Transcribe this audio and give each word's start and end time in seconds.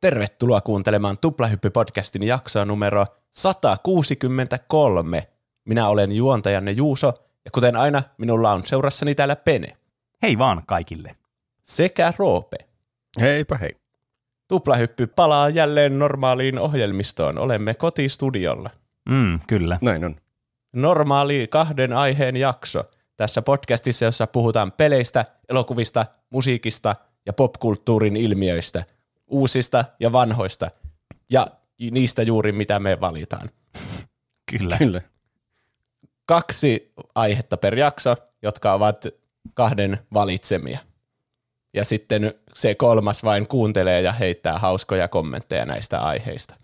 Tervetuloa 0.00 0.60
kuuntelemaan 0.60 1.18
Tuplahyppy-podcastin 1.18 2.24
jaksoa 2.24 2.64
numero 2.64 3.06
163. 3.30 5.28
Minä 5.64 5.88
olen 5.88 6.12
juontajanne 6.12 6.70
Juuso, 6.70 7.14
ja 7.44 7.50
kuten 7.50 7.76
aina, 7.76 8.02
minulla 8.18 8.52
on 8.52 8.66
seurassani 8.66 9.14
täällä 9.14 9.36
Pene. 9.36 9.76
Hei 10.22 10.38
vaan 10.38 10.62
kaikille. 10.66 11.16
Sekä 11.62 12.12
Roope. 12.18 12.56
Heipä 13.20 13.58
hei. 13.58 13.76
Tuplahyppy 14.48 15.06
palaa 15.06 15.48
jälleen 15.48 15.98
normaaliin 15.98 16.58
ohjelmistoon. 16.58 17.38
Olemme 17.38 17.74
kotistudiolla. 17.74 18.70
Mm, 19.08 19.40
kyllä. 19.46 19.78
Näin 19.80 20.04
on. 20.04 20.16
Normaali 20.72 21.46
kahden 21.50 21.92
aiheen 21.92 22.36
jakso 22.36 22.84
tässä 23.16 23.42
podcastissa, 23.42 24.04
jossa 24.04 24.26
puhutaan 24.26 24.72
peleistä, 24.72 25.24
elokuvista, 25.48 26.06
musiikista 26.30 26.96
ja 27.26 27.32
popkulttuurin 27.32 28.16
ilmiöistä, 28.16 28.84
uusista 29.26 29.84
ja 30.00 30.12
vanhoista, 30.12 30.70
ja 31.30 31.46
niistä 31.90 32.22
juuri 32.22 32.52
mitä 32.52 32.78
me 32.78 33.00
valitaan. 33.00 33.50
Kyllä. 34.50 34.78
Kyllä. 34.78 35.00
Kaksi 36.26 36.92
aihetta 37.14 37.56
per 37.56 37.74
jakso, 37.78 38.16
jotka 38.42 38.72
ovat 38.72 39.06
kahden 39.54 39.98
valitsemia. 40.12 40.78
Ja 41.74 41.84
sitten 41.84 42.34
se 42.54 42.74
kolmas 42.74 43.24
vain 43.24 43.48
kuuntelee 43.48 44.00
ja 44.00 44.12
heittää 44.12 44.58
hauskoja 44.58 45.08
kommentteja 45.08 45.66
näistä 45.66 46.00
aiheista. 46.00 46.56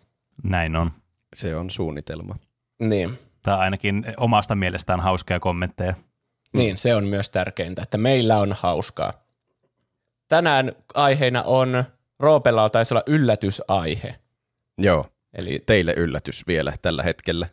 Näin 0.43 0.77
on. 0.77 0.91
Se 1.37 1.57
on 1.57 1.71
suunnitelma. 1.71 2.37
Niin. 2.81 3.19
Tai 3.43 3.59
ainakin 3.59 4.05
omasta 4.17 4.55
mielestään 4.55 5.01
hauskoja 5.01 5.41
kommentteja. 5.41 5.95
Niin, 6.53 6.79
se 6.79 6.95
on 6.95 7.05
myös 7.05 7.31
tärkeintä, 7.31 7.83
että 7.83 7.99
meillä 7.99 8.39
on 8.39 8.57
hauskaa. 8.59 9.13
Tänään 10.29 10.73
aiheena 10.95 11.43
on, 11.43 11.85
Roopella 12.23 12.70
taisi 12.70 12.95
olla 12.95 13.03
yllätysaihe. 13.06 14.15
Joo. 14.78 15.06
Eli 15.39 15.62
Teille 15.67 15.95
yllätys 15.97 16.47
vielä 16.47 16.73
tällä 16.83 17.03
hetkellä. 17.03 17.47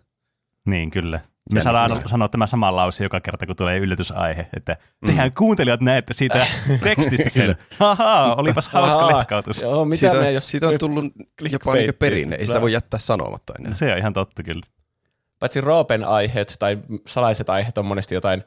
Niin, 0.65 0.91
kyllä. 0.91 1.19
Me 1.53 1.61
saadaan 1.61 1.91
kyllä. 1.91 2.07
sanoa 2.07 2.29
tämä 2.29 2.47
sama 2.47 2.75
lause 2.75 3.03
joka 3.03 3.19
kerta, 3.19 3.45
kun 3.45 3.55
tulee 3.55 3.77
yllätysaihe, 3.77 4.47
että 4.57 4.77
tehän 5.05 5.31
kuuntelijat 5.37 5.81
näette 5.81 6.13
siitä 6.13 6.45
tekstistä 6.83 7.29
sen. 7.29 7.55
Haha, 7.79 8.35
olipas 8.37 8.67
hauska 8.67 8.99
Ahaa, 8.99 9.17
letkautus. 9.17 9.61
Joo, 9.61 9.85
mitä 9.85 9.99
siitä, 9.99 10.15
me, 10.15 10.31
jos 10.31 10.47
siitä 10.47 10.67
on 10.67 10.79
tullut 10.79 11.05
jopa 11.51 11.73
niin 11.73 11.93
perinne. 11.99 12.35
Ei 12.35 12.47
sitä 12.47 12.61
voi 12.61 12.73
jättää 12.73 12.99
sanomatta 12.99 13.53
enää. 13.59 13.73
Se 13.73 13.91
on 13.91 13.97
ihan 13.97 14.13
totta 14.13 14.43
kyllä. 14.43 14.61
Paitsi 15.39 15.61
Roopen 15.61 16.03
aiheet 16.03 16.55
tai 16.59 16.77
salaiset 17.07 17.49
aiheet 17.49 17.77
on 17.77 17.85
monesti 17.85 18.15
jotain 18.15 18.43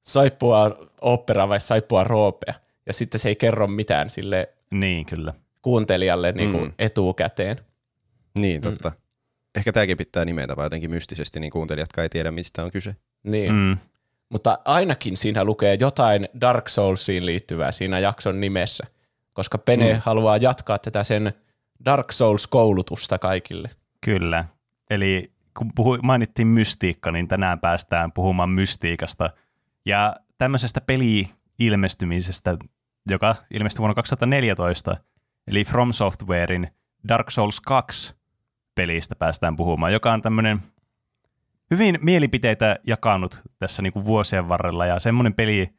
saippua 0.00 0.88
operaa 1.00 1.48
vai 1.48 1.60
saippua 1.60 2.04
roopea. 2.04 2.54
Ja 2.86 2.92
sitten 2.92 3.20
se 3.20 3.28
ei 3.28 3.36
kerro 3.36 3.66
mitään 3.66 4.10
sille 4.10 4.48
Niin, 4.70 5.06
kyllä. 5.06 5.34
Kuuntelijalle 5.62 6.32
niin 6.32 6.52
kuin 6.52 6.64
Mm. 6.64 6.72
etukäteen. 6.78 7.56
Niin, 8.38 8.60
totta. 8.60 8.92
Ehkä 9.54 9.72
tämäkin 9.72 9.96
pitää 9.96 10.24
nimetä 10.24 10.56
vaan 10.56 10.66
jotenkin 10.66 10.90
mystisesti, 10.90 11.40
niin 11.40 11.50
kuuntelijatkaan 11.52 12.02
ei 12.02 12.08
tiedä, 12.08 12.30
mistä 12.30 12.64
on 12.64 12.70
kyse. 12.70 12.96
Niin. 13.22 13.52
Mm. 13.54 13.76
Mutta 14.28 14.58
ainakin 14.64 15.16
siinä 15.16 15.44
lukee 15.44 15.76
jotain 15.80 16.28
Dark 16.40 16.68
Soulsiin 16.68 17.26
liittyvää 17.26 17.72
siinä 17.72 17.98
jakson 17.98 18.40
nimessä, 18.40 18.86
koska 19.34 19.58
Pene 19.58 19.92
Mm. 19.94 20.00
haluaa 20.04 20.36
jatkaa 20.36 20.78
tätä 20.78 21.04
sen 21.04 21.32
Dark 21.84 22.12
Souls-koulutusta 22.12 23.18
kaikille. 23.18 23.70
Kyllä. 24.00 24.44
Eli 24.90 25.32
kun 25.58 25.70
puhu, 25.74 25.98
mainittiin 26.02 26.48
mystiikka, 26.48 27.12
niin 27.12 27.28
tänään 27.28 27.60
päästään 27.60 28.12
puhumaan 28.12 28.50
mystiikasta. 28.50 29.30
Ja 29.86 30.14
tämmöisestä 30.38 30.80
peli-ilmestymisestä, 30.80 32.56
joka 33.10 33.34
ilmestyi 33.54 33.78
vuonna 33.78 33.94
2014, 33.94 34.96
eli 35.46 35.64
From 35.64 35.92
Softwarein 35.92 36.68
Dark 37.08 37.30
Souls 37.30 37.60
2 37.60 38.14
pelistä 38.74 39.16
päästään 39.16 39.56
puhumaan, 39.56 39.92
joka 39.92 40.12
on 40.12 40.22
tämmöinen 40.22 40.62
hyvin 41.70 41.98
mielipiteitä 42.02 42.76
jakanut 42.86 43.40
tässä 43.58 43.82
niin 43.82 43.92
kuin 43.92 44.04
vuosien 44.04 44.48
varrella 44.48 44.86
ja 44.86 44.98
semmoinen 44.98 45.34
peli, 45.34 45.70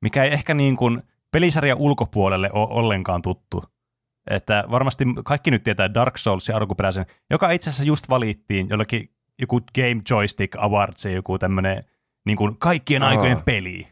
mikä 0.00 0.24
ei 0.24 0.32
ehkä 0.32 0.54
niin 0.54 0.76
kuin 0.76 1.02
pelisarjan 1.32 1.78
ulkopuolelle 1.78 2.50
ole 2.52 2.68
ollenkaan 2.70 3.22
tuttu. 3.22 3.64
Että 4.30 4.64
varmasti 4.70 5.04
kaikki 5.24 5.50
nyt 5.50 5.62
tietää 5.62 5.94
Dark 5.94 6.18
Souls 6.18 6.48
ja 6.48 6.56
alkuperäisen, 6.56 7.06
joka 7.30 7.50
itse 7.50 7.70
asiassa 7.70 7.84
just 7.84 8.08
valittiin 8.08 8.68
jollakin 8.68 9.10
joku 9.40 9.60
Game 9.74 10.02
Joystick 10.10 10.56
Awards, 10.58 11.04
joku 11.04 11.38
tämmöinen 11.38 11.84
niin 12.26 12.36
kuin 12.36 12.58
kaikkien 12.58 13.02
Aa. 13.02 13.08
aikojen 13.08 13.42
peli, 13.42 13.88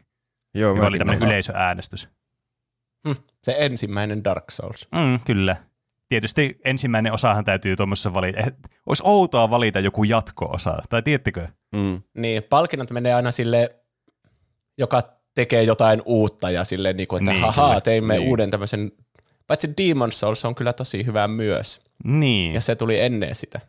Joo, 0.53 0.75
joka 0.75 0.87
oli 0.87 0.97
tämmöinen 0.97 1.19
näin. 1.19 1.31
yleisöäänestys. 1.31 2.09
Hm, 3.07 3.15
se 3.51 3.55
ensimmäinen 3.59 4.23
Dark 4.23 4.51
Souls. 4.51 4.87
Mm, 4.95 5.19
kyllä. 5.25 5.55
Tietysti 6.09 6.59
ensimmäinen 6.65 7.13
osahan 7.13 7.45
täytyy 7.45 7.75
tuommoisessa 7.75 8.13
valita. 8.13 8.39
Eh, 8.39 8.53
Olisi 8.85 9.03
outoa 9.05 9.49
valita 9.49 9.79
joku 9.79 10.03
jatko-osa, 10.03 10.77
tai 10.89 11.01
tiedättekö? 11.03 11.47
Mm. 11.75 12.01
Niin, 12.17 12.43
palkinnot 12.43 12.91
menee 12.91 13.13
aina 13.13 13.31
sille, 13.31 13.75
joka 14.77 15.03
tekee 15.35 15.63
jotain 15.63 16.01
uutta 16.05 16.51
ja 16.51 16.63
sille, 16.63 16.93
niin 16.93 17.07
kuin, 17.07 17.21
että 17.23 17.31
Niin, 17.31 17.41
hahaa, 17.41 17.67
kyllä. 17.69 17.81
teimme 17.81 18.17
Niin. 18.17 18.29
uuden 18.29 18.51
tämmöisen, 18.51 18.91
paitsi 19.47 19.73
Demon 19.77 20.11
Souls 20.11 20.45
on 20.45 20.55
kyllä 20.55 20.73
tosi 20.73 21.05
hyvä 21.05 21.27
myös, 21.27 21.81
Niin. 22.03 22.53
ja 22.53 22.61
se 22.61 22.75
tuli 22.75 22.99
ennen 22.99 23.35
sitä. 23.35 23.59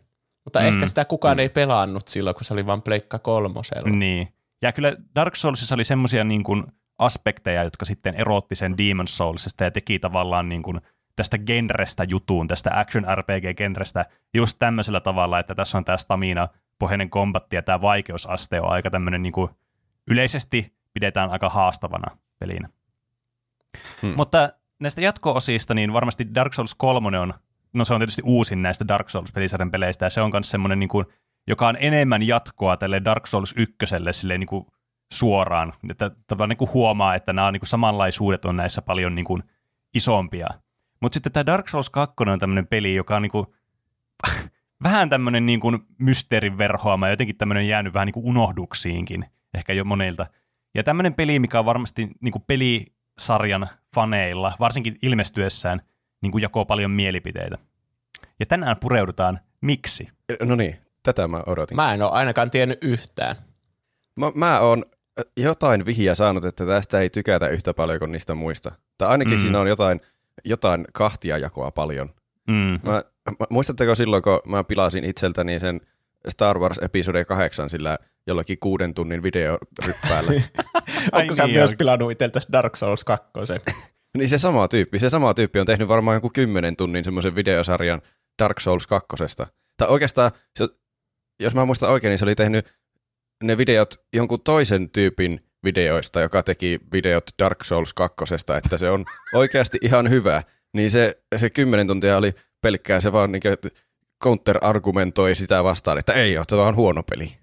Mutta 0.45 0.61
Mm. 0.61 0.67
ehkä 0.67 0.87
sitä 0.87 1.05
kukaan 1.05 1.37
mm. 1.37 1.41
ei 1.41 1.49
pelannut 1.49 2.09
silloin, 2.09 2.37
kun 2.37 2.45
se 2.45 2.53
oli 2.55 2.67
vain 2.67 2.83
Pleikka 2.83 3.19
kolmosella. 3.19 3.91
Niin. 3.91 4.29
Ja 4.63 4.73
kyllä 4.73 4.97
Dark 5.15 5.37
Soulsissa 5.37 5.75
oli 5.75 5.85
semmoisia 5.85 6.25
niin 6.25 6.43
kuin 6.43 6.65
aspekteja, 6.99 7.65
jotka 7.65 7.85
sitten 7.85 8.15
erotti 8.15 8.55
sen 8.55 8.79
Demon 8.79 9.09
Soulsista 9.09 9.65
ja 9.65 9.71
teki 9.71 9.99
tavallaan 9.99 10.49
niin 10.49 10.63
kuin 10.63 10.81
tästä 11.17 11.39
genrestä 11.39 12.05
jutuun, 12.05 12.49
tästä 12.49 12.71
action 12.81 13.05
RPG-genrestä 13.15 14.05
just 14.35 14.57
tämmöisellä 14.59 15.01
tavalla, 15.01 15.39
että 15.39 15.55
tässä 15.55 15.79
on 15.79 15.85
tämä 15.85 15.99
stamina, 15.99 16.49
pohjainen 16.79 17.11
kombatti 17.11 17.57
ja 17.57 17.63
tämä 17.63 17.81
vaikeusaste 17.81 18.61
on 18.61 18.71
aika 18.71 18.91
tämmöinen 18.91 19.23
niin 19.23 19.33
kuin 19.33 19.51
yleisesti 20.11 20.75
pidetään 20.95 21.31
aika 21.31 21.49
haastavana 21.49 22.17
pelinä. 22.39 22.69
Hmm. 24.03 24.15
Mutta 24.17 24.49
näistä 24.81 25.01
jatko-osista, 25.01 25.75
niin 25.75 25.93
varmasti 25.93 26.35
Dark 26.35 26.53
Souls 26.55 26.75
3 26.75 27.19
on, 27.19 27.35
no 27.73 27.85
se 27.85 27.95
on 27.95 28.01
tietysti 28.01 28.23
uusin 28.25 28.63
näistä 28.63 28.89
Dark 28.89 29.09
Souls-pelisarjan 29.09 29.71
peleistä, 29.71 30.07
ja 30.07 30.11
se 30.11 30.21
on 30.21 30.31
myös 30.33 30.51
semmoinen, 30.51 30.79
niin 30.79 30.89
kuin, 30.89 31.07
joka 31.47 31.69
on 31.69 31.77
enemmän 31.81 32.23
jatkoa 32.23 32.77
tälle 32.77 33.05
Dark 33.05 33.27
Souls 33.27 33.55
1 33.57 33.77
silleen 34.13 34.41
niin 34.41 34.49
kuin 34.49 34.67
suoraan, 35.13 35.73
että 35.91 36.11
tavallaan 36.27 36.49
niin 36.49 36.57
kuin 36.57 36.73
huomaa, 36.75 37.15
että 37.15 37.33
nämä 37.33 37.47
on, 37.47 37.53
niin 37.53 37.61
kuin 37.61 37.69
samanlaisuudet 37.69 38.45
on 38.45 38.57
näissä 38.57 38.83
paljon 38.83 39.15
niin 39.15 39.25
kuin 39.25 39.43
isompia. 39.95 40.47
Mutta 41.01 41.15
sitten 41.15 41.33
tämä 41.33 41.47
Dark 41.47 41.69
Souls 41.69 41.91
2 41.91 42.15
on 42.27 42.39
tämmöinen 42.39 42.67
peli, 42.67 42.95
joka 42.95 43.17
on 43.17 43.23
niin 43.23 43.31
kuin, 43.31 43.47
vähän 44.83 45.09
tämmöinen 45.09 45.47
niin 45.47 45.61
kuin 45.61 45.79
mysteerin 45.99 46.59
verhoama 46.59 47.07
ja 47.07 47.13
jotenkin 47.13 47.37
tämmöinen 47.37 47.69
jäänyt 47.69 47.95
vähän 47.95 48.07
niin 48.07 48.15
kuin 48.15 48.27
unohduksiinkin, 48.27 49.25
ehkä 49.55 49.73
jo 49.73 49.85
monilta. 49.85 50.27
Ja 50.75 50.83
tämmöinen 50.83 51.15
peli, 51.15 51.39
mikä 51.39 51.59
on 51.59 51.65
varmasti 51.65 52.09
niin 52.21 52.33
kuin 52.33 52.45
pelisarjan 52.47 53.69
faneilla, 53.95 54.53
varsinkin 54.61 54.97
ilmestyessään, 55.03 55.83
niin 56.21 56.33
kuin 56.33 56.43
jakoo 56.43 56.65
paljon 56.65 56.91
mielipiteitä. 56.91 57.59
Ja 58.41 58.47
tänään 58.47 58.77
pureudutaan 58.77 59.41
miksi. 59.61 60.09
No 60.43 60.57
niin, 60.57 60.77
tätä 61.03 61.29
mä 61.29 61.43
odotin. 61.47 61.77
Mä, 61.77 61.95
en 61.95 62.03
ole 62.03 62.11
ainakaan 62.11 62.51
tiennyt 62.51 62.79
yhtään. 62.83 63.37
mä, 64.17 64.33
mä 64.35 64.61
oon 64.61 64.85
jotain 65.37 65.87
vihjaa 65.87 66.15
saanut, 66.15 66.45
että 66.45 66.67
tästä 66.67 67.01
ei 67.01 67.11
tykätä 67.11 67.49
yhtä 67.49 67.75
paljon 67.75 67.99
kuin 67.99 68.13
niistä 68.13 68.35
muista. 68.35 68.73
Tai 68.99 69.09
ainakin 69.09 69.35
Mm. 69.35 69.41
siinä 69.41 69.61
on 69.61 69.69
jotain, 69.69 70.01
jotain 70.45 70.87
kahtia 70.93 71.39
jakoa 71.39 71.71
paljon. 71.71 72.11
Mm. 72.49 72.81
Mä, 72.83 72.93
mä, 72.93 73.03
muistatteko 73.51 73.95
silloin, 73.95 74.23
kun 74.23 74.41
mä 74.47 74.65
pilasin 74.65 75.05
itseltäni 75.05 75.61
sen 75.61 75.81
Star 76.29 76.59
Wars 76.59 76.79
Episode 76.83 77.25
8 77.25 77.71
sillä 77.71 77.99
jollakin 78.27 78.59
kuuden 78.59 78.95
tunnin 78.95 79.23
videoryppäällä? 79.23 80.33
Ai 81.13 81.23
Onko 81.23 81.35
sä 81.35 81.45
niin, 81.45 81.55
myös 81.57 81.73
joo. 81.73 81.77
pilannut 81.79 82.11
itseltäsi 82.13 82.49
Dark 82.53 82.77
Souls 82.77 83.05
2? 83.05 83.29
niin 84.19 84.29
se 84.29 84.39
sama 84.39 84.69
tyyppi. 84.69 84.99
Se 84.99 85.11
sama 85.11 85.35
tyyppi 85.35 85.61
on 85.61 85.67
tehnyt 85.67 85.89
varmaan 85.89 86.15
joku 86.15 86.31
kymmenen 86.35 86.77
tunnin 86.77 87.05
semmoisen 87.05 87.35
videosarjan 87.35 88.03
Dark 88.39 88.61
Souls 88.61 88.87
2. 88.87 89.07
Tai 89.77 89.89
oikeastaan, 89.89 90.31
se, 90.59 90.69
jos 91.41 91.55
mä 91.55 91.65
muistan 91.65 91.91
oikein, 91.91 92.11
niin 92.11 92.19
se 92.19 92.25
oli 92.25 92.35
tehnyt 92.35 92.78
ne 93.45 93.59
videot 93.59 93.95
jonkun 94.13 94.39
toisen 94.45 94.91
tyypin 94.91 95.41
videoista, 95.65 96.21
joka 96.21 96.43
teki 96.43 96.81
videot 96.93 97.25
Dark 97.43 97.65
Souls 97.65 97.95
2, 97.95 98.25
että 98.59 98.79
se 98.79 98.91
on 98.91 99.05
oikeasti 99.35 99.79
ihan 99.83 100.11
hyvä. 100.11 100.43
Niin 100.73 100.91
se, 100.91 101.19
se 101.37 101.51
kymmenen 101.51 101.87
tuntia 101.87 102.17
oli 102.17 102.35
pelkkää, 102.63 103.01
se 103.01 103.13
vaan 103.13 103.33
niin 103.33 103.43
counter-argumentoi 104.25 105.35
sitä 105.35 105.65
vastaan, 105.65 105.99
että 105.99 106.13
ei 106.13 106.37
ole, 106.37 106.45
se 106.49 106.57
on 106.57 106.77
huono 106.77 107.03
peli. 107.03 107.37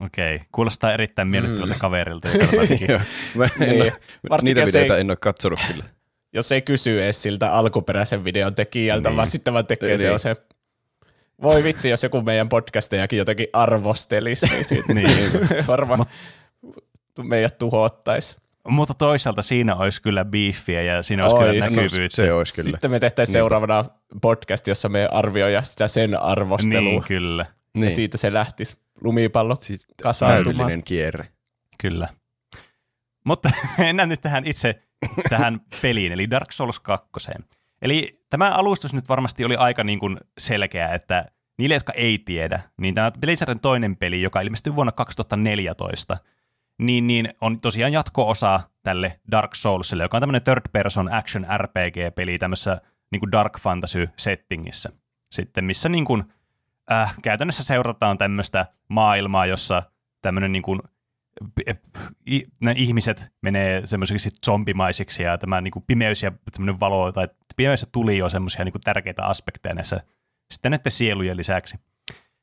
Okei, 0.00 0.40
kuulostaa 0.52 0.92
erittäin 0.92 1.28
miellyttävältä 1.28 1.74
Mm. 1.74 1.78
kaverilta. 1.80 2.28
Joo. 2.88 3.00
Mä 3.34 3.44
en 3.44 3.50
Niin. 3.68 3.82
ole, 3.82 3.92
Varsinkin 4.30 4.54
niitä 4.56 4.66
videoita 4.68 4.94
ei- 4.94 5.00
en 5.00 5.10
ole 5.10 5.16
katsonut 5.20 5.60
kyllä. 5.72 5.84
Jos 6.32 6.52
ei 6.52 6.62
kysy 6.62 7.02
edes 7.02 7.22
siltä 7.22 7.52
alkuperäisen 7.52 8.24
videon 8.24 8.54
tekijältä, 8.54 9.08
Niin. 9.08 9.16
vaan 9.16 9.26
sitten 9.26 9.52
vaan 9.54 9.66
tekee 9.66 9.88
Niin. 9.88 9.98
se, 9.98 10.18
se 10.18 10.36
voi 11.42 11.64
vitsi, 11.64 11.88
jos 11.88 12.02
joku 12.02 12.22
meidän 12.22 12.48
podcastejakin 12.48 13.16
jotenkin 13.18 13.46
arvostelisi, 13.52 14.46
niin, 14.46 14.64
siitä, 14.64 14.92
Niin. 14.94 15.32
varmaan 15.66 16.04
meidät 17.22 17.58
tuhoattaisi. 17.58 18.36
Mutta 18.68 18.94
toisaalta 18.94 19.42
siinä 19.42 19.74
olisi 19.76 20.02
kyllä 20.02 20.24
beefiä 20.24 20.82
ja 20.82 21.02
siinä 21.02 21.22
olisi 21.24 21.36
Ois. 21.36 21.46
kyllä 21.50 21.82
näkyvyyttä. 21.82 22.16
Se 22.16 22.32
olisi 22.32 22.54
kyllä. 22.62 22.70
Sitten 22.70 22.90
me 22.90 23.00
tehtäisiin 23.00 23.32
seuraavana 23.32 23.84
podcast, 24.22 24.66
jossa 24.66 24.88
me 24.88 25.08
arvioidaan 25.12 25.64
sitä 25.66 25.88
sen 25.88 26.20
arvostelua. 26.22 26.90
Niin, 26.90 27.04
kyllä. 27.04 27.46
Ja 27.74 27.80
Niin. 27.80 27.92
siitä 27.92 28.16
se 28.18 28.32
lähtisi 28.32 28.76
lumipallo 29.00 29.54
Siis 29.60 29.86
kasautumaan. 30.02 30.44
täydellinen 30.44 30.82
kierre. 30.82 31.28
Kyllä. 31.80 32.08
Mutta 33.24 33.50
mennään 33.78 34.08
nyt 34.08 34.20
tähän 34.20 34.44
itse 34.46 34.82
tähän 35.28 35.60
peliin, 35.82 36.12
eli 36.12 36.30
Dark 36.30 36.52
Souls 36.52 36.80
2. 36.80 37.08
Eli 37.82 38.20
tämä 38.30 38.50
alustus 38.50 38.94
nyt 38.94 39.08
varmasti 39.08 39.44
oli 39.44 39.56
aika 39.56 39.84
niin 39.84 39.98
kuin 39.98 40.16
selkeä, 40.38 40.88
että 40.88 41.24
niille, 41.58 41.74
jotka 41.74 41.92
ei 41.92 42.18
tiedä, 42.18 42.60
niin 42.80 42.94
tämä 42.94 43.12
Blizzardin 43.20 43.60
toinen 43.60 43.96
peli, 43.96 44.22
joka 44.22 44.40
ilmestyi 44.40 44.76
vuonna 44.76 44.92
2014, 44.92 46.16
niin, 46.78 47.06
niin 47.06 47.28
on 47.40 47.60
tosiaan 47.60 47.92
jatko-osa 47.92 48.60
tälle 48.82 49.20
Dark 49.30 49.54
Soulsille, 49.54 50.02
joka 50.02 50.16
on 50.16 50.22
tämmöinen 50.22 50.42
third 50.42 50.62
person 50.72 51.12
action 51.12 51.46
RPG-peli 51.56 52.38
tämmöisessä 52.38 52.80
niin 53.12 53.20
kuin 53.20 53.32
dark 53.32 53.60
fantasy 53.60 54.08
settingissä. 54.16 54.92
Sitten 55.30 55.64
missä 55.64 55.88
niin 55.88 56.04
kuin, 56.04 56.24
äh, 56.92 57.14
käytännössä 57.22 57.62
seurataan 57.62 58.18
tämmöistä 58.18 58.66
maailmaa, 58.88 59.46
jossa 59.46 59.82
tämmöinen 60.22 60.52
niin 60.52 60.62
kuin, 60.62 60.80
ne 62.64 62.74
ihmiset 62.76 63.32
menee 63.42 63.86
semmoisiksi 63.86 64.30
zombimaisiksi 64.46 65.22
ja 65.22 65.38
tämä 65.38 65.60
niin 65.60 65.72
kuin 65.72 65.84
pimeys 65.86 66.22
ja 66.22 66.32
valo 66.80 67.12
tai 67.12 67.28
pimeys 67.58 67.82
ja 67.82 67.88
tuli 67.92 68.22
on 68.22 68.30
semmoisia 68.30 68.64
niin 68.64 68.74
tärkeitä 68.84 69.24
aspekteja 69.24 69.74
näissä 69.74 70.00
sitten 70.50 70.70
näiden 70.70 70.92
sielujen 70.92 71.36
lisäksi. 71.36 71.76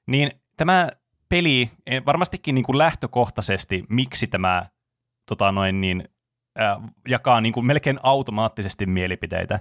Niin 0.07 0.31
tämä 0.57 0.89
peli 1.29 1.71
eh, 1.85 2.05
varmastikin 2.05 2.55
niin 2.55 2.65
kuin 2.65 2.77
lähtökohtaisesti, 2.77 3.83
miksi 3.89 4.27
tämä 4.27 4.65
tota 5.25 5.51
noin, 5.51 5.81
niin, 5.81 6.03
äh, 6.59 6.77
jakaa 7.07 7.41
niin 7.41 7.53
kuin 7.53 7.65
melkein 7.65 7.99
automaattisesti 8.03 8.85
mielipiteitä, 8.85 9.59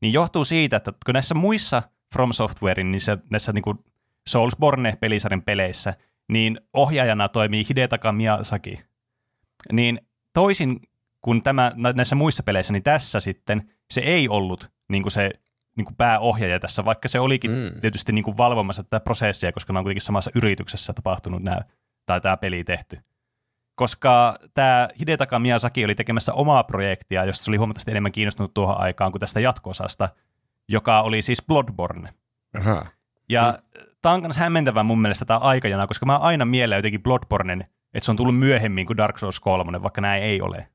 niin 0.00 0.12
johtuu 0.12 0.44
siitä, 0.44 0.76
että 0.76 0.92
kun 1.06 1.12
näissä 1.12 1.34
muissa 1.34 1.82
From 2.12 2.32
Softwarein, 2.32 2.92
niissä, 2.92 3.18
näissä 3.30 3.52
niin 3.52 3.62
kuin 3.62 3.78
Soulsborne-pelisarjan 4.28 5.42
peleissä, 5.42 5.94
niin 6.28 6.58
ohjaajana 6.72 7.28
toimii 7.28 7.66
Hidetaka 7.68 8.12
Miyazaki. 8.12 8.80
Niin 9.72 10.00
toisin 10.32 10.80
kuin 11.22 11.42
tämä, 11.42 11.72
nä- 11.74 11.92
näissä 11.92 12.16
muissa 12.16 12.42
peleissä, 12.42 12.72
niin 12.72 12.82
tässä 12.82 13.20
sitten 13.20 13.70
se 13.90 14.00
ei 14.00 14.28
ollut 14.28 14.73
niin 14.88 15.02
kuin 15.02 15.12
se 15.12 15.30
niin 15.76 15.84
kuin 15.84 15.96
pääohjaaja 15.96 16.60
tässä, 16.60 16.84
vaikka 16.84 17.08
se 17.08 17.20
olikin 17.20 17.50
Mm. 17.50 17.80
tietysti 17.80 18.12
niin 18.12 18.24
kuin 18.24 18.36
valvomassa 18.36 18.82
tätä 18.82 19.00
prosessia, 19.00 19.52
koska 19.52 19.72
ne 19.72 19.78
on 19.78 19.84
kuitenkin 19.84 20.02
samassa 20.02 20.30
yrityksessä 20.34 20.92
tapahtunut 20.92 21.42
nämä, 21.42 21.60
tai 22.06 22.20
tämä 22.20 22.36
peli 22.36 22.64
tehty. 22.64 22.98
Koska 23.74 24.38
tämä 24.54 24.88
Hidetaka 25.00 25.38
Miyazaki 25.38 25.84
oli 25.84 25.94
tekemässä 25.94 26.32
omaa 26.32 26.64
projektia, 26.64 27.24
josta 27.24 27.44
se 27.44 27.50
oli 27.50 27.56
huomattavasti 27.56 27.90
enemmän 27.90 28.12
kiinnostunut 28.12 28.54
tuohon 28.54 28.80
aikaan 28.80 29.12
kuin 29.12 29.20
tästä 29.20 29.40
jatko-osasta, 29.40 30.08
joka 30.68 31.00
oli 31.00 31.22
siis 31.22 31.42
Bloodborne. 31.46 32.14
Aha. 32.58 32.86
Ja 33.28 33.58
mm. 33.58 33.82
tämä 34.02 34.14
on 34.14 34.20
myös 34.20 34.36
hämmentävää 34.36 34.82
mun 34.82 35.00
mielestä 35.00 35.24
tämä 35.24 35.38
aikajana, 35.38 35.86
koska 35.86 36.06
mä 36.06 36.16
aina 36.16 36.44
mieleen 36.44 36.78
jotenkin 36.78 37.02
Bloodbornen, 37.02 37.60
että 37.94 38.04
se 38.04 38.10
on 38.10 38.16
tullut 38.16 38.38
myöhemmin 38.38 38.86
kuin 38.86 38.96
Dark 38.96 39.18
Souls 39.18 39.40
3, 39.40 39.82
vaikka 39.82 40.00
näin 40.00 40.22
ei 40.22 40.40
ole. 40.42 40.68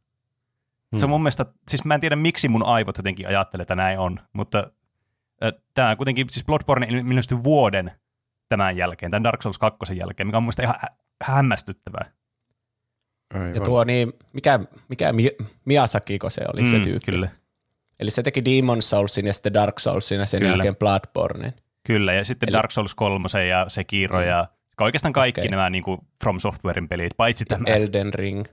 Hmm. 0.91 0.99
Se 0.99 1.05
on 1.05 1.09
mun 1.09 1.21
mielestä, 1.21 1.45
siis 1.67 1.85
mä 1.85 1.95
en 1.95 2.01
tiedä 2.01 2.15
miksi 2.15 2.47
mun 2.47 2.65
aivot 2.65 2.97
jotenkin 2.97 3.27
ajattelee, 3.27 3.61
että 3.61 3.75
näin 3.75 3.99
on, 3.99 4.19
mutta 4.33 4.71
tämä 5.73 5.95
kuitenkin, 5.95 6.29
siis 6.29 6.45
Bloodborne 6.45 6.87
ilmestyi 6.87 7.43
vuoden 7.43 7.91
tämän 8.49 8.77
jälkeen, 8.77 9.11
tämän 9.11 9.23
Dark 9.23 9.41
Souls 9.41 9.59
2 9.59 9.97
jälkeen, 9.97 10.27
mikä 10.27 10.37
on 10.37 10.43
mun 10.43 10.53
ihan 10.61 10.75
hä- 10.81 10.95
hämmästyttävää. 11.23 12.11
Aivan. 13.33 13.55
Ja 13.55 13.61
tuo 13.61 13.83
niin, 13.83 14.13
mikä, 14.33 14.59
mikä 14.89 15.13
Mi- 15.13 15.35
Miyazakiko 15.65 16.29
se 16.29 16.41
oli 16.53 16.61
mm, 16.61 16.67
se 16.67 16.79
tyyppi? 16.79 17.11
Kyllä, 17.11 17.29
Eli 17.99 18.11
se 18.11 18.23
teki 18.23 18.45
Demon 18.45 18.81
Soulsin 18.81 19.27
ja 19.27 19.33
sitten 19.33 19.53
Dark 19.53 19.79
Soulsin 19.79 20.19
ja 20.19 20.25
sen 20.25 20.39
Kyllä. 20.39 20.53
jälkeen 20.53 20.75
Bloodbornen. 20.75 21.53
kyllä, 21.83 22.13
ja 22.13 22.23
sitten 22.25 22.49
Eli-. 22.49 22.57
Dark 22.57 22.71
Souls 22.71 22.95
3 22.95 23.27
ja 23.49 23.65
Sekiro 23.67 24.21
ja 24.21 24.47
oikeastaan 24.81 25.13
kaikki 25.13 25.41
okay. 25.41 25.51
nämä 25.51 25.69
niin 25.69 25.83
kuin 25.83 26.01
From 26.23 26.39
Softwarein 26.39 26.87
pelit, 26.87 27.11
paitsi 27.17 27.45
tämä. 27.45 27.63
Elden 27.67 28.13
Ring. 28.13 28.45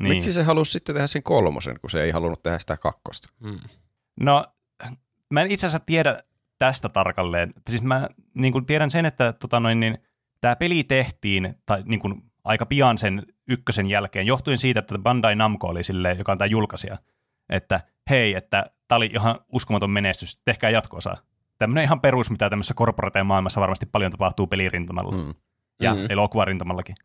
Niin. 0.00 0.08
Miksi 0.14 0.32
se 0.32 0.42
halusi 0.42 0.72
sitten 0.72 0.94
tehdä 0.94 1.06
sen 1.06 1.22
kolmosen, 1.22 1.80
kun 1.80 1.90
se 1.90 2.02
ei 2.02 2.10
halunnut 2.10 2.42
tehdä 2.42 2.58
sitä 2.58 2.76
kakkosta? 2.76 3.28
Mm. 3.40 3.60
No, 4.20 4.44
mä 5.30 5.42
en 5.42 5.50
itse 5.50 5.66
asiassa 5.66 5.86
tiedä 5.86 6.22
tästä 6.58 6.88
tarkalleen. 6.88 7.52
Siis 7.70 7.82
mä 7.82 8.08
niin 8.34 8.52
kuin 8.52 8.66
tiedän 8.66 8.90
sen, 8.90 9.06
että 9.06 9.32
tota 9.32 9.60
noin, 9.60 9.80
niin, 9.80 9.98
tämä 10.40 10.56
peli 10.56 10.84
tehtiin 10.84 11.54
tai, 11.66 11.82
niin 11.86 12.00
kuin, 12.00 12.22
aika 12.44 12.66
pian 12.66 12.98
sen 12.98 13.22
ykkösen 13.48 13.86
jälkeen, 13.86 14.26
johtuen 14.26 14.58
siitä, 14.58 14.80
että 14.80 14.98
Bandai 14.98 15.34
Namco 15.36 15.66
oli 15.66 15.84
sille, 15.84 16.12
joka 16.12 16.32
on 16.32 16.38
tämä 16.38 16.46
julkaisija, 16.46 16.98
että 17.48 17.80
hei, 18.10 18.34
että 18.34 18.70
tämä 18.88 18.96
oli 18.96 19.06
ihan 19.06 19.38
uskomaton 19.52 19.90
menestys, 19.90 20.40
tehkää 20.44 20.70
jatko-osa. 20.70 21.16
Tämmöinen 21.58 21.84
ihan 21.84 22.00
perus, 22.00 22.30
mitä 22.30 22.50
tämmöisessä 22.50 22.74
korporateen 22.74 23.26
maailmassa 23.26 23.60
varmasti 23.60 23.86
paljon 23.86 24.10
tapahtuu 24.10 24.46
pelirintamalla 24.46 25.16
Mm. 25.16 25.34
ja 25.80 25.94
Mm. 25.94 26.00
mm. 26.00 26.06
elokuvarintamallakin. 26.10 26.96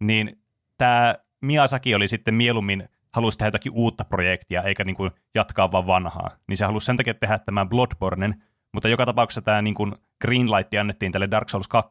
Niin 0.00 0.42
tämä 0.78 1.14
Miyazaki 1.42 1.94
oli 1.94 2.08
sitten 2.08 2.34
mieluummin 2.34 2.88
halusi 3.12 3.38
tehdä 3.38 3.48
jotakin 3.48 3.72
uutta 3.74 4.04
projektia, 4.04 4.62
eikä 4.62 4.84
niin 4.84 4.96
kuin 4.96 5.10
jatkaa 5.34 5.72
vaan 5.72 5.86
vanhaa. 5.86 6.30
Niin 6.48 6.56
se 6.56 6.64
halusi 6.64 6.86
sen 6.86 6.96
takia 6.96 7.14
tehdä 7.14 7.38
tämän 7.38 7.68
Bloodbornen, 7.68 8.42
mutta 8.72 8.88
joka 8.88 9.06
tapauksessa 9.06 9.42
tämä 9.42 9.62
niin 9.62 9.74
kuin 9.74 9.92
Greenlight 10.20 10.74
annettiin 10.74 11.12
tälle 11.12 11.30
Dark 11.30 11.48
Souls 11.48 11.68
2, 11.68 11.90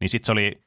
niin 0.00 0.08
sitten 0.08 0.26
se 0.26 0.32
oli, 0.32 0.62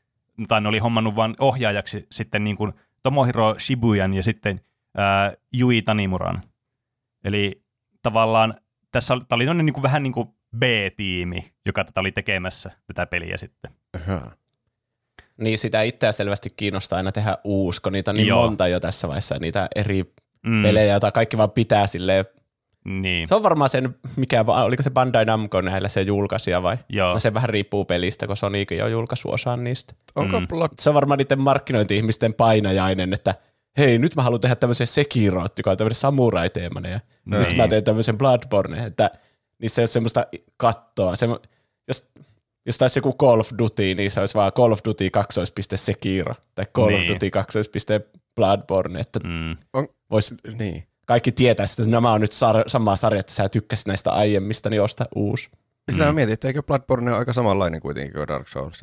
tai 0.47 0.61
ne 0.61 0.69
oli 0.69 0.79
hommannut 0.79 1.15
vain 1.15 1.35
ohjaajaksi 1.39 2.07
sitten 2.11 2.43
niin 2.43 2.57
kuin 2.57 2.73
Tomohiro 3.03 3.55
Shibuyan 3.59 4.13
ja 4.13 4.23
sitten 4.23 4.61
ää, 4.97 5.33
Yui 5.59 5.81
Tanimuran. 5.81 6.41
Eli 7.23 7.63
tavallaan 8.01 8.53
tässä 8.91 9.13
oli, 9.13 9.23
oli 9.31 9.63
niin 9.63 9.73
kuin, 9.73 9.83
vähän 9.83 10.03
niin 10.03 10.13
kuin 10.13 10.29
B-tiimi, 10.57 11.53
joka 11.65 11.83
tätä 11.83 11.99
oli 11.99 12.11
tekemässä, 12.11 12.71
tätä 12.87 13.05
peliä 13.05 13.37
sitten. 13.37 13.71
Aha. 13.93 14.31
Niin 15.41 15.57
sitä 15.57 15.81
itseä 15.81 16.11
selvästi 16.11 16.49
kiinnostaa 16.57 16.97
aina 16.97 17.11
tehdä 17.11 17.37
uusi, 17.43 17.81
kun 17.81 17.91
niitä 17.93 18.11
on 18.11 18.17
niin 18.17 18.27
Joo. 18.27 18.43
monta 18.43 18.67
jo 18.67 18.79
tässä 18.79 19.07
vaiheessa, 19.07 19.35
niitä 19.39 19.67
eri 19.75 20.13
Mm, 20.45 20.63
pelejä, 20.63 20.91
joita 20.93 21.11
kaikki 21.11 21.37
vaan 21.37 21.51
pitää 21.51 21.87
silleen. 21.87 22.25
Niin. 22.85 23.27
Se 23.27 23.35
on 23.35 23.43
varmaan 23.43 23.69
sen, 23.69 23.95
mikä, 24.15 24.45
oliko 24.47 24.83
se 24.83 24.89
Bandai 24.89 25.25
Namco 25.25 25.61
näillä 25.61 25.89
se 25.89 26.01
julkaisija 26.01 26.63
vai? 26.63 26.77
Joo. 26.89 27.13
No 27.13 27.19
se 27.19 27.33
vähän 27.33 27.49
riippuu 27.49 27.85
pelistä, 27.85 28.27
kun 28.27 28.37
Sonykin 28.37 28.77
jo 28.77 28.87
julkaisi 28.87 29.27
osan 29.27 29.63
niistä. 29.63 29.93
Onko 30.15 30.39
Mm. 30.39 30.47
Blood... 30.47 30.69
Se 30.79 30.89
on 30.89 30.93
varmaan 30.95 31.17
niiden 31.17 31.39
markkinointi-ihmisten 31.39 32.33
painajainen, 32.33 33.13
että 33.13 33.35
hei, 33.77 33.99
nyt 33.99 34.15
mä 34.15 34.21
haluan 34.21 34.41
tehdä 34.41 34.55
tämmöisen 34.55 34.87
Sekiro, 34.87 35.45
joka 35.57 35.71
on 35.71 35.77
tämmöinen 35.77 35.95
samurai-teemainen, 35.95 36.91
ja 36.91 36.99
Niin. 37.25 37.39
nyt 37.39 37.57
mä 37.57 37.67
teen 37.67 37.83
tämmöisen 37.83 38.17
Bloodborne, 38.17 38.85
että 38.85 39.11
niissä 39.59 39.81
ei 39.81 39.83
ole 39.83 39.87
semmoista 39.87 40.25
kattoa. 40.57 41.15
Se, 41.15 41.27
jos, 42.65 42.77
taisi 42.77 42.99
joku 42.99 43.13
Call 43.13 43.39
of 43.39 43.51
Duty, 43.57 43.95
niin 43.95 44.11
se 44.11 44.19
olisi 44.19 44.35
vaan 44.35 44.51
Call 44.51 44.71
of 44.71 44.79
Duty 44.85 45.09
kaksoispiste 45.09 45.77
Sekiro, 45.77 46.35
tai 46.55 46.65
Call 46.75 46.85
of 46.93 46.99
Niin. 46.99 47.13
Duty 47.13 47.29
kaksoispiste 47.29 48.01
Bloodborne, 48.35 48.99
että 48.99 49.19
Mm. 49.23 49.57
vois, 50.11 50.33
Niin. 50.57 50.87
kaikki 51.05 51.31
tietää, 51.31 51.63
että 51.63 51.91
nämä 51.91 52.11
on 52.13 52.21
nyt 52.21 52.31
sar- 52.31 52.63
samaa 52.69 52.95
sarjaa, 52.95 53.19
että 53.19 53.33
sä 53.33 53.49
tykkäsit 53.49 53.87
näistä 53.87 54.11
aiemmista, 54.11 54.69
niin 54.69 54.81
osta 54.81 55.05
uusi. 55.15 55.49
Sitä 55.91 56.03
Mm. 56.03 56.07
mä 56.07 56.13
mietin, 56.13 56.33
että 56.33 56.47
eikö 56.47 56.63
Bloodborne 56.63 57.11
ole 57.11 57.19
aika 57.19 57.33
samanlainen 57.33 57.81
kuitenkin 57.81 58.13
kuin 58.13 58.27
Dark 58.27 58.47
Souls? 58.47 58.81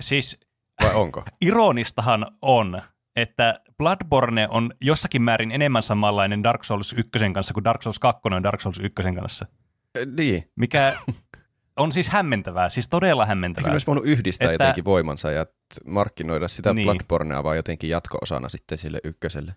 Siis 0.00 0.40
Vai 0.84 0.94
onko? 0.94 1.24
ironistahan 1.46 2.26
on, 2.42 2.82
että 3.16 3.60
Bloodborne 3.78 4.48
on 4.50 4.70
jossakin 4.80 5.22
määrin 5.22 5.52
enemmän 5.52 5.82
samanlainen 5.82 6.42
Dark 6.42 6.64
Souls 6.64 6.92
1 6.92 7.32
kanssa 7.34 7.54
kuin 7.54 7.64
Dark 7.64 7.82
Souls 7.82 7.98
2 7.98 8.20
on 8.24 8.42
Dark 8.42 8.60
Souls 8.60 8.78
1 8.78 9.14
kanssa. 9.20 9.46
Eh, 9.94 10.06
niin. 10.06 10.50
Mikä 10.56 10.96
on 11.76 11.92
siis 11.92 12.08
hämmentävää, 12.08 12.68
siis 12.68 12.88
todella 12.88 13.22
Eikö 13.22 13.28
hämmentävää. 13.28 13.68
ne 13.68 13.72
olisi 13.74 13.86
voinut 13.86 14.04
yhdistää 14.04 14.52
Että- 14.52 14.64
jotenkin 14.64 14.84
voimansa 14.84 15.30
ja 15.30 15.46
markkinoida 15.86 16.48
sitä 16.48 16.74
Niin. 16.74 16.84
Bloodbornea 16.84 17.44
vaan 17.44 17.56
jotenkin 17.56 17.90
jatko-osana 17.90 18.48
sitten 18.48 18.78
sille 18.78 19.00
ykköselle? 19.04 19.54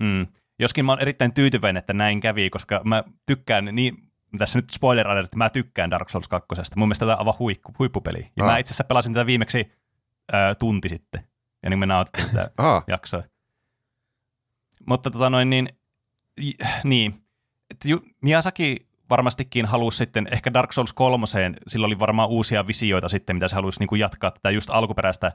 Mm. 0.00 0.26
Joskin 0.58 0.84
mä 0.84 0.92
oon 0.92 1.00
erittäin 1.00 1.32
tyytyväinen, 1.34 1.80
että 1.80 1.92
näin 1.92 2.20
kävi, 2.20 2.50
koska 2.50 2.80
mä 2.84 3.04
tykkään 3.26 3.64
niin, 3.72 3.96
tässä 4.38 4.58
nyt 4.58 4.70
spoiler 4.70 5.08
alert, 5.08 5.24
että 5.24 5.36
mä 5.36 5.50
tykkään 5.50 5.90
Dark 5.90 6.08
Souls 6.08 6.28
2. 6.28 6.46
Mun 6.76 6.88
mielestä 6.88 7.04
tämä 7.06 7.12
on 7.14 7.18
aivan 7.18 7.34
huikku, 7.38 7.72
huippupeli. 7.78 8.30
Ja 8.36 8.44
Ah. 8.44 8.50
mä 8.50 8.58
itse 8.58 8.70
asiassa 8.70 8.84
pelasin 8.84 9.14
tätä 9.14 9.26
viimeksi 9.26 9.72
ö, 10.34 10.54
tunti 10.58 10.88
sitten, 10.88 11.24
ja 11.62 11.70
niin 11.70 11.78
me 11.78 11.86
nautin 11.86 12.24
tätä 12.26 12.50
Aha, 12.56 12.82
jaksoa. 12.86 13.22
Mutta 14.86 15.10
tota 15.10 15.30
noin 15.30 15.50
niin, 15.50 15.68
niin, 16.84 17.14
että 17.70 17.88
Miyazaki 18.20 18.86
varmastikin 19.10 19.66
halusi 19.66 19.98
sitten, 19.98 20.28
ehkä 20.32 20.52
Dark 20.52 20.72
Souls 20.72 20.92
3, 20.92 21.26
sillä 21.66 21.86
oli 21.86 21.98
varmaan 21.98 22.28
uusia 22.28 22.66
visioita 22.66 23.08
sitten, 23.08 23.36
mitä 23.36 23.48
se 23.48 23.54
halusi 23.54 23.80
niin 23.80 23.88
kuin 23.88 24.00
jatkaa 24.00 24.30
tätä 24.30 24.50
just 24.50 24.70
alkuperäistä, 24.70 25.32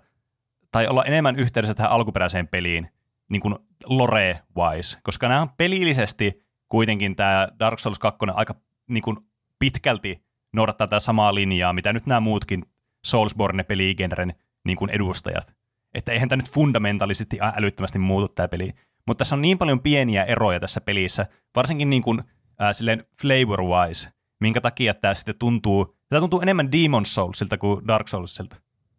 tai 0.71 0.87
olla 0.87 1.03
enemmän 1.03 1.35
yhteydessä 1.35 1.73
tähän 1.73 1.91
alkuperäiseen 1.91 2.47
peliin, 2.47 2.89
niin 3.29 3.41
kuin 3.41 3.55
lore-wise, 3.85 4.99
koska 5.03 5.27
nämä 5.27 5.41
on 5.41 5.49
pelillisesti 5.57 6.45
kuitenkin 6.69 7.15
tämä 7.15 7.47
Dark 7.59 7.79
Souls 7.79 7.99
2 7.99 8.19
aika 8.33 8.55
niin 8.89 9.03
kuin 9.03 9.17
pitkälti 9.59 10.25
noudattaa 10.53 10.87
tätä 10.87 10.99
samaa 10.99 11.35
linjaa, 11.35 11.73
mitä 11.73 11.93
nyt 11.93 12.05
nämä 12.05 12.19
muutkin 12.19 12.65
Soulsborne-peligenren 13.07 14.33
niin 14.65 14.77
kuin 14.77 14.91
edustajat. 14.91 15.55
Että 15.93 16.11
eihän 16.11 16.29
tämä 16.29 16.37
nyt 16.37 16.51
fundamentaalisesti 16.51 17.37
älyttömästi 17.55 17.99
muutu 17.99 18.27
tämä 18.27 18.47
peli. 18.47 18.73
Mutta 19.07 19.17
tässä 19.17 19.35
on 19.35 19.41
niin 19.41 19.57
paljon 19.57 19.79
pieniä 19.79 20.23
eroja 20.23 20.59
tässä 20.59 20.81
pelissä, 20.81 21.25
varsinkin 21.55 21.89
niin 21.89 22.01
kuin, 22.01 22.23
äh, 22.61 22.69
silleen 22.71 23.05
flavor-wise, 23.21 24.09
minkä 24.39 24.61
takia 24.61 24.93
tämä 24.93 25.13
sitten 25.13 25.35
tuntuu, 25.39 25.97
tämä 26.09 26.19
tuntuu 26.19 26.41
enemmän 26.41 26.71
Demon 26.71 27.05
Soulsilta 27.05 27.57
kuin 27.57 27.87
Dark 27.87 28.07
Soulsilta, 28.07 28.55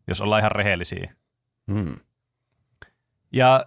jos 0.09 0.21
ollaan 0.21 0.41
ihan 0.41 0.53
rehellisiä. 0.53 1.15
Hmm. 1.73 1.97
Ja 3.33 3.67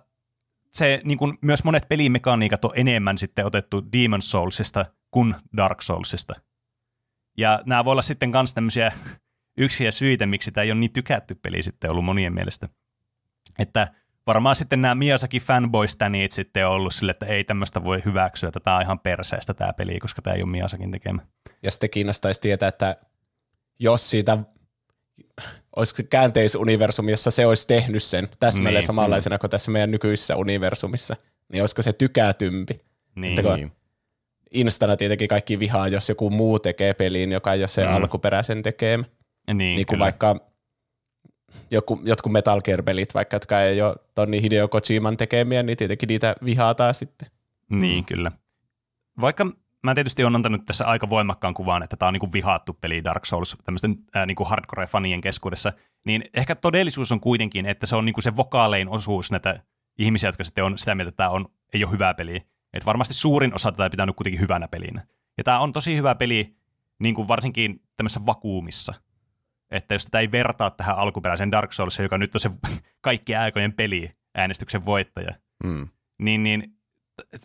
se 0.72 1.02
niin 1.04 1.18
kuin 1.18 1.38
myös 1.42 1.64
monet 1.64 1.90
pelimekaniikat 1.90 2.66
on 2.66 2.72
enemmän 2.76 3.18
sitten 3.18 3.46
otettu 3.46 3.84
Demon 3.94 4.22
Soulsista 4.22 4.86
kuin 5.12 5.36
Dark 5.58 5.82
Soulsista. 5.82 6.34
Ja 7.38 7.62
nämä 7.66 7.86
voi 7.86 7.92
olla 7.92 8.02
sitten 8.02 8.30
myös 8.30 8.54
tämmöisiä 8.54 8.92
yksiä 9.58 9.92
syitä, 9.92 10.26
miksi 10.26 10.52
tämä 10.52 10.64
ei 10.64 10.72
ole 10.72 10.80
niin 10.80 10.94
tykätty 10.94 11.36
peli 11.36 11.64
sitten 11.64 11.92
ollut 11.92 12.06
monien 12.06 12.34
mielestä. 12.34 12.70
Että 13.60 13.94
varmaan 14.28 14.56
sitten 14.56 14.82
nämä 14.82 14.96
Miyazaki 14.96 15.40
fanboystänit 15.40 16.32
sitten 16.32 16.68
on 16.68 16.74
ollut 16.74 16.94
sille, 16.94 17.12
että 17.12 17.26
ei 17.26 17.44
tämmöistä 17.44 17.84
voi 17.84 18.02
hyväksyä, 18.06 18.48
että 18.48 18.60
tämä 18.60 18.76
on 18.76 18.82
ihan 18.82 19.00
perseestä 19.00 19.54
tämä 19.54 19.74
peli, 19.74 20.00
koska 20.00 20.22
tämä 20.22 20.36
ei 20.36 20.44
ole 20.44 20.52
Miyazakin 20.52 20.92
tekemä. 20.92 21.22
Ja 21.64 21.72
sitten 21.72 21.90
kiinnostaisi 21.90 22.42
tietää, 22.42 22.70
että 22.70 22.96
jos 23.80 24.10
siitä 24.10 24.38
olisi 25.76 26.04
käänteisuniversumi, 26.04 27.12
jossa 27.12 27.32
se 27.32 27.46
olisi 27.46 27.68
tehnyt 27.68 28.04
sen 28.04 28.30
täsmälleen 28.40 28.82
niin, 28.82 28.88
samanlaisena 28.88 29.36
mm. 29.36 29.40
kuin 29.40 29.52
tässä 29.52 29.72
meidän 29.72 29.92
nykyisessä 29.92 30.36
universumissa, 30.36 31.16
niin 31.52 31.64
olisiko 31.64 31.82
se 31.82 31.94
tykätympi? 31.94 32.80
Niin. 33.16 33.40
Että 33.40 33.58
instana 34.52 34.98
tietenkin 34.98 35.28
kaikki 35.28 35.60
vihaa, 35.60 35.88
jos 35.88 36.10
joku 36.10 36.30
muu 36.30 36.60
tekee 36.60 36.94
peliin, 36.94 37.32
joka 37.32 37.54
ei 37.54 37.62
ole 37.62 37.68
se 37.68 37.86
mm. 37.86 37.94
alkuperäisen 37.94 38.64
tekemä. 38.64 39.04
Niin, 39.48 39.58
niin 39.58 39.86
kuin 39.86 40.00
vaikka 40.00 40.49
joku, 41.72 42.02
jotkut 42.04 42.32
Metal 42.32 42.62
Gear-pelit, 42.62 43.14
vaikka 43.14 43.36
jotka 43.36 43.62
ei 43.62 43.82
ole 43.82 43.96
Tonni 44.16 44.42
Hideo 44.42 44.68
Kojiman 44.68 45.18
tekemiä, 45.18 45.64
niin 45.64 45.78
tietenkin 45.78 46.08
niitä 46.08 46.36
vihataan 46.46 46.94
sitten. 46.94 47.28
Niin, 47.70 48.06
kyllä. 48.06 48.32
Vaikka 49.22 49.46
mä 49.84 49.96
tietysti 49.96 50.24
on 50.24 50.36
antanut 50.36 50.66
tässä 50.66 50.86
aika 50.86 51.10
voimakkaan 51.10 51.54
kuvan, 51.54 51.84
että 51.84 51.98
tämä 51.98 52.08
on 52.08 52.14
niinku 52.14 52.34
vihattu 52.34 52.78
peli 52.82 53.04
Dark 53.04 53.26
Souls 53.26 53.58
tämmöisten 53.64 53.96
äh, 54.16 54.28
niinku 54.28 54.44
hardcore-fanien 54.44 55.22
keskuudessa, 55.22 55.74
niin 56.06 56.24
ehkä 56.34 56.56
todellisuus 56.56 57.12
on 57.12 57.20
kuitenkin, 57.20 57.66
että 57.66 57.86
se 57.86 57.96
on 57.96 58.06
niinku 58.06 58.22
se 58.22 58.36
vokaalein 58.36 58.90
osuus 58.90 59.32
näitä 59.32 59.64
ihmisiä, 59.98 60.28
jotka 60.28 60.44
sitten 60.44 60.64
on 60.64 60.78
sitä 60.78 60.96
mieltä, 60.96 61.10
että 61.10 61.18
tämä 61.18 61.30
on, 61.30 61.46
ei 61.74 61.84
ole 61.84 61.92
hyvä 61.92 62.14
peli. 62.14 62.36
Että 62.74 62.86
varmasti 62.86 63.14
suurin 63.14 63.56
osa 63.56 63.72
tätä 63.72 63.90
pitänyt 63.90 64.16
kuitenkin 64.16 64.42
hyvänä 64.42 64.68
pelinä. 64.68 65.08
Ja 65.38 65.44
tämä 65.44 65.60
on 65.60 65.74
tosi 65.74 65.96
hyvä 65.96 66.16
peli, 66.16 66.56
niin 67.00 67.16
kuin 67.16 67.28
varsinkin 67.28 67.82
tämmöisessä 67.98 68.26
vakuumissa. 68.26 68.94
Että 69.72 69.96
jos 69.96 70.06
tätä 70.06 70.20
ei 70.20 70.32
vertaa 70.32 70.70
tähän 70.72 70.96
alkuperäiseen 70.98 71.52
Dark 71.52 71.74
Souls, 71.74 72.00
joka 72.00 72.18
nyt 72.18 72.36
on 72.36 72.40
se 72.40 72.50
kaikki 73.02 73.36
aikojen 73.36 73.74
peli, 73.74 74.12
äänestyksen 74.36 74.86
voittaja, 74.86 75.32
Mm. 75.64 75.88
niin, 76.20 76.44
niin 76.44 76.74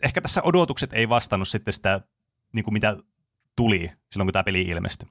ehkä 0.03 0.21
tässä 0.21 0.43
odotukset 0.45 0.93
ei 0.93 1.09
vastannut 1.09 1.49
sitten 1.49 1.75
sitä, 1.75 2.01
niin 2.53 2.65
kuin 2.65 2.73
mitä 2.73 2.97
tuli 3.57 3.91
silloin, 4.13 4.27
kun 4.27 4.33
tämä 4.33 4.45
peli 4.45 4.63
ilmestyi. 4.63 5.09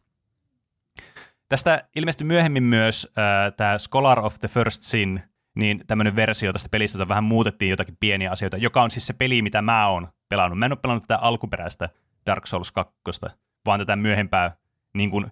Tästä 1.49 1.87
ilmestyi 1.95 2.27
myöhemmin 2.27 2.63
myös 2.63 3.07
äh, 3.17 3.53
tämä 3.57 3.77
Scholar 3.77 4.19
of 4.19 4.39
the 4.39 4.47
First 4.47 4.83
Sin, 4.83 5.21
niin 5.55 5.83
tämmöinen 5.87 6.15
versio 6.15 6.53
tästä 6.53 6.69
pelistä, 6.69 6.97
jota 6.97 7.09
vähän 7.09 7.23
muutettiin 7.23 7.69
jotakin 7.69 7.97
pieniä 7.99 8.31
asioita, 8.31 8.57
joka 8.57 8.83
on 8.83 8.91
siis 8.91 9.07
se 9.07 9.13
peli, 9.13 9.41
mitä 9.41 9.61
mä 9.61 9.87
oon 9.87 10.07
pelannut. 10.29 10.59
Mä 10.59 10.65
en 10.65 10.71
ole 10.71 10.79
pelannut 10.81 11.03
tätä 11.03 11.17
alkuperäistä 11.17 11.89
Dark 12.25 12.47
Souls 12.47 12.71
2, 12.71 12.93
vaan 13.65 13.79
tätä 13.79 13.95
myöhempää 13.95 14.55
niin 14.93 15.11
kuin, 15.11 15.31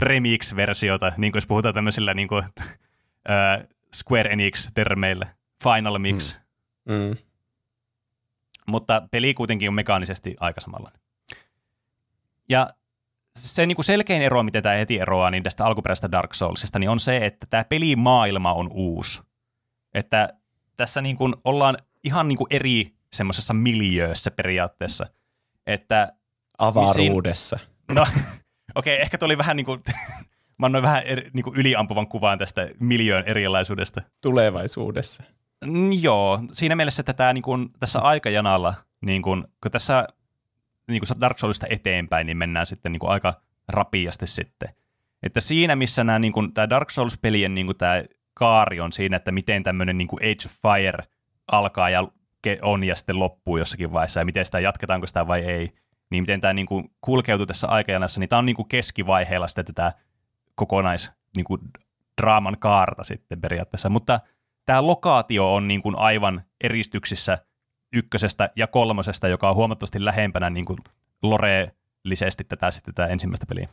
remix-versiota, 0.00 1.12
niin 1.16 1.32
kuin 1.32 1.36
jos 1.36 1.46
puhutaan 1.46 1.74
tämmöisillä 1.74 2.14
niin 2.14 2.28
kuin, 2.28 2.44
äh, 3.30 3.68
Square 3.94 4.30
Enix-termeillä. 4.30 5.26
Final 5.62 5.98
Mix. 5.98 6.38
Mm. 6.84 6.94
Mm. 6.94 7.16
Mutta 8.66 9.02
peli 9.10 9.34
kuitenkin 9.34 9.68
on 9.68 9.74
mekaanisesti 9.74 10.36
aika 10.40 10.60
samanlainen. 10.60 11.00
Ja 12.48 12.70
se 13.36 13.66
niin 13.66 13.76
kuin 13.76 13.84
selkein 13.84 14.22
ero, 14.22 14.42
miten 14.42 14.62
tämä 14.62 14.74
heti 14.74 14.98
eroaa 14.98 15.30
niin 15.30 15.42
tästä 15.42 15.64
alkuperäisestä 15.64 16.12
Dark 16.12 16.34
Soulsista, 16.34 16.78
niin 16.78 16.90
on 16.90 17.00
se, 17.00 17.16
että 17.16 17.46
tämä 17.50 17.64
pelimaailma 17.64 18.52
on 18.52 18.68
uusi. 18.72 19.22
Että 19.94 20.28
tässä 20.76 21.00
niin 21.00 21.16
kuin 21.16 21.34
ollaan 21.44 21.78
ihan 22.04 22.28
niin 22.28 22.38
kuin 22.38 22.48
eri 22.50 22.94
semmoisessa 23.12 23.54
miljöössä 23.54 24.30
periaatteessa. 24.30 25.06
Että 25.66 26.12
Avaruudessa. 26.58 27.58
No, 27.88 28.06
okei, 28.74 28.94
okay, 28.94 29.02
ehkä 29.02 29.18
tuli 29.18 29.38
vähän 29.38 29.56
niin 29.56 29.66
kuin, 29.66 29.80
mä 30.58 30.66
annoin 30.66 30.82
vähän 30.82 31.02
eri, 31.02 31.30
niin 31.32 31.44
kuin 31.44 31.56
yliampuvan 31.56 32.06
kuvaan 32.06 32.38
tästä 32.38 32.68
miljöön 32.80 33.24
erilaisuudesta. 33.26 34.02
Tulevaisuudessa. 34.22 35.22
Mm, 35.66 35.92
joo, 35.92 36.40
siinä 36.52 36.76
mielessä, 36.76 37.00
että 37.00 37.12
tämä 37.12 37.32
niin 37.32 37.42
kuin, 37.42 37.68
tässä 37.80 38.00
aikajanalla, 38.00 38.74
niin 39.00 39.22
kuin, 39.22 39.44
kun 39.62 39.70
tässä 39.70 40.08
niin 40.88 41.00
kuin 41.00 41.20
Dark 41.20 41.38
Soulsista 41.38 41.66
eteenpäin, 41.70 42.26
niin 42.26 42.36
mennään 42.36 42.66
sitten 42.66 42.92
niin 42.92 43.00
kuin 43.00 43.10
aika 43.10 43.34
rapiasti 43.68 44.26
sitten. 44.26 44.68
Että 45.22 45.40
siinä, 45.40 45.76
missä 45.76 46.04
nämä, 46.04 46.18
niin 46.18 46.32
kuin, 46.32 46.54
tämä 46.54 46.70
Dark 46.70 46.90
Souls-pelien 46.90 47.54
niin 47.54 47.66
kuin, 47.66 47.78
tämä 47.78 48.02
kaari 48.34 48.80
on 48.80 48.92
siinä, 48.92 49.16
että 49.16 49.32
miten 49.32 49.62
tämmöinen 49.62 49.98
niin 49.98 50.08
kuin 50.08 50.22
Age 50.22 50.46
of 50.46 50.52
Fire 50.62 51.04
alkaa 51.52 51.90
ja 51.90 52.08
on 52.62 52.84
ja 52.84 52.94
sitten 52.94 53.18
loppuu 53.18 53.56
jossakin 53.56 53.92
vaiheessa 53.92 54.20
ja 54.20 54.24
miten 54.24 54.44
sitä 54.44 54.60
jatketaanko 54.60 55.06
sitä 55.06 55.26
vai 55.26 55.40
ei, 55.40 55.72
niin 56.10 56.22
miten 56.22 56.40
tämä 56.40 56.52
niin 56.52 56.66
kuin 56.66 56.90
kulkeutuu 57.00 57.46
tässä 57.46 57.68
aikajanassa, 57.68 58.20
niin 58.20 58.28
tämä 58.28 58.38
on 58.38 58.46
niin 58.46 58.56
kuin 58.56 58.68
keskivaiheella 58.68 59.48
sitten 59.48 59.64
tätä 59.64 59.92
kokonais 60.54 61.12
niin 61.36 61.44
kuin 61.44 61.60
draaman 62.20 62.56
kaarta 62.58 63.04
sitten 63.04 63.40
periaatteessa, 63.40 63.88
mutta 63.88 64.20
tämä 64.66 64.86
lokaatio 64.86 65.54
on 65.54 65.68
niin 65.68 65.82
kuin 65.82 65.98
aivan 65.98 66.42
eristyksissä 66.64 67.38
ykkösestä 67.92 68.50
ja 68.56 68.66
kolmosesta, 68.66 69.28
joka 69.28 69.50
on 69.50 69.56
huomattavasti 69.56 70.04
lähempänä 70.04 70.50
niin 70.50 70.64
kuin 70.64 70.78
lore-lisesti 71.22 72.44
tätä, 72.44 72.70
sitten 72.70 72.94
tätä 72.94 73.08
ensimmäistä 73.08 73.46
peliä. 73.46 73.68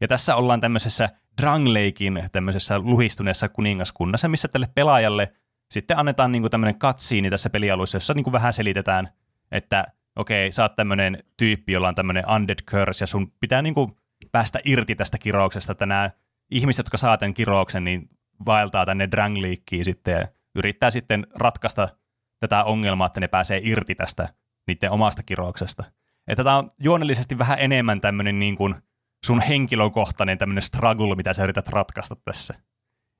Ja 0.00 0.08
tässä 0.08 0.36
ollaan 0.36 0.60
tämmöisessä 0.60 1.08
Drangleikin 1.40 2.28
tämmöisessä 2.32 2.78
luhistuneessa 2.78 3.48
kuningaskunnassa, 3.48 4.28
missä 4.28 4.48
tälle 4.48 4.68
pelaajalle 4.74 5.32
sitten 5.70 5.98
annetaan 5.98 6.32
niin 6.32 6.42
kuin 6.42 6.50
tämmöinen 6.50 6.78
katsiini 6.78 7.30
tässä 7.30 7.50
pelialueessa, 7.50 7.96
jossa 7.96 8.14
niin 8.14 8.24
kuin 8.24 8.32
vähän 8.32 8.52
selitetään, 8.52 9.08
että 9.52 9.86
okei, 10.16 10.52
sä 10.52 10.62
oot 10.62 10.76
tämmöinen 10.76 11.24
tyyppi, 11.36 11.72
jolla 11.72 11.88
on 11.88 11.94
tämmöinen 11.94 12.30
undead 12.30 12.58
curse, 12.70 13.02
ja 13.02 13.06
sun 13.06 13.32
pitää 13.40 13.62
niin 13.62 13.74
kuin 13.74 13.92
päästä 14.32 14.58
irti 14.64 14.94
tästä 14.94 15.18
kirouksesta, 15.18 15.72
että 15.72 15.86
nämä 15.86 16.10
ihmiset, 16.50 16.78
jotka 16.78 16.96
saa 16.96 17.18
tämän 17.18 17.34
kirouksen, 17.34 17.84
niin 17.84 18.08
vaeltaa 18.46 18.86
tänne 18.86 19.10
Drangleikkiin 19.10 19.84
sitten 19.84 20.14
ja 20.14 20.28
yrittää 20.54 20.90
sitten 20.90 21.26
ratkaista 21.34 21.88
tätä 22.40 22.64
ongelmaa, 22.64 23.06
että 23.06 23.20
ne 23.20 23.28
pääsee 23.28 23.60
irti 23.62 23.94
tästä 23.94 24.28
niiden 24.66 24.90
omasta 24.90 25.22
kirouksesta. 25.22 25.84
Että 26.28 26.44
tämä 26.44 26.56
on 26.56 26.70
juonellisesti 26.78 27.38
vähän 27.38 27.58
enemmän 27.60 28.00
tämmöinen 28.00 28.38
niin 28.38 28.56
kuin 28.56 28.74
sun 29.26 29.40
henkilökohtainen 29.40 30.38
tämmöinen 30.38 30.62
struggle, 30.62 31.14
mitä 31.14 31.34
sä 31.34 31.44
yrität 31.44 31.68
ratkaista 31.68 32.16
tässä. 32.24 32.54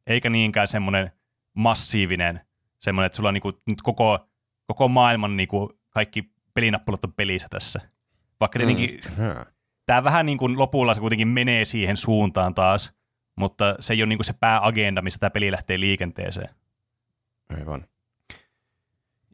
Eikä 0.06 0.30
niinkään 0.30 0.68
semmoinen 0.68 1.11
massiivinen, 1.54 2.40
semmoinen, 2.78 3.06
että 3.06 3.16
sulla 3.16 3.28
on 3.28 3.35
niin 3.35 3.42
kuin 3.42 3.56
nyt 3.66 3.82
koko, 3.82 4.28
koko 4.66 4.88
maailman 4.88 5.37
niin 5.37 5.49
kuin 5.49 5.68
kaikki 5.90 6.32
pelinappulat 6.54 7.04
on 7.04 7.12
pelissä 7.12 7.49
tässä. 7.50 7.80
Vaikka 8.40 8.59
tietenkin 8.59 8.90
Mm. 8.90 9.45
tämä 9.87 10.04
vähän 10.04 10.26
niin 10.26 10.38
kuin 10.38 10.59
lopulla 10.59 10.95
se 10.95 11.00
kuitenkin 11.00 11.28
menee 11.28 11.64
siihen 11.64 11.97
suuntaan 11.97 12.54
taas, 12.54 12.92
mutta 13.37 13.75
se 13.80 13.95
ei 13.95 14.02
ole 14.02 14.09
niin 14.09 14.19
kuin 14.19 14.25
se 14.26 14.33
pääagenda, 14.33 15.02
missä 15.02 15.19
tämä 15.19 15.30
peli 15.30 15.52
lähtee 15.52 15.80
liikenteeseen. 15.80 16.54
Aivan. 17.59 17.85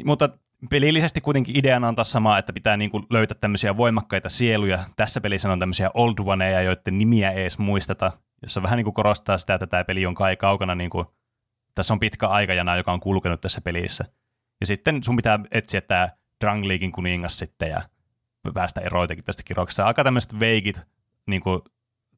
Mutta 0.05 0.29
pelillisesti 0.71 1.21
kuitenkin 1.21 1.59
ideana 1.59 1.89
on 1.89 1.95
taas 1.95 2.13
sama, 2.13 2.39
että 2.39 2.53
pitää 2.53 2.77
niin 2.77 2.91
kuin 2.91 3.07
löytää 3.11 3.37
tämmöisiä 3.41 3.77
voimakkaita 3.77 4.29
sieluja. 4.29 4.85
Tässä 4.97 5.21
pelissä 5.21 5.53
on 5.53 5.59
tämmöisiä 5.59 5.91
old 5.95 6.15
oneja, 6.27 6.63
joiden 6.63 6.99
nimiä 6.99 7.31
ei 7.31 7.41
edes 7.41 7.59
muisteta, 7.59 8.13
jossa 8.43 8.63
vähän 8.63 8.77
niin 8.77 8.85
kuin 8.85 8.95
korostaa 8.95 9.39
sitä, 9.39 9.55
että 9.55 9.67
tämä 9.67 9.85
peli 9.85 10.07
on 10.07 10.15
kai 10.15 10.37
kaukana, 10.37 10.75
niin 10.75 10.91
kuin, 10.91 11.07
tässä 11.75 11.95
on 11.95 12.01
pitkä 12.01 12.29
aikajana, 12.29 12.77
joka 12.77 12.93
on 12.93 13.01
kulkenut 13.01 13.41
tässä 13.41 13.61
pelissä. 13.61 14.05
Ja 14.61 14.67
sitten 14.67 15.03
sun 15.03 15.17
pitää 15.17 15.41
etsiä 15.51 15.81
tämä 15.81 16.09
Drangleikin 16.45 16.93
kuningas 16.93 17.39
sitten 17.39 17.71
ja 17.71 17.83
päästä 18.55 18.81
eroitakin 18.81 19.25
tästä 19.25 19.43
kirouksesta. 19.43 19.85
Aika 19.85 20.05
tämmöiset 20.05 20.41
veikit 20.41 20.87
niin 21.27 21.43
kuin, 21.43 21.61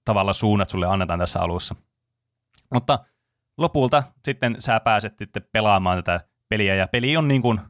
tavalla 0.05 0.33
suunnat 0.33 0.71
sulle 0.71 0.87
annetaan 0.87 1.19
tässä 1.19 1.41
alussa. 1.41 1.75
Mutta 2.75 2.99
lopulta 3.59 4.03
sitten 4.25 4.57
sä 4.59 4.81
pääset 4.81 5.19
sitten 5.19 5.43
pelaamaan 5.53 5.99
tätä 5.99 6.21
peliä, 6.49 6.75
ja 6.75 6.89
peli 6.89 7.17
on 7.17 7.29
niin 7.29 7.43
kuin 7.43 7.61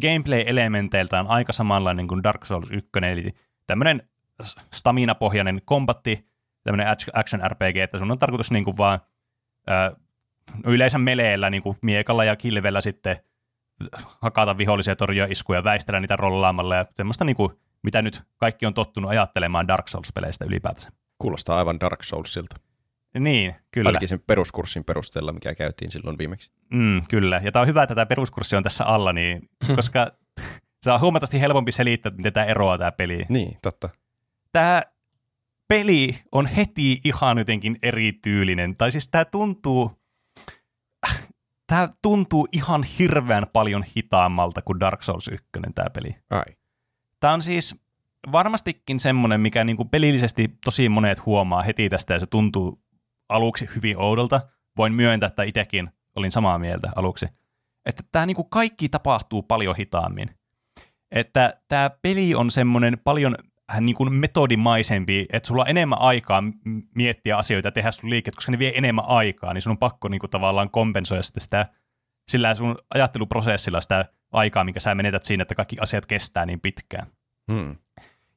gameplay-elementeiltään 0.00 1.26
aika 1.26 1.52
samanlainen 1.52 2.08
kuin 2.08 2.22
Dark 2.22 2.44
Souls 2.44 2.70
1, 2.70 2.90
eli 3.10 3.34
tämmöinen 3.66 4.08
stamina-pohjainen 4.74 5.60
kombatti, 5.64 6.28
tämmöinen 6.64 6.86
action 7.14 7.50
RPG, 7.50 7.76
että 7.76 7.98
sun 7.98 8.10
on 8.10 8.18
tarkoitus 8.18 8.50
niin 8.50 8.64
kuin 8.64 8.76
vaan 8.76 9.00
ö, 9.70 9.96
yleensä 10.64 10.98
meleellä 10.98 11.50
niin 11.50 11.62
kuin 11.62 11.78
miekalla 11.82 12.24
ja 12.24 12.36
kilvellä 12.36 12.80
sitten 12.80 13.16
hakata 14.20 14.58
vihollisia 14.58 14.96
torjua 14.96 15.26
iskuja, 15.30 15.64
väistellä 15.64 16.00
niitä 16.00 16.16
rollaamalla 16.16 16.76
ja 16.76 16.86
semmoista 16.96 17.24
niin 17.24 17.36
kuin, 17.36 17.52
mitä 17.82 18.02
nyt 18.02 18.22
kaikki 18.36 18.66
on 18.66 18.74
tottunut 18.74 19.10
ajattelemaan 19.10 19.68
Dark 19.68 19.88
Souls-peleistä 19.88 20.44
ylipäätänsä. 20.44 20.90
Kuulostaa 21.18 21.58
aivan 21.58 21.80
Dark 21.80 22.04
Soulsilta. 22.04 22.56
Niin, 23.18 23.54
kyllä. 23.70 23.88
Ainakin 23.88 24.08
sen 24.08 24.22
peruskurssin 24.26 24.84
perusteella, 24.84 25.32
mikä 25.32 25.54
käytiin 25.54 25.90
silloin 25.90 26.18
viimeksi. 26.18 26.50
Mm, 26.70 27.02
kyllä, 27.08 27.40
ja 27.44 27.52
tämä 27.52 27.60
on 27.60 27.68
hyvä, 27.68 27.82
että 27.82 27.94
tämä 27.94 28.06
peruskurssi 28.06 28.56
on 28.56 28.62
tässä 28.62 28.84
alla, 28.84 29.12
niin, 29.12 29.48
koska 29.76 30.06
se 30.82 30.92
on 30.92 31.00
huomattavasti 31.00 31.40
helpompi 31.40 31.72
selittää, 31.72 32.12
miten 32.16 32.32
tämä 32.32 32.46
eroaa 32.46 32.78
tämä 32.78 32.92
peli. 32.92 33.24
Niin, 33.28 33.58
totta. 33.62 33.88
Tämä 34.52 34.82
peli 35.68 36.18
on 36.32 36.46
heti 36.46 37.00
ihan 37.04 37.38
jotenkin 37.38 37.76
erityylinen, 37.82 38.76
tai 38.76 38.90
siis 38.90 39.08
tämä 39.08 39.24
tuntuu, 39.24 39.99
tämä 41.70 41.88
tuntuu 42.02 42.48
ihan 42.52 42.82
hirveän 42.82 43.46
paljon 43.52 43.84
hitaammalta 43.96 44.62
kuin 44.62 44.80
Dark 44.80 45.02
Souls 45.02 45.28
1 45.28 45.48
tämä 45.74 45.90
peli. 45.90 46.16
Ai. 46.30 46.56
Tämä 47.20 47.32
on 47.32 47.42
siis 47.42 47.76
varmastikin 48.32 49.00
semmoinen, 49.00 49.40
mikä 49.40 49.64
niin 49.64 49.76
kuin 49.76 49.88
pelillisesti 49.88 50.48
tosi 50.64 50.88
monet 50.88 51.26
huomaa 51.26 51.62
heti 51.62 51.88
tästä, 51.88 52.14
ja 52.14 52.20
se 52.20 52.26
tuntuu 52.26 52.82
aluksi 53.28 53.68
hyvin 53.74 53.98
oudolta. 53.98 54.40
Voin 54.76 54.92
myöntää, 54.92 55.26
että 55.26 55.42
itsekin 55.42 55.90
olin 56.16 56.32
samaa 56.32 56.58
mieltä 56.58 56.90
aluksi. 56.96 57.26
Että 57.86 58.02
tämä 58.12 58.26
niin 58.26 58.36
kuin 58.36 58.50
kaikki 58.50 58.88
tapahtuu 58.88 59.42
paljon 59.42 59.76
hitaammin. 59.76 60.30
Että 61.10 61.60
tämä 61.68 61.90
peli 62.02 62.34
on 62.34 62.50
semmoinen 62.50 62.98
paljon 63.04 63.34
vähän 63.70 63.86
niin 63.86 63.96
kuin 63.96 64.12
metodimaisempi, 64.12 65.26
että 65.32 65.46
sulla 65.46 65.62
on 65.62 65.68
enemmän 65.68 66.00
aikaa 66.00 66.42
miettiä 66.94 67.36
asioita 67.36 67.68
ja 67.68 67.72
tehdä 67.72 67.90
sun 67.90 68.10
liikkeet, 68.10 68.34
koska 68.34 68.52
ne 68.52 68.58
vie 68.58 68.72
enemmän 68.74 69.04
aikaa, 69.08 69.54
niin 69.54 69.62
sun 69.62 69.70
on 69.70 69.78
pakko 69.78 70.08
niin 70.08 70.20
kuin 70.20 70.30
tavallaan 70.30 70.70
kompensoida 70.70 71.22
sitä, 71.22 71.40
sitä 71.40 71.66
sillä 72.30 72.54
sun 72.54 72.78
ajatteluprosessilla 72.94 73.80
sitä 73.80 74.04
aikaa, 74.32 74.64
minkä 74.64 74.80
sä 74.80 74.94
menetät 74.94 75.24
siinä, 75.24 75.42
että 75.42 75.54
kaikki 75.54 75.76
asiat 75.80 76.06
kestää 76.06 76.46
niin 76.46 76.60
pitkään. 76.60 77.06
Hmm. 77.52 77.76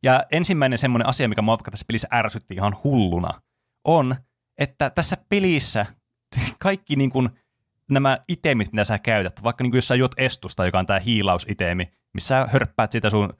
Ja 0.03 0.23
ensimmäinen 0.31 0.77
semmoinen 0.77 1.07
asia, 1.07 1.29
mikä 1.29 1.41
mua 1.41 1.57
tässä 1.57 1.85
pelissä 1.87 2.07
ärsytti 2.13 2.53
ihan 2.53 2.75
hulluna, 2.83 3.41
on, 3.83 4.15
että 4.57 4.89
tässä 4.89 5.17
pelissä 5.29 5.85
kaikki 6.59 6.95
niin 6.95 7.09
kuin 7.09 7.29
nämä 7.91 8.19
itemit, 8.27 8.71
mitä 8.71 8.83
sä 8.83 8.99
käytät, 8.99 9.43
vaikka 9.43 9.63
niin 9.63 9.71
kuin 9.71 9.77
jos 9.77 9.87
sä 9.87 9.95
juot 9.95 10.19
estusta, 10.19 10.65
joka 10.65 10.79
on 10.79 10.85
tämä 10.85 10.99
hiilausitemi, 10.99 11.91
missä 12.13 12.27
sä 12.27 12.49
hörppäät 12.51 12.91
sitä 12.91 13.09
sun 13.09 13.33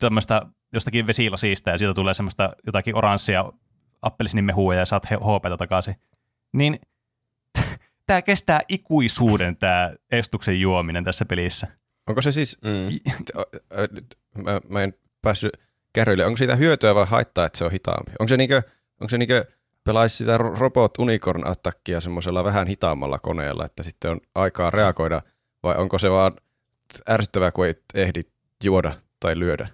tämmöistä 0.00 0.42
jostakin 0.76 1.06
vesilasista 1.06 1.70
ja 1.70 1.78
siitä 1.78 1.94
tulee 1.94 2.14
semmoista 2.14 2.50
jotakin 2.66 2.96
oranssia 2.96 3.44
appelsinimehua 4.02 4.74
ja 4.74 4.86
saat 4.86 5.06
HPta 5.06 5.56
takaisin, 5.58 5.96
niin 6.52 6.80
tämä 8.06 8.22
kestää 8.22 8.60
ikuisuuden 8.68 9.56
tämä 9.56 9.92
estuksen 10.12 10.60
juominen 10.60 11.04
tässä 11.04 11.24
pelissä. 11.24 11.66
Onko 12.06 12.22
se 12.22 12.32
siis, 12.32 12.58
mm. 12.62 13.14
mä, 14.44 14.60
mä 14.68 14.82
en 14.82 14.94
päässyt 15.22 15.52
kärryille, 15.92 16.24
onko 16.26 16.36
siitä 16.36 16.56
hyötyä 16.56 16.94
vai 16.94 17.06
haittaa, 17.06 17.46
että 17.46 17.58
se 17.58 17.64
on 17.64 17.72
hitaampi? 17.72 18.12
Onko 18.18 18.28
se 18.28 18.36
niinkö, 18.36 18.62
onko 19.00 19.08
se 19.08 19.18
niinkö 19.18 19.44
pelaisi 19.84 20.16
sitä 20.16 20.38
robot 20.38 20.98
unicorn 20.98 21.46
attackia 21.46 22.00
semmoisella 22.00 22.44
vähän 22.44 22.66
hitaammalla 22.66 23.18
koneella, 23.18 23.64
että 23.64 23.82
sitten 23.82 24.10
on 24.10 24.20
aikaa 24.34 24.70
reagoida, 24.70 25.22
vai 25.62 25.74
onko 25.76 25.98
se 25.98 26.10
vaan 26.10 26.32
ärsyttävää, 27.10 27.52
kun 27.52 27.66
ei 27.66 27.74
ehdi 27.94 28.20
juoda 28.64 28.92
tai 29.20 29.38
lyödä? 29.38 29.68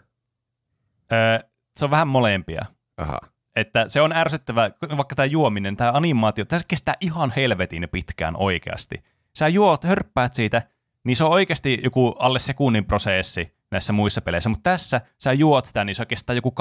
Öö, 1.13 1.39
se 1.77 1.85
on 1.85 1.91
vähän 1.91 2.09
molempia. 2.09 2.65
Aha. 2.97 3.19
Että 3.57 3.85
se 3.89 4.01
on 4.01 4.13
ärsyttävää, 4.13 4.71
vaikka 4.97 5.15
tämä 5.15 5.27
juominen, 5.27 5.77
tämä 5.77 5.93
animaatio, 5.95 6.45
tämä 6.45 6.61
kestää 6.69 6.95
ihan 7.01 7.33
helvetin 7.37 7.89
pitkään 7.93 8.35
oikeasti. 8.37 9.03
Sä 9.39 9.49
juot, 9.49 9.85
hörppäät 9.85 10.35
siitä, 10.35 10.63
niin 11.05 11.17
se 11.17 11.25
on 11.25 11.31
oikeasti 11.31 11.81
joku 11.85 12.09
alle 12.09 12.39
sekunnin 12.39 12.85
prosessi 12.85 13.55
näissä 13.71 13.93
muissa 13.93 14.21
peleissä, 14.21 14.49
mutta 14.49 14.71
tässä 14.71 15.01
sä 15.19 15.33
juot 15.33 15.67
sitä, 15.67 15.85
niin 15.85 15.95
se 15.95 16.07
kestää 16.07 16.35
joku 16.37 16.55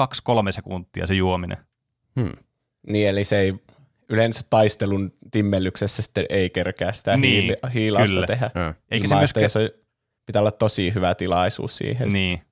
2-3 0.48 0.52
sekuntia 0.52 1.06
se 1.06 1.14
juominen. 1.14 1.58
Hmm. 2.20 2.32
Niin, 2.86 3.08
eli 3.08 3.24
se 3.24 3.38
ei 3.38 3.54
yleensä 4.08 4.40
taistelun 4.50 5.12
timmellyksessä 5.30 6.02
sitten 6.02 6.26
ei 6.28 6.50
kerkää 6.50 6.92
sitä 6.92 7.16
Niin, 7.16 7.56
hiilausta 7.74 8.14
kyllä. 8.14 8.26
tehdä. 8.26 8.46
Eikä 8.54 8.74
Eikä 8.90 9.06
se 9.06 9.08
se 9.08 9.18
myöskään- 9.18 9.50
pitää 10.26 10.40
olla 10.42 10.50
tosi 10.50 10.94
hyvä 10.94 11.14
tilaisuus 11.14 11.78
siihen. 11.78 12.08
Niin. 12.12 12.42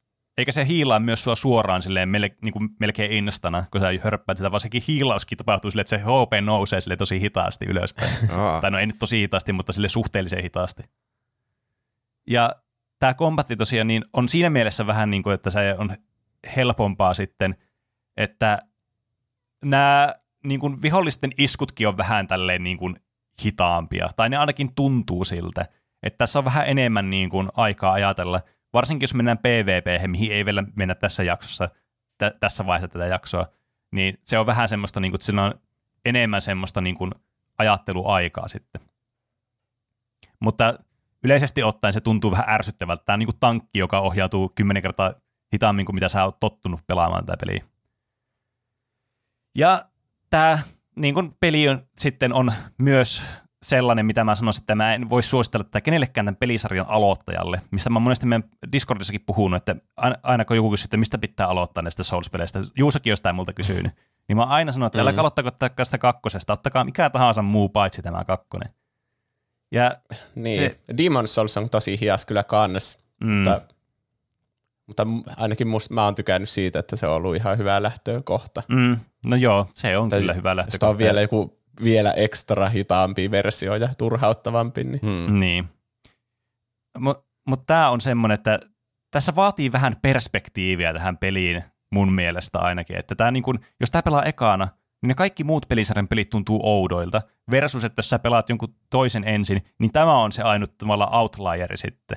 Eikä 0.41 0.53
se 0.53 0.67
hiilaa 0.67 1.01
myös 1.01 1.25
sua 1.25 1.37
suoraan 1.37 1.83
silleen 1.83 2.09
mel- 2.09 2.37
niin 2.43 2.53
kuin 2.53 2.69
melkein 2.79 3.13
instana, 3.13 3.65
kun 3.71 3.81
sä 3.81 3.87
hörppäät 4.03 4.39
sitä, 4.39 4.51
vaan 4.51 4.61
sekin 4.61 4.83
hiilauskin 4.89 5.39
tapahtuu 5.39 5.71
silleen, 5.71 5.83
että 5.83 5.97
se 5.97 6.03
HP 6.03 6.45
nousee 6.45 6.81
sille 6.81 6.97
tosi 6.97 7.21
hitaasti 7.21 7.65
ylöspäin. 7.65 8.11
Tai 8.61 8.71
no 8.71 8.79
ei 8.79 8.87
nyt 8.87 8.99
tosi 8.99 9.21
hitaasti, 9.21 9.53
mutta 9.53 9.73
sille 9.73 9.89
suhteellisen 9.89 10.43
hitaasti. 10.43 10.83
Ja 12.27 12.55
tämä 12.99 13.15
kombatti 13.15 13.57
tosiaan 13.57 13.87
niin 13.87 14.05
on 14.13 14.29
siinä 14.29 14.51
mielessä 14.51 14.87
vähän 14.87 15.11
niin 15.11 15.23
kuin, 15.23 15.35
että 15.35 15.51
se 15.51 15.75
on 15.79 15.97
helpompaa 16.57 17.15
sitten, 17.15 17.57
että 18.17 18.59
nämä 19.65 20.15
niin 20.45 20.61
kuin 20.61 20.83
vihollisten 20.83 21.31
iskutkin 21.39 21.89
on 21.89 21.97
vähän 21.97 22.27
tälleen 22.27 22.65
niin 22.65 22.79
kuin 22.79 22.97
hitaampia, 23.45 24.11
tai 24.17 24.29
ne 24.29 24.37
ainakin 24.37 24.75
tuntuu 24.75 25.25
siltä, 25.25 25.67
että 26.03 26.19
tässä 26.19 26.39
on 26.39 26.45
vähän 26.45 26.67
enemmän 26.67 27.11
niin 27.11 27.31
kuin 27.31 27.49
aikaa 27.55 27.93
ajatella, 27.93 28.41
varsinkin 28.73 29.05
jos 29.05 29.15
mennään 29.15 29.39
PvP, 29.39 30.11
mihin 30.11 30.33
ei 30.33 30.45
vielä 30.45 30.65
mennä 30.75 30.95
tässä 30.95 31.23
jaksossa, 31.23 31.69
tä- 32.19 32.35
tässä 32.41 32.67
vaiheessa 32.67 32.93
tätä 32.93 33.07
jaksoa, 33.07 33.47
niin 33.91 34.19
se 34.23 34.39
on 34.39 34.47
vähän 34.47 34.69
semmoista, 34.69 35.01
niin 35.01 35.13
kuin, 35.13 35.17
että 35.17 35.27
siinä 35.27 35.45
on 35.45 35.55
enemmän 36.05 36.41
semmoista 36.41 36.81
niin 36.81 36.95
kuin 36.95 37.13
ajatteluaikaa 37.59 38.49
sitten. 38.49 38.81
Mutta 40.41 40.79
yleisesti 41.25 41.63
ottaen 41.63 41.93
se 41.93 42.01
tuntuu 42.01 42.31
vähän 42.31 42.49
ärsyttävältä. 42.49 43.03
Tämä 43.05 43.15
on 43.15 43.19
niin 43.19 43.27
kuin 43.27 43.41
tankki, 43.41 43.79
joka 43.79 44.01
ohjautuu 44.01 44.53
kymmenen 44.55 44.83
kertaa 44.83 45.13
hitaammin 45.55 45.87
kuin 45.87 45.97
mitä 45.97 46.09
sä 46.09 46.25
oot 46.25 46.41
tottunut 46.41 46.81
pelaamaan 46.87 47.27
tätä 47.27 47.47
peliä. 47.47 47.65
Ja 49.55 49.85
tämä 50.31 50.59
niin 50.97 51.15
kuin 51.15 51.37
peli 51.41 51.69
on, 51.69 51.87
sitten 51.99 52.33
on 52.33 52.53
myös 52.79 53.23
sellainen, 53.63 54.07
mitä 54.07 54.25
mä 54.25 54.35
sanoisin, 54.35 54.63
että 54.63 54.75
mä 54.75 54.95
en 54.95 55.11
voi 55.11 55.23
suositella 55.23 55.65
tätä 55.65 55.81
kenellekään 55.81 56.25
tämän 56.27 56.37
pelisarjan 56.37 56.87
aloittajalle, 56.89 57.61
mistä 57.71 57.91
mä 57.91 57.99
monesti 57.99 58.27
meidän 58.27 58.49
Discordissakin 58.73 59.21
puhunut, 59.27 59.57
että 59.57 59.77
aina- 60.23 60.45
kun 60.45 60.57
joku 60.57 60.71
kysyy, 60.71 60.85
että 60.85 60.97
mistä 60.97 61.19
pitää 61.19 61.47
aloittaa 61.47 61.83
näistä 61.83 62.03
Souls-peleistä, 62.03 62.59
Juusakin 62.77 63.11
jostain 63.11 63.35
multa 63.37 63.53
kysynyt, 63.53 63.93
niin 64.29 64.37
mä 64.37 64.45
aina 64.45 64.73
sanonut, 64.73 64.87
että 64.95 65.03
älä 65.03 65.13
Mm. 65.13 65.19
aloittako 65.19 65.51
tätä 65.51 65.85
sitä 65.85 65.99
kakkosesta, 65.99 66.53
ottakaa 66.53 66.85
mikä 66.85 67.11
tahansa 67.11 67.43
muu 67.43 67.69
paitsi 67.69 68.03
tämä 68.03 68.25
kakkonen. 68.25 68.71
Ja 69.73 69.97
Niin. 70.35 70.57
Se- 70.57 70.79
Se... 70.87 70.93
Demon's 70.93 71.27
Souls 71.27 71.57
on 71.57 71.71
tosi 71.71 72.01
hias 72.01 72.27
kyllä 72.27 72.43
kannas, 72.45 72.99
mm, 73.21 73.37
mutta, 73.37 73.61
mutta 74.87 75.07
ainakin 75.37 75.69
musta, 75.69 75.95
mä 75.95 76.05
oon 76.05 76.15
tykännyt 76.15 76.49
siitä, 76.49 76.79
että 76.79 76.97
se 76.97 77.07
on 77.07 77.15
ollut 77.15 77.37
ihan 77.37 77.59
hyvä 77.59 77.83
lähtökohta. 77.83 78.63
mm, 78.69 78.97
no 79.27 79.37
joo, 79.37 79.67
se 79.75 79.99
on 79.99 80.09
Tai 80.09 80.21
kyllä 80.21 80.33
hyvä 80.33 80.51
Sitä 80.51 80.57
lähtökohta. 80.57 80.89
on 80.89 80.99
vielä 80.99 81.21
joku 81.21 81.60
vielä 81.85 82.13
ekstra 82.13 82.69
hitaampi 82.69 83.31
versio 83.31 83.75
ja 83.75 83.89
turhauttavampi. 83.99 84.85
Niin. 84.85 85.01
Hmm. 85.03 85.39
Niin. 85.39 85.69
Mutta 86.99 87.25
mut 87.49 87.67
tämä 87.67 87.91
on 87.91 88.01
semmoinen, 88.01 88.35
että 88.35 88.61
tässä 89.11 89.37
vaatii 89.37 89.73
vähän 89.73 89.97
perspektiiviä 90.03 90.93
tähän 90.93 91.19
peliin 91.19 91.65
mun 91.93 92.13
mielestä 92.13 92.59
ainakin. 92.59 92.97
Että 92.97 93.15
tää 93.15 93.31
niin 93.31 93.43
kun, 93.43 93.59
jos 93.81 93.91
tämä 93.91 94.03
pelaa 94.03 94.25
ekana, 94.25 94.69
niin 95.03 95.09
ne 95.09 95.15
kaikki 95.15 95.45
muut 95.45 95.67
pelisarjan 95.69 96.09
pelit 96.09 96.31
tuntuu 96.31 96.61
oudoilta. 96.63 97.23
Versus, 97.51 97.85
että 97.85 97.99
jos 97.99 98.11
sä 98.11 98.19
pelaat 98.19 98.49
jonkun 98.49 98.75
toisen 98.91 99.25
ensin, 99.25 99.63
niin 99.79 99.93
tämä 99.93 100.23
on 100.23 100.33
se 100.33 100.43
ainut 100.43 100.79
tavallaan 100.79 101.15
outlieri 101.15 101.77
sitten. 101.77 102.17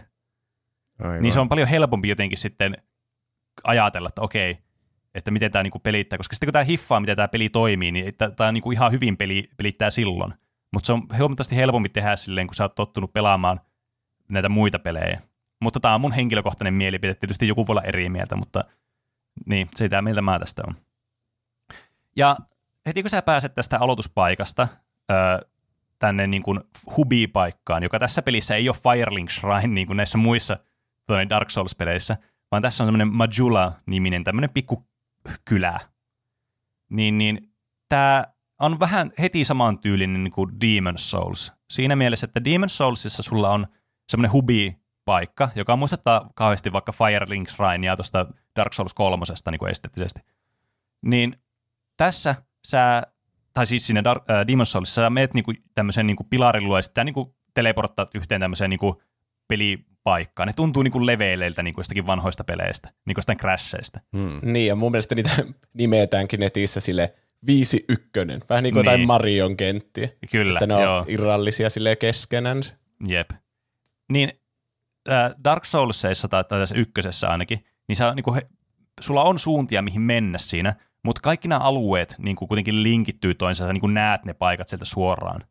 Aivan. 1.00 1.22
Niin 1.22 1.34
se 1.34 1.40
on 1.40 1.50
paljon 1.50 1.68
helpompi 1.68 2.10
jotenkin 2.10 2.38
sitten 2.38 2.78
ajatella, 3.64 4.10
että 4.10 4.22
okei, 4.22 4.58
että 5.16 5.32
miten 5.32 5.52
tämä 5.52 5.64
niinku 5.64 5.80
pelittää. 5.80 6.18
Koska 6.18 6.36
sitten 6.36 6.48
kun 6.48 6.54
tämä 6.54 6.64
hiffaa, 6.64 7.00
miten 7.00 7.16
tämä 7.16 7.28
peli 7.28 7.50
toimii, 7.50 7.92
niin 7.92 8.14
tämä 8.36 8.52
niinku 8.52 8.72
ihan 8.72 8.92
hyvin 8.92 9.18
peli, 9.18 9.50
pelittää 9.58 9.90
silloin. 9.90 10.34
Mutta 10.74 10.88
se 10.88 10.94
on 10.94 11.08
huomattavasti 11.18 11.56
helpompi 11.56 11.90
tehdä 11.90 12.16
silleen, 12.16 12.48
kun 12.48 12.56
sä 12.56 12.64
oot 12.64 12.76
tottunut 12.76 13.14
pelaamaan 13.14 13.62
näitä 14.30 14.50
muita 14.50 14.80
pelejä. 14.80 15.22
Mutta 15.62 15.80
tämä 15.80 15.96
on 15.96 16.02
mun 16.02 16.12
henkilökohtainen 16.12 16.74
mielipide. 16.74 17.14
Tietysti 17.14 17.48
joku 17.48 17.68
voi 17.68 17.74
olla 17.74 17.82
eri 17.82 18.10
mieltä, 18.10 18.36
mutta 18.36 18.64
niin, 19.46 19.70
sitä 19.76 20.02
mieltä 20.02 20.22
mä 20.22 20.40
tästä 20.40 20.64
on. 20.68 20.76
Ja 22.16 22.38
heti 22.86 23.02
kun 23.04 23.10
sä 23.10 23.22
pääset 23.22 23.56
tästä 23.56 23.80
aloituspaikasta 23.80 24.68
öö, 25.12 25.38
tänne 26.00 26.28
niin 26.28 26.44
kuin 26.44 26.60
hubi-paikkaan, 26.98 27.84
joka 27.84 28.00
tässä 28.00 28.22
pelissä 28.22 28.56
ei 28.56 28.70
ole 28.70 28.78
Firelink 28.78 29.30
Shrine 29.30 29.68
niin 29.68 29.88
kuin 29.88 29.98
näissä 29.98 30.18
muissa 30.18 30.58
Dark 31.30 31.50
Souls-peleissä, 31.50 32.18
vaan 32.52 32.62
tässä 32.62 32.84
on 32.84 32.88
semmoinen 32.88 33.14
Majula-niminen 33.14 34.24
tämmöinen 34.24 34.50
pikku 34.50 34.88
kylä. 35.46 35.80
Niin, 36.90 37.18
niin 37.18 37.54
tämä 37.90 38.26
on 38.60 38.80
vähän 38.80 39.12
heti 39.20 39.46
samantyylinen 39.46 40.24
niin 40.24 40.32
kuin 40.32 40.50
Demon's 40.50 40.98
Souls. 40.98 41.52
Siinä 41.70 41.96
mielessä, 41.96 42.26
että 42.26 42.40
Demon's 42.40 42.68
Soulsissa 42.70 43.24
sulla 43.24 43.50
on 43.50 43.68
semmoinen 44.10 44.32
hubi-paikka, 44.32 45.50
joka 45.56 45.76
muistuttaa 45.76 46.30
kauheasti 46.36 46.74
vaikka 46.74 46.92
Firelink 46.92 47.50
Shrinea 47.50 47.96
tuosta 47.96 48.26
Dark 48.56 48.74
Souls 48.74 48.94
kolmosesta 48.94 49.52
niin 49.52 49.60
kuin 49.60 49.72
esteettisesti. 49.72 50.22
Niin 51.06 51.38
tässä 51.98 52.36
sä, 52.68 53.04
tai 53.54 53.66
siis 53.68 53.88
siinä 53.88 54.04
Dark, 54.04 54.30
äh, 54.30 54.46
Demon's 54.46 54.66
Soulsissa 54.66 55.02
sä 55.02 55.10
meet 55.10 55.34
niinku 55.34 55.54
tämmöisen 55.76 56.08
niinku 56.08 56.24
pilarin 56.24 56.66
luo 56.66 56.78
ja 56.78 56.82
sitten 56.82 57.06
niinku 57.06 57.36
teleporttaat 57.54 58.16
yhteen 58.16 58.42
tämmöiseen 58.42 58.70
niinku 58.70 59.02
pelipaikkaan. 59.48 60.48
Ne 60.48 60.54
tuntuu 60.54 60.84
niinku 60.84 61.06
leveileiltä 61.06 61.64
niinku 61.64 61.80
jostakin 61.80 62.08
vanhoista 62.08 62.44
peleistä, 62.44 62.90
niinku 63.06 63.18
jostain 63.18 63.38
crasheista. 63.38 64.00
Hmm. 64.18 64.40
niin, 64.44 64.68
ja 64.68 64.76
mun 64.76 64.92
mielestä 64.92 65.16
niitä 65.16 65.32
nimetäänkin 65.74 66.40
netissä 66.40 66.80
sille 66.80 67.14
viisi 67.48 67.86
ykkönen. 67.90 68.42
Vähän 68.50 68.64
niin 68.64 68.74
kuin 68.74 68.80
jotain 68.82 68.98
Niin. 69.00 69.08
Marion 69.08 69.58
kenttiä. 69.58 70.10
Kyllä, 70.32 70.58
Että 70.58 70.68
ne 70.68 70.76
on 70.76 70.82
joo. 70.82 71.06
irrallisia 71.08 71.70
silleen 71.70 71.98
keskenänsä. 71.98 72.78
Jep. 73.08 73.30
Niin 74.12 74.32
äh, 75.12 75.32
Dark 75.44 75.66
Soulsissa 75.66 76.28
tai, 76.28 76.44
tai 76.44 76.60
tässä 76.60 76.76
ykkösessä 76.76 77.30
ainakin, 77.30 77.66
niin, 77.88 77.96
sä, 77.96 78.14
niin 78.16 78.34
he, 78.36 78.48
sulla 79.02 79.24
on 79.24 79.40
suuntia, 79.40 79.82
mihin 79.82 80.02
mennä 80.02 80.38
siinä, 80.38 80.76
mutta 81.04 81.22
kaikki 81.22 81.48
nämä 81.48 81.60
alueet 81.60 82.16
niin 82.18 82.36
kuin 82.36 82.48
kuitenkin 82.48 82.84
linkittyy 82.84 83.34
toisensa, 83.34 83.68
sä 83.68 83.74
niin 83.74 83.82
kuin 83.82 83.94
näet 83.94 84.26
ne 84.26 84.34
paikat 84.34 84.68
sieltä 84.68 84.86
suoraan. 84.86 85.42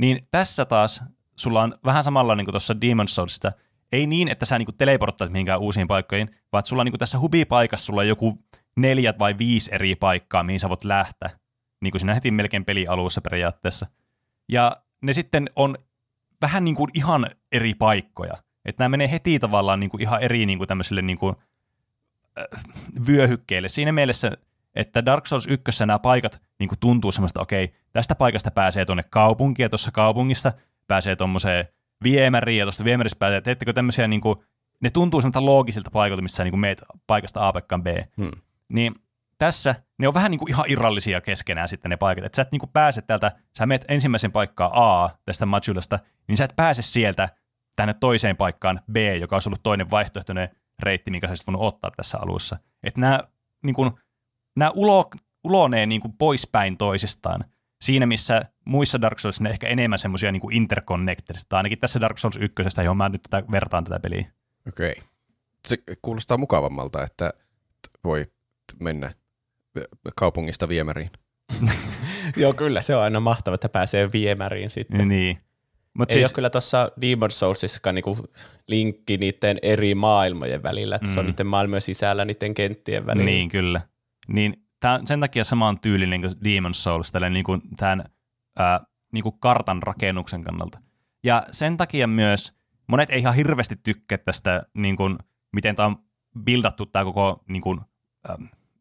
Niin 0.00 0.20
tässä 0.30 0.64
taas 0.64 1.02
sulla 1.38 1.62
on 1.62 1.78
vähän 1.84 2.04
samalla 2.04 2.34
niin 2.34 2.44
kuin 2.44 2.52
tuossa 2.52 2.74
Demon's 2.74 3.08
Soulsista, 3.08 3.52
ei 3.92 4.06
niin, 4.06 4.28
että 4.28 4.46
sä 4.46 4.58
niin 4.58 4.68
teleporttaat 4.78 5.32
mihinkään 5.32 5.60
uusiin 5.60 5.88
paikkoihin, 5.88 6.30
vaan 6.52 6.64
sulla 6.64 6.80
on 6.80 6.84
niin 6.84 6.92
kuin 6.92 6.98
tässä 6.98 7.20
hubipaikassa 7.20 7.86
sulla 7.86 8.00
on 8.00 8.08
joku 8.08 8.38
neljä 8.76 9.14
vai 9.18 9.38
viisi 9.38 9.74
eri 9.74 9.94
paikkaa, 9.94 10.42
mihin 10.42 10.60
sä 10.60 10.68
voit 10.68 10.84
lähteä. 10.84 11.30
Niin 11.80 11.90
kuin 11.90 12.00
siinä 12.00 12.14
heti 12.14 12.30
melkein 12.30 12.64
pelialussa 12.64 13.20
periaatteessa. 13.20 13.86
Ja 14.48 14.76
ne 15.02 15.12
sitten 15.12 15.50
on 15.56 15.78
vähän 16.42 16.64
niin 16.64 16.74
kuin 16.74 16.90
ihan 16.94 17.30
eri 17.52 17.74
paikkoja. 17.74 18.34
Että 18.64 18.84
nämä 18.84 18.88
menee 18.88 19.10
heti 19.10 19.38
tavallaan 19.38 19.80
niin 19.80 19.90
kuin 19.90 20.00
ihan 20.00 20.22
eri 20.22 20.46
niin 20.46 20.58
kuin 20.58 20.68
tämmöisille 20.68 21.02
niin 21.02 21.18
kuin, 21.18 21.36
äh, 22.38 22.62
vyöhykkeille. 23.08 23.68
Siinä 23.68 23.92
mielessä, 23.92 24.32
että 24.74 25.04
Dark 25.04 25.26
Souls 25.26 25.46
1 25.46 25.86
nämä 25.86 25.98
paikat 25.98 26.40
niin 26.58 26.68
kuin 26.68 26.78
tuntuu 26.78 27.12
semmoista, 27.12 27.40
okei, 27.40 27.74
tästä 27.92 28.14
paikasta 28.14 28.50
pääsee 28.50 28.84
tuonne 28.84 29.02
kaupunkiin 29.02 29.64
ja 29.64 29.68
tuossa 29.68 29.90
kaupungista 29.90 30.52
pääsee 30.88 31.16
tuommoiseen 31.16 31.68
viemäriin 32.04 32.58
ja 32.58 32.64
tuosta 32.64 32.84
viemäristä 32.84 33.18
pääsee, 33.18 33.40
teettekö 33.40 33.72
tämmöisiä, 33.72 34.08
niin 34.08 34.20
kuin, 34.20 34.38
ne 34.80 34.90
tuntuu 34.90 35.20
semmoista 35.20 35.44
loogisilta 35.44 35.90
paikoilta, 35.90 36.22
missä 36.22 36.36
sä 36.36 36.44
niin 36.44 36.52
kuin 36.52 36.60
meet 36.60 36.82
paikasta 37.06 37.48
A 37.48 37.52
paikkaan 37.52 37.82
B. 37.82 37.86
Hmm. 38.16 38.30
Niin 38.68 38.94
tässä 39.38 39.74
ne 39.98 40.08
on 40.08 40.14
vähän 40.14 40.30
niin 40.30 40.38
kuin 40.38 40.50
ihan 40.50 40.64
irrallisia 40.68 41.20
keskenään 41.20 41.68
sitten 41.68 41.90
ne 41.90 41.96
paikat. 41.96 42.24
Että 42.24 42.36
sä 42.36 42.42
et 42.42 42.52
niin 42.52 42.60
kuin 42.60 42.70
pääse 42.72 43.02
täältä, 43.02 43.32
sä 43.58 43.66
meet 43.66 43.84
ensimmäisen 43.88 44.32
paikkaan 44.32 44.70
A 44.74 45.10
tästä 45.24 45.46
Majulasta, 45.46 45.98
niin 46.28 46.36
sä 46.36 46.44
et 46.44 46.56
pääse 46.56 46.82
sieltä 46.82 47.28
tänne 47.76 47.94
toiseen 47.94 48.36
paikkaan 48.36 48.80
B, 48.92 48.96
joka 49.20 49.36
olisi 49.36 49.48
ollut 49.48 49.62
toinen 49.62 49.90
vaihtoehtoinen 49.90 50.48
reitti, 50.82 51.10
minkä 51.10 51.26
sä 51.26 51.30
olisit 51.30 51.46
voinut 51.46 51.62
ottaa 51.62 51.90
tässä 51.96 52.18
alussa. 52.22 52.58
Että 52.82 53.00
nämä, 53.00 53.20
niin 53.64 53.74
kuin, 53.74 53.90
nämä 54.56 54.70
ulo, 54.74 55.10
ulonee 55.44 55.86
niin 55.86 56.00
kuin 56.00 56.12
poispäin 56.18 56.76
toisistaan. 56.76 57.44
Siinä, 57.80 58.06
missä 58.06 58.42
muissa 58.64 59.00
Dark 59.00 59.18
Souls 59.18 59.40
ne 59.40 59.50
ehkä 59.50 59.68
enemmän 59.68 59.98
semmoisia 59.98 60.32
niin 60.32 60.52
interconnected, 60.52 61.36
tai 61.48 61.56
ainakin 61.56 61.78
tässä 61.78 62.00
Dark 62.00 62.18
Souls 62.18 62.36
1, 62.36 62.54
johon 62.84 62.96
mä 62.96 63.08
nyt 63.08 63.22
tätä 63.30 63.52
vertaan 63.52 63.84
tätä 63.84 64.00
peliä. 64.00 64.26
Okei. 64.68 64.92
Okay. 64.92 65.04
Se 65.68 65.76
kuulostaa 66.02 66.38
mukavammalta, 66.38 67.02
että 67.02 67.32
voi 68.04 68.26
mennä 68.80 69.14
kaupungista 70.16 70.68
viemäriin. 70.68 71.10
Joo, 72.36 72.52
kyllä 72.52 72.80
se 72.80 72.96
on 72.96 73.02
aina 73.02 73.20
mahtava, 73.20 73.54
että 73.54 73.68
pääsee 73.68 74.12
viemäriin 74.12 74.70
sitten. 74.70 75.08
Niin. 75.08 75.38
Mut 75.94 76.10
Ei 76.10 76.14
siis, 76.14 76.26
ole 76.26 76.34
kyllä 76.34 76.50
tuossa 76.50 76.92
Demon 77.00 77.30
Soulsissakaan 77.30 77.94
niinku 77.94 78.18
linkki 78.66 79.16
niiden 79.16 79.58
eri 79.62 79.94
maailmojen 79.94 80.62
välillä, 80.62 80.96
että 80.96 81.08
mm. 81.08 81.12
se 81.12 81.20
on 81.20 81.26
Mm. 81.26 81.30
niiden 81.30 81.46
maailmojen 81.46 81.82
sisällä, 81.82 82.24
niiden 82.24 82.54
kenttien 82.54 83.06
välillä. 83.06 83.24
Niin, 83.24 83.48
kyllä. 83.48 83.80
Niin 84.28 84.62
tää, 84.80 85.00
sen 85.04 85.20
takia 85.20 85.44
saman 85.44 85.80
tyylinen 85.80 86.20
kuin 86.20 86.32
Demon's 86.32 86.72
Souls, 86.72 87.12
tällä 87.12 87.30
niin 87.30 87.44
kuin 87.44 87.62
tämän 87.76 88.04
ää, 88.58 88.80
niin 89.12 89.22
kuin 89.22 89.38
kartan 89.40 89.82
rakennuksen 89.82 90.44
kannalta. 90.44 90.78
Ja 91.24 91.42
sen 91.50 91.76
takia 91.76 92.06
myös 92.06 92.52
monet 92.86 93.10
ei 93.10 93.18
ihan 93.20 93.34
hirveästi 93.34 93.76
tykkää 93.82 94.18
tästä, 94.18 94.62
niin 94.74 94.96
kuin, 94.96 95.18
miten 95.52 95.76
tämä 95.76 95.86
on 95.86 95.96
buildattu 96.44 96.86
tämä 96.86 97.04
koko 97.04 97.44
niin 97.48 97.62
kuin, 97.62 97.80
ää, 98.28 98.36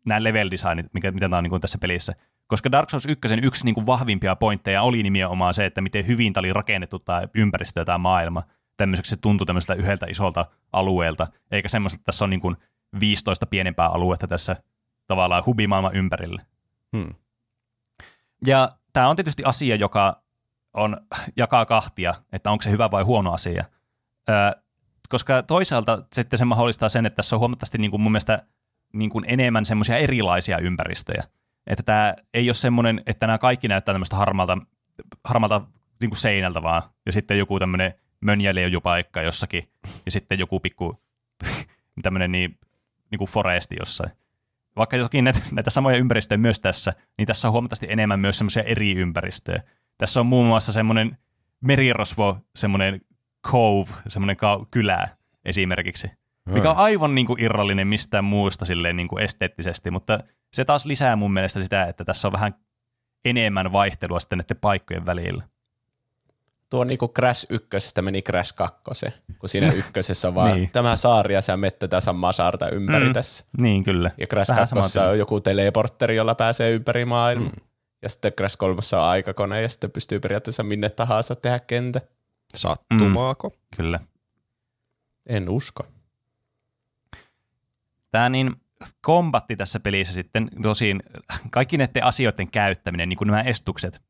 nämä 0.06 0.24
level 0.24 0.52
designit, 0.52 0.94
mikä, 0.94 1.12
miten 1.12 1.30
tämä 1.30 1.38
on 1.38 1.44
niin 1.44 1.50
kuin 1.52 1.62
tässä 1.62 1.78
pelissä. 1.78 2.14
Koska 2.48 2.72
Dark 2.72 2.90
Souls 2.90 3.06
1 3.06 3.36
yksi 3.44 3.66
niin 3.66 3.76
kuin 3.76 3.86
vahvimpia 3.86 4.36
pointteja 4.36 4.82
oli 4.82 5.04
nimenomaan 5.04 5.54
se, 5.54 5.66
että 5.66 5.82
miten 5.82 6.08
hyvin 6.08 6.34
tämä 6.34 6.42
oli 6.42 6.54
rakennettu 6.54 7.00
tämä 7.00 7.24
ympäristö 7.36 7.82
ja 7.82 7.86
tämä 7.86 7.98
maailma. 7.98 8.44
Tämmöiseksi 8.78 9.10
se 9.10 9.16
tuntui 9.22 9.46
tämmöiseltä 9.46 9.82
yhdeltä 9.82 10.06
isolta 10.10 10.46
alueelta, 10.74 11.28
eikä 11.52 11.70
semmoista, 11.70 11.96
että 11.96 12.06
tässä 12.06 12.26
on 12.26 12.30
niin 12.30 12.42
kuin 12.42 12.58
15 13.00 13.46
pienempää 13.46 13.88
aluetta 13.88 14.28
tässä 14.28 14.56
tavallaan 15.08 15.46
hubimaailman 15.46 15.96
ympärillä. 15.96 16.46
Hmm. 16.98 17.14
Ja 18.46 18.70
tämä 18.94 19.10
on 19.10 19.16
tietysti 19.16 19.44
asia, 19.44 19.76
joka 19.76 20.22
on, 20.74 20.98
jakaa 21.36 21.66
kahtia, 21.66 22.16
että 22.34 22.52
onko 22.52 22.62
se 22.62 22.72
hyvä 22.72 22.92
vai 22.92 23.04
huono 23.04 23.34
asia. 23.34 23.66
Ö, 24.30 24.62
koska 25.10 25.44
toisaalta 25.44 26.04
sitten 26.14 26.40
se 26.40 26.46
mahdollistaa 26.46 26.90
sen, 26.90 27.06
että 27.06 27.16
tässä 27.16 27.36
on 27.36 27.40
huomattavasti 27.40 27.78
niin 27.78 27.92
kuin 27.92 28.02
mun 28.02 28.12
mielestä 28.12 28.44
niin 28.94 29.10
kuin 29.10 29.26
enemmän 29.28 29.66
semmoisia 29.66 29.98
erilaisia 29.98 30.58
ympäristöjä. 30.58 31.24
Että 31.68 31.84
tämä 31.84 32.16
ei 32.34 32.50
ole 32.50 32.54
semmoinen, 32.54 33.02
että 33.06 33.28
nämä 33.28 33.38
kaikki 33.38 33.68
näyttää 33.68 33.94
tämmöistä 33.94 34.16
harmalta, 34.16 34.58
harmalta 35.24 35.62
niin 36.02 36.10
kuin 36.10 36.20
seinältä 36.20 36.64
vaan, 36.64 36.82
ja 37.06 37.12
sitten 37.12 37.38
joku 37.38 37.60
tämmöinen 37.60 37.94
mönjäleujupaikka 38.22 39.22
jossakin, 39.22 39.72
ja 40.06 40.12
sitten 40.12 40.40
joku 40.40 40.60
pikku 40.60 41.04
tämmöinen 42.04 42.32
niin, 42.32 42.60
niin 43.12 43.18
kuin 43.20 43.30
foresti 43.30 43.76
jossain. 43.80 44.12
Vaikka 44.78 44.98
jokin 44.98 45.24
näitä, 45.24 45.40
näitä 45.52 45.70
samoja 45.70 45.98
ympäristöjä 45.98 46.38
myös 46.38 46.60
tässä, 46.60 46.94
niin 47.18 47.26
tässä 47.26 47.48
on 47.48 47.52
huomattavasti 47.52 47.88
enemmän 47.90 48.20
myös 48.20 48.38
semmoisia 48.38 48.64
eri 48.64 48.96
ympäristöjä. 48.96 49.64
Tässä 49.98 50.20
on 50.20 50.26
muun 50.26 50.48
muassa 50.48 50.72
semmoinen 50.72 51.18
merirosvo, 51.62 52.38
semmoinen 52.56 53.02
cove, 53.48 53.92
semmoinen 54.08 54.38
ka- 54.38 54.66
kylä 54.72 55.08
esimerkiksi, 55.46 56.08
mikä 56.50 56.70
on 56.70 56.78
aivan 56.78 57.16
niin 57.16 57.28
kuin 57.28 57.44
irrallinen 57.44 57.88
mistään 57.88 58.24
muusta 58.24 58.66
silleen 58.66 58.96
niin 58.96 59.08
kuin 59.08 59.24
esteettisesti, 59.24 59.92
mutta 59.92 60.20
se 60.54 60.66
taas 60.66 60.86
lisää 60.86 61.16
mun 61.16 61.34
mielestä 61.34 61.60
sitä, 61.60 61.84
että 61.84 62.06
tässä 62.06 62.28
on 62.28 62.32
vähän 62.32 62.54
enemmän 63.26 63.72
vaihtelua 63.72 64.20
sitten 64.20 64.38
näiden 64.38 64.58
paikkojen 64.62 65.06
välillä. 65.06 65.44
Tuo 66.70 66.84
niinku 66.84 67.08
Crash 67.08 67.46
ykkösestä 67.50 68.02
meni 68.02 68.22
Crash 68.22 68.56
kakkoseen, 68.56 69.14
kun 69.40 69.50
siinä 69.50 69.72
ykkösessä 69.82 70.28
on 70.28 70.36
vaan 70.36 70.56
Niin. 70.56 70.70
tämä 70.74 70.96
saari 70.96 71.34
ja 71.34 71.42
sä 71.42 71.58
mette 71.58 71.88
tässä 71.88 72.14
masaarta 72.14 72.70
ympäri 72.70 73.00
Mm. 73.06 73.08
mm. 73.08 73.14
tässä. 73.14 73.46
Niin 73.58 73.84
kyllä. 73.84 74.12
Ja 74.18 74.28
Crash 74.28 74.52
Vähän 74.52 74.68
sama 74.68 74.80
kakkossa 74.82 75.00
tyyli. 75.00 75.12
on 75.12 75.20
joku 75.20 75.42
teleportteri, 75.42 76.16
jolla 76.16 76.36
pääsee 76.36 76.72
ympäri 76.72 77.06
maailmaa. 77.06 77.50
Mm. 77.50 77.62
Ja 78.02 78.10
sitten 78.10 78.34
Crash 78.34 78.58
kolmossa 78.58 79.02
on 79.02 79.08
aikakone 79.10 79.62
ja 79.62 79.70
sitten 79.70 79.92
pystyy 79.92 80.20
periaatteessa 80.20 80.64
minne 80.64 80.90
tahansa 80.90 81.36
tehdä 81.36 81.60
kentä. 81.60 82.02
Sattumaako? 82.56 83.52
Kyllä. 83.78 84.00
En 85.26 85.50
usko. 85.50 85.86
Tämä 88.12 88.30
niin 88.30 88.56
kombatti 89.02 89.56
tässä 89.56 89.80
pelissä 89.80 90.14
sitten, 90.14 90.50
tosin 90.62 91.04
kaikki 91.50 91.78
näiden 91.78 92.04
asioiden 92.04 92.52
käyttäminen, 92.52 93.10
niin 93.10 93.18
kuin 93.18 93.28
nämä 93.28 93.42
estukset, 93.42 94.02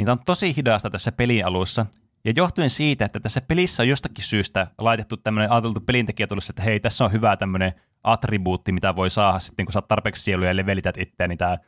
niin 0.00 0.06
tämä 0.06 0.12
on 0.12 0.24
tosi 0.26 0.56
hidasta 0.56 0.90
tässä 0.90 1.12
pelin 1.12 1.46
alussa. 1.46 1.86
Ja 2.24 2.32
johtuen 2.36 2.70
siitä, 2.70 3.04
että 3.04 3.20
tässä 3.20 3.40
pelissä 3.40 3.82
on 3.82 3.88
jostakin 3.88 4.24
syystä 4.24 4.66
laitettu 4.78 5.16
tämmöinen, 5.16 5.52
ajateltu 5.52 5.80
pelintekijä 5.80 6.26
tullut, 6.26 6.50
että 6.50 6.62
hei, 6.62 6.80
tässä 6.80 7.04
on 7.04 7.12
hyvä 7.12 7.36
tämmöinen 7.36 7.72
attribuutti, 8.04 8.72
mitä 8.72 8.96
voi 8.96 9.10
saada 9.10 9.38
sitten, 9.38 9.66
kun 9.66 9.72
sä 9.72 9.78
oot 9.78 9.88
tarpeeksi 9.88 10.22
sieluja 10.22 10.50
ja 10.50 10.56
levelität 10.56 10.98
itseä, 10.98 11.28
niin 11.28 11.38
tämä 11.38 11.58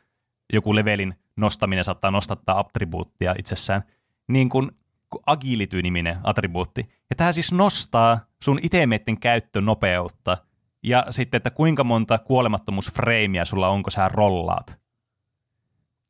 joku 0.53 0.75
levelin 0.75 1.13
nostaminen 1.35 1.83
saattaa 1.83 2.11
nostattaa 2.11 2.59
attribuuttia 2.59 3.35
itsessään. 3.37 3.83
Niin 4.27 4.49
kuin 4.49 4.71
kuin 5.13 5.23
agility-niminen 5.25 6.17
attribuutti. 6.23 6.89
Ja 7.09 7.15
tämä 7.15 7.31
siis 7.31 7.51
nostaa 7.51 8.19
sun 8.43 8.59
itemeiden 8.61 9.19
käyttönopeutta 9.19 10.37
ja 10.83 11.05
sitten, 11.09 11.37
että 11.37 11.49
kuinka 11.49 11.83
monta 11.83 12.17
kuolemattomuusfreimiä 12.17 13.45
sulla 13.45 13.69
on, 13.69 13.83
kun 13.83 13.91
sä 13.91 14.09
rollaat. 14.09 14.79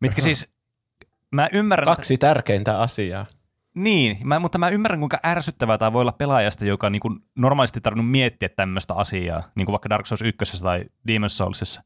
Mitkä 0.02 0.22
Aha. 0.22 0.26
siis, 0.28 0.53
mä 1.34 1.50
ymmärrän, 1.54 1.88
että- 1.88 1.96
Kaksi 1.96 2.18
tärkeintä 2.18 2.80
asiaa. 2.80 3.26
niin, 3.76 4.18
mä, 4.24 4.40
mutta 4.40 4.58
mä 4.58 4.70
ymmärrän, 4.70 5.00
kuinka 5.00 5.20
ärsyttävää 5.26 5.78
tämä 5.78 5.94
voi 5.94 6.02
olla 6.02 6.12
pelaajasta, 6.12 6.66
joka 6.66 6.90
niin 6.90 7.00
kuin 7.00 7.20
normaalisti 7.38 7.82
tarvinnut 7.82 8.12
miettiä 8.12 8.50
tämmöistä 8.50 8.94
asiaa, 8.94 9.44
niin 9.56 9.66
kuin 9.66 9.74
vaikka 9.74 9.90
Dark 9.90 10.06
Souls 10.06 10.22
1 10.22 10.64
tai 10.64 10.84
Demon's 11.08 11.30
Soulsissa. 11.30 11.84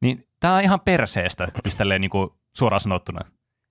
Niin 0.00 0.26
tämä 0.40 0.54
on 0.54 0.62
ihan 0.62 0.80
perseestä, 0.80 1.48
siis 1.62 1.76
tälleen 1.76 2.00
niin 2.00 2.10
kuin 2.10 2.30
suoraan 2.56 2.80
sanottuna. 2.80 3.20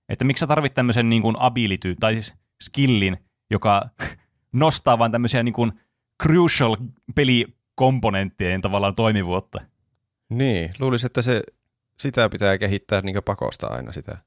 Että 0.08 0.24
miksi 0.24 0.40
sä 0.40 0.46
tarvit 0.46 0.74
tämmöisen 0.74 1.08
niin 1.08 1.22
kuin 1.22 1.36
ability, 1.38 1.96
tai 2.00 2.12
siis 2.14 2.34
skillin, 2.62 3.16
joka 3.50 3.82
nostaa 4.52 4.98
vaan 4.98 5.12
tämmöisiä 5.12 5.42
niin 5.42 5.52
kuin 5.54 5.72
crucial 6.22 6.76
pelikomponenttien 7.14 8.60
tavallaan 8.60 8.94
toimivuutta. 8.94 9.58
Niin, 10.30 10.74
luulisin, 10.78 11.06
että 11.06 11.22
se, 11.22 11.42
sitä 11.98 12.28
pitää 12.28 12.58
kehittää 12.58 13.00
niin 13.00 13.22
pakosta 13.24 13.66
aina 13.66 13.92
sitä. 13.92 14.18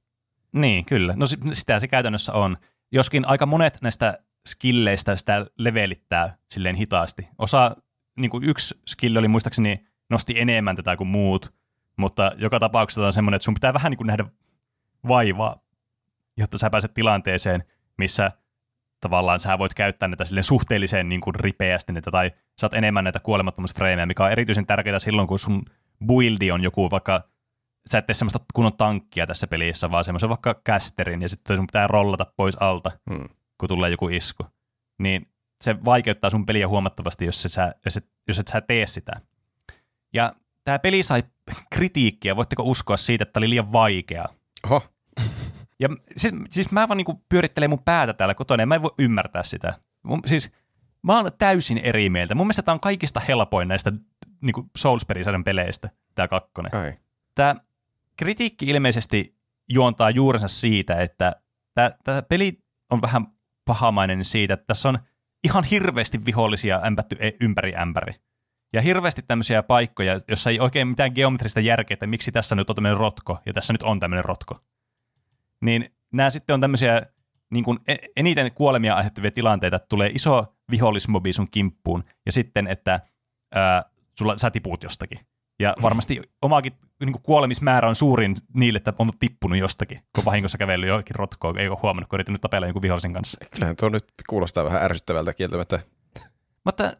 Niin, 0.55 0.85
kyllä. 0.85 1.13
No 1.17 1.25
si- 1.25 1.37
sitä 1.53 1.79
se 1.79 1.87
käytännössä 1.87 2.33
on. 2.33 2.57
Joskin 2.91 3.27
aika 3.27 3.45
monet 3.45 3.77
näistä 3.81 4.17
skilleistä 4.47 5.15
sitä 5.15 5.45
levelittää 5.57 6.37
silleen 6.51 6.75
hitaasti. 6.75 7.27
Osa, 7.37 7.75
niin 8.17 8.31
kuin 8.31 8.43
yksi 8.43 8.75
skill 8.87 9.15
oli 9.17 9.27
muistaakseni 9.27 9.87
nosti 10.09 10.39
enemmän 10.39 10.75
tätä 10.75 10.97
kuin 10.97 11.07
muut, 11.07 11.53
mutta 11.97 12.31
joka 12.37 12.59
tapauksessa 12.59 13.05
on 13.05 13.13
semmoinen, 13.13 13.35
että 13.35 13.43
sun 13.43 13.53
pitää 13.53 13.73
vähän 13.73 13.89
niin 13.89 13.97
kuin 13.97 14.07
nähdä 14.07 14.25
vaivaa, 15.07 15.55
jotta 16.37 16.57
sä 16.57 16.69
pääset 16.69 16.93
tilanteeseen, 16.93 17.63
missä 17.97 18.31
tavallaan 18.99 19.39
sä 19.39 19.59
voit 19.59 19.73
käyttää 19.73 20.07
näitä 20.07 20.25
silleen 20.25 20.43
suhteellisen 20.43 21.09
niin 21.09 21.21
kuin 21.21 21.35
ripeästi 21.35 21.93
näitä, 21.93 22.11
tai 22.11 22.31
saat 22.57 22.73
enemmän 22.73 23.03
näitä 23.03 23.19
kuolemattomuusfreimejä, 23.19 24.05
mikä 24.05 24.23
on 24.23 24.31
erityisen 24.31 24.65
tärkeää 24.65 24.99
silloin, 24.99 25.27
kun 25.27 25.39
sun 25.39 25.65
buildi 26.05 26.51
on 26.51 26.63
joku 26.63 26.91
vaikka 26.91 27.23
sä 27.89 27.97
et 27.97 28.05
tee 28.05 28.13
semmoista 28.13 28.39
kunnon 28.53 28.77
tankkia 28.77 29.27
tässä 29.27 29.47
pelissä, 29.47 29.91
vaan 29.91 30.05
semmoisen 30.05 30.29
vaikka 30.29 30.61
kästerin, 30.63 31.21
ja 31.21 31.29
sitten 31.29 31.57
sun 31.57 31.67
pitää 31.67 31.87
rollata 31.87 32.25
pois 32.37 32.55
alta, 32.61 32.91
Hmm. 33.09 33.29
kun 33.57 33.69
tulee 33.69 33.89
joku 33.89 34.07
isku. 34.09 34.45
Niin 34.99 35.27
se 35.63 35.75
vaikeuttaa 35.85 36.29
sun 36.29 36.45
peliä 36.45 36.67
huomattavasti, 36.67 37.25
jos, 37.25 37.41
se 37.41 37.47
sä, 37.49 37.71
jos, 37.85 37.97
et, 37.97 38.05
jos 38.27 38.39
et 38.39 38.47
sä 38.47 38.61
tee 38.61 38.87
sitä. 38.87 39.11
Ja 40.13 40.33
tämä 40.63 40.79
peli 40.79 41.03
sai 41.03 41.23
kritiikkiä, 41.69 42.35
voitteko 42.35 42.63
uskoa 42.63 42.97
siitä, 42.97 43.23
että 43.23 43.39
oli 43.39 43.49
liian 43.49 43.71
vaikea. 43.71 44.25
Oho, 44.65 44.81
Ja 45.79 45.89
siis, 46.17 46.33
siis 46.49 46.71
mä 46.71 46.87
vaan 46.87 46.97
niinku 46.97 47.23
pyörittelen 47.29 47.69
mun 47.69 47.83
päätä 47.85 48.13
täällä 48.13 48.33
kotona 48.35 48.61
ja 48.63 48.67
mä 48.67 48.75
en 48.75 48.81
voi 48.81 48.93
ymmärtää 48.99 49.43
sitä. 49.43 49.73
Mun, 50.03 50.21
siis 50.25 50.51
mä 51.01 51.15
oon 51.17 51.31
täysin 51.37 51.77
eri 51.77 52.09
mieltä. 52.09 52.35
Mun 52.35 52.45
mielestä 52.47 52.61
tää 52.61 52.73
on 52.73 52.79
kaikista 52.79 53.19
helpoin 53.19 53.67
näistä 53.67 53.91
niinku 54.41 54.69
Souls-pelisarjan 54.77 55.43
peleistä, 55.43 55.89
tää 56.15 56.27
kakkonen. 56.27 56.75
ai. 56.75 56.93
Tämä 57.35 57.55
kritiikki 58.17 58.65
ilmeisesti 58.65 59.38
juontaa 59.69 60.10
juurensa 60.10 60.47
siitä, 60.47 61.01
että 61.01 61.36
tämä 62.04 62.21
peli 62.30 62.60
on 62.91 63.01
vähän 63.01 63.28
pahamainen 63.65 64.25
siitä, 64.25 64.54
että 64.54 64.65
tässä 64.67 64.89
on 64.89 64.99
ihan 65.43 65.63
hirveästi 65.63 66.25
vihollisia 66.25 66.82
ämpätty 66.86 67.15
e- 67.19 67.32
ympäri 67.41 67.75
ämpäri. 67.75 68.13
Ja 68.73 68.82
hirveästi 68.82 69.21
tämmöisiä 69.28 69.63
paikkoja, 69.63 70.21
jossa 70.28 70.49
ei 70.49 70.60
oikein 70.60 70.88
mitään 70.88 71.12
geometrista 71.15 71.60
järkeä, 71.60 71.95
että 71.95 72.08
miksi 72.08 72.32
tässä 72.32 72.56
nyt 72.56 72.69
on 72.69 72.75
tämmöinen 72.75 72.97
rotko, 72.97 73.38
ja 73.45 73.54
tässä 73.54 73.73
nyt 73.73 73.84
on 73.84 73.99
tämmöinen 73.99 74.25
rotko. 74.25 74.60
Niin 75.62 75.89
nämä 76.13 76.30
sitten 76.30 76.54
on 76.54 76.62
tämmöisiä 76.62 77.01
niin 77.51 77.63
kuin 77.63 77.80
e- 77.88 77.95
eniten 78.15 78.51
kuolemia 78.51 78.95
aiheuttavia 78.95 79.32
tilanteita, 79.32 79.75
että 79.75 79.88
tulee 79.88 80.10
iso 80.10 80.56
vihollismobi 80.71 81.34
sun 81.34 81.51
kimppuun, 81.51 82.04
ja 82.25 82.32
sitten, 82.32 82.67
että 82.67 82.99
ää, 83.56 83.84
sulla, 84.19 84.38
sä 84.38 84.51
tiput 84.51 84.84
jostakin. 84.84 85.19
Ja 85.59 85.75
varmasti 85.81 86.21
omaakin 86.41 86.73
niin 86.99 87.21
kuolemismäärä 87.23 87.89
on 87.89 87.95
suurin 87.95 88.35
niille, 88.53 88.77
että 88.77 88.93
on 88.99 89.11
tippunut 89.19 89.57
jostakin, 89.57 89.99
kun 90.15 90.25
vahingossa 90.25 90.57
kävellyt 90.57 90.87
johonkin 90.87 91.15
rotkoon, 91.15 91.57
ei 91.57 91.67
ole 91.67 91.77
huomannut, 91.81 92.09
kun 92.09 92.17
yrittänyt 92.17 92.41
tapella 92.41 92.67
jonkun 92.67 92.81
vihollisen 92.81 93.13
kanssa. 93.13 93.37
Kyllähän 93.51 93.75
tuo 93.75 93.89
nyt 93.89 94.05
kuulostaa 94.29 94.63
vähän 94.63 94.83
ärsyttävältä 94.83 95.33
kieltämättä. 95.33 95.79
Mutta 96.63 96.93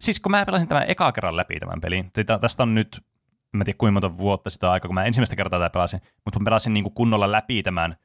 siis 0.00 0.20
kun 0.20 0.32
mä 0.32 0.46
pelasin 0.46 0.68
tämän 0.68 0.84
eka 0.88 1.12
kerran 1.12 1.36
läpi 1.36 1.60
tämän 1.60 1.80
pelin, 1.80 2.10
tästä 2.40 2.62
on 2.62 2.74
nyt, 2.74 3.04
mä 3.52 3.60
en 3.60 3.64
tiedä 3.64 3.76
kuinka 3.78 3.92
monta 3.92 4.18
vuotta 4.18 4.50
sitä 4.50 4.70
aikaa, 4.70 4.88
kun 4.88 4.94
mä 4.94 5.04
ensimmäistä 5.04 5.36
kertaa 5.36 5.60
tätä 5.60 5.70
pelasin, 5.70 6.00
mutta 6.24 6.40
mä 6.40 6.44
pelasin 6.44 6.74
niin 6.74 6.92
kunnolla 6.94 7.32
läpi 7.32 7.62
tämän 7.62 7.96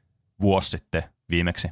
vuosi 0.41 0.69
sitten 0.69 1.03
viimeksi, 1.29 1.67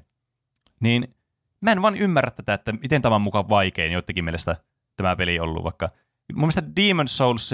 niin 0.80 1.16
mä 1.62 1.72
en 1.72 1.82
vaan 1.82 1.96
ymmärrä 1.96 2.32
tätä, 2.32 2.54
että 2.54 2.72
miten 2.72 3.02
tämä 3.02 3.16
on 3.16 3.22
mukaan 3.22 3.50
vaikein 3.50 3.92
joidenkin 3.92 4.24
mielestä 4.24 4.56
tämä 4.98 5.16
peli 5.16 5.40
ollut, 5.40 5.64
vaikka 5.64 5.90
mun 6.34 6.42
mielestä 6.42 6.64
Demon 6.76 7.08
Souls 7.08 7.50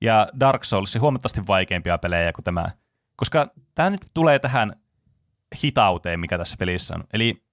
ja 0.00 0.28
Dark 0.40 0.64
Souls 0.64 0.98
huomattavasti 1.00 1.46
vaikeampia 1.46 1.98
pelejä 1.98 2.32
kuin 2.32 2.44
tämä, 2.44 2.70
koska 3.16 3.50
tämä 3.74 3.90
nyt 3.90 4.06
tulee 4.14 4.38
tähän 4.38 4.72
hitauteen, 5.64 6.20
mikä 6.20 6.38
tässä 6.38 6.56
pelissä 6.56 6.94
on. 6.94 7.04
Eli 7.12 7.44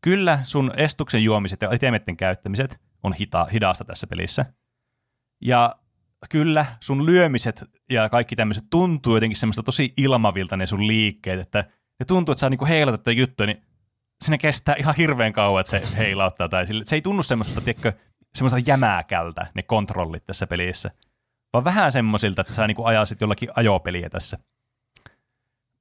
kyllä 0.00 0.38
sun 0.44 0.72
estuksen 0.76 1.24
juomiset 1.24 1.62
ja 1.62 1.72
itemetten 1.72 2.16
käyttämiset 2.16 2.80
on 3.02 3.12
hita, 3.12 3.44
hidasta 3.44 3.84
tässä 3.84 4.06
pelissä. 4.06 4.46
Ja 5.40 5.76
kyllä 6.30 6.66
sun 6.80 7.06
lyömiset 7.06 7.64
ja 7.90 8.08
kaikki 8.08 8.36
tämmöiset 8.36 8.64
tuntuu 8.70 9.14
jotenkin 9.14 9.36
semmoista 9.36 9.62
tosi 9.62 9.92
ilmavilta 9.96 10.56
ne 10.56 10.66
sun 10.66 10.86
liikkeet, 10.86 11.40
että 11.40 11.58
ne 12.00 12.06
tuntuu, 12.06 12.32
että 12.32 12.40
sä 12.40 12.50
niinku 12.50 12.66
heilatat 12.66 13.00
tätä 13.00 13.12
juttua, 13.12 13.46
niin 13.46 13.62
sinne 14.24 14.38
kestää 14.38 14.74
ihan 14.78 14.94
hirveän 14.94 15.32
kauan, 15.32 15.60
että 15.60 15.70
se 15.70 15.96
heilauttaa. 15.96 16.48
Tai 16.48 16.66
sille, 16.66 16.84
se 16.86 16.96
ei 16.96 17.02
tunnu 17.02 17.22
semmoista, 17.22 17.60
tiedätkö, 17.60 17.92
semmoista 18.34 18.70
jämääkältä 18.70 19.46
ne 19.54 19.62
kontrollit 19.62 20.26
tässä 20.26 20.46
pelissä, 20.46 20.88
vaan 21.52 21.64
vähän 21.64 21.92
semmoisilta, 21.92 22.40
että 22.40 22.52
sä 22.52 22.66
niinku 22.66 22.84
ajasit 22.84 23.20
jollakin 23.20 23.48
ajopeliä 23.56 24.10
tässä. 24.10 24.38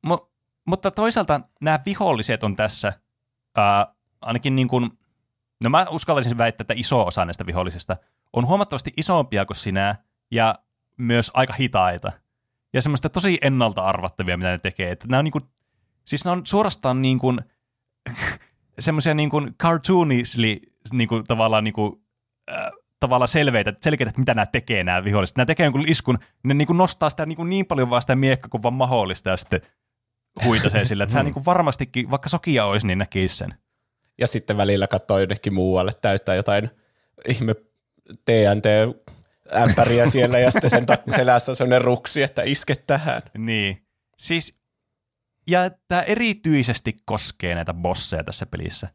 Mo, 0.05 0.31
mutta 0.67 0.91
toisaalta 0.91 1.41
nämä 1.61 1.79
viholliset 1.85 2.43
on 2.43 2.55
tässä 2.55 2.93
ää, 3.57 3.95
ainakin 4.21 4.55
niin 4.55 4.67
kuin, 4.67 4.89
no 5.63 5.69
mä 5.69 5.85
uskaltaisin 5.89 6.37
väittää, 6.37 6.63
että 6.63 6.73
iso 6.77 7.07
osa 7.07 7.25
näistä 7.25 7.45
vihollisista 7.45 7.97
on 8.33 8.47
huomattavasti 8.47 8.93
isompia 8.97 9.45
kuin 9.45 9.57
sinä 9.57 9.95
ja 10.31 10.55
myös 10.97 11.31
aika 11.33 11.53
hitaita. 11.53 12.11
Ja 12.73 12.81
semmoista 12.81 13.09
tosi 13.09 13.37
ennalta 13.41 13.85
arvattavia, 13.85 14.37
mitä 14.37 14.49
ne 14.49 14.57
tekee. 14.57 14.91
Että 14.91 15.07
nämä 15.07 15.19
on 15.19 15.23
niin 15.25 15.31
kuin, 15.31 15.43
siis 16.05 16.25
ne 16.25 16.31
on 16.31 16.45
suorastaan 16.45 17.01
niin 17.07 17.19
kuin, 17.19 17.39
semmoisia 18.79 19.13
niin 19.13 19.29
kuin 19.29 19.55
cartoonishly 19.55 20.57
niin 20.91 21.07
kuin, 21.07 21.23
tavallaan 21.23 21.63
niin 21.63 21.73
kuin, 21.73 22.03
äh, 22.51 22.71
tavallaan 23.01 23.27
selveitä, 23.27 23.73
selkeitä, 23.81 24.09
että 24.09 24.19
mitä 24.21 24.33
nämä 24.33 24.45
tekee 24.45 24.83
nämä 24.83 25.03
viholliset. 25.03 25.37
Nämä 25.37 25.45
tekee 25.45 25.63
jonkun 25.63 25.87
iskun, 25.87 26.19
ne 26.43 26.53
niin 26.53 26.65
kuin 26.65 26.77
nostaa 26.77 27.09
sitä 27.09 27.25
niin, 27.25 27.35
kuin 27.35 27.49
niin 27.49 27.65
paljon 27.65 27.89
vaan 27.89 28.01
sitä 28.01 28.15
miekkaa 28.15 28.49
kuin 28.49 28.63
vaan 28.63 28.73
mahdollista 28.73 29.29
ja 29.29 29.37
sitten 29.37 29.61
huitasee 30.45 30.85
sillä, 30.85 31.03
että 31.03 31.13
sä 31.13 31.23
niin 31.23 31.33
kuin 31.33 31.45
varmastikin, 31.45 32.11
vaikka 32.11 32.29
sokia 32.29 32.65
olisi, 32.65 32.87
niin 32.87 32.97
näkisi 32.97 33.35
sen. 33.35 33.53
Ja 34.17 34.27
sitten 34.27 34.57
välillä 34.57 34.87
katsoo 34.87 35.19
jonnekin 35.19 35.53
muualle, 35.53 35.91
täyttää 36.01 36.35
jotain 36.35 36.69
ihme 37.27 37.55
TNT-ämpäriä 38.25 40.09
siellä 40.09 40.39
ja 40.39 40.51
sitten 40.51 40.69
sen 40.69 40.85
tak- 40.91 41.15
selässä 41.15 41.51
on 41.51 41.55
sellainen 41.55 41.81
ruksi, 41.81 42.23
että 42.23 42.41
iske 42.43 42.75
tähän. 42.75 43.21
Niin. 43.37 43.87
Siis, 44.17 44.59
ja 45.47 45.69
tämä 45.87 46.01
erityisesti 46.01 46.97
koskee 47.05 47.55
näitä 47.55 47.73
bosseja 47.73 48.23
tässä 48.23 48.45
pelissä. 48.45 48.89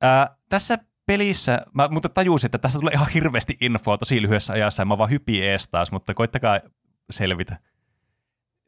Ää, 0.00 0.36
tässä 0.48 0.78
pelissä, 1.12 1.62
mä 1.74 1.88
mutta 1.88 2.08
tajusin, 2.08 2.48
että 2.48 2.58
tässä 2.58 2.78
tulee 2.78 2.92
ihan 2.94 3.08
hirveästi 3.08 3.56
infoa 3.60 3.98
tosi 3.98 4.22
lyhyessä 4.22 4.52
ajassa, 4.52 4.80
ja 4.82 4.86
mä 4.86 4.98
vaan 4.98 5.10
hypin 5.10 5.44
ees 5.44 5.68
taas, 5.68 5.92
mutta 5.92 6.14
koittakaa 6.14 6.60
selvitä. 7.10 7.58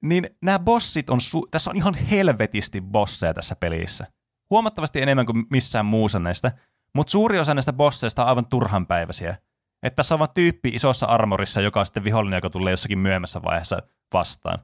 Niin 0.02 0.30
nämä 0.42 0.58
bossit 0.58 1.10
on, 1.10 1.18
su- 1.18 1.48
tässä 1.50 1.70
on 1.70 1.76
ihan 1.76 1.94
helvetisti 1.94 2.80
bosseja 2.80 3.34
tässä 3.34 3.56
pelissä. 3.56 4.06
Huomattavasti 4.50 5.02
enemmän 5.02 5.26
kuin 5.26 5.46
missään 5.50 5.86
muussa 5.86 6.18
näistä, 6.18 6.52
mutta 6.94 7.10
suuri 7.10 7.38
osa 7.38 7.54
näistä 7.54 7.72
bosseista 7.72 8.22
on 8.22 8.28
aivan 8.28 8.46
turhanpäiväisiä. 8.46 9.36
Että 9.82 9.96
tässä 9.96 10.14
on 10.14 10.18
vaan 10.18 10.34
tyyppi 10.34 10.68
isossa 10.68 11.06
armorissa, 11.06 11.60
joka 11.60 11.80
on 11.80 11.86
sitten 11.86 12.04
vihollinen, 12.04 12.36
joka 12.36 12.50
tulee 12.50 12.70
jossakin 12.70 12.98
myöhemmässä 12.98 13.42
vaiheessa 13.42 13.82
vastaan. 14.12 14.58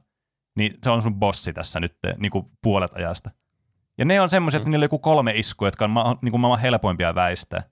Niin 0.57 0.77
se 0.83 0.89
on 0.89 1.01
sun 1.01 1.19
bossi 1.19 1.53
tässä 1.53 1.79
nyt 1.79 1.95
niin 2.17 2.31
kuin 2.31 2.45
puolet 2.63 2.95
ajasta. 2.95 3.31
Ja 4.01 4.05
ne 4.05 4.21
on 4.21 4.29
semmoiset, 4.29 4.59
että 4.59 4.69
niillä 4.69 4.83
on 4.83 4.85
joku 4.85 4.99
kolme 4.99 5.31
iskua, 5.35 5.67
jotka 5.67 5.85
on 5.85 5.91
ma- 5.91 6.17
niin 6.21 6.31
kuin 6.31 6.41
maailman 6.41 6.59
helpoimpia 6.59 7.15
väistää. 7.15 7.63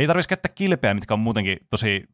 Ei 0.00 0.06
tarvitsisi 0.06 0.28
käyttää 0.28 0.52
kilpeä, 0.54 0.94
mitkä 0.94 1.14
on 1.14 1.20
muutenkin 1.20 1.58
tosi 1.70 2.04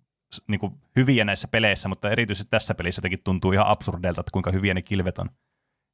niin 0.48 0.60
kuin 0.60 0.72
hyviä 0.96 1.24
näissä 1.24 1.48
peleissä, 1.48 1.88
mutta 1.88 2.10
erityisesti 2.10 2.50
tässä 2.50 2.74
pelissä 2.74 2.98
jotenkin 2.98 3.22
tuntuu 3.24 3.52
ihan 3.52 3.66
absurdeilta, 3.66 4.20
että 4.20 4.32
kuinka 4.32 4.50
hyviä 4.50 4.74
ne 4.74 4.82
kilvet 4.82 5.18
on. 5.18 5.30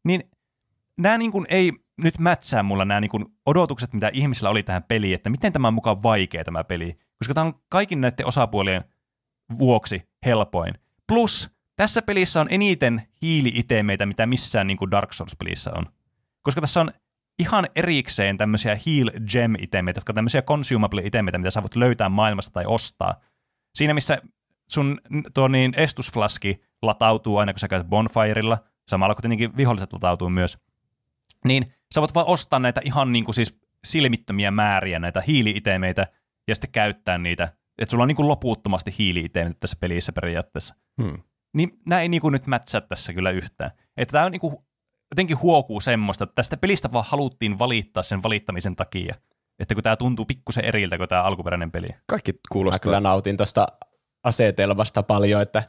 Niin 0.04 0.30
nämä 0.98 1.18
niin 1.18 1.32
kuin 1.32 1.46
ei 1.48 1.72
nyt 2.02 2.18
mätsää 2.18 2.62
mulla 2.62 2.84
nämä 2.84 3.00
niin 3.00 3.10
kuin 3.10 3.26
odotukset, 3.46 3.92
mitä 3.92 4.10
ihmisillä 4.12 4.50
oli 4.50 4.62
tähän 4.62 4.82
peliin, 4.82 5.14
että 5.14 5.30
miten 5.30 5.52
tämä 5.52 5.68
on 5.68 5.74
mukaan 5.74 6.02
vaikea 6.02 6.44
tämä 6.44 6.64
peli, 6.64 6.98
koska 7.18 7.34
tämä 7.34 7.46
on 7.46 7.54
kaikin 7.68 8.00
näiden 8.00 8.26
osapuolien 8.26 8.84
vuoksi 9.58 10.02
helpoin. 10.26 10.74
Plus, 11.06 11.50
tässä 11.76 12.02
pelissä 12.02 12.40
on 12.40 12.46
eniten 12.50 13.02
hiili-itemeitä, 13.22 14.06
mitä 14.06 14.26
missään 14.26 14.66
niin 14.66 14.76
kuin 14.76 14.90
Dark 14.90 15.12
Souls-pelissä 15.12 15.70
on. 15.74 15.86
Koska 16.42 16.60
tässä 16.60 16.80
on 16.80 16.90
ihan 17.40 17.66
erikseen 17.76 18.36
tämmöisiä 18.36 18.78
heal 18.86 19.10
gem 19.32 19.54
itemeitä, 19.58 19.98
jotka 19.98 20.10
on 20.10 20.14
tämmöisiä 20.14 20.42
consumable 20.42 21.02
itemeitä, 21.04 21.38
mitä 21.38 21.50
sä 21.50 21.62
voit 21.62 21.76
löytää 21.76 22.08
maailmasta 22.08 22.52
tai 22.52 22.64
ostaa. 22.66 23.20
Siinä 23.74 23.94
missä 23.94 24.18
sun 24.70 25.00
tuo 25.34 25.48
niin 25.48 25.74
estusflaski 25.76 26.60
latautuu 26.82 27.36
aina, 27.36 27.52
kun 27.52 27.60
sä 27.60 27.68
käyt 27.68 27.86
bonfireilla, 27.86 28.58
samalla 28.88 29.14
kun 29.14 29.22
tietenkin 29.22 29.56
viholliset 29.56 29.92
latautuu 29.92 30.30
myös, 30.30 30.58
niin 31.44 31.74
sä 31.94 32.00
voit 32.00 32.14
vaan 32.14 32.26
ostaa 32.26 32.58
näitä 32.58 32.80
ihan 32.84 33.12
niin 33.12 33.24
kuin 33.24 33.34
siis 33.34 33.60
silmittömiä 33.84 34.50
määriä, 34.50 34.98
näitä 34.98 35.22
hiili-itemeitä, 35.26 36.06
ja 36.48 36.54
sitten 36.54 36.72
käyttää 36.72 37.18
niitä. 37.18 37.52
Että 37.78 37.90
sulla 37.90 38.02
on 38.02 38.08
niin 38.08 38.16
kuin 38.16 38.28
loputtomasti 38.28 38.94
hiili-itemeitä 38.98 39.60
tässä 39.60 39.76
pelissä 39.80 40.12
periaatteessa. 40.12 40.74
Hmm. 41.02 41.22
Niin 41.54 41.70
nämä 41.88 42.00
ei 42.00 42.08
niin 42.08 42.20
kuin 42.20 42.32
nyt 42.32 42.46
mätsää 42.46 42.80
tässä 42.80 43.12
kyllä 43.12 43.30
yhtään. 43.30 43.70
Että 43.96 44.12
tämä 44.12 44.24
on 44.24 44.32
niin 44.32 44.40
kuin, 44.40 44.56
jotenkin 45.12 45.40
huokuu 45.40 45.80
semmoista, 45.80 46.24
että 46.24 46.34
tästä 46.34 46.56
pelistä 46.56 46.92
vaan 46.92 47.04
haluttiin 47.08 47.58
valittaa 47.58 48.02
sen 48.02 48.22
valittamisen 48.22 48.76
takia. 48.76 49.14
Että 49.58 49.74
kun 49.74 49.82
tämä 49.82 49.96
tuntuu 49.96 50.24
pikkusen 50.24 50.64
eriltä 50.64 50.98
kuin 50.98 51.08
tämä 51.08 51.22
alkuperäinen 51.22 51.70
peli. 51.70 51.86
Kaikki 52.06 52.32
Mä 52.32 52.38
kuulostaa. 52.52 52.78
kyllä 52.78 53.00
nautin 53.00 53.36
tuosta 53.36 53.66
asetelmasta 54.24 55.02
paljon, 55.02 55.42
että 55.42 55.62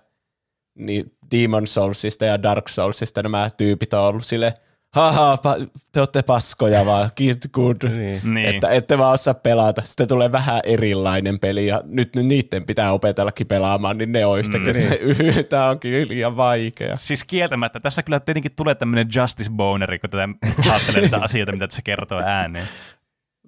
niin 0.75 1.17
Demon 1.31 1.67
Soulsista 1.67 2.25
ja 2.25 2.43
Dark 2.43 2.67
Soulsista 2.67 3.23
nämä 3.23 3.49
tyypit 3.57 3.93
on 3.93 3.99
ollut 4.03 4.25
sille 4.25 4.53
haha, 4.95 5.35
pa- 5.35 5.67
te 5.91 5.99
olette 5.99 6.21
paskoja 6.21 6.85
vaan, 6.85 7.11
kid 7.15 7.37
good. 7.51 7.75
Niin. 7.89 8.21
Niin. 8.33 8.45
Että 8.49 8.69
ette 8.69 8.97
vaan 8.97 9.13
osaa 9.13 9.33
pelata. 9.33 9.81
Sitten 9.85 10.07
tulee 10.07 10.31
vähän 10.31 10.59
erilainen 10.63 11.39
peli 11.39 11.67
ja 11.67 11.81
nyt 11.85 12.15
niiden 12.15 12.65
pitää 12.65 12.91
opetellakin 12.93 13.47
pelaamaan, 13.47 13.97
niin 13.97 14.11
ne 14.11 14.25
on 14.25 14.39
yhtäkkiä 14.39 14.73
Mm. 14.73 15.09
mm. 15.09 15.45
tämä 15.49 15.69
on 15.69 15.79
kyllä 15.79 16.07
liian 16.07 16.37
vaikea. 16.37 16.95
Siis 16.95 17.23
kieltämättä, 17.23 17.79
tässä 17.79 18.03
kyllä 18.03 18.19
tietenkin 18.19 18.51
tulee 18.55 18.75
tämmöinen 18.75 19.07
justice 19.15 19.51
boneri, 19.51 19.99
kun 19.99 20.09
tätä 20.09 20.27
ajattelee 20.69 21.01
näitä 21.01 21.17
asioita, 21.25 21.51
mitä 21.51 21.67
se 21.69 21.81
kertoo 21.81 22.21
ääneen. 22.25 22.67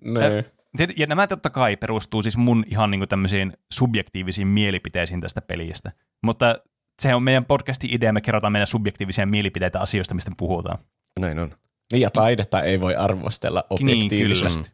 Ne. 0.05 0.45
Tiet- 0.77 0.93
Ja 0.97 1.07
nämä 1.07 1.27
totta 1.27 1.49
kai 1.49 1.75
perustuu 1.77 2.21
siis 2.23 2.37
mun 2.37 2.63
ihan 2.67 2.91
niin 2.91 3.07
tämmöisiin 3.09 3.53
subjektiivisiin 3.73 4.47
mielipiteisiin 4.47 5.21
tästä 5.21 5.41
pelistä. 5.41 5.91
Mutta 6.23 6.55
se 7.01 7.15
on 7.15 7.23
meidän 7.23 7.45
podcastin 7.45 7.89
idea, 7.93 8.13
me 8.13 8.21
kerrotaan 8.21 8.53
meidän 8.53 8.67
subjektiivisia 8.67 9.25
mielipiteitä 9.25 9.79
asioista, 9.79 10.15
mistä 10.15 10.29
me 10.31 10.35
puhutaan. 10.39 10.77
Näin 11.19 11.39
on. 11.39 11.55
Niin 11.91 12.01
ja 12.01 12.09
taidetta 12.09 12.61
ei 12.61 12.81
voi 12.81 12.95
arvostella 12.95 13.63
objektiivisesti. 13.69 14.69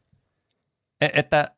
Niin, 1.01 1.11
että 1.13 1.51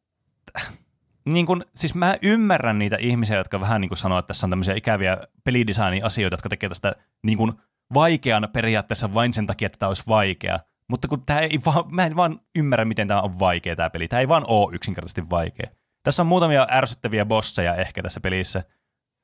niin 1.25 1.45
kun, 1.45 1.65
siis 1.75 1.95
mä 1.95 2.15
ymmärrän 2.21 2.79
niitä 2.79 2.97
ihmisiä, 2.99 3.37
jotka 3.37 3.59
vähän 3.59 3.81
niin 3.81 3.89
kuin 3.89 3.97
sanoo, 3.97 4.19
että 4.19 4.27
tässä 4.27 4.45
on 4.47 4.51
tämmöisiä 4.51 4.75
ikäviä 4.75 5.17
pelidesign-asioita, 5.43 6.33
jotka 6.33 6.49
tekee 6.49 6.69
tästä 6.69 6.95
niin 7.23 7.37
kuin 7.37 7.53
vaikean 7.93 8.49
periaatteessa 8.53 9.13
vain 9.13 9.33
sen 9.33 9.47
takia, 9.47 9.65
että 9.65 9.77
tämä 9.77 9.87
olisi 9.87 10.03
vaikea. 10.07 10.59
Mutta 10.87 11.07
kun 11.07 11.25
tämä 11.25 11.39
ei 11.39 11.59
vaan, 11.65 11.95
mä 11.95 12.05
en 12.05 12.15
vaan 12.15 12.39
ymmärrä, 12.55 12.85
miten 12.85 13.07
tämä 13.07 13.21
on 13.21 13.39
vaikea 13.39 13.75
tämä 13.75 13.89
peli. 13.89 14.07
Tämä 14.07 14.19
ei 14.19 14.27
vaan 14.27 14.43
ole 14.47 14.75
yksinkertaisesti 14.75 15.29
vaikea. 15.29 15.71
Tässä 16.03 16.23
on 16.23 16.27
muutamia 16.27 16.67
ärsyttäviä 16.71 17.25
bosseja 17.25 17.75
ehkä 17.75 18.03
tässä 18.03 18.19
pelissä, 18.19 18.63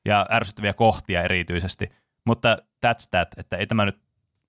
ja 0.04 0.26
ärsyttäviä 0.30 0.72
kohtia 0.72 1.22
erityisesti, 1.22 1.88
mutta 2.24 2.58
that's 2.86 3.08
that, 3.10 3.28
että 3.36 3.56
ei 3.56 3.66
tämä 3.66 3.84
nyt, 3.84 3.98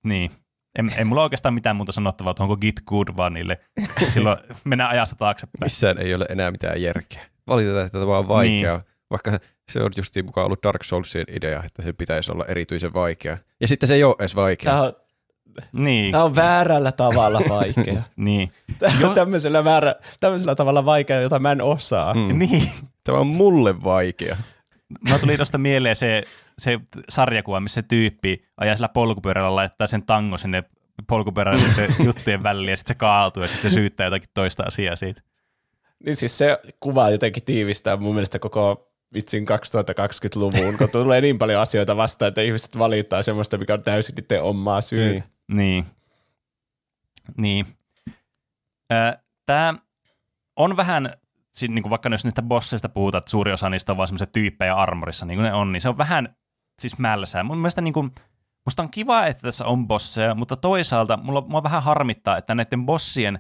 niin, 0.04 0.32
en, 0.80 0.94
ei 0.98 1.04
mulla 1.06 1.24
oikeastaan 1.24 1.54
mitään 1.54 1.76
muuta 1.76 1.92
sanottavaa, 1.92 2.32
että 2.32 2.44
onko 2.44 2.58
git 2.58 2.76
good 2.86 3.08
vaan 3.18 3.34
niille. 3.34 3.60
Silloin 4.10 4.38
mennään 4.64 4.90
ajassa 4.90 5.16
taaksepäin. 5.16 5.66
Missään 5.66 5.98
ei 5.98 6.16
ole 6.16 6.26
enää 6.30 6.52
mitään 6.52 6.82
järkeä. 6.82 7.26
Valitetaan, 7.48 7.86
että 7.86 8.00
tämä 8.00 8.18
on 8.18 8.28
vaikeaa, 8.28 8.78
niin. 8.78 8.86
vaikka 9.10 9.40
se 9.72 9.84
on 9.84 9.92
justiin 9.98 10.26
mukaan 10.26 10.46
ollut 10.46 10.64
Dark 10.64 10.84
Soulsien 10.84 11.26
idea, 11.36 11.64
että 11.66 11.82
se 11.84 11.94
pitäisi 11.94 12.32
olla 12.32 12.46
erityisen 12.46 12.94
vaikea. 12.94 13.38
Ja 13.62 13.68
sitten 13.68 13.88
se 13.88 13.96
ei 13.96 14.04
ole 14.04 14.16
edes 14.20 14.36
vaikea. 14.36 14.72
Tämä 14.72 14.84
on, 14.84 14.94
Niin, 15.74 16.12
tämä 16.12 16.24
on 16.24 16.36
väärällä 16.36 16.92
tavalla 16.92 17.42
vaikea. 17.50 18.02
niin, 18.16 18.52
Tämä 18.80 18.94
Jo- 19.02 19.10
on 19.10 19.16
tämmöisellä, 19.16 19.64
väärä, 19.64 19.96
tämmöisellä 20.20 20.56
tavalla 20.56 20.86
vaikea, 20.86 21.22
jota 21.22 21.40
mä 21.40 21.52
en 21.52 21.62
osaa. 21.62 22.14
Mm. 22.14 22.40
niin. 22.40 22.70
Tämä 23.04 23.18
on 23.18 23.28
mulle 23.28 23.84
vaikea. 23.84 24.38
Mä 25.10 25.20
tuli 25.20 25.36
tuosta 25.36 25.58
mieleen 25.58 25.96
se, 25.96 26.24
se 26.60 26.80
sarjakuva, 27.10 27.60
missä 27.60 27.82
se 27.82 27.88
tyyppi 27.88 28.46
ajaa 28.58 28.76
sillä 28.76 28.90
polkupyörällä, 28.90 29.56
laittaa 29.56 29.88
sen 29.88 30.04
tango 30.04 30.38
sinne 30.38 30.64
polkupyörälle 31.08 31.68
se 31.68 31.88
juttujen 32.06 32.44
väliin 32.44 32.70
ja 32.70 32.78
sitten 32.78 32.96
se 32.96 33.00
kaatuu 33.00 33.44
ja 33.44 33.48
sitten 33.48 33.72
se 33.72 33.74
syyttää 33.74 34.06
jotakin 34.06 34.30
toista 34.34 34.64
asiaa 34.64 34.96
siitä. 34.96 35.22
Niin 36.06 36.16
siis 36.16 36.38
se 36.38 36.60
kuva 36.80 37.10
jotenkin 37.10 37.44
tiivistää 37.44 37.98
mun 37.98 38.14
mielestä 38.14 38.40
koko 38.40 38.90
vitsin 39.14 39.46
2020-luvun, 39.50 40.78
kun 40.78 40.90
tulee 40.90 41.22
niin 41.22 41.38
paljon 41.38 41.62
asioita 41.62 41.98
vastaan, 41.98 42.28
että 42.28 42.42
ihmiset 42.42 42.78
valittaa 42.78 43.24
semmoista, 43.24 43.58
mikä 43.58 43.74
on 43.74 43.84
täysin 43.84 44.16
niiden 44.16 44.44
omaa 44.44 44.82
syytä. 44.82 45.24
Niin. 45.48 45.86
Niin. 47.38 47.66
Niin. 47.66 47.66
Tämä 49.46 49.74
on 50.56 50.78
vähän, 50.78 51.14
niin 51.68 51.84
kuin 51.84 51.90
vaikka 51.90 52.10
jos 52.10 52.24
niistä 52.24 52.42
bosseista 52.42 52.90
puhutaan, 52.90 53.20
että 53.20 53.32
suuri 53.32 53.52
osa 53.52 53.70
niistä 53.70 53.92
on 53.92 53.98
vaan 53.98 54.08
semmoisia 54.08 54.28
tyyppejä 54.28 54.76
armorissa, 54.76 55.26
niin 55.26 55.38
kuin 55.38 55.44
ne 55.44 55.54
on, 55.54 55.72
niin 55.72 55.82
se 55.82 55.90
on 55.90 55.98
vähän 55.98 56.36
siis 56.80 56.98
mälsää. 56.98 57.44
Mun 57.44 57.58
mielestä 57.58 57.82
niin 57.82 57.94
kuin, 57.94 58.12
musta 58.66 58.84
on 58.84 58.92
kiva, 58.92 59.26
että 59.26 59.42
tässä 59.42 59.66
on 59.66 59.88
bosseja, 59.88 60.36
mutta 60.36 60.56
toisaalta 60.56 61.18
mulla, 61.18 61.42
mulla 61.42 61.64
vähän 61.64 61.84
harmittaa, 61.84 62.38
että 62.38 62.56
näiden 62.56 62.86
bossien, 62.86 63.40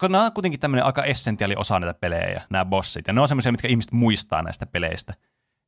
kun 0.00 0.12
nämä 0.12 0.24
on 0.24 0.32
kuitenkin 0.32 0.60
tämmöinen 0.60 0.84
aika 0.84 1.04
essentiaali 1.04 1.56
osa 1.56 1.80
näitä 1.80 1.98
pelejä, 2.00 2.42
nämä 2.50 2.64
bossit, 2.64 3.06
ja 3.06 3.12
ne 3.12 3.20
on 3.20 3.28
semmoisia, 3.28 3.52
mitkä 3.52 3.68
ihmiset 3.68 3.92
muistaa 3.92 4.42
näistä 4.42 4.66
peleistä, 4.66 5.14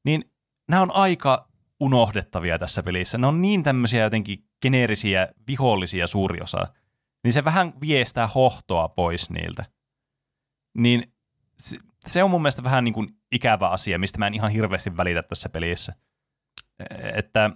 niin 0.05 0.31
nämä 0.69 0.83
on 0.83 0.91
aika 0.91 1.49
unohdettavia 1.81 2.59
tässä 2.59 2.83
pelissä. 2.83 3.19
Ne 3.19 3.27
on 3.27 3.43
niin 3.43 3.63
tämmöisiä 3.63 4.03
jotenkin 4.03 4.45
geneerisiä 4.63 5.29
vihollisia 5.49 6.07
suuri 6.07 6.41
osa, 6.43 6.67
niin 7.25 7.33
se 7.33 7.45
vähän 7.45 7.73
viestää 7.81 8.27
hohtoa 8.27 8.89
pois 8.89 9.31
niiltä. 9.31 9.65
Niin 10.79 11.13
se, 11.59 11.77
se 12.07 12.23
on 12.23 12.31
mun 12.31 12.43
mielestä 12.43 12.65
vähän 12.65 12.85
niin 12.85 12.95
kuin 12.95 13.09
ikävä 13.33 13.69
asia, 13.69 13.99
mistä 13.99 14.19
mä 14.19 14.27
en 14.27 14.35
ihan 14.35 14.51
hirveästi 14.51 14.97
välitä 14.97 15.23
tässä 15.23 15.49
pelissä. 15.49 15.95
Että 17.15 17.51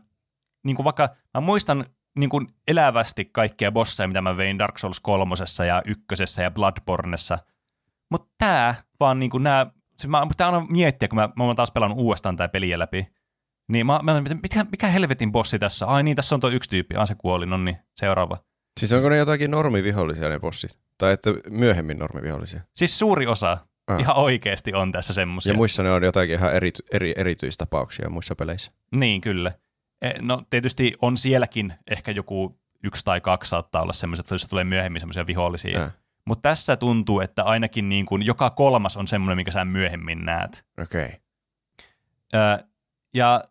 niin 0.64 0.76
kuin 0.76 0.84
vaikka 0.84 1.08
mä 1.34 1.40
muistan 1.40 1.84
niin 2.18 2.30
kuin 2.30 2.48
elävästi 2.68 3.24
kaikkia 3.24 3.72
bosseja, 3.72 4.08
mitä 4.08 4.20
mä 4.20 4.36
vein 4.36 4.58
Dark 4.58 4.78
Souls 4.78 5.00
kolmosessa 5.00 5.64
ja 5.64 5.82
ykkösessä 5.86 6.42
ja 6.42 6.50
Bloodbornessa, 6.50 7.38
mutta 8.10 8.28
tää 8.38 8.74
vaan 9.00 9.18
niin 9.18 9.30
kuin 9.30 9.42
nää, 9.42 9.66
se 9.98 10.08
mä 10.08 10.26
pitää 10.26 10.46
aina 10.46 10.66
miettiä, 10.70 11.08
kun 11.08 11.16
mä, 11.16 11.28
mä 11.36 11.44
oon 11.44 11.56
taas 11.56 11.70
pelannut 11.70 11.98
uudestaan 11.98 12.36
tää 12.36 12.48
peliä 12.48 12.78
läpi, 12.78 13.08
niin 13.68 13.86
mä, 13.86 14.00
mä 14.02 14.20
mikä, 14.20 14.66
mikä 14.70 14.88
helvetin 14.88 15.32
bossi 15.32 15.58
tässä? 15.58 15.86
Ai 15.86 16.02
niin, 16.02 16.16
tässä 16.16 16.34
on 16.34 16.40
tuo 16.40 16.50
yksi 16.50 16.70
tyyppi. 16.70 16.96
Ah, 16.96 17.08
se 17.08 17.14
kuoli, 17.14 17.46
no 17.46 17.56
niin, 17.56 17.76
seuraava. 17.96 18.36
Siis 18.80 18.92
onko 18.92 19.08
ne 19.08 19.16
jotakin 19.16 19.50
normivihollisia 19.50 20.28
ne 20.28 20.38
bossit? 20.38 20.78
Tai 20.98 21.12
että 21.12 21.30
myöhemmin 21.50 21.98
normivihollisia? 21.98 22.60
Siis 22.76 22.98
suuri 22.98 23.26
osa 23.26 23.58
Ah. 23.90 24.00
ihan 24.00 24.16
oikeasti 24.16 24.74
on 24.74 24.92
tässä 24.92 25.12
semmoisia. 25.12 25.52
Ja 25.52 25.56
muissa 25.56 25.82
ne 25.82 25.92
on 25.92 26.02
jotakin 26.02 26.34
ihan 26.34 26.54
eri, 26.54 26.72
eri, 26.92 27.14
erityistapauksia 27.16 28.10
muissa 28.10 28.34
peleissä. 28.34 28.72
Niin, 28.96 29.20
kyllä. 29.20 29.52
E, 30.02 30.10
No 30.22 30.42
tietysti 30.50 30.94
on 31.02 31.16
sielläkin 31.16 31.74
ehkä 31.90 32.10
joku 32.10 32.58
yksi 32.84 33.04
tai 33.04 33.20
kaksi 33.20 33.48
saattaa 33.48 33.82
olla 33.82 33.92
semmoiset, 33.92 34.30
joissa 34.30 34.48
tulee 34.48 34.64
myöhemmin 34.64 35.00
semmoisia 35.00 35.26
vihollisia. 35.26 35.82
Äh. 35.82 35.92
Mutta 36.24 36.42
tässä 36.42 36.76
tuntuu, 36.76 37.20
että 37.20 37.44
ainakin 37.44 37.88
niin 37.88 38.06
kuin 38.06 38.26
joka 38.26 38.50
kolmas 38.50 38.96
on 38.96 39.06
semmoinen, 39.06 39.36
minkä 39.36 39.50
sä 39.50 39.64
myöhemmin 39.64 40.24
näet. 40.24 40.64
Okei. 40.82 41.06
Okay. 42.34 42.58
Ja 43.14 43.44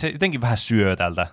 se 0.00 0.08
jotenkin 0.08 0.40
vähän 0.40 0.56
syö 0.56 0.96
tältä 0.96 1.26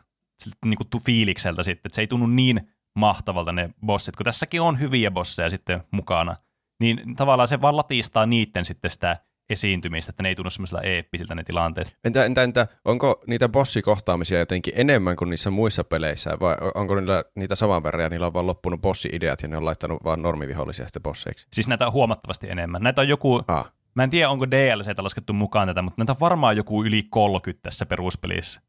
niin 0.65 0.77
kuin 0.77 1.03
fiilikseltä 1.05 1.63
sitten, 1.63 1.89
että 1.89 1.95
se 1.95 2.01
ei 2.01 2.07
tunnu 2.07 2.27
niin 2.27 2.69
mahtavalta 2.95 3.51
ne 3.51 3.69
bossit, 3.85 4.15
kun 4.15 4.23
tässäkin 4.23 4.61
on 4.61 4.79
hyviä 4.79 5.11
bosseja 5.11 5.49
sitten 5.49 5.83
mukana, 5.91 6.35
niin 6.79 7.15
tavallaan 7.15 7.47
se 7.47 7.61
vaan 7.61 7.77
latistaa 7.77 8.25
niitten 8.25 8.65
sitten 8.65 8.91
sitä 8.91 9.17
esiintymistä, 9.49 10.09
että 10.09 10.23
ne 10.23 10.29
ei 10.29 10.35
tunnu 10.35 10.49
semmoisella 10.49 10.81
eeppisiltä 10.81 11.35
ne 11.35 11.43
tilanteet. 11.43 11.95
Entä, 12.03 12.25
entä, 12.25 12.43
entä, 12.43 12.67
onko 12.85 13.21
niitä 13.27 13.49
bossikohtaamisia 13.49 14.39
jotenkin 14.39 14.73
enemmän 14.77 15.15
kuin 15.15 15.29
niissä 15.29 15.49
muissa 15.51 15.83
peleissä, 15.83 16.37
vai 16.39 16.55
onko 16.75 16.95
niillä 16.95 17.23
niitä 17.35 17.55
saman 17.55 17.83
verran 17.83 18.03
ja 18.03 18.09
niillä 18.09 18.27
on 18.27 18.33
vaan 18.33 18.47
loppunut 18.47 18.81
bossi-ideat 18.81 19.41
ja 19.41 19.47
ne 19.47 19.57
on 19.57 19.65
laittanut 19.65 20.03
vaan 20.03 20.21
normivihollisia 20.21 20.85
sitten 20.85 21.01
bosseiksi? 21.03 21.47
Siis 21.53 21.67
näitä 21.67 21.87
on 21.87 21.93
huomattavasti 21.93 22.49
enemmän. 22.49 22.81
Näitä 22.81 23.01
on 23.01 23.07
joku, 23.07 23.43
Ah, 23.47 23.71
mä 23.95 24.03
en 24.03 24.09
tiedä 24.09 24.29
onko 24.29 24.51
DLCtä 24.51 25.03
laskettu 25.03 25.33
mukaan 25.33 25.67
tätä, 25.67 25.81
mutta 25.81 26.01
näitä 26.01 26.11
on 26.11 26.19
varmaan 26.19 26.57
joku 26.57 26.83
yli 26.83 27.03
30 27.09 27.63
tässä 27.63 27.85
peruspelissä. 27.85 28.61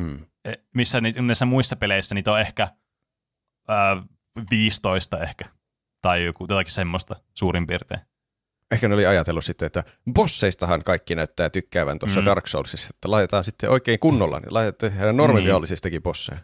hmm. 0.00 0.18
E, 0.44 0.52
Missä 0.74 1.00
ni- 1.00 1.12
näissä 1.12 1.46
muissa 1.46 1.76
peleissä 1.76 2.14
niitä 2.14 2.32
on 2.32 2.40
ehkä 2.40 2.68
ää, 3.68 4.02
15 4.50 5.20
ehkä. 5.22 5.44
Tai 6.04 6.24
joku, 6.24 6.46
jotakin 6.48 6.72
semmoista 6.72 7.16
suurin 7.34 7.66
piirtein. 7.66 8.00
Ehkä 8.70 8.88
ne 8.88 8.94
oli 8.94 9.06
ajatellut 9.06 9.44
sitten, 9.44 9.66
että 9.66 9.84
bosseistahan 10.12 10.84
kaikki 10.84 11.14
näyttää 11.14 11.50
tykkäävän 11.50 11.98
tuossa 11.98 12.20
Mm. 12.20 12.24
mm. 12.24 12.26
Dark 12.26 12.46
Soulsissa, 12.46 12.88
että 12.94 13.10
laitetaan 13.10 13.44
sitten 13.44 13.70
oikein 13.70 13.98
kunnolla, 13.98 14.40
niin 14.40 14.54
laitetaan 14.54 15.16
normivihollisistakin 15.16 16.02
bosseja. 16.02 16.38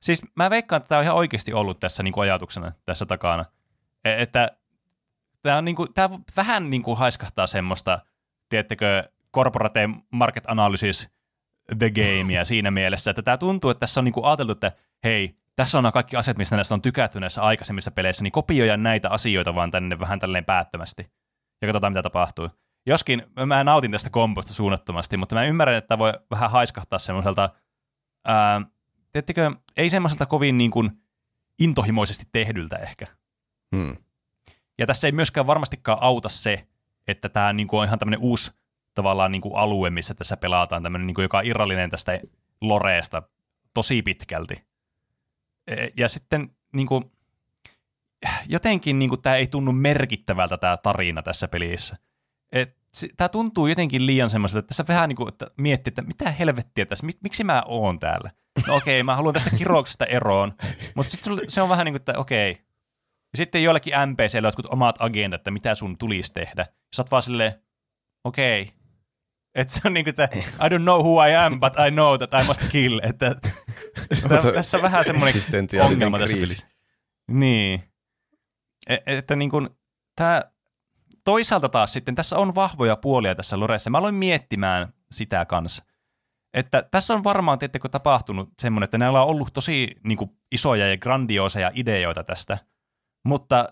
Siis 0.00 0.22
mä 0.36 0.50
veikkaan, 0.50 0.76
että 0.76 0.88
tämä 0.88 0.98
on 0.98 1.04
ihan 1.04 1.16
oikeasti 1.16 1.52
ollut 1.52 1.80
tässä 1.80 2.02
niin 2.02 2.12
kuin 2.12 2.22
ajatuksena 2.22 2.72
tässä 2.84 3.06
takana. 3.06 3.44
E- 4.04 4.22
Että 4.22 4.50
tämä, 5.42 5.58
on 5.58 5.64
niin 5.64 5.76
kuin, 5.76 5.94
tämä 5.94 6.18
vähän 6.36 6.70
niin 6.70 6.82
kuin 6.82 6.98
haiskahtaa 6.98 7.46
semmoista, 7.46 7.98
tiedättekö, 8.48 9.04
corporate 9.34 9.88
market 10.10 10.44
analysis 10.46 11.08
the 11.78 11.90
gamea 11.90 12.44
siinä 12.44 12.70
mielessä, 12.70 13.10
että 13.10 13.22
tämä 13.22 13.36
tuntuu, 13.36 13.70
että 13.70 13.80
tässä 13.80 14.00
on 14.00 14.04
niin 14.04 14.12
kuin 14.12 14.26
ajateltu, 14.26 14.52
että 14.52 14.72
hei, 15.04 15.36
tässä 15.56 15.78
on 15.78 15.84
nämä 15.84 15.92
kaikki 15.92 16.16
asiat, 16.16 16.36
mistä 16.36 16.56
näistä 16.56 16.74
on 16.74 16.82
tykätty 16.82 17.20
näissä 17.20 17.42
aikaisemmissa 17.42 17.90
peleissä, 17.90 18.22
niin 18.22 18.32
kopioida 18.32 18.76
näitä 18.76 19.10
asioita 19.10 19.54
vaan 19.54 19.70
tänne 19.70 19.98
vähän 19.98 20.18
tälleen 20.18 20.44
päättömästi 20.44 21.06
ja 21.62 21.68
katsotaan, 21.68 21.92
mitä 21.92 22.02
tapahtuu. 22.02 22.50
Joskin 22.86 23.22
mä 23.46 23.64
nautin 23.64 23.90
tästä 23.90 24.10
komposta 24.10 24.54
suunnattomasti, 24.54 25.16
mutta 25.16 25.34
mä 25.34 25.44
ymmärrän, 25.44 25.76
että 25.76 25.98
voi 25.98 26.12
vähän 26.30 26.50
haiskahtaa 26.50 26.98
semmoiselta, 26.98 27.50
ää, 28.24 28.60
teettekö, 29.12 29.50
ei 29.76 29.90
semmoiselta 29.90 30.26
kovin 30.26 30.58
niin 30.58 30.70
kuin 30.70 30.90
intohimoisesti 31.58 32.24
tehdyltä 32.32 32.76
ehkä. 32.76 33.06
Hmm. 33.76 33.96
Ja 34.78 34.86
tässä 34.86 35.08
ei 35.08 35.12
myöskään 35.12 35.46
varmastikaan 35.46 35.98
auta 36.00 36.28
se, 36.28 36.66
että 37.08 37.28
tämä 37.28 37.52
niin 37.52 37.68
kuin 37.68 37.80
on 37.80 37.86
ihan 37.86 37.98
tämmöinen 37.98 38.20
uusi 38.20 38.52
tavallaan 38.94 39.32
niin 39.32 39.42
kuin 39.42 39.56
alue, 39.56 39.90
missä 39.90 40.14
tässä 40.14 40.36
pelataan, 40.36 40.82
tämmöinen, 40.82 41.06
niin 41.06 41.14
kuin, 41.14 41.22
joka 41.22 41.38
on 41.38 41.46
irrallinen 41.46 41.90
tästä 41.90 42.20
loreesta 42.60 43.22
tosi 43.74 44.02
pitkälti. 44.02 44.73
Ja 45.96 46.08
sitten 46.08 46.50
niin 46.72 46.86
kuin, 46.86 47.04
jotenkin 48.46 48.98
niin 48.98 49.08
kuin, 49.08 49.22
tämä 49.22 49.36
ei 49.36 49.46
tunnu 49.46 49.72
merkittävältä 49.72 50.56
tämä 50.56 50.76
tarina 50.76 51.22
tässä 51.22 51.48
pelissä. 51.48 51.96
Tämä 53.16 53.28
tuntuu 53.28 53.66
jotenkin 53.66 54.06
liian 54.06 54.30
semmoiselta, 54.30 54.58
että 54.58 54.68
tässä 54.68 54.84
vähän 54.88 55.08
niin 55.08 55.16
kuin, 55.16 55.28
että 55.28 55.46
miettii, 55.58 55.90
että 55.90 56.02
mitä 56.02 56.30
helvettiä 56.30 56.86
tässä, 56.86 57.06
mik, 57.06 57.16
miksi 57.22 57.44
mä 57.44 57.62
oon 57.66 57.98
täällä? 57.98 58.30
No 58.66 58.76
okei, 58.76 59.02
mä 59.02 59.16
haluan 59.16 59.34
tästä 59.34 59.56
kirouksesta 59.56 60.06
eroon, 60.06 60.52
mutta 60.94 61.10
sitten 61.10 61.38
se 61.48 61.62
on 61.62 61.68
vähän 61.68 61.84
niin 61.84 61.92
kuin, 61.92 62.00
että 62.00 62.18
okei, 62.18 62.50
ja 63.32 63.36
sitten 63.36 63.62
joillekin 63.62 63.92
NPCille 64.06 64.48
jotkut 64.48 64.66
omat 64.66 64.96
agendat, 64.98 65.40
että 65.40 65.50
mitä 65.50 65.74
sun 65.74 65.98
tulisi 65.98 66.32
tehdä. 66.32 66.66
Sä 66.96 67.02
oot 67.02 67.10
vaan 67.10 67.22
silleen, 67.22 67.52
okei. 68.24 68.62
Okay. 68.62 68.74
Että 69.54 69.74
se 69.74 69.80
on 69.84 69.94
niin 69.94 70.04
kuin, 70.04 70.10
että 70.10 70.28
I 70.66 70.68
don't 70.68 70.82
know 70.82 71.00
who 71.00 71.26
I 71.26 71.34
am, 71.34 71.60
but 71.60 71.72
I 71.86 71.90
know 71.90 72.18
that 72.18 72.42
I 72.42 72.46
must 72.46 72.62
kill. 72.72 73.00
Että, 73.02 73.36
Mutta 74.22 74.52
tässä 74.52 74.76
on 74.76 74.82
vähän 74.82 75.04
semmoinen 75.04 75.34
ongelma 75.82 76.18
tässä 76.18 76.36
pelissä. 76.36 76.66
Niin. 77.30 77.84
E- 78.86 78.98
että 79.06 79.36
niin 79.36 79.50
kuin, 79.50 79.68
tämä, 80.16 80.42
toisaalta 81.24 81.68
taas 81.68 81.92
sitten, 81.92 82.14
tässä 82.14 82.38
on 82.38 82.54
vahvoja 82.54 82.96
puolia 82.96 83.34
tässä 83.34 83.60
Loressa. 83.60 83.90
Mä 83.90 83.98
aloin 83.98 84.14
miettimään 84.14 84.92
sitä 85.10 85.44
kanssa. 85.44 85.84
että 86.54 86.88
tässä 86.90 87.14
on 87.14 87.24
varmaan, 87.24 87.58
tiettekö, 87.58 87.88
tapahtunut 87.88 88.48
semmoinen, 88.62 88.84
että 88.84 88.98
näillä 88.98 89.22
on 89.22 89.28
ollut 89.28 89.52
tosi 89.52 89.90
niin 90.04 90.18
kuin, 90.18 90.30
isoja 90.52 90.88
ja 90.88 90.98
grandiooseja 90.98 91.70
ideoita 91.74 92.24
tästä, 92.24 92.58
mutta 93.24 93.68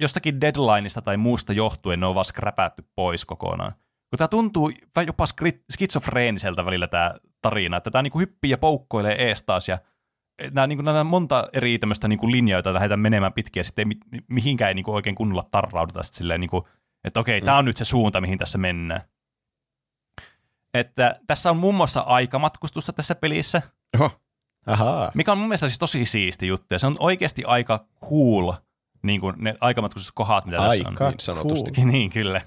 jostakin 0.00 0.40
deadlineista 0.40 1.02
tai 1.02 1.16
muusta 1.16 1.52
johtuen 1.52 2.00
ne 2.00 2.06
on 2.06 2.14
vaan 2.14 2.24
skräpätty 2.24 2.84
pois 2.94 3.24
kokonaan. 3.24 3.72
Kun 4.10 4.18
tämä 4.18 4.28
tuntuu 4.28 4.72
jopa 5.06 5.24
skitsofreeniseltä 5.70 6.64
välillä 6.64 6.88
tämä 6.88 7.14
tarina, 7.42 7.76
että 7.76 7.90
tämä 7.90 8.02
niin 8.02 8.12
kuin 8.12 8.20
hyppii 8.20 8.50
ja 8.50 8.58
poukkoilee 8.58 9.28
ees 9.28 9.42
taas 9.42 9.68
ja 9.68 9.78
nämä, 10.52 10.66
niin 10.66 10.76
kuin, 10.76 10.84
nämä 10.84 11.04
monta 11.04 11.48
eri 11.52 11.78
tämmöistä 11.78 12.08
niin 12.08 12.18
kuin 12.18 12.32
linjaa, 12.32 12.56
joita 12.56 12.74
lähdetään 12.74 13.00
menemään 13.00 13.32
pitkiä, 13.32 13.62
sitten 13.62 13.82
ei 13.82 13.98
mi- 14.12 14.24
mihinkään 14.28 14.68
ei 14.68 14.74
niin 14.74 14.84
kuin 14.84 14.94
oikein 14.94 15.14
kunnolla 15.14 15.44
tarrauduta 15.50 16.02
sitten 16.02 16.18
silleen, 16.18 16.40
niin 16.40 16.50
kuin, 16.50 16.64
että 17.04 17.20
okei, 17.20 17.40
mm. 17.40 17.44
tämä 17.44 17.58
on 17.58 17.64
nyt 17.64 17.76
se 17.76 17.84
suunta, 17.84 18.20
mihin 18.20 18.38
tässä 18.38 18.58
mennään. 18.58 19.00
Että 20.74 21.20
tässä 21.26 21.50
on 21.50 21.56
muun 21.56 21.74
muassa 21.74 22.00
aikamatkustusta 22.00 22.92
tässä 22.92 23.14
pelissä, 23.14 23.62
Oho. 23.94 24.10
Ahaa. 24.66 25.10
mikä 25.14 25.32
on 25.32 25.38
mun 25.38 25.48
mielestä 25.48 25.68
siis 25.68 25.78
tosi 25.78 26.04
siisti 26.04 26.46
juttu, 26.46 26.66
ja 26.74 26.78
se 26.78 26.86
on 26.86 26.96
oikeasti 26.98 27.44
aika 27.44 27.86
cool, 28.10 28.52
niin 29.02 29.20
kuin 29.20 29.34
ne 29.38 29.54
aikamatkustuskohat, 29.60 30.46
mitä 30.46 30.56
tässä 30.56 30.84
on. 30.84 30.92
Aika 30.92 31.10
niin 31.10 31.20
sanotusti. 31.20 31.70
cool. 31.70 31.86
niin, 31.92 32.10
kyllä. 32.10 32.40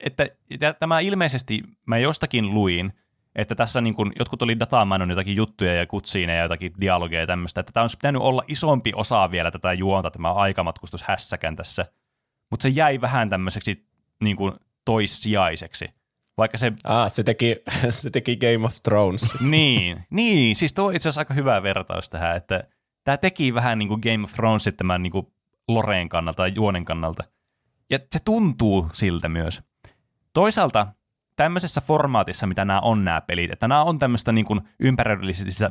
Että 0.00 0.28
ja 0.60 0.74
tämä 0.74 1.00
ilmeisesti, 1.00 1.62
mä 1.86 1.98
jostakin 1.98 2.54
luin, 2.54 2.92
että 3.38 3.54
tässä 3.54 3.80
niin 3.80 3.94
kun, 3.94 4.12
jotkut 4.18 4.42
oli 4.42 4.60
dataamaan 4.60 5.10
jotakin 5.10 5.36
juttuja 5.36 5.74
ja 5.74 5.86
kutsiineja 5.86 6.38
ja 6.38 6.42
jotakin 6.42 6.72
dialogeja 6.80 7.20
ja 7.20 7.26
tämmöistä, 7.26 7.60
että 7.60 7.72
tämä 7.72 7.84
olisi 7.84 7.96
pitänyt 7.96 8.22
olla 8.22 8.42
isompi 8.48 8.92
osa 8.94 9.30
vielä 9.30 9.50
tätä 9.50 9.72
juonta, 9.72 10.10
tämä 10.10 10.32
aikamatkustushässäkän 10.32 11.56
tässä, 11.56 11.86
mutta 12.50 12.62
se 12.62 12.68
jäi 12.68 13.00
vähän 13.00 13.28
tämmöiseksi 13.28 13.86
niin 14.22 14.36
kuin 14.36 14.52
toissijaiseksi. 14.84 15.88
Vaikka 16.38 16.58
se, 16.58 16.72
Ah, 16.84 17.10
se 17.10 17.22
teki, 17.22 17.56
se 17.90 18.10
teki 18.10 18.36
Game 18.36 18.66
of 18.66 18.82
Thrones. 18.82 19.34
niin, 19.40 20.04
niin, 20.10 20.56
siis 20.56 20.72
tuo 20.72 20.86
on 20.86 20.96
itse 20.96 21.08
asiassa 21.08 21.20
aika 21.20 21.34
hyvä 21.34 21.62
vertaus 21.62 22.10
tähän, 22.10 22.36
että 22.36 22.64
tämä 23.04 23.16
teki 23.16 23.54
vähän 23.54 23.78
niin 23.78 23.88
kuin 23.88 24.00
Game 24.00 24.24
of 24.24 24.32
Thrones 24.32 24.70
tämän 24.76 25.02
niin 25.02 25.10
kuin 25.10 25.26
Loreen 25.68 26.08
kannalta 26.08 26.36
tai 26.36 26.52
juonen 26.54 26.84
kannalta. 26.84 27.24
Ja 27.90 27.98
se 28.12 28.18
tuntuu 28.24 28.88
siltä 28.92 29.28
myös. 29.28 29.62
Toisaalta 30.32 30.86
tämmöisessä 31.38 31.80
formaatissa, 31.80 32.46
mitä 32.46 32.64
nämä 32.64 32.80
on 32.80 33.04
nämä 33.04 33.20
pelit, 33.20 33.52
että 33.52 33.68
nämä 33.68 33.82
on 33.82 33.98
tämmöistä 33.98 34.32
niin 34.32 34.44
kuin 34.44 34.60
ympäristöllistä, 34.80 35.70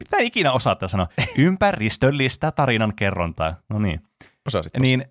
mitä 0.00 0.16
ikinä 0.20 0.52
osata 0.52 0.88
sanoa, 0.88 1.08
ympäristöllistä 1.38 2.50
tarinan 2.50 2.92
kerrontaa. 2.96 3.56
No 3.68 3.78
niin. 3.78 4.00
Osasit 4.46 4.72
Niin, 4.78 5.04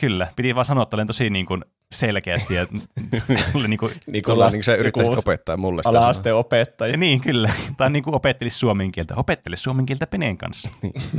kyllä, 0.00 0.28
piti 0.36 0.54
vaan 0.54 0.64
sanoa, 0.64 0.82
että 0.82 0.96
olen 0.96 1.06
tosi 1.06 1.30
niin 1.30 1.46
kuin 1.46 1.64
selkeästi 1.92 2.54
ja 2.54 2.66
tuli 3.52 3.68
niin 3.68 3.78
kuin, 3.78 3.92
Niin 4.06 4.24
Sulla, 4.26 4.50
niin 4.50 4.64
sä 4.64 4.74
yrittäisit 4.74 5.18
opettaa 5.18 5.56
mulle 5.56 5.82
sitä. 5.82 5.98
ala-asteen 5.98 6.34
opettaja. 6.34 6.90
ja 6.92 6.96
niin 6.96 7.20
kyllä, 7.20 7.50
tai 7.76 7.90
niin 7.90 8.02
kuin 8.02 8.14
opettelisi 8.14 8.58
suomen 8.58 8.92
kieltä. 8.92 9.14
Opettele 9.16 9.56
suomen 9.56 9.86
kieltä 9.86 10.06
Peneen 10.06 10.38
kanssa. 10.38 10.70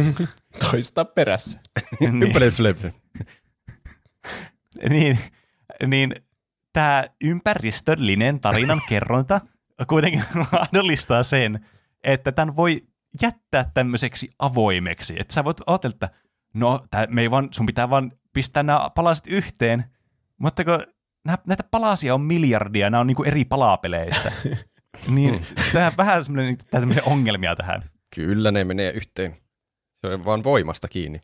Toista 0.71 1.05
perässä. 1.05 1.59
niin. 1.99 2.33
Niin, 4.89 5.19
niin 5.87 6.13
tämä 6.73 7.03
ympäristöllinen 7.23 8.39
tarinan 8.39 8.81
kerronta 8.89 9.41
kuitenkin 9.87 10.23
mahdollistaa 10.51 11.23
sen, 11.23 11.65
että 12.03 12.31
tämän 12.31 12.55
voi 12.55 12.81
jättää 13.21 13.71
tämmöiseksi 13.73 14.29
avoimeksi. 14.39 15.13
Että 15.17 15.33
sä 15.33 15.43
voit 15.43 15.61
ajatella, 15.67 15.93
että 15.93 16.09
no, 16.53 16.83
tää, 16.91 17.07
me 17.09 17.21
ei 17.21 17.31
vaan, 17.31 17.47
sun 17.51 17.65
pitää 17.65 17.89
vaan 17.89 18.11
pistää 18.33 18.63
nämä 18.63 18.89
palaset 18.95 19.27
yhteen, 19.27 19.83
mutta 20.37 20.63
kun 20.63 20.83
nää, 21.25 21.37
näitä 21.47 21.63
palasia 21.71 22.13
on 22.13 22.21
miljardia, 22.21 22.89
nämä 22.89 23.01
on 23.01 23.07
niinku 23.07 23.23
eri 23.23 23.45
palapeleistä, 23.45 24.31
niin 25.15 25.45
tämä 25.73 25.91
vähän 25.97 26.23
semmoinen, 26.23 26.57
tää 26.57 26.79
semmoisia 26.79 27.03
ongelmia 27.05 27.55
tähän. 27.55 27.83
Kyllä 28.15 28.51
ne 28.51 28.63
menee 28.63 28.91
yhteen. 28.91 29.37
Se 30.01 30.07
on 30.07 30.25
vaan 30.25 30.43
voimasta 30.43 30.87
kiinni. 30.87 31.21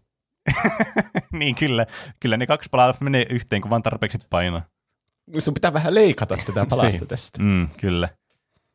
niin 1.39 1.55
kyllä, 1.55 1.85
kyllä 2.19 2.37
ne 2.37 2.47
kaksi 2.47 2.69
palaa 2.69 2.93
menee 2.99 3.25
yhteen, 3.29 3.61
kun 3.61 3.71
vaan 3.71 3.83
tarpeeksi 3.83 4.17
painaa. 4.29 4.61
Sun 5.37 5.53
pitää 5.53 5.73
vähän 5.73 5.93
leikata 5.93 6.37
tätä 6.45 6.65
palasta 6.65 7.05
tästä. 7.05 7.43
Mm, 7.43 7.67
kyllä. 7.79 8.09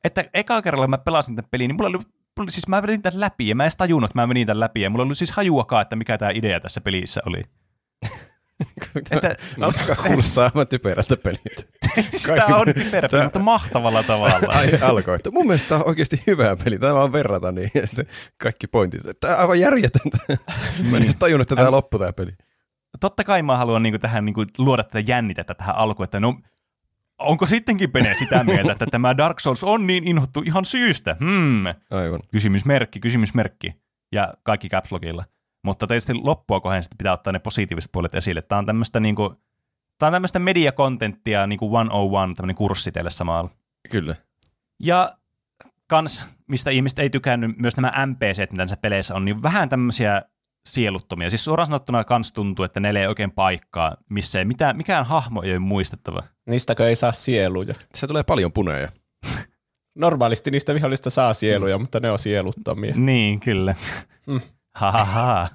Että 0.04 0.24
eka 0.34 0.62
kerralla 0.62 0.88
mä 0.88 0.98
pelasin 0.98 1.36
tämän 1.36 1.48
pelin, 1.50 1.68
niin 1.68 1.76
mulla 1.76 1.88
oli, 1.88 1.98
mulla, 2.38 2.50
siis 2.50 2.68
mä 2.68 2.82
vedin 2.82 3.02
tämän 3.02 3.20
läpi 3.20 3.48
ja 3.48 3.54
mä 3.54 3.62
en 3.62 3.64
edes 3.64 3.76
tajunnut, 3.76 4.10
että 4.10 4.18
mä 4.20 4.26
menin 4.26 4.46
tämän 4.46 4.60
läpi 4.60 4.80
ja 4.80 4.90
mulla 4.90 5.04
oli 5.04 5.14
siis 5.14 5.32
hajuakaan, 5.32 5.82
että 5.82 5.96
mikä 5.96 6.18
tämä 6.18 6.30
idea 6.34 6.60
tässä 6.60 6.80
pelissä 6.80 7.20
oli. 7.26 7.42
Että- 9.10 9.36
Alkaa 9.60 9.96
kuulostaa 10.06 10.44
aivan 10.44 10.68
typerältä 10.68 11.16
peliltä. 11.16 11.62
Sitä 12.16 12.46
on 12.46 12.66
typerä 12.74 13.08
peli, 13.08 13.22
mutta 13.22 13.38
mahtavalla 13.38 14.02
tavalla. 14.02 14.40
Ai 14.48 14.68
alkoi. 14.82 15.18
Mun 15.32 15.46
mielestä 15.46 15.68
tämä 15.68 15.80
on 15.80 15.88
oikeasti 15.88 16.22
hyvä 16.26 16.56
peli. 16.64 16.78
Tämä 16.78 16.94
vaan 16.94 17.12
verrata 17.12 17.52
niin. 17.52 17.70
Ja 17.74 17.86
sitten 17.86 18.06
kaikki 18.42 18.66
pointit. 18.66 19.00
Tämä 19.20 19.34
on 19.34 19.40
aivan 19.40 19.60
järjetöntä. 19.60 20.18
Mä 20.90 20.96
en 20.96 21.02
edes 21.02 21.16
tajunnut, 21.16 21.44
että 21.44 21.56
tämä 21.56 21.70
loppui 21.70 22.00
tämä 22.00 22.12
peli. 22.12 22.32
Totta 23.00 23.24
kai 23.24 23.42
mä 23.42 23.56
haluan 23.56 23.82
niin 23.82 24.00
tähän 24.00 24.24
niin 24.24 24.34
luoda 24.58 24.84
tätä 24.84 25.00
jännitettä 25.00 25.54
tähän 25.54 25.76
alkuun, 25.76 26.04
että 26.04 26.20
no 26.20 26.36
onko 27.18 27.46
sittenkin 27.46 27.92
Pene 27.92 28.14
sitä 28.14 28.44
mieltä, 28.44 28.72
että 28.72 28.86
tämä 28.90 29.16
Dark 29.16 29.40
Souls 29.40 29.64
on 29.64 29.86
niin 29.86 30.08
inhottu 30.08 30.42
ihan 30.46 30.64
syystä? 30.64 31.16
Hmm. 31.20 31.64
Aivan. 31.90 32.20
Kysymysmerkki, 32.30 33.00
kysymysmerkki. 33.00 33.74
Ja 34.12 34.34
kaikki 34.42 34.68
caps 34.68 34.92
lockilla. 34.92 35.24
Mutta 35.64 35.86
tietysti 35.86 36.14
loppua 36.14 36.60
kohden 36.60 36.82
sitten 36.82 36.98
pitää 36.98 37.12
ottaa 37.12 37.32
ne 37.32 37.38
positiiviset 37.38 37.92
puolet 37.92 38.14
esille. 38.14 38.42
Tämä 38.42 38.58
on 38.58 38.66
tämmöistä 38.66 39.00
niinku, 39.00 39.34
Tämä 39.98 40.08
on 40.08 40.12
tämmöistä 40.12 40.38
mediakontenttia, 40.38 41.46
niin 41.46 41.58
kuin 41.58 41.70
101, 41.70 42.34
tämmöinen 42.34 42.56
kurssi 42.56 42.92
teille 42.92 43.10
samalla. 43.10 43.50
Kyllä. 43.90 44.16
Ja 44.80 45.18
kans, 45.86 46.26
mistä 46.48 46.70
ihmiset 46.70 46.98
ei 46.98 47.10
tykännyt, 47.10 47.58
myös 47.58 47.76
nämä 47.76 48.06
NPC, 48.06 48.38
mitä 48.38 48.54
näissä 48.56 48.76
peleissä 48.76 49.14
on, 49.14 49.24
niin 49.24 49.42
vähän 49.42 49.68
tämmöisiä 49.68 50.22
sieluttomia. 50.68 51.30
Siis 51.30 51.44
suoraan 51.44 51.66
sanottuna 51.66 52.04
kans 52.04 52.32
tuntuu, 52.32 52.64
että 52.64 52.80
neillä 52.80 53.00
ei 53.00 53.06
oikein 53.06 53.30
paikkaa, 53.30 53.96
missä 54.10 54.38
ei 54.38 54.44
mitään, 54.44 54.76
mikään 54.76 55.06
hahmo 55.06 55.42
ei 55.42 55.50
ole 55.50 55.58
muistettava. 55.58 56.22
Niistäkö 56.46 56.88
ei 56.88 56.96
saa 56.96 57.12
sieluja? 57.12 57.74
Se 57.94 58.06
tulee 58.06 58.22
paljon 58.22 58.52
puneja. 58.52 58.88
Normaalisti 59.94 60.50
niistä 60.50 60.74
vihollista 60.74 61.10
saa 61.10 61.34
sieluja, 61.34 61.78
mutta 61.78 62.00
ne 62.00 62.10
on 62.10 62.18
sieluttomia. 62.18 62.94
Niin, 62.96 63.40
kyllä. 63.40 63.74
Mm. 64.26 64.40
Hahaha. 64.74 65.48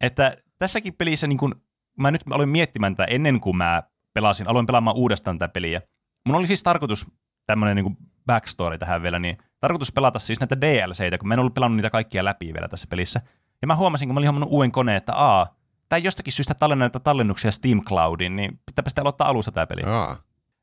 Että 0.00 0.36
tässäkin 0.58 0.94
pelissä, 0.94 1.26
niin 1.26 1.38
kun, 1.38 1.62
mä 1.98 2.10
nyt 2.10 2.22
aloin 2.30 2.48
miettimään 2.48 2.96
tätä 2.96 3.10
ennen 3.10 3.40
kuin 3.40 3.56
mä 3.56 3.82
pelasin, 4.14 4.48
aloin 4.48 4.66
pelaamaan 4.66 4.96
uudestaan 4.96 5.38
tätä 5.38 5.52
peliä. 5.52 5.82
Mun 6.26 6.36
oli 6.36 6.46
siis 6.46 6.62
tarkoitus, 6.62 7.06
tämmöinen 7.46 7.76
niin 7.76 7.96
backstory 8.26 8.78
tähän 8.78 9.02
vielä, 9.02 9.18
niin 9.18 9.38
tarkoitus 9.60 9.92
pelata 9.92 10.18
siis 10.18 10.40
näitä 10.40 10.60
DLCitä, 10.60 11.18
kun 11.18 11.28
mä 11.28 11.34
en 11.34 11.40
ollut 11.40 11.54
pelannut 11.54 11.76
niitä 11.76 11.90
kaikkia 11.90 12.24
läpi 12.24 12.54
vielä 12.54 12.68
tässä 12.68 12.86
pelissä. 12.90 13.20
Ja 13.62 13.66
mä 13.66 13.76
huomasin, 13.76 14.08
kun 14.08 14.14
mä 14.14 14.18
olin 14.18 14.28
hommannut 14.28 14.52
uuden 14.52 14.72
koneen, 14.72 14.96
että 14.96 15.14
aa, 15.14 15.54
tai 15.88 16.02
jostakin 16.02 16.32
syystä 16.32 16.54
tallennan 16.54 16.86
näitä 16.86 17.00
tallennuksia 17.00 17.50
Steam 17.50 17.80
Cloudiin, 17.80 18.36
niin 18.36 18.60
pitääpä 18.66 18.90
sitten 18.90 19.02
aloittaa 19.02 19.28
alusta 19.28 19.52
tämä 19.52 19.66
peli 19.66 19.82
Aa. 19.86 20.16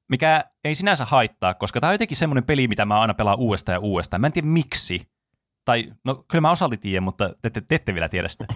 mikä 0.10 0.44
ei 0.64 0.76
sinänsä 0.76 1.06
haittaa, 1.06 1.54
koska 1.54 1.80
tämä 1.80 1.90
on 1.90 1.94
jotenkin 1.94 2.18
semmoinen 2.18 2.44
peli, 2.44 2.68
mitä 2.68 2.86
mä 2.86 3.00
aina 3.00 3.14
pelaan 3.14 3.38
uudestaan 3.40 3.74
ja 3.74 3.80
uudestaan. 3.80 4.22
Mä 4.22 4.28
en 4.28 4.34
tiedä 4.34 4.48
miksi. 4.48 5.08
Tai, 5.66 5.94
no 6.04 6.24
kyllä 6.28 6.42
mä 6.42 6.52
osalti 6.52 6.78
tiedän, 6.78 7.04
mutta 7.04 7.30
te, 7.42 7.50
te, 7.50 7.62
te 7.62 7.76
ette 7.76 7.94
vielä 7.94 8.10
tiedä 8.10 8.28
sitä. 8.28 8.46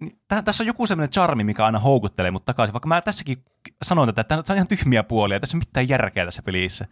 Niin, 0.00 0.18
Tää, 0.28 0.42
tässä 0.42 0.62
on 0.62 0.66
joku 0.66 0.86
semmoinen 0.86 1.10
charmi, 1.10 1.44
mikä 1.44 1.64
aina 1.66 1.78
houkuttelee 1.78 2.30
mut 2.30 2.44
takaisin, 2.44 2.72
vaikka 2.72 2.88
mä 2.88 3.00
tässäkin 3.00 3.44
sanon 3.82 4.08
tätä, 4.08 4.20
että 4.20 4.42
tämä 4.42 4.54
on 4.54 4.56
ihan 4.56 4.68
tyhmiä 4.68 5.02
puolia, 5.02 5.40
tässä 5.40 5.56
ei 5.56 5.58
ole 5.58 5.64
mitään 5.68 5.88
järkeä 5.88 6.24
tässä 6.24 6.42
pelissä. 6.42 6.86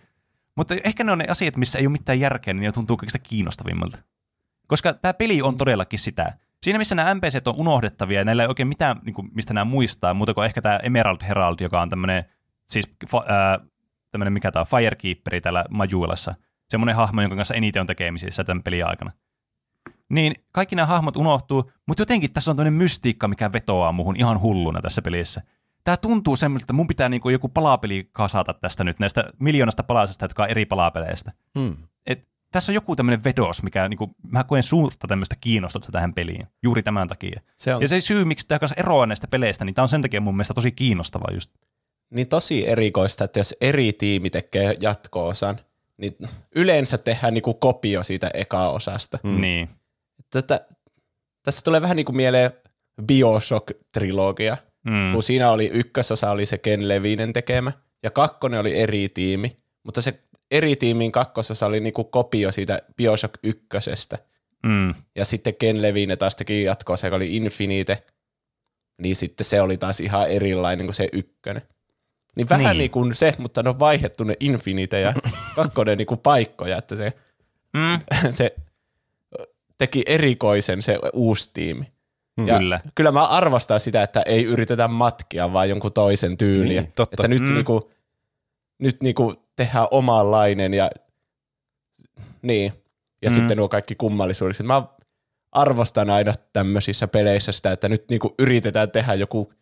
Mutta 0.57 0.75
ehkä 0.85 1.05
ne 1.05 1.13
on 1.13 1.19
ne 1.19 1.25
asiat, 1.29 1.57
missä 1.57 1.79
ei 1.79 1.87
ole 1.87 1.93
mitään 1.93 2.21
järkeä, 2.21 2.55
niin 2.55 2.63
ne 2.63 2.73
tuntuu 2.73 2.97
kaikista 2.97 3.19
kiinnostavimmalta. 3.19 3.99
Koska 4.71 4.95
tämä 4.95 5.15
peli 5.15 5.43
on 5.43 5.59
todellakin 5.59 5.99
sitä. 5.99 6.33
Siinä, 6.63 6.79
missä 6.79 6.95
nämä 6.95 7.15
NPCt 7.15 7.49
on 7.49 7.55
unohdettavia 7.57 8.19
ja 8.21 8.25
näillä 8.25 8.43
ei 8.43 8.49
oikein 8.49 8.69
mitään, 8.69 8.97
niin 9.05 9.15
kuin, 9.15 9.29
mistä 9.35 9.55
nämä 9.55 9.65
muistaa, 9.65 10.15
muuta 10.15 10.35
kuin 10.35 10.45
ehkä 10.45 10.63
tämä 10.63 10.77
Emerald 10.83 11.19
Herald, 11.29 11.57
joka 11.61 11.81
on 11.81 11.89
tämmöinen, 11.89 12.25
siis 12.69 12.85
ää, 13.29 13.61
tämmöinen, 14.11 14.33
mikä 14.33 14.51
tämä 14.53 14.65
Firekeeperi 14.65 15.41
täällä 15.41 15.65
Majuilassa. 15.71 16.35
Semmoinen 16.69 16.97
hahmo, 16.97 17.23
jonka 17.23 17.37
kanssa 17.37 17.55
eniten 17.55 17.81
on 17.81 17.87
tekemisissä 17.87 18.45
tämän 18.45 18.63
pelin 18.63 18.87
aikana. 18.87 19.11
Niin 20.09 20.35
kaikki 20.53 20.77
nämä 20.77 20.87
hahmot 20.87 21.17
unohtuu, 21.17 21.73
mutta 21.87 22.01
jotenkin 22.01 22.33
tässä 22.33 22.51
on 22.51 22.57
tämmöinen 22.57 22.79
mystiikka, 22.79 23.29
mikä 23.29 23.53
vetoaa 23.53 23.93
muuhun 23.93 24.17
ihan 24.17 24.41
hulluna 24.41 24.81
tässä 24.81 25.03
pelissä. 25.03 25.43
Tämä 25.85 25.97
tuntuu 25.97 26.37
semmoiselta, 26.37 26.65
että 26.65 26.73
mun 26.73 26.87
pitää 26.87 27.09
niinku 27.09 27.29
joku 27.29 27.49
palapeli 27.49 28.09
kasata 28.13 28.55
tästä 28.55 28.85
nyt, 28.85 28.99
näistä 28.99 29.25
miljoonasta 29.39 29.83
palasesta, 29.83 30.25
jotka 30.25 30.43
on 30.43 30.49
eri 30.49 30.67
palapeleistä. 30.67 31.33
Hmm. 31.59 31.77
Tässä 32.53 32.73
on 32.73 32.75
joku 32.75 32.97
tämmöinen 32.97 33.25
vedos, 33.25 33.63
mikä 33.63 33.89
niinku, 33.89 34.11
mä 34.31 34.45
koen 34.45 34.63
suurta 34.63 35.09
tämmöistä 35.09 35.37
kiinnostusta 35.41 35.93
tähän 35.93 36.15
peliin, 36.15 36.47
juuri 36.63 36.83
tämän 36.83 37.09
takia. 37.09 37.41
Se 37.57 37.75
on 37.75 37.83
Ja 37.83 37.89
se 37.89 38.01
syy, 38.01 38.25
miksi 38.25 38.49
tämä 38.49 38.59
kanssa 38.59 38.75
eroaa 38.79 39.07
näistä 39.07 39.27
peleistä, 39.29 39.65
niin 39.65 39.75
tämä 39.75 39.83
on 39.83 39.89
sen 39.89 40.03
takia 40.03 40.21
mun 40.21 40.35
mielestä 40.37 40.55
tosi 40.55 40.73
kiinnostava 40.73 41.35
just. 41.35 41.51
niin 42.11 42.27
tosi 42.29 42.69
erikoista, 42.69 43.25
että 43.25 43.41
jos 43.41 43.55
eri 43.61 43.93
tiimi 43.93 44.31
tekee 44.31 44.77
jatko-osan, 44.81 45.61
niin 45.97 46.17
yleensä 46.55 46.99
tehdään 46.99 47.35
niinku 47.35 47.55
kopio 47.55 48.03
siitä 48.03 48.31
eka-osasta. 48.35 49.19
Mm. 49.23 49.41
Niin. 49.41 49.69
Tätä, 50.31 50.61
tässä 51.43 51.63
tulee 51.65 51.83
vähän 51.83 51.97
niin 51.97 52.07
kuin 52.07 52.17
mieleen 52.17 52.51
Bioshock-trilogia, 53.03 54.57
Mm. 54.85 55.13
kun 55.13 55.23
siinä 55.23 55.51
oli 55.51 55.71
ykkösosa 55.75 56.31
oli 56.31 56.47
se 56.47 56.59
Ken 56.59 56.89
Levinen 56.89 57.33
tekemä, 57.33 57.73
ja 58.03 58.11
kakkonen 58.11 58.61
oli 58.61 58.79
eri 58.79 59.09
tiimi, 59.15 59.57
mutta 59.83 60.03
se 60.03 60.21
eri 60.51 60.77
tiimin 60.77 61.13
kakkosessa 61.13 61.67
oli 61.67 61.81
niinku 61.81 62.05
kopio 62.05 62.53
siitä 62.53 62.83
Bioshock 62.97 63.35
ykkösestä. 63.43 64.19
Mm. 64.67 64.95
Ja 65.17 65.25
sitten 65.25 65.55
Ken 65.55 65.83
Levine 65.83 66.17
taas 66.17 66.37
teki 66.37 66.63
jatkoa, 66.63 66.97
se 66.97 67.11
oli 67.13 67.37
Infinite. 67.37 68.03
Niin 69.03 69.17
sitten 69.17 69.45
se 69.45 69.63
oli 69.63 69.77
taas 69.77 70.01
ihan 70.01 70.31
erilainen 70.31 70.87
kuin 70.87 70.95
se 70.95 71.09
ykkönen. 71.13 71.63
Niin 72.37 72.49
vähän 72.49 72.65
Niin. 72.65 72.79
niin, 72.79 72.91
kuin 72.91 73.15
se, 73.15 73.35
mutta 73.39 73.63
ne 73.63 73.69
on 73.69 73.79
vaihdettu 73.79 74.25
ne 74.25 74.35
Infinite 74.41 75.01
ja 75.01 75.15
kakkonen 75.57 75.99
niin 75.99 76.07
kuin 76.07 76.21
paikkoja, 76.21 76.79
että 76.79 76.97
se, 76.97 77.13
Mm. 77.77 78.01
se 78.31 78.55
teki 79.79 80.03
erikoisen 80.07 80.83
se 80.83 80.99
uusi 81.13 81.51
tiimi. 81.55 81.93
Ja 82.47 82.59
Kyllä. 82.59 82.81
Kyllä 82.95 83.13
mä 83.13 83.27
arvostan 83.27 83.81
sitä, 83.81 84.03
että 84.03 84.23
ei 84.27 84.45
yritetä 84.45 84.89
matkia 84.89 85.53
vaan 85.53 85.69
jonkun 85.69 85.93
toisen 85.93 86.37
tyyliä. 86.37 86.81
Niin, 86.83 86.93
totta. 86.95 87.15
Että 87.15 87.29
nyt, 87.29 87.41
Mm. 87.41 87.49
mm. 87.49 87.55
niinku, 87.55 87.91
nyt 88.79 89.01
niinku 89.03 89.35
tehdään 89.65 89.89
omanlainen 89.91 90.75
ja 90.75 90.91
niin. 92.43 92.73
Ja 93.23 93.31
Mm. 93.31 93.35
sitten 93.35 93.57
nuo 93.57 93.69
kaikki 93.69 93.95
kummallisuudet. 93.95 94.63
Mä 94.63 94.83
arvostan 95.53 96.11
aina 96.11 96.33
tämmöisissä 96.53 97.09
peleissä 97.09 97.53
sitä, 97.53 97.73
että 97.73 97.89
nyt 97.89 98.05
niinku 98.11 98.35
yritetään 98.39 98.91
tehdä 98.91 99.15
joku, 99.15 99.53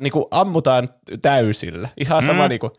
niinku 0.00 0.28
ammutaan 0.30 0.88
täysillä. 1.22 1.88
Ihan 2.00 2.22
sama 2.22 2.42
Mm. 2.42 2.48
niinku, 2.48 2.72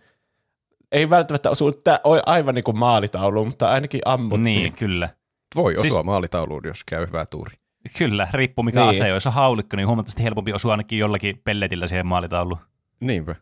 ei 0.91 1.09
välttämättä 1.09 1.49
osu 1.49 1.71
tä- 1.71 2.01
oi- 2.03 2.21
aivan 2.25 2.55
niinku 2.55 2.73
maalitauluun, 2.73 3.47
mutta 3.47 3.69
ainakin 3.71 4.01
ammuttiin. 4.05 4.43
Niin, 4.43 4.73
kyllä. 4.73 5.09
Voi 5.55 5.73
osua 5.73 5.81
Siis- 5.81 5.93
siis... 5.93 6.05
maalitauluun, 6.05 6.61
jos 6.65 6.83
käy 6.85 7.07
hyvä 7.07 7.25
tuuri. 7.25 7.55
Kyllä, 7.97 8.27
riippuu 8.33 8.63
mikä 8.63 8.79
Niin. 8.79 8.89
ase 8.89 9.03
on. 9.03 9.09
Jos 9.09 9.27
on 9.27 9.33
haulikko, 9.33 9.77
niin 9.77 9.87
huomattavasti 9.87 10.23
helpompi 10.23 10.53
osua 10.53 10.71
ainakin 10.71 10.99
jollakin 10.99 11.41
pelletillä 11.43 11.87
siihen 11.87 12.05
maalitauluun. 12.05 12.59
Niinpä. 12.99 13.35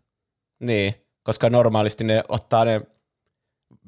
Niin, 0.59 0.93
koska 1.27 1.49
normaalisti 1.49 2.03
ne 2.03 2.23
ottaa 2.29 2.65
ne 2.65 2.81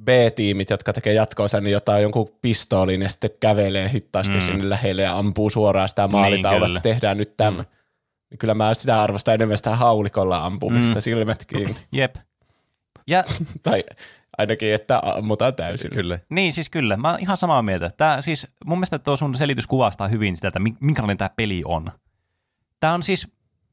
B-tiimit, 0.03 0.69
jotka 0.69 0.93
tekee 0.93 1.13
jatkoosa, 1.13 1.61
niin 1.61 1.71
jotain 1.71 2.01
jonkun 2.03 2.29
pistoolin 2.41 3.01
ja 3.01 3.09
sitten 3.09 3.29
kävelee 3.39 3.89
hittaasti 3.93 4.35
Mm. 4.37 4.41
sinne 4.41 4.69
lähelle 4.69 5.01
ja 5.01 5.17
ampuu 5.17 5.49
suoraan 5.49 5.89
sitä 5.89 6.07
maalitaulua, 6.07 6.67
kyllä. 6.67 6.77
että 6.79 6.89
tehdään 6.89 7.17
nyt 7.17 7.37
tämä. 7.37 7.51
Mm. 7.51 7.57
Mm. 8.31 8.37
Kyllä 8.39 8.53
mä 8.53 8.73
sitä 8.73 9.01
arvostan 9.01 9.33
enemmän 9.33 9.57
sitä 9.57 9.75
haulikolla 9.75 10.37
ampumista 10.45 10.95
Mm. 10.95 11.01
silmät 11.01 11.45
kiinni. 11.45 11.75
Jep. 11.91 12.15
Ja 13.07 13.23
tai 13.63 13.83
ainakin, 14.37 14.73
että 14.73 15.01
ammutaan 15.03 15.55
täysin. 15.55 15.91
Kyllä. 15.91 16.19
niin, 16.29 16.53
siis 16.53 16.69
kyllä. 16.69 16.97
Mä 16.97 17.11
oon 17.11 17.19
ihan 17.19 17.37
samaa 17.37 17.61
mieltä. 17.61 17.91
Tää, 17.97 18.21
siis, 18.21 18.47
mun 18.65 18.77
mielestä 18.77 18.99
tuo 18.99 19.17
sun 19.17 19.35
selitys 19.35 19.67
kuvastaa 19.67 20.07
hyvin 20.07 20.37
sitä, 20.37 20.47
että 20.47 20.59
mi- 20.59 20.77
minkälainen 20.79 21.17
tämä 21.17 21.29
peli 21.35 21.61
on. 21.65 21.91
Tämä 22.79 22.93
on 22.93 23.03
siis 23.03 23.27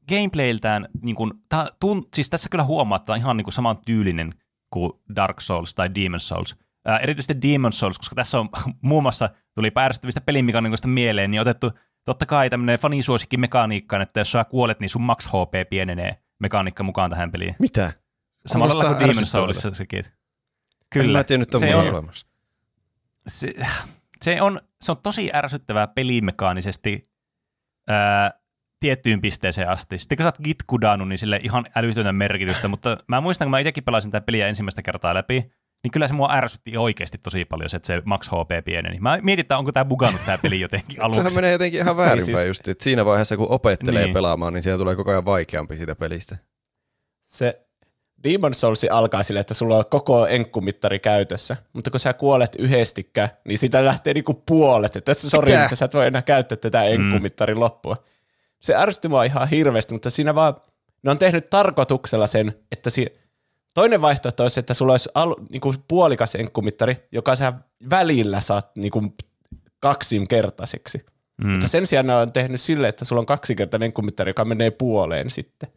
gameplayltään, 0.09 0.87
niin 1.01 1.15
kun, 1.15 1.41
tää 1.49 1.67
tunt, 1.79 2.07
siis 2.13 2.29
tässä 2.29 2.49
kyllä 2.49 2.63
huomaa, 2.63 2.95
että 2.95 3.11
on 3.11 3.17
ihan 3.17 3.37
niin 3.37 3.45
kuin 3.45 3.53
saman 3.53 3.77
tyylinen 3.85 4.33
kuin 4.69 4.93
Dark 5.15 5.41
Souls 5.41 5.75
tai 5.75 5.95
Demon 5.95 6.19
Souls. 6.19 6.55
Ää, 6.85 6.97
erityisesti 6.97 7.41
Demon 7.41 7.73
Souls, 7.73 7.97
koska 7.97 8.15
tässä 8.15 8.39
on 8.39 8.49
muun 8.81 9.03
muassa, 9.03 9.29
tuli 9.55 9.71
ärsyttävistä 9.77 10.21
pelimekaniikoista 10.21 10.87
mieleen, 10.87 11.31
niin 11.31 11.41
otettu 11.41 11.71
totta 12.05 12.25
kai 12.25 12.49
tämmöinen 12.49 12.79
fanisuosikki 12.79 13.37
mekaniikka, 13.37 14.01
että 14.01 14.19
jos 14.19 14.31
sä 14.31 14.43
kuolet, 14.43 14.79
niin 14.79 14.89
sun 14.89 15.01
max 15.01 15.27
HP 15.27 15.69
pienenee 15.69 16.17
mekaniikka 16.39 16.83
mukaan 16.83 17.09
tähän 17.09 17.31
peliin. 17.31 17.55
Mitä? 17.59 17.93
Samalla 18.45 18.77
lailla 18.77 18.95
kuin 18.95 19.09
Demon. 19.09 19.25
Soulissa 19.25 19.71
sekin. 19.71 19.99
En 19.99 20.11
Kyllä. 20.89 21.19
mä 21.19 21.23
tiedä, 21.23 21.39
nyt 21.39 21.55
on 21.55 21.61
se, 21.61 21.75
on... 21.75 21.85
on, 21.85 21.93
olemassa. 21.93 22.27
se, 23.27 23.53
se, 24.21 24.41
on, 24.41 24.61
se 24.81 24.91
on 24.91 24.97
tosi 25.03 25.29
ärsyttävää 25.33 25.87
pelimekaanisesti 25.87 27.09
ää, 27.87 28.31
tiettyyn 28.79 29.21
pisteeseen 29.21 29.69
asti. 29.69 29.97
Sitten 29.97 30.17
kun 30.17 30.23
sä 30.23 30.27
oot 30.27 30.37
gitkudannut, 30.43 31.07
niin 31.09 31.17
sille 31.17 31.39
ihan 31.43 31.65
älytöntä 31.75 32.13
merkitystä, 32.13 32.67
mutta 32.67 32.97
mä 33.07 33.21
muistan, 33.21 33.45
kun 33.45 33.51
mä 33.51 33.59
itsekin 33.59 33.83
pelasin 33.83 34.11
tätä 34.11 34.25
peliä 34.25 34.47
ensimmäistä 34.47 34.81
kertaa 34.81 35.13
läpi, 35.13 35.51
niin 35.83 35.91
kyllä 35.91 36.07
se 36.07 36.13
mua 36.13 36.31
ärsytti 36.33 36.77
oikeasti 36.77 37.17
tosi 37.17 37.45
paljon 37.45 37.69
se, 37.69 37.77
että 37.77 37.87
se 37.87 38.01
max 38.05 38.27
HP 38.29 38.65
pieneni. 38.65 38.99
Mä 38.99 39.19
mietin, 39.21 39.41
että 39.43 39.57
onko 39.57 39.71
tämä 39.71 39.85
bugannut 39.85 40.21
tämä 40.25 40.37
peli 40.37 40.59
jotenkin 40.59 40.95
Sehän 40.95 41.11
aluksi. 41.11 41.35
menee 41.35 41.51
jotenkin 41.51 41.79
ihan 41.81 41.97
väärinpäin 41.97 42.25
siis- 42.37 42.45
just, 42.45 42.67
että 42.67 42.83
siinä 42.83 43.05
vaiheessa 43.05 43.37
kun 43.37 43.47
opettelee 43.49 44.03
Niin. 44.03 44.13
pelaamaan, 44.13 44.53
niin 44.53 44.63
siellä 44.63 44.77
tulee 44.77 44.95
koko 44.95 45.11
ajan 45.11 45.25
vaikeampi 45.25 45.77
siitä 45.77 45.95
pelistä. 45.95 46.37
Se 47.23 47.61
Demon 48.23 48.53
Souls 48.53 48.85
alkaa 48.91 49.23
sille, 49.23 49.39
että 49.39 49.53
sulla 49.53 49.77
on 49.77 49.83
koko 49.89 50.27
enkkumittari 50.27 50.99
käytössä, 50.99 51.57
mutta 51.73 51.91
kun 51.91 51.99
sä 51.99 52.13
kuolet 52.13 52.55
yhdestikään, 52.59 53.29
niin 53.47 53.57
sitä 53.57 53.85
lähtee 53.85 54.13
niinku 54.13 54.43
puolet, 54.47 54.95
että 54.95 55.11
tässä 55.11 55.29
sori, 55.29 55.53
että 55.53 55.75
sä 55.75 55.85
et 55.85 55.93
voi 55.93 56.07
enää 56.07 56.21
käyttää 56.21 56.55
tätä 56.57 56.83
enkkumittarin 56.83 57.59
loppua. 57.59 57.97
Se 58.67 58.75
ärsytti 58.75 59.07
mua 59.07 59.23
ihan 59.23 59.49
hirveästi, 59.49 59.93
mutta 59.93 60.09
siinä 60.09 60.35
vaan, 60.35 60.55
ne 61.03 61.11
on 61.11 61.17
tehnyt 61.17 61.49
tarkoituksella 61.49 62.27
sen, 62.27 62.53
että 62.71 62.89
si- 62.89 63.15
toinen 63.73 64.01
vaihtoehto 64.01 64.43
olisi, 64.43 64.59
että 64.59 64.73
sulla 64.73 64.93
olisi 64.93 65.09
al- 65.15 65.35
niinku 65.49 65.73
puolikas 65.87 66.35
enkkumittari, 66.35 67.07
joka 67.11 67.35
sä 67.35 67.53
välillä 67.89 68.41
saat 68.41 68.75
niinku 68.75 69.03
kaksinkertaiseksi. 69.79 71.05
Mm. 71.43 71.49
Mutta 71.51 71.67
sen 71.67 71.87
sijaan 71.87 72.07
ne 72.07 72.15
on 72.15 72.31
tehnyt 72.31 72.61
silleen, 72.61 72.89
että 72.89 73.05
sulla 73.05 73.19
on 73.19 73.25
kaksinkertainen 73.25 73.85
enkkumittari, 73.85 74.29
joka 74.29 74.45
menee 74.45 74.71
puoleen 74.71 75.29
sitten. 75.29 75.69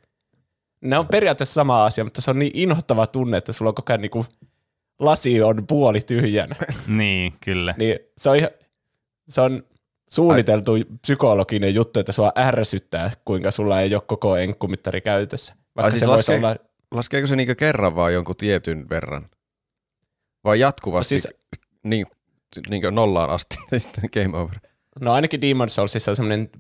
Ne 0.81 0.99
on 0.99 1.07
periaatteessa 1.09 1.55
sama 1.55 1.85
asia, 1.85 2.05
mutta 2.05 2.21
se 2.21 2.31
on 2.31 2.39
niin 2.39 2.53
inhottava 2.55 3.07
tunne, 3.07 3.37
että 3.37 3.53
sulla 3.53 3.69
on 3.69 3.75
koko 3.75 3.93
ajan 3.93 4.01
niin 4.01 4.25
lasi 4.99 5.43
on 5.43 5.67
puoli 5.67 6.01
tyhjänä. 6.01 6.57
Niin, 6.87 7.33
kyllä. 7.45 7.75
niin 7.79 7.99
se 8.19 8.31
on, 8.31 8.37
ihan, 8.37 8.51
se 9.29 9.41
on 9.41 9.63
suunniteltu 10.13 10.73
Ai. 10.73 10.85
psykologinen 11.03 11.75
juttu, 11.75 12.01
että 12.01 12.13
sua 12.13 12.33
ärsyttää, 12.39 13.11
kuinka 13.25 13.51
sulla 13.51 13.81
ei 13.81 13.95
ole 13.95 14.03
koko 14.07 14.37
enkkumittari 14.37 15.01
käytössä. 15.01 15.55
Vaikka 15.77 15.85
Ai 15.87 15.91
siis 15.91 16.01
se 16.01 16.07
voisi 16.07 16.21
laskee- 16.33 16.37
olla, 16.39 16.57
Laskeeko 16.91 17.27
se 17.27 17.37
niinkö 17.37 17.55
kerran 17.55 17.95
vai 17.97 18.15
jonkun 18.15 18.37
tietyn 18.37 18.89
verran? 18.89 19.29
Vai 20.45 20.61
jatkuvasti 20.61 21.15
No 21.15 21.19
siis- 21.19 21.35
niin, 21.83 22.07
niinkö 22.71 22.91
nollaan 22.91 23.31
asti 23.31 23.57
sitten 23.79 24.11
game 24.15 24.39
over? 24.39 24.57
no 25.01 25.13
ainakin 25.13 25.41
Demon 25.41 25.71
Soulsissa 25.71 26.11
on 26.13 26.17
semmoinen 26.17 26.51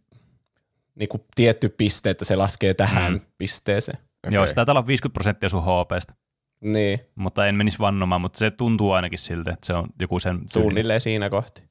niin 0.94 1.08
tietty 1.34 1.68
piste, 1.68 2.10
että 2.10 2.24
se 2.24 2.36
laskee 2.36 2.74
tähän 2.74 3.12
Mm. 3.12 3.20
pisteeseen. 3.38 3.98
Okay. 3.98 4.34
Joo, 4.34 4.46
sitä 4.46 4.54
taitaa 4.56 4.72
olla 4.72 4.86
50 4.86 5.12
prosenttia 5.14 5.48
sun 5.48 5.62
HPstä. 5.62 6.14
Niin, 6.60 7.00
Mutta 7.14 7.46
en 7.46 7.54
menisi 7.54 7.78
vannomaan, 7.78 8.20
mutta 8.20 8.38
se 8.38 8.50
tuntuu 8.50 8.92
ainakin 8.92 9.18
siltä, 9.18 9.50
että 9.52 9.66
se 9.66 9.72
on 9.72 9.86
joku 10.00 10.18
sen 10.18 10.38
suunnilleen 10.52 11.00
siinä 11.00 11.30
kohti. 11.30 11.62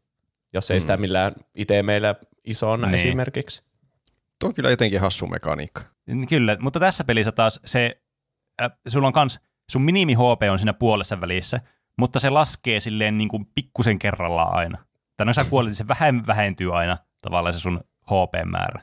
Jos 0.53 0.71
ei 0.71 0.77
Mm. 0.77 0.81
sitä 0.81 0.97
millään 0.97 1.33
itse 1.55 1.83
meillä 1.83 2.15
isona 2.45 2.87
Niin. 2.87 2.95
esimerkiksi. 2.95 3.63
Tuo 4.39 4.47
on 4.47 4.53
kyllä 4.53 4.69
jotenkin 4.69 5.01
hassu 5.01 5.27
mekaniikka. 5.27 5.81
Kyllä, 6.29 6.57
mutta 6.59 6.79
tässä 6.79 7.03
pelissä 7.03 7.31
taas 7.31 7.59
se, 7.65 8.01
äh, 8.61 8.71
sulla 8.87 9.07
on 9.07 9.13
kans, 9.13 9.39
sun 9.71 9.81
minimi 9.81 10.13
HP 10.13 10.51
on 10.51 10.59
siinä 10.59 10.73
puolessa 10.73 11.21
välissä, 11.21 11.59
mutta 11.97 12.19
se 12.19 12.29
laskee 12.29 12.79
silleen 12.79 13.17
niin 13.17 13.29
kuin 13.29 13.45
pikkusen 13.55 13.99
kerrallaan 13.99 14.53
aina. 14.55 14.77
Tai 15.17 15.25
no 15.25 15.33
sä 15.33 15.43
kuolet, 15.49 15.67
niin 15.69 15.75
se 15.75 15.87
vähän 15.87 16.27
vähentyy 16.27 16.77
aina 16.77 16.97
tavallaan 17.21 17.53
se 17.53 17.59
sun 17.59 17.81
HP-määrä. 18.05 18.81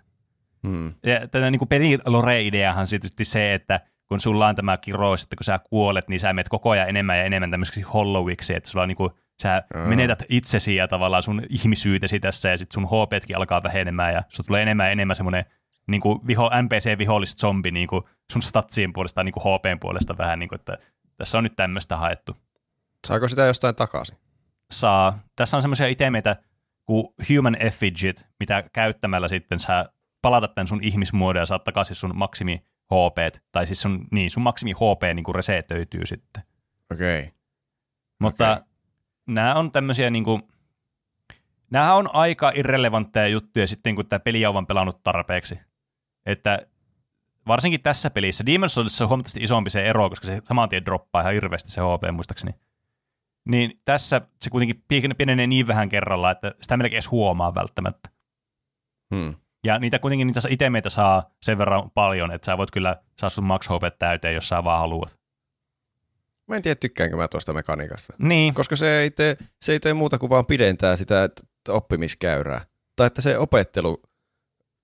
Hmm. 0.67 0.95
Ja 1.07 1.29
tämä 1.29 1.51
niin 1.51 1.69
pelin 1.69 2.01
lore-ideahan 2.07 2.81
on 2.81 2.87
tietysti 2.91 3.25
se, 3.25 3.55
että 3.55 3.81
kun 4.09 4.21
sulla 4.21 4.47
on 4.47 4.55
tämä 4.55 4.77
kirous, 4.77 5.23
että 5.23 5.37
kun 5.37 5.45
sä 5.45 5.59
kuolet, 5.59 6.09
niin 6.09 6.21
sä 6.21 6.33
menet 6.33 6.49
koko 6.49 6.71
ajan 6.71 6.89
enemmän 6.89 7.19
ja 7.19 7.25
enemmän 7.25 7.51
tämmöiseksi 7.51 7.81
hollowiksi, 7.81 8.55
että 8.55 8.71
sulla 8.71 8.83
on 8.83 8.89
niin 8.89 8.97
kuin, 8.97 9.11
sä 9.43 9.63
Aa. 9.75 9.87
menetät 9.87 10.23
itsesi 10.29 10.77
ja 10.77 10.89
tavallaan 10.89 11.23
sun 11.23 11.43
ihmisyytesi 11.51 12.21
tässä 12.21 12.49
ja 12.49 12.59
sitten 12.59 12.75
sun 12.75 12.89
HPtkin 12.89 13.37
alkaa 13.37 13.63
vähenemään 13.63 14.15
ja 14.15 14.23
sulla 14.29 14.47
tulee 14.47 14.63
enemmän 14.63 14.87
ja 14.87 14.91
enemmän 14.91 15.17
semmoinen 15.17 15.45
niin 15.87 16.01
kuin 16.01 16.27
viho, 16.27 16.51
NPC-vihollis 16.63 17.37
zombi 17.37 17.71
niin 17.71 17.89
kuin 17.89 18.03
sun 18.33 18.43
statsien 18.43 18.93
puolesta 18.93 19.25
niin 19.25 19.33
kuin 19.33 19.43
HPn 19.43 19.81
puolesta 19.81 20.19
vähän, 20.19 20.39
niin 20.39 20.49
kuin, 20.49 20.59
että 20.59 20.79
tässä 21.17 21.39
on 21.39 21.45
nyt 21.45 21.57
tämmöistä 21.57 21.97
haettu. 21.97 22.37
Saako 23.07 23.29
sitä 23.29 23.45
jostain 23.45 23.75
takaisin? 23.75 24.19
Saa. 24.71 25.19
Tässä 25.37 25.57
on 25.57 25.63
semmoisia 25.63 25.87
itemeitä 25.87 26.37
kuin 26.85 27.07
Human 27.29 27.57
Effigyt, 27.61 28.27
mitä 28.41 28.65
käyttämällä 28.73 29.29
sitten 29.29 29.59
sä 29.59 29.89
palatat 30.23 30.55
tämän 30.55 30.67
sun 30.67 30.83
ihmismuodon 30.83 31.41
ja 31.41 31.47
saat 31.47 31.65
takaisin 31.65 31.97
sun 31.97 32.17
maksimi 32.17 32.63
HP, 32.85 33.43
tai 33.53 33.67
siis 33.67 33.83
sun, 33.83 34.07
niin, 34.13 34.31
sun 34.31 34.43
maksimi 34.43 34.73
HP 34.73 35.15
niin 35.15 35.25
kuin 35.25 35.35
resetöityy 35.35 36.07
sitten. 36.07 36.43
Okei. 36.93 37.21
Okay. 37.21 37.33
Mutta 38.21 38.53
Okei. 38.53 38.76
Nämä 39.27 39.55
on 39.55 39.73
tämmöisiä 39.73 40.11
niin 40.11 40.25
kuin, 40.25 40.43
nämä 41.71 41.95
on 41.95 42.09
aika 42.13 42.53
irrelevantteja 42.55 43.29
juttuja 43.29 43.67
sitten, 43.67 43.97
kun 43.97 44.07
tämä 44.07 44.21
peli 44.21 44.47
on 44.47 44.67
pelannut 44.67 45.03
tarpeeksi. 45.03 45.61
Että 46.27 46.67
varsinkin 47.47 47.83
tässä 47.83 48.11
pelissä, 48.11 48.45
Demon's 48.47 48.69
Soulsissa 48.69 49.05
on 49.05 49.09
huomattavasti 49.09 49.43
isompi 49.43 49.71
se 49.71 49.87
ero, 49.87 50.09
koska 50.09 50.27
se 50.27 50.41
saman 50.45 50.69
tien 50.69 50.85
droppaa 50.85 51.23
ihan 51.23 51.35
hirveästi 51.35 51.71
se 51.71 51.81
HP 51.81 52.15
muistaakseni. 52.15 52.55
Niin 53.49 53.81
tässä 53.85 54.21
se 54.41 54.51
kuitenkin 54.51 54.85
pienenee 55.19 55.47
niin 55.47 55.67
vähän 55.67 55.89
kerralla, 55.89 56.31
että 56.31 56.55
sitä 56.61 56.77
melkein 56.77 56.97
edes 56.97 57.11
huomaa 57.11 57.55
välttämättä. 57.55 58.11
Hmm. 59.15 59.35
Ja 59.65 59.79
niitä 59.79 59.99
kuitenkin 59.99 60.27
niitä 60.27 60.41
itemeitä 60.49 60.91
saa 60.91 61.31
sen 61.43 61.59
verran 61.59 61.91
paljon, 61.91 62.33
että 62.33 62.47
sä 62.47 62.59
voit 62.59 62.71
kyllä 62.71 62.97
saa 63.21 63.31
sun 63.31 63.45
max 63.45 63.69
HP 63.69 63.99
täyteen, 63.99 64.35
jos 64.35 64.49
sä 64.49 64.65
vaan 64.65 64.81
haluat. 64.81 65.19
Mä 66.47 66.57
en 66.57 66.63
tiedä, 66.63 66.75
tykkäänkö 66.75 67.17
mä 67.17 67.29
tuosta 67.29 67.53
mekaniikasta. 67.53 68.15
Niin, 68.19 68.55
Koska 68.55 68.77
se 68.77 68.99
ei, 69.01 69.11
tee, 69.11 69.37
se 69.63 69.73
ei 69.73 69.81
tee 69.81 69.95
muuta 69.95 70.19
kuin 70.19 70.31
vaan 70.31 70.47
pidentää 70.47 70.97
sitä 70.97 71.25
että 71.25 71.43
oppimiskäyrää. 71.69 72.67
Tai 72.97 73.07
että 73.07 73.21
se 73.21 73.39
opettelu 73.39 74.03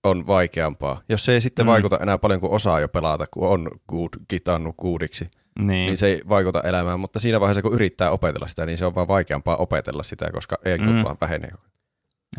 on 0.04 0.26
vaikeampaa. 0.26 1.00
Jos 1.08 1.24
se 1.24 1.32
ei 1.32 1.40
sitten 1.40 1.64
Mm. 1.66 1.70
vaikuta 1.70 1.98
enää 2.02 2.18
paljon, 2.18 2.40
kun 2.40 2.50
osaa 2.50 2.80
jo 2.80 2.88
pelata, 2.88 3.26
kun 3.30 3.48
on 3.48 3.70
good, 3.88 4.08
kitannut 4.28 4.74
kuudiksi, 4.76 5.26
Niin. 5.58 5.66
niin 5.68 5.96
se 5.96 6.06
ei 6.06 6.22
vaikuta 6.28 6.60
elämään, 6.62 7.00
mutta 7.00 7.18
siinä 7.20 7.40
vaiheessa, 7.40 7.62
kun 7.62 7.74
yrittää 7.74 8.10
opetella 8.10 8.48
sitä, 8.48 8.66
niin 8.66 8.78
se 8.78 8.86
on 8.86 8.94
vaan 8.94 9.08
vaikeampaa 9.08 9.56
opetella 9.56 10.02
sitä, 10.02 10.30
koska 10.32 10.58
ei 10.64 10.78
mm. 10.78 11.04
vaan 11.04 11.16
vähenee. 11.20 11.50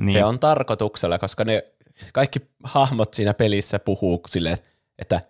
Niin. 0.01 0.13
Se 0.13 0.23
on 0.25 0.39
tarkoituksella, 0.39 1.19
koska 1.19 1.45
ne 1.45 1.63
kaikki 2.13 2.39
hahmot 2.63 3.13
siinä 3.13 3.33
pelissä 3.33 3.79
puhuu 3.79 4.21
silleen, 4.27 4.57
että 4.99 5.21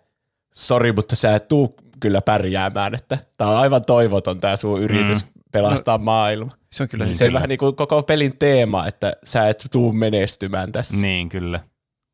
sori, 0.54 0.92
mutta 0.92 1.16
sä 1.16 1.34
et 1.34 1.48
tuu 1.48 1.76
kyllä 2.04 2.22
pärjäämään, 2.22 2.94
että 2.94 3.18
tämä 3.36 3.50
on 3.50 3.56
aivan 3.56 3.82
toivoton 3.86 4.40
tämä 4.40 4.56
sun 4.56 4.82
yritys 4.82 5.24
mm. 5.24 5.30
pelastaa 5.52 5.98
no, 5.98 6.04
maailma. 6.04 6.52
Se 6.70 6.82
on 6.82 6.88
kyllä. 6.88 7.04
Niin, 7.04 7.14
se 7.14 7.24
on 7.24 7.32
vähän 7.32 7.48
niin 7.48 7.58
kuin 7.58 7.76
koko 7.76 8.02
pelin 8.02 8.38
teema, 8.38 8.86
että 8.86 9.12
sä 9.24 9.48
et 9.48 9.66
tuu 9.72 9.92
menestymään 9.92 10.72
tässä. 10.72 10.96
Niin, 10.96 11.28
kyllä. 11.28 11.60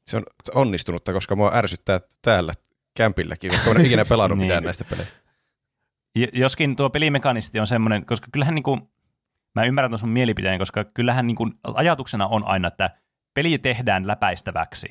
Se 0.07 0.16
on 0.16 0.22
onnistunutta, 0.55 1.12
koska 1.12 1.36
mua 1.36 1.51
ärsyttää 1.55 2.01
täällä 2.22 2.53
kämpilläkin, 2.97 3.53
vaikka 3.53 3.70
olen 3.70 3.86
ikinä 3.86 4.05
pelannut 4.05 4.38
niin. 4.38 4.47
mitään 4.47 4.64
näistä 4.64 4.84
peleistä. 4.84 5.14
Joskin 6.32 6.76
tuo 6.76 6.91
pelimekanisti 6.91 7.61
on 7.61 7.66
semmoinen, 7.66 8.07
koska 8.07 8.28
kyllähän 8.32 8.55
niin 8.55 8.62
kuin, 8.62 8.80
mä 9.55 9.64
ymmärrän 9.64 9.91
tuon 9.91 9.99
sun 9.99 10.09
mielipiteen, 10.09 10.59
koska 10.59 10.84
kyllähän 10.84 11.26
niin 11.26 11.36
kuin 11.36 11.53
ajatuksena 11.74 12.26
on 12.26 12.45
aina, 12.45 12.68
että 12.68 12.91
peli 13.34 13.59
tehdään 13.59 14.07
läpäistäväksi. 14.07 14.88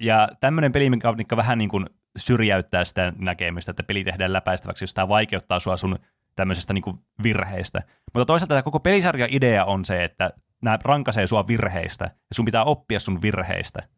Ja 0.00 0.28
tämmöinen 0.40 0.72
pelimekaniikka 0.72 1.36
vähän 1.36 1.58
niin 1.58 1.70
kuin 1.70 1.86
syrjäyttää 2.18 2.84
sitä 2.84 3.12
näkemystä, 3.18 3.70
että 3.70 3.82
peli 3.82 4.04
tehdään 4.04 4.32
läpäistäväksi, 4.32 4.82
jos 4.82 4.94
tämä 4.94 5.08
vaikeuttaa 5.08 5.60
sua 5.60 5.76
sun 5.76 5.98
tämmöisestä 6.36 6.72
niin 6.72 6.82
kuin 6.82 6.98
virheistä. 7.22 7.82
Mutta 8.14 8.26
toisaalta 8.26 8.54
tämä 8.54 8.62
koko 8.62 8.80
pelisarjan 8.80 9.28
idea 9.32 9.64
on 9.64 9.84
se, 9.84 10.04
että 10.04 10.30
nämä 10.62 10.78
rankaisee 10.84 11.26
sua 11.26 11.46
virheistä, 11.46 12.04
ja 12.04 12.34
sun 12.34 12.44
pitää 12.44 12.64
oppia 12.64 13.00
sun 13.00 13.22
virheistä. 13.22 13.88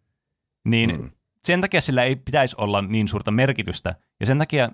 Niin 0.64 1.00
mm. 1.00 1.10
sen 1.44 1.60
takia 1.60 1.80
sillä 1.80 2.02
ei 2.02 2.16
pitäisi 2.16 2.56
olla 2.58 2.82
niin 2.82 3.08
suurta 3.08 3.30
merkitystä, 3.30 3.94
ja 4.20 4.26
sen 4.26 4.38
takia 4.38 4.68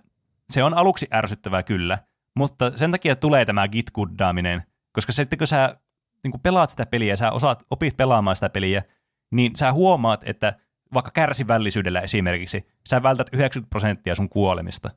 se 0.51 0.65
on 0.65 0.75
aluksi 0.75 1.07
ärsyttävää 1.13 1.63
kyllä, 1.63 1.99
mutta 2.37 2.73
sen 2.77 2.91
takia 2.91 3.17
tulee 3.17 3.45
tämä 3.45 3.69
gitguddaaminen, 3.69 4.63
koska 4.93 5.13
sitten 5.13 5.39
kun 5.39 5.47
sä 5.47 5.77
niin 6.25 6.31
kun 6.31 6.41
pelaat 6.41 6.71
sitä 6.71 6.87
peliä, 6.87 7.17
sä 7.17 7.31
osaat, 7.31 7.63
opit 7.71 7.97
pelaamaan 7.97 8.37
sitä 8.37 8.49
peliä, 8.49 8.83
niin 9.31 9.57
sä 9.57 9.73
huomaat, 9.73 10.29
että 10.29 10.59
vaikka 10.95 11.11
kärsivällisyydellä 11.11 12.01
esimerkiksi, 12.01 12.67
sä 12.89 13.03
vältät 13.03 13.27
90 13.33 13.71
prosenttia 13.71 14.15
sun 14.15 14.29
kuolemista. 14.29 14.91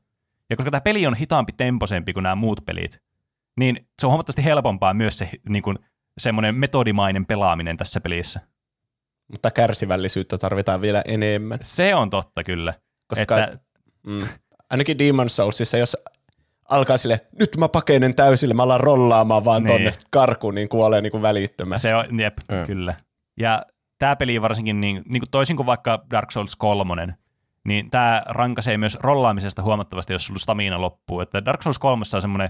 Ja 0.50 0.56
koska 0.56 0.72
tämä 0.72 0.82
peli 0.82 1.08
on 1.08 1.16
hitaampi 1.16 1.52
temposempi 1.52 2.14
kuin 2.14 2.24
nämä 2.24 2.36
muut 2.36 2.66
pelit, 2.66 3.02
niin 3.58 3.88
se 4.00 4.08
on 4.08 4.12
huomattavasti 4.12 4.44
helpompaa 4.44 4.94
myös 4.94 5.18
se 5.18 5.30
niin 5.50 5.64
kuin, 5.64 5.80
semmoinen 6.18 6.56
metodimainen 6.56 7.26
pelaaminen 7.26 7.78
tässä 7.78 8.02
pelissä. 8.02 8.40
Mutta 9.32 9.52
kärsivällisyyttä 9.52 10.38
tarvitaan 10.38 10.82
vielä 10.82 11.02
enemmän. 11.06 11.60
Se 11.62 11.96
on 11.96 12.10
totta 12.10 12.44
kyllä. 12.44 12.74
Koska 13.08 13.44
että... 13.44 13.58
mm, 14.08 14.28
ainakin 14.70 15.00
Demon 15.00 15.30
Soulsissa, 15.30 15.78
jos 15.78 15.98
alkaa 16.70 16.98
sille, 16.98 17.22
nyt 17.40 17.58
mä 17.58 17.70
pakenen 17.70 18.16
täysille, 18.16 18.54
mä 18.54 18.64
alan 18.64 18.80
rollaamaan 18.80 19.46
vaan 19.46 19.64
niin. 19.64 19.74
tonne 19.74 19.92
karkuun, 20.10 20.56
niin 20.56 20.70
kuolee 20.70 21.02
niin 21.02 21.12
kuin 21.12 21.22
välittömästi. 21.22 21.88
Se 21.88 21.96
on, 21.96 22.20
jep, 22.20 22.38
mm. 22.52 22.66
kyllä. 22.66 22.96
Ja 23.40 23.66
tämä 24.00 24.16
peli 24.16 24.42
varsinkin, 24.42 24.82
niin, 24.82 25.04
niin 25.06 25.22
kuin 25.22 25.32
toisin 25.32 25.56
kuin 25.56 25.66
vaikka 25.66 26.06
Dark 26.12 26.32
Souls 26.32 26.56
3, 26.56 27.16
niin 27.66 27.90
tämä 27.90 28.24
rankaisee 28.26 28.78
myös 28.78 28.98
rollaamisesta 29.02 29.62
huomattavasti, 29.62 30.14
jos 30.14 30.26
sulla 30.26 30.40
stamina 30.40 30.82
loppuu. 30.82 31.22
Että 31.22 31.46
Dark 31.46 31.62
Souls 31.62 31.80
3 31.80 32.04
on 32.16 32.22
semmoinen 32.22 32.50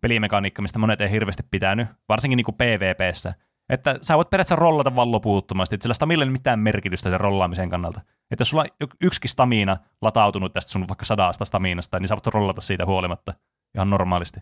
pelimekaniikka, 0.00 0.62
mistä 0.62 0.78
monet 0.78 1.00
ei 1.00 1.10
hirveästi 1.10 1.42
pitänyt, 1.50 1.88
varsinkin 2.08 2.36
niin 2.36 2.44
kuin 2.44 2.56
PvPssä. 2.56 3.34
Että 3.68 3.98
sä 4.02 4.16
voit 4.16 4.30
periaatteessa 4.30 4.56
rollata 4.56 4.96
vaan 4.96 5.12
loputtomasti, 5.12 5.74
että 5.74 5.82
sillä 5.82 5.94
stamilla 5.94 6.24
ei 6.24 6.28
ole 6.28 6.32
mitään 6.32 6.58
merkitystä 6.58 7.10
sen 7.10 7.20
rollaamisen 7.20 7.70
kannalta. 7.70 8.00
Että 8.30 8.40
jos 8.40 8.50
sulla 8.50 8.64
on 8.80 8.88
yksikin 9.00 9.30
stamina 9.30 9.76
latautunut 10.02 10.52
tästä 10.52 10.72
sun 10.72 10.88
vaikka 10.88 11.04
sadasta 11.04 11.44
staminasta, 11.44 11.98
niin 11.98 12.08
sä 12.08 12.14
voit 12.14 12.26
rollata 12.26 12.60
siitä 12.60 12.86
huolimatta 12.86 13.34
ihan 13.74 13.90
normaalisti. 13.90 14.40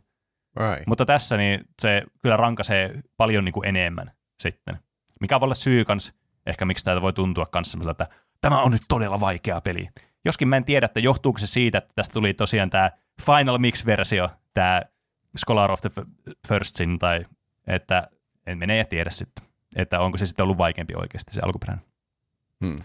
Right. 0.56 0.86
Mutta 0.86 1.04
tässä 1.04 1.36
niin 1.36 1.60
se 1.82 2.02
kyllä 2.22 2.36
rankaisee 2.36 3.00
paljon 3.16 3.44
niin 3.44 3.52
kuin 3.52 3.68
enemmän 3.68 4.12
sitten. 4.42 4.78
Mikä 5.20 5.40
voi 5.40 5.46
olla 5.46 5.54
syy 5.54 5.84
kans, 5.84 6.14
ehkä 6.46 6.64
miksi 6.64 6.84
tämä 6.84 7.02
voi 7.02 7.12
tuntua 7.12 7.46
kanssa 7.46 7.90
että 7.90 8.06
tämä 8.40 8.62
on 8.62 8.72
nyt 8.72 8.82
todella 8.88 9.20
vaikea 9.20 9.60
peli. 9.60 9.88
Joskin 10.24 10.48
mä 10.48 10.56
en 10.56 10.64
tiedä, 10.64 10.86
että 10.86 11.00
johtuuko 11.00 11.38
se 11.38 11.46
siitä, 11.46 11.78
että 11.78 11.92
tästä 11.94 12.12
tuli 12.12 12.34
tosiaan 12.34 12.70
tämä 12.70 12.90
Final 13.26 13.58
Mix-versio, 13.58 14.28
tämä 14.54 14.82
Scholar 15.38 15.72
of 15.72 15.80
the 15.80 15.90
First 16.48 16.76
Sin, 16.76 16.98
tai 16.98 17.24
että 17.66 18.08
en 18.46 18.58
mene 18.58 18.76
ja 18.76 18.84
tiedä 18.84 19.10
sitten, 19.10 19.44
että 19.76 20.00
onko 20.00 20.18
se 20.18 20.26
sitten 20.26 20.42
ollut 20.42 20.58
vaikeampi 20.58 20.94
oikeasti 20.96 21.34
se 21.34 21.40
alkuperäinen. 21.44 21.84
Hmm. 22.64 22.76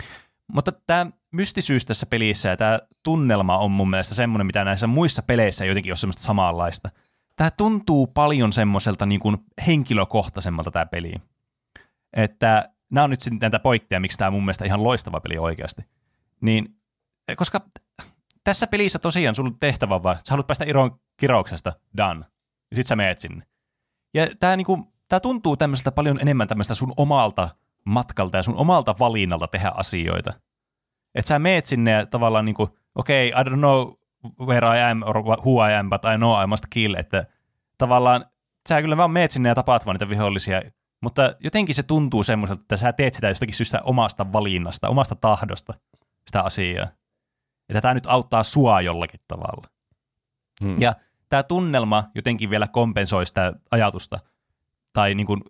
Mutta 0.47 0.71
tämä 0.87 1.05
mystisyys 1.31 1.85
tässä 1.85 2.05
pelissä 2.05 2.49
ja 2.49 2.57
tämä 2.57 2.79
tunnelma 3.03 3.57
on 3.57 3.71
mun 3.71 3.89
mielestä 3.89 4.15
semmoinen, 4.15 4.47
mitä 4.47 4.63
näissä 4.63 4.87
muissa 4.87 5.23
peleissä 5.23 5.65
jotenkin 5.65 5.93
on 5.93 5.97
semmoista 5.97 6.23
samanlaista. 6.23 6.89
Tämä 7.35 7.51
tuntuu 7.51 8.07
paljon 8.07 8.53
semmoiselta 8.53 9.05
niin 9.05 9.19
kuin 9.19 9.37
henkilökohtaisemmalta 9.67 10.71
tämä 10.71 10.85
peli. 10.85 11.13
Että 12.13 12.65
nämä 12.91 13.03
on 13.03 13.09
nyt 13.09 13.21
sitten 13.21 13.39
näitä 13.41 13.59
poikkeja, 13.59 13.99
miksi 13.99 14.17
tämä 14.17 14.31
mun 14.31 14.43
mielestä 14.45 14.65
ihan 14.65 14.83
loistava 14.83 15.19
peli 15.19 15.37
oikeasti. 15.37 15.81
Niin, 16.41 16.75
koska 17.35 17.61
tässä 18.43 18.67
pelissä 18.67 18.99
tosiaan 18.99 19.35
on 19.39 19.59
tehtävä 19.59 20.03
vaan, 20.03 20.15
sä 20.15 20.31
haluat 20.31 20.47
päästä 20.47 20.65
Iron 20.65 20.99
kirouksesta, 21.17 21.73
done. 21.97 22.25
Ja 22.71 22.75
sit 22.75 22.87
sä 22.87 22.95
meet 22.95 23.19
sinne. 23.19 23.45
Ja 24.13 24.27
tämä 24.39 24.55
niinku, 24.55 24.93
tää 25.07 25.19
tuntuu 25.19 25.57
tämmöiseltä 25.57 25.91
paljon 25.91 26.19
enemmän 26.21 26.47
tämmöistä 26.47 26.73
sun 26.73 26.93
omalta 26.97 27.49
matkalta 27.85 28.37
ja 28.37 28.43
sun 28.43 28.55
omalta 28.55 28.95
valinnalta 28.99 29.47
tehdä 29.47 29.71
asioita. 29.75 30.33
Että 31.15 31.29
sä 31.29 31.39
meet 31.39 31.65
sinne 31.65 31.91
ja 31.91 32.05
tavallaan 32.05 32.45
niinku, 32.45 32.77
okei, 32.95 33.33
okay, 33.33 33.41
I 33.41 33.45
don't 33.45 33.57
know 33.57 33.93
where 34.47 34.77
I 34.77 34.91
am 34.91 35.01
or 35.05 35.17
who 35.17 35.67
I 35.67 35.73
am, 35.73 35.89
but 35.89 36.01
I 36.13 36.17
know 36.17 36.43
I 36.43 36.47
must 36.47 36.65
kill. 36.69 36.95
Että 36.95 37.25
tavallaan 37.77 38.25
sä 38.69 38.81
kyllä 38.81 38.97
vaan 38.97 39.11
meet 39.11 39.31
sinne 39.31 39.49
ja 39.49 39.55
tapaat 39.55 39.85
vaan 39.85 39.95
niitä 39.95 40.09
vihollisia, 40.09 40.61
mutta 41.01 41.35
jotenkin 41.39 41.75
se 41.75 41.83
tuntuu 41.83 42.23
semmoiselta, 42.23 42.61
että 42.61 42.77
sä 42.77 42.93
teet 42.93 43.13
sitä 43.13 43.27
jostakin 43.27 43.55
syystä 43.55 43.81
omasta 43.83 44.33
valinnasta, 44.33 44.89
omasta 44.89 45.15
tahdosta 45.15 45.73
sitä 46.27 46.41
asiaa. 46.41 46.87
Että 47.69 47.81
tämä 47.81 47.93
nyt 47.93 48.05
auttaa 48.05 48.43
sua 48.43 48.81
jollakin 48.81 49.19
tavalla. 49.27 49.67
Hmm. 50.63 50.81
Ja 50.81 50.95
tämä 51.29 51.43
tunnelma 51.43 52.03
jotenkin 52.15 52.49
vielä 52.49 52.67
kompensoi 52.67 53.25
sitä 53.25 53.53
ajatusta, 53.71 54.19
tai 54.93 55.15
niin 55.15 55.27
kuin, 55.27 55.41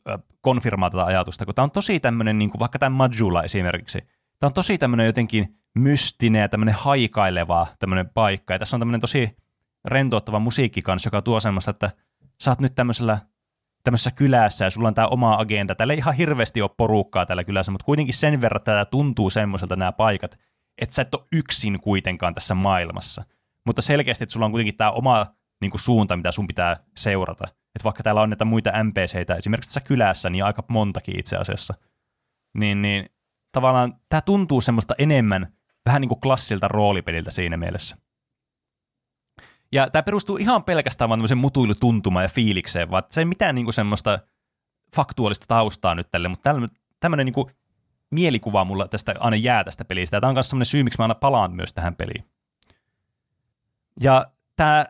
konfirmaa 0.42 0.90
tätä 0.90 1.06
ajatusta, 1.06 1.46
kun 1.46 1.56
tämä 1.56 1.64
on 1.64 1.72
tosi 1.72 2.00
tämmöinen, 2.00 2.40
niin 2.40 2.50
kuin 2.50 2.60
vaikka 2.60 2.80
tämä 2.80 2.90
Majula 2.90 3.44
esimerkiksi, 3.44 4.00
tämä 4.40 4.48
on 4.48 4.54
tosi 4.54 4.78
tämmöinen 4.78 5.06
jotenkin 5.06 5.60
mystinen 5.76 6.42
ja 6.42 6.50
tämmöinen 6.50 6.76
haikaileva 6.76 7.68
tämmöinen 7.80 8.10
paikka, 8.10 8.54
ja 8.54 8.60
tässä 8.60 8.76
on 8.76 8.82
tämmöinen 8.82 9.02
tosi 9.02 9.38
rentouttava 9.86 10.40
musiikki 10.40 10.82
kanssa, 10.82 11.08
joka 11.08 11.22
tuo 11.22 11.40
semmoista, 11.40 11.72
että 11.72 11.92
sä 12.42 12.52
oot 12.52 12.60
nyt 12.60 12.76
tämmöisellä 12.76 13.18
tämmöisessä 13.84 14.12
kylässä 14.12 14.66
ja 14.66 14.70
sulla 14.70 14.88
on 14.88 14.94
tämä 14.94 15.08
oma 15.08 15.36
agenda. 15.36 15.76
Täällä 15.76 15.94
ei 15.94 15.98
ihan 15.98 16.14
hirveästi 16.14 16.62
ole 16.62 16.72
porukkaa 16.78 17.26
täällä 17.26 17.44
kylässä, 17.44 17.72
mutta 17.72 17.86
kuitenkin 17.86 18.14
sen 18.16 18.42
verran 18.42 18.62
tämä 18.62 18.86
tuntuu 18.86 19.30
semmoiselta 19.30 19.76
nämä 19.76 19.92
paikat, 19.92 20.40
että 20.82 20.96
sä 20.96 21.02
et 21.02 21.16
ole 21.16 21.26
yksin 21.32 21.80
kuitenkaan 21.82 22.34
tässä 22.34 22.56
maailmassa. 22.56 23.26
Mutta 23.66 23.82
selkeästi, 23.82 24.24
että 24.24 24.34
sulla 24.34 24.46
on 24.46 24.52
kuitenkin 24.52 24.78
tämä 24.78 24.92
oma 24.92 25.26
niin 25.62 25.72
kuin 25.72 25.82
suunta, 25.82 26.18
mitä 26.18 26.32
sun 26.32 26.48
pitää 26.48 26.84
seurata. 26.98 27.48
Että 27.48 27.84
vaikka 27.84 28.04
täällä 28.04 28.22
on 28.22 28.30
näitä 28.30 28.46
muita 28.46 28.84
NPCitä, 28.84 29.36
esimerkiksi 29.36 29.70
tässä 29.70 29.82
kylässä, 29.82 30.30
niin 30.30 30.46
aika 30.46 30.64
montakin 30.68 31.20
itse 31.20 31.38
asiassa, 31.38 31.74
niin, 32.58 32.82
niin 32.82 33.06
tavallaan 33.52 33.94
tämä 34.10 34.22
tuntuu 34.22 34.62
semmoista 34.62 34.96
enemmän 34.98 35.54
vähän 35.86 36.02
niin 36.02 36.10
kuin 36.10 36.22
klassilta 36.22 36.68
roolipeliltä 36.68 37.32
siinä 37.32 37.58
mielessä. 37.58 37.98
Ja 39.72 39.90
tämä 39.90 40.04
perustuu 40.04 40.38
ihan 40.38 40.64
pelkästään 40.64 41.10
vaan 41.10 41.18
tämmöisen 41.18 41.38
mutuilutuntumaan 41.38 42.26
ja 42.26 42.30
fiilikseen, 42.30 42.92
vaan 42.92 43.04
se 43.12 43.22
ei 43.22 43.26
mitään 43.26 43.56
niin 43.56 43.66
kuin 43.66 43.74
semmoista 43.74 44.20
faktuaalista 44.96 45.46
taustaa 45.48 45.96
nyt 45.96 46.08
tälle, 46.12 46.28
mutta 46.28 46.56
tämmöinen 47.00 47.26
niin 47.26 47.34
kuin 47.34 47.52
mielikuva 48.12 48.66
mulla 48.66 48.88
tästä 48.88 49.16
aina 49.20 49.38
jää 49.38 49.64
tästä 49.64 49.86
pelistä. 49.86 50.18
Ja 50.18 50.22
tämä 50.22 50.30
on 50.30 50.36
myös 50.36 50.50
semmoinen 50.50 50.66
syy, 50.66 50.84
miksi 50.84 51.00
mä 51.00 51.04
aina 51.04 51.16
palaan 51.16 51.56
myös 51.56 51.74
tähän 51.74 51.96
peliin. 51.96 52.26
Ja 54.02 54.26
tämä 54.56 54.86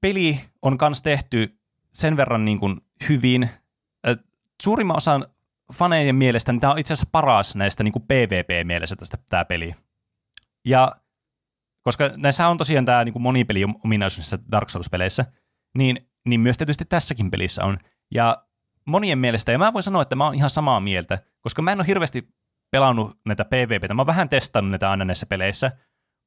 peli 0.00 0.40
on 0.62 0.78
myös 0.80 1.02
tehty 1.02 1.58
sen 1.92 2.16
verran 2.16 2.44
niin 2.44 2.60
kuin 2.60 2.80
hyvin. 3.08 3.50
Suurimman 4.62 4.96
osan 4.96 5.26
faneiden 5.72 6.16
mielestä 6.16 6.52
niin 6.52 6.60
tämä 6.60 6.72
on 6.72 6.78
itse 6.78 6.92
asiassa 6.92 7.08
paras 7.12 7.56
näistä 7.56 7.84
niin 7.84 7.92
PvP-mielessä 8.08 8.96
tästä 8.96 9.18
tämä 9.28 9.44
peli. 9.44 9.74
Ja 10.64 10.92
koska 11.82 12.10
näissä 12.16 12.48
on 12.48 12.58
tosiaan 12.58 12.84
tämä 12.84 13.04
niin 13.04 13.22
monipeli 13.22 13.64
ominaisuus 13.84 14.34
Dark 14.52 14.70
Souls-peleissä, 14.70 15.24
niin, 15.78 15.96
niin 16.28 16.40
myös 16.40 16.58
tietysti 16.58 16.84
tässäkin 16.84 17.30
pelissä 17.30 17.64
on. 17.64 17.78
Ja 18.14 18.44
monien 18.86 19.18
mielestä, 19.18 19.52
ja 19.52 19.58
mä 19.58 19.72
voin 19.72 19.82
sanoa, 19.82 20.02
että 20.02 20.16
mä 20.16 20.24
oon 20.24 20.34
ihan 20.34 20.50
samaa 20.50 20.80
mieltä, 20.80 21.18
koska 21.40 21.62
mä 21.62 21.72
en 21.72 21.78
ole 21.78 21.86
hirveästi 21.86 22.28
pelannut 22.70 23.18
näitä 23.26 23.44
PvPtä, 23.44 23.94
mä 23.94 24.00
oon 24.02 24.06
vähän 24.06 24.28
testannut 24.28 24.70
näitä 24.70 24.90
aina 24.90 25.04
näissä 25.04 25.26
peleissä, 25.26 25.72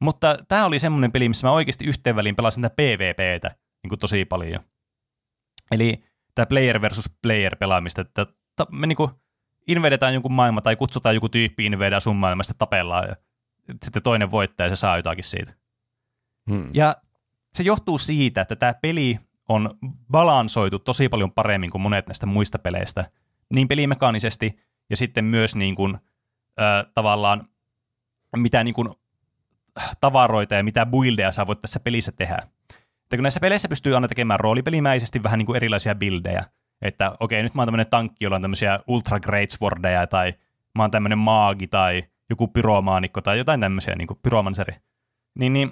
mutta 0.02 0.38
tämä 0.48 0.66
oli 0.66 0.80
semmoinen 0.80 1.12
peli, 1.12 1.30
missä 1.30 1.48
mä 1.48 1.54
oikeasti 1.54 1.86
yhteen 1.86 2.16
väliin 2.16 2.36
pelasin 2.36 2.62
näitä 2.62 2.76
PvPtä 2.76 3.56
niin 3.84 3.90
kuin 3.90 4.00
tosi 4.00 4.26
paljon. 4.26 4.64
Eli 5.72 6.04
tämä 6.36 6.46
player 6.46 6.82
versus 6.82 7.12
player 7.22 7.56
pelaamista, 7.56 8.02
että 8.02 8.28
me 8.72 8.88
niin 8.88 8.96
kuin 8.96 9.12
invedetään 9.68 10.14
jonkun 10.14 10.34
maailma 10.34 10.62
tai 10.62 10.76
kutsutaan 10.76 11.16
joku 11.16 11.30
tyyppi 11.30 11.66
invedää 11.66 12.00
sun 12.00 12.16
maailmasta 12.16 12.54
tapellaan 12.58 13.08
ja 13.08 13.16
sitten 13.84 14.04
toinen 14.04 14.32
voittaa 14.32 14.66
ja 14.66 14.70
se 14.70 14.76
saa 14.76 14.98
jotakin 14.98 15.24
siitä. 15.24 15.54
Hmm. 16.52 16.70
Ja 16.74 16.96
se 17.54 17.64
johtuu 17.64 17.98
siitä, 17.98 18.42
että 18.42 18.56
tämä 18.56 18.74
peli 18.74 19.20
on 19.50 19.78
balansoitu 20.12 20.80
tosi 20.80 21.10
paljon 21.10 21.32
paremmin 21.32 21.70
kuin 21.72 21.82
monet 21.82 22.08
näistä 22.08 22.26
muista 22.26 22.60
peleistä, 22.60 23.06
niin 23.54 23.68
pelimekaanisesti 23.68 24.60
ja 24.90 24.98
sitten 24.98 25.26
myös 25.26 25.56
niin 25.56 25.76
kuin, 25.76 25.98
äh, 26.62 26.86
tavallaan 26.94 27.48
mitä 28.36 28.64
niin 28.64 28.74
kuin, 28.74 28.90
tavaroita 30.02 30.56
ja 30.56 30.64
mitä 30.64 30.86
buildeja 30.86 31.32
sä 31.32 31.48
voit 31.48 31.62
tässä 31.62 31.80
pelissä 31.80 32.12
tehdä. 32.12 32.38
Että 33.04 33.18
kun 33.18 33.24
näissä 33.24 33.40
peleissä 33.40 33.68
pystyy 33.68 33.96
aina 33.96 34.08
tekemään 34.08 34.40
roolipelimäisesti 34.40 35.24
vähän 35.24 35.38
niin 35.38 35.46
kuin 35.46 35.56
erilaisia 35.56 35.96
buildeja, 35.96 36.44
että 36.82 37.16
okei, 37.20 37.44
nyt 37.44 37.54
mä 37.54 37.62
oon 37.62 37.68
tämmöinen 37.68 37.90
tankki, 37.90 38.26
jolla 38.26 38.36
on 38.36 38.42
tämmöisiä 38.42 38.80
ultra 38.88 39.20
great 39.20 39.50
swordeja, 39.50 40.08
tai 40.08 40.34
mä 40.78 40.84
oon 40.84 40.92
tämmöinen 40.92 41.18
maagi, 41.18 41.68
tai 41.68 42.04
joku 42.34 42.48
pyromaanikko, 42.48 43.22
tai 43.22 43.38
jotain 43.38 43.60
tämmöisiä, 43.60 43.96
niin 43.96 44.08
kuin 44.08 44.20
pyromanseri. 44.24 44.76
Niin, 45.40 45.54
niin 45.54 45.72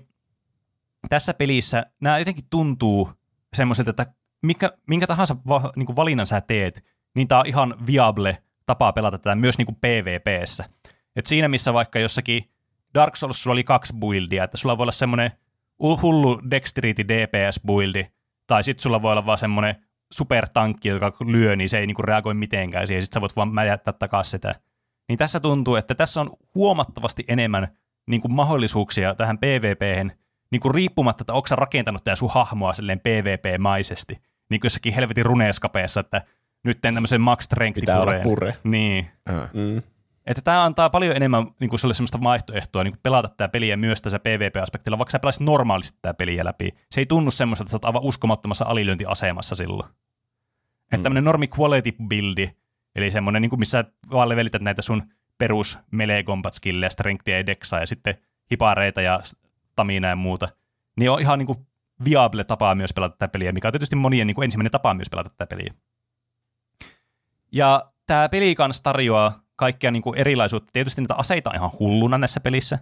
tässä 1.09 1.33
pelissä 1.33 1.85
nämä 2.01 2.19
jotenkin 2.19 2.45
tuntuu 2.49 3.09
semmoiselta, 3.53 3.89
että 3.89 4.05
mikä, 4.45 4.71
minkä 4.87 5.07
tahansa 5.07 5.35
va, 5.47 5.71
niin 5.75 5.85
kuin 5.85 5.95
valinnan 5.95 6.27
sä 6.27 6.41
teet, 6.41 6.85
niin 7.15 7.27
tää 7.27 7.39
on 7.39 7.47
ihan 7.47 7.75
viable 7.87 8.43
tapa 8.65 8.93
pelata 8.93 9.17
tätä 9.17 9.35
myös 9.35 9.57
niin 9.57 9.65
kuin 9.65 9.75
PvPssä. 9.75 10.69
Et 11.15 11.25
siinä 11.25 11.47
missä 11.47 11.73
vaikka 11.73 11.99
jossakin 11.99 12.51
Dark 12.93 13.15
Souls 13.15 13.43
sulla 13.43 13.53
oli 13.53 13.63
kaksi 13.63 13.93
buildia, 13.99 14.43
että 14.43 14.57
sulla 14.57 14.77
voi 14.77 14.83
olla 14.83 14.91
semmoinen 14.91 15.31
hullu 16.01 16.41
Dexterity 16.51 17.03
DPS-buildi, 17.03 18.05
tai 18.47 18.63
sitten 18.63 18.83
sulla 18.83 19.01
voi 19.01 19.11
olla 19.11 19.25
vaan 19.25 19.37
semmoinen 19.37 19.75
supertankki, 20.13 20.89
joka 20.89 21.13
lyö, 21.25 21.55
niin 21.55 21.69
se 21.69 21.79
ei 21.79 21.87
niinku 21.87 22.01
reagoi 22.01 22.33
mitenkään 22.33 22.87
siihen, 22.87 23.03
sitten 23.03 23.17
sä 23.17 23.21
voit 23.21 23.35
vaan 23.35 23.53
mäjättää 23.53 23.93
takaisin 23.93 24.31
sitä. 24.31 24.55
Niin 25.11 25.17
tässä 25.17 25.39
tuntuu, 25.39 25.75
että 25.75 25.95
tässä 25.95 26.21
on 26.21 26.29
huomattavasti 26.55 27.23
enemmän 27.27 27.67
niinku 28.07 28.27
mahdollisuuksia 28.27 29.15
tähän 29.15 29.37
PvPhen, 29.37 30.11
niinku 30.51 30.69
riippumatta, 30.69 31.21
että 31.21 31.33
onko 31.33 31.47
sä 31.47 31.55
rakentanut 31.55 32.03
tämä 32.03 32.15
sun 32.15 32.29
hahmoa 32.33 32.73
silleen 32.73 32.99
PvP-maisesti, 32.99 34.13
niin 34.49 34.61
kuin 34.61 34.65
jossakin 34.65 34.93
helvetin 34.93 35.25
runeeskapeessa, 35.25 35.99
että 35.99 36.21
nyt 36.63 36.81
teen 36.81 36.93
tämmöisen 36.93 37.21
max 37.21 37.43
strength 37.43 37.79
Pitää 37.79 38.01
olla 38.01 38.19
pure. 38.23 38.57
Niin. 38.63 39.07
Mm. 39.53 39.81
Että 40.25 40.41
tämä 40.41 40.63
antaa 40.63 40.89
paljon 40.89 41.15
enemmän 41.15 41.47
niin 41.59 41.69
kuin 41.69 41.79
sulle 41.79 41.93
semmoista 41.93 42.23
vaihtoehtoa 42.23 42.83
niin 42.83 42.93
kuin 42.93 43.01
pelata 43.03 43.29
tämä 43.29 43.47
peliä 43.47 43.77
myös 43.77 44.01
tässä 44.01 44.19
PvP-aspektilla, 44.19 44.97
vaikka 44.97 45.11
sä 45.11 45.19
pelaisit 45.19 45.41
normaalisti 45.41 45.97
tämä 46.01 46.13
peliä 46.13 46.45
läpi. 46.45 46.73
Se 46.91 47.01
ei 47.01 47.05
tunnu 47.05 47.31
semmoista, 47.31 47.63
että 47.63 47.71
sä 47.71 47.75
oot 47.75 47.85
aivan 47.85 48.03
uskomattomassa 48.03 48.65
alilyöntiasemassa 48.65 49.55
silloin. 49.55 49.89
Mm. 49.89 49.95
Että 50.91 51.03
tämmöinen 51.03 51.23
normi 51.23 51.49
quality 51.59 51.91
buildi, 52.09 52.51
eli 52.95 53.11
semmoinen, 53.11 53.41
niin 53.41 53.49
kuin 53.49 53.59
missä 53.59 53.85
vaan 54.11 54.29
levelität 54.29 54.61
näitä 54.61 54.81
sun 54.81 55.03
perus 55.37 55.79
melee 55.91 56.23
combat 56.23 56.53
skillejä, 56.53 56.89
strengthia 56.89 57.37
ja 57.37 57.45
dexaa 57.45 57.79
ja 57.79 57.87
sitten 57.87 58.15
hipareita 58.51 59.01
ja 59.01 59.19
stamina 59.23 60.07
ja 60.07 60.15
muuta, 60.15 60.49
niin 60.97 61.11
on 61.11 61.21
ihan 61.21 61.39
niin 61.39 61.47
kuin 61.47 61.67
viable 62.05 62.43
tapa 62.43 62.75
myös 62.75 62.93
pelata 62.93 63.15
tätä 63.15 63.31
peliä, 63.31 63.51
mikä 63.51 63.67
on 63.67 63.71
tietysti 63.71 63.95
monien 63.95 64.27
niin 64.27 64.35
kuin 64.35 64.43
ensimmäinen 64.43 64.71
tapa 64.71 64.93
myös 64.93 65.09
pelata 65.09 65.29
tätä 65.29 65.47
peliä. 65.47 65.73
Ja 67.51 67.91
tämä 68.07 68.29
peli 68.29 68.55
kanssa 68.55 68.83
tarjoaa 68.83 69.43
kaikkea 69.55 69.91
niin 69.91 70.03
kuin 70.03 70.17
erilaisuutta. 70.17 70.69
Tietysti 70.73 71.01
niitä 71.01 71.15
aseita 71.15 71.49
on 71.49 71.55
ihan 71.55 71.71
hulluna 71.79 72.17
näissä 72.17 72.39
pelissä. 72.39 72.79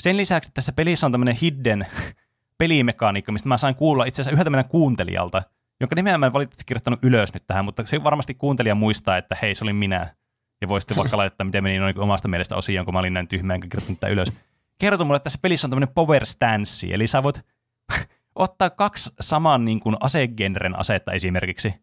Sen 0.00 0.16
lisäksi 0.16 0.50
tässä 0.54 0.72
pelissä 0.72 1.06
on 1.06 1.12
tämmöinen 1.12 1.36
hidden 1.42 1.86
pelimekaniikka, 2.58 3.32
mistä 3.32 3.48
mä 3.48 3.56
sain 3.56 3.74
kuulla 3.74 4.04
itse 4.04 4.22
asiassa 4.22 4.32
yhdeltä 4.32 4.50
meidän 4.50 4.68
kuuntelijalta, 4.68 5.42
jonka 5.80 5.96
nimeä 5.96 6.18
mä 6.18 6.26
en 6.26 6.32
valitettavasti 6.32 6.64
kirjoittanut 6.66 7.04
ylös 7.04 7.34
nyt 7.34 7.46
tähän, 7.46 7.64
mutta 7.64 7.86
se 7.86 8.04
varmasti 8.04 8.34
kuuntelija 8.34 8.74
muistaa, 8.74 9.16
että 9.16 9.36
hei, 9.42 9.54
se 9.54 9.64
oli 9.64 9.72
minä. 9.72 10.14
Ja 10.60 10.68
voisitte 10.68 10.96
vaikka 10.96 11.16
laittaa, 11.16 11.44
miten 11.44 11.62
meni 11.62 11.78
noin 11.78 12.00
omasta 12.00 12.28
mielestä 12.28 12.56
osioon, 12.56 12.84
kun 12.84 12.94
mä 12.94 12.98
olin 12.98 13.14
näin 13.14 13.28
tyhmä, 13.28 13.54
enkä 13.54 13.68
kirjoittanut 13.68 14.00
tätä 14.00 14.12
ylös. 14.12 14.32
Kertoi 14.78 15.06
mulle, 15.06 15.16
että 15.16 15.24
tässä 15.24 15.38
pelissä 15.42 15.66
on 15.66 15.70
tämmöinen 15.70 15.94
power 15.94 16.26
stance, 16.26 16.86
eli 16.90 17.06
sä 17.06 17.22
voit 17.22 17.44
ottaa 18.34 18.70
kaksi 18.70 19.10
saman 19.20 19.64
niin 19.64 19.80
kuin 19.80 19.96
asegenren 20.00 20.78
asetta 20.78 21.12
esimerkiksi, 21.12 21.74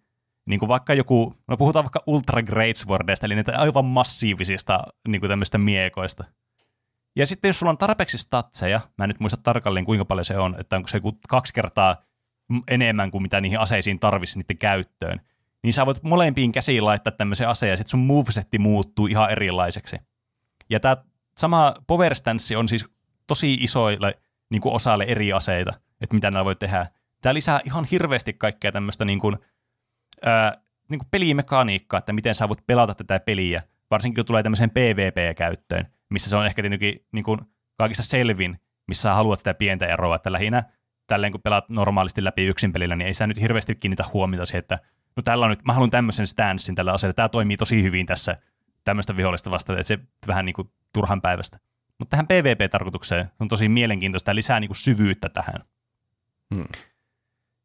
niin 0.45 0.59
kuin 0.59 0.69
vaikka 0.69 0.93
joku, 0.93 1.35
no 1.47 1.57
puhutaan 1.57 1.85
vaikka 1.85 2.03
Ultra 2.07 2.43
Great 2.43 2.75
Swordista, 2.75 3.25
eli 3.25 3.35
niitä 3.35 3.59
aivan 3.59 3.85
massiivisista 3.85 4.79
niin 5.07 5.21
kuin 5.21 5.29
tämmöistä 5.29 5.57
miekoista. 5.57 6.23
Ja 7.15 7.25
sitten 7.25 7.49
jos 7.49 7.59
sulla 7.59 7.69
on 7.69 7.77
tarpeeksi 7.77 8.17
statseja, 8.17 8.79
mä 8.97 9.03
en 9.03 9.07
nyt 9.07 9.19
muista 9.19 9.37
tarkalleen 9.43 9.85
kuinka 9.85 10.05
paljon 10.05 10.25
se 10.25 10.37
on, 10.37 10.55
että 10.59 10.75
onko 10.75 10.87
se 10.87 11.01
kaksi 11.29 11.53
kertaa 11.53 11.95
enemmän 12.67 13.11
kuin 13.11 13.21
mitä 13.21 13.41
niihin 13.41 13.59
aseisiin 13.59 13.99
tarvisi 13.99 14.39
niiden 14.39 14.57
käyttöön, 14.57 15.21
niin 15.63 15.73
sä 15.73 15.85
voit 15.85 16.03
molempiin 16.03 16.51
käsiin 16.51 16.85
laittaa 16.85 17.11
tämmöisen 17.11 17.47
aseen 17.47 17.69
ja 17.69 17.77
sitten 17.77 17.91
sun 17.91 17.99
movesetti 17.99 18.59
muuttuu 18.59 19.07
ihan 19.07 19.31
erilaiseksi. 19.31 19.97
Ja 20.69 20.79
tämä 20.79 20.97
sama 21.37 21.75
power 21.87 22.15
stance 22.15 22.57
on 22.57 22.67
siis 22.67 22.85
tosi 23.27 23.53
isoille 23.53 24.19
niin 24.49 24.61
kuin 24.61 24.75
osalle 24.75 25.03
eri 25.03 25.33
aseita, 25.33 25.73
että 26.01 26.15
mitä 26.15 26.31
nämä 26.31 26.45
voi 26.45 26.55
tehdä. 26.55 26.87
Tämä 27.21 27.33
lisää 27.33 27.61
ihan 27.65 27.85
hirveästi 27.85 28.33
kaikkea 28.33 28.71
tämmöistä 28.71 29.05
niin 29.05 29.19
kuin, 29.19 29.37
ää, 30.25 30.61
niin 30.89 30.99
kuin 30.99 31.07
pelimekaniikkaa, 31.11 31.97
että 31.97 32.13
miten 32.13 32.35
sä 32.35 32.49
voit 32.49 32.67
pelata 32.67 32.95
tätä 32.95 33.19
peliä, 33.19 33.63
varsinkin 33.91 34.15
kun 34.15 34.25
tulee 34.25 34.43
tämmöiseen 34.43 34.69
PvP-käyttöön, 34.69 35.87
missä 36.09 36.29
se 36.29 36.37
on 36.37 36.45
ehkä 36.45 36.61
tietenkin 36.61 37.05
niin 37.11 37.23
kuin 37.23 37.39
kaikista 37.77 38.03
selvin, 38.03 38.59
missä 38.87 39.01
sä 39.01 39.13
haluat 39.13 39.39
sitä 39.39 39.53
pientä 39.53 39.85
eroa, 39.85 40.15
että 40.15 40.31
lähinnä 40.31 40.63
tälleen 41.09 41.31
kun 41.31 41.41
pelaat 41.41 41.69
normaalisti 41.69 42.23
läpi 42.23 42.45
yksin 42.45 42.73
pelillä, 42.73 42.95
niin 42.95 43.07
ei 43.07 43.13
sä 43.13 43.27
nyt 43.27 43.41
hirveästi 43.41 43.75
kiinnitä 43.75 44.05
huomiota 44.13 44.45
siihen, 44.45 44.59
että 44.59 44.79
no 45.15 45.23
tällä 45.23 45.45
on 45.45 45.49
nyt, 45.49 45.65
mä 45.65 45.73
haluan 45.73 45.89
tämmöisen 45.89 46.27
stanssin 46.27 46.75
tällä 46.75 46.93
aseella, 46.93 47.13
tämä 47.13 47.29
toimii 47.29 47.57
tosi 47.57 47.83
hyvin 47.83 48.05
tässä 48.05 48.37
tämmöistä 48.85 49.17
vihollista 49.17 49.51
vastaan, 49.51 49.79
että 49.79 49.87
se 49.87 49.99
vähän 50.27 50.45
niin 50.45 50.53
kuin 50.53 50.71
turhan 50.93 51.21
päivästä. 51.21 51.59
Mutta 51.99 52.09
tähän 52.09 52.27
PvP-tarkoitukseen 52.27 53.31
on 53.39 53.47
tosi 53.47 53.69
mielenkiintoista 53.69 54.31
ja 54.31 54.35
lisää 54.35 54.59
niin 54.59 54.69
kuin 54.69 54.77
syvyyttä 54.77 55.29
tähän. 55.29 55.63
Hmm. 56.55 56.67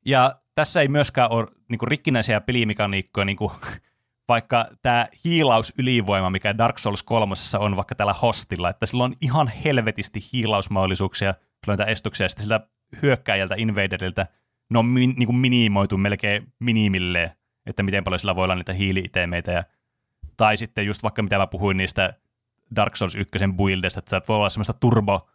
Ja 0.07 0.41
tässä 0.55 0.81
ei 0.81 0.89
myöskään 0.89 1.31
ole 1.31 1.47
niin 1.69 1.79
kuin 1.79 1.89
rikkinäisiä 1.89 2.41
pelimekaniikkoja, 2.41 3.25
niin 3.25 3.37
kuin, 3.37 3.53
vaikka 4.29 4.67
tämä 4.83 5.07
hiilausylivoima, 5.25 6.31
mikä 6.31 6.59
Dark 6.59 6.79
Souls 6.79 7.03
3 7.03 7.35
on 7.59 7.77
vaikka 7.77 7.95
tällä 7.95 8.13
hostilla, 8.13 8.71
että 8.71 8.87
sillä 8.87 9.05
on 9.05 9.15
ihan 9.21 9.49
helvetisti 9.49 10.21
hiilausmahdollisuuksia, 10.33 11.35
tulee 11.35 11.77
näitä 11.77 11.91
estuksia, 11.91 12.25
ja 12.25 12.29
sitten 12.29 12.43
siltä 12.43 12.69
hyökkääjältä, 13.03 13.55
invaderilta, 13.59 14.27
ne 14.71 14.79
on 14.79 14.87
min, 14.87 15.15
niin 15.17 15.27
kuin 15.27 15.37
minimoitu 15.37 15.99
melkein 15.99 16.53
minimilleen, 16.59 17.31
että 17.67 17.83
miten 17.83 18.05
paljon 18.05 18.19
sillä 18.19 18.37
voi 18.37 18.45
olla 18.45 18.55
niitä 18.55 18.73
hiili-itemeitä, 18.73 19.53
ja, 19.53 19.65
tai 20.37 20.57
sitten 20.57 20.87
just 20.87 21.03
vaikka 21.03 21.23
mitä 21.23 21.39
mä 21.39 21.47
puhuin 21.47 21.77
niistä 21.77 22.15
Dark 22.77 22.97
Souls 22.97 23.15
1 23.15 23.29
buildista, 23.57 23.99
että 23.99 24.11
sä 24.11 24.23
voi 24.29 24.37
olla 24.37 24.51
semmoista 24.51 24.73
turbo 24.73 25.29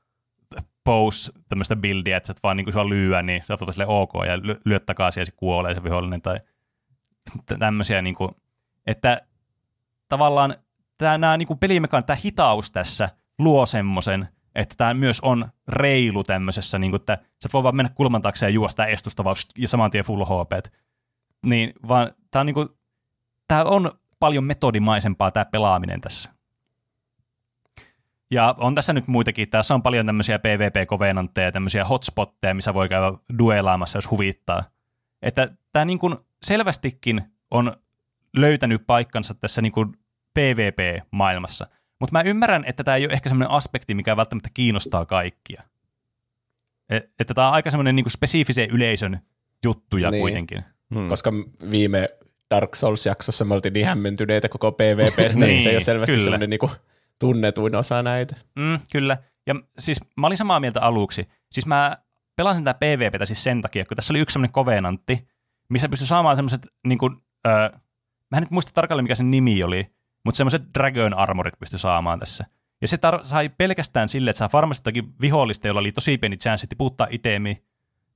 pose 0.84 1.32
tämmöistä 1.49 1.76
buildia, 1.76 2.18
että 2.18 2.28
sä 2.28 2.32
et 2.32 2.43
vaan 2.43 2.57
niin 2.57 2.66
kuin 2.66 2.74
sua 2.74 2.89
lyöä, 2.89 3.22
niin 3.22 3.43
sä 3.45 3.53
oot 3.53 3.76
ok 3.88 4.14
ja 4.28 4.38
ly- 4.38 4.62
lyöt 4.66 4.86
takaisin 4.86 5.22
ja 5.22 5.26
se 5.26 5.32
kuolee 5.32 5.76
se 5.76 5.84
vihollinen 5.84 6.22
tai 6.22 6.39
tämmöisiä, 7.60 8.01
niin 8.01 8.16
kuin, 8.16 8.32
että 8.88 9.22
tavallaan 10.07 10.55
tämä 10.97 11.38
niin 11.38 11.47
kuin 11.47 11.60
pelimekan, 11.60 12.03
tämä 12.03 12.18
hitaus 12.26 12.72
tässä 12.72 13.10
luo 13.39 13.66
semmoisen, 13.66 14.28
että 14.55 14.75
tämä 14.77 14.93
myös 14.93 15.21
on 15.21 15.49
reilu 15.67 16.23
tämmöisessä, 16.23 16.79
niin 16.79 16.91
kuin, 16.91 16.99
että 16.99 17.17
sä 17.43 17.49
voi 17.53 17.63
vaan 17.63 17.75
mennä 17.75 17.91
kulman 17.95 18.21
taakse 18.21 18.45
ja 18.45 18.49
juosta 18.49 18.85
estusta 18.85 19.23
vaan 19.23 19.35
ja 19.57 19.67
saman 19.67 19.91
tien 19.91 20.05
full 20.05 20.25
HP. 20.25 20.65
Niin, 21.45 21.73
vaan 21.87 22.11
tämä 22.31 22.41
on, 22.41 22.45
niin 22.45 22.53
kuin, 22.53 22.69
tämä 23.47 23.63
on 23.63 23.91
paljon 24.19 24.43
metodimaisempaa 24.43 25.31
tämä 25.31 25.45
pelaaminen 25.45 26.01
tässä. 26.01 26.33
Ja 28.31 28.55
on 28.57 28.75
tässä 28.75 28.93
nyt 28.93 29.07
muitakin. 29.07 29.49
Tässä 29.49 29.73
on 29.73 29.83
paljon 29.83 30.05
tämmöisiä 30.05 30.39
PvP-kovenantteja, 30.39 31.51
tämmöisiä 31.51 31.85
hotspotteja, 31.85 32.53
missä 32.53 32.73
voi 32.73 32.89
käydä 32.89 33.13
duelaamassa, 33.39 33.97
jos 33.97 34.11
huvittaa. 34.11 34.63
Että 35.21 35.47
tämä 35.71 35.85
niin 35.85 35.99
kuin 35.99 36.15
selvästikin 36.43 37.21
on 37.51 37.73
löytänyt 38.37 38.87
paikkansa 38.87 39.33
tässä 39.33 39.61
niin 39.61 39.71
kuin 39.71 39.93
PvP-maailmassa. 40.33 41.67
Mutta 41.99 42.11
mä 42.11 42.21
ymmärrän, 42.21 42.63
että 42.65 42.83
tämä 42.83 42.97
ei 42.97 43.05
ole 43.05 43.13
ehkä 43.13 43.29
semmoinen 43.29 43.51
aspekti, 43.51 43.93
mikä 43.93 44.17
välttämättä 44.17 44.49
kiinnostaa 44.53 45.05
kaikkia. 45.05 45.63
Et, 46.89 47.11
että 47.19 47.33
tämä 47.33 47.47
on 47.47 47.53
aika 47.53 47.71
semmoinen 47.71 47.95
niin 47.95 48.09
spesifisen 48.09 48.69
yleisön 48.69 49.19
juttuja 49.63 50.11
niin. 50.11 50.21
kuitenkin. 50.21 50.63
Hmm. 50.95 51.07
Koska 51.07 51.31
viime 51.71 52.09
Dark 52.49 52.75
Souls-jaksossa 52.75 53.45
me 53.45 53.53
oltiin 53.53 53.73
niin 53.73 53.85
hämmentyneitä 53.85 54.49
koko 54.49 54.71
PvPstä, 54.71 55.39
niin, 55.39 55.47
niin 55.47 55.61
se 55.61 55.69
ei 55.69 55.75
ole 55.75 55.81
selvästi 55.81 56.11
kyllä. 56.11 56.23
semmoinen 56.23 56.49
niin 56.49 56.59
kuin 56.59 56.71
tunnetuin 57.19 57.75
osa 57.75 58.03
näitä. 58.03 58.35
Mm, 58.55 58.79
kyllä. 58.91 59.17
Ja 59.47 59.55
siis 59.79 59.99
mä 60.17 60.27
olin 60.27 60.37
samaa 60.37 60.59
mieltä 60.59 60.81
aluksi. 60.81 61.27
Siis 61.51 61.65
mä 61.65 61.95
pelasin 62.35 62.63
tätä 62.63 62.79
PvPtä 62.79 63.25
siis 63.25 63.43
sen 63.43 63.61
takia, 63.61 63.85
kun 63.85 63.95
tässä 63.95 64.13
oli 64.13 64.19
yksi 64.19 64.33
semmoinen 64.33 64.51
kovenantti, 64.51 65.27
missä 65.69 65.89
pystyi 65.89 66.07
saamaan 66.07 66.35
semmoiset, 66.35 66.67
niin 66.87 66.97
kuin, 66.97 67.17
öö, 67.47 67.69
mä 68.31 68.37
en 68.37 68.43
nyt 68.43 68.51
muista 68.51 68.71
tarkalleen 68.73 69.03
mikä 69.03 69.15
sen 69.15 69.31
nimi 69.31 69.63
oli, 69.63 69.91
mutta 70.26 70.38
semmoiset 70.38 70.63
Dragon 70.78 71.13
Armorit 71.13 71.59
pystyi 71.59 71.80
saamaan 71.80 72.20
tässä. 72.20 72.45
Ja 72.82 72.88
se 72.88 72.97
tar- 72.97 73.26
sai 73.26 73.49
pelkästään 73.49 74.09
sille, 74.09 74.30
että 74.30 74.38
sä 74.38 74.47
farmasit 74.47 74.82
jotakin 74.82 75.13
vihollista, 75.22 75.67
jolla 75.67 75.80
oli 75.80 75.91
tosi 75.91 76.17
pieni 76.17 76.38
chance 76.38 76.67
tiputtaa 76.67 77.07
itemi, 77.09 77.63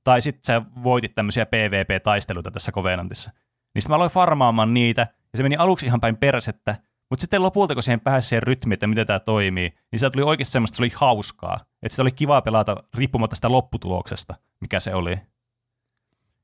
tai 0.04 0.22
sitten 0.22 0.44
sä 0.46 0.62
voitit 0.84 1.16
tämmöisiä 1.16 1.46
PvP-taisteluita 1.46 2.52
tässä 2.52 2.72
kovenantissa. 2.72 3.32
Niin 3.74 3.82
sitten 3.82 3.92
mä 3.92 3.96
aloin 3.96 4.12
farmaamaan 4.12 4.74
niitä, 4.74 5.02
ja 5.02 5.38
se 5.38 5.44
meni 5.44 5.56
aluksi 5.56 5.86
ihan 5.86 6.02
päin 6.02 6.18
persettä, 6.18 6.76
mutta 7.10 7.22
sitten 7.22 7.44
lopulta, 7.44 7.74
kun 7.74 7.84
siihen 7.84 8.00
pääsi 8.00 8.28
siihen 8.28 8.44
rytmiin, 8.44 8.74
että 8.74 8.88
miten 8.88 9.08
tämä 9.08 9.20
toimii, 9.20 9.74
niin 9.92 10.00
se 10.00 10.10
tuli 10.10 10.24
oikeasti 10.24 10.52
semmoista, 10.52 10.76
se 10.76 10.84
oli 10.84 10.92
hauskaa. 10.96 11.56
Että 11.56 11.90
sitä 11.94 12.02
oli 12.02 12.12
kiva 12.12 12.42
pelata 12.42 12.84
riippumatta 12.94 13.36
sitä 13.36 13.52
lopputuloksesta, 13.52 14.36
mikä 14.62 14.80
se 14.80 14.96
oli. 14.96 15.18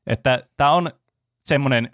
Että 0.07 0.43
tämä 0.57 0.71
on 0.71 0.91
semmoinen, 1.45 1.91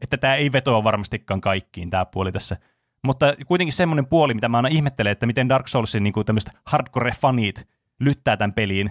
että 0.00 0.16
tämä 0.16 0.34
ei 0.34 0.52
vetoa 0.52 0.84
varmastikaan 0.84 1.40
kaikkiin 1.40 1.90
tämä 1.90 2.04
puoli 2.04 2.32
tässä. 2.32 2.56
Mutta 3.04 3.34
kuitenkin 3.46 3.72
semmoinen 3.72 4.06
puoli, 4.06 4.34
mitä 4.34 4.48
mä 4.48 4.56
aina 4.56 4.68
ihmettelen, 4.68 5.12
että 5.12 5.26
miten 5.26 5.48
Dark 5.48 5.68
Soulsin 5.68 6.02
niin 6.02 6.14
tämmöiset 6.26 6.52
hardcore-fanit 6.70 7.64
lyttää 8.00 8.36
tämän 8.36 8.52
peliin, 8.52 8.90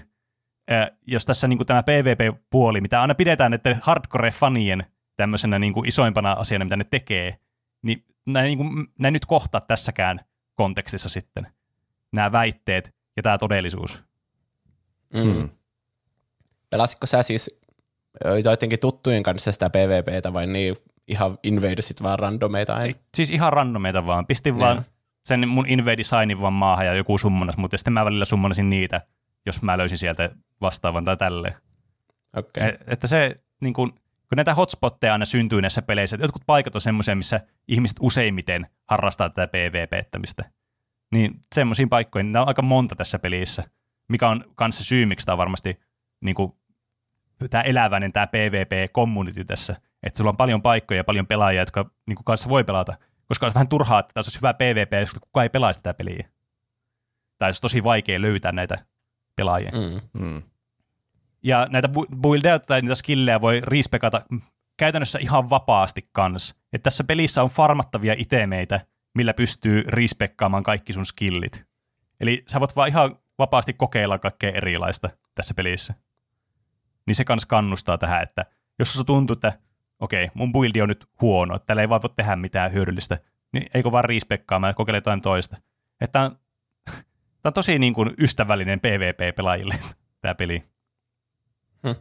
jos 1.08 1.26
tässä 1.26 1.48
niin 1.48 1.58
kuin 1.58 1.68
tämä 1.68 1.84
PvP-puoli, 1.84 2.82
mitä 2.82 3.02
aina 3.02 3.16
pidetään 3.16 3.54
että 3.54 3.78
hardcore-fanien 3.82 4.86
tämmöisenä 5.16 5.60
niin 5.60 5.74
kuin 5.74 5.88
isoimpana 5.88 6.32
asiana, 6.32 6.66
mitä 6.66 6.78
ne 6.78 6.84
tekee, 6.84 7.38
niin 7.82 8.06
näin, 8.26 8.46
niin 8.46 8.58
kuin, 8.58 8.88
näin 9.00 9.14
nyt 9.14 9.26
kohtaa 9.26 9.62
tässäkään 9.62 10.20
kontekstissa 10.54 11.10
sitten 11.10 11.48
nämä 12.12 12.32
väitteet 12.32 12.96
ja 13.18 13.24
tämä 13.24 13.38
todellisuus. 13.38 14.04
Mm. 15.14 15.22
Mm. 15.22 15.50
Pelasitko 16.70 17.08
sä 17.08 17.24
siis 17.24 17.62
joidenkin 18.44 18.80
tuttujen 18.80 19.24
kanssa 19.24 19.52
sitä 19.52 19.70
PvPtä 19.70 20.34
vai 20.34 20.48
niin 20.48 20.76
ihan 21.08 21.38
invadesit 21.44 22.04
vaan 22.04 22.20
randomeita? 22.20 22.82
Ei, 22.82 22.96
siis 23.16 23.30
ihan 23.30 23.54
randomeita 23.54 24.06
vaan. 24.06 24.28
Pistin 24.28 24.56
ja. 24.56 24.60
vaan 24.60 24.86
sen 25.26 25.48
mun 25.48 25.68
invade 25.68 26.04
signin 26.04 26.42
vaan 26.42 26.54
maahan 26.54 26.86
ja 26.86 26.94
joku 26.94 27.18
summonas, 27.18 27.58
mutta 27.58 27.78
sitten 27.78 27.94
mä 27.94 28.06
välillä 28.06 28.26
summonasin 28.26 28.70
niitä, 28.70 29.02
jos 29.46 29.62
mä 29.62 29.78
löysin 29.78 29.98
sieltä 29.98 30.30
vastaavan 30.62 31.06
tai 31.06 31.18
tälleen. 31.18 31.56
Okay. 32.38 32.68
Et, 32.68 32.84
että 32.88 33.08
se, 33.08 33.36
niin 33.62 33.74
kun, 33.74 33.92
kun 33.94 34.36
näitä 34.36 34.54
hotspotteja 34.54 35.14
aina 35.14 35.26
syntyy 35.26 35.62
näissä 35.62 35.82
peleissä, 35.82 36.16
että 36.16 36.24
jotkut 36.24 36.42
paikat 36.46 36.76
on 36.76 36.82
semmoisia, 36.82 37.16
missä 37.16 37.42
ihmiset 37.68 37.98
useimmiten 38.02 38.68
harrastaa 38.90 39.30
tätä 39.30 39.48
PvP-ttämistä. 39.48 40.52
Niin 41.12 41.40
semmoisiin 41.56 41.90
paikkoihin, 41.90 42.26
niitä 42.26 42.42
on 42.42 42.48
aika 42.48 42.62
monta 42.62 42.96
tässä 42.96 43.20
pelissä, 43.20 43.64
mikä 44.10 44.30
on 44.30 44.46
kanssa 44.56 44.84
syy, 44.84 45.06
miksi 45.06 45.26
tämä 45.26 45.34
on 45.34 45.38
varmasti 45.38 45.80
niin 46.22 46.36
kuin, 46.36 46.54
tämä 47.50 47.62
eläväinen 47.62 48.14
tämä 48.14 48.28
PvP-community 48.28 49.46
tässä. 49.46 49.76
Että 50.04 50.18
sulla 50.18 50.30
on 50.30 50.38
paljon 50.38 50.62
paikkoja 50.62 51.00
ja 51.00 51.04
paljon 51.04 51.28
pelaajia, 51.28 51.62
jotka 51.62 51.92
niin 52.08 52.16
kuin 52.16 52.26
kanssa 52.26 52.50
voi 52.50 52.64
pelata. 52.64 52.98
Koska 53.28 53.46
olisi 53.46 53.56
vähän 53.56 53.68
turhaa, 53.68 54.00
että 54.00 54.12
tässä 54.14 54.30
olisi 54.30 54.40
hyvä 54.40 54.54
PvP, 54.54 54.94
jos 55.00 55.14
kukaan 55.14 55.44
ei 55.44 55.50
pelaa 55.50 55.74
tätä 55.74 55.94
peliä. 55.94 56.30
Tai 57.38 57.48
olisi 57.48 57.62
tosi 57.62 57.84
vaikea 57.84 58.22
löytää 58.22 58.52
näitä 58.52 58.86
pelaajia. 59.36 59.72
Mm. 59.72 60.22
Mm. 60.22 60.42
Ja 61.44 61.68
näitä 61.70 61.90
buildeja 62.22 62.60
tai 62.60 62.82
niitä 62.82 62.96
skillejä 62.96 63.42
voi 63.42 63.62
riispekata 63.64 64.22
käytännössä 64.78 65.20
ihan 65.20 65.50
vapaasti 65.50 66.10
kans. 66.12 66.56
Että 66.74 66.84
tässä 66.84 67.04
pelissä 67.04 67.44
on 67.44 67.50
farmattavia 67.50 68.16
itemeitä, 68.18 68.80
millä 69.16 69.34
pystyy 69.34 69.84
rispekkaamaan 69.88 70.64
kaikki 70.64 70.94
sun 70.94 71.06
skillit. 71.06 71.66
Eli 72.20 72.44
sä 72.48 72.60
voit 72.60 72.76
vaan 72.76 72.90
ihan 72.90 73.16
vapaasti 73.40 73.74
kokeilla 73.74 74.20
kaikkea 74.20 74.52
erilaista 74.52 75.10
tässä 75.36 75.54
pelissä. 75.54 75.94
Niin 77.08 77.16
se 77.16 77.26
kans 77.26 77.46
kannustaa 77.46 77.98
tähän, 77.98 78.24
että 78.24 78.46
jos 78.80 78.94
se 78.94 79.04
tuntuu, 79.04 79.34
että 79.34 79.54
okei, 80.00 80.30
mun 80.34 80.52
buildi 80.52 80.82
on 80.82 80.90
nyt 80.90 81.06
huono, 81.22 81.56
että 81.56 81.66
täällä 81.66 81.82
ei 81.82 81.90
vaan 81.90 82.02
voi 82.02 82.10
tehdä 82.16 82.36
mitään 82.36 82.74
hyödyllistä, 82.74 83.18
niin 83.54 83.68
eikö 83.74 83.92
vaan 83.92 84.06
riispekkaamaan 84.06 84.70
ja 84.70 84.74
kokeile 84.74 84.98
jotain 84.98 85.22
toista. 85.22 85.58
Että 86.02 86.22
on, 86.22 86.32
tämä 87.42 87.50
on 87.50 87.54
tosi 87.54 87.80
niin 87.80 87.94
kuin 87.94 88.14
ystävällinen 88.18 88.80
PvP-pelaajille 88.80 89.76
tämä 90.22 90.36
peli. 90.36 90.64
Hmm. 91.88 91.96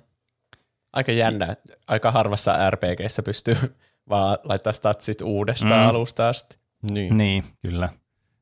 Aika 0.92 1.12
jännä. 1.12 1.57
Aika 1.86 2.11
harvassa 2.11 2.70
RPGssä 2.70 3.22
pystyy 3.22 3.57
vaan 4.11 4.38
laittaa 4.44 4.72
statsit 4.72 5.20
uudestaan 5.20 5.84
mm. 5.84 5.88
alusta 5.88 6.28
asti. 6.28 6.59
Niin. 6.90 7.18
niin, 7.18 7.44
kyllä. 7.62 7.88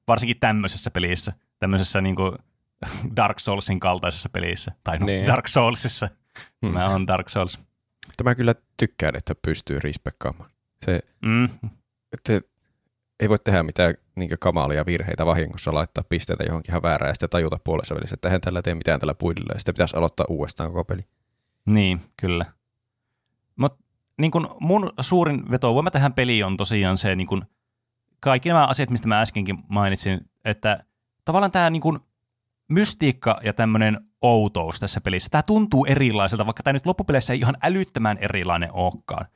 Varsinkin 0.08 0.40
tämmöisessä 0.40 0.90
pelissä, 0.90 1.32
tämmöisessä 1.58 2.00
niin 2.00 2.16
kuin 2.16 2.32
Dark 3.16 3.38
Soulsin 3.38 3.80
kaltaisessa 3.80 4.28
pelissä. 4.28 4.72
Tai 4.84 4.98
no, 4.98 5.06
niin. 5.06 5.26
Dark 5.26 5.48
Soulsissa. 5.48 6.08
Hmm. 6.62 6.72
Mä 6.72 6.88
oon 6.88 7.06
Dark 7.06 7.28
Souls. 7.28 7.58
Tämä 8.16 8.34
kyllä 8.34 8.54
tykkään, 8.76 9.16
että 9.16 9.34
pystyy 9.34 9.78
rispekkaamaan. 9.78 10.50
Se, 10.84 11.00
mm. 11.22 11.48
että 12.12 12.40
ei 13.20 13.28
voi 13.28 13.38
tehdä 13.38 13.62
mitään 13.62 13.94
niin 14.16 14.30
kamalia 14.40 14.86
virheitä 14.86 15.26
vahingossa, 15.26 15.74
laittaa 15.74 16.04
pisteitä 16.08 16.44
johonkin 16.44 16.72
ihan 16.72 16.82
väärään 16.82 17.10
ja 17.10 17.14
sitten 17.14 17.30
tajuta 17.30 17.58
puolessa 17.64 17.94
välissä, 17.94 18.14
että 18.14 18.28
eihän 18.28 18.40
tällä 18.40 18.62
tee 18.62 18.74
mitään 18.74 19.00
tällä 19.00 19.14
puidilla 19.14 19.52
ja 19.52 19.58
sitten 19.58 19.74
pitäisi 19.74 19.96
aloittaa 19.96 20.26
uudestaan 20.28 20.70
koko 20.70 20.84
peli. 20.84 21.04
Niin, 21.66 22.00
kyllä. 22.16 22.44
Mutta 23.56 23.84
niin 24.20 24.30
kun 24.30 24.56
mun 24.60 24.92
suurin 25.00 25.50
vetovoima 25.50 25.90
tähän 25.90 26.12
peliin 26.12 26.46
on 26.46 26.56
tosiaan 26.56 26.98
se, 26.98 27.16
niin 27.16 27.26
kun 27.26 27.44
kaikki 28.20 28.48
nämä 28.48 28.66
asiat, 28.66 28.90
mistä 28.90 29.08
mä 29.08 29.20
äskenkin 29.20 29.58
mainitsin, 29.68 30.20
että 30.44 30.84
tavallaan 31.24 31.52
tämä 31.52 31.70
niin 31.70 31.82
kun 31.82 32.00
mystiikka 32.70 33.36
ja 33.42 33.52
tämmöinen 33.52 34.00
outous 34.22 34.80
tässä 34.80 35.00
pelissä. 35.00 35.30
Tämä 35.30 35.42
tuntuu 35.42 35.84
erilaiselta, 35.84 36.46
vaikka 36.46 36.62
tämä 36.62 36.72
nyt 36.72 36.86
loppupeleissä 36.86 37.32
ei 37.32 37.38
ihan 37.38 37.56
älyttömän 37.62 38.18
erilainen 38.18 38.72
olekaan. 38.72 39.26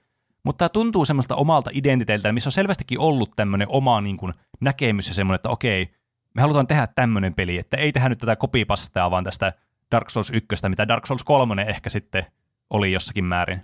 Mutta 0.44 0.58
tämä 0.58 0.68
tuntuu 0.68 1.04
semmoista 1.04 1.36
omalta 1.36 1.70
identiteiltä, 1.74 2.32
missä 2.32 2.48
on 2.48 2.52
selvästikin 2.52 2.98
ollut 2.98 3.30
tämmöinen 3.36 3.68
oma 3.68 4.00
niin 4.00 4.16
kuin, 4.16 4.32
näkemys 4.60 5.08
ja 5.08 5.14
semmoinen, 5.14 5.36
että 5.36 5.48
okei, 5.48 5.94
me 6.34 6.42
halutaan 6.42 6.66
tehdä 6.66 6.86
tämmöinen 6.86 7.34
peli, 7.34 7.58
että 7.58 7.76
ei 7.76 7.92
tehdä 7.92 8.08
nyt 8.08 8.18
tätä 8.18 8.36
kopipastaa, 8.36 9.10
vaan 9.10 9.24
tästä 9.24 9.52
Dark 9.90 10.10
Souls 10.10 10.30
1, 10.30 10.68
mitä 10.68 10.88
Dark 10.88 11.06
Souls 11.06 11.24
3 11.24 11.62
ehkä 11.62 11.90
sitten 11.90 12.26
oli 12.70 12.92
jossakin 12.92 13.24
määrin. 13.24 13.62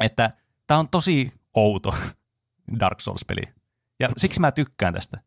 Että 0.00 0.30
tämä 0.66 0.80
on 0.80 0.88
tosi 0.88 1.32
outo 1.54 1.94
Dark 2.80 3.00
Souls-peli. 3.00 3.42
Ja 4.00 4.08
siksi 4.16 4.40
mä 4.40 4.52
tykkään 4.52 4.94
tästä. 4.94 5.20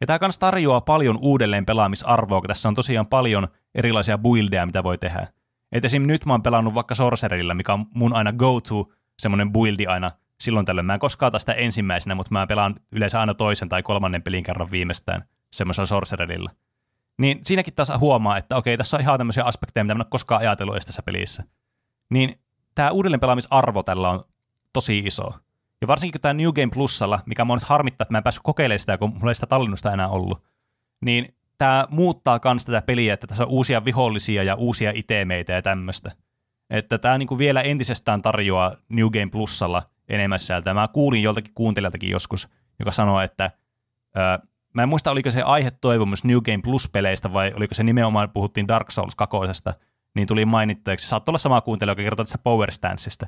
Ja 0.00 0.06
tämä 0.06 0.18
kans 0.18 0.38
tarjoaa 0.38 0.80
paljon 0.80 1.18
uudelleen 1.22 1.66
pelaamisarvoa, 1.66 2.40
kun 2.40 2.48
tässä 2.48 2.68
on 2.68 2.74
tosiaan 2.74 3.06
paljon 3.06 3.48
erilaisia 3.74 4.18
buildeja, 4.18 4.66
mitä 4.66 4.84
voi 4.84 4.98
tehdä. 4.98 5.26
Et 5.72 5.84
esim. 5.84 6.02
nyt 6.02 6.26
mä 6.26 6.32
oon 6.32 6.42
pelannut 6.42 6.74
vaikka 6.74 6.94
Sorcererilla, 6.94 7.54
mikä 7.54 7.72
on 7.72 7.86
mun 7.94 8.14
aina 8.14 8.32
go-to 8.32 8.88
semmoinen 9.18 9.52
buildi 9.52 9.86
aina 9.86 10.10
silloin 10.40 10.66
tällöin. 10.66 10.86
Mä 10.86 10.94
en 10.94 11.00
koskaan 11.00 11.40
sitä 11.40 11.52
ensimmäisenä, 11.52 12.14
mutta 12.14 12.32
mä 12.32 12.46
pelaan 12.46 12.74
yleensä 12.92 13.20
aina 13.20 13.34
toisen 13.34 13.68
tai 13.68 13.82
kolmannen 13.82 14.22
pelin 14.22 14.44
kerran 14.44 14.70
viimeistään 14.70 15.24
semmoisella 15.52 15.86
Sorcererilla. 15.86 16.50
Niin 17.18 17.38
siinäkin 17.42 17.74
taas 17.74 17.92
huomaa, 17.98 18.36
että 18.36 18.56
okei, 18.56 18.76
tässä 18.76 18.96
on 18.96 19.00
ihan 19.00 19.18
tämmöisiä 19.18 19.44
aspekteja, 19.44 19.84
mitä 19.84 19.94
mä 19.94 19.98
en 19.98 20.02
ole 20.06 20.10
koskaan 20.10 20.40
ajatellut 20.40 20.74
edes 20.74 20.86
tässä 20.86 21.02
pelissä. 21.02 21.44
Niin 22.10 22.34
tämä 22.74 22.90
uudelleen 22.90 23.20
pelaamisarvo 23.20 23.82
tällä 23.82 24.10
on 24.10 24.24
tosi 24.72 24.98
iso. 24.98 25.30
Ja 25.80 25.86
varsinkin 25.86 26.20
tämä 26.20 26.34
New 26.34 26.52
Game 26.52 26.70
Plusalla, 26.74 27.20
mikä 27.26 27.44
mua 27.44 27.56
nyt 27.56 27.64
harmittaa, 27.64 28.04
että 28.04 28.12
mä 28.12 28.18
en 28.18 28.24
päässyt 28.24 28.42
kokeilemaan 28.44 28.78
sitä, 28.78 28.98
kun 28.98 29.12
mulla 29.14 29.30
ei 29.30 29.34
sitä 29.34 29.46
tallennusta 29.46 29.92
enää 29.92 30.08
ollut, 30.08 30.42
niin 31.00 31.34
tämä 31.58 31.86
muuttaa 31.90 32.40
myös 32.44 32.64
tätä 32.64 32.82
peliä, 32.82 33.14
että 33.14 33.26
tässä 33.26 33.44
on 33.44 33.50
uusia 33.50 33.84
vihollisia 33.84 34.42
ja 34.42 34.54
uusia 34.54 34.92
itemeitä 34.94 35.52
ja 35.52 35.62
tämmöistä. 35.62 36.12
Että 36.70 36.98
tämä 36.98 37.18
niinku 37.18 37.38
vielä 37.38 37.60
entisestään 37.60 38.22
tarjoaa 38.22 38.76
New 38.88 39.06
Game 39.06 39.30
Plusalla 39.30 39.82
enemmän 40.08 40.38
sisältöä. 40.38 40.74
Mä 40.74 40.88
kuulin 40.88 41.22
joltakin 41.22 41.54
kuuntelijaltakin 41.54 42.10
joskus, 42.10 42.48
joka 42.78 42.92
sanoi, 42.92 43.24
että 43.24 43.50
ää, 44.14 44.38
mä 44.72 44.82
en 44.82 44.88
muista, 44.88 45.10
oliko 45.10 45.30
se 45.30 45.42
aihe 45.42 45.70
toivomus 45.70 46.24
New 46.24 46.38
Game 46.38 46.60
Plus-peleistä 46.62 47.32
vai 47.32 47.52
oliko 47.56 47.74
se 47.74 47.82
nimenomaan, 47.82 48.30
puhuttiin 48.30 48.68
Dark 48.68 48.90
Souls 48.90 49.16
2, 49.16 49.36
niin 50.14 50.28
tuli 50.28 50.44
mainittueksi. 50.44 51.08
Saattaa 51.08 51.30
olla 51.30 51.38
sama 51.38 51.60
kuuntelija, 51.60 51.92
joka 51.92 52.02
kertoo 52.02 52.24
tästä 52.24 52.38
Power 52.38 52.70
Stanceista. 52.70 53.26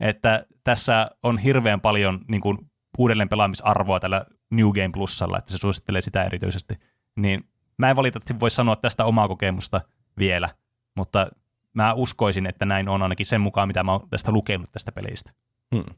että 0.00 0.44
tässä 0.64 1.10
on 1.22 1.38
hirveän 1.38 1.80
paljon 1.80 2.20
niin 2.28 2.40
kuin, 2.40 2.58
uudelleen 2.98 3.28
pelaamisarvoa 3.28 4.00
tällä 4.00 4.24
New 4.50 4.68
Game 4.68 4.90
Plusalla, 4.92 5.38
että 5.38 5.50
se 5.52 5.58
suosittelee 5.58 6.00
sitä 6.00 6.24
erityisesti. 6.24 6.74
Niin 7.16 7.44
mä 7.78 7.90
en 7.90 7.96
valitettavasti 7.96 8.40
voi 8.40 8.50
sanoa 8.50 8.76
tästä 8.76 9.04
omaa 9.04 9.28
kokemusta 9.28 9.80
vielä, 10.18 10.48
mutta 10.96 11.26
mä 11.74 11.92
uskoisin, 11.92 12.46
että 12.46 12.64
näin 12.64 12.88
on 12.88 13.02
ainakin 13.02 13.26
sen 13.26 13.40
mukaan, 13.40 13.68
mitä 13.68 13.82
mä 13.82 13.92
oon 13.92 14.08
tästä 14.08 14.32
lukenut 14.32 14.72
tästä 14.72 14.92
pelistä. 14.92 15.32
Hmm. 15.74 15.94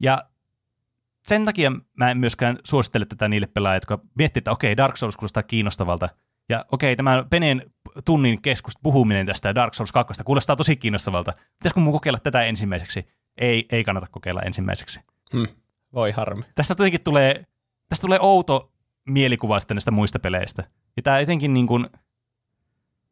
Ja 0.00 0.22
sen 1.28 1.44
takia 1.44 1.72
mä 1.96 2.10
en 2.10 2.18
myöskään 2.18 2.58
suosittele 2.64 3.06
tätä 3.06 3.28
niille 3.28 3.46
pelaajille, 3.46 3.76
jotka 3.76 4.00
miettii, 4.18 4.40
että 4.40 4.50
okei, 4.50 4.76
Dark 4.76 4.96
Souls 4.96 5.16
kuulostaa 5.16 5.42
kiinnostavalta, 5.42 6.08
ja 6.48 6.64
okei, 6.72 6.96
tämä 6.96 7.24
Peneen 7.30 7.70
tunnin 8.04 8.42
keskust 8.42 8.78
puhuminen 8.82 9.26
tästä 9.26 9.54
Dark 9.54 9.74
Souls 9.74 9.92
2 9.92 10.24
kuulostaa 10.24 10.56
tosi 10.56 10.76
kiinnostavalta. 10.76 11.32
Pitäisikö 11.32 11.80
mun 11.80 11.92
kokeilla 11.92 12.18
tätä 12.18 12.42
ensimmäiseksi? 12.42 13.06
Ei, 13.38 13.66
ei 13.72 13.84
kannata 13.84 14.06
kokeilla 14.10 14.42
ensimmäiseksi. 14.42 15.00
Hmm. 15.32 15.46
Voi 15.94 16.10
harmi. 16.10 16.42
Tästä 16.54 16.74
tietenkin 16.74 17.02
tulee, 17.04 17.44
tästä 17.88 18.02
tulee 18.02 18.18
outo 18.20 18.72
mielikuva 19.08 19.60
sitten 19.60 19.74
näistä 19.74 19.90
muista 19.90 20.18
peleistä. 20.18 20.64
Ja 20.96 21.02
tämä 21.02 21.20
jotenkin 21.20 21.54
niin 21.54 21.66
kuin, 21.66 21.86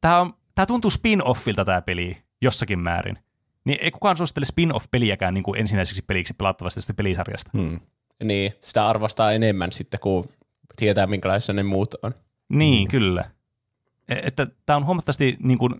tämä, 0.00 0.20
on, 0.20 0.32
tämä 0.54 0.66
tuntuu 0.66 0.90
spin-offilta 0.90 1.64
tämä 1.64 1.82
peli 1.82 2.18
jossakin 2.42 2.78
määrin. 2.78 3.18
Niin 3.64 3.78
ei 3.80 3.90
kukaan 3.90 4.16
suosittele 4.16 4.46
spin-off-peliäkään 4.46 5.34
niin 5.34 5.44
kuin 5.44 5.60
ensimmäiseksi 5.60 6.02
peliksi 6.02 6.34
pelattavasti 6.34 6.80
tästä 6.80 6.94
pelisarjasta. 6.94 7.50
Hmm. 7.58 7.80
Niin, 8.24 8.52
sitä 8.60 8.88
arvostaa 8.88 9.32
enemmän 9.32 9.72
sitten, 9.72 10.00
kun 10.00 10.28
tietää, 10.76 11.06
minkälaisia 11.06 11.54
ne 11.54 11.62
muut 11.62 11.94
on. 12.02 12.14
Niin, 12.48 12.88
mm. 12.88 12.90
kyllä. 12.90 13.24
E, 14.08 14.14
että 14.22 14.46
tämä 14.66 14.76
on 14.76 14.86
huomattavasti 14.86 15.36
niin 15.42 15.58
kuin, 15.58 15.74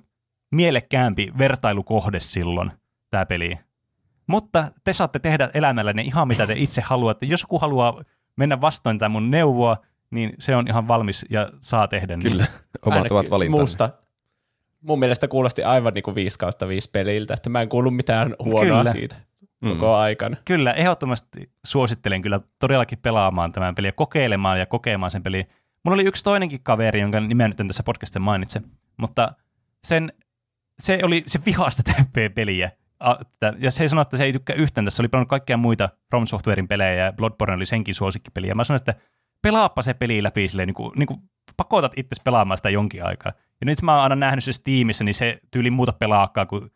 mielekkäämpi 0.51 1.33
vertailukohde 1.39 2.21
silloin, 2.21 2.71
tämä 3.11 3.27
peli. 3.27 3.59
Mutta 4.27 4.69
te 4.85 4.93
saatte 4.93 5.19
tehdä 5.19 5.51
elämällänne 5.55 6.03
ihan 6.03 6.29
mitä 6.29 6.47
te 6.47 6.55
itse 6.57 6.83
haluatte. 6.85 7.27
Jos 7.27 7.43
joku 7.43 7.59
haluaa 7.59 8.03
mennä 8.37 8.61
vastoin 8.61 8.99
tätä 8.99 9.09
mun 9.09 9.31
neuvoa, 9.31 9.77
niin 10.11 10.33
se 10.39 10.57
on 10.57 10.69
ihan 10.69 10.89
valmis 10.89 11.27
ja 11.31 11.49
saa 11.61 11.89
tehdä 11.89 12.17
niin. 12.17 12.33
Kyllä, 12.33 12.47
omat 12.87 13.11
ovat 13.11 13.31
valintanne. 13.31 13.61
Muusta, 13.61 13.91
mun 14.81 14.99
mielestä 14.99 15.29
kuulosti 15.29 15.63
aivan 15.63 15.95
niin 15.95 16.03
kuin 16.03 16.15
5 16.15 16.39
kautta 16.39 16.69
5 16.69 16.91
peliltä, 16.91 17.35
että 17.35 17.51
mä 17.51 17.63
en 17.63 17.69
kuullut 17.69 17.97
mitään 17.97 18.35
huonoa 18.45 18.79
Kyllä. 18.79 18.93
siitä 18.93 19.17
koko 19.69 19.95
aikana. 19.95 20.37
Kyllä, 20.45 20.73
ehdottomasti 20.73 21.51
suosittelen 21.67 22.23
kyllä 22.23 22.41
todellakin 22.59 22.99
pelaamaan 22.99 23.53
tämän 23.53 23.75
pelin 23.75 23.89
ja 23.89 23.93
kokeilemaan 23.93 24.59
ja 24.59 24.67
kokemaan 24.67 25.11
sen 25.11 25.23
pelin. 25.23 25.47
Mulla 25.85 25.95
oli 25.95 26.05
yksi 26.05 26.25
toinenkin 26.25 26.61
kaveri, 26.63 27.01
jonka 27.01 27.21
nimeä 27.21 27.49
nyt 27.49 27.61
en 27.61 27.67
tässä 27.67 27.83
podcastissa 27.83 28.21
mainitse, 28.21 28.63
mutta 28.97 29.33
sen, 29.85 30.13
se 30.79 30.99
oli 31.03 31.23
se 31.27 31.41
vihasta 31.47 31.83
tätä 31.93 32.31
peliä. 32.35 32.71
Ja 33.59 33.71
se 33.71 33.89
sanoi, 33.89 34.03
että 34.03 34.17
se 34.17 34.25
ei 34.25 34.33
tykkää 34.33 34.57
yhtään 34.57 34.85
tässä. 34.85 34.97
Se 34.97 35.03
oli 35.03 35.09
pelannut 35.09 35.29
kaikkia 35.29 35.57
muita 35.57 35.89
From 36.11 36.27
Softwarein 36.27 36.69
pelejä 36.69 37.05
ja 37.05 37.13
Bloodborne 37.13 37.57
oli 37.57 37.67
senkin 37.67 37.95
suosikkipeli. 37.95 38.49
Ja 38.49 38.55
mä 38.55 38.65
sanoin, 38.65 38.81
että 38.81 38.95
pelaappa 39.43 39.83
se 39.83 39.95
peli 39.95 40.23
läpi 40.23 40.49
silleen, 40.49 40.67
niin 40.67 40.75
kuin, 40.75 40.93
niin 40.97 41.07
kuin 41.07 41.21
pakotat 41.57 41.93
itse 41.97 42.23
pelaamaan 42.25 42.59
sitä 42.59 42.71
jonkin 42.71 43.05
aikaa. 43.05 43.33
Ja 43.61 43.65
nyt 43.65 43.83
mä 43.83 43.93
oon 43.93 44.03
aina 44.03 44.17
nähnyt 44.17 44.45
se 44.45 44.53
Steamissa, 44.53 45.05
niin 45.05 45.15
se 45.15 45.41
tyyli 45.51 45.71
muuta 45.71 45.93
pelaakaan 45.93 46.47
kuin 46.47 46.71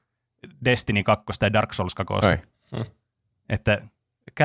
Destiny 0.65 1.03
2 1.03 1.25
ja 1.41 1.53
Dark 1.53 1.73
Souls 1.73 1.95
2. 1.95 2.15
Ai. 2.29 2.39
Että 3.49 3.81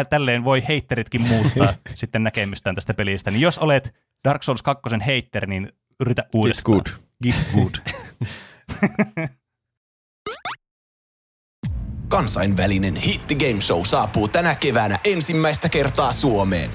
tälleen 0.10 0.44
voi 0.44 0.64
heitteritkin 0.68 1.22
muuttaa 1.22 1.74
sitten 1.96 2.24
näkemystään 2.24 2.76
tästä 2.76 2.94
pelistä. 2.94 3.32
Niin 3.32 3.42
jos 3.42 3.60
olet 3.60 3.96
Dark 4.24 4.44
Souls 4.44 4.64
2 4.64 4.82
heitteri, 5.06 5.48
niin 5.48 5.70
yritä 6.00 6.24
uudestaan. 6.34 6.76
good. 6.76 6.88
Get 7.24 7.36
good. 7.56 7.74
Kansainvälinen 12.08 12.96
Hitti 12.96 13.36
Game 13.36 13.62
Show 13.62 13.82
saapuu 13.84 14.28
tänä 14.28 14.56
keväänä 14.56 15.00
ensimmäistä 15.04 15.70
kertaa 15.70 16.12
Suomeen. 16.12 16.70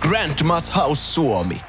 Grandmas 0.00 0.76
House 0.76 1.02
Suomi. 1.02 1.60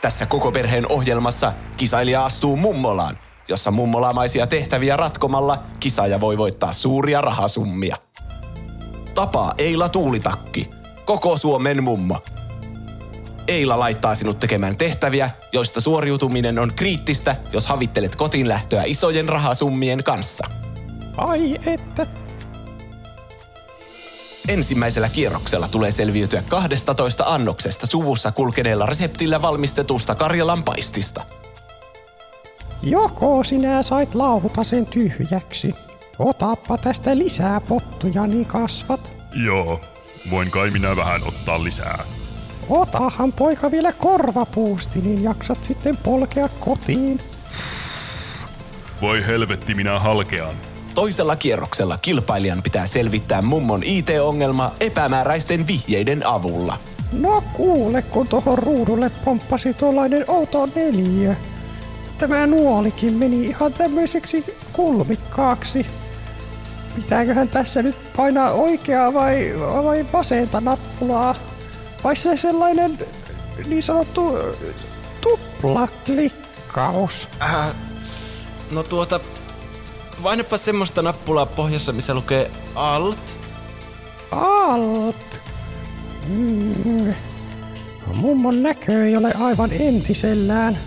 Tässä 0.00 0.26
koko 0.26 0.52
perheen 0.52 0.92
ohjelmassa 0.92 1.52
kisailija 1.76 2.24
astuu 2.24 2.56
mummolaan, 2.56 3.18
jossa 3.48 3.70
mummolamaisia 3.70 4.46
tehtäviä 4.46 4.96
ratkomalla 4.96 5.62
kisaaja 5.80 6.20
voi 6.20 6.38
voittaa 6.38 6.72
suuria 6.72 7.20
rahasummia. 7.20 7.96
Tapaa 9.14 9.54
Eila 9.58 9.88
Tuulitakki, 9.88 10.70
koko 11.04 11.38
Suomen 11.38 11.82
mummo. 11.84 12.22
Eila 13.48 13.78
laittaa 13.78 14.14
sinut 14.14 14.38
tekemään 14.38 14.76
tehtäviä, 14.76 15.30
joista 15.52 15.80
suoriutuminen 15.80 16.58
on 16.58 16.72
kriittistä, 16.76 17.36
jos 17.52 17.66
havittelet 17.66 18.16
kotiin 18.16 18.48
lähtöä 18.48 18.82
isojen 18.86 19.28
rahasummien 19.28 20.04
kanssa. 20.04 20.46
Ai 21.16 21.56
että. 21.66 22.06
Ensimmäisellä 24.48 25.08
kierroksella 25.08 25.68
tulee 25.68 25.90
selviytyä 25.90 26.42
12 26.42 27.24
annoksesta 27.26 27.86
suvussa 27.86 28.32
kulkeneella 28.32 28.86
reseptillä 28.86 29.42
valmistetusta 29.42 30.14
Karjalan 30.14 30.62
paistista. 30.62 31.26
Joko 32.82 33.44
sinä 33.44 33.82
sait 33.82 34.14
lautasen 34.14 34.86
tyhjäksi? 34.86 35.74
Otappa 36.18 36.78
tästä 36.78 37.18
lisää 37.18 37.60
pottuja, 37.60 38.26
niin 38.26 38.46
kasvat. 38.46 39.16
Joo, 39.44 39.80
voin 40.30 40.50
kai 40.50 40.70
minä 40.70 40.96
vähän 40.96 41.22
ottaa 41.28 41.64
lisää. 41.64 42.04
Otahan 42.70 43.32
poika 43.32 43.70
vielä 43.70 43.92
korvapuusti, 43.92 45.00
niin 45.00 45.22
jaksat 45.22 45.64
sitten 45.64 45.96
polkea 45.96 46.48
kotiin. 46.60 47.20
Voi 49.00 49.26
helvetti, 49.26 49.74
minä 49.74 49.98
halkean. 49.98 50.54
Toisella 50.94 51.36
kierroksella 51.36 51.98
kilpailijan 51.98 52.62
pitää 52.62 52.86
selvittää 52.86 53.42
mummon 53.42 53.82
IT-ongelma 53.84 54.72
epämääräisten 54.80 55.66
vihjeiden 55.66 56.26
avulla. 56.26 56.78
No 57.12 57.44
kuule, 57.52 58.02
kun 58.02 58.28
tuohon 58.28 58.58
ruudulle 58.58 59.10
pomppasi 59.24 59.74
tuollainen 59.74 60.24
outo 60.28 60.68
neliö. 60.74 61.34
Tämä 62.18 62.46
nuolikin 62.46 63.14
meni 63.14 63.46
ihan 63.46 63.72
tämmöiseksi 63.72 64.56
kulmikkaaksi. 64.72 65.86
Pitääköhän 66.96 67.48
tässä 67.48 67.82
nyt 67.82 67.96
painaa 68.16 68.50
oikeaa 68.52 69.14
vai, 69.14 69.54
vai 69.84 70.06
vasenta 70.12 70.60
nappulaa? 70.60 71.34
Vai 72.04 72.16
se 72.16 72.36
sellainen 72.36 72.98
niin 73.66 73.82
sanottu 73.82 74.32
tuplaklikkaus? 75.20 77.28
Äh, 77.42 77.74
no 78.70 78.82
tuota, 78.82 79.20
painapa 80.22 80.58
semmoista 80.58 81.02
nappulaa 81.02 81.46
pohjassa, 81.46 81.92
missä 81.92 82.14
lukee 82.14 82.50
Alt. 82.74 83.40
Alt. 84.30 85.40
Mm. 86.28 87.14
Mummon 88.14 88.62
näkö 88.62 89.06
ei 89.06 89.16
ole 89.16 89.32
aivan 89.40 89.70
entisellään. 89.72 90.78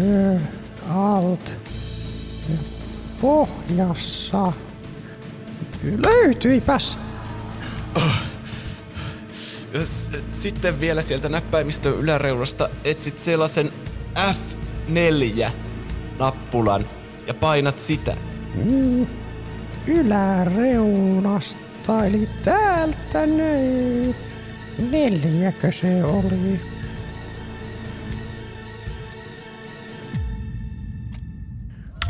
Ö, 0.00 0.40
alt. 0.94 1.56
Ja 2.48 2.56
Pohjassa. 3.20 4.52
Löytyipäs. 5.82 6.98
S- 7.98 8.02
Sitten 10.32 10.80
vielä 10.80 11.02
sieltä 11.02 11.28
näppäimistön 11.28 11.94
yläreunasta 11.94 12.68
etsit 12.84 13.18
sellaisen 13.18 13.70
F4-nappulan 14.14 16.86
ja 17.26 17.34
painat 17.34 17.78
sitä. 17.78 18.16
Mm. 18.54 19.06
Yläreunasta, 19.86 22.04
eli 22.04 22.28
täältä 22.44 23.26
näin. 23.26 24.14
Neljäkö 24.90 25.72
se 25.72 26.04
oli? 26.04 26.60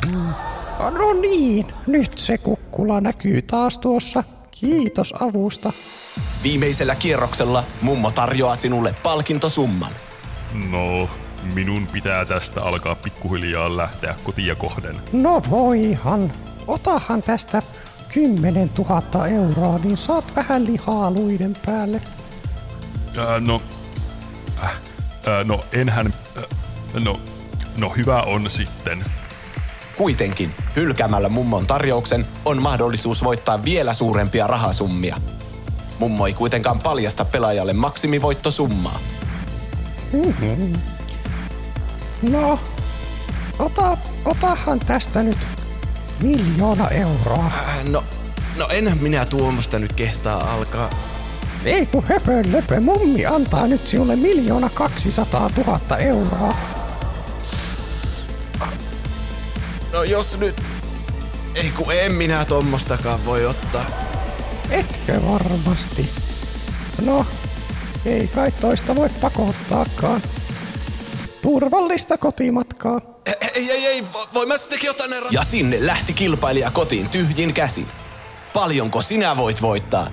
Mm. 0.06 0.32
No 0.78 1.12
niin, 1.20 1.66
nyt 1.86 2.18
se 2.18 2.38
kukkula 2.38 3.00
näkyy 3.00 3.42
taas 3.42 3.78
tuossa. 3.78 4.24
Kiitos 4.50 5.14
avusta. 5.20 5.72
Viimeisellä 6.46 6.94
kierroksella 6.94 7.64
mummo 7.80 8.10
tarjoaa 8.10 8.56
sinulle 8.56 8.94
palkintosumman. 9.02 9.92
No, 10.70 11.10
minun 11.54 11.86
pitää 11.86 12.24
tästä 12.24 12.62
alkaa 12.62 12.94
pikkuhiljaa 12.94 13.76
lähteä 13.76 14.14
kotia 14.24 14.54
kohden. 14.54 15.00
No 15.12 15.42
voihan. 15.50 16.32
Otahan 16.66 17.22
tästä 17.22 17.62
10 18.08 18.70
000 18.78 19.26
euroa, 19.26 19.78
niin 19.78 19.96
saat 19.96 20.36
vähän 20.36 20.66
lihaa 20.66 21.10
luiden 21.10 21.56
päälle. 21.66 22.02
Ää, 23.18 23.40
no, 23.40 23.60
äh, 24.64 24.80
ää, 25.26 25.44
no 25.44 25.60
enhän, 25.72 26.14
äh, 26.38 26.44
no, 27.04 27.20
no 27.76 27.88
hyvä 27.88 28.22
on 28.22 28.50
sitten. 28.50 29.04
Kuitenkin, 29.96 30.54
hylkäämällä 30.76 31.28
mummon 31.28 31.66
tarjouksen 31.66 32.26
on 32.44 32.62
mahdollisuus 32.62 33.24
voittaa 33.24 33.64
vielä 33.64 33.94
suurempia 33.94 34.46
rahasummia. 34.46 35.16
Mummo 35.98 36.26
ei 36.26 36.34
kuitenkaan 36.34 36.78
paljasta 36.78 37.24
pelaajalle 37.24 37.72
maksimivoittosummaa. 37.72 39.00
No, 42.22 42.58
ota, 43.58 43.98
otahan 44.24 44.80
tästä 44.80 45.22
nyt 45.22 45.38
miljoona 46.22 46.88
euroa. 46.88 47.44
Äh, 47.46 47.84
no, 47.84 48.04
no 48.56 48.68
enhän 48.70 48.98
minä 48.98 49.24
tuommoista 49.24 49.78
nyt 49.78 49.92
kehtaa 49.92 50.52
alkaa. 50.54 50.90
Ei 51.64 51.86
kun 51.86 52.04
höpö 52.04 52.42
löpö, 52.52 52.80
mummi 52.80 53.26
antaa 53.26 53.66
nyt 53.66 53.86
sinulle 53.86 54.16
miljoona 54.16 54.70
200 54.70 55.50
000 55.66 55.98
euroa. 55.98 56.54
No 59.92 60.02
jos 60.02 60.38
nyt... 60.38 60.62
Ei 61.54 61.70
kun 61.76 61.92
en 61.92 62.12
minä 62.12 62.44
tommostakaan 62.44 63.24
voi 63.24 63.46
ottaa. 63.46 63.86
Etkö 64.70 65.20
varmasti? 65.26 66.10
No, 67.04 67.26
ei 68.06 68.26
kai 68.34 68.52
toista 68.60 68.94
voi 68.96 69.08
pakottaakaan. 69.20 70.20
Turvallista 71.42 72.18
kotimatkaa. 72.18 73.00
Ei, 73.54 73.70
ei, 73.70 73.86
ei, 73.86 74.00
vo- 74.00 74.28
voi 74.34 74.46
mä 74.46 74.58
sittenkin 74.58 74.90
ottaa 74.90 75.06
ne 75.06 75.16
Ja 75.30 75.42
sinne 75.42 75.86
lähti 75.86 76.12
kilpailija 76.12 76.70
kotiin 76.70 77.08
tyhjin 77.08 77.54
käsin. 77.54 77.86
Paljonko 78.52 79.02
sinä 79.02 79.36
voit 79.36 79.62
voittaa? 79.62 80.10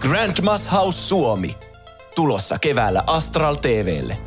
Grandmas 0.00 0.72
House 0.72 0.98
Suomi. 0.98 1.56
Tulossa 2.14 2.58
keväällä 2.58 3.02
Astral 3.06 3.54
TVlle. 3.54 4.18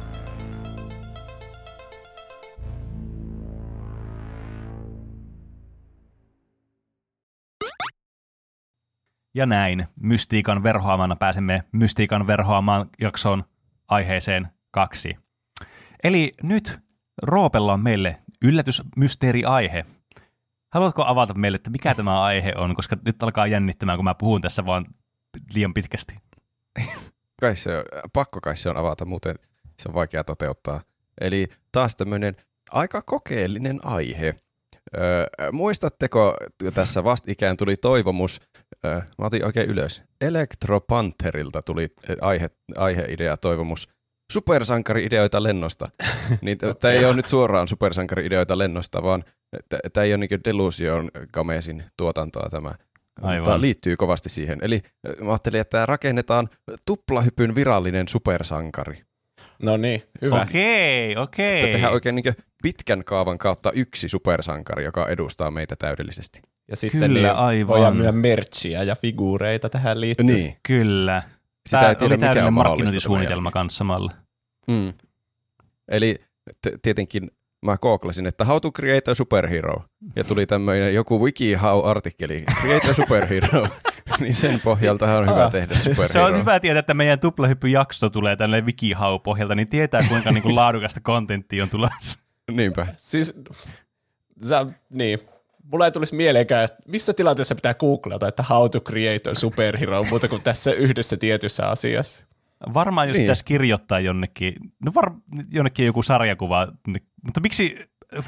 Ja 9.35 9.45
näin, 9.45 9.87
Mystiikan 9.95 10.63
verhoamana 10.63 11.15
pääsemme 11.15 11.63
Mystiikan 11.71 12.27
verhoamaan 12.27 12.89
jaksoon 13.01 13.43
aiheeseen 13.87 14.47
kaksi. 14.71 15.17
Eli 16.03 16.33
nyt 16.43 16.79
Roopella 17.21 17.73
on 17.73 17.83
meille 17.83 18.17
yllätysmysteeriaihe. 18.43 19.85
Haluatko 20.73 21.03
avata 21.05 21.33
meille, 21.33 21.55
että 21.55 21.69
mikä 21.69 21.95
tämä 21.95 22.21
aihe 22.21 22.53
on, 22.57 22.75
koska 22.75 22.97
nyt 23.05 23.23
alkaa 23.23 23.47
jännittämään, 23.47 23.97
kun 23.97 24.05
mä 24.05 24.15
puhun 24.15 24.41
tässä 24.41 24.65
vaan 24.65 24.85
liian 25.53 25.73
pitkästi. 25.73 26.15
Kai 27.41 27.55
se, 27.55 27.77
on- 27.77 27.83
pakko 28.13 28.41
kai 28.41 28.57
se 28.57 28.69
on 28.69 28.77
avata, 28.77 29.05
muuten 29.05 29.35
se 29.79 29.89
on 29.89 29.95
vaikea 29.95 30.23
toteuttaa. 30.23 30.81
Eli 31.21 31.47
taas 31.71 31.95
tämmöinen 31.95 32.35
aika 32.71 33.01
kokeellinen 33.01 33.85
aihe. 33.85 34.35
Öö, 34.97 35.51
muistatteko, 35.51 36.37
tässä 36.73 37.03
vastikään 37.03 37.57
tuli 37.57 37.75
toivomus, 37.77 38.41
öö, 38.85 38.95
mä 38.95 39.25
otin 39.25 39.45
oikein 39.45 39.69
ylös, 39.69 40.03
Electropantterilta 40.21 41.59
tuli 41.65 41.87
aihe, 42.21 42.49
aiheidea 42.77 43.37
toivomus, 43.37 43.89
supersankari-ideoita 44.31 45.43
lennosta. 45.43 45.87
niin 46.41 46.57
tämä 46.79 46.93
ei 46.93 47.05
ole 47.05 47.15
nyt 47.15 47.27
suoraan 47.27 47.67
supersankari-ideoita 47.67 48.57
lennosta, 48.57 49.03
vaan 49.03 49.23
tämä 49.93 50.05
ei 50.05 50.13
ole 50.13 50.17
niin 50.17 50.43
Delusion 50.45 51.11
Gamesin 51.33 51.83
tuotantoa 51.97 52.49
tämä. 52.49 52.71
Aivan. 53.21 53.45
Tämä 53.45 53.61
liittyy 53.61 53.95
kovasti 53.95 54.29
siihen. 54.29 54.59
Eli 54.61 54.81
mä 55.21 55.31
ajattelin, 55.31 55.61
että 55.61 55.85
rakennetaan 55.85 56.49
tuplahypyn 56.85 57.55
virallinen 57.55 58.07
supersankari. 58.07 59.01
No 59.63 59.77
niin, 59.77 60.03
hyvä. 60.21 60.41
Okei, 60.41 61.17
okei. 61.17 61.59
Että 61.59 61.71
tehdään 61.71 61.93
oikein 61.93 62.15
niin 62.15 62.35
pitkän 62.63 63.03
kaavan 63.03 63.37
kautta 63.37 63.71
yksi 63.71 64.09
supersankari, 64.09 64.83
joka 64.83 65.07
edustaa 65.07 65.51
meitä 65.51 65.75
täydellisesti. 65.75 66.41
Ja 66.69 66.75
sitten 66.75 66.99
Kyllä, 67.01 67.29
niin 67.29 67.39
aivan. 67.39 67.67
voidaan 67.67 67.95
myydä 67.97 68.11
merchia 68.11 68.83
ja 68.83 68.95
figuureita 68.95 69.69
tähän 69.69 70.01
liittyen. 70.01 70.27
Niin. 70.27 70.55
Kyllä. 70.63 71.21
Sitä 71.69 71.77
Tämä 71.79 71.89
ei 71.89 71.95
tiedä, 71.95 72.05
oli 72.05 72.15
mikä 72.17 72.25
täydellinen 72.27 72.53
markkinointisuunnitelma 72.53 73.51
kanssa 73.51 73.77
samalla. 73.77 74.11
Mm. 74.67 74.93
Eli 75.87 76.15
t- 76.61 76.81
tietenkin 76.81 77.31
mä 77.65 77.77
googlasin, 77.77 78.27
että 78.27 78.45
how 78.45 78.57
to 78.61 78.71
create 78.71 79.11
a 79.11 79.15
superhero. 79.15 79.83
Ja 80.15 80.23
tuli 80.23 80.45
tämmöinen 80.45 80.93
joku 80.93 81.19
WikiHow-artikkeli, 81.25 82.43
create 82.61 82.89
a 82.91 82.93
superhero. 82.93 83.67
niin 84.19 84.35
sen 84.35 84.59
pohjalta 84.63 85.17
on 85.17 85.29
hyvä 85.29 85.45
Ah. 85.45 85.51
tehdä 85.51 85.75
superhero. 85.75 86.07
Se 86.07 86.19
on 86.19 86.37
hyvä 86.37 86.59
tietää, 86.59 86.79
että 86.79 86.93
meidän 86.93 87.19
tuplahyppyjakso 87.19 88.09
tulee 88.09 88.35
tälle 88.35 88.61
WikiHow-pohjalta, 88.61 89.55
niin 89.55 89.67
tietää 89.67 90.01
kuinka 90.09 90.31
niin 90.31 90.41
kuin 90.43 90.55
laadukasta 90.55 90.99
kontenttia 91.03 91.63
on 91.63 91.69
tulossa. 91.69 92.19
Niinpä. 92.51 92.87
Siis, 92.97 93.33
sä, 94.47 94.65
niin, 94.89 95.19
mulla 95.71 95.85
ei 95.85 95.91
tulisi 95.91 96.15
mieleenkään, 96.15 96.65
että 96.65 96.77
missä 96.87 97.13
tilanteessa 97.13 97.55
pitää 97.55 97.73
googlata, 97.73 98.27
että 98.27 98.43
how 98.49 98.69
to 98.69 98.79
create 98.81 99.29
a 99.29 99.35
superhero, 99.35 100.03
muuta 100.03 100.27
kuin 100.27 100.41
tässä 100.41 100.71
yhdessä 100.71 101.17
tietyssä 101.17 101.67
asiassa. 101.69 102.25
Varmaan 102.73 103.07
jos 103.07 103.17
Niin. 103.17 103.23
pitäisi 103.23 103.45
kirjoittaa 103.45 103.99
jonnekin, 103.99 104.53
no 104.85 104.91
var, 104.95 105.11
jonnekin 105.51 105.85
joku 105.85 106.01
sarjakuva, 106.03 106.67
niin- 106.87 107.03
mutta 107.23 107.41
miksi, 107.41 107.77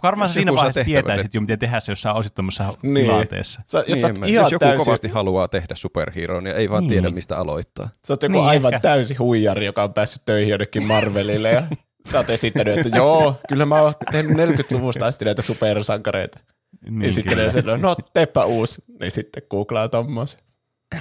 varmaan 0.03 0.25
Jos 0.27 0.31
sä 0.33 0.39
siinä 0.39 0.53
vaiheessa 0.53 0.83
tietäisit 0.83 1.33
jo, 1.33 1.41
miten 1.41 1.59
tehdä 1.59 1.79
se 1.79 1.91
jossain 1.91 2.15
osittomassa 2.15 2.73
Niin. 2.83 3.05
tilanteessa. 3.05 3.61
Sä, 3.65 3.77
jos 3.77 3.87
Niin, 3.87 3.99
sä 4.01 4.07
ihan 4.07 4.43
jos 4.43 4.51
joku 4.51 4.59
täysin, 4.65 4.85
kovasti 4.85 5.07
haluaa 5.07 5.47
tehdä 5.47 5.75
superheroon 5.75 6.45
ja 6.45 6.55
ei 6.55 6.69
vaan 6.69 6.83
Niin. 6.83 6.89
tiedä, 6.89 7.09
mistä 7.09 7.37
aloittaa. 7.37 7.89
sä 8.07 8.13
oot 8.13 8.23
joku 8.23 8.33
Niin, 8.33 8.45
aivan 8.45 8.73
ehkä. 8.73 8.81
täysi 8.81 9.15
huijari, 9.15 9.65
joka 9.65 9.83
on 9.83 9.93
päässyt 9.93 10.21
töihin 10.25 10.51
jonnekin 10.51 10.87
Marvelille 10.87 11.51
ja 11.51 11.63
sä 12.11 12.17
oot 12.17 12.29
esittänyt, 12.29 12.77
että 12.77 12.97
joo, 12.97 13.35
kyllä 13.47 13.65
mä 13.65 13.81
oon 13.81 13.93
tehnyt 14.11 14.37
40-luvusta 14.37 15.05
asti 15.05 15.25
näitä 15.25 15.41
supersankareita. 15.41 16.39
Niin, 16.81 16.99
Niin, 16.99 17.13
sitten 17.13 17.37
ne 17.37 17.51
sanoo, 17.51 17.77
no 17.77 17.95
teepä 18.13 18.45
uusi, 18.45 18.83
niin 18.99 19.11
sitten 19.11 19.43
googlaa 19.49 19.89
tommosen. 19.89 20.39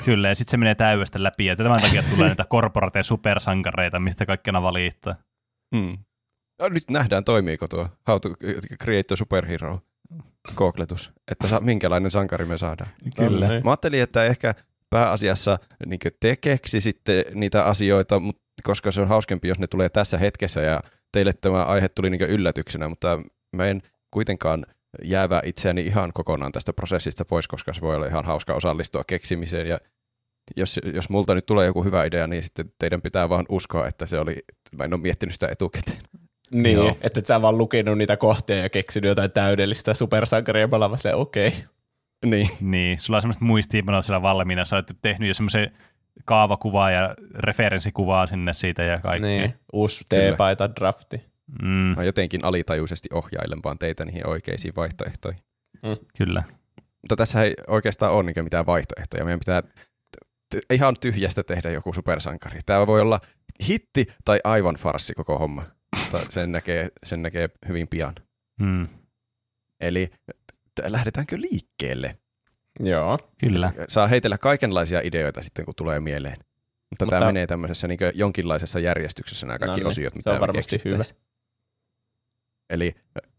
kyllä, 0.04 0.28
ja 0.28 0.34
sitten 0.34 0.50
se 0.50 0.56
menee 0.56 0.74
täydestä 0.74 1.22
läpi, 1.22 1.46
ja 1.46 1.56
tämän 1.56 1.80
takia 1.80 2.02
tulee 2.14 2.28
niitä 2.28 2.44
korporateja 2.48 3.02
supersankareita, 3.02 3.98
mistä 3.98 4.26
kaikkena 4.26 4.62
valittaa. 4.62 5.14
Hmm. 5.76 5.98
No, 6.62 6.68
nyt 6.68 6.82
nähdään, 6.90 7.24
toimiiko 7.24 7.66
tuo 7.68 7.88
How 8.08 8.20
to 8.20 8.28
create 8.82 9.14
a 9.14 9.16
superhero 9.16 9.80
googletus, 10.56 11.10
että 11.30 11.48
sa- 11.48 11.60
minkälainen 11.60 12.10
sankari 12.10 12.44
me 12.44 12.58
saadaan. 12.58 12.90
Kyllä. 13.16 13.46
Mä 13.64 13.70
ajattelin, 13.70 14.02
että 14.02 14.24
ehkä 14.24 14.54
pääasiassa 14.90 15.58
niin 15.86 16.00
te 16.20 16.36
keksisitte 16.36 17.24
niitä 17.34 17.64
asioita, 17.64 18.20
mutta 18.20 18.42
koska 18.64 18.90
se 18.90 19.00
on 19.00 19.08
hauskempi, 19.08 19.48
jos 19.48 19.58
ne 19.58 19.66
tulee 19.66 19.88
tässä 19.88 20.18
hetkessä 20.18 20.60
ja 20.60 20.80
teille 21.12 21.32
tämä 21.40 21.64
aihe 21.64 21.88
tuli 21.88 22.10
niin 22.10 22.22
yllätyksenä, 22.22 22.88
mutta 22.88 23.20
mä 23.56 23.66
en 23.66 23.82
kuitenkaan 24.10 24.66
jäävä 25.02 25.42
itseäni 25.44 25.80
ihan 25.80 26.12
kokonaan 26.14 26.52
tästä 26.52 26.72
prosessista 26.72 27.24
pois, 27.24 27.48
koska 27.48 27.72
se 27.72 27.80
voi 27.80 27.96
olla 27.96 28.06
ihan 28.06 28.24
hauska 28.24 28.54
osallistua 28.54 29.04
keksimiseen 29.06 29.66
ja 29.66 29.78
jos, 30.56 30.80
jos 30.94 31.08
multa 31.08 31.34
nyt 31.34 31.46
tulee 31.46 31.66
joku 31.66 31.84
hyvä 31.84 32.04
idea, 32.04 32.26
niin 32.26 32.42
sitten 32.42 32.72
teidän 32.78 33.02
pitää 33.02 33.28
vaan 33.28 33.46
uskoa, 33.48 33.86
että 33.86 34.06
se 34.06 34.18
oli, 34.18 34.36
mä 34.76 34.84
en 34.84 34.94
ole 34.94 35.00
miettinyt 35.00 35.34
sitä 35.34 35.48
etukäteen. 35.48 35.98
Niin. 36.52 36.76
Joo. 36.76 36.96
että 37.00 37.20
et 37.20 37.26
sä 37.26 37.42
vaan 37.42 37.58
lukenut 37.58 37.98
niitä 37.98 38.16
kohtia 38.16 38.56
ja 38.56 38.68
keksinyt 38.68 39.08
jotain 39.08 39.30
täydellistä 39.30 39.94
supersankaria 39.94 40.62
ja 40.62 40.68
mä 40.68 41.14
okei. 41.14 41.48
Okay. 41.48 41.60
Niin, 42.26 42.50
Niin, 42.60 43.00
sulla 43.00 43.16
on 43.16 43.22
semmoiset 43.22 43.42
muistiinpanot 43.42 44.04
siellä 44.04 44.22
valmiina, 44.22 44.64
sä 44.64 44.76
oot 44.76 44.90
tehnyt 45.02 45.28
jo 45.28 45.34
semmoisen 45.34 45.70
kaavakuvaa 46.24 46.90
ja 46.90 47.14
referenssikuvaa 47.38 48.26
sinne 48.26 48.52
siitä 48.52 48.82
ja 48.82 48.98
kaikkea. 49.00 49.28
Niin, 49.30 49.54
uusi 49.72 50.04
teepaita 50.08 50.74
drafti. 50.76 51.24
Mm, 51.62 51.68
mä 51.96 52.04
jotenkin 52.04 52.44
alitajuisesti 52.44 53.08
ohjailen 53.12 53.58
vaan 53.64 53.78
teitä 53.78 54.04
niihin 54.04 54.26
oikeisiin 54.28 54.74
vaihtoehtoihin. 54.76 55.42
kyllä. 56.18 56.42
Mutta 57.02 57.16
tässä 57.16 57.42
ei 57.42 57.54
oikeastaan 57.66 58.12
ole 58.12 58.22
niin 58.22 58.44
mitään 58.44 58.66
vaihtoehtoja. 58.66 59.24
Meidän 59.24 59.38
pitää 59.38 59.62
t- 59.62 60.72
ihan 60.72 60.96
tyhjästä 61.00 61.42
tehdä 61.42 61.70
joku 61.70 61.92
supersankari. 61.92 62.58
Tämä 62.66 62.86
voi 62.86 63.00
olla 63.00 63.20
hitti 63.68 64.06
tai 64.24 64.40
aivan 64.44 64.74
farssi 64.74 65.14
koko 65.14 65.38
homma. 65.38 65.64
Mutta 66.00 66.18
sen 66.30 66.52
näkee, 66.52 66.88
sen 67.06 67.22
näkee 67.22 67.50
hyvin 67.68 67.88
pian. 67.88 68.14
Mm, 68.60 68.88
Eli 69.80 70.10
t- 70.74 70.86
lähdetäänkö 70.86 71.40
liikkeelle? 71.40 72.18
Joo. 72.80 73.18
kyllä. 73.38 73.72
Saa 73.88 74.08
heitellä 74.08 74.38
kaikenlaisia 74.38 75.00
ideoita 75.04 75.42
sitten, 75.42 75.64
kun 75.64 75.74
tulee 75.76 76.00
mieleen. 76.00 76.36
Mutta, 76.90 77.04
Mutta 77.04 77.18
tämä 77.18 77.26
menee 77.26 77.46
tämmöisessä 77.46 77.88
niin 77.88 77.98
jonkinlaisessa 78.14 78.80
järjestyksessä 78.80 79.46
nämä 79.46 79.58
kaikki 79.58 79.70
No 79.70 79.76
niin, 79.76 79.86
osiot, 79.86 80.12
se 80.12 80.16
mitä 80.16 80.30
on 80.30 80.36
me 80.36 80.40
varmasti 80.40 80.78
keksittäisiin. 80.78 81.20
Eli 82.70 82.94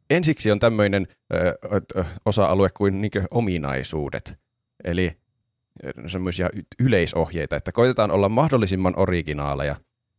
ensiksi 0.10 0.52
on 0.52 0.60
tämmöinen 0.60 1.08
ö, 1.34 1.58
ö, 1.96 2.06
osa-alue 2.26 2.70
kuin 2.78 3.02
niinkö 3.02 3.24
ominaisuudet. 3.32 4.40
Eli 4.84 5.18
semmoisia 6.08 6.50
yleisohjeita, 6.80 7.56
että 7.56 7.72
koitetaan 7.72 8.12
olla 8.12 8.30
mahdollisimman 8.30 8.94
originaaleja, 9.00 9.76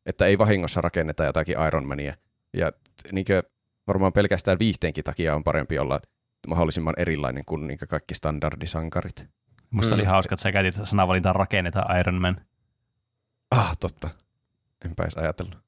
että 0.07 0.27
ei 0.27 0.39
vahingossa 0.39 0.81
rakenneta 0.81 1.25
jotakin 1.25 1.57
Ironmania. 1.67 2.15
Ja 2.57 2.73
niinkö 3.13 3.43
varmaan 3.87 4.13
pelkästään 4.13 4.59
viihteenkin 4.59 5.05
takia 5.05 5.35
on 5.35 5.45
parempi 5.45 5.79
olla 5.79 6.01
mahdollisimman 6.49 6.95
erilainen 6.97 7.43
kuin 7.47 7.67
niinkö 7.67 7.87
kaikki 7.87 8.15
standardisankarit. 8.15 9.27
Musta 9.71 9.91
Mm. 9.91 9.95
oli 9.95 10.05
hauska, 10.05 10.35
että 10.35 10.43
sä 10.43 10.53
käytit 10.53 10.75
sanavalintaa 10.85 11.33
rakennetaan 11.33 12.01
Iron 12.01 12.21
Man. 12.21 12.41
Ah, 13.51 13.79
totta. 13.79 14.09
Enpä 14.85 15.03
edes 15.03 15.15
ajatellut. 15.15 15.59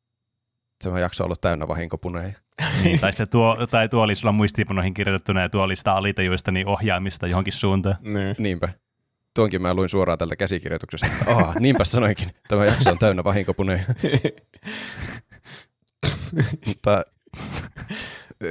Tämä 0.85 1.01
jakso 1.01 1.25
on 1.25 1.27
ollut 1.27 1.41
täynnä 1.41 1.69
vahinkopuneja. 1.69 2.33
niin, 2.85 3.01
tai, 3.01 3.13
sitten 3.13 3.29
tuo, 3.29 3.67
tai 3.71 3.89
tuo 3.89 4.03
oli 4.03 4.15
sulla 4.15 4.33
muistiinpanoihin 4.33 4.95
kirjoitettuna 4.95 5.41
ja 5.43 5.49
tuo 5.49 5.63
oli 5.63 5.77
sitä 5.77 5.93
alitajuista 5.93 6.53
niin 6.53 6.67
ohjaamista 6.67 7.27
johonkin 7.27 7.53
suuntaan. 7.53 7.97
Niin. 8.01 8.37
Niinpä. 8.39 8.69
Tuonkin 9.35 9.63
mä 9.63 9.75
luin 9.75 9.89
suoraan 9.89 10.19
tältä 10.19 10.37
käsikirjoituksesta. 10.37 11.07
Ah, 11.27 11.55
niinpä 11.61 11.85
sanoinkin. 11.85 12.31
Tämä 12.49 12.65
jakso 12.65 12.91
on 12.91 12.99
täynnä 12.99 13.25
vahinkopuneja. 13.25 13.85
Mutta 16.67 17.05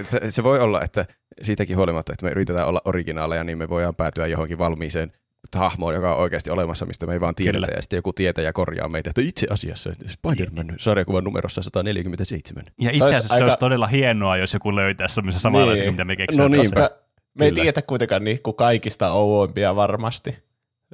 se, 0.01 0.19
se 0.31 0.43
voi 0.43 0.59
olla, 0.59 0.81
että 0.81 1.05
siitäkin 1.41 1.77
huolimatta, 1.77 2.13
että 2.13 2.25
me 2.25 2.31
yritetään 2.31 2.67
olla 2.67 2.81
originaaleja, 2.85 3.43
niin 3.43 3.57
me 3.57 3.69
voidaan 3.69 3.95
päätyä 3.95 4.27
johonkin 4.27 4.57
valmiiseen 4.57 5.11
hahmoon, 5.55 5.93
joka 5.93 6.15
on 6.15 6.21
oikeasti 6.21 6.49
olemassa, 6.51 6.85
mistä 6.85 7.05
me 7.05 7.13
ei 7.13 7.19
vaan 7.21 7.35
tiedetä. 7.35 7.65
Kyllä. 7.67 7.75
Ja 7.77 7.81
sitten 7.81 7.97
joku 7.97 8.13
tietäjä 8.13 8.53
korjaa 8.53 8.89
meitä, 8.89 9.09
että 9.09 9.21
itse 9.21 9.47
asiassa 9.49 9.89
Spider-Man 10.07 10.75
sarjakuvan 10.79 11.23
numerossa 11.23 11.61
147. 11.61 12.63
Ja 12.79 12.89
itse 12.89 12.97
Se 12.97 13.03
olisi 13.03 13.15
asiassa 13.15 13.27
se 13.27 13.33
aika- 13.33 13.45
olisi 13.45 13.57
todella 13.59 13.87
hienoa, 13.87 14.37
jos 14.37 14.53
joku 14.53 14.75
löytäisi 14.75 15.15
semmoisen 15.15 15.41
samanlaisen 15.41 15.85
Niin. 15.85 15.93
mitä 15.93 16.05
me 16.05 16.15
keksitään. 16.15 16.51
No 16.51 16.57
niinpä. 16.57 16.79
Koska 16.81 16.97
me 17.39 17.45
ei 17.45 17.51
Kyllä. 17.51 17.61
tiedetä 17.61 17.81
kuitenkaan 17.81 18.23
niin 18.23 18.41
kuin 18.43 18.55
kaikista 18.55 19.11
ouoimpia 19.11 19.75
varmasti 19.75 20.31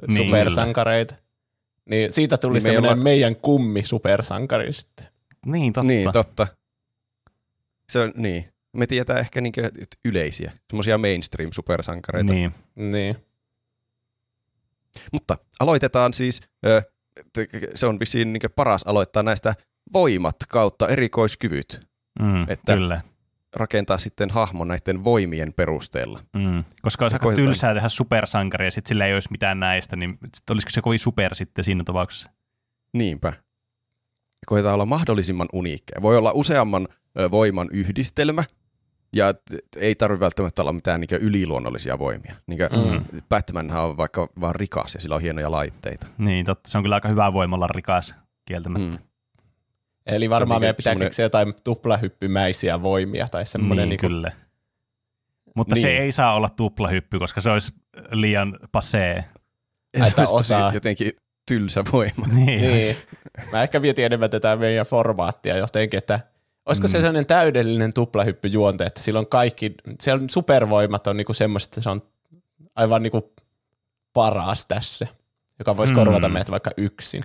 Niin. 0.08 0.16
supersankareita. 0.26 1.14
Niin 1.90 2.12
siitä 2.12 2.38
tuli 2.38 2.52
Niin 2.52 2.60
semmoinen 2.60 2.92
olla- 2.92 3.02
meidän 3.02 3.36
kummi 3.36 3.82
supersankari 3.82 4.72
sitten. 4.72 5.06
Niin, 5.46 5.72
totta. 5.72 5.86
Niin, 5.86 6.12
totta. 6.12 6.46
Se 7.90 8.00
on, 8.00 8.12
niin. 8.16 8.48
Me 8.72 8.86
tietää 8.86 9.18
ehkä 9.18 9.40
niinkö 9.40 9.70
yleisiä, 10.04 10.52
semmoisia 10.70 10.98
mainstream-supersankareita. 10.98 12.32
Niin. 12.32 12.54
Niin. 12.74 13.16
Mutta 15.12 15.38
aloitetaan 15.60 16.12
siis, 16.12 16.40
se 17.74 17.86
on 17.86 18.00
vissiin 18.00 18.32
niinkö 18.32 18.48
paras 18.56 18.82
aloittaa 18.82 19.22
näistä 19.22 19.54
voimat 19.92 20.36
kautta 20.48 20.88
erikoiskyvyt. 20.88 21.80
Mm, 22.20 22.42
Että- 22.48 22.74
Kyllä. 22.74 23.00
Rakentaa 23.56 23.98
sitten 23.98 24.30
hahmo 24.30 24.64
näiden 24.64 25.04
voimien 25.04 25.52
perusteella. 25.52 26.20
Mm. 26.36 26.64
Koska 26.82 27.04
olisi 27.04 27.14
Ja 27.14 27.16
aika 27.16 27.24
koitetaan- 27.24 27.46
tylsää 27.46 27.74
tehdä 27.74 27.88
supersankari 27.88 28.64
ja 28.66 28.70
sitten 28.70 28.88
sillä 28.88 29.06
ei 29.06 29.14
olisi 29.14 29.28
mitään 29.30 29.60
näistä, 29.60 29.96
niin 29.96 30.18
sit 30.36 30.50
olisiko 30.50 30.70
se 30.70 30.82
kovin 30.82 30.98
super 30.98 31.34
sitten 31.34 31.64
siinä 31.64 31.84
tapauksessa? 31.84 32.30
Niinpä. 32.92 33.32
Koitetaan 34.46 34.74
olla 34.74 34.86
mahdollisimman 34.86 35.48
uniikkeja. 35.52 36.02
Voi 36.02 36.16
olla 36.16 36.32
useamman 36.34 36.88
voiman 37.30 37.68
yhdistelmä, 37.72 38.44
ja 39.16 39.34
ei 39.76 39.94
tarvitse 39.94 40.20
välttämättä 40.20 40.62
olla 40.62 40.72
mitään 40.72 41.00
niinkö 41.00 41.16
yliluonnollisia 41.16 41.98
voimia. 41.98 42.34
Niinkö 42.46 42.68
Mm. 42.68 43.04
Batmanhan 43.28 43.84
on 43.84 43.96
vaikka 43.96 44.28
vaan 44.40 44.54
rikas 44.54 44.94
ja 44.94 45.00
sillä 45.00 45.14
on 45.14 45.20
hienoja 45.22 45.50
laitteita. 45.50 46.06
Niin, 46.18 46.46
totta. 46.46 46.70
Se 46.70 46.78
on 46.78 46.84
kyllä 46.84 46.94
aika 46.94 47.08
hyvä 47.08 47.32
voimalla 47.32 47.66
rikas 47.66 48.14
kieltämättä. 48.44 48.98
Mm. 48.98 49.04
Eli 50.06 50.30
varmaan 50.30 50.60
meidän 50.60 50.76
pitää 50.76 50.90
semmoinen- 50.90 51.06
keksiä 51.08 51.24
jotain 51.24 51.54
tuplahyppymäisiä 51.64 52.82
voimia 52.82 53.26
tai 53.30 53.46
semmoinen 53.46 53.82
niin, 53.82 53.88
niin 53.88 54.00
kuin, 54.00 54.10
kyllä. 54.10 54.32
Mutta 55.56 55.74
Niin. 55.74 55.82
se 55.82 55.88
ei 55.98 56.12
saa 56.12 56.34
olla 56.34 56.48
tuplahyppy, 56.48 57.18
koska 57.18 57.40
se 57.40 57.50
olisi 57.50 57.72
liian 58.10 58.58
pasee. 58.72 59.24
Ja 59.96 60.06
Että 60.06 60.26
se 60.26 60.32
olisi 60.32 60.34
osaa. 60.34 60.74
jotenkin 60.74 61.12
tylsä 61.48 61.84
voima. 61.92 62.26
Niin. 62.34 62.60
Niin. 62.60 62.96
Mä 63.52 63.62
ehkä 63.62 63.82
vietin 63.82 64.04
enemmän 64.04 64.30
tätä 64.30 64.56
meidän 64.56 64.86
formaattia 64.86 65.56
jotenkin, 65.56 65.98
että 65.98 66.20
olisiko 66.66 66.88
se 66.88 66.98
Mm. 66.98 67.02
sellainen 67.02 67.26
täydellinen 67.26 67.92
tuplahyppyjuonte, 67.94 68.84
että 68.84 69.02
silloin 69.02 69.26
kaikki, 69.26 69.74
siellä 70.00 70.22
on 70.22 70.30
supervoimat 70.30 71.06
on 71.06 71.16
niinku 71.16 71.32
semmoista, 71.34 71.70
että 71.72 71.80
se 71.80 71.90
on 71.90 72.02
aivan 72.76 73.02
niinku 73.02 73.34
paras 74.12 74.66
tässä, 74.66 75.06
joka 75.58 75.76
voisi 75.76 75.92
Mm. 75.92 75.98
korvata 75.98 76.28
meitä 76.28 76.52
vaikka 76.52 76.70
yksin. 76.76 77.24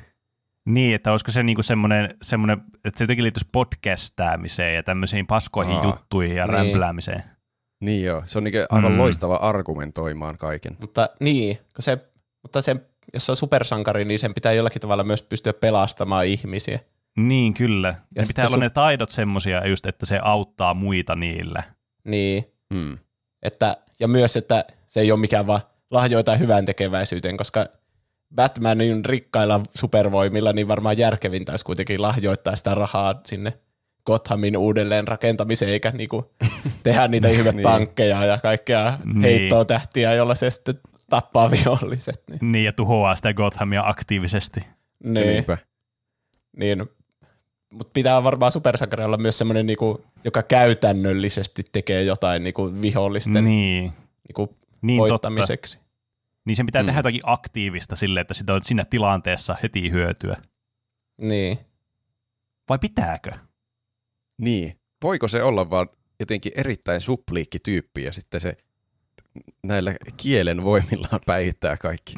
Niin, 0.66 0.96
että 0.96 1.12
olisiko 1.12 1.32
se 1.32 1.44
niinku 1.44 1.64
semmoinen, 1.64 2.10
semmoinen, 2.22 2.58
että 2.86 2.98
se 2.98 3.04
jotenkin 3.04 3.24
liittyisi 3.24 3.50
podcastaamiseen 3.52 4.76
ja 4.76 4.84
tämmöisiin 4.84 5.28
paskoihin 5.28 5.76
Aa, 5.76 5.84
juttuihin 5.84 6.36
ja 6.36 6.46
niin. 6.46 6.54
rämpläämiseen. 6.54 7.24
Niin 7.80 8.04
joo, 8.04 8.24
se 8.26 8.38
on 8.38 8.44
niinku 8.44 8.60
aivan 8.70 8.92
Mm. 8.92 8.98
loistava 8.98 9.36
argumentoimaan 9.36 10.38
kaiken. 10.38 10.78
Mutta 10.80 11.10
niin, 11.20 11.56
kun 11.58 11.84
se, 11.84 11.98
mutta 12.42 12.62
se, 12.62 12.76
jos 13.14 13.26
se 13.26 13.32
on 13.32 13.36
supersankari, 13.36 14.06
niin 14.06 14.20
sen 14.20 14.34
pitää 14.34 14.54
jollakin 14.54 14.82
tavalla 14.82 15.04
myös 15.04 15.22
pystyä 15.24 15.54
pelastamaan 15.54 16.26
ihmisiä. 16.26 16.80
Niin, 17.18 17.54
kyllä. 17.54 17.88
Ja 17.88 18.22
ne 18.22 18.28
pitää 18.28 18.46
olla 18.46 18.56
su- 18.56 18.60
ne 18.60 18.70
taidot 18.70 19.10
semmoisia 19.12 19.68
just, 19.68 19.86
että 19.86 20.06
se 20.06 20.20
auttaa 20.24 20.74
muita 20.74 21.16
niillä. 21.16 21.64
Niin, 22.04 22.46
Mm. 22.74 22.98
että, 23.44 23.78
ja 24.00 24.08
myös, 24.08 24.38
että 24.38 24.66
se 24.88 25.00
ei 25.00 25.12
ole 25.12 25.20
mikään 25.20 25.48
vaan 25.48 25.62
lahjoita 25.92 26.36
hyvän 26.36 26.66
tekeväisyyteen, 26.66 27.38
koska 27.38 27.66
Batmanin 28.36 29.06
rikkailla 29.06 29.60
supervoimilla, 29.76 30.54
niin 30.54 30.68
varmaan 30.68 30.98
järkevintä 30.98 31.52
olisi 31.52 31.66
kuitenkin 31.66 32.02
lahjoittaa 32.02 32.56
sitä 32.56 32.76
rahaa 32.76 33.22
sinne 33.26 33.54
Gothamin 34.06 34.58
uudelleen 34.58 35.08
rakentamiseen, 35.08 35.72
eikä 35.72 35.92
niinku 35.92 36.32
tehdä 36.84 37.08
niitä 37.08 37.28
ihme 37.28 37.52
Niin. 37.52 37.64
tankkeja 37.64 38.26
ja 38.26 38.38
kaikkea 38.38 38.98
Niin. 39.06 39.22
heittoa 39.22 39.66
tähtiä, 39.66 40.14
jolla 40.14 40.36
se 40.36 40.50
sitten 40.50 40.80
tappaa 41.10 41.52
viholliset. 41.52 42.24
Niin, 42.30 42.52
Niin, 42.52 42.66
ja 42.66 42.74
tuhoaa 42.74 43.16
sitä 43.16 43.34
Gothamia 43.34 43.84
aktiivisesti. 43.86 44.60
niin, 45.04 45.28
Niinpä. 45.28 45.58
niin. 46.58 46.86
Mutta 47.78 47.92
pitää 47.94 48.24
varmaan 48.24 48.52
supersankari 48.52 49.04
olla 49.04 49.18
myös 49.18 49.38
semmoinen, 49.38 49.66
niinku, 49.66 50.06
joka 50.24 50.44
käytännöllisesti 50.44 51.66
tekee 51.72 52.04
jotain 52.04 52.44
niinku 52.44 52.82
vihollisten 52.82 53.44
Niin, 53.46 53.92
niinku, 54.28 54.56
niin 54.82 54.98
totta. 55.00 55.12
voittamiseksi. 55.12 55.80
Niin 56.46 56.56
sen 56.56 56.66
pitää 56.66 56.82
Mm. 56.82 56.86
tehdä 56.86 57.00
jotakin 57.00 57.22
aktiivista 57.24 57.96
sille, 57.96 58.20
että 58.20 58.34
sitä 58.34 58.54
on 58.54 58.64
siinä 58.64 58.86
tilanteessa 58.86 59.56
heti 59.64 59.92
hyötyä. 59.92 60.38
Niin. 61.22 61.60
Vai 62.70 62.80
pitääkö? 62.80 63.32
Niin. 64.42 64.80
Voiko 65.04 65.28
se 65.28 65.44
olla 65.44 65.70
vaan 65.70 65.88
jotenkin 66.20 66.52
erittäin 66.56 67.02
supliikki 67.02 67.60
tyyppi 67.60 68.04
ja 68.04 68.14
sitten 68.14 68.42
se 68.42 68.58
näillä 69.64 69.96
kielen 70.18 70.64
voimillaan 70.64 71.22
päihittää 71.26 71.78
kaikki. 71.78 72.16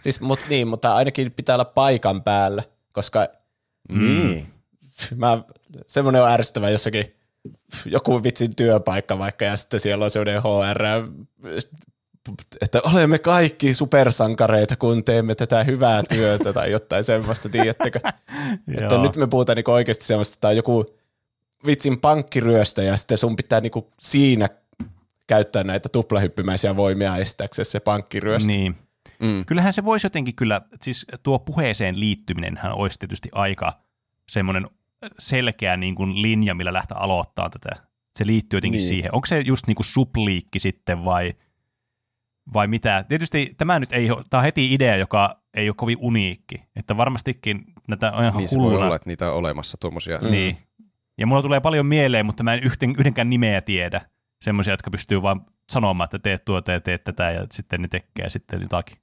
Siis, 0.00 0.20
mut, 0.20 0.38
niin, 0.48 0.68
mutta 0.68 0.94
ainakin 0.94 1.32
pitää 1.32 1.54
olla 1.56 1.64
paikan 1.64 2.22
päällä, 2.22 2.62
koska 2.92 3.28
Niin. 3.92 4.46
Mä, 5.16 5.42
semmoinen 5.86 6.22
on 6.22 6.30
ärsyttävä 6.30 6.70
jossakin 6.70 7.14
joku 7.86 8.22
vitsin 8.22 8.56
työpaikka 8.56 9.18
vaikka, 9.18 9.44
ja 9.44 9.56
sitten 9.56 9.80
siellä 9.80 10.04
on 10.04 10.10
semmoinen 10.10 10.42
HR, 10.42 11.08
että 12.60 12.80
olemme 12.84 13.18
kaikki 13.18 13.74
supersankareita, 13.74 14.76
kun 14.76 15.04
teemme 15.04 15.34
tätä 15.34 15.64
hyvää 15.64 16.02
työtä 16.08 16.52
tai 16.52 16.70
jotain 16.70 17.04
semmoista, 17.04 17.48
tiedättekö? 17.48 18.00
että 18.80 18.98
nyt 18.98 19.16
me 19.16 19.26
puhutaan 19.26 19.56
niinku 19.56 19.72
oikeasti 19.72 20.04
semmoista, 20.04 20.34
että 20.34 20.48
on 20.48 20.56
joku 20.56 20.86
vitsin 21.66 22.00
pankkiryöstö, 22.00 22.82
ja 22.82 22.96
sitten 22.96 23.18
sun 23.18 23.36
pitää 23.36 23.60
niinku 23.60 23.92
siinä 24.00 24.48
käyttää 25.26 25.64
näitä 25.64 25.88
tuplahyppymäisiä 25.88 26.76
voimia 26.76 27.16
estääksesi 27.16 27.70
se 27.70 27.80
pankkiryöstö. 27.80 28.52
Niin. 28.52 28.76
Mm. 29.20 29.44
Kyllähän 29.46 29.72
se 29.72 29.84
voisi 29.84 30.06
jotenkin 30.06 30.34
kyllä, 30.34 30.60
siis 30.82 31.06
tuo 31.22 31.38
puheeseen 31.38 32.00
liittyminenhän 32.00 32.72
olisi 32.72 32.98
tietysti 32.98 33.28
aika 33.32 33.80
semmoinen 34.28 34.66
selkeä 35.18 35.76
niin 35.76 35.94
kuin 35.94 36.22
linja, 36.22 36.54
millä 36.54 36.72
lähteä 36.72 36.96
aloittaa 36.98 37.50
tätä. 37.50 37.70
Se 38.18 38.26
liittyy 38.26 38.56
jotenkin 38.56 38.78
Niin. 38.78 38.82
niin. 38.82 38.88
siihen. 38.88 39.14
Onko 39.14 39.26
se 39.26 39.40
just 39.40 39.66
niin 39.66 39.74
kuin 39.74 39.86
supliikki 39.86 40.58
sitten 40.58 41.04
vai, 41.04 41.34
vai 42.54 42.66
mitä? 42.66 43.04
Tietysti 43.08 43.54
tämä 43.56 43.78
nyt 43.78 43.92
ei 43.92 44.08
tämä 44.30 44.38
on 44.38 44.44
heti 44.44 44.74
idea, 44.74 44.96
joka 44.96 45.42
ei 45.54 45.68
ole 45.68 45.74
kovin 45.74 45.98
uniikki. 46.00 46.56
Että 46.76 46.96
varmastikin 46.96 47.64
näitä 47.88 48.12
on 48.12 48.24
ihan 48.24 48.36
Niin 48.36 48.48
hulluna. 48.54 48.84
olla, 48.86 48.96
että 48.96 49.10
niitä 49.10 49.30
on 49.30 49.34
olemassa 49.38 49.76
tuommoisia. 49.80 50.18
Mm. 50.18 50.30
Niin. 50.30 50.58
Ja 51.18 51.26
mulla 51.26 51.42
tulee 51.42 51.60
paljon 51.60 51.86
mieleen, 51.86 52.26
mutta 52.26 52.42
mä 52.42 52.54
en 52.54 52.60
yhden, 52.62 52.94
yhdenkään 52.98 53.30
nimeä 53.30 53.60
tiedä. 53.60 54.00
Semmoisia, 54.44 54.72
jotka 54.72 54.90
pystyy 54.90 55.22
vaan 55.22 55.40
sanomaan, 55.70 56.04
että 56.06 56.18
teet 56.18 56.44
tuota 56.44 56.72
ja 56.72 56.80
teet 56.80 57.04
tätä 57.04 57.30
ja 57.30 57.46
sitten 57.52 57.82
ne 57.82 57.88
tekee 57.88 58.30
sitten 58.30 58.60
jotakin. 58.62 58.96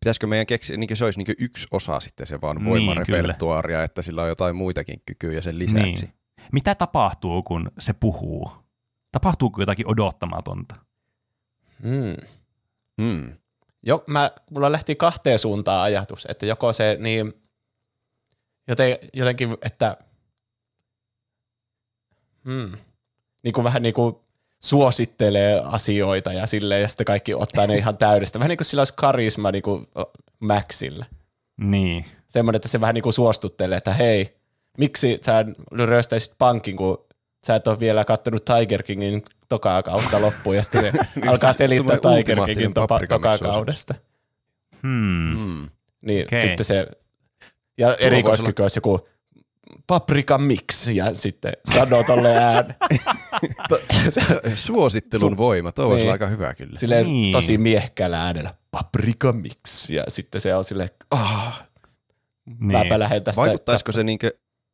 Pitäisikö 0.00 0.26
meidän 0.26 0.46
keksiä, 0.46 0.76
niin 0.76 0.96
se 0.96 1.04
olisi 1.04 1.18
niin 1.18 1.36
yksi 1.38 1.66
osa 1.70 2.00
sitten 2.00 2.26
se 2.26 2.40
vaan 2.40 2.56
Niin, 2.56 2.66
voimarepertuaaria, 2.66 3.82
että 3.82 4.02
sillä 4.02 4.22
on 4.22 4.28
jotain 4.28 4.56
muitakin 4.56 5.02
kykyjä 5.06 5.42
sen 5.42 5.58
lisäksi. 5.58 6.06
Niin. 6.06 6.14
Mitä 6.52 6.74
tapahtuu, 6.74 7.42
kun 7.42 7.70
se 7.78 7.92
puhuu? 7.92 8.52
Tapahtuuko 9.12 9.62
jotakin 9.62 9.88
odottamatonta? 9.88 10.74
Mm. 11.82 12.16
Mm. 13.00 13.32
Jo, 13.82 14.04
mä, 14.06 14.30
mulla 14.50 14.72
lähti 14.72 14.96
kahteen 14.96 15.38
suuntaan 15.38 15.82
ajatus, 15.82 16.26
että 16.30 16.46
joko 16.46 16.72
se 16.72 16.96
niin, 17.00 17.32
joten, 18.68 18.98
jotenkin, 19.12 19.56
että 19.62 19.96
hmm, 22.44 22.72
niin 23.42 23.52
kuin 23.52 23.64
vähän 23.64 23.82
niin 23.82 23.94
kuin 23.94 24.16
suosittelee 24.60 25.60
asioita 25.64 26.32
ja 26.32 26.46
silleen, 26.46 26.82
ja 26.82 26.88
sitten 26.88 27.04
kaikki 27.04 27.34
ottaa 27.34 27.66
ne 27.66 27.76
ihan 27.76 27.96
täydestä. 27.96 28.38
Vähän 28.38 28.48
niin 28.48 28.58
kuin 28.58 28.66
sillä 28.66 28.80
olisi 28.80 28.94
karisma 28.96 29.50
niin 29.50 29.62
kuin 29.62 29.86
Maxilla. 30.38 31.06
Niin. 31.60 32.04
Semmoinen, 32.28 32.56
että 32.56 32.68
se 32.68 32.80
vähän 32.80 32.94
niin 32.94 33.02
kuin 33.02 33.12
suostuttelee, 33.12 33.76
että 33.76 33.92
hei, 33.92 34.36
miksi 34.78 35.18
sä 35.22 35.44
ryöstäisit 35.72 36.34
pankin, 36.38 36.76
kun 36.76 37.04
sä 37.46 37.54
et 37.54 37.68
ole 37.68 37.80
vielä 37.80 38.04
kattonut 38.04 38.44
Tiger 38.44 38.82
Kingin 38.82 39.22
tokaa 39.48 39.82
kautta 39.82 40.20
loppuun, 40.20 40.56
ja 40.56 40.62
sitten 40.62 40.82
se 40.92 41.28
alkaa 41.28 41.52
selittää 41.52 41.98
Tiger 42.16 42.38
Kingin 42.46 42.74
topa, 42.74 43.00
tokaa 43.08 43.38
kaudesta. 43.38 43.94
Hmm. 44.82 45.38
Mm. 45.38 45.68
Niin 46.00 46.26
Okei. 46.26 46.40
sitten 46.40 46.64
se, 46.64 46.86
ja 47.78 47.94
erikoiskyky 47.94 48.62
olisi 48.62 48.78
joku 48.78 49.08
paprika 49.86 50.38
mix, 50.38 50.88
ja 50.88 51.14
sitten 51.14 51.52
sanoo 51.72 52.02
tolle 52.04 52.36
ään. 52.38 52.74
To, 53.68 53.80
se, 54.10 54.20
Suosittelun 54.54 55.32
Su- 55.32 55.36
voima, 55.36 55.72
tuo 55.72 55.94
Niin. 55.96 56.12
aika 56.12 56.26
hyvä 56.26 56.54
kyllä. 56.54 56.78
silleen 56.78 57.06
Niin. 57.06 57.32
tosi 57.32 57.58
miehkäällä 57.58 58.22
äänellä, 58.22 58.50
paprika 58.70 59.32
mix, 59.32 59.90
ja 59.90 60.04
sitten 60.08 60.40
se 60.40 60.54
on 60.54 60.64
silleen, 60.64 60.88
ah, 61.10 61.62
Niin. 62.46 62.72
mäpä 62.72 62.98
lähden 62.98 63.24
tästä. 63.24 63.42
Vaikuttaisiko 63.42 63.92
se, 63.92 64.04
niinkö, 64.04 64.30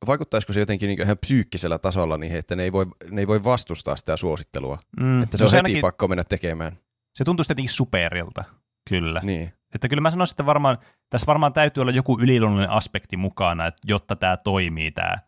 vaikuttaisiko 0.07 0.53
se 0.53 0.61
jotenkin 0.61 0.87
niinkö 0.87 1.03
ihan 1.03 1.19
psyykkisellä 1.19 1.79
tasolla 1.79 2.19
niin, 2.19 2.37
että 2.37 2.57
ne 2.57 2.63
ei, 2.63 2.73
voi, 2.73 2.87
ne 3.11 3.21
ei 3.23 3.27
voi 3.27 3.45
vastustaa 3.45 3.97
sitä 3.97 4.17
suosittelua? 4.17 4.79
Mm. 5.01 5.23
Että 5.23 5.37
se 5.37 5.45
no 5.45 5.47
on 5.49 5.51
heti 5.53 5.57
ainakin- 5.57 5.81
pakko 5.81 6.09
mennä 6.09 6.25
tekemään. 6.25 6.79
Se 7.15 7.25
tuntuisi 7.25 7.51
jotenkin 7.51 7.73
superilta, 7.73 8.45
kyllä. 8.89 9.21
Niin. 9.25 9.53
Että 9.75 9.89
kyllä 9.89 10.01
mä 10.01 10.11
sanoisin, 10.11 10.33
että 10.33 10.47
varmaan, 10.47 10.79
tässä 11.11 11.27
varmaan 11.27 11.53
täytyy 11.53 11.81
olla 11.81 11.93
joku 11.93 12.19
yliluonnollinen 12.21 12.71
aspekti 12.71 13.17
mukana, 13.17 13.67
että 13.67 13.83
jotta 13.85 14.17
tämä 14.17 14.37
toimii, 14.37 14.91
tämä, 14.91 15.19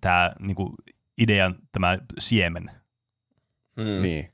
tämä 0.00 0.32
niin 0.40 0.54
kuin 0.54 0.72
idean 1.18 1.54
tämä 1.72 1.98
siemen. 2.18 2.70
Mm. 3.76 4.02
niin. 4.02 4.32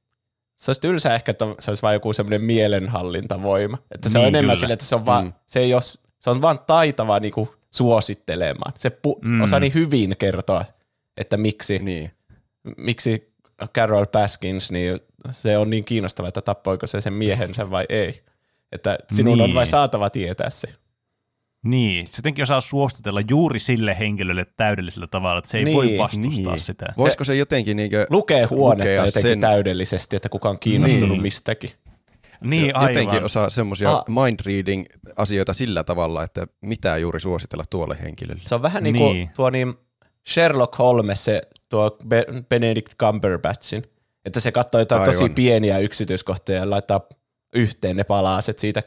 Se 0.56 0.70
olisi 0.70 0.80
tylsää 0.80 1.14
ehkä, 1.14 1.30
että 1.30 1.44
se 1.60 1.70
olisi 1.70 1.82
vain 1.82 1.94
joku 1.94 2.12
semmoinen 2.12 2.42
mielenhallintavoima. 2.42 3.78
Että 3.94 4.08
se 4.08 4.18
on 4.18 4.22
Niin, 4.24 4.28
enemmän 4.34 4.52
kyllä. 4.52 4.60
sille, 4.60 4.72
että 4.72 4.84
se 4.86 4.94
on, 4.94 5.06
vaan, 5.06 5.24
Mm. 5.24 5.32
se 5.46 5.60
ei 5.60 5.74
ole, 5.74 5.82
se 6.18 6.30
on 6.30 6.42
vaan 6.42 6.58
taitava 6.58 7.20
niinku 7.20 7.54
suosittelemaan. 7.70 8.72
Se 8.76 8.90
pu, 8.90 9.20
Mm. 9.24 9.40
osaa 9.40 9.60
niin 9.60 9.74
hyvin 9.74 10.16
kertoa, 10.18 10.64
että 11.16 11.36
miksi, 11.36 11.78
niin. 11.78 12.10
miksi 12.76 13.34
Carol 13.74 14.06
Baskins, 14.06 14.72
niin 14.72 15.00
se 15.32 15.58
on 15.58 15.70
niin 15.70 15.84
kiinnostava, 15.84 16.28
että 16.28 16.42
tappoiko 16.42 16.86
se 16.86 17.00
sen 17.00 17.12
miehensä 17.12 17.70
vai 17.70 17.86
ei. 17.88 18.22
Että 18.74 18.98
sinun 19.12 19.40
on 19.40 19.46
Niin. 19.48 19.54
vain 19.54 19.66
saatava 19.66 20.10
tietää 20.10 20.50
se. 20.50 20.68
Niin, 21.64 22.06
se 22.06 22.12
jotenkin 22.18 22.42
osaa 22.42 22.60
suostutella 22.60 23.20
juuri 23.30 23.58
sille 23.58 23.96
henkilölle 23.98 24.46
täydellisellä 24.56 25.06
tavalla, 25.06 25.38
että 25.38 25.50
se 25.50 25.58
ei 25.58 25.64
Niin, 25.64 25.76
voi 25.76 25.98
vastustaa 25.98 26.52
niin. 26.52 26.60
sitä. 26.60 26.86
Voisiko 26.96 27.24
se 27.24 27.34
jotenkin 27.36 27.76
niinkö, 27.76 28.06
Lukee 28.10 28.44
huonetta 28.44 28.90
Lukea 28.90 29.04
jotenkin 29.06 29.30
sen- 29.32 29.40
täydellisesti, 29.40 30.16
että 30.16 30.28
kuka 30.28 30.48
on 30.48 30.58
kiinnostunut 30.58 31.08
Niin. 31.08 31.22
mistäkin. 31.22 31.70
Niin, 32.40 32.66
se 32.66 32.72
aivan. 32.74 32.88
jotenkin 32.94 33.24
osaa 33.24 33.50
semmoisia 33.50 33.90
Ah. 33.90 34.04
mind 34.08 34.40
reading 34.46 34.84
asioita 35.16 35.52
sillä 35.52 35.84
tavalla, 35.84 36.22
että 36.22 36.46
mitä 36.60 36.96
juuri 36.98 37.20
suositella 37.20 37.64
tuolle 37.70 37.96
henkilölle. 38.02 38.42
Se 38.44 38.54
on 38.54 38.62
vähän 38.62 38.82
niin 38.82 38.96
kuin 38.96 39.12
Niin. 39.14 39.30
tuo 39.36 39.50
niin 39.50 39.74
Sherlock 40.28 40.78
Holmes, 40.78 41.24
se 41.24 41.42
tuo 41.68 41.98
Be- 42.08 42.26
Benedict 42.48 42.94
Cumberbatchin, 43.00 43.84
että 44.24 44.40
se 44.40 44.52
katsoo 44.52 44.80
jotain 44.80 45.00
Aivan. 45.00 45.14
tosi 45.14 45.28
pieniä 45.28 45.78
yksityiskohtia 45.78 46.56
ja 46.56 46.70
laittaa 46.70 47.00
yhteen 47.54 47.96
ne 47.96 48.04
palaset 48.04 48.58
siitä, 48.58 48.82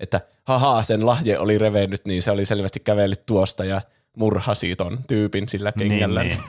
että 0.00 0.20
haha, 0.44 0.82
sen 0.82 1.06
lahje 1.06 1.38
oli 1.38 1.58
revennyt, 1.58 2.04
niin 2.04 2.22
se 2.22 2.30
oli 2.30 2.44
selvästi 2.44 2.80
kävellyt 2.80 3.26
tuosta 3.26 3.64
ja 3.64 3.80
murhasi 4.16 4.76
ton 4.76 4.98
tyypin 5.08 5.48
sillä 5.48 5.72
Niin, 5.76 5.88
kengällänsä. 5.88 6.38
niin. 6.42 6.48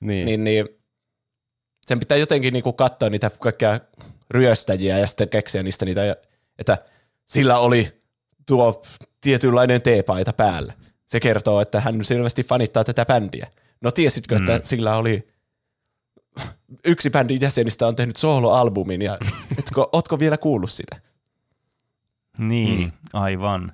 Niin. 0.00 0.26
Niin, 0.26 0.44
niin, 0.44 0.68
sen 1.86 1.98
pitää 1.98 2.18
jotenkin 2.18 2.52
niinku 2.52 2.72
katsoa 2.72 3.10
niitä 3.10 3.30
kaikkia 3.30 3.80
ryöstäjiä 4.30 4.98
ja 4.98 5.06
sitten 5.06 5.28
keksiä 5.28 5.62
niistä 5.62 5.84
niitä, 5.84 6.16
että 6.58 6.78
sillä 7.24 7.58
oli 7.58 8.02
tuo 8.46 8.82
tietynlainen 9.20 9.82
teepaita 9.82 10.32
päällä. 10.32 10.72
Se 11.06 11.20
kertoo, 11.20 11.60
että 11.60 11.80
hän 11.80 12.04
selvästi 12.04 12.44
fanittaa 12.44 12.84
tätä 12.84 13.04
bändiä. 13.04 13.46
No 13.80 13.90
tiesitkö, 13.90 14.38
mm. 14.38 14.50
että 14.50 14.68
sillä 14.68 14.96
oli 14.96 15.28
yksi 16.84 17.10
bändin 17.10 17.40
jäsenistä 17.40 17.86
on 17.86 17.96
tehnyt 17.96 18.16
soloalbumin 18.16 19.02
ja 19.02 19.18
etkö, 19.58 19.86
ootko 19.92 20.18
vielä 20.18 20.38
kuullut 20.38 20.70
sitä? 20.70 21.00
Niin, 22.38 22.80
Mm. 22.80 22.92
aivan. 23.12 23.72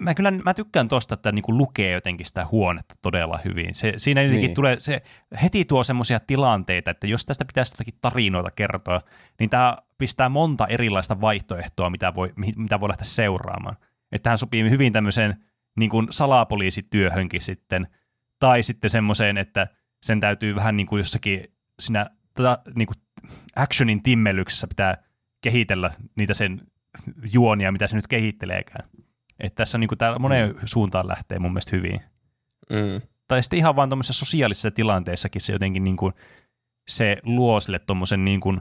Mä 0.00 0.14
kyllä 0.14 0.30
mä 0.30 0.54
tykkään 0.54 0.88
tosta, 0.88 1.14
että 1.14 1.32
niinku 1.32 1.56
lukee 1.56 1.92
jotenkin 1.92 2.26
sitä 2.26 2.46
huonetta 2.50 2.94
todella 3.02 3.38
hyvin. 3.44 3.74
Se, 3.74 3.92
siinä 3.96 4.22
jotenkin 4.22 4.46
Niin. 4.48 4.54
tulee, 4.54 4.80
se 4.80 5.02
heti 5.42 5.64
tuo 5.64 5.84
semmoisia 5.84 6.20
tilanteita, 6.20 6.90
että 6.90 7.06
jos 7.06 7.26
tästä 7.26 7.44
pitäisi 7.44 7.72
jotakin 7.74 7.94
tarinoita 8.00 8.50
kertoa, 8.56 9.00
niin 9.40 9.50
tämä 9.50 9.76
pistää 9.98 10.28
monta 10.28 10.66
erilaista 10.66 11.20
vaihtoehtoa, 11.20 11.90
mitä 11.90 12.14
voi, 12.14 12.32
mitä 12.56 12.80
voi 12.80 12.88
lähteä 12.88 13.04
seuraamaan. 13.04 13.76
Että 14.12 14.22
tähän 14.22 14.38
sopii 14.38 14.70
hyvin 14.70 14.92
tämmöiseen 14.92 15.44
niin 15.76 15.90
kuin 15.90 16.06
salapoliisityöhönkin 16.10 17.40
sitten, 17.42 17.88
tai 18.38 18.62
sitten 18.62 18.90
semmoiseen, 18.90 19.38
että 19.38 19.68
sen 20.02 20.20
täytyy 20.20 20.54
vähän 20.54 20.76
niin 20.76 20.86
kuin 20.86 21.00
jossakin 21.00 21.44
siinä 21.80 22.06
tota, 22.34 22.58
niin 22.74 22.86
kuin 22.86 22.96
actionin 23.56 24.02
timmelyksessä 24.02 24.66
pitää 24.68 25.02
kehitellä 25.40 25.90
niitä 26.16 26.34
sen 26.34 26.60
juonia, 27.32 27.72
mitä 27.72 27.86
se 27.86 27.96
nyt 27.96 28.06
kehitteleekään. 28.06 28.88
Että 29.40 29.56
tässä 29.56 29.78
niin 29.78 29.88
kuin 29.88 29.98
tää 29.98 30.18
moneen 30.18 30.54
suuntaan 30.64 31.08
lähtee 31.08 31.38
mun 31.38 31.52
mielestä 31.52 31.76
hyvin. 31.76 32.00
Mm. 32.70 33.00
Tai 33.28 33.42
sitten 33.42 33.58
ihan 33.58 33.76
vaan 33.76 33.88
tuommoisessa 33.88 34.24
sosiaalisessa 34.24 34.70
tilanteessakin 34.70 35.40
se 35.40 35.52
jotenkin 35.52 35.84
niin 35.84 35.96
kuin, 35.96 36.12
se 36.88 37.16
luo 37.22 37.60
sille 37.60 37.78
tuommoisen 37.78 38.24
niin 38.24 38.40
kuin, 38.40 38.60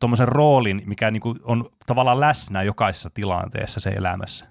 tommosen 0.00 0.28
roolin, 0.28 0.82
mikä 0.86 1.10
niin 1.10 1.20
kuin 1.20 1.38
on 1.42 1.70
tavallaan 1.86 2.20
läsnä 2.20 2.62
jokaisessa 2.62 3.10
tilanteessa 3.14 3.80
se 3.80 3.90
elämässä. 3.90 4.48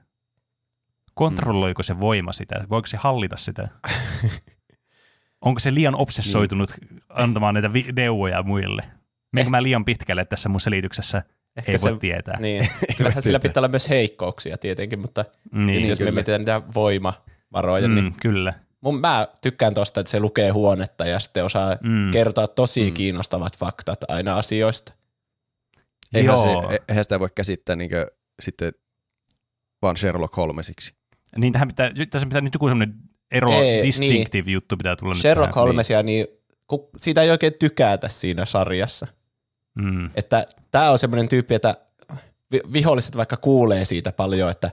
Kontrolloiko 1.14 1.84
se 1.84 2.00
voima 2.00 2.32
sitä? 2.32 2.66
Voiko 2.70 2.88
se 2.88 2.98
hallita 2.98 3.38
sitä? 3.38 3.68
Onko 5.42 5.60
se 5.60 5.74
liian 5.74 5.96
obsessoitunut 5.96 6.70
antamaan 7.10 7.54
näitä 7.54 7.74
vi- 7.74 7.92
neuvoja 7.96 8.44
muille? 8.44 8.84
Meneekö 9.34 9.50
mä 9.50 9.64
liian 9.64 9.86
pitkälle 9.86 10.26
tässä 10.26 10.50
mun 10.50 10.60
selityksessä? 10.62 11.24
Ehkä 11.58 11.72
Ei 11.72 11.78
se, 11.78 11.90
voi 11.92 12.00
tietää. 12.00 12.40
Niin, 12.40 12.70
kyllähän 12.98 13.22
sillä 13.24 13.40
pitää 13.40 13.62
olla 13.62 13.68
myös 13.68 13.90
heikkouksia 13.90 14.58
tietenkin, 14.58 15.00
mutta 15.00 15.26
Niin, 15.52 15.66
niin, 15.66 15.90
jos 15.90 16.00
me 16.00 16.12
mietitään 16.12 16.42
niitä 16.42 16.62
voimavaroja, 16.76 17.88
mm. 17.88 17.96
niin 17.96 18.14
kyllä. 18.22 18.54
mun, 18.82 19.00
mä 19.00 19.28
tykkään 19.42 19.74
tosta, 19.74 20.00
että 20.00 20.10
se 20.12 20.20
lukee 20.20 20.50
huonetta 20.50 21.06
ja 21.06 21.20
sitten 21.20 21.46
osaa 21.46 21.78
Mm. 21.84 22.12
kertoa 22.12 22.48
tosi 22.48 22.90
Mm. 22.90 22.94
kiinnostavat 22.94 23.58
faktat 23.58 24.00
aina 24.08 24.38
asioista. 24.38 24.94
Eihän, 26.14 26.26
Joo. 26.36 26.70
se, 26.72 26.80
eihän 26.90 27.04
sitä 27.06 27.20
voi 27.20 27.30
käsittää 27.36 27.76
niin 27.76 27.92
sitten 28.42 28.74
vaan 29.82 29.98
Sherlock 29.98 30.38
Holmesiksi. 30.38 30.94
Niin 31.38 31.54
tähän 31.54 31.68
pitää, 31.68 31.92
tässä 32.10 32.28
pitää 32.28 32.42
nyt 32.42 32.54
joku 32.54 32.70
semmoinen 32.70 32.96
ero, 33.32 33.52
Ei, 33.52 33.84
distinctive 33.84 34.46
niin. 34.46 34.54
juttu 34.54 34.78
pitää 34.78 34.96
tulla 34.96 35.14
Sherlock 35.14 35.48
nyt 35.48 35.54
tähän. 35.54 35.68
Holmesia, 35.68 36.04
niin 36.04 36.28
kun 36.68 36.90
siitä 36.96 37.22
ei 37.22 37.30
oikein 37.30 37.54
tykätä 37.60 38.08
siinä 38.10 38.46
sarjassa. 38.46 39.08
Mm. 39.76 40.10
Että 40.16 40.46
tämä 40.72 40.92
on 40.92 41.00
semmoinen 41.00 41.30
tyyppi, 41.30 41.56
että 41.56 41.76
vi- 42.52 42.74
viholliset 42.74 43.18
vaikka 43.18 43.38
kuulee 43.38 43.86
siitä 43.86 44.12
paljon, 44.12 44.52
että 44.52 44.72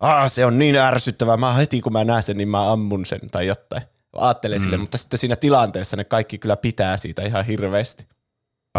Aa, 0.00 0.28
se 0.28 0.46
on 0.46 0.58
niin 0.58 0.76
ärsyttävää, 0.76 1.36
mä 1.36 1.52
heti 1.52 1.80
kun 1.80 1.92
mä 1.92 2.04
näen 2.04 2.22
sen, 2.22 2.36
niin 2.36 2.48
mä 2.48 2.72
ammun 2.72 3.06
sen 3.06 3.20
tai 3.30 3.46
jotain. 3.46 3.82
Aattelee 4.12 4.58
mm. 4.58 4.64
sille, 4.64 4.76
mutta 4.76 4.98
sitten 4.98 5.18
siinä 5.18 5.36
tilanteessa 5.36 5.96
ne 5.96 6.04
kaikki 6.04 6.38
kyllä 6.38 6.56
pitää 6.56 6.96
siitä 6.96 7.22
ihan 7.22 7.44
hirveästi. 7.44 8.06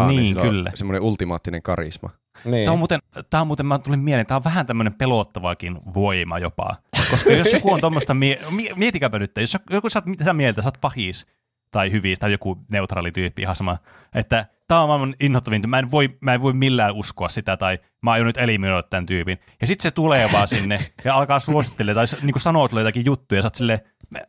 Niin, 0.07 0.25
sillä 0.25 0.41
on 0.41 0.47
kyllä. 0.47 0.71
Semmoinen 0.75 1.01
ultimaattinen 1.01 1.61
karisma. 1.61 2.09
Niin. 2.45 2.65
Tämä 2.65 2.73
on 2.73 2.79
muuten, 2.79 2.99
tämä 3.29 3.41
on 3.41 3.47
muuten, 3.47 3.65
mä 3.65 3.79
tulin 3.79 3.99
mieleen, 3.99 4.25
tämä 4.25 4.35
on 4.35 4.43
vähän 4.43 4.65
tämmöinen 4.65 4.93
pelottavakin 4.93 5.77
voima 5.93 6.39
jopa. 6.39 6.75
Koska 7.11 7.29
jos 7.33 7.53
joku 7.53 7.73
on 7.73 7.81
tuommoista, 7.81 8.13
mie- 8.13 8.39
mietikäpä 8.75 9.19
nyt, 9.19 9.31
jos 9.37 9.57
joku 9.69 9.89
sä 9.89 9.99
oot 9.99 10.05
mitä 10.05 10.33
mieltä, 10.33 10.61
sä 10.61 10.67
oot 10.67 10.81
pahis 10.81 11.27
tai 11.71 11.91
hyvis 11.91 12.19
tai 12.19 12.31
joku 12.31 12.57
neutraali 12.71 13.11
tyyppi, 13.11 13.41
ihan 13.41 13.55
sama, 13.55 13.77
että 14.15 14.45
tämä 14.67 14.81
on 14.81 14.87
maailman 14.87 15.15
inhottavin, 15.19 15.69
mä 15.69 15.83
voi, 15.91 16.17
mä 16.21 16.33
en 16.33 16.41
voi 16.41 16.53
millään 16.53 16.95
uskoa 16.95 17.29
sitä 17.29 17.57
tai 17.57 17.79
mä 18.01 18.11
aion 18.11 18.27
nyt 18.27 18.37
eliminoida 18.37 18.83
tämän 18.83 19.05
tyypin. 19.05 19.39
Ja 19.61 19.67
sitten 19.67 19.83
se 19.83 19.91
tulee 19.91 20.29
vaan 20.33 20.47
sinne 20.47 20.79
ja 21.03 21.15
alkaa 21.15 21.39
suosittelemaan 21.39 22.07
tai 22.07 22.19
niin 22.21 22.33
kuin 22.33 22.41
sanoo 22.41 22.67
sulle 22.67 22.81
jotakin 22.81 23.05
juttuja 23.05 23.39
ja 23.39 23.41
sä 23.41 23.45
oot 23.45 23.55
silleen, 23.55 23.79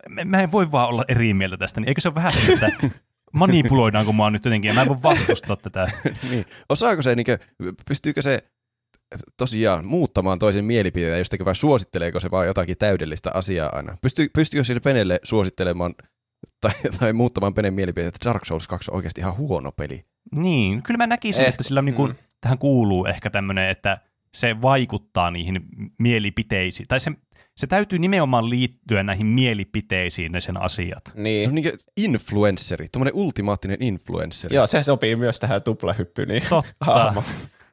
mä, 0.09 0.25
mä 0.25 0.39
en 0.39 0.51
voi 0.51 0.71
vaan 0.71 0.89
olla 0.89 1.05
eri 1.07 1.33
mieltä 1.33 1.57
tästä, 1.57 1.81
niin 1.81 1.87
eikö 1.87 2.01
se 2.01 2.07
ole 2.07 2.15
vähän 2.15 2.33
se, 2.33 2.53
että 2.53 2.71
manipuloidaanko 3.31 4.11
mua 4.11 4.29
nyt 4.29 4.45
jotenkin 4.45 4.69
ja 4.69 4.75
mä 4.75 4.81
en 4.81 4.87
voi 4.87 5.03
vastustaa 5.03 5.55
tätä. 5.55 5.91
niin. 6.31 6.45
Osaako 6.69 7.01
se, 7.01 7.15
niin 7.15 7.25
kuin, 7.25 7.37
pystyykö 7.87 8.21
se 8.21 8.43
tosiaan 9.37 9.85
muuttamaan 9.85 10.39
toisen 10.39 10.65
mielipiteitä 10.65 11.17
jostakin 11.17 11.45
vai 11.45 11.55
suositteleeko 11.55 12.19
se 12.19 12.31
vaan 12.31 12.47
jotakin 12.47 12.77
täydellistä 12.77 13.31
asiaa 13.33 13.75
aina? 13.75 13.97
Pystyy, 14.01 14.29
pystyykö 14.33 14.63
sille 14.63 14.79
Penelle 14.79 15.19
suosittelemaan 15.23 15.95
tai, 16.61 16.73
tai 16.99 17.13
muuttamaan 17.13 17.53
Penen 17.53 17.73
mielipiteitä, 17.73 18.15
että 18.15 18.29
Dark 18.29 18.45
Souls 18.45 18.67
2 18.67 18.91
on 18.91 18.95
oikeasti 18.95 19.21
ihan 19.21 19.37
huono 19.37 19.71
peli? 19.71 20.05
Niin, 20.35 20.83
kyllä 20.83 20.97
mä 20.97 21.07
näkisin, 21.07 21.45
Eh, 21.45 21.49
että 21.49 21.63
sillä 21.63 21.81
niin 21.81 21.95
kuin, 21.95 22.11
mm. 22.11 22.17
tähän 22.41 22.57
kuuluu 22.57 23.05
ehkä 23.05 23.29
tämmöinen, 23.29 23.69
että 23.69 23.97
se 24.33 24.61
vaikuttaa 24.61 25.31
niihin 25.31 25.61
mielipiteisiin. 25.99 26.87
Tai 26.87 26.99
se, 26.99 27.11
se 27.57 27.67
täytyy 27.67 27.99
nimenomaan 27.99 28.49
liittyä 28.49 29.03
näihin 29.03 29.25
mielipiteisiin 29.25 30.31
ne 30.31 30.41
sen 30.41 30.61
asiat. 30.61 31.01
Se 31.05 31.21
niin. 31.21 31.49
on 31.49 31.55
niin 31.55 31.63
kuin 31.63 31.77
influensseri, 31.97 32.87
tuommoinen 32.91 33.13
ultimaattinen 33.13 33.77
influensseri. 33.83 34.55
Joo, 34.55 34.67
se 34.67 34.83
sopii 34.83 35.15
myös 35.15 35.39
tähän 35.39 35.63
tuplahyppyyn. 35.63 36.27
Niin 36.27 36.43
Totta. 36.49 37.23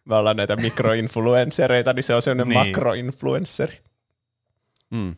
Me 0.05 0.15
ollaan 0.15 0.37
näitä 0.37 0.57
mikroinfluenssereita, 0.57 1.93
niin 1.93 2.03
se 2.03 2.15
on 2.15 2.23
sellainen 2.23 2.49
Niin. 2.49 2.69
makroinfluensseri. 2.69 3.79
Mm. 4.91 5.17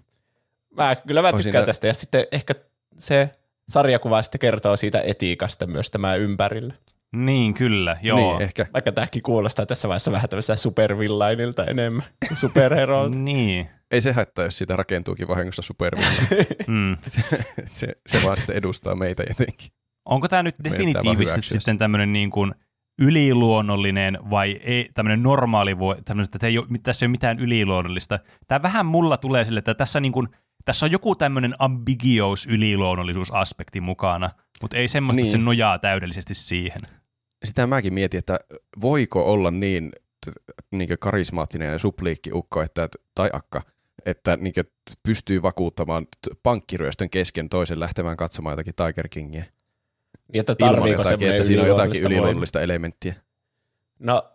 Mä, 0.76 0.96
kyllä 1.06 1.22
mä 1.22 1.28
On 1.28 1.34
tykkään 1.34 1.52
siinä- 1.52 1.66
tästä. 1.66 1.86
Ja 1.86 1.94
sitten 1.94 2.26
ehkä 2.32 2.54
se 2.98 3.30
sarjakuva 3.68 4.22
sitten 4.22 4.38
kertoo 4.38 4.76
siitä 4.76 5.00
etiikasta 5.00 5.66
myös 5.66 5.90
tämä 5.90 6.14
ympärillä. 6.14 6.74
Niin, 7.12 7.54
kyllä, 7.54 7.96
joo. 8.02 8.16
Niin, 8.18 8.42
ehkä. 8.42 8.66
Vaikka 8.74 8.92
tämäkin 8.92 9.22
kuulostaa 9.22 9.66
tässä 9.66 9.88
vaiheessa 9.88 10.12
vähän 10.12 10.28
tämmöiseltä 10.28 10.60
supervillainilta 10.60 11.64
enemmän 11.64 12.04
kuin 12.28 12.36
superherolta. 12.38 13.18
Niin, 13.18 13.70
Ei 13.90 14.00
se 14.00 14.12
haittaa, 14.12 14.44
jos 14.44 14.58
siitä 14.58 14.76
rakentuukin 14.76 15.28
vahingossa 15.28 15.62
supervilla. 15.62 16.10
mm. 16.66 16.96
se, 17.72 17.86
se 18.06 18.22
vaan 18.24 18.36
sitten 18.36 18.56
edustaa 18.56 18.94
meitä 18.94 19.22
jotenkin. 19.28 19.68
Onko 20.04 20.28
tämä 20.28 20.42
nyt 20.42 20.54
definitiivisesti 20.64 21.48
se. 21.48 21.50
sitten 21.50 21.78
tämmöinen 21.78 22.12
niin 22.12 22.30
kuin 22.30 22.54
yliluonnollinen 23.00 24.18
vai 24.30 24.60
ei, 24.62 24.88
tämmöinen 24.94 25.22
normaali 25.22 25.78
voi, 25.78 25.96
tämmöinen, 26.04 26.28
että 26.34 26.46
ei 26.46 26.58
ole, 26.58 26.66
tässä 26.82 27.04
ei 27.04 27.06
ole 27.06 27.10
mitään 27.10 27.38
yliluonnollista. 27.38 28.18
Tämä 28.48 28.62
vähän 28.62 28.86
mulla 28.86 29.16
tulee 29.16 29.44
sille, 29.44 29.58
että 29.58 29.74
tässä, 29.74 30.00
niin 30.00 30.12
kuin, 30.12 30.28
tässä 30.64 30.86
on 30.86 30.92
joku 30.92 31.14
tämmöinen 31.14 31.54
ambiguous 31.58 32.46
yliluonnollisuusaspekti 32.46 33.80
mukana, 33.80 34.30
mutta 34.62 34.76
ei 34.76 34.88
semmoista, 34.88 35.16
niin. 35.16 35.24
että 35.24 35.30
se 35.30 35.38
Niin. 35.38 35.44
nojaa 35.44 35.78
täydellisesti 35.78 36.34
siihen. 36.34 36.80
Sitä 37.44 37.66
mäkin 37.66 37.94
mietin, 37.94 38.18
että 38.18 38.40
voiko 38.80 39.32
olla 39.32 39.50
niin, 39.50 39.92
niin 40.72 40.98
karismaattinen 41.00 41.72
ja 41.72 41.78
supliikki 41.78 42.30
ukko 42.32 42.62
että, 42.62 42.88
tai 43.14 43.30
akka, 43.32 43.62
että 44.06 44.36
niin 44.36 44.54
pystyy 45.02 45.42
vakuuttamaan 45.42 46.06
pankkiryöstön 46.42 47.10
kesken 47.10 47.48
toisen 47.48 47.80
lähtemään 47.80 48.16
katsomaan 48.16 48.52
jotakin 48.52 48.74
Tiger 48.74 49.08
Kingia. 49.08 49.44
Niin, 50.32 50.40
että 50.40 50.54
tarviiko 50.54 50.88
jotakin, 50.90 51.08
semmoinen 51.08 51.36
että 51.36 51.46
siinä 51.46 51.62
on 51.62 51.68
jotakin 51.68 52.04
yliluonnollista 52.04 52.60
elementtiä. 52.60 53.14
No, 53.98 54.30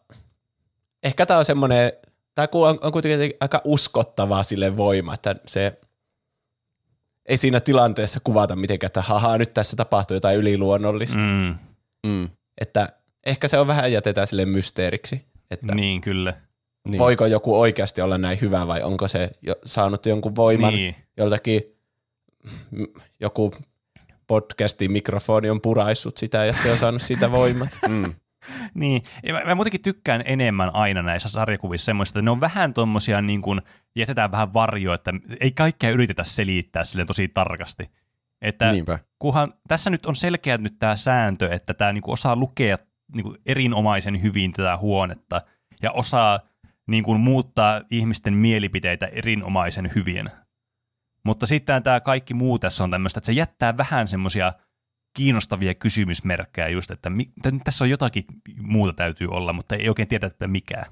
ehkä 1.03 1.25
tämä 1.25 1.39
on 1.39 1.45
semmoinen, 1.45 1.93
tämä 2.35 2.47
on, 2.53 2.79
on 2.81 2.91
kuitenkin 2.91 3.33
aika 3.39 3.61
uskottavaa 3.63 4.43
sille 4.43 4.77
voima, 4.77 5.13
että 5.13 5.35
se 5.47 5.79
ei 7.25 7.37
siinä 7.37 7.59
tilanteessa 7.59 8.19
kuvata 8.23 8.55
mitenkään, 8.55 8.87
että 8.87 9.01
haha, 9.01 9.37
nyt 9.37 9.53
tässä 9.53 9.75
tapahtuu 9.75 10.15
jotain 10.15 10.37
yliluonnollista. 10.37 11.19
Mm. 11.19 11.23
Mm, 11.23 11.55
Mm. 12.05 12.29
Että 12.61 12.89
ehkä 13.25 13.47
se 13.47 13.57
on 13.57 13.67
vähän 13.67 13.91
jätetään 13.91 14.27
sille 14.27 14.45
mysteeriksi, 14.45 15.25
että 15.51 15.75
niin, 15.75 16.01
kyllä. 16.01 16.33
Niin. 16.85 16.99
voiko 16.99 17.25
joku 17.25 17.59
oikeasti 17.59 18.01
olla 18.01 18.17
näin 18.17 18.41
hyvä 18.41 18.67
vai 18.67 18.83
onko 18.83 19.07
se 19.07 19.29
jo 19.41 19.55
saanut 19.65 20.05
jonkun 20.05 20.35
voiman 20.35 20.73
Niin. 20.73 20.95
joltakin, 21.17 21.61
joku 23.19 23.51
podcastin 24.27 24.91
mikrofoni 24.91 25.49
on 25.49 25.61
puraissut 25.61 26.17
sitä 26.17 26.45
ja 26.45 26.53
se 26.53 26.71
on 26.71 26.77
saanut 26.77 27.01
siitä 27.01 27.31
voimat. 27.31 27.69
Mm. 27.87 28.13
Niin, 28.73 29.01
ja 29.23 29.33
mä, 29.33 29.41
mä 29.45 29.55
muutenkin 29.55 29.81
tykkään 29.81 30.23
enemmän 30.25 30.75
aina 30.75 31.01
näissä 31.01 31.29
sarjakuvissa 31.29 31.85
semmoista, 31.85 32.19
että 32.19 32.25
ne 32.25 32.31
on 32.31 32.41
vähän 32.41 32.73
tommosia 32.73 33.21
niin 33.21 33.41
kuin, 33.41 33.61
jätetään 33.95 34.31
vähän 34.31 34.53
varjoa, 34.53 34.95
että 34.95 35.13
ei 35.39 35.51
kaikkea 35.51 35.89
yritetä 35.91 36.23
selittää 36.23 36.83
sille 36.83 37.05
tosi 37.05 37.27
tarkasti. 37.27 37.89
Että 38.41 38.71
Niinpä. 38.71 38.99
kunhan 39.19 39.53
tässä 39.67 39.89
nyt 39.89 40.05
on 40.05 40.15
selkeä 40.15 40.57
nyt 40.57 40.79
tämä 40.79 40.95
sääntö, 40.95 41.49
että 41.53 41.73
tämä 41.73 41.93
niinku 41.93 42.11
osaa 42.11 42.35
lukea 42.35 42.77
niinku 43.15 43.35
erinomaisen 43.45 44.21
hyvin 44.21 44.51
tätä 44.53 44.77
huonetta 44.77 45.41
ja 45.81 45.91
osaa 45.91 46.39
niinku 46.87 47.17
muuttaa 47.17 47.81
ihmisten 47.91 48.33
mielipiteitä 48.33 49.05
erinomaisen 49.05 49.91
hyvin. 49.95 50.29
Mutta 51.23 51.45
sitten 51.45 51.83
tämä 51.83 51.99
kaikki 51.99 52.33
muu 52.33 52.59
tässä 52.59 52.83
on 52.83 52.91
tämmöistä, 52.91 53.17
että 53.17 53.25
se 53.25 53.31
jättää 53.31 53.77
vähän 53.77 54.07
semmoisia 54.07 54.53
kiinnostavia 55.17 55.75
kysymysmerkkejä 55.75 56.67
just, 56.69 56.91
että 56.91 57.09
mi- 57.09 57.25
t- 57.25 57.63
tässä 57.63 57.83
on 57.85 57.89
jotakin 57.89 58.23
muuta 58.57 58.93
täytyy 58.93 59.27
olla, 59.27 59.53
mutta 59.53 59.75
ei 59.75 59.89
oikein 59.89 60.07
tiedä, 60.07 60.27
että 60.27 60.47
mikä. 60.47 60.83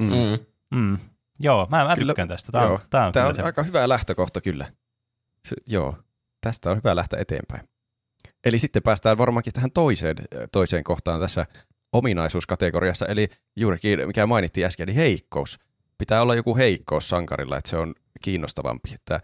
Mm. 0.00 0.06
Mm. 0.06 0.38
Mm. 0.74 0.98
Joo, 1.40 1.66
mä, 1.70 1.84
mä 1.84 1.94
Kyllä, 1.96 2.10
tykkään 2.12 2.28
tästä. 2.28 2.52
Tämä 2.52 2.66
on, 2.66 2.78
tää 2.90 3.06
on, 3.06 3.12
Tämä 3.12 3.22
kyllä 3.22 3.28
on 3.28 3.34
se. 3.34 3.42
aika 3.42 3.62
hyvä 3.62 3.88
lähtökohta 3.88 4.40
kyllä. 4.40 4.72
Se, 5.48 5.56
joo, 5.66 5.98
tästä 6.40 6.70
on 6.70 6.76
hyvä 6.76 6.96
lähteä 6.96 7.20
eteenpäin. 7.20 7.68
Eli 8.44 8.58
sitten 8.58 8.82
päästään 8.82 9.18
varmaankin 9.18 9.52
tähän 9.52 9.70
toiseen, 9.70 10.16
toiseen 10.52 10.84
kohtaan 10.84 11.20
tässä 11.20 11.46
ominaisuuskategoriassa, 11.94 13.06
eli 13.06 13.28
juurikin, 13.56 14.06
mikä 14.06 14.26
mainittiin 14.26 14.66
äsken, 14.66 14.88
eli 14.88 14.96
heikkous. 14.96 15.58
Pitää 15.98 16.22
olla 16.22 16.34
joku 16.34 16.56
heikkous 16.56 17.08
sankarilla, 17.08 17.58
että 17.58 17.70
se 17.70 17.76
on 17.76 17.94
kiinnostavampi, 18.22 18.90
että 18.94 19.20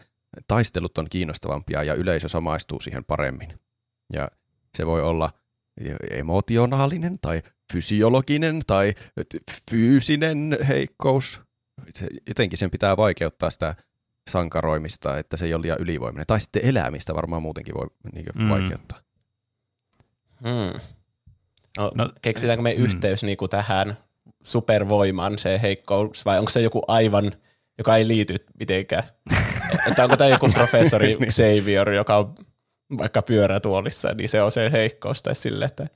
taistelut 0.49 0.99
on 0.99 1.07
kiinnostavampia 1.11 1.83
ja 1.83 1.95
yleisö 1.95 2.29
samaistuu 2.29 2.81
siihen 2.81 3.05
paremmin. 3.05 3.61
Ja 4.13 4.29
se 4.77 4.87
voi 4.87 5.03
olla 5.03 5.31
emotionaalinen 6.11 7.19
tai 7.19 7.43
fysiologinen 7.73 8.61
tai 8.67 8.95
fyysinen 9.71 10.59
heikkous. 10.69 11.41
Jotenkin 12.29 12.59
sen 12.59 12.71
pitää 12.71 12.97
vaikeuttaa 12.97 13.51
sitä 13.51 13.75
sankaroimista, 14.31 15.19
että 15.19 15.37
se 15.37 15.47
ei 15.47 15.55
ole 15.55 15.63
liian 15.63 15.81
ylivoimainen. 15.81 16.27
Tai 16.27 16.41
sitten 16.41 16.65
elämistä 16.65 17.15
varmaan 17.15 17.43
muutenkin 17.43 17.75
voi 17.75 17.87
niin 18.13 18.27
Mm. 18.35 18.43
mm. 18.43 18.49
vaikeuttaa. 18.49 18.99
Mm. 20.41 20.81
No, 21.79 21.91
No, 21.95 22.11
keksitäänkö 22.23 22.63
me 22.63 22.75
mm. 22.75 22.85
yhteys 22.85 23.23
niin 23.23 23.37
kuin 23.37 23.51
tähän 23.51 23.99
supervoimaan, 24.45 25.39
se 25.39 25.61
heikkous, 25.63 26.25
vai 26.25 26.39
onko 26.39 26.51
se 26.51 26.61
joku 26.61 26.83
aivan, 26.89 27.33
joka 27.79 27.97
ei 27.97 28.09
liity 28.09 28.35
mitenkään? 28.59 29.03
että 29.89 30.05
onko 30.05 30.17
tämä 30.17 30.31
joku 30.31 30.49
professori 30.49 31.07
Niin. 31.07 31.29
Xavier, 31.29 31.91
joka 31.91 32.17
on 32.17 32.35
vaikka 32.99 33.23
pyörätuolissa, 33.23 34.15
niin 34.15 34.29
se 34.29 34.43
on 34.43 34.53
se 34.53 34.73
heikkous 34.73 35.23
tai 35.23 35.35
sille, 35.35 35.65
että 35.65 35.87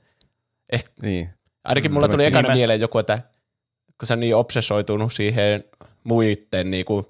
Niin. 1.01 1.29
ainakin 1.63 1.91
Mm, 1.91 1.93
mulla 1.93 2.07
tuli 2.07 2.25
ekana 2.25 2.47
Niin 2.47 2.57
mieleen 2.57 2.79
joku, 2.79 2.97
että 2.97 3.21
kun 3.99 4.07
se 4.07 4.13
on 4.13 4.19
niin 4.19 4.35
obsessoitunut 4.35 5.13
siihen 5.13 5.63
muiden 6.03 6.71
niin 6.71 6.85
kuin, 6.85 7.05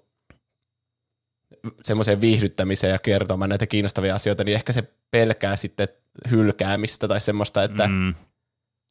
semmoiseen 1.81 2.21
viihdyttämiseen 2.21 2.91
ja 2.91 2.99
kertomaan 2.99 3.49
näitä 3.49 3.67
kiinnostavia 3.67 4.15
asioita, 4.15 4.43
niin 4.43 4.55
ehkä 4.55 4.73
se 4.73 4.83
pelkää 5.11 5.55
sitten 5.55 5.87
hylkäämistä 6.31 7.07
tai 7.07 7.19
semmoista, 7.19 7.63
että 7.63 7.87
mm. 7.87 8.13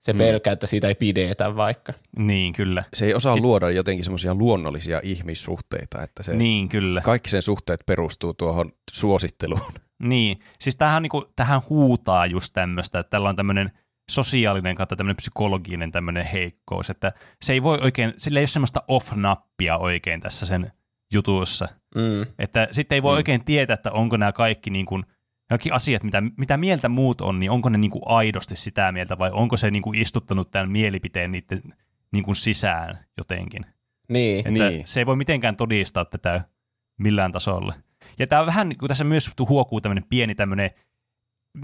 Se 0.05 0.13
Mm. 0.13 0.19
pelkää, 0.19 0.53
että 0.53 0.67
siitä 0.67 0.89
ei 0.89 0.95
pidetä 0.95 1.57
vaikka. 1.57 1.93
niin, 2.19 2.53
kyllä. 2.53 2.85
Se 2.95 3.07
ei 3.07 3.15
osaa 3.15 3.37
luoda 3.37 3.71
jotenkin 3.71 4.05
semmoisia 4.05 4.35
luonnollisia 4.35 5.01
ihmissuhteita, 5.03 6.03
että 6.03 6.23
se, 6.23 6.37
Niin, 6.37 6.69
kyllä. 6.69 7.01
kaikki 7.01 7.31
sen 7.31 7.43
suhteet 7.43 7.81
perustuu 7.87 8.35
tuohon 8.35 8.73
suositteluun. 8.93 9.73
Niin, 10.03 10.41
siis 10.61 10.77
tähän, 10.77 11.03
niinku, 11.03 11.33
tähän 11.37 11.61
huutaa 11.69 12.27
just 12.27 12.53
tämmöistä, 12.53 12.99
että 12.99 13.11
tällä 13.11 13.29
on 13.29 13.37
tämmöinen 13.37 13.71
sosiaalinen 14.11 14.75
kautta 14.75 14.97
tämmöinen 14.97 15.17
psykologinen 15.17 15.93
tämmöinen 15.93 16.27
heikkous, 16.27 16.91
että 16.91 17.13
se 17.43 17.53
ei 17.53 17.63
voi 17.63 17.79
oikein, 17.83 18.15
sillä 18.17 18.39
ei 18.39 18.43
ole 18.43 18.47
semmoista 18.47 18.83
off-nappia 18.89 19.77
oikein 19.79 20.21
tässä 20.21 20.47
sen 20.47 20.71
jutussa, 21.13 21.69
Mm. 21.95 22.27
että 22.39 22.69
sitten 22.73 22.97
ei 22.97 23.03
voi 23.03 23.13
mm. 23.13 23.17
oikein 23.17 23.45
tietää, 23.45 23.75
että 23.75 23.93
onko 23.93 24.17
nämä 24.17 24.33
kaikki 24.33 24.71
niin 24.71 24.87
kuin, 24.87 25.05
kaikki 25.49 25.71
asiat, 25.71 26.03
mitä, 26.03 26.23
mitä 26.39 26.57
mieltä 26.57 26.89
muut 26.89 27.21
on, 27.21 27.41
niin 27.41 27.51
onko 27.51 27.69
ne 27.69 27.79
niin 27.79 27.91
kuin 27.91 28.03
aidosti 28.07 28.57
sitä 28.57 28.93
mieltä 28.93 29.19
vai 29.19 29.31
onko 29.33 29.57
se 29.57 29.71
niin 29.71 29.83
kuin 29.83 29.99
istuttanut 29.99 30.51
tämän 30.51 30.71
mielipiteen 30.71 31.33
niiden 31.33 31.62
niin 32.12 32.25
kuin 32.25 32.37
sisään 32.37 32.99
jotenkin. 33.19 33.66
Niin. 34.09 34.39
Että 34.39 34.51
Niin. 34.51 34.87
se 34.87 35.01
ei 35.01 35.07
voi 35.07 35.16
mitenkään 35.16 35.57
todistaa 35.57 36.05
tätä 36.05 36.45
millään 36.99 37.33
tasolla. 37.33 37.75
Ja 38.19 38.27
tämä 38.27 38.41
on 38.41 38.47
vähän, 38.47 38.77
kun 38.77 38.89
tässä 38.89 39.05
myös 39.05 39.31
huokuu 39.49 39.81
tämmöinen 39.81 40.05
pieni 40.09 40.35
tämmöinen, 40.35 40.71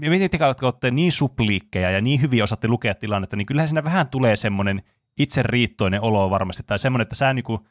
miten 0.01 0.29
te 0.29 0.37
jotka 0.45 0.67
olette 0.67 0.91
niin 0.91 1.11
supliikkeja 1.11 1.91
ja 1.91 2.01
niin 2.01 2.21
hyvin 2.21 2.43
osaatte 2.43 2.67
lukea 2.67 2.95
tilannetta, 2.95 3.35
niin 3.35 3.45
kyllähän 3.45 3.67
siinä 3.67 3.83
vähän 3.83 4.07
tulee 4.07 4.35
semmoinen 4.35 4.83
itseriittoinen 5.19 6.01
olo 6.01 6.29
varmasti, 6.29 6.63
tai 6.63 6.79
semmoinen, 6.79 7.03
että 7.03 7.15
sä 7.15 7.33
niinku, 7.33 7.67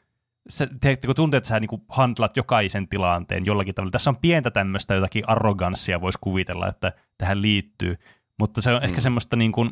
sä, 0.49 0.67
tiedätkö, 0.81 1.07
kun 1.07 1.15
tuntuu, 1.15 1.37
että 1.37 1.49
sä 1.49 1.59
niinku 1.59 1.85
handlat 1.89 2.37
jokaisen 2.37 2.87
tilanteen 2.87 3.45
jollakin 3.45 3.75
tavalla. 3.75 3.91
Tässä 3.91 4.09
on 4.09 4.17
pientä 4.17 4.51
tämmöistä 4.51 4.93
jotakin 4.93 5.29
arroganssia, 5.29 6.01
voisi 6.01 6.19
kuvitella, 6.21 6.67
että 6.67 6.93
tähän 7.17 7.41
liittyy, 7.41 7.97
mutta 8.39 8.61
se 8.61 8.71
on 8.71 8.81
mm. 8.81 8.85
ehkä 8.85 9.01
semmoista 9.01 9.35
niin 9.35 9.51
kuin, 9.51 9.69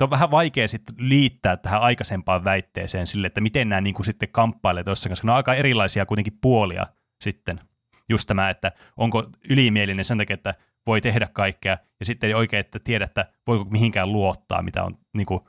on 0.00 0.10
vähän 0.10 0.30
vaikea 0.30 0.68
sitten 0.68 0.94
liittää 0.98 1.56
tähän 1.56 1.80
aikaisempaan 1.80 2.44
väitteeseen 2.44 3.06
sille, 3.06 3.26
että 3.26 3.40
miten 3.40 3.68
nämä 3.68 3.80
niin 3.80 3.94
kuin 3.94 4.06
sitten 4.06 4.28
kamppailee 4.32 4.84
toisessa 4.84 5.08
kanssa. 5.08 5.26
Ne 5.26 5.32
on 5.32 5.36
aika 5.36 5.54
erilaisia 5.54 6.06
kuitenkin 6.06 6.38
puolia 6.40 6.86
sitten. 7.20 7.60
Just 8.08 8.26
tämä, 8.26 8.50
että 8.50 8.72
onko 8.96 9.30
ylimielinen 9.50 10.04
sen 10.04 10.18
takia, 10.18 10.34
että 10.34 10.54
voi 10.86 11.00
tehdä 11.00 11.28
kaikkea, 11.32 11.78
ja 12.00 12.06
sitten 12.06 12.28
ei 12.28 12.34
oikein, 12.34 12.60
että 12.60 12.78
tiedä, 12.78 13.04
että 13.04 13.26
voiko 13.46 13.64
mihinkään 13.64 14.12
luottaa, 14.12 14.62
mitä 14.62 14.84
on, 14.84 14.98
niin 15.12 15.26
kuin, 15.26 15.40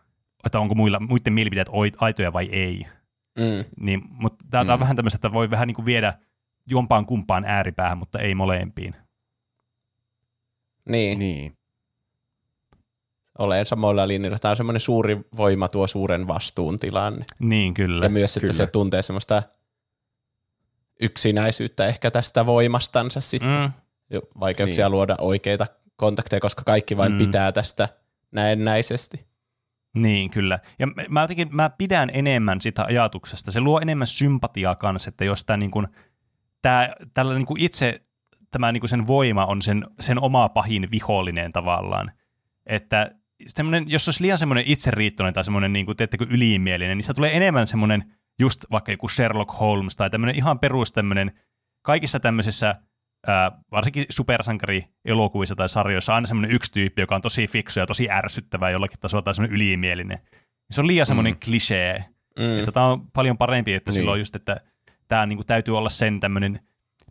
että 0.45 0.59
onko 0.59 0.75
muilla, 0.75 0.99
muiden 0.99 1.33
mielipiteet 1.33 1.69
aitoja 1.97 2.33
vai 2.33 2.49
ei. 2.51 2.85
Mm. 3.39 3.65
Niin, 3.79 4.01
mutta 4.09 4.45
tämä 4.49 4.63
mm. 4.63 4.69
on 4.69 4.79
vähän 4.79 4.95
tämmöistä, 4.95 5.17
että 5.17 5.31
voi 5.33 5.49
vähän 5.49 5.67
niin 5.67 5.75
kuin 5.75 5.85
viedä 5.85 6.13
jompaan 6.65 7.05
kumpaan 7.05 7.45
ääripäähän, 7.45 7.97
mutta 7.97 8.19
ei 8.19 8.35
molempiin. 8.35 8.95
Niin. 10.89 11.19
niin. 11.19 11.57
Olen 13.39 13.65
samoilla 13.65 14.07
linjoilla. 14.07 14.39
Tämä 14.39 14.49
on 14.49 14.57
semmoinen 14.57 14.79
suuri 14.79 15.17
voima 15.37 15.67
tuo 15.67 15.87
suuren 15.87 16.27
vastuun 16.27 16.79
tilanne. 16.79 17.25
Niin, 17.39 17.73
kyllä. 17.73 18.05
Ja 18.05 18.09
myös, 18.09 18.37
että 18.37 18.39
Kyllä. 18.39 18.53
se 18.53 18.67
tuntee 18.67 19.01
semmoista 19.01 19.43
yksinäisyyttä 21.01 21.87
ehkä 21.87 22.11
tästä 22.11 22.45
voimastansa 22.45 23.21
sitten. 23.21 23.71
Mm, 24.11 24.21
Vaikeuksia 24.39 24.85
Niin. 24.85 24.91
luoda 24.91 25.15
oikeita 25.21 25.67
kontakteja, 25.95 26.39
koska 26.39 26.63
kaikki 26.63 26.97
vain 26.97 27.11
Mm. 27.11 27.17
pitää 27.17 27.51
tästä 27.51 27.89
näennäisesti. 28.31 29.25
Niin, 29.93 30.29
kyllä. 30.29 30.59
Ja 30.79 30.87
mä- 31.09 31.21
jotenkin 31.21 31.55
mä 31.55 31.69
pidän 31.69 32.09
enemmän 32.13 32.61
sitä 32.61 32.85
ajatuksesta. 32.85 33.51
Se 33.51 33.59
luo 33.59 33.79
enemmän 33.79 34.07
sympatiaa 34.07 34.75
kanssa, 34.75 35.09
että 35.09 35.25
jos 35.25 35.43
tämä 35.43 35.57
niin 35.57 35.71
kuin, 35.71 35.87
tällä 37.13 37.33
niin 37.33 37.45
itse 37.57 38.01
tämä 38.51 38.71
niin 38.71 38.81
kuin 38.81 38.89
sen 38.89 39.07
voima 39.07 39.45
on 39.45 39.61
sen, 39.61 39.85
sen 39.99 40.19
oma 40.19 40.49
pahin 40.49 40.91
vihollinen 40.91 41.51
tavallaan. 41.51 42.11
Että 42.65 43.11
semmoinen, 43.47 43.83
jos 43.87 44.07
olisi 44.07 44.21
liian 44.21 44.37
semmoinen 44.37 44.63
itseriittoinen 44.67 45.33
tai 45.33 45.43
semmoinen, 45.43 45.73
niin 45.73 45.85
kuin, 45.85 45.97
teettekö, 45.97 46.25
ylimielinen, 46.29 46.97
niin 46.97 47.05
se 47.05 47.13
tulee 47.13 47.37
enemmän 47.37 47.67
semmoinen 47.67 48.03
just 48.39 48.65
vaikka 48.71 48.91
joku 48.91 49.09
Sherlock 49.09 49.59
Holmes 49.59 49.95
tai 49.95 50.09
tämmöinen 50.09 50.35
ihan 50.35 50.59
perus 50.59 50.91
tämmöinen, 50.91 51.31
kaikissa 51.81 52.19
tämmöisissä 52.19 52.75
ää, 53.27 53.51
varsinkin 53.71 54.05
supersankari-elokuvissa 54.09 55.55
tai 55.55 55.69
sarjoissa 55.69 56.11
on 56.11 56.15
aina 56.15 56.27
semmoinen 56.27 56.51
yksi 56.51 56.71
tyyppi, 56.71 57.01
joka 57.01 57.15
on 57.15 57.21
tosi 57.21 57.47
fiksu 57.47 57.79
ja 57.79 57.85
tosi 57.85 58.09
ärsyttävä 58.09 58.69
jollakin 58.69 58.99
tasolla 58.99 59.21
tai 59.21 59.35
semmoinen 59.35 59.55
ylimielinen. 59.55 60.19
Se 60.71 60.81
on 60.81 60.87
liian 60.87 61.05
semmoinen 61.05 61.33
Mm. 61.33 61.39
klisee. 61.45 62.05
Mm. 62.39 62.59
Että 62.59 62.71
tämä 62.71 62.85
on 62.85 63.11
paljon 63.11 63.37
parempi, 63.37 63.73
että 63.73 63.89
Niin. 63.91 63.95
silloin 63.95 64.19
just, 64.19 64.35
että 64.35 64.61
tämä 65.07 65.25
niinku 65.25 65.43
täytyy 65.43 65.77
olla 65.77 65.89
sen 65.89 66.19
tämmöinen 66.19 66.59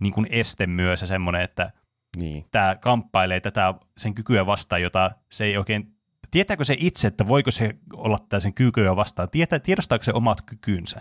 niinku 0.00 0.24
este 0.30 0.66
myös 0.66 1.00
ja 1.00 1.06
semmoinen, 1.06 1.40
että 1.42 1.72
Niin. 2.16 2.44
tämä 2.50 2.74
kamppailee 2.74 3.40
tätä 3.40 3.74
sen 3.96 4.14
kykyä 4.14 4.46
vastaan, 4.46 4.82
jota 4.82 5.10
se 5.30 5.44
ei 5.44 5.56
oikein, 5.56 5.94
tietääkö 6.30 6.64
se 6.64 6.76
itse, 6.78 7.08
että 7.08 7.28
voiko 7.28 7.50
se 7.50 7.74
olla 7.92 8.18
tää 8.28 8.40
sen 8.40 8.54
kykyä 8.54 8.96
vastaan, 8.96 9.30
Tietää, 9.30 9.58
tiedostaako 9.58 10.02
se 10.04 10.12
omat 10.12 10.42
kykynsä? 10.42 11.00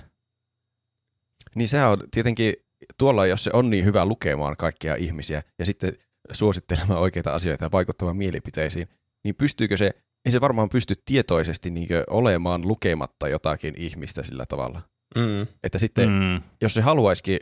Niin 1.56 1.68
se 1.68 1.84
on 1.86 2.04
tietenkin 2.12 2.54
tuolla, 2.98 3.26
jos 3.26 3.44
se 3.44 3.50
on 3.54 3.70
niin 3.70 3.86
hyvä 3.86 4.06
lukemaan 4.06 4.58
kaikkia 4.58 4.96
ihmisiä 4.96 5.44
ja 5.60 5.66
sitten 5.66 5.98
suosittelemaan 6.32 7.00
oikeita 7.00 7.34
asioita 7.34 7.66
ja 7.66 7.72
vaikuttamaan 7.72 8.18
mielipiteisiin, 8.18 8.88
niin 9.24 9.36
pystyykö 9.36 9.78
se, 9.78 9.92
ei 10.26 10.32
se 10.32 10.42
varmaan 10.42 10.70
pysty 10.70 10.94
tietoisesti 11.06 11.70
niin 11.70 11.88
olemaan 12.10 12.68
lukematta 12.68 13.28
jotakin 13.28 13.74
ihmistä 13.78 14.24
sillä 14.24 14.46
tavalla. 14.46 14.82
Mm. 15.16 15.48
Että 15.64 15.78
sitten, 15.78 16.10
mm. 16.10 16.42
Jos 16.62 16.74
se 16.74 16.82
haluaisikin 16.82 17.40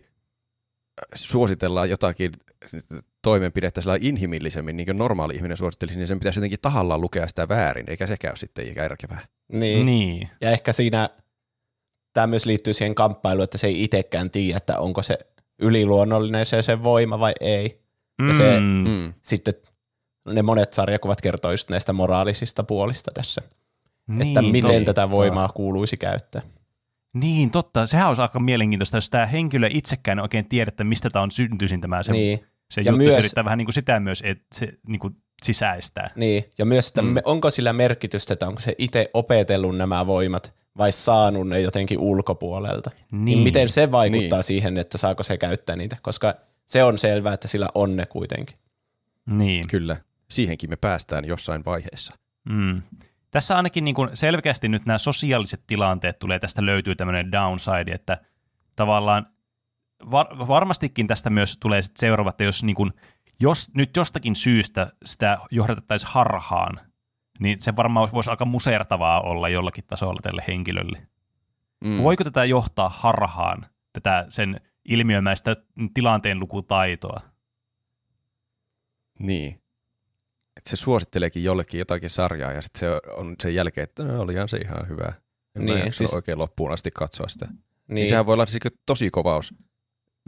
suositella 1.15 1.85
jotakin 1.85 2.31
toimenpidettä 3.21 3.81
sillä 3.81 3.97
inhimillisemmin, 4.01 4.77
niin 4.77 4.85
kuin 4.85 4.97
normaali 4.97 5.35
ihminen 5.35 5.57
suosittelisi, 5.57 5.97
niin 5.97 6.07
sen 6.07 6.19
pitäisi 6.19 6.39
jotenkin 6.39 6.59
tahallaan 6.61 7.01
lukea 7.01 7.27
sitä 7.27 7.47
väärin, 7.47 7.89
eikä 7.89 8.07
sekään 8.07 8.31
ole 8.31 8.37
sitten 8.37 8.75
järkevää. 8.75 9.25
Niin. 9.53 9.85
niin. 9.85 10.29
Ja 10.41 10.51
ehkä 10.51 10.73
siinä 10.73 11.09
tämä 12.13 12.27
myös 12.27 12.45
liittyy 12.45 12.73
siihen 12.73 12.95
kamppailuun, 12.95 13.43
että 13.43 13.57
se 13.57 13.67
ei 13.67 13.83
itsekään 13.83 14.31
tiedä, 14.31 14.57
että 14.57 14.79
onko 14.79 15.03
se 15.03 15.17
yliluonnollinen 15.59 16.45
se 16.45 16.61
sen 16.61 16.83
voima 16.83 17.19
vai 17.19 17.33
ei. 17.41 17.81
Ja 18.27 18.33
se- 18.33 18.59
Mm, 18.59 18.65
Mm. 18.89 19.13
Sitten 19.21 19.53
ne 20.29 20.41
monet 20.41 20.73
sarjakuvat 20.73 21.21
kertoo 21.21 21.51
just 21.51 21.69
näistä 21.69 21.93
moraalisista 21.93 22.63
puolista 22.63 23.11
tässä, 23.13 23.41
niin, 24.07 24.27
että 24.27 24.41
miten 24.41 24.61
totta. 24.71 24.85
tätä 24.85 25.11
voimaa 25.11 25.49
kuuluisi 25.49 25.97
käyttää. 25.97 26.41
Niin, 27.13 27.51
totta. 27.51 27.87
Sehän 27.87 28.07
olisi 28.07 28.21
aika 28.21 28.39
mielenkiintoista, 28.39 28.97
jos 28.97 29.09
tämä 29.09 29.25
henkilö 29.25 29.67
itsekään 29.71 30.19
ei 30.19 30.23
oikein 30.23 30.49
tiedä, 30.49 30.69
että 30.69 30.83
mistä 30.83 31.09
tämä 31.09 31.23
on 31.23 31.31
syntyisin 31.31 31.81
tämä 31.81 32.03
se, 32.03 32.11
Niin, 32.11 32.39
se 32.71 32.81
Ja 32.81 32.91
juttu. 32.91 33.03
myös- 33.03 33.13
Se 33.13 33.19
yrittää 33.19 33.43
vähän 33.45 33.57
niin 33.57 33.65
kuin 33.65 33.73
sitä 33.73 33.99
myös 33.99 34.23
et, 34.25 34.41
se, 34.55 34.67
niin 34.87 34.99
kuin 34.99 35.15
sisäistää. 35.43 36.09
niin. 36.15 36.43
Ja 36.57 36.65
myös, 36.65 36.87
että 36.87 37.01
Mm. 37.01 37.15
onko 37.23 37.49
sillä 37.49 37.73
merkitystä, 37.73 38.33
että 38.33 38.47
onko 38.47 38.59
se 38.59 38.75
itse 38.77 39.09
opetellut 39.13 39.77
nämä 39.77 40.07
voimat 40.07 40.53
vai 40.79 40.91
saanut 40.91 41.47
ne 41.47 41.61
jotenkin 41.61 41.99
ulkopuolelta. 41.99 42.91
Niin, 43.11 43.25
niin 43.25 43.39
miten 43.39 43.69
se 43.69 43.91
vaikuttaa 43.91 44.37
Niin. 44.37 44.43
siihen, 44.43 44.77
että 44.77 44.97
saako 44.97 45.23
se 45.23 45.37
käyttää 45.37 45.75
niitä, 45.75 45.97
koska 46.01 46.33
se 46.65 46.83
on 46.83 46.97
selvää, 46.97 47.33
että 47.33 47.47
sillä 47.47 47.67
on 47.75 47.95
ne 47.95 48.05
kuitenkin. 48.05 48.55
Niin. 49.25 49.67
Kyllä. 49.67 49.97
siihenkin 50.29 50.69
me 50.69 50.75
päästään 50.75 51.25
jossain 51.25 51.65
vaiheessa. 51.65 52.13
Mm. 52.49 52.81
Tässä 53.31 53.55
ainakin 53.57 53.83
niin 53.83 53.95
kuin 53.95 54.09
selkeästi 54.13 54.69
nyt 54.69 54.85
nämä 54.85 54.97
sosiaaliset 54.97 55.61
tilanteet 55.67 56.19
tulee, 56.19 56.39
tästä 56.39 56.65
löytyy 56.65 56.95
tämmöinen 56.95 57.31
downside, 57.31 57.91
että 57.91 58.17
tavallaan 58.75 59.27
var- 60.11 60.47
varmastikin 60.47 61.07
tästä 61.07 61.29
myös 61.29 61.57
tulee 61.57 61.81
sit 61.81 61.97
seuraava, 61.97 62.29
että 62.29 62.43
jos, 62.43 62.63
niin 62.63 62.75
kuin, 62.75 62.93
jos 63.39 63.69
nyt 63.73 63.89
jostakin 63.95 64.35
syystä 64.35 64.91
sitä 65.05 65.37
johdatettaisiin 65.51 66.11
harhaan, 66.11 66.79
niin 67.39 67.61
se 67.61 67.75
varmaan 67.75 68.09
voisi 68.13 68.29
aika 68.29 68.45
musertavaa 68.45 69.21
olla 69.21 69.49
jollakin 69.49 69.83
tasolla 69.87 70.19
tälle 70.23 70.43
henkilölle. 70.47 71.07
Mm. 71.83 71.97
Voiko 71.97 72.23
tätä 72.23 72.45
johtaa 72.45 72.89
harhaan, 72.89 73.65
tätä 73.93 74.25
sen 74.29 74.61
ilmiömäistä 74.85 75.55
tilanteen 75.93 76.39
lukutaitoa? 76.39 77.21
Niin. 79.19 79.61
Että 80.57 80.69
se 80.69 80.75
suositteleekin 80.75 81.43
jollekin 81.43 81.79
jotakin 81.79 82.09
sarjaa 82.09 82.51
ja 82.51 82.61
sitten 82.61 82.79
se 82.79 83.11
on 83.15 83.35
sen 83.41 83.55
jälkeen, 83.55 83.83
että 83.83 84.03
no, 84.03 84.21
olihan 84.21 84.49
se 84.49 84.57
ihan 84.57 84.89
hyvä. 84.89 85.13
En 85.55 85.65
niin, 85.65 85.85
mä 85.85 85.91
siis... 85.91 86.13
oikein 86.13 86.37
loppuun 86.37 86.71
asti 86.71 86.91
katsoa 86.91 87.27
sitä. 87.27 87.45
Niin. 87.45 87.59
niin 87.87 88.07
sehän 88.07 88.25
voi 88.25 88.33
olla 88.33 88.45
siis 88.45 88.63
tosi 88.85 89.09
kovaus, 89.09 89.53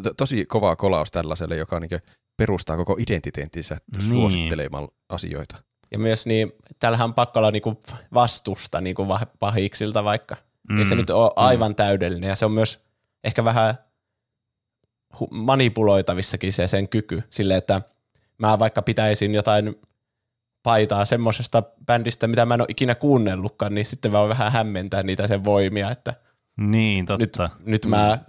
to, 0.04 0.14
tosi 0.14 0.46
kova 0.46 0.76
kolaus 0.76 1.12
tällaiselle, 1.12 1.58
joka 1.58 1.80
niin 1.80 1.90
perustaa 2.38 2.78
koko 2.78 2.96
identiteettinsä 3.00 3.78
niin. 3.98 4.10
suosittelemaan 4.10 4.88
asioita. 5.10 5.64
Ja 5.92 6.00
myös 6.00 6.26
niin, 6.26 6.52
täällähän 6.80 7.06
on 7.06 7.14
pakko 7.14 7.40
olla 7.40 7.52
niinku 7.52 7.82
vastusta 8.14 8.82
niinku 8.82 9.08
pahiksilta 9.40 10.04
vaikka. 10.04 10.36
Mm. 10.70 10.76
Niin 10.76 10.86
se 10.86 10.96
nyt 10.96 11.10
on 11.10 11.32
aivan 11.36 11.72
mm. 11.72 11.76
täydellinen 11.76 12.28
ja 12.28 12.36
se 12.36 12.46
on 12.46 12.52
myös 12.52 12.84
ehkä 13.24 13.44
vähän 13.44 13.76
manipuloitavissakin 15.32 16.54
se 16.54 16.68
sen 16.68 16.90
kyky. 16.90 17.24
Sille, 17.30 17.56
että 17.56 17.82
mä 18.38 18.60
vaikka 18.60 18.82
pitäisin 18.82 19.36
jotain 19.36 19.76
paitaa 20.64 21.06
semmoisesta 21.06 21.64
bändistä, 21.86 22.28
mitä 22.28 22.46
mä 22.46 22.54
en 22.54 22.62
ole 22.62 22.68
ikinä 22.70 22.96
kuunnellutkaan, 22.96 23.76
niin 23.76 23.86
sitten 23.86 24.12
vaan 24.12 24.30
vähän 24.30 24.52
hämmentää 24.52 25.04
niitä 25.04 25.28
sen 25.28 25.44
voimia, 25.44 25.92
että 25.92 26.14
niin, 26.58 27.06
totta. 27.06 27.50
Nyt, 27.60 27.66
nyt 27.66 27.86
mä 27.86 28.20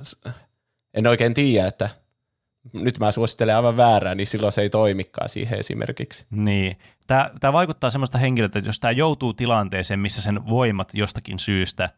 en 0.95 1.07
oikein 1.07 1.35
tiedä, 1.35 1.67
että 1.69 1.91
nyt 2.73 2.99
mä 2.99 3.13
suosittelen 3.13 3.57
aivan 3.57 3.77
väärää, 3.77 4.15
niin 4.15 4.27
silloin 4.27 4.53
se 4.53 4.63
ei 4.63 4.71
toimikaan 4.71 5.29
siihen 5.29 5.59
esimerkiksi. 5.59 6.27
Niin. 6.31 6.79
Tämä, 7.07 7.31
tämä 7.41 7.53
vaikuttaa 7.53 7.91
semmoista 7.91 8.19
henkilöltä, 8.19 8.59
että 8.59 8.69
jos 8.69 8.81
tämä 8.81 8.93
joutuu 8.93 9.35
tilanteeseen, 9.35 10.01
missä 10.01 10.23
sen 10.23 10.47
voimat 10.47 10.95
jostakin 10.95 11.39
syystä 11.39 11.91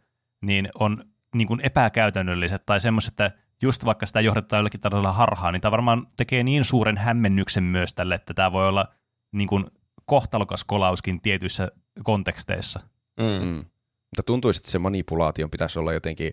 niin 0.42 0.68
on 0.74 1.04
niin 1.34 1.48
kuin 1.48 1.60
epäkäytännölliset 1.60 2.66
tai 2.66 2.80
semmoiset, 2.80 3.10
että 3.10 3.30
just 3.62 3.84
vaikka 3.84 4.06
sitä 4.06 4.20
johdetaan 4.20 4.58
jollakin 4.58 4.80
tavalla 4.80 5.12
harhaan, 5.12 5.52
niin 5.52 5.60
tämä 5.60 5.70
varmaan 5.70 6.06
tekee 6.16 6.42
niin 6.42 6.64
suuren 6.64 6.98
hämmennyksen 6.98 7.64
myös 7.64 7.94
tälle, 7.94 8.14
että 8.14 8.34
tämä 8.34 8.52
voi 8.52 8.68
olla 8.68 8.86
niin 9.32 9.48
kuin 9.48 9.64
kohtalokas 10.06 10.64
kolauskin 10.64 11.20
tietyissä 11.20 11.68
konteksteissa. 12.04 12.80
Mm. 13.20 13.46
Mm. 13.46 13.56
Mutta 13.56 14.22
tuntuisi, 14.26 14.58
että 14.58 14.70
se 14.70 14.78
manipulaation 14.78 15.50
pitäisi 15.50 15.78
olla 15.78 15.92
jotenkin 15.92 16.32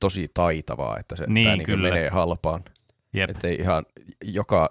tosi 0.00 0.30
taitavaa, 0.34 0.98
että 0.98 1.16
se 1.16 1.24
niin, 1.28 1.44
tämä 1.44 1.56
niin 1.56 1.80
menee 1.80 2.08
halpaan. 2.08 2.64
Että 3.14 3.48
ei 3.48 3.54
ihan 3.54 3.86
joka 4.24 4.70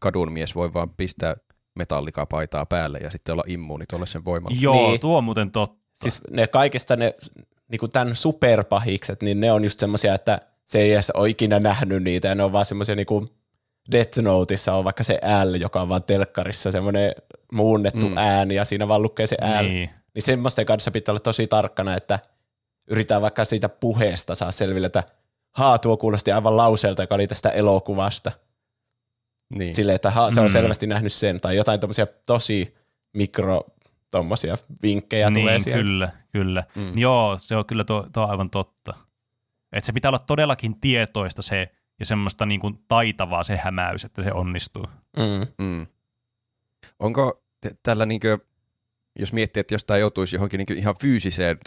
kadun 0.00 0.32
mies 0.32 0.54
voi 0.54 0.72
vaan 0.74 0.90
pistää 0.90 1.36
metallikapaitaa 1.74 2.66
päälle 2.66 2.98
ja 2.98 3.10
sitten 3.10 3.32
olla 3.32 3.44
immuuni 3.46 3.84
tuolle 3.86 4.06
sen 4.06 4.24
voimalle. 4.24 4.58
Joo, 4.60 4.90
niin. 4.90 5.00
tuo 5.00 5.18
on 5.18 5.24
muuten 5.24 5.50
totta. 5.50 5.80
Siis 5.92 6.20
ne 6.30 6.46
kaikista 6.46 6.96
ne 6.96 7.14
niin 7.68 7.80
kuin 7.80 7.92
tämän 7.92 8.16
superpahikset, 8.16 9.22
niin 9.22 9.40
ne 9.40 9.52
on 9.52 9.64
just 9.64 9.80
semmoisia, 9.80 10.14
että 10.14 10.40
se 10.66 10.78
ei 10.78 10.92
edes 10.92 11.10
ole 11.10 11.28
ikinä 11.28 11.58
nähnyt 11.58 12.02
niitä, 12.02 12.28
ja 12.28 12.34
ne 12.34 12.42
on 12.42 12.52
vaan 12.52 12.64
semmoisia 12.64 12.96
niin 12.96 13.06
kuin 13.06 13.28
Death 13.92 14.18
Noteissa 14.18 14.74
on 14.74 14.84
vaikka 14.84 15.04
se 15.04 15.20
L, 15.44 15.54
joka 15.54 15.82
on 15.82 15.88
vaan 15.88 16.02
telkkarissa 16.02 16.72
semmoinen 16.72 17.12
muunnettu 17.52 18.08
mm. 18.08 18.16
ääni, 18.16 18.54
ja 18.54 18.64
siinä 18.64 18.88
vaan 18.88 19.02
lukee 19.02 19.26
se 19.26 19.36
L. 19.60 19.64
Niin. 19.64 19.90
niin 20.14 20.22
semmoisten 20.22 20.66
kanssa 20.66 20.90
pitää 20.90 21.12
olla 21.12 21.20
tosi 21.20 21.46
tarkkana, 21.46 21.96
että 21.96 22.18
yritetään 22.90 23.22
vaikka 23.22 23.44
siitä 23.44 23.68
puheesta 23.68 24.34
saa 24.34 24.52
selville, 24.52 24.86
että 24.86 25.02
haa, 25.50 25.78
tuo 25.78 25.96
kuulosti 25.96 26.32
aivan 26.32 26.56
lauseelta, 26.56 27.02
joka 27.02 27.14
oli 27.14 27.26
tästä 27.26 27.50
elokuvasta. 27.50 28.32
Niin. 29.54 29.74
Silleen, 29.74 29.96
että 29.96 30.10
haa, 30.10 30.30
se 30.30 30.40
on 30.40 30.46
mm. 30.46 30.52
selvästi 30.52 30.86
nähnyt 30.86 31.12
sen, 31.12 31.40
tai 31.40 31.56
jotain 31.56 31.80
tommosia 31.80 32.06
tosi 32.26 32.74
mikro 33.12 33.64
tommosia 34.10 34.54
vinkkejä 34.82 35.30
niin, 35.30 35.42
tulee 35.42 35.60
siellä. 35.60 35.82
kyllä, 35.82 36.12
kyllä. 36.32 36.64
Mm. 36.74 36.98
Joo, 36.98 37.38
se 37.38 37.56
on 37.56 37.66
kyllä 37.66 37.84
tuo, 37.84 38.06
tuo 38.12 38.26
aivan 38.26 38.50
totta. 38.50 38.94
Että 39.72 39.86
se 39.86 39.92
pitää 39.92 40.08
olla 40.08 40.18
todellakin 40.18 40.80
tietoista 40.80 41.42
se, 41.42 41.68
ja 41.98 42.06
semmoista 42.06 42.46
niin 42.46 42.60
kuin 42.60 42.84
taitavaa 42.88 43.42
se 43.42 43.56
hämäys, 43.56 44.04
että 44.04 44.22
se 44.22 44.32
onnistuu. 44.32 44.86
Mm. 45.16 45.64
Mm. 45.64 45.86
Onko 46.98 47.42
tällä 47.82 48.06
niin 48.06 48.20
kuin, 48.20 48.40
jos 49.18 49.32
miettii, 49.32 49.60
että 49.60 49.74
jos 49.74 49.84
tämä 49.84 49.98
joutuisi 49.98 50.36
johonkin 50.36 50.58
niin 50.58 50.78
ihan 50.78 50.94
fyysiseen 51.00 51.58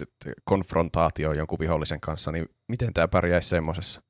konfrontaatioon 0.44 1.38
jonkun 1.38 1.60
vihollisen 1.60 2.00
kanssa, 2.00 2.32
niin 2.32 2.46
miten 2.68 2.94
tämä 2.94 3.08
pärjäisi 3.08 3.50
semmoisessa? 3.50 4.02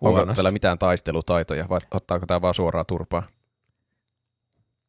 Onko 0.00 0.26
tällä 0.34 0.50
mitään 0.50 0.78
taistelutaitoja 0.78 1.68
vai 1.68 1.80
ottaako 1.90 2.26
tämä 2.26 2.42
vaan 2.42 2.54
suoraan 2.54 2.86
turpaa? 2.86 3.22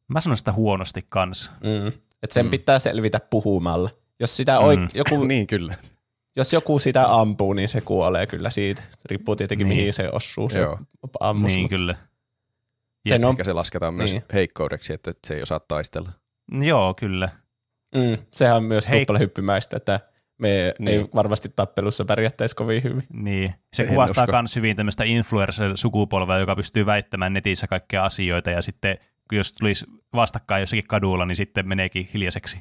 Mä 0.08 0.20
sanon 0.20 0.36
sitä 0.36 0.52
huonosti 0.52 1.06
kanssa. 1.08 1.52
Mm. 1.52 1.88
Että 2.22 2.34
sen 2.34 2.46
mm. 2.46 2.50
pitää 2.50 2.78
selvitä 2.78 3.20
puhumalla. 3.30 3.90
Jos 4.20 4.36
sitä 4.36 4.58
oik- 4.58 4.80
mm. 4.80 4.88
joku, 4.94 5.24
niin 5.24 5.46
kyllä. 5.46 5.74
Jos 6.36 6.52
joku 6.52 6.78
sitä 6.78 7.14
ampuu, 7.20 7.52
niin 7.52 7.68
se 7.68 7.80
kuolee 7.80 8.26
kyllä 8.26 8.50
siitä. 8.50 8.82
Riippuu 9.04 9.36
tietenkin, 9.36 9.68
niin. 9.68 9.78
mihin 9.78 9.92
se 9.92 10.08
osuu 10.12 10.48
se 10.48 10.58
Joo. 10.58 10.78
ammus. 11.20 11.52
Niin, 11.52 11.68
kyllä. 11.68 11.96
Sen 13.08 13.24
on, 13.24 13.36
se 13.42 13.52
lasketaan 13.52 13.98
niin. 13.98 14.12
myös 14.12 14.24
heikkoudeksi, 14.32 14.92
että 14.92 15.14
se 15.26 15.34
ei 15.34 15.42
osaa 15.42 15.60
taistella. 15.60 16.12
Joo, 16.60 16.94
kyllä. 16.94 17.28
Mm, 17.96 18.18
sehän 18.32 18.56
on 18.56 18.64
myös 18.64 18.88
Heik- 18.88 18.98
tuplahyppymäistä, 18.98 19.76
että 19.76 20.00
me 20.38 20.74
niin. 20.78 21.00
ei 21.00 21.06
varmasti 21.14 21.48
tappelussa 21.56 22.04
pärjättäisi 22.04 22.56
kovin 22.56 22.82
hyvin. 22.82 23.06
Niin. 23.12 23.54
Se 23.72 23.82
en 23.82 23.88
kuvastaa 23.88 24.26
myös 24.42 24.56
hyvin 24.56 24.76
tämmöistä 24.76 25.04
influencer-sukupolvea, 25.04 26.38
joka 26.38 26.56
pystyy 26.56 26.86
väittämään 26.86 27.32
netissä 27.32 27.66
kaikkea 27.66 28.04
asioita, 28.04 28.50
ja 28.50 28.62
sitten 28.62 28.98
jos 29.32 29.52
tulisi 29.52 29.86
vastakkain 30.14 30.60
jossakin 30.60 30.86
kadulla, 30.86 31.26
niin 31.26 31.36
sitten 31.36 31.68
meneekin 31.68 32.08
hiljaiseksi. 32.14 32.60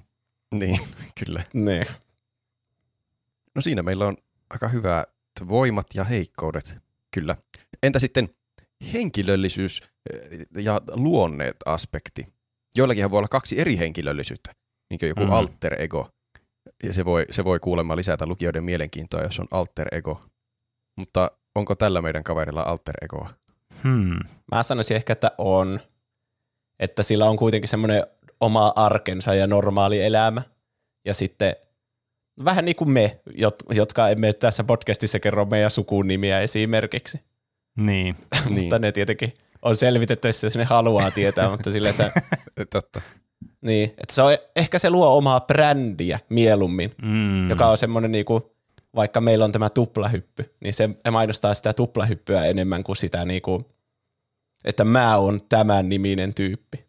Niin, 0.55 0.79
kyllä. 1.25 1.43
Niin. 1.53 1.85
No 3.55 3.61
siinä 3.61 3.83
meillä 3.83 4.07
on 4.07 4.17
aika 4.49 4.67
hyvät 4.67 5.09
voimat 5.47 5.87
ja 5.93 6.03
heikkoudet, 6.03 6.77
kyllä. 7.11 7.35
Entä 7.83 7.99
sitten 7.99 8.29
henkilöllisyys 8.93 9.81
eh, 10.13 10.63
ja 10.63 10.81
luonneet 10.87 11.55
aspekti? 11.65 12.27
Joillakin 12.75 13.11
voi 13.11 13.17
olla 13.17 13.27
kaksi 13.27 13.59
eri 13.59 13.77
henkilöllisyyttä, 13.77 14.55
niin 14.95 15.15
kuin 15.15 15.23
joku 15.23 15.31
mm. 15.31 15.37
alter 15.37 15.81
ego. 15.81 16.09
Ja 16.83 16.93
se 16.93 17.05
voi, 17.05 17.25
se 17.31 17.43
voi 17.43 17.59
kuulemma 17.59 17.95
lisätä 17.95 18.25
lukijoiden 18.25 18.63
mielenkiintoa, 18.63 19.23
jos 19.23 19.39
on 19.39 19.47
alter 19.51 19.87
ego. 19.91 20.21
Mutta 20.97 21.31
onko 21.55 21.75
tällä 21.75 22.01
meidän 22.01 22.23
kaverilla 22.23 22.61
alter 22.61 22.95
egoa? 23.01 23.29
Hmm. 23.83 24.19
Mä 24.51 24.63
sanoisin 24.63 24.97
ehkä, 24.97 25.13
että 25.13 25.31
on. 25.37 25.79
Että 26.79 27.03
sillä 27.03 27.25
on 27.29 27.37
kuitenkin 27.37 27.67
semmoinen 27.67 28.03
oma 28.41 28.73
arkensa 28.75 29.35
ja 29.35 29.47
normaali 29.47 30.01
elämä. 30.03 30.41
Ja 31.05 31.13
sitten 31.13 31.55
vähän 32.45 32.65
niin 32.65 32.75
kuin 32.75 32.89
me, 32.89 33.19
jotka 33.69 34.09
emme 34.09 34.33
tässä 34.33 34.63
podcastissa 34.63 35.19
kerro 35.19 35.45
meidän 35.45 35.71
sukunimiä 35.71 36.41
esimerkiksi. 36.41 37.21
Niin. 37.77 38.15
mutta 38.49 38.79
ne 38.79 38.91
tietenkin 38.91 39.33
on 39.61 39.75
selvitettävissä, 39.75 40.47
jos 40.47 40.55
ne 40.55 40.63
haluaa 40.63 41.11
tietää, 41.11 41.49
mutta 41.49 41.71
sille, 41.71 41.89
että... 41.89 42.11
Totta. 42.73 43.01
Niin, 43.65 43.89
että 43.89 44.13
se 44.13 44.21
on, 44.21 44.37
ehkä 44.55 44.79
se 44.79 44.89
luo 44.89 45.17
omaa 45.17 45.41
brändiä 45.41 46.19
mieluummin, 46.29 46.95
mm. 47.01 47.49
joka 47.49 47.67
on 47.67 47.77
semmoinen 47.77 48.11
niin 48.11 48.25
kuin, 48.25 48.43
vaikka 48.95 49.21
meillä 49.21 49.45
on 49.45 49.51
tämä 49.51 49.69
tuplahyppy, 49.69 50.55
niin 50.59 50.73
se 50.73 50.89
mainostaa 51.11 51.53
sitä 51.53 51.73
tuplahyppyä 51.73 52.45
enemmän 52.45 52.83
kuin 52.83 52.95
sitä 52.95 53.25
niin 53.25 53.41
kuin, 53.41 53.65
että 54.65 54.85
mä 54.85 55.17
oon 55.17 55.41
tämän 55.49 55.89
niminen 55.89 56.33
tyyppi. 56.33 56.85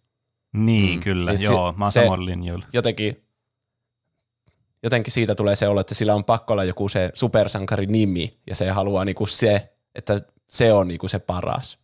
Niin, 0.53 0.99
mm. 0.99 1.03
kyllä, 1.03 1.33
niin 1.33 1.45
joo, 1.45 1.73
se, 1.73 1.79
mä 1.79 1.85
oon 1.85 1.93
samalla 1.93 2.25
linjoilla. 2.25 2.67
Jotenkin 2.73 3.23
jotenkin 4.83 5.13
siitä 5.13 5.35
tulee 5.35 5.57
se 5.57 5.69
olo, 5.69 5.81
että 5.81 5.95
sillä 5.95 6.15
on 6.15 6.25
pakko 6.25 6.53
olla 6.53 6.65
joku 6.65 6.89
se 6.89 7.11
supersankari 7.15 7.87
nimi, 7.87 8.31
ja 8.47 8.55
se 8.55 8.71
haluaa 8.71 9.05
niinku 9.05 9.27
se, 9.27 9.73
että 9.95 10.21
se 10.51 10.73
on 10.73 10.89
niinku 10.89 11.09
se 11.09 11.19
paras. 11.19 11.79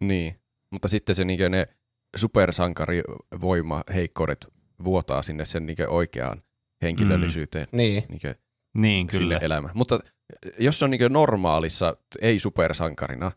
Niin, 0.00 0.40
mutta 0.70 0.88
sitten 0.88 1.14
se 1.14 1.24
niinku 1.24 1.48
ne 1.48 1.68
supersankarivoima 2.16 3.84
heikkoudet 3.94 4.46
vuotaa 4.84 5.22
sinne 5.22 5.44
sen 5.44 5.66
niinku 5.66 5.82
oikeaan 5.88 6.42
henkilöllisyyteen. 6.82 7.66
Mm. 7.72 7.76
Niin. 7.76 8.04
Niinku 8.08 8.28
niin, 8.78 9.06
kyllä. 9.06 9.38
elämä. 9.38 9.70
Mutta 9.74 10.00
jos 10.58 10.82
on 10.82 10.90
niinku 10.90 11.08
normaalissa, 11.08 11.96
ei 12.20 12.38
supersankarina, 12.38 13.32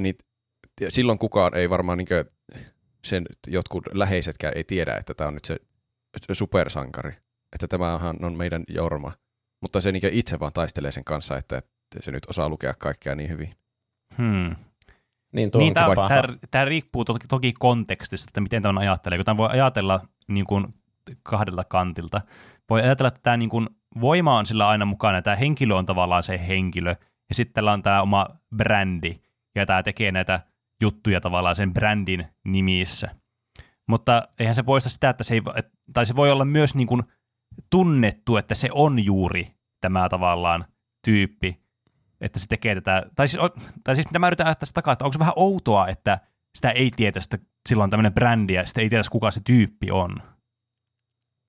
niin 0.00 0.14
silloin 0.88 1.18
kukaan 1.18 1.54
ei 1.54 1.70
varmaan 1.70 1.98
niinku 1.98 2.14
sen 3.04 3.26
jotkut 3.46 3.84
läheisetkään 3.92 4.52
ei 4.56 4.64
tiedä, 4.64 4.94
että 4.94 5.14
tämä 5.14 5.28
on 5.28 5.34
nyt 5.34 5.44
se 5.44 5.56
supersankari 6.32 7.12
että 7.52 7.68
tämähän 7.68 8.16
on 8.24 8.36
meidän 8.36 8.64
Jorma. 8.68 9.12
Mutta 9.60 9.80
se 9.80 9.92
itse 10.12 10.40
vaan 10.40 10.52
taistelee 10.52 10.92
sen 10.92 11.04
kanssa, 11.04 11.36
että, 11.36 11.58
että 11.58 11.98
se 12.00 12.10
nyt 12.10 12.26
osaa 12.28 12.48
lukea 12.48 12.74
kaikkea 12.78 13.14
niin 13.14 13.30
hyvin. 13.30 13.54
Hmm. 14.18 14.56
Niin, 15.32 15.50
tuo 15.50 15.60
Niin, 15.60 15.74
tämä, 15.74 15.94
tämä, 16.08 16.22
tämä 16.50 16.64
riippuu 16.64 17.04
toki, 17.04 17.26
toki 17.28 17.52
kontekstista, 17.58 18.30
että 18.30 18.40
miten 18.40 18.62
tämän 18.62 18.78
ajattelee, 18.78 19.18
kun 19.18 19.24
tämän 19.24 19.38
voi 19.38 19.48
ajatella 19.52 20.00
niin 20.28 20.46
kuin 20.46 20.66
kahdella 21.22 21.64
kantilta. 21.64 22.20
Voi 22.70 22.82
ajatella, 22.82 23.08
että 23.08 23.20
tämä 23.22 23.36
niin 23.36 23.50
kuin 23.50 23.68
voima 24.00 24.38
on 24.38 24.46
sillä 24.46 24.68
aina 24.68 24.84
mukana, 24.84 25.18
ja 25.18 25.22
tämä 25.22 25.36
henkilö 25.36 25.74
on 25.74 25.86
tavallaan 25.86 26.22
se 26.22 26.46
henkilö, 26.48 26.94
ja 27.28 27.34
sitten 27.34 27.54
tällä 27.54 27.72
on 27.72 27.82
tämä 27.82 28.02
oma 28.02 28.26
brändi, 28.56 29.20
ja 29.54 29.66
tämä 29.66 29.82
tekee 29.82 30.12
näitä 30.12 30.40
juttuja 30.80 31.20
tavallaan 31.20 31.56
sen 31.56 31.74
brändin 31.74 32.26
nimissä. 32.44 33.10
Mutta 33.88 34.28
eihän 34.38 34.54
se 34.54 34.62
poista 34.62 34.90
sitä, 34.90 35.10
että 35.10 35.24
se 35.24 35.34
ei, 35.34 35.42
tai 35.92 36.06
se 36.06 36.16
voi 36.16 36.30
olla 36.30 36.44
myös 36.44 36.74
niin 36.74 36.86
kuin 36.86 37.02
tunnettu, 37.70 38.36
että 38.36 38.54
se 38.54 38.68
on 38.72 39.04
juuri 39.04 39.54
tämä 39.80 40.08
tavallaan 40.08 40.64
tyyppi, 41.04 41.59
että 42.20 42.38
se 42.38 42.46
tekee 42.48 42.74
tätä, 42.74 43.02
tai 43.16 43.28
siis, 43.28 43.42
tai 43.84 43.96
siis 43.96 44.06
mitä 44.06 44.18
mä 44.18 44.26
yritän 44.26 44.54
sitä 44.62 44.74
takaa, 44.74 44.92
että 44.92 45.04
onko 45.04 45.12
se 45.12 45.18
vähän 45.18 45.34
outoa, 45.36 45.88
että 45.88 46.20
sitä 46.54 46.70
ei 46.70 46.90
tietä, 46.96 47.20
että 47.24 47.46
sillä 47.68 47.84
on 47.84 47.90
tämmöinen 47.90 48.14
brändi 48.14 48.54
ja 48.54 48.66
sitä 48.66 48.80
ei 48.80 48.88
tiedä, 48.88 49.02
kuka 49.10 49.30
se 49.30 49.40
tyyppi 49.44 49.90
on. 49.90 50.16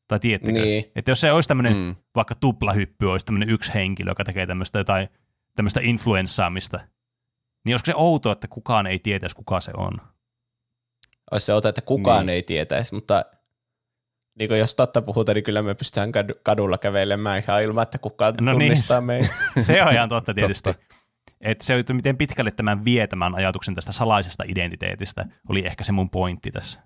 Tai 0.07 0.19
tiedättekö? 0.19 0.61
Niin. 0.61 0.91
Että 0.95 1.11
jos 1.11 1.22
se 1.22 1.31
olisi 1.31 1.48
tämmöinen, 1.48 1.77
mm. 1.77 1.95
Vaikka 2.15 2.35
tuplahyppy, 2.35 3.06
olisi 3.11 3.26
tämmöinen 3.26 3.49
yksi 3.49 3.73
henkilö, 3.73 4.11
joka 4.11 4.23
tekee 4.23 4.48
tämmöistä 4.48 4.77
jotain, 4.77 5.10
tämmöistä 5.56 5.80
influenssaamista, 5.84 6.80
niin 7.65 7.73
olisiko 7.73 7.85
se 7.85 7.95
outoa, 7.95 8.31
että 8.31 8.48
kukaan 8.48 8.88
ei 8.88 8.99
tietäisi, 8.99 9.35
kuka 9.35 9.61
se 9.61 9.72
on? 9.77 9.93
Olisi 11.31 11.45
se 11.45 11.53
ota, 11.53 11.69
että 11.69 11.81
kukaan 11.81 12.26
Niin. 12.26 12.34
ei 12.34 12.43
tietäisi, 12.43 12.95
mutta 12.95 13.26
niin 14.40 14.48
kuin 14.48 14.60
jos 14.60 14.76
totta 14.76 15.02
puhutaan, 15.02 15.36
niin 15.36 15.44
kyllä 15.44 15.62
me 15.62 15.76
pystytään 15.76 16.12
kadu- 16.12 16.40
kadulla 16.44 16.78
kävelemään 16.78 17.40
ihan 17.44 17.64
ilman, 17.64 17.84
että 17.84 17.98
kukaan 17.98 18.34
No 18.41 18.52
niin. 18.53 18.60
tunnistaa 18.60 18.99
niin. 18.99 19.06
meitä. 19.06 19.34
Se 19.60 19.84
on 19.84 19.94
ihan 19.94 20.10
totta 20.10 20.34
tietysti. 20.34 20.74
Totta. 20.74 20.95
Että 21.41 21.66
se, 21.66 21.80
että 21.80 21.94
miten 21.94 22.18
pitkälle 22.18 22.52
tämän 22.52 22.86
vie 22.86 23.08
tämän 23.08 23.36
ajatuksen 23.36 23.76
tästä 23.76 23.91
salaisesta 23.91 24.44
identiteetistä, 24.48 25.26
oli 25.49 25.66
ehkä 25.66 25.84
se 25.84 25.91
mun 25.91 26.10
pointti 26.10 26.52
tässä. 26.52 26.80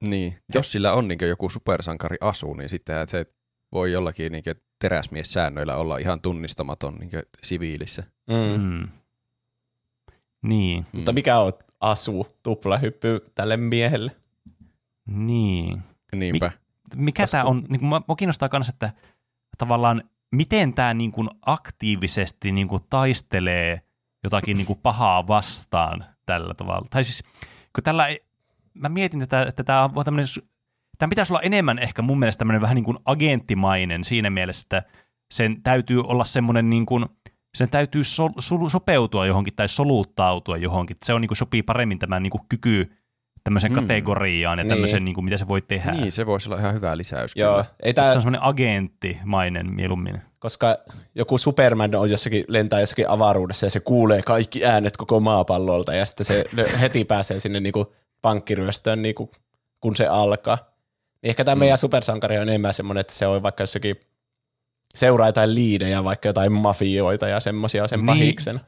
Niin. 0.00 0.38
Jos 0.54 0.72
sillä 0.72 0.92
on 0.92 1.08
niin 1.08 1.18
joku 1.28 1.48
supersankari 1.50 2.16
asu, 2.20 2.54
niin 2.54 2.68
sitten 2.68 3.08
se 3.08 3.26
voi 3.72 3.92
jollakin 3.92 4.32
niin 4.32 4.44
teräsmies-säännöillä 4.78 5.76
olla 5.76 5.98
ihan 5.98 6.20
tunnistamaton 6.20 6.94
niin 6.94 7.10
siviilissä. 7.42 8.02
Mm. 8.26 8.62
Mm. 8.62 8.70
Mm. 8.78 8.88
Niin, 10.42 10.86
Mutta 10.92 11.12
mikä 11.12 11.38
on 11.38 11.52
asu, 11.80 12.26
tuplahyppy 12.42 13.20
tälle 13.34 13.56
miehelle? 13.56 14.12
niin. 15.06 15.82
Niinpä. 16.14 16.52
Mikä 16.96 17.22
Koska- 17.22 17.38
tämä 17.38 17.44
on, 17.44 17.64
niin 17.68 17.80
kuin, 17.80 18.02
mua 18.08 18.16
kiinnostaa 18.16 18.48
myös, 18.52 18.68
että 18.68 18.92
tavallaan 19.58 20.02
miten 20.32 20.74
tämä 20.74 20.94
niin 20.94 21.12
kuin 21.12 21.30
aktiivisesti 21.46 22.52
niin 22.52 22.68
kuin 22.68 22.82
taistelee 22.90 23.82
jotakin 24.24 24.56
niin 24.56 24.66
kuin 24.66 24.78
pahaa 24.82 25.26
vastaan 25.26 26.04
tällä 26.26 26.54
tavalla. 26.54 26.86
Tai 26.90 27.04
siis, 27.04 27.22
kun 27.74 27.84
tällä, 27.84 28.08
mä 28.74 28.88
mietin 28.88 29.20
tätä, 29.20 29.42
että 29.42 29.64
tämä 29.64 29.84
on 29.84 30.04
tämmöinen, 30.04 30.26
tämä 30.98 31.10
pitäisi 31.10 31.32
olla 31.32 31.42
enemmän 31.42 31.78
ehkä 31.78 32.02
mun 32.02 32.18
mielestä 32.18 32.38
tämmöinen 32.38 32.62
vähän 32.62 32.74
niin 32.74 32.84
kuin 32.84 32.98
agenttimainen 33.04 34.04
siinä 34.04 34.30
mielessä, 34.30 34.64
että 34.64 34.82
sen 35.30 35.62
täytyy 35.62 36.00
olla 36.00 36.24
semmoinen 36.24 36.70
niin 36.70 36.86
kuin, 36.86 37.06
sen 37.54 37.70
täytyy 37.70 38.04
so, 38.04 38.30
so, 38.38 38.68
sopeutua 38.68 39.26
johonkin 39.26 39.54
tai 39.54 39.68
soluttautua 39.68 40.56
johonkin. 40.56 40.96
Se 41.04 41.14
on 41.14 41.20
niin 41.20 41.28
kuin, 41.28 41.36
sopii 41.36 41.62
paremmin 41.62 41.98
tämän 41.98 42.22
niin 42.22 42.30
kuin 42.30 42.42
kyky 42.48 43.03
tämmöiseen 43.44 43.72
Mm. 43.72 43.80
kategoriaan 43.80 44.58
ja 44.58 44.64
Niin. 44.64 44.70
tämmöisen, 44.70 45.04
niin 45.04 45.14
kuin, 45.14 45.24
mitä 45.24 45.36
se 45.36 45.48
voi 45.48 45.62
tehdä. 45.62 45.90
Niin, 45.90 46.12
se 46.12 46.26
voisi 46.26 46.48
olla 46.48 46.58
ihan 46.58 46.74
hyvä 46.74 46.96
lisäys. 46.96 47.32
Joo, 47.36 47.52
Kyllä. 47.52 47.64
ei 47.82 47.90
Se 47.90 47.94
tää, 47.94 48.06
on 48.06 48.12
semmoinen 48.20 48.42
agenttimainen 48.42 49.74
mieluummin. 49.74 50.22
koska 50.38 50.78
joku 51.14 51.38
Superman 51.38 51.94
on 51.94 52.10
jossakin, 52.10 52.44
lentää 52.48 52.80
jossakin 52.80 53.08
avaruudessa 53.08 53.66
ja 53.66 53.70
se 53.70 53.80
kuulee 53.80 54.22
kaikki 54.22 54.64
äänet 54.66 54.96
koko 54.96 55.20
maapallolta 55.20 55.94
ja 55.94 56.04
sitten 56.04 56.24
se 56.26 56.44
heti 56.80 57.04
pääsee 57.04 57.40
sinne 57.40 57.60
niinku 57.60 57.92
pankkiryöstöön, 58.22 59.02
niinku, 59.02 59.30
kun 59.80 59.96
se 59.96 60.06
alkaa. 60.06 60.58
Niin 61.22 61.28
ehkä 61.30 61.44
tämä 61.44 61.54
Mm. 61.54 61.58
meidän 61.58 61.78
supersankari 61.78 62.36
on 62.38 62.48
enemmän 62.48 62.74
semmoinen, 62.74 63.00
että 63.00 63.14
se 63.14 63.26
on 63.26 63.42
vaikka 63.42 63.62
jossakin 63.62 63.96
seuraa 64.94 65.28
jotain 65.28 65.54
liidejä, 65.54 66.04
vaikka 66.04 66.28
jotain 66.28 66.52
mafioita 66.52 67.28
ja 67.28 67.40
semmoisia 67.40 67.88
sen 67.88 67.98
Niin. 67.98 68.06
pahiksena. 68.06 68.60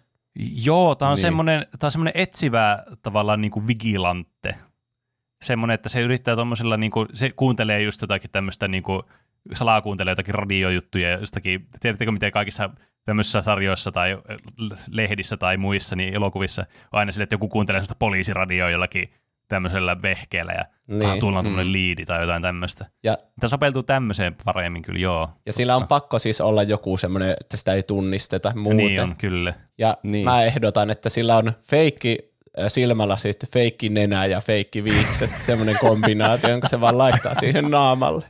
Joo, 0.65 0.95
tämä 0.95 1.11
on, 1.11 1.15
Niin. 1.15 1.21
semmoinen, 1.21 1.67
tää 1.79 1.89
on 1.89 1.93
semmoinen 1.93 2.23
etsivä 2.23 2.83
tavallaan 3.03 3.41
niin 3.41 3.51
kuin 3.51 3.67
vigilante. 3.67 4.57
Semmoinen, 5.45 5.75
että 5.75 5.89
se 5.89 6.01
yrittää 6.01 6.35
tuommoisella, 6.35 6.77
niin 6.77 6.91
kuin, 6.91 7.09
se 7.13 7.31
kuuntelee 7.31 7.83
just 7.83 8.01
jotakin 8.01 8.31
tämmöistä, 8.31 8.69
niin 8.69 8.83
kuin, 8.83 9.03
salaa 9.55 9.83
kuuntelee 9.83 10.13
jotakin 10.13 10.35
radiojuttuja, 10.35 11.11
jostakin, 11.11 11.67
tiedättekö 11.81 12.13
miten 12.13 12.33
kaikissa 12.33 12.71
tämmöisissä 13.05 13.41
sarjoissa 13.41 13.93
tai 13.93 14.19
lehdissä 14.91 15.37
tai 15.37 15.57
muissa 15.57 15.97
niin 15.97 16.15
elokuvissa 16.15 16.63
on 16.93 16.99
aina 16.99 17.13
sille, 17.13 17.23
että 17.23 17.35
joku 17.35 17.49
kuuntelee 17.49 17.79
sellaista 17.79 17.95
poliisiradioa 17.99 18.71
jollakin 18.71 19.11
tämmöisellä 19.49 19.97
vehkeellä 20.03 20.53
ja 20.53 20.65
niin. 20.87 21.21
Tuolla 21.21 21.39
on 21.39 21.45
tämmöinen 21.45 21.67
Mm. 21.67 21.73
liidi 21.73 22.05
tai 22.07 22.21
jotain 22.21 22.43
tämmöistä. 22.43 22.87
Ja, 23.05 23.19
Tämä 23.41 23.49
sopeutuu 23.49 23.83
tämmöiseen 23.83 24.37
paremmin 24.45 24.83
kyllä, 24.83 24.99
joo. 25.01 25.31
ja 25.47 25.53
sillä 25.53 25.77
on 25.77 25.89
pakko 25.89 26.19
siis 26.19 26.41
olla 26.41 26.63
joku 26.63 26.97
semmoinen, 26.97 27.37
että 27.41 27.57
sitä 27.57 27.73
ei 27.75 27.83
tunnisteta 27.83 28.53
muuten. 28.57 28.77
Niin 28.77 29.01
on, 29.01 29.17
kyllä. 29.17 29.55
Ja 29.79 29.97
Niin. 30.03 30.25
mä 30.25 30.43
ehdotan, 30.43 30.91
että 30.91 31.09
sillä 31.09 31.37
on 31.37 31.53
feikki 31.63 32.19
äh, 32.61 32.65
silmälasit, 32.69 33.37
feikki 33.53 33.89
nenä 33.89 34.27
ja 34.27 34.41
feikki 34.41 34.85
viikset, 34.85 35.31
semmoinen 35.47 35.79
kombinaatio, 35.81 36.51
jonka 36.51 36.69
se 36.69 36.81
vaan 36.81 36.99
laittaa 36.99 37.35
siihen 37.35 37.71
naamalle. 37.71 38.25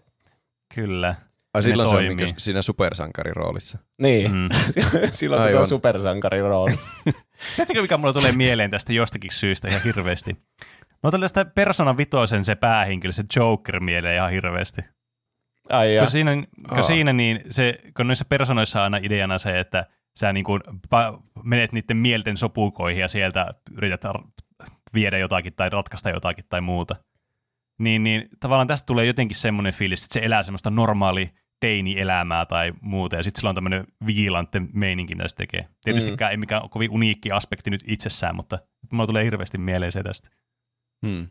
Kyllä. 0.74 1.14
Ai 1.54 1.62
silloin 1.62 1.88
se 1.88 1.94
on 1.94 2.02
toimii. 2.04 2.24
niin 2.26 2.34
siinä 2.38 2.62
supersankariroolissa. 2.62 3.78
Niin, 4.02 4.32
Mm. 4.32 4.48
silloin 5.12 5.40
kun 5.42 5.48
se 5.48 5.52
Aivan. 5.52 5.60
on 5.60 5.66
supersankari 5.66 6.40
roolissa. 6.40 6.92
Tiedättekö, 7.56 7.82
mikä 7.82 7.96
mulla 7.96 8.12
tulee 8.12 8.32
mieleen 8.32 8.70
tästä 8.70 8.92
jostakin 8.92 9.30
syystä 9.32 9.68
ihan 9.68 9.80
hirveästi? 9.84 10.36
No 11.02 11.10
tällaista 11.10 11.44
Persona 11.44 11.96
Vitoisen 11.96 12.44
se 12.44 12.54
päähenkilö, 12.54 13.12
se 13.12 13.24
Joker 13.36 13.80
mieleen 13.80 14.16
ihan 14.16 14.30
hirveästi. 14.30 14.82
Ai 15.70 15.94
ja. 15.94 16.02
Kun 16.02 16.10
siinä, 16.10 16.34
kun 16.68 16.76
Aa. 16.76 16.82
siinä 16.82 17.12
niin 17.12 17.40
se, 17.50 17.78
kun 17.96 18.06
noissa 18.06 18.24
personoissa 18.24 18.78
on 18.78 18.84
aina 18.84 19.06
ideana 19.06 19.38
se, 19.38 19.60
että 19.60 19.86
sä 20.18 20.32
niin 20.32 20.44
kuin 20.44 20.60
menet 21.44 21.72
niiden 21.72 21.96
mielten 21.96 22.36
sopukoihin 22.36 23.00
ja 23.00 23.08
sieltä 23.08 23.54
yrität 23.72 24.00
viedä 24.94 25.18
jotakin 25.18 25.52
tai 25.56 25.70
ratkaista 25.70 26.10
jotakin 26.10 26.44
tai 26.48 26.60
muuta. 26.60 26.96
Niin, 27.78 28.04
niin 28.04 28.28
tavallaan 28.40 28.68
tästä 28.68 28.86
tulee 28.86 29.04
jotenkin 29.04 29.36
semmoinen 29.36 29.72
fiilis, 29.72 30.04
että 30.04 30.12
se 30.12 30.20
elää 30.20 30.42
semmoista 30.42 30.70
normaali 30.70 31.30
teini-elämää 31.60 32.46
tai 32.46 32.72
muuta, 32.80 33.16
ja 33.16 33.22
sitten 33.22 33.40
sillä 33.40 33.48
on 33.48 33.54
tämmöinen 33.54 33.86
vigilante 34.06 34.62
meininki, 34.72 35.14
mitä 35.14 35.28
se 35.28 35.36
tekee. 35.36 35.68
Tietystikään 35.84 36.30
ei 36.30 36.36
mikään 36.36 36.70
kovin 36.70 36.90
uniikki 36.90 37.30
aspekti 37.30 37.70
nyt 37.70 37.80
itsessään, 37.86 38.36
mutta 38.36 38.58
mulla 38.92 39.06
tulee 39.06 39.24
hirveästi 39.24 39.58
mieleen 39.58 39.92
se 39.92 40.02
tästä. 40.02 40.28
Hmm. 41.06 41.26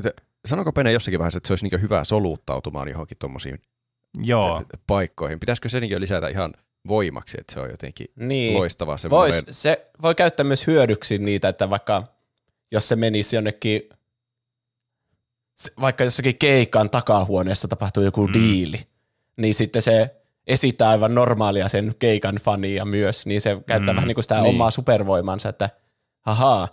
Se, 0.00 0.14
sanoko 0.46 0.72
Pene 0.72 0.92
jossakin 0.92 1.18
vaiheessa, 1.18 1.38
että 1.38 1.46
se 1.46 1.52
olisi 1.52 1.68
niin 1.68 1.82
hyvä 1.82 2.04
soluttautumaan 2.04 2.88
johonkin 2.88 3.18
tuommoisiin 3.18 3.62
Joo, 4.22 4.62
paikkoihin? 4.86 5.40
Pitäisikö 5.40 5.68
se 5.68 5.80
niin 5.80 6.00
lisätä 6.00 6.28
ihan 6.28 6.54
voimaksi, 6.88 7.36
että 7.40 7.54
se 7.54 7.60
on 7.60 7.70
jotenkin 7.70 8.06
Niin. 8.16 8.54
loistava 8.54 8.98
semmoinen? 8.98 9.32
Vois, 9.44 9.62
se 9.62 9.86
voi 10.02 10.14
käyttää 10.14 10.44
myös 10.44 10.66
hyödyksi 10.66 11.18
niitä, 11.18 11.48
että 11.48 11.70
vaikka 11.70 12.02
jos 12.72 12.88
se 12.88 12.96
menisi 12.96 13.36
jonnekin, 13.36 13.82
se- 15.56 15.72
vaikka 15.80 16.04
jossakin 16.04 16.38
keikan 16.38 16.90
takahuoneessa 16.90 17.68
tapahtuu 17.68 18.02
joku 18.02 18.26
Mm. 18.26 18.32
diili, 18.32 18.86
niin 19.36 19.54
sitten 19.54 19.82
se 19.82 20.16
esittää 20.46 20.88
aivan 20.88 21.14
normaalia 21.14 21.68
sen 21.68 21.94
keikan 21.98 22.34
fania 22.36 22.84
myös, 22.84 23.26
niin 23.26 23.40
se 23.40 23.50
käyttää 23.66 23.92
Mm, 23.92 23.96
vähän 23.96 24.08
niin 24.08 24.14
kuin 24.14 24.24
sitä 24.24 24.40
niin. 24.40 24.54
omaa 24.54 24.70
supervoimansa, 24.70 25.48
että 25.48 25.70
hahaa, 26.20 26.68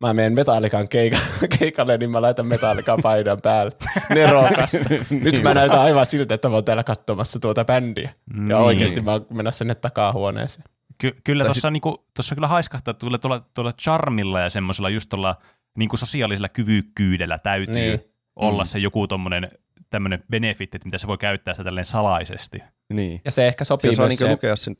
mä 0.00 0.14
menen 0.14 0.32
Metallikan 0.32 0.88
keika, 0.88 1.16
keikalle, 1.58 1.98
niin 1.98 2.10
mä 2.10 2.22
laitan 2.22 2.46
Metallikan 2.46 2.98
paidan 3.02 3.40
päälle. 3.42 3.72
Nerokasta. 4.14 4.78
Nyt 5.10 5.42
mä 5.42 5.54
näytän 5.54 5.80
aivan 5.80 6.06
siltä, 6.06 6.34
että 6.34 6.48
mä 6.48 6.54
oon 6.54 6.64
täällä 6.64 6.84
katsomassa 6.84 7.40
tuota 7.40 7.64
bändiä. 7.64 8.10
Ja 8.34 8.36
Niin. 8.42 8.54
oikeasti 8.54 9.00
mä 9.00 9.12
oon 9.12 9.26
mennä 9.30 9.50
sinne 9.50 9.74
takahuoneeseen. 9.74 10.64
Ky- 10.98 11.16
kyllä 11.24 11.44
tuossa 11.44 11.70
niinku, 11.70 12.04
tossa 12.16 12.34
kyllä 12.34 12.48
haiskahtaa, 12.48 12.90
että 12.90 13.00
tuolla, 13.00 13.18
tuolla, 13.18 13.40
tuolla 13.54 13.72
charmilla 13.72 14.40
ja 14.40 14.50
semmoisella 14.50 14.88
just 14.88 15.08
tuolla 15.08 15.36
niinku 15.78 15.96
sosiaalisella 15.96 16.48
kyvykkyydellä 16.48 17.38
täytyy 17.38 17.74
niin. 17.74 17.88
Niin. 17.98 18.12
olla 18.36 18.62
Mm. 18.62 18.66
se 18.66 18.78
joku 18.78 19.06
tommonen 19.06 19.50
tämmöinen 19.90 20.24
benefit, 20.30 20.74
että 20.74 20.86
mitä 20.86 20.98
se 20.98 21.06
voi 21.06 21.18
käyttää 21.18 21.54
sitä 21.54 21.64
tälleen 21.64 21.86
salaisesti. 21.86 22.62
Niin. 22.92 23.20
Ja 23.24 23.30
se 23.30 23.46
ehkä 23.46 23.64
sopii 23.64 23.94
Se 23.94 24.00
myös 24.02 24.08
niin 24.08 24.18
se, 24.18 24.30
lukea 24.30 24.56
sen. 24.56 24.76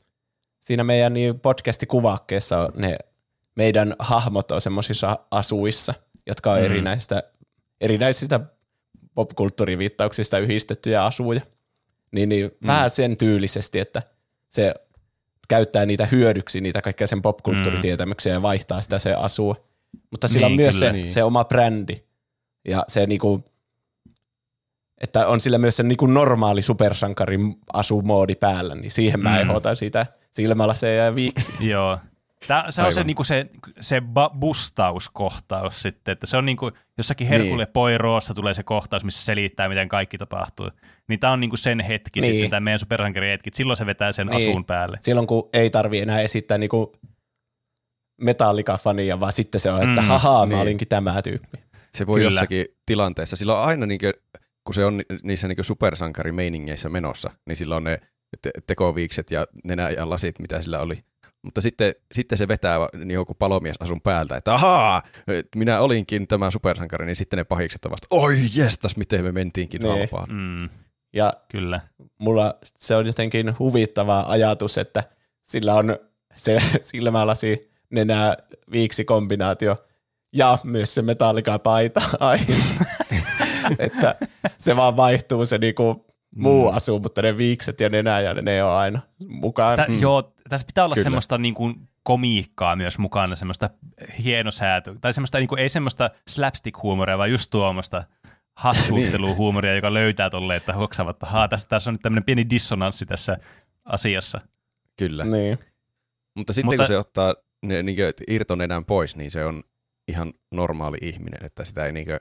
siinä 0.61 0.83
meidän 0.83 1.13
niin 1.13 1.39
podcastikuvakkeessa 1.39 2.59
on 2.59 2.69
ne 2.75 2.97
meidän 3.55 3.95
hahmot 3.99 4.51
on 4.51 4.61
semmoisissa 4.61 5.19
asuissa, 5.31 5.93
jotka 6.27 6.51
on 6.51 6.57
Mm. 6.57 6.61
mm. 6.61 6.65
erinäistä, 6.65 7.23
erinäisistä 7.81 8.39
popkulttuuriviittauksista 9.15 10.37
yhdistettyjä 10.37 11.03
asuja. 11.05 11.41
Niin, 12.11 12.29
niin 12.29 12.51
mm. 12.59 12.67
vähän 12.67 12.89
sen 12.89 13.17
tyylisesti, 13.17 13.79
että 13.79 14.01
se 14.49 14.73
käyttää 15.47 15.85
niitä 15.85 16.05
hyödyksi, 16.05 16.61
niitä 16.61 16.81
kaikkea 16.81 17.07
sen 17.07 17.21
popkulttuuritietämyksiä 17.21 18.33
ja 18.33 18.41
vaihtaa 18.41 18.81
sitä 18.81 18.99
se 18.99 19.13
asua. 19.13 19.55
Mutta 20.11 20.27
sillä 20.27 20.47
Niin, 20.47 20.53
on 20.53 20.55
myös 20.61 20.75
kyllä. 20.75 20.87
se, 20.87 20.93
Niin. 20.93 21.09
se 21.09 21.23
oma 21.23 21.45
brändi. 21.45 22.03
Ja 22.67 22.85
se 22.87 23.07
niinku, 23.07 23.43
että 25.01 25.27
on 25.27 25.39
sillä 25.39 25.57
myös 25.57 25.75
se 25.75 25.83
niinku 25.83 26.05
normaali 26.05 26.61
supersankarin 26.61 27.55
asumoodi 27.73 28.35
päällä, 28.35 28.75
niin 28.75 28.91
siihen 28.91 29.19
mä 29.19 29.29
Mm. 29.35 29.41
ehdotan 29.41 29.75
sitä 29.75 30.05
silmälaseja 30.31 31.05
ja 31.05 31.15
viiksi. 31.15 31.53
Joo. 31.59 31.99
Tää, 32.47 32.71
se 32.71 32.81
on 32.81 32.91
se, 32.91 32.99
Aivan. 32.99 33.07
niinku 33.07 33.23
se, 33.23 33.45
se 33.81 33.99
ba- 33.99 34.39
bustauskohtaus 34.39 35.81
sitten, 35.81 36.11
että 36.11 36.25
se 36.27 36.37
on 36.37 36.45
niinku, 36.45 36.71
jossakin 36.97 37.27
Herkule 37.27 37.63
Niin. 37.65 37.73
Poiroossa 37.73 38.33
tulee 38.33 38.53
se 38.53 38.63
kohtaus, 38.63 39.03
missä 39.03 39.25
selittää, 39.25 39.69
miten 39.69 39.89
kaikki 39.89 40.17
tapahtuu. 40.17 40.69
Niin 41.09 41.19
tämä 41.19 41.33
on 41.33 41.39
niinku 41.39 41.57
sen 41.57 41.79
hetki 41.79 42.19
Niin. 42.21 42.31
sitten, 42.33 42.49
tämä 42.49 42.59
meidän 42.59 42.79
supersankari 42.79 43.29
hetki, 43.29 43.47
että 43.49 43.57
silloin 43.57 43.77
se 43.77 43.85
vetää 43.85 44.11
sen 44.11 44.27
Niin. 44.27 44.35
asun 44.51 44.65
päälle. 44.65 44.97
Silloin 45.01 45.27
kun 45.27 45.49
ei 45.53 45.69
tarvi 45.69 45.99
enää 45.99 46.19
esittää 46.21 46.57
niinku 46.57 46.93
Metallica-fania, 48.21 49.19
vaan 49.19 49.33
sitten 49.33 49.61
se 49.61 49.71
on, 49.71 49.89
että 49.89 50.01
Mm, 50.01 50.07
hahaa, 50.07 50.45
mä 50.45 50.53
niin. 50.53 50.61
olinkin 50.61 50.87
tämä 50.87 51.21
tyyppi. 51.21 51.57
Se 51.93 52.07
voi 52.07 52.19
Kyllä. 52.19 52.27
jossakin 52.27 52.65
tilanteessa, 52.85 53.35
sillä 53.35 53.59
on 53.61 53.67
aina, 53.67 53.85
niinkö, 53.85 54.13
kun 54.63 54.73
se 54.73 54.85
on 54.85 54.97
ni- 54.97 55.05
niissä 55.23 55.47
niinkö 55.47 55.63
supersankarimeiningeissä 55.63 56.89
menossa, 56.89 57.31
niin 57.47 57.55
sillä 57.55 57.75
on 57.75 57.83
ne 57.83 57.99
te- 58.41 58.51
tekoviikset 58.67 59.31
ja 59.31 59.47
nenä 59.63 59.89
ja 59.89 60.09
lasit, 60.09 60.39
mitä 60.39 60.61
sillä 60.61 60.79
oli. 60.79 61.03
Mutta 61.41 61.61
sitten, 61.61 61.95
sitten 62.11 62.37
se 62.37 62.47
vetää 62.47 62.77
niin 62.93 63.09
joku 63.11 63.33
palomies 63.33 63.75
asun 63.79 64.01
päältä, 64.01 64.37
että 64.37 64.53
ahaa, 64.53 65.03
minä 65.55 65.79
olinkin 65.79 66.27
tämä 66.27 66.51
supersankari, 66.51 67.05
niin 67.05 67.15
sitten 67.15 67.37
ne 67.37 67.43
pahikset 67.43 67.85
ovat 67.85 67.91
vasta, 67.91 68.07
oi 68.09 68.37
jestas, 68.55 68.97
miten 68.97 69.23
me 69.23 69.31
mentiinkin 69.31 69.81
Niin. 69.81 69.97
halpaan. 69.97 70.27
Mm, 70.31 70.69
Ja 71.13 71.33
kyllä. 71.51 71.81
mulla 72.19 72.53
se 72.63 72.95
on 72.95 73.05
jotenkin 73.05 73.59
huvittava 73.59 74.25
ajatus, 74.27 74.77
että 74.77 75.03
sillä 75.43 75.75
on 75.75 75.97
se 76.35 76.57
silmälasi, 76.81 77.71
nenä, 77.89 78.37
viiksi 78.71 79.05
kombinaatio 79.05 79.85
ja 80.33 80.57
myös 80.63 80.93
se 80.93 81.01
Metallica-paita 81.01 82.01
aina. 82.19 82.55
että 83.79 84.15
se 84.57 84.75
vaan 84.75 84.97
vaihtuu 84.97 85.45
se 85.45 85.57
niinku 85.57 86.05
muu 86.35 86.69
Mm. 86.71 86.75
asu, 86.77 86.99
mutta 86.99 87.21
ne 87.21 87.37
viikset 87.37 87.79
ja 87.79 87.89
nenä 87.89 88.19
ja 88.21 88.33
ne 88.33 88.63
on 88.63 88.71
aina 88.71 88.99
mukaan. 89.19 89.75
Tä, 89.75 89.85
Mm. 89.89 90.01
Joo, 90.01 90.33
tässä 90.51 90.67
pitää 90.67 90.85
olla 90.85 90.95
Kyllä. 90.95 91.03
semmoista 91.03 91.37
niin 91.37 91.53
kuin 91.53 91.75
komiikkaa 92.03 92.75
myös 92.75 92.97
mukana, 92.97 93.35
semmoista 93.35 93.69
hienosäätöä, 94.23 94.93
tai 95.01 95.13
semmoista, 95.13 95.37
niin 95.37 95.47
kuin, 95.47 95.59
ei 95.59 95.69
semmoista 95.69 96.09
slapstick-huumoria, 96.29 97.17
vaan 97.17 97.31
just 97.31 97.49
tuommoista 97.49 98.03
hassuutteluhuumoria, 98.57 99.75
joka 99.75 99.93
löytää 99.93 100.29
tolleen, 100.29 100.57
että 100.57 100.73
hoksavat, 100.73 101.15
että 101.15 101.25
haa, 101.25 101.47
tässä, 101.47 101.67
tässä 101.69 101.89
on 101.89 101.93
nyt 101.93 102.01
tämmöinen 102.01 102.23
pieni 102.23 102.49
dissonanssi 102.49 103.05
tässä 103.05 103.37
asiassa. 103.85 104.41
Kyllä. 104.99 105.25
Niin. 105.25 105.59
Mutta 106.37 106.53
sitten 106.53 106.65
Mutta- 106.65 106.83
kun 106.83 106.87
se 106.87 106.97
ottaa 106.97 107.35
ne 107.65 107.83
niinkö 107.83 108.13
irtonenän 108.27 108.85
pois, 108.85 109.15
niin 109.15 109.31
se 109.31 109.45
on 109.45 109.63
ihan 110.07 110.33
normaali 110.51 110.97
ihminen, 111.01 111.45
että 111.45 111.65
sitä 111.65 111.85
ei 111.85 111.91
niinkö 111.91 112.19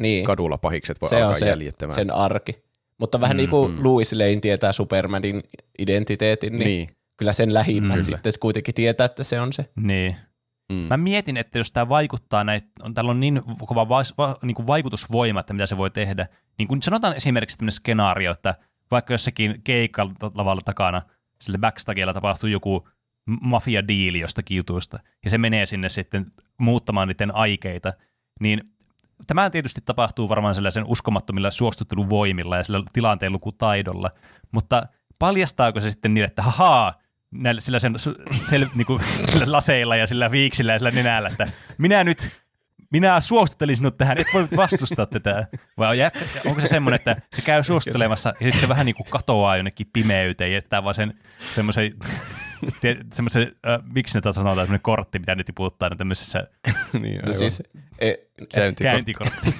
niin. 0.00 0.24
kadulla 0.24 0.58
pahikset 0.58 1.00
voi 1.00 1.08
Se 1.08 1.16
on 1.16 1.22
alkaa 1.22 1.38
se- 1.38 1.48
jäljittämään. 1.48 1.94
sen 1.94 2.14
arki. 2.14 2.62
Mutta 2.98 3.20
vähän 3.20 3.36
Mm, 3.36 3.38
niin 3.38 3.50
kuin 3.50 3.72
mm. 3.72 3.78
Louis 3.84 4.12
Lane 4.12 4.36
tietää 4.40 4.72
Supermanin 4.72 5.42
identiteetin, 5.78 6.52
niin, 6.58 6.66
niin. 6.66 6.96
Kyllä 7.16 7.32
sen 7.32 7.54
lähimmät 7.54 7.96
Mm. 7.96 8.02
sitten 8.02 8.32
kuitenkin 8.40 8.74
tietää, 8.74 9.04
että 9.04 9.24
se 9.24 9.40
on 9.40 9.52
se. 9.52 9.70
Niin. 9.76 10.16
Mm. 10.68 10.74
Mä 10.74 10.96
mietin, 10.96 11.36
että 11.36 11.58
jos 11.58 11.72
tämä 11.72 11.88
vaikuttaa 11.88 12.44
näitä, 12.44 12.68
on, 12.82 12.94
täällä 12.94 13.10
on 13.10 13.20
niin 13.20 13.42
kova 13.66 13.88
vais, 13.88 14.18
va, 14.18 14.36
niin 14.42 14.54
kuin 14.54 14.66
vaikutusvoima, 14.66 15.40
että 15.40 15.52
mitä 15.52 15.66
se 15.66 15.76
voi 15.76 15.90
tehdä. 15.90 16.26
Niin 16.58 16.68
kun 16.68 16.82
sanotaan 16.82 17.16
esimerkiksi 17.16 17.58
tämmöinen 17.58 17.72
skenaario, 17.72 18.32
että 18.32 18.54
vaikka 18.90 19.14
jossakin 19.14 19.60
keikalla 19.64 20.12
lavalla 20.34 20.62
takana 20.64 21.02
sille 21.40 21.58
backstagella 21.58 22.12
tapahtuu 22.14 22.48
joku 22.48 22.88
mafia-diili 23.40 24.20
jostakin 24.20 24.56
jutusta, 24.56 24.98
ja 25.24 25.30
se 25.30 25.38
menee 25.38 25.66
sinne 25.66 25.88
sitten 25.88 26.26
muuttamaan 26.58 27.08
niiden 27.08 27.34
aikeita, 27.34 27.92
niin 28.40 28.60
tämä 29.26 29.50
tietysti 29.50 29.80
tapahtuu 29.84 30.28
varmaan 30.28 30.54
sellaisen 30.54 30.84
uskomattomilla 30.86 31.50
suostutteluvoimilla 31.50 32.56
ja 32.56 32.64
sillä 32.64 32.82
tilanteen 32.92 33.32
lukutaidolla, 33.32 34.10
mutta 34.52 34.82
paljastaako 35.18 35.80
se 35.80 35.90
sitten 35.90 36.14
niille, 36.14 36.26
että 36.26 36.42
hahaa, 36.42 36.94
näillä, 37.32 37.60
sillä 37.60 37.78
sen 37.78 37.94
sel, 38.44 38.66
niinku, 38.74 39.00
sillä 39.32 39.52
laseilla 39.52 39.96
ja 39.96 40.06
sillä 40.06 40.30
viiksillä 40.30 40.72
ja 40.72 40.78
sillä 40.78 40.90
nenällä, 40.90 41.28
että 41.28 41.46
minä 41.78 42.04
nyt, 42.04 42.30
minä 42.92 43.20
suostuttelin 43.20 43.76
sinut 43.76 43.98
tähän, 43.98 44.18
et 44.18 44.26
voi 44.34 44.48
vastustaa 44.56 45.06
tätä. 45.06 45.46
Vai 45.78 45.98
onko 46.46 46.60
se 46.60 46.66
semmoinen, 46.66 46.96
että 46.96 47.16
se 47.32 47.42
käy 47.42 47.62
suostuttelemassa 47.62 48.28
ja 48.28 48.46
sitten 48.46 48.60
se 48.60 48.68
vähän 48.68 48.86
niin 48.86 48.96
kuin 48.96 49.06
katoaa 49.10 49.56
jonnekin 49.56 49.86
pimeyteen 49.92 50.50
ja 50.50 50.56
jättää 50.56 50.84
vaan 50.84 50.94
sen 50.94 51.14
semmoisen, 51.54 51.92
semmoisen 53.12 53.42
äh, 53.68 53.80
miksi 53.94 54.18
ne 54.18 54.20
taas 54.22 54.34
sanotaan, 54.34 54.66
semmoinen 54.66 54.82
kortti, 54.82 55.18
mitä 55.18 55.34
ne 55.34 55.44
tiputtaa 55.44 55.88
no 55.88 55.96
tämmöisessä 55.96 56.46
niin, 57.00 57.20
No 57.26 57.32
siis, 57.32 57.62
e, 57.98 58.12
Käyntikortti. 58.54 58.84
käyntikortti. 58.84 59.54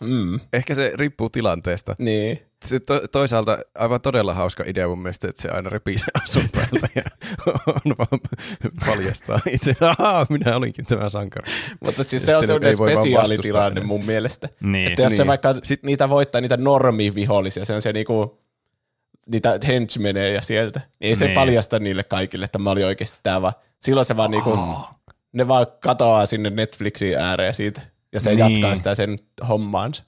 Mm, 0.00 0.40
Ehkä 0.52 0.74
se 0.74 0.92
riippuu 0.94 1.30
tilanteesta. 1.30 1.94
niin. 1.98 2.42
Se 2.64 2.80
to, 2.80 3.00
toisaalta 3.12 3.58
aivan 3.74 4.00
todella 4.00 4.34
hauska 4.34 4.64
idea 4.66 4.88
mun 4.88 4.98
mielestä, 5.02 5.28
että 5.28 5.42
se 5.42 5.48
aina 5.48 5.70
repii 5.70 5.98
sen 5.98 6.08
asun 6.24 6.42
päältä 6.52 6.88
ja 6.94 7.02
on 7.66 7.94
vaan 7.98 8.20
paljastaa 8.86 9.40
itse. 9.50 9.74
Ahaa, 9.80 10.26
minä 10.30 10.56
olinkin 10.56 10.86
tämä 10.86 11.08
sankari. 11.08 11.52
Mutta 11.84 12.04
siis 12.04 12.22
Ja 12.22 12.26
se 12.26 12.36
on 12.36 12.46
sellainen 12.46 12.76
spesiaalitilanne 12.76 13.80
mun 13.80 14.04
mielestä. 14.04 14.48
niin. 14.60 14.88
Että 14.88 15.02
jos 15.02 15.16
se 15.16 15.22
Niin. 15.22 15.26
vaikka 15.28 15.54
Sit- 15.62 15.82
niitä 15.82 16.08
voittaa, 16.08 16.40
niitä 16.40 16.56
normivihollisia, 16.56 17.64
se 17.64 17.74
on 17.74 17.82
se 17.82 17.92
niinku, 17.92 18.38
niitä 19.30 19.58
henchmenejä 19.66 20.28
ja 20.34 20.42
sieltä, 20.42 20.80
niin 21.00 21.08
ei 21.08 21.16
se 21.16 21.24
Niin. 21.24 21.34
paljasta 21.34 21.78
niille 21.78 22.04
kaikille, 22.04 22.44
että 22.44 22.58
mä 22.58 22.70
olin 22.70 22.86
oikeasti 22.86 23.18
tää 23.22 23.42
vaan. 23.42 23.54
Silloin 23.80 24.04
se 24.04 24.16
vaan 24.16 24.30
niinku, 24.30 24.58
ne 25.32 25.48
vaan 25.48 25.66
katoaa 25.80 26.26
sinne 26.26 26.50
Netflixin 26.50 27.18
ääreen 27.18 27.54
siitä, 27.54 27.80
ja 28.12 28.20
se 28.20 28.34
Niin. 28.34 28.38
jatkaa 28.38 28.74
sitä 28.76 28.94
sen 28.94 29.16
hommaansa. 29.48 30.04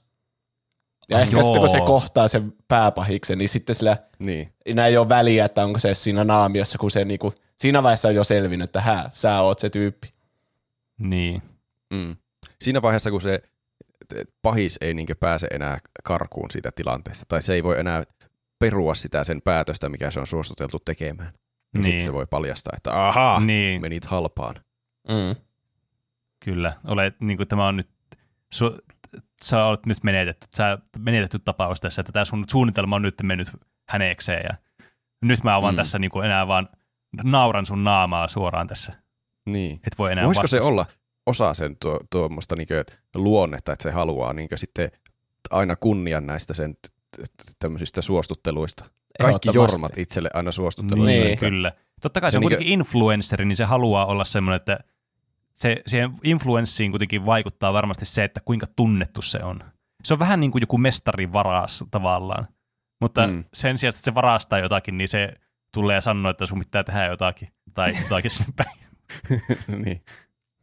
Ja 1.09 1.17
Ai 1.17 1.23
ehkä 1.23 1.43
sitten 1.43 1.59
kun 1.59 1.69
se 1.69 1.77
joo. 1.77 1.87
kohtaa 1.87 2.27
sen 2.27 2.53
pääpahiksen, 2.67 3.37
niin 3.37 3.49
sitten 3.49 3.75
sillä 3.75 3.97
Niin. 4.19 4.53
enää 4.65 4.87
ei 4.87 4.97
ole 4.97 5.09
väliä, 5.09 5.45
että 5.45 5.63
onko 5.63 5.79
se 5.79 5.93
siinä 5.93 6.23
naamiossa, 6.23 6.77
kun 6.77 6.91
se 6.91 7.05
niinku, 7.05 7.33
siinä 7.57 7.83
vaiheessa 7.83 8.07
on 8.07 8.15
jo 8.15 8.23
selvinnyt, 8.23 8.63
että 8.69 8.81
hää, 8.81 9.09
sä 9.13 9.41
oot 9.41 9.59
se 9.59 9.69
tyyppi. 9.69 10.13
niin. 10.97 11.41
Mm. 11.93 12.15
Siinä 12.61 12.81
vaiheessa, 12.81 13.11
kun 13.11 13.21
se 13.21 13.41
pahis 14.41 14.77
ei 14.81 14.93
niinkö 14.93 15.15
pääse 15.19 15.47
enää 15.51 15.77
karkuun 16.03 16.51
siitä 16.51 16.71
tilanteesta, 16.75 17.25
tai 17.27 17.41
se 17.41 17.53
ei 17.53 17.63
voi 17.63 17.79
enää 17.79 18.03
perua 18.59 18.93
sitä 18.95 19.23
sen 19.23 19.41
päätöstä, 19.41 19.89
mikä 19.89 20.11
se 20.11 20.19
on 20.19 20.27
suostuteltu 20.27 20.77
tekemään. 20.85 21.33
Niin. 21.33 21.37
Niin. 21.73 21.83
Sitten 21.83 22.05
se 22.05 22.13
voi 22.13 22.25
paljastaa, 22.29 22.73
että 22.77 23.07
ahaa, 23.07 23.39
Niin. 23.39 23.81
menit 23.81 24.05
halpaan. 24.05 24.55
Mm. 25.07 25.35
Kyllä, 26.43 26.73
olet, 26.87 27.21
niin 27.21 27.37
kuin 27.37 27.47
tämä 27.47 27.67
on 27.67 27.75
nyt, 27.77 27.89
su, 28.53 28.77
sä 29.43 29.65
olet 29.65 29.85
nyt 29.85 30.03
menetetty, 30.03 30.47
sä 30.55 30.77
menetetty 30.99 31.39
tapaus 31.39 31.81
tässä, 31.81 32.01
että 32.01 32.11
tämä 32.11 32.25
sun 32.25 32.43
suunnitelma 32.51 32.95
on 32.95 33.01
nyt 33.01 33.15
mennyt 33.23 33.47
hänekseen 33.89 34.41
ja 34.49 34.55
nyt 35.25 35.43
mä 35.43 35.61
vaan 35.61 35.73
Mm. 35.73 35.77
tässä 35.77 35.99
niin 35.99 36.11
kuin 36.11 36.25
enää 36.25 36.47
vaan 36.47 36.69
nauran 37.23 37.65
sun 37.65 37.83
naamaa 37.83 38.27
suoraan 38.27 38.67
tässä. 38.67 38.93
Niin. 39.45 39.79
Et 39.87 39.97
voi 39.97 40.11
enää 40.11 40.25
Voisiko 40.25 40.47
se 40.47 40.61
olla 40.61 40.85
osa 41.25 41.53
sen 41.53 41.77
tuo, 41.81 41.99
tuommoista 42.09 42.55
niinkö 42.55 42.83
luonnetta, 43.15 43.73
että 43.73 43.83
se 43.83 43.91
haluaa 43.91 44.33
niinkö 44.33 44.57
sitten 44.57 44.91
aina 45.49 45.75
kunnian 45.75 46.25
näistä 46.25 46.53
sen 46.53 46.77
tämmöisistä 47.59 48.01
suostutteluista. 48.01 48.85
Kaikki 49.21 49.49
jormat 49.53 49.97
itselle 49.97 50.29
aina 50.33 50.51
suostutteluista. 50.51 51.11
Niin, 51.11 51.19
Niin. 51.21 51.27
niin, 51.27 51.39
kyllä. 51.39 51.71
Totta 52.01 52.21
kai 52.21 52.29
se, 52.29 52.31
Se 52.31 52.37
on 52.37 52.41
kuitenkin 52.41 52.67
influenceri, 52.67 53.45
niin 53.45 53.55
se 53.55 53.63
haluaa 53.65 54.05
olla 54.05 54.23
semmoinen, 54.23 54.55
että 54.55 54.79
se, 55.53 55.81
siihen 55.87 56.11
influenssiin 56.23 56.91
kuitenkin 56.91 57.25
vaikuttaa 57.25 57.73
varmasti 57.73 58.05
se, 58.05 58.23
että 58.23 58.39
kuinka 58.45 58.67
tunnettu 58.75 59.21
se 59.21 59.39
on. 59.43 59.59
Se 60.03 60.13
on 60.13 60.19
vähän 60.19 60.39
niin 60.39 60.51
kuin 60.51 60.61
joku 60.61 60.77
mestarin 60.77 61.33
varas 61.33 61.83
tavallaan. 61.91 62.47
Mutta 63.01 63.27
Mm. 63.27 63.43
sen 63.53 63.77
sijaan, 63.77 63.89
että 63.95 64.01
se 64.03 64.13
varastaa 64.13 64.59
jotakin, 64.59 64.97
niin 64.97 65.07
se 65.07 65.33
tulee 65.73 65.95
ja 65.95 66.01
sanoo, 66.01 66.29
että 66.29 66.45
sun 66.45 66.59
pitää 66.59 66.83
tehdä 66.83 67.05
jotakin. 67.05 67.47
Tai 67.73 67.93
jotakin 68.03 68.31
sinne 68.31 68.53
päin. 68.55 68.79
niin. 69.85 70.01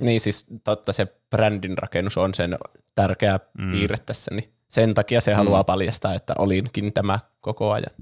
Niin 0.03 0.21
siis 0.21 0.47
totta 0.65 0.93
se 0.93 1.07
brändin 1.31 1.79
rakennus 1.79 2.19
on 2.19 2.35
sen 2.35 2.59
tärkeä 2.95 3.41
Mm. 3.59 3.73
piirre 3.73 3.97
tässä, 4.07 4.35
niin 4.35 4.55
sen 4.69 4.95
takia 4.95 5.21
se 5.21 5.31
Mm. 5.31 5.37
haluaa 5.37 5.65
paljastaa, 5.65 6.15
että 6.15 6.35
olinkin 6.39 6.93
tämä 6.93 7.19
koko 7.41 7.73
ajan. 7.73 7.95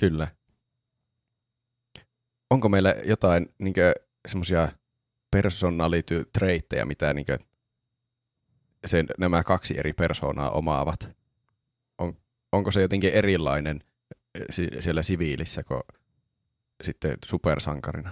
Kyllä. 0.00 0.28
Onko 2.50 2.68
meillä 2.68 2.94
jotain 3.04 3.54
niinkö 3.58 3.94
semmoisia 4.28 4.68
personality 5.30 6.24
treittejä, 6.32 6.84
mitä 6.84 7.14
niinkö 7.14 7.38
sen, 8.86 9.06
nämä 9.18 9.42
kaksi 9.42 9.78
eri 9.78 9.92
persoonaa 9.92 10.50
omaavat? 10.50 11.16
On, 11.98 12.16
onko 12.52 12.72
se 12.72 12.82
jotenkin 12.82 13.12
erilainen 13.12 13.80
eh, 14.34 14.42
si- 14.50 14.70
siellä 14.80 15.02
siviilissä 15.02 15.62
kuin 15.62 15.82
sitten 16.84 17.16
supersankarina? 17.24 18.10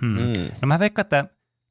Hmm. 0.00 0.08
Mm. 0.08 0.18
Mm. 0.18 0.50
No 0.62 0.66
mä 0.66 0.78
veikkaan, 0.78 1.04
että 1.04 1.24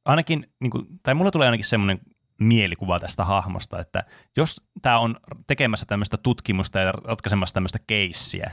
ainakin, 0.04 0.46
niin 0.60 0.70
kuin, 0.70 0.86
tai 1.02 1.14
mulla 1.14 1.30
tulee 1.30 1.46
ainakin 1.46 1.66
semmoinen 1.66 2.00
mielikuva 2.40 3.00
tästä 3.00 3.24
hahmosta, 3.24 3.80
että 3.80 4.04
jos 4.36 4.62
tämä 4.82 4.98
on 4.98 5.16
tekemässä 5.46 5.86
tämmöistä 5.86 6.16
tutkimusta 6.16 6.78
ja 6.78 6.92
ratkaisemassa 6.92 7.54
tämmöistä 7.54 7.78
keissiä, 7.86 8.50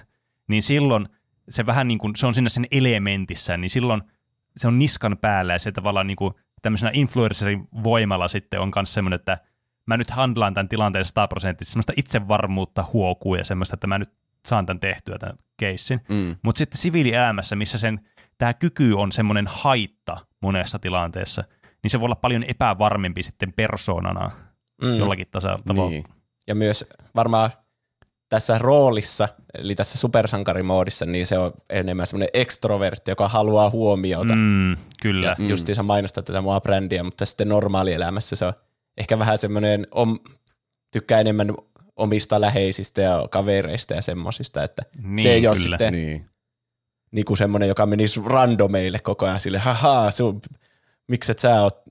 niin 0.48 0.64
silloin 0.64 1.10
se 1.49 1.66
vähän 1.66 1.88
niin 1.88 1.98
kuin, 1.98 2.16
se 2.16 2.28
on 2.28 2.34
siinä 2.34 2.49
sen 2.49 2.68
elementissä, 2.72 3.57
niin 3.57 3.70
silloin 3.70 4.02
se 4.57 4.67
on 4.67 4.80
niskan 4.80 5.17
päällä 5.17 5.53
ja 5.53 5.59
se 5.59 5.71
tavallaan 5.71 6.07
niin 6.07 6.17
kuin 6.17 6.34
tämmöisenä 6.61 6.91
influencerin 6.93 7.67
voimalla 7.84 8.27
sitten 8.27 8.59
on 8.59 8.71
myös 8.76 8.93
semmoinen, 8.93 9.15
että 9.15 9.38
mä 9.85 9.97
nyt 9.97 10.09
handlaan 10.09 10.53
tämän 10.53 10.69
tilanteen 10.69 11.05
100 11.05 11.27
prosenttisesti, 11.27 11.73
semmoista 11.73 11.93
itsevarmuutta 11.97 12.85
huokuu 12.93 13.35
ja 13.35 13.45
semmoista, 13.45 13.73
että 13.73 13.88
mä 13.88 13.97
nyt 13.97 14.11
saan 14.47 14.65
tämän 14.65 14.80
tehtyä 14.80 15.17
tämän 15.17 15.38
keissin. 15.57 16.01
Mm. 16.09 16.35
Mutta 16.41 16.59
sitten 16.59 16.77
siviilielämässä, 16.77 17.55
missä 17.55 17.77
sen 17.77 17.99
tämä 18.38 18.53
kyky 18.53 18.93
on 18.93 19.11
semmoinen 19.11 19.47
haitta 19.47 20.17
monessa 20.41 20.80
tilanteessa, 20.80 21.43
niin 21.84 21.91
se 21.91 21.99
voi 21.99 22.05
olla 22.05 22.15
paljon 22.15 22.43
epävarmempi 22.43 23.23
sitten 23.23 23.53
persoonana 23.53 24.31
mm. 24.81 24.97
jollakin 24.97 25.27
tavalla. 25.31 25.89
Niin. 25.89 26.03
Ja 26.47 26.55
myös 26.55 26.89
varmaan 27.15 27.49
tässä 28.30 28.57
roolissa, 28.57 29.30
eli 29.57 29.76
tässä 29.76 29.97
supersankarimoodissa, 29.97 31.06
niin 31.06 31.27
se 31.27 31.38
on 31.38 31.53
enemmän 31.69 32.07
semmoinen 32.07 32.30
ekstrovertti, 32.34 33.11
joka 33.11 33.27
haluaa 33.27 33.69
huomiota. 33.69 34.35
Mm, 34.35 34.77
kyllä. 35.01 35.27
Ja 35.27 35.35
mm. 35.39 35.49
justiinsa 35.49 35.84
mainostaa 35.84 36.23
tätä 36.23 36.41
mua 36.41 36.61
brändiä, 36.61 37.03
mutta 37.03 37.26
sitten 37.26 37.49
normaalielämässä 37.49 38.35
se 38.35 38.45
on 38.45 38.53
ehkä 38.97 39.19
vähän 39.19 39.38
semmoinen, 39.38 39.88
om, 39.91 40.19
tykkää 40.91 41.19
enemmän 41.19 41.53
omista 41.95 42.41
läheisistä 42.41 43.01
ja 43.01 43.27
kavereista 43.31 43.93
ja 43.93 44.01
semmosista, 44.01 44.64
että 44.64 44.81
niin, 45.03 45.19
se 45.19 45.34
ei 45.34 45.39
kyllä. 45.39 45.49
ole 45.49 45.60
sitten 45.60 45.93
niin. 45.93 46.26
niin 47.11 47.26
kuin 47.26 47.38
semmoinen, 47.38 47.69
joka 47.69 47.85
menisi 47.85 48.22
randomeille 48.26 48.99
koko 48.99 49.26
ajan 49.26 49.39
sille, 49.39 49.57
haha, 49.57 50.11
sun, 50.11 50.41
mikset 51.07 51.39
sä 51.39 51.61
oot 51.61 51.81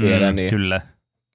vielä, 0.00 0.30
mm, 0.30 0.36
niin, 0.36 0.50
kyllä. 0.50 0.80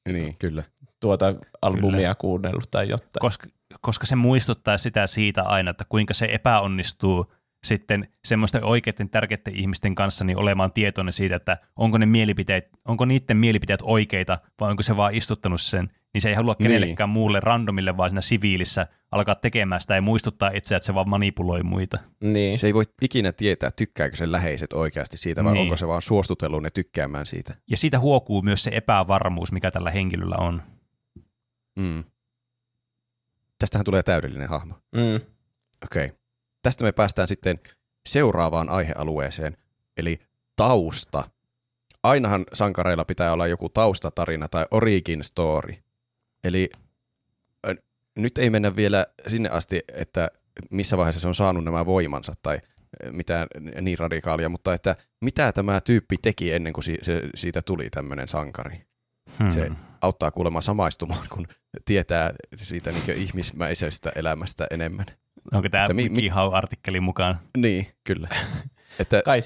Niin, 0.09 0.35
kyllä. 0.39 0.63
tuota 0.99 1.35
albumia 1.61 1.99
kyllä. 1.99 2.15
kuunnellut 2.15 2.71
tai 2.71 2.89
jotain. 2.89 3.19
Koska, 3.19 3.47
koska 3.83 4.05
se 4.05 4.15
muistuttaa 4.15 4.77
sitä 4.77 5.07
siitä 5.07 5.43
aina, 5.43 5.71
että 5.71 5.85
kuinka 5.89 6.13
se 6.13 6.27
epäonnistuu 6.31 7.33
sitten 7.63 8.07
semmoisten 8.25 8.63
oikeiden 8.63 9.09
tärkeiden 9.09 9.55
ihmisten 9.55 9.95
kanssa 9.95 10.25
niin 10.25 10.37
olemaan 10.37 10.71
tietoinen 10.71 11.13
siitä, 11.13 11.35
että 11.35 11.57
onko, 11.75 11.97
ne 11.97 12.05
mielipiteet, 12.05 12.69
onko 12.85 13.05
niiden 13.05 13.37
mielipiteet 13.37 13.79
oikeita 13.83 14.39
vai 14.59 14.69
onko 14.69 14.83
se 14.83 14.97
vaan 14.97 15.15
istuttanut 15.15 15.61
sen, 15.61 15.89
niin 16.13 16.21
se 16.21 16.29
ei 16.29 16.35
halua 16.35 16.55
niin. 16.59 16.67
kenellekään 16.67 17.07
niin. 17.07 17.13
muulle 17.13 17.39
randomille, 17.39 17.97
vaan 17.97 18.09
siinä 18.09 18.21
siviilissä 18.21 18.87
alkaa 19.11 19.35
tekemään 19.35 19.81
sitä 19.81 19.95
ja 19.95 20.01
muistuttaa 20.01 20.51
itseä, 20.53 20.75
että 20.77 20.85
se 20.85 20.93
vaan 20.93 21.09
manipuloi 21.09 21.63
muita. 21.63 21.97
Niin. 22.23 22.59
Se 22.59 22.67
ei 22.67 22.73
voi 22.73 22.83
ikinä 23.01 23.31
tietää, 23.31 23.71
tykkääkö 23.71 24.15
sen 24.15 24.31
läheiset 24.31 24.73
oikeasti 24.73 25.17
siitä 25.17 25.43
vai 25.43 25.53
niin. 25.53 25.61
onko 25.61 25.77
se 25.77 25.87
vaan 25.87 26.01
suostutellut 26.01 26.63
ne 26.63 26.69
tykkäämään 26.69 27.25
siitä. 27.25 27.55
Ja 27.69 27.77
siitä 27.77 27.99
huokuu 27.99 28.41
myös 28.41 28.63
se 28.63 28.71
epävarmuus, 28.73 29.51
mikä 29.51 29.71
tällä 29.71 29.91
henkilöllä 29.91 30.35
on. 30.35 30.61
Mm. 31.75 32.03
Tästähän 33.63 33.85
tulee 33.85 34.03
täydellinen 34.03 34.49
hahmo. 34.49 34.75
Mm. 34.95 35.15
Okei. 35.83 36.05
Okay. 36.05 36.17
Tästä 36.61 36.83
me 36.83 36.91
päästään 36.91 37.27
sitten 37.27 37.59
seuraavaan 38.09 38.69
aihealueeseen, 38.69 39.57
eli 39.97 40.19
tausta. 40.55 41.23
Ainahan 42.03 42.45
sankareilla 42.53 43.05
pitää 43.05 43.33
olla 43.33 43.47
joku 43.47 43.69
taustatarina 43.69 44.47
tai 44.47 44.65
origin 44.71 45.23
story. 45.23 45.75
Eli 46.43 46.69
nyt 48.15 48.37
ei 48.37 48.49
mennä 48.49 48.75
vielä 48.75 49.05
sinne 49.27 49.49
asti, 49.49 49.81
että 49.93 50.31
missä 50.71 50.97
vaiheessa 50.97 51.21
se 51.21 51.27
on 51.27 51.35
saanut 51.35 51.63
nämä 51.63 51.85
voimansa 51.85 52.33
tai 52.41 52.59
mitään 53.11 53.47
niin 53.81 53.99
radikaalia, 53.99 54.49
mutta 54.49 54.73
että 54.73 54.95
mitä 55.21 55.51
tämä 55.51 55.81
tyyppi 55.81 56.15
teki 56.21 56.53
ennen 56.53 56.73
kuin 56.73 56.83
se, 56.83 57.21
siitä 57.35 57.61
tuli 57.61 57.89
tämmöinen 57.89 58.27
sankari. 58.27 58.85
Hmm. 59.39 59.51
Se 59.51 59.71
auttaa 60.03 60.31
kuulemma 60.31 60.61
samaistumaan, 60.61 61.27
kun 61.29 61.47
tietää 61.85 62.33
siitä 62.55 62.91
niin 62.91 63.17
ihmismäisestä 63.17 64.11
elämästä 64.15 64.67
enemmän. 64.71 65.05
Onko 65.53 65.69
tämä 65.69 65.87
mi- 65.87 66.09
Kihau-artikkelin 66.09 67.03
mukaan? 67.03 67.39
Niin, 67.57 67.87
kyllä. 68.03 68.27
että, 68.99 69.21
kai, 69.25 69.39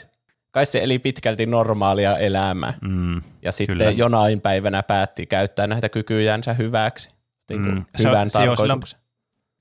kai 0.51 0.65
se 0.65 0.83
eli 0.83 0.99
pitkälti 0.99 1.45
normaalia 1.45 2.17
elämää. 2.17 2.73
Mm, 2.81 3.21
ja 3.41 3.51
sitten 3.51 3.77
kyllä. 3.77 3.91
jonain 3.91 4.41
päivänä 4.41 4.83
päätti 4.83 5.25
käyttää 5.25 5.67
näitä 5.67 5.89
kykyjänsä 5.89 6.53
hyväksi. 6.53 7.09
Niin 7.49 7.63
kuin 7.63 7.75
mm. 7.75 7.85
hyvän 7.99 8.29
se 8.29 8.39
on, 8.39 8.47
tarkoituksen. 8.47 8.99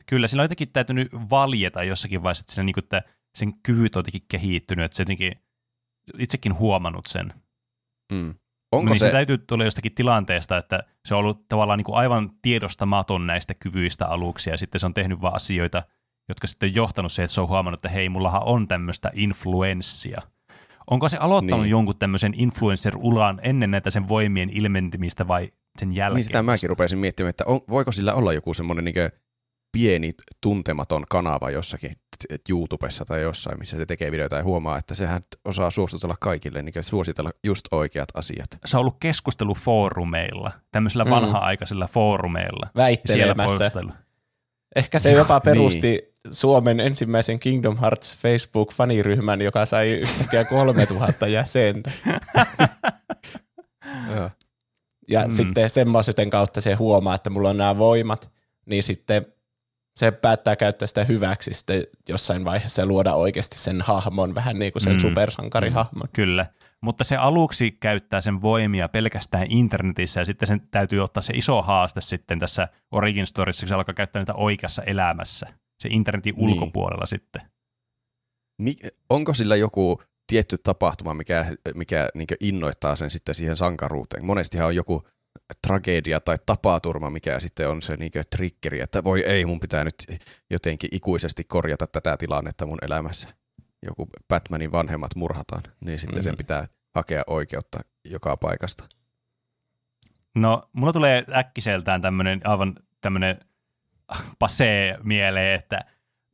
kyllä, 0.06 0.27
sillä 0.27 0.40
on 0.40 0.44
jotenkin 0.44 0.73
täytynyt 0.73 1.09
valjeta 1.12 1.82
jossakin 1.82 2.23
vaiheessa, 2.23 2.44
että, 2.52 2.62
niin 2.62 2.74
kuin, 2.74 2.85
että 2.85 3.02
sen 3.35 3.52
kyvyt 3.62 3.97
on 3.97 4.01
jotenkin 4.01 4.24
kehittynyt, 4.28 4.85
että 4.85 4.97
se 4.97 5.01
jotenkin 5.01 5.32
itsekin 6.18 6.59
huomannut 6.59 7.06
sen. 7.06 7.35
Mm. 8.12 8.35
Onko 8.72 8.90
niin 8.90 8.98
se... 8.98 9.06
se 9.06 9.12
täytyy 9.12 9.38
tulla 9.38 9.64
jostakin 9.64 9.94
tilanteesta, 9.94 10.56
että 10.56 10.82
se 11.05 11.14
on 11.14 11.20
ollut 11.20 11.48
tavallaan 11.48 11.78
niin 11.78 11.84
kuin 11.84 11.97
aivan 11.97 12.30
tiedostamaton 12.43 13.26
näistä 13.26 13.55
kyvyistä 13.55 14.06
aluksi, 14.06 14.51
ja 14.51 14.59
sitten 14.59 14.80
se 14.80 14.86
on 14.86 14.94
tehnyt 14.94 15.20
vaan 15.20 15.34
asioita, 15.34 15.82
jotka 16.28 16.47
sitten 16.47 16.68
on 16.68 16.74
johtanut 16.74 17.12
siihen, 17.12 17.24
että 17.24 17.34
se 17.34 17.40
on 17.40 17.48
huomannut, 17.48 17.78
että 17.78 17.88
hei, 17.88 18.09
mullahan 18.09 18.43
on 18.44 18.68
tämmöistä 18.68 19.10
influenssia. 19.14 20.22
Onko 20.90 21.09
se 21.09 21.16
aloittanut 21.16 21.62
niin. 21.62 21.70
jonkun 21.70 21.98
tämmöisen 21.98 22.34
influencer-ulan 22.36 23.40
ennen 23.43 23.70
näitä 23.70 23.90
sen 23.90 24.09
voimien 24.09 24.51
ilmentymistä 24.51 25.28
vai 25.28 25.52
sen 25.78 25.94
jälkeen? 25.94 26.16
Niin 26.16 26.24
sitä 26.24 26.43
mäkin 26.43 26.70
rupesin 26.70 26.98
miettimään, 26.98 27.30
että 27.30 27.44
on, 27.47 27.60
voiko 27.68 27.93
sillä 27.93 28.14
olla 28.14 28.32
joku 28.32 28.55
semmoinen 28.55 28.84
niin 28.84 28.94
pieni 29.76 30.14
tuntematon 30.40 31.04
kanava 31.10 31.50
jossakin 31.50 31.96
YouTubessa 32.48 33.04
tai 33.04 33.22
jossain, 33.22 33.58
missä 33.58 33.76
se 33.76 33.86
tekee 33.86 34.10
videoita 34.10 34.36
ja 34.36 34.42
huomaa, 34.42 34.78
että 34.78 34.94
sehän 34.94 35.22
osaa 35.44 35.70
suostutella 35.70 36.16
kaikille, 36.20 36.62
niin 36.62 36.74
suositella 36.80 37.30
just 37.44 37.66
oikeat 37.70 38.08
asiat. 38.14 38.48
Se 38.64 38.76
on 38.76 38.80
ollut 38.80 38.96
keskustelufoorumeilla, 39.00 40.52
tämmöisillä 40.72 41.04
mm. 41.04 41.10
vanha-aikaisilla 41.10 41.86
foorumeilla. 41.86 42.70
Väittelemässä. 42.76 43.70
Ehkä 44.76 44.98
se 44.98 45.12
jopa 45.12 45.40
perusti 45.50 45.80
niin. 45.80 46.00
Suomen 46.30 46.80
ensimmäisen 46.80 47.38
Kingdom 47.38 47.76
Hearts 47.76 48.18
Facebook-faniryhmän, 48.18 49.42
joka 49.42 49.66
sai 49.66 49.90
yhtäkkiä 49.90 50.44
3000 50.54 51.26
jäsentä. 51.26 51.90
ja 55.10 55.24
mm. 55.26 55.30
sitten 55.30 55.70
semmoisen 55.70 56.30
kautta 56.30 56.60
se 56.60 56.74
huomaa, 56.74 57.14
että 57.14 57.30
mulla 57.30 57.50
on 57.50 57.56
nämä 57.56 57.78
voimat, 57.78 58.30
niin 58.66 58.82
sitten 58.82 59.26
se 59.97 60.10
päättää 60.10 60.56
käyttää 60.56 60.86
sitä 60.86 61.05
hyväksi 61.05 61.55
sitten 61.55 61.86
jossain 62.09 62.44
vaiheessa 62.44 62.82
ja 62.82 62.86
luoda 62.86 63.14
oikeasti 63.14 63.59
sen 63.59 63.82
hahmon, 63.82 64.35
vähän 64.35 64.59
niin 64.59 64.73
kuin 64.73 64.82
sen 64.82 64.93
mm. 64.93 64.98
supersankarihahmon. 64.98 66.06
Mm. 66.06 66.12
Kyllä, 66.12 66.47
mutta 66.81 67.05
se 67.05 67.16
aluksi 67.16 67.70
käyttää 67.70 68.20
sen 68.20 68.43
voimia 68.43 68.89
pelkästään 68.89 69.47
internetissä 69.51 70.20
ja 70.20 70.24
sitten 70.24 70.47
sen 70.48 70.68
täytyy 70.70 71.01
ottaa 71.01 71.23
se 71.23 71.32
iso 71.36 71.62
haaste 71.62 72.01
sitten 72.01 72.39
tässä 72.39 72.68
Origin 72.90 73.27
Storyssa, 73.27 73.62
kun 73.62 73.68
se 73.68 73.74
alkaa 73.74 73.94
käyttää 73.94 74.20
niitä 74.20 74.35
oikeassa 74.35 74.82
elämässä, 74.82 75.47
se 75.78 75.89
internetin 75.93 76.35
niin. 76.35 76.48
ulkopuolella 76.48 77.06
sitten. 77.06 77.43
Mik, 78.62 78.78
onko 79.10 79.35
sillä 79.35 79.56
joku 79.56 80.02
tietty 80.27 80.59
tapahtuma, 80.59 81.14
mikä, 81.14 81.47
mikä 81.74 82.09
niin 82.14 82.27
innoittaa 82.40 82.97
sen 82.97 83.10
sitten 83.10 83.35
siihen 83.35 83.56
sankaruuteen? 83.56 84.24
Monestihan 84.24 84.66
on 84.66 84.77
joku 84.77 85.09
tragedia 85.66 86.20
tai 86.20 86.36
tapaturma, 86.46 87.10
mikä 87.10 87.40
sitten 87.40 87.68
on 87.68 87.82
se 87.82 87.96
niin 87.96 88.12
triggeri, 88.30 88.80
että 88.80 89.04
voi 89.04 89.20
ei, 89.20 89.46
mun 89.46 89.60
pitää 89.60 89.84
nyt 89.84 89.94
jotenkin 90.50 90.90
ikuisesti 90.92 91.44
korjata 91.44 91.86
tätä 91.86 92.16
tilannetta 92.16 92.66
mun 92.66 92.78
elämässä. 92.82 93.28
Joku 93.82 94.08
Batmanin 94.28 94.72
vanhemmat 94.72 95.14
murhataan, 95.14 95.62
niin 95.80 95.98
sitten 95.98 96.14
mm-hmm. 96.14 96.22
sen 96.22 96.36
pitää 96.36 96.68
hakea 96.94 97.22
oikeutta 97.26 97.80
joka 98.04 98.36
paikasta. 98.36 98.84
No, 100.34 100.62
mulla 100.72 100.92
tulee 100.92 101.24
äkkiseltään 101.34 102.00
tämmöinen 102.00 102.40
aivan 102.44 102.74
tämmöinen 103.00 103.40
pasee 104.38 104.98
mieleen, 105.02 105.60
että 105.60 105.80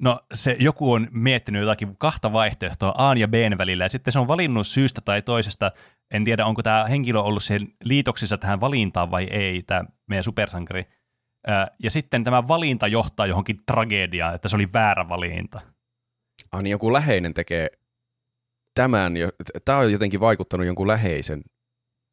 no 0.02 0.20
se 0.34 0.56
joku 0.58 0.92
on 0.92 1.08
miettinyt 1.10 1.62
jotakin 1.62 1.96
kahta 1.98 2.32
vaihtoehtoa 2.32 2.94
A 2.96 3.14
ja 3.14 3.28
B 3.28 3.34
välillä, 3.58 3.84
ja 3.84 3.88
sitten 3.88 4.12
se 4.12 4.18
on 4.18 4.28
valinnut 4.28 4.66
syystä 4.66 5.00
tai 5.00 5.22
toisesta 5.22 5.72
en 6.10 6.24
tiedä, 6.24 6.46
onko 6.46 6.62
tämä 6.62 6.84
henkilö 6.84 7.20
ollut 7.20 7.42
sen 7.42 7.68
liitoksissa 7.84 8.38
tähän 8.38 8.60
valintaan 8.60 9.10
vai 9.10 9.24
ei, 9.24 9.62
tämä 9.62 9.84
meidän 10.06 10.24
supersankari. 10.24 10.84
Ja 11.82 11.90
sitten 11.90 12.24
tämä 12.24 12.48
valinta 12.48 12.86
johtaa 12.86 13.26
johonkin 13.26 13.60
tragediaan, 13.66 14.34
että 14.34 14.48
se 14.48 14.56
oli 14.56 14.72
väärä 14.72 15.08
valinta. 15.08 15.60
Ah, 16.52 16.62
niin 16.62 16.70
joku 16.70 16.92
läheinen 16.92 17.34
tekee 17.34 17.68
tämän, 18.74 19.14
tämä 19.64 19.78
on 19.78 19.92
jotenkin 19.92 20.20
vaikuttanut 20.20 20.66
jonkun 20.66 20.88
läheisen 20.88 21.42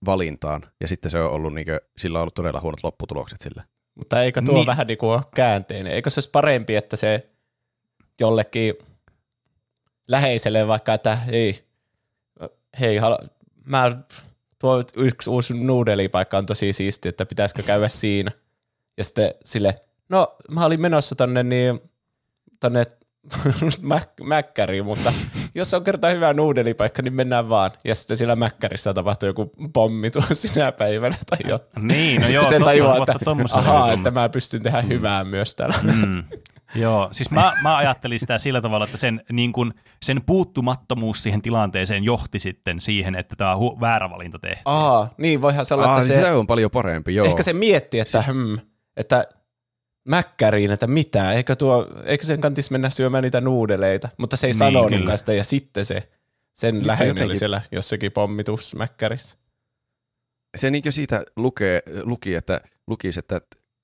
valintaan, 0.06 0.62
ja 0.82 0.88
sitten 0.88 1.12
se 1.12 1.20
on 1.20 1.32
ollut, 1.32 1.54
niin 1.54 1.66
kuin, 1.66 1.80
sillä 1.98 2.18
on 2.18 2.22
ollut 2.22 2.34
todella 2.34 2.62
huonot 2.62 2.84
lopputulokset 2.84 3.42
sillä. 3.42 3.64
Mutta 3.96 4.24
eikö 4.24 4.42
tuo 4.42 4.56
niin. 4.56 4.68
vähän 4.68 4.88
niin 4.88 4.98
kuin 4.98 5.22
käänteinen? 5.36 5.94
Eikö 5.94 6.10
se 6.10 6.20
olisi 6.20 6.30
parempi, 6.32 6.76
että 6.76 6.96
se 6.96 7.30
jollekin 8.20 8.74
läheiselle 10.08 10.68
vaikka, 10.68 10.94
että 10.94 11.16
hei, 11.16 11.64
hei 12.80 13.00
mä, 13.66 13.98
tuo 14.60 14.84
yksi 14.96 15.30
uusi 15.30 15.54
nuudelipaikka 15.54 16.38
on 16.38 16.46
tosi 16.46 16.74
siisti, 16.74 17.10
että 17.10 17.26
pitäisikö 17.26 17.64
käydä 17.64 17.90
siinä. 17.90 18.32
Ja 18.98 19.04
sitten 19.04 19.34
sille, 19.46 19.76
no 20.10 20.36
mä 20.52 20.66
olin 20.66 20.82
menossa 20.82 21.16
tonne 21.16 21.44
niin, 21.44 21.80
tonne 22.60 22.84
mäk- 23.94 24.24
mäkkäriin, 24.24 24.86
mutta 24.86 25.14
jos 25.56 25.74
on 25.74 25.84
kerta 25.84 26.10
hyvä 26.10 26.34
nuudelipaikka, 26.34 27.02
niin 27.02 27.14
mennään 27.14 27.50
vaan. 27.50 27.72
Ja 27.84 27.96
sitten 27.96 28.18
siellä 28.18 28.36
mäkkärissä 28.36 28.94
tapahtuu 28.94 29.28
joku 29.28 29.52
pommi 29.74 30.12
tuossa 30.12 30.36
sinä 30.48 30.72
päivänä 30.72 31.18
tai 31.30 31.38
jotain. 31.48 31.88
Niin, 31.88 32.22
no 32.22 32.28
sitten 32.28 32.36
joo, 32.42 32.50
sen 32.50 32.64
tajuaa, 32.64 32.98
että 32.98 33.16
ahaa, 33.54 33.94
että 33.94 34.12
mä 34.12 34.30
pystyn 34.30 34.64
tehdä 34.64 34.82
mm. 34.82 34.88
hyvää 34.88 35.24
myös 35.24 35.56
täällä. 35.56 35.76
Mm. 35.84 36.24
Joo, 36.76 37.10
siis 37.12 37.32
mä, 37.32 37.54
mä 37.64 37.78
ajattelin 37.78 38.20
sitä 38.20 38.38
sillä 38.38 38.62
tavalla, 38.62 38.86
että 38.86 38.98
sen, 38.98 39.22
niin 39.32 39.54
kun, 39.54 39.74
sen 40.02 40.22
puuttumattomuus 40.26 41.24
siihen 41.24 41.42
tilanteeseen 41.42 42.04
johti 42.04 42.40
sitten 42.40 42.80
siihen, 42.82 43.16
että 43.16 43.36
tämä 43.36 43.56
on 43.56 43.60
hu- 43.62 43.80
väärä 43.82 44.10
valinta 44.10 44.40
tehty. 44.40 44.62
Aa, 44.66 45.14
niin 45.18 45.42
voihan 45.42 45.66
se 45.66 45.74
olla, 45.74 45.94
että 45.94 46.08
se, 46.08 46.22
se 46.22 46.32
on 46.32 46.48
paljon 46.48 46.72
parempi, 46.72 47.16
joo. 47.16 47.26
Ehkä 47.26 47.44
se 47.44 47.54
mietti, 47.54 48.00
että, 48.00 48.22
hmm, 48.22 48.60
että 48.98 49.26
mäkkäriin, 50.08 50.72
että 50.72 50.88
mitä, 50.88 51.34
eikö, 51.34 51.56
tuo, 51.56 51.88
eikö 52.06 52.26
sen 52.26 52.42
kantisi 52.42 52.72
mennä 52.72 52.90
syömään 52.90 53.24
niitä 53.24 53.42
nuudeleita, 53.42 54.10
mutta 54.18 54.38
se 54.38 54.48
ei 54.48 54.52
niin, 54.52 54.58
sanonutkaan 54.58 55.18
sitä 55.18 55.34
ja 55.34 55.44
sitten 55.44 55.86
se 55.86 56.10
sen 56.60 56.76
jotenkin- 56.76 57.26
oli 57.26 57.36
siellä 57.36 57.62
jossakin 57.72 58.12
pommitusmäkkärissä. 58.12 59.38
Se 60.58 60.72
niin 60.72 60.84
siitä 60.94 61.24
lukee, 61.36 61.84
luki, 62.04 62.36
että, 62.36 62.62
lukisi, 62.88 63.20
että 63.20 63.42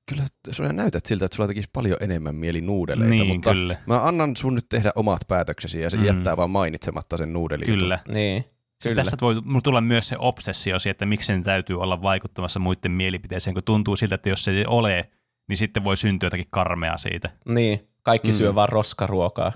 kyllä 0.10 0.24
sinä 0.52 0.74
näytät 0.74 1.06
siltä, 1.06 1.26
että 1.26 1.36
sulla 1.36 1.48
tekisi 1.48 1.70
paljon 1.74 1.98
enemmän 2.02 2.36
mieli 2.36 2.62
nuudeleita, 2.62 3.10
Niin, 3.10 3.28
mutta 3.28 3.52
kyllä. 3.54 3.76
mä 3.88 4.04
annan 4.08 4.36
sun 4.36 4.56
nyt 4.56 4.66
tehdä 4.70 4.92
omat 4.96 5.22
päätöksesi 5.28 5.82
ja 5.82 5.90
se 5.90 5.98
Mm. 5.98 6.06
jättää 6.06 6.38
vaan 6.38 6.50
mainitsematta 6.50 7.18
sen 7.18 7.34
nuudeli. 7.34 7.66
Kyllä. 7.66 8.00
Niin, 8.08 8.46
Kyllä. 8.84 9.04
Tästä 9.04 9.18
voi 9.22 9.36
tulla 9.64 9.82
myös 9.82 10.08
se 10.08 10.16
obsessio 10.20 10.80
siitä, 10.80 10.92
että 10.92 11.06
miksi 11.06 11.28
sen 11.28 11.44
täytyy 11.44 11.82
olla 11.82 12.02
vaikuttamassa 12.02 12.60
muiden 12.60 12.92
mielipiteeseen, 12.92 13.54
kun 13.54 13.64
tuntuu 13.64 13.96
siltä, 13.96 14.16
että 14.16 14.30
jos 14.30 14.44
se 14.44 14.52
ei 14.52 14.66
ole, 14.66 15.10
niin 15.50 15.58
sitten 15.58 15.84
voi 15.84 15.98
syntyä 15.98 16.28
jotakin 16.28 16.48
karmea 16.50 16.98
siitä. 16.98 17.30
Niin, 17.50 17.88
kaikki 18.04 18.28
Mm. 18.28 18.34
syö 18.34 18.56
vaan 18.56 18.70
roskaruokaa. 18.70 19.52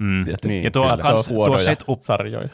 Mm. 0.00 0.26
Ja, 0.28 0.36
Niin, 0.44 0.64
Ja 0.64 0.70
tuo, 0.70 0.96
kans, 1.02 1.26
tuo 1.26 1.58
setup, 1.58 2.02
sarjoja. 2.02 2.48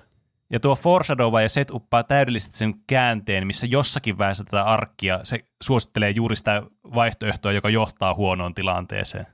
Ja 0.50 0.60
tuo 0.60 0.74
foreshadowaa 0.76 1.42
ja 1.42 1.48
setupaa 1.48 2.04
täydellisesti 2.04 2.56
sen 2.56 2.74
käänteen, 2.86 3.46
missä 3.46 3.66
jossakin 3.66 4.18
vaiheessa 4.18 4.44
tätä 4.44 4.62
arkkia 4.62 5.20
se 5.22 5.38
suosittelee 5.62 6.10
juuri 6.10 6.36
sitä 6.36 6.62
vaihtoehtoa, 6.94 7.52
joka 7.52 7.70
johtaa 7.70 8.14
huonoon 8.14 8.54
tilanteeseen. 8.54 9.26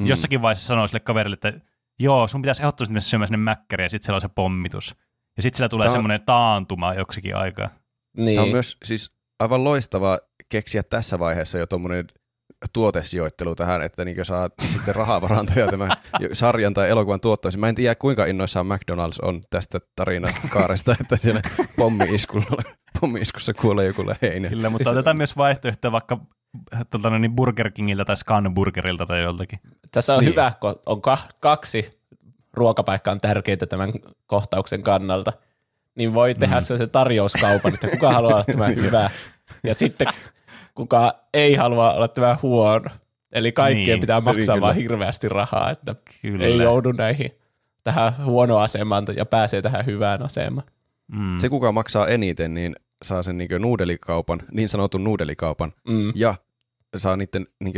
Mm. 0.00 0.06
Jossakin 0.06 0.42
vaiheessa 0.42 0.66
sanoo 0.66 0.86
sille 0.86 1.00
kaverille, 1.00 1.34
että 1.34 1.52
joo, 1.98 2.28
sun 2.28 2.42
pitäisi 2.42 2.62
ehdottomasti 2.62 2.92
mennä 2.92 3.00
syömään 3.00 3.28
sinne 3.28 3.36
mäkkäriin, 3.36 3.84
ja 3.84 3.88
sitten 3.88 4.06
siellä 4.06 4.16
on 4.16 4.20
se 4.20 4.28
pommitus. 4.28 4.96
Ja 5.36 5.42
sitten 5.42 5.56
siellä 5.56 5.68
tulee 5.68 5.84
on- 5.86 5.90
semmoinen 5.92 6.20
taantuma 6.26 6.94
joksikin 6.94 7.36
aikaa. 7.36 7.70
Niin, 8.16 8.36
Tämä 8.36 8.44
on 8.44 8.50
myös 8.50 8.76
siis 8.84 9.10
aivan 9.38 9.64
loistava 9.64 10.18
keksiä 10.48 10.82
tässä 10.82 11.18
vaiheessa 11.18 11.58
jo 11.58 11.66
tuommoinen 11.66 12.06
tuotesijoittelu 12.72 13.54
tähän, 13.54 13.82
että 13.82 14.04
niin 14.04 14.24
saa 14.24 14.50
sitten 14.72 14.94
rahavarantoja 14.94 15.66
tämän 15.68 15.90
sarjan 16.32 16.74
tai 16.74 16.90
elokuvan 16.90 17.20
tuottoisin. 17.20 17.60
Mä 17.60 17.68
en 17.68 17.74
tiedä, 17.74 17.94
kuinka 17.94 18.24
innoissaan 18.26 18.66
McDonald's 18.66 19.18
on 19.28 19.42
tästä 19.50 19.80
tarinasta 19.96 20.40
kaaresta, 20.50 20.96
että 21.00 21.16
siellä 21.16 21.40
pommi-iskulla, 21.76 22.62
pommi-iskussa 23.00 23.54
kuolee 23.54 23.86
joku 23.86 24.06
läheinen. 24.06 24.50
Kyllä, 24.50 24.70
mutta 24.70 24.90
otetaan 24.90 25.16
myös 25.16 25.36
vaihtoehtoja 25.36 25.92
vaikka 25.92 26.18
tuolta 26.90 27.18
niin 27.18 27.32
Burger 27.36 27.70
Kingiltä 27.70 28.04
tai 28.04 28.16
Scan 28.16 28.54
Burgerilta 28.54 29.06
tai 29.06 29.22
joltakin. 29.22 29.58
Tässä 29.90 30.14
on 30.14 30.20
Niin. 30.20 30.24
niin. 30.26 30.32
hyvä, 30.32 30.52
kun 30.60 30.74
on 30.86 31.02
ka- 31.02 31.18
kaksi 31.40 32.00
ruokapaikkaa 32.54 33.12
on 33.12 33.20
tärkeitä 33.20 33.66
tämän 33.66 33.92
kohtauksen 34.26 34.82
kannalta. 34.82 35.32
Niin 35.94 36.14
voi 36.14 36.34
tehdä 36.34 36.54
Mm. 36.54 36.60
sellaisen 36.60 36.90
tarjouskaupan, 36.90 37.74
että 37.74 37.88
kuka 37.88 38.12
haluaa 38.12 38.34
olla 38.34 38.44
tämä 38.44 38.66
hyvä. 38.66 39.10
Ja 39.64 39.74
sitten 39.74 40.08
kuka 40.80 41.14
ei 41.34 41.54
halua 41.54 41.92
olla 41.92 42.08
tämä 42.08 42.36
huono. 42.42 42.90
Eli 43.32 43.52
kaikkien 43.52 43.86
Niin, 43.86 44.00
pitää 44.00 44.20
maksaa 44.20 44.56
kyllä. 44.56 44.66
vaan 44.66 44.76
hirveästi 44.76 45.28
rahaa, 45.28 45.70
että 45.70 45.94
Kyllä. 46.22 46.44
ei 46.44 46.58
joudu 46.58 46.92
näihin 46.92 47.30
tähän 47.84 48.12
huonoon 48.24 48.62
asemaan 48.62 49.04
ja 49.16 49.26
pääsee 49.26 49.62
tähän 49.62 49.86
hyvään 49.86 50.22
asemaan. 50.22 50.66
Mm. 51.12 51.36
Se, 51.36 51.48
kuka 51.48 51.72
maksaa 51.72 52.06
eniten, 52.08 52.54
niin 52.54 52.76
saa 53.04 53.22
sen 53.22 53.38
niin 53.38 53.48
nuudelikaupan, 53.58 54.40
niin 54.52 54.68
sanotun 54.68 55.04
nuudelikaupan, 55.04 55.72
Mm. 55.88 56.12
ja 56.14 56.34
saa 56.96 57.16
niiden 57.16 57.46
niin 57.60 57.74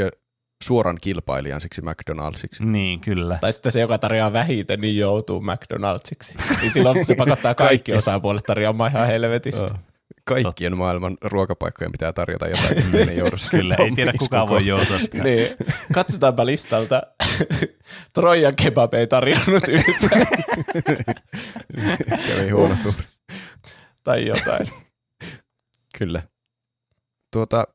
suoran 0.62 0.98
kilpailijan 1.00 1.60
siksi 1.60 1.82
McDonaldsiksi. 1.82 2.64
Niin, 2.64 3.00
kyllä. 3.00 3.38
Tai 3.40 3.52
sitten 3.52 3.72
se, 3.72 3.80
joka 3.80 3.98
tarjoaa 3.98 4.32
vähiten, 4.32 4.80
niin 4.80 4.96
joutuu 4.96 5.40
McDonaldsiksi. 5.40 6.34
Niin 6.60 6.72
silloin 6.72 7.06
se 7.06 7.14
pakottaa 7.14 7.54
kaikki 7.64 7.68
Kaikki. 7.74 7.92
osapuolet 7.94 8.42
tarjoamaan 8.44 8.90
ihan 8.90 9.06
helvetistä. 9.06 9.74
Kaikkien 10.24 10.78
maailman 10.78 11.16
ruokapaikkojen 11.22 11.92
pitää 11.92 12.12
tarjota 12.12 12.48
jotain, 12.48 13.08
ei 13.08 13.16
joudu 13.16 13.36
Kyllä, 13.50 13.74
ei 13.74 13.92
tiedä 13.92 14.12
kuka 14.18 14.48
voi 14.48 14.66
joutua 14.66 14.98
sitä. 15.08 15.22
Niin, 15.22 15.48
katsotaanpa 15.94 16.46
listalta. 16.46 17.02
Trojan 18.14 18.56
kebab 18.56 18.94
ei 18.94 19.06
tarjonnut 19.06 19.68
yhtään 19.68 20.26
Kävi 22.28 22.50
huono 22.50 22.76
tai 24.04 24.26
jotain. 24.26 24.68
Kyllä. 25.98 26.22
Tuota, 27.32 27.66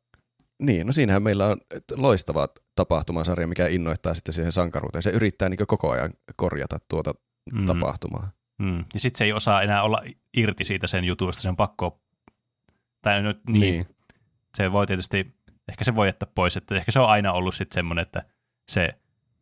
niin, 0.61 0.88
no 0.88 0.94
siinähän 0.94 1.24
meillä 1.24 1.48
on 1.48 1.57
loistava 1.95 2.48
tapahtumasarja, 2.76 3.48
mikä 3.48 3.68
innoittaa 3.68 4.15
sitten 4.15 4.34
siihen 4.34 4.52
sankaruuteen. 4.52 5.03
Se 5.03 5.10
yrittää 5.10 5.49
niin 5.49 5.68
koko 5.68 5.91
ajan 5.91 6.14
korjata 6.36 6.80
tuota 6.90 7.14
mm. 7.53 7.65
tapahtumaa. 7.65 8.32
Mm. 8.61 8.86
Ja 8.94 8.99
sitten 8.99 9.18
se 9.18 9.26
ei 9.26 9.34
osaa 9.34 9.61
enää 9.61 9.84
olla 9.84 10.02
irti 10.38 10.64
siitä 10.64 10.88
sen 10.88 11.03
jutusta, 11.03 11.41
sen 11.41 11.56
pakko, 11.56 12.02
tai 13.02 13.22
nyt 13.24 13.40
niin, 13.48 13.60
niin. 13.61 13.88
Se 14.57 14.72
voi 14.72 14.88
tietysti, 14.88 15.36
ehkä 15.69 15.84
se 15.84 15.95
voi 15.95 16.07
jättää 16.07 16.30
pois, 16.36 16.57
että 16.57 16.76
ehkä 16.76 16.91
se 16.91 16.99
on 16.99 17.10
aina 17.10 17.32
ollut 17.34 17.56
sitten 17.56 17.76
semmoinen, 17.76 18.02
että 18.02 18.24
se 18.72 18.90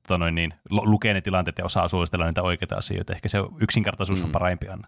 tota 0.07 0.17
noin 0.17 0.35
niin, 0.35 0.53
lu- 0.69 0.91
lukee 0.91 1.13
ne 1.13 1.21
tilanteet 1.21 1.57
ja 1.57 1.65
osaa 1.65 1.87
suositella 1.87 2.25
niitä 2.25 2.41
oikeita 2.43 2.75
asioita. 2.75 3.13
Ehkä 3.13 3.29
se 3.29 3.37
yksinkertaisuus 3.61 4.21
on 4.21 4.27
Mm. 4.27 4.31
parempi 4.31 4.67
aina. 4.67 4.87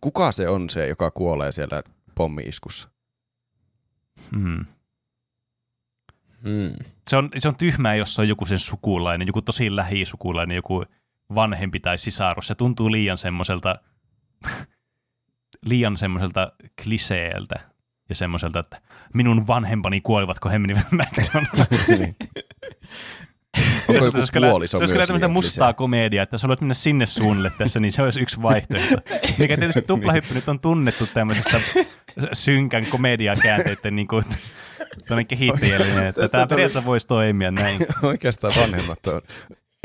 Kuka 0.00 0.32
se 0.32 0.48
on 0.48 0.70
se, 0.70 0.86
joka 0.88 1.10
kuolee 1.10 1.52
siellä 1.52 1.82
pommi-iskussa? 2.14 2.88
Mm. 4.30 4.64
Hmm. 6.42 6.72
Se, 7.10 7.16
on, 7.16 7.30
se 7.38 7.48
on 7.48 7.56
tyhmää, 7.56 7.94
jos 7.94 8.14
se 8.14 8.22
on 8.22 8.28
joku 8.28 8.44
sen 8.46 8.58
sukulainen, 8.58 9.26
joku 9.28 9.42
tosi 9.42 9.76
lähisukulainen, 9.76 10.54
joku 10.54 10.84
vanhempi 11.34 11.80
tai 11.80 11.98
sisarus. 11.98 12.46
Se 12.46 12.54
tuntuu 12.54 12.92
liian 12.92 13.18
semmoiselta, 13.18 13.78
liian 15.66 15.96
semmoiselta 15.96 16.52
kliseeltä 16.84 17.71
ja 18.12 18.16
semmoiselta, 18.16 18.58
että 18.58 18.80
minun 19.14 19.46
vanhempani 19.46 20.00
kuolivat, 20.00 20.40
kun 20.40 20.50
he 20.50 20.58
menivät 20.58 20.86
McDonald'siin. 21.00 22.14
Onko 23.88 24.04
joku 24.04 24.10
se 24.10 24.18
olisi 24.18 24.32
kyllä, 24.32 24.50
puoliso 24.50 24.70
se 24.70 24.82
olisi 24.82 24.94
kyllä 24.94 25.00
myös 25.00 25.06
tämmöistä 25.06 25.28
mustaa 25.28 25.72
komediaa, 25.72 26.22
että 26.22 26.34
jos 26.34 26.42
haluat 26.42 26.60
mennä 26.60 26.74
sinne 26.74 27.06
suunnille 27.06 27.52
tässä, 27.58 27.80
niin 27.80 27.92
se 27.92 28.02
olisi 28.02 28.20
yksi 28.20 28.42
vaihtoehto. 28.42 28.96
Mikä 29.38 29.56
tietysti 29.56 29.82
tuplahyppy 29.92 30.34
nyt 30.34 30.48
on 30.48 30.60
tunnettu 30.60 31.06
tämmöisestä 31.06 31.60
synkän 32.32 32.86
komediakäänteiden 32.86 33.96
niin 33.96 34.08
kuin, 34.08 34.24
kehittäjällinen, 35.28 36.06
että 36.06 36.28
tämä 36.28 36.46
periaatteessa 36.46 36.84
voisi 36.84 37.06
toimia 37.06 37.50
näin. 37.50 37.86
Oikeastaan 38.02 38.52
vanhemmat 38.56 39.06
on 39.06 39.22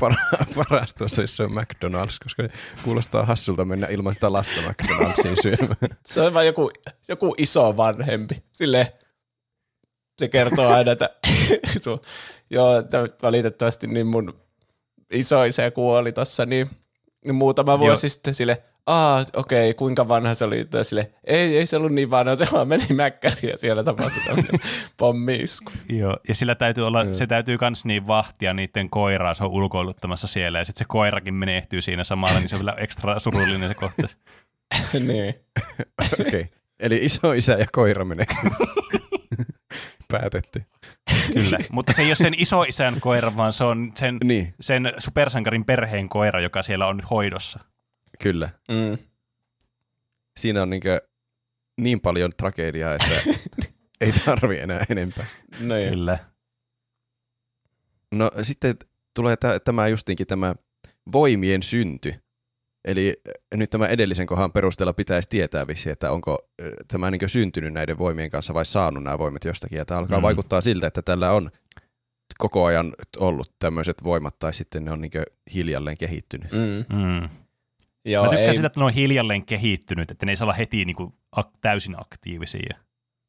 par- 0.01 0.45
paras 0.55 0.95
tuossa, 0.95 1.21
jos 1.21 1.37
se 1.37 1.43
on 1.43 1.51
McDonald's, 1.51 2.17
koska 2.23 2.43
kuulostaa 2.83 3.25
hassulta 3.25 3.65
mennä 3.65 3.87
ilman 3.87 4.13
sitä 4.13 4.33
lasta 4.33 4.61
McDonald'siin 4.61 5.41
syömään. 5.43 5.97
Se 6.05 6.21
on 6.21 6.33
vaan 6.33 6.45
joku, 6.45 6.71
joku 7.07 7.35
iso 7.37 7.77
vanhempi. 7.77 8.43
Sille 8.51 8.93
se 10.19 10.27
kertoo 10.27 10.67
aina, 10.73 10.91
että 10.91 11.09
joo, 12.49 12.73
valitettavasti 13.21 13.87
niin 13.87 14.07
mun 14.07 14.39
isoisä 15.11 15.71
kuoli 15.71 16.11
tossa 16.11 16.45
niin 16.45 16.69
muutama 17.31 17.79
vuosi 17.79 18.05
Joo. 18.05 18.09
sitten 18.09 18.33
sille, 18.33 18.63
aa, 18.87 19.25
okei, 19.35 19.73
kuinka 19.73 20.07
vanha 20.07 20.35
se 20.35 20.45
oli? 20.45 20.65
Tai 20.65 20.85
sille, 20.85 21.11
ei, 21.23 21.57
ei 21.57 21.65
se 21.65 21.77
ollut 21.77 21.91
niin 21.91 22.09
vanha, 22.09 22.35
se 22.35 22.47
vaan 22.51 22.67
meni 22.67 22.85
mäkkäriin 22.93 23.49
ja 23.49 23.57
siellä 23.57 23.83
tapahtui 23.83 24.23
tämmöinen 24.25 24.59
pommi-isku. 24.97 25.71
Joo, 25.89 26.17
ja 26.27 26.35
sillä 26.35 26.55
täytyy 26.55 26.87
olla, 26.87 27.13
se 27.13 27.27
täytyy 27.27 27.57
kans 27.57 27.85
niin 27.85 28.07
vahtia 28.07 28.53
niiden 28.53 28.89
koiraa, 28.89 29.33
se 29.33 29.43
on 29.43 29.51
ulkoiluttamassa 29.51 30.27
siellä, 30.27 30.59
ja 30.59 30.65
sitten 30.65 30.79
se 30.79 30.85
koirakin 30.87 31.33
menehtyy 31.33 31.81
siinä 31.81 32.03
samalla, 32.03 32.39
niin 32.39 32.49
se 32.49 32.55
on 32.55 32.59
vielä 32.59 32.75
ekstra 32.77 33.19
surullinen 33.19 33.69
se 33.69 33.75
kohta. 33.75 34.07
niin. 35.07 35.35
Okei. 36.19 36.27
Okay. 36.27 36.45
Eli 36.79 36.99
iso 37.01 37.33
isä 37.33 37.53
ja 37.53 37.65
koira 37.71 38.05
menee. 38.05 38.25
Päätetty. 40.07 40.63
Kyllä, 41.33 41.57
mutta 41.71 41.93
se 41.93 42.01
ei 42.01 42.07
ole 42.07 42.15
sen 42.15 42.33
isoisän 42.37 42.99
koira, 42.99 43.35
vaan 43.37 43.53
se 43.53 43.63
on 43.63 43.91
sen, 43.95 44.17
Niin, 44.23 44.53
sen 44.59 44.93
supersankarin 44.97 45.65
perheen 45.65 46.09
koira, 46.09 46.41
joka 46.41 46.63
siellä 46.63 46.87
on 46.87 46.97
nyt 46.97 47.09
hoidossa. 47.09 47.59
Kyllä. 48.19 48.49
Mm. 48.69 48.97
Siinä 50.39 50.61
on 50.61 50.69
niinkö 50.69 51.01
niin 51.81 52.01
paljon 52.01 52.31
tragediaa, 52.37 52.93
että 52.93 53.39
ei 54.01 54.11
tarvi 54.25 54.59
enää 54.59 54.85
enempää. 54.89 55.25
Niin. 55.59 55.89
Kyllä. 55.89 56.19
No 58.11 58.31
sitten 58.41 58.75
tulee 59.13 59.37
tä- 59.37 59.59
tämä 59.59 59.87
justiinkin 59.87 60.27
tämä 60.27 60.55
voimien 61.11 61.63
synty. 61.63 62.13
Eli 62.85 63.21
äh, 63.27 63.57
nyt 63.57 63.69
tämä 63.69 63.87
edellisen 63.87 64.27
kohan 64.27 64.51
perusteella 64.51 64.93
pitäisi 64.93 65.29
tietää 65.29 65.67
vissi, 65.67 65.89
että 65.89 66.11
onko 66.11 66.49
äh, 66.61 66.67
tämä 66.87 67.11
niin 67.11 67.29
syntynyt 67.29 67.73
näiden 67.73 67.97
voimien 67.97 68.29
kanssa 68.29 68.53
vai 68.53 68.65
saanut 68.65 69.03
nämä 69.03 69.19
voimat 69.19 69.45
jostakin. 69.45 69.77
Ja 69.77 69.85
tämä 69.85 69.99
alkaa 69.99 70.17
mm. 70.17 70.23
vaikuttaa 70.23 70.61
siltä, 70.61 70.87
että 70.87 71.01
tällä 71.01 71.31
on 71.31 71.51
koko 72.37 72.65
ajan 72.65 72.93
ollut 73.17 73.53
tämmöiset 73.59 74.03
voimat 74.03 74.39
tai 74.39 74.53
sitten 74.53 74.85
ne 74.85 74.91
on 74.91 75.01
niin 75.01 75.11
hiljalleen 75.53 75.97
kehittynyt. 75.99 76.51
Mm. 76.51 76.97
Mm. 76.97 77.29
Joo, 78.07 78.23
Mä 78.23 78.29
tykkään 78.29 78.49
ei, 78.49 78.55
sitä, 78.55 78.67
että 78.67 78.79
ne 78.79 78.85
on 78.85 78.93
hiljalleen 78.93 79.45
kehittynyt, 79.45 80.11
että 80.11 80.25
ne 80.25 80.31
ei 80.31 80.35
saa 80.35 80.45
olla 80.45 80.53
heti 80.53 80.85
niinku 80.85 81.15
ak- 81.39 81.57
täysin 81.61 81.95
aktiivisia. 82.01 82.77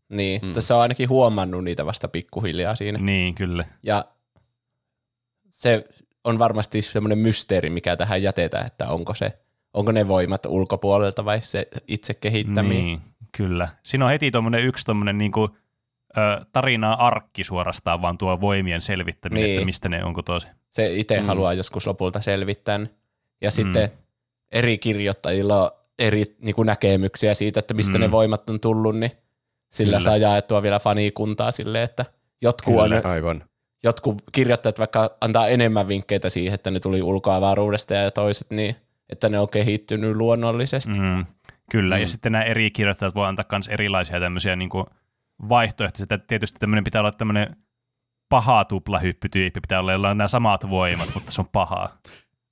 niin. 0.08 0.40
Mm. 0.42 0.48
Mm. 0.48 0.52
Tässä 0.54 0.76
on 0.76 0.82
ainakin 0.82 1.08
huomannut 1.08 1.64
niitä 1.64 1.86
vasta 1.86 2.08
pikkuhiljaa 2.08 2.74
siinä. 2.74 2.98
Niin, 2.98 3.34
kyllä. 3.34 3.64
Ja 3.82 4.04
se 5.50 5.84
on 6.24 6.38
varmasti 6.38 6.82
semmoinen 6.82 7.18
mysteeri, 7.18 7.70
mikä 7.70 7.96
tähän 7.96 8.22
jätetään, 8.22 8.66
että 8.66 8.88
onko 8.88 9.14
se 9.14 9.38
onko 9.74 9.92
ne 9.92 10.08
voimat 10.08 10.46
ulkopuolelta 10.46 11.24
vai 11.24 11.42
se 11.42 11.68
itse 11.88 12.14
kehittämiä. 12.14 12.72
Niin, 12.72 13.00
kyllä. 13.36 13.68
Siinä 13.82 14.04
on 14.04 14.10
heti 14.10 14.30
tuommoinen 14.30 14.64
yksi 14.64 14.84
tuommoinen 14.84 15.18
niinku, 15.18 15.48
ö, 16.16 16.44
tarinaa 16.52 17.06
arkki 17.06 17.44
suorastaan, 17.44 18.02
vaan 18.02 18.18
tuo 18.18 18.40
voimien 18.40 18.80
selvittäminen, 18.80 19.44
Niin. 19.44 19.54
että 19.56 19.64
mistä 19.64 19.88
ne 19.88 20.04
onko 20.04 20.22
tosi. 20.22 20.46
Se 20.70 20.94
itse 20.96 21.16
Mm. 21.16 21.22
mm. 21.22 21.26
haluaa 21.26 21.52
joskus 21.52 21.86
lopulta 21.86 22.20
selvittää. 22.20 22.80
Ja 23.40 23.50
sitten 23.50 23.90
eri 24.52 24.78
kirjoittajilla 24.78 25.62
on 25.64 25.70
eri 25.98 26.24
niin 26.40 26.54
kuin 26.54 26.66
näkemyksiä 26.66 27.34
siitä, 27.34 27.60
että 27.60 27.74
mistä 27.74 27.98
Mm. 27.98 28.00
ne 28.00 28.10
voimat 28.10 28.50
on 28.50 28.60
tullut, 28.60 28.96
niin 28.98 29.12
sillä 29.72 29.96
Kyllä. 29.96 30.04
saa 30.04 30.16
jaettua 30.16 30.62
vielä 30.62 30.78
fanikuntaa 30.78 31.50
silleen, 31.50 31.84
että 31.84 32.04
jotkut, 32.42 32.76
on, 32.76 32.88
Kyllä, 32.88 33.02
Aivan. 33.04 33.44
jotkut 33.84 34.22
kirjoittajat 34.32 34.78
vaikka 34.78 35.16
antaa 35.20 35.48
enemmän 35.48 35.88
vinkkejä 35.88 36.20
siihen, 36.28 36.54
että 36.54 36.70
ne 36.70 36.80
tuli 36.80 37.02
ulkoavaruudesta 37.02 37.94
ja 37.94 38.10
toiset 38.10 38.50
niin, 38.50 38.76
että 39.08 39.28
ne 39.28 39.38
on 39.38 39.48
kehittynyt 39.48 40.16
luonnollisesti. 40.16 40.90
Mm. 40.98 41.04
Mm, 41.04 41.24
kyllä, 41.70 41.94
mm. 41.96 42.00
ja 42.00 42.08
sitten 42.08 42.32
nämä 42.32 42.44
eri 42.44 42.70
kirjoittajat 42.70 43.14
voi 43.14 43.26
antaa 43.26 43.44
myös 43.52 43.68
erilaisia 43.68 44.20
tämmöisiä 44.20 44.56
niin 44.56 44.70
kuin 44.70 44.86
vaihtoehtoisia. 45.48 46.04
Että 46.04 46.26
Tietysti 46.26 46.58
tämmöinen 46.58 46.84
pitää 46.84 47.00
olla 47.00 47.12
tämmöinen 47.12 47.56
paha 48.28 48.64
tuplahyppytyyppi, 48.64 49.60
pitää 49.60 49.80
olla 49.80 49.92
jolla 49.92 50.10
on 50.10 50.18
nämä 50.18 50.28
samat 50.28 50.70
voimat, 50.70 51.08
mutta 51.14 51.30
se 51.32 51.40
on 51.40 51.48
paha. 51.52 51.90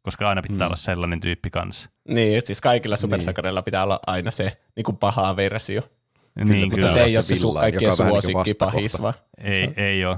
Koska 0.06 0.28
aina 0.28 0.42
pitää 0.42 0.58
Mm. 0.58 0.66
olla 0.66 0.76
sellainen 0.76 1.20
tyyppi 1.20 1.50
kanssa. 1.50 1.90
Niin, 2.08 2.42
siis 2.44 2.60
kaikilla 2.60 2.96
supersankareilla 2.96 3.62
pitää 3.62 3.82
olla 3.82 4.00
aina 4.06 4.30
se 4.30 4.60
niin 4.76 4.84
kuin 4.84 4.96
paha 4.96 5.36
versio. 5.36 5.82
niin, 5.82 6.46
pitää 6.48 6.60
Mutta 6.64 6.76
kyllä. 6.76 6.88
se 6.92 7.02
ei 7.04 7.16
ole 7.16 7.22
se 7.22 7.34
kaikkien 7.60 7.88
niin 7.90 7.96
kuin 7.96 8.08
suosikki 8.22 8.54
pahis, 8.58 9.02
vaan 9.02 9.14
Ei, 9.38 9.72
ei 9.76 10.04
ole. 10.04 10.16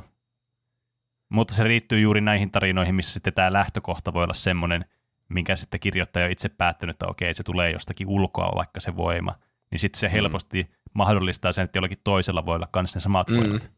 Mutta 1.28 1.54
se 1.54 1.64
liittyy 1.64 2.00
juuri 2.00 2.20
näihin 2.20 2.50
tarinoihin, 2.50 2.94
missä 2.94 3.12
sitten 3.12 3.32
tämä 3.32 3.52
lähtökohta 3.52 4.12
voi 4.12 4.24
olla 4.24 4.34
semmoinen, 4.34 4.84
minkä 5.28 5.56
sitten 5.56 5.80
kirjoittaja 5.80 6.26
on 6.26 6.32
itse 6.32 6.48
päättänyt, 6.48 6.94
että 6.94 7.06
okei, 7.06 7.34
se 7.34 7.42
tulee 7.42 7.70
jostakin 7.70 8.08
ulkoa 8.08 8.52
vaikka 8.56 8.80
se 8.80 8.96
voima. 8.96 9.34
Niin 9.70 9.78
sitten 9.78 10.00
se 10.00 10.12
helposti 10.12 10.70
mahdollistaa 10.94 11.52
sen, 11.52 11.64
että 11.64 11.76
jollakin 11.78 11.98
toisella 12.04 12.46
voi 12.46 12.56
olla 12.56 12.68
myös 12.76 12.94
ne 12.94 13.00
samat 13.00 13.30
Mm. 13.30 13.36
voimat. 13.36 13.70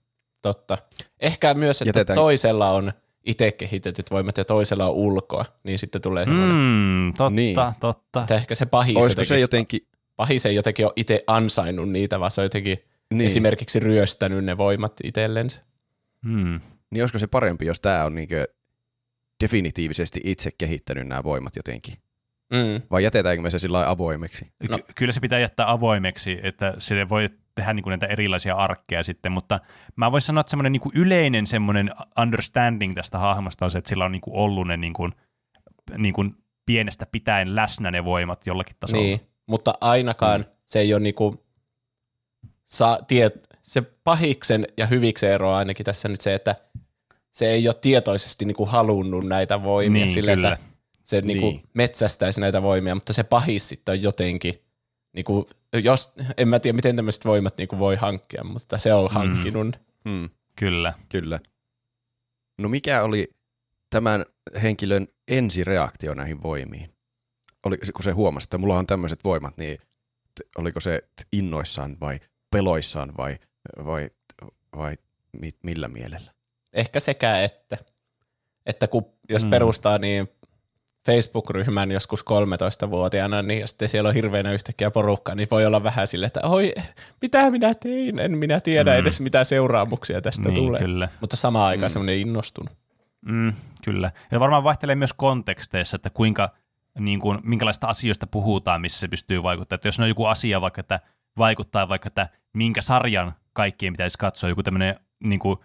totta. 0.42 0.78
Ehkä 1.20 1.54
myös, 1.54 1.82
että 1.82 1.88
Jätetään- 1.88 2.14
toisella 2.14 2.70
on 2.70 2.92
itse 3.26 3.52
kehitetyt 3.52 4.10
voimat 4.10 4.38
ja 4.38 4.44
toisella 4.44 4.86
on 4.86 4.94
ulkoa, 4.94 5.44
niin 5.64 5.78
sitten 5.78 6.02
tulee 6.02 6.24
semmoinen, 6.24 6.56
mm. 6.56 7.12
Totta, 7.16 7.30
Niin. 7.30 7.56
totta. 7.80 8.20
että 8.20 8.34
ehkä 8.34 8.54
se 8.54 8.66
pahis, 8.66 8.96
Olisiko 8.96 9.24
se 9.24 9.34
jotenkin, 9.36 9.80
jotenkin... 9.80 9.98
pahis 10.16 10.46
ei 10.46 10.54
jotenkin 10.54 10.86
ole 10.86 10.92
itse 10.96 11.24
ansainnut 11.26 11.88
niitä, 11.90 12.20
vaan 12.20 12.30
se 12.30 12.40
on 12.40 12.44
jotenkin 12.44 12.78
Niin, 13.14 13.26
esimerkiksi 13.26 13.80
ryöstänyt 13.80 14.44
ne 14.44 14.58
voimat 14.58 14.92
itsellensä. 15.04 15.62
Mm. 16.24 16.60
niin 16.90 17.02
olisiko 17.02 17.18
se 17.18 17.26
parempi, 17.26 17.66
jos 17.66 17.80
tämä 17.80 18.04
on 18.04 18.14
niinkö 18.14 18.46
definitiivisesti 19.44 20.20
itse 20.24 20.50
kehittänyt 20.58 21.08
nämä 21.08 21.24
voimat 21.24 21.56
jotenkin? 21.56 21.94
Mm. 22.52 22.82
Vai 22.90 23.04
jätetäänkö 23.04 23.42
me 23.42 23.50
se 23.50 23.58
sillä 23.58 23.90
avoimeksi? 23.90 24.52
No. 24.68 24.78
Ky- 24.78 24.84
kyllä 24.94 25.12
se 25.12 25.20
pitää 25.20 25.38
jättää 25.38 25.70
avoimeksi, 25.70 26.38
että 26.42 26.74
sille 26.78 27.08
voi 27.08 27.28
tehdä 27.54 27.72
niin 27.72 27.82
kuin 27.82 27.90
näitä 27.90 28.06
erilaisia 28.06 28.54
arkkeja 28.54 29.02
sitten, 29.02 29.32
mutta 29.32 29.60
mä 29.96 30.12
voisin 30.12 30.26
sanoa, 30.26 30.40
että 30.40 30.50
semmoinen 30.50 30.72
niin 30.72 30.80
kuin 30.80 30.92
yleinen 30.94 31.46
semmoinen 31.46 31.90
understanding 32.22 32.94
tästä 32.94 33.18
hahmosta 33.18 33.64
on 33.64 33.70
se, 33.70 33.78
että 33.78 33.88
sillä 33.88 34.04
on 34.04 34.12
niin 34.12 34.20
kuin 34.20 34.36
ollut 34.36 34.66
ne 34.66 34.76
niin 34.76 34.92
kuin, 34.92 35.12
niin 35.98 36.14
kuin 36.14 36.34
pienestä 36.66 37.06
pitäen 37.12 37.56
läsnä 37.56 37.90
ne 37.90 38.04
voimat 38.04 38.46
jollakin 38.46 38.76
tasolla. 38.80 39.02
Niin, 39.02 39.20
mutta 39.46 39.74
ainakaan 39.80 40.40
mm. 40.40 40.46
se 40.66 40.78
ei 40.80 40.94
ole 40.94 41.02
niinku, 41.02 41.44
saa, 42.64 42.98
tie, 43.08 43.30
se 43.62 43.82
pahiksen 44.04 44.66
ja 44.76 44.86
hyviksen 44.86 45.30
ero 45.30 45.50
on 45.50 45.56
ainakin 45.56 45.86
tässä 45.86 46.08
nyt 46.08 46.20
se, 46.20 46.34
että 46.34 46.56
se 47.30 47.50
ei 47.50 47.68
ole 47.68 47.74
tietoisesti 47.80 48.44
niinku 48.44 48.66
halunnut 48.66 49.26
näitä 49.26 49.62
voimia 49.62 50.04
Niin, 50.04 50.10
sille, 50.10 50.34
kyllä. 50.34 50.52
että 50.52 50.64
se 51.02 51.20
niinku 51.20 51.50
Niin. 51.50 51.62
metsästäisi 51.74 52.40
näitä 52.40 52.62
voimia, 52.62 52.94
mutta 52.94 53.12
se 53.12 53.22
pahis 53.22 53.68
sitten 53.68 53.92
on 53.92 54.02
jotenkin, 54.02 54.54
niinku, 55.12 55.48
jos, 55.84 56.12
en 56.36 56.48
mä 56.48 56.60
tiedä 56.60 56.76
miten 56.76 56.96
tämmöiset 56.96 57.24
voimat 57.24 57.56
niinku 57.58 57.78
voi 57.78 57.96
hankkia, 57.96 58.44
mutta 58.44 58.78
se 58.78 58.94
on 58.94 59.10
Mm. 59.10 59.14
hankkinut. 59.14 59.76
Hmm, 60.08 60.30
Kyllä. 60.56 60.92
kyllä. 61.08 61.40
No 62.58 62.68
mikä 62.68 63.02
oli 63.02 63.28
tämän 63.90 64.24
henkilön 64.62 65.08
ensireaktio 65.28 66.14
näihin 66.14 66.42
voimiin? 66.42 66.94
Oli, 67.66 67.78
kun 67.78 68.02
se 68.02 68.10
huomasi, 68.10 68.44
että 68.46 68.58
mulla 68.58 68.78
on 68.78 68.86
tämmöiset 68.86 69.24
voimat, 69.24 69.56
niin 69.56 69.78
oliko 70.58 70.80
se 70.80 71.02
innoissaan 71.32 71.96
vai 72.00 72.20
peloissaan 72.50 73.12
vai, 73.16 73.38
vai, 73.84 74.10
vai 74.76 74.96
mi, 75.32 75.50
millä 75.62 75.88
mielellä? 75.88 76.32
Ehkä 76.72 77.00
sekä 77.00 77.40
että, 77.42 77.76
että 78.66 78.86
kun, 78.86 79.12
jos 79.28 79.42
Mm. 79.42 79.46
mm. 79.46 79.50
perustaa 79.50 79.98
niin 79.98 80.28
Facebook-ryhmän 81.06 81.90
joskus 81.90 82.24
13-vuotiaana, 82.24 83.42
niin 83.42 83.60
jos 83.60 83.70
sitten 83.70 83.88
siellä 83.88 84.08
on 84.08 84.14
hirveänä 84.14 84.52
yhtäkkiä 84.52 84.90
porukkaa, 84.90 85.34
niin 85.34 85.48
voi 85.50 85.66
olla 85.66 85.82
vähän 85.82 86.06
sille, 86.06 86.26
että 86.26 86.40
oi, 86.44 86.74
mitä 87.22 87.50
minä 87.50 87.74
tein, 87.74 88.18
en 88.18 88.38
minä 88.38 88.60
tiedä 88.60 88.92
Mm. 88.92 88.98
edes 88.98 89.20
mitä 89.20 89.44
seuraamuksia 89.44 90.20
tästä 90.20 90.42
Niin, 90.48 90.54
tulee. 90.54 90.80
kyllä. 90.80 91.08
Mutta 91.20 91.36
samaan 91.36 91.68
aikaan 91.68 91.82
Mm. 91.82 91.90
mm. 91.90 91.92
semmoinen 91.92 92.18
innostunut. 92.18 92.72
Mm, 93.26 93.52
kyllä. 93.84 94.10
Ja 94.30 94.40
varmaan 94.40 94.64
vaihtelee 94.64 94.94
myös 94.94 95.12
konteksteissa, 95.12 95.96
että 95.96 96.10
kuinka, 96.10 96.50
niin 96.98 97.20
kuin, 97.20 97.38
minkälaista 97.42 97.86
asioista 97.86 98.26
puhutaan, 98.26 98.80
missä 98.80 99.00
se 99.00 99.08
pystyy 99.08 99.42
vaikuttamaan. 99.42 99.76
Että 99.78 99.88
jos 99.88 100.00
on 100.00 100.08
joku 100.08 100.24
asia 100.24 100.60
vaikka, 100.60 100.80
että 100.80 101.00
vaikuttaa 101.38 101.88
vaikka, 101.88 102.06
että 102.06 102.28
minkä 102.52 102.80
sarjan 102.80 103.32
kaikkien 103.52 103.92
pitäisi 103.92 104.18
katsoa, 104.18 104.50
joku 104.50 104.62
tämmöinen 104.62 104.96
niin 105.24 105.40
kuin 105.40 105.56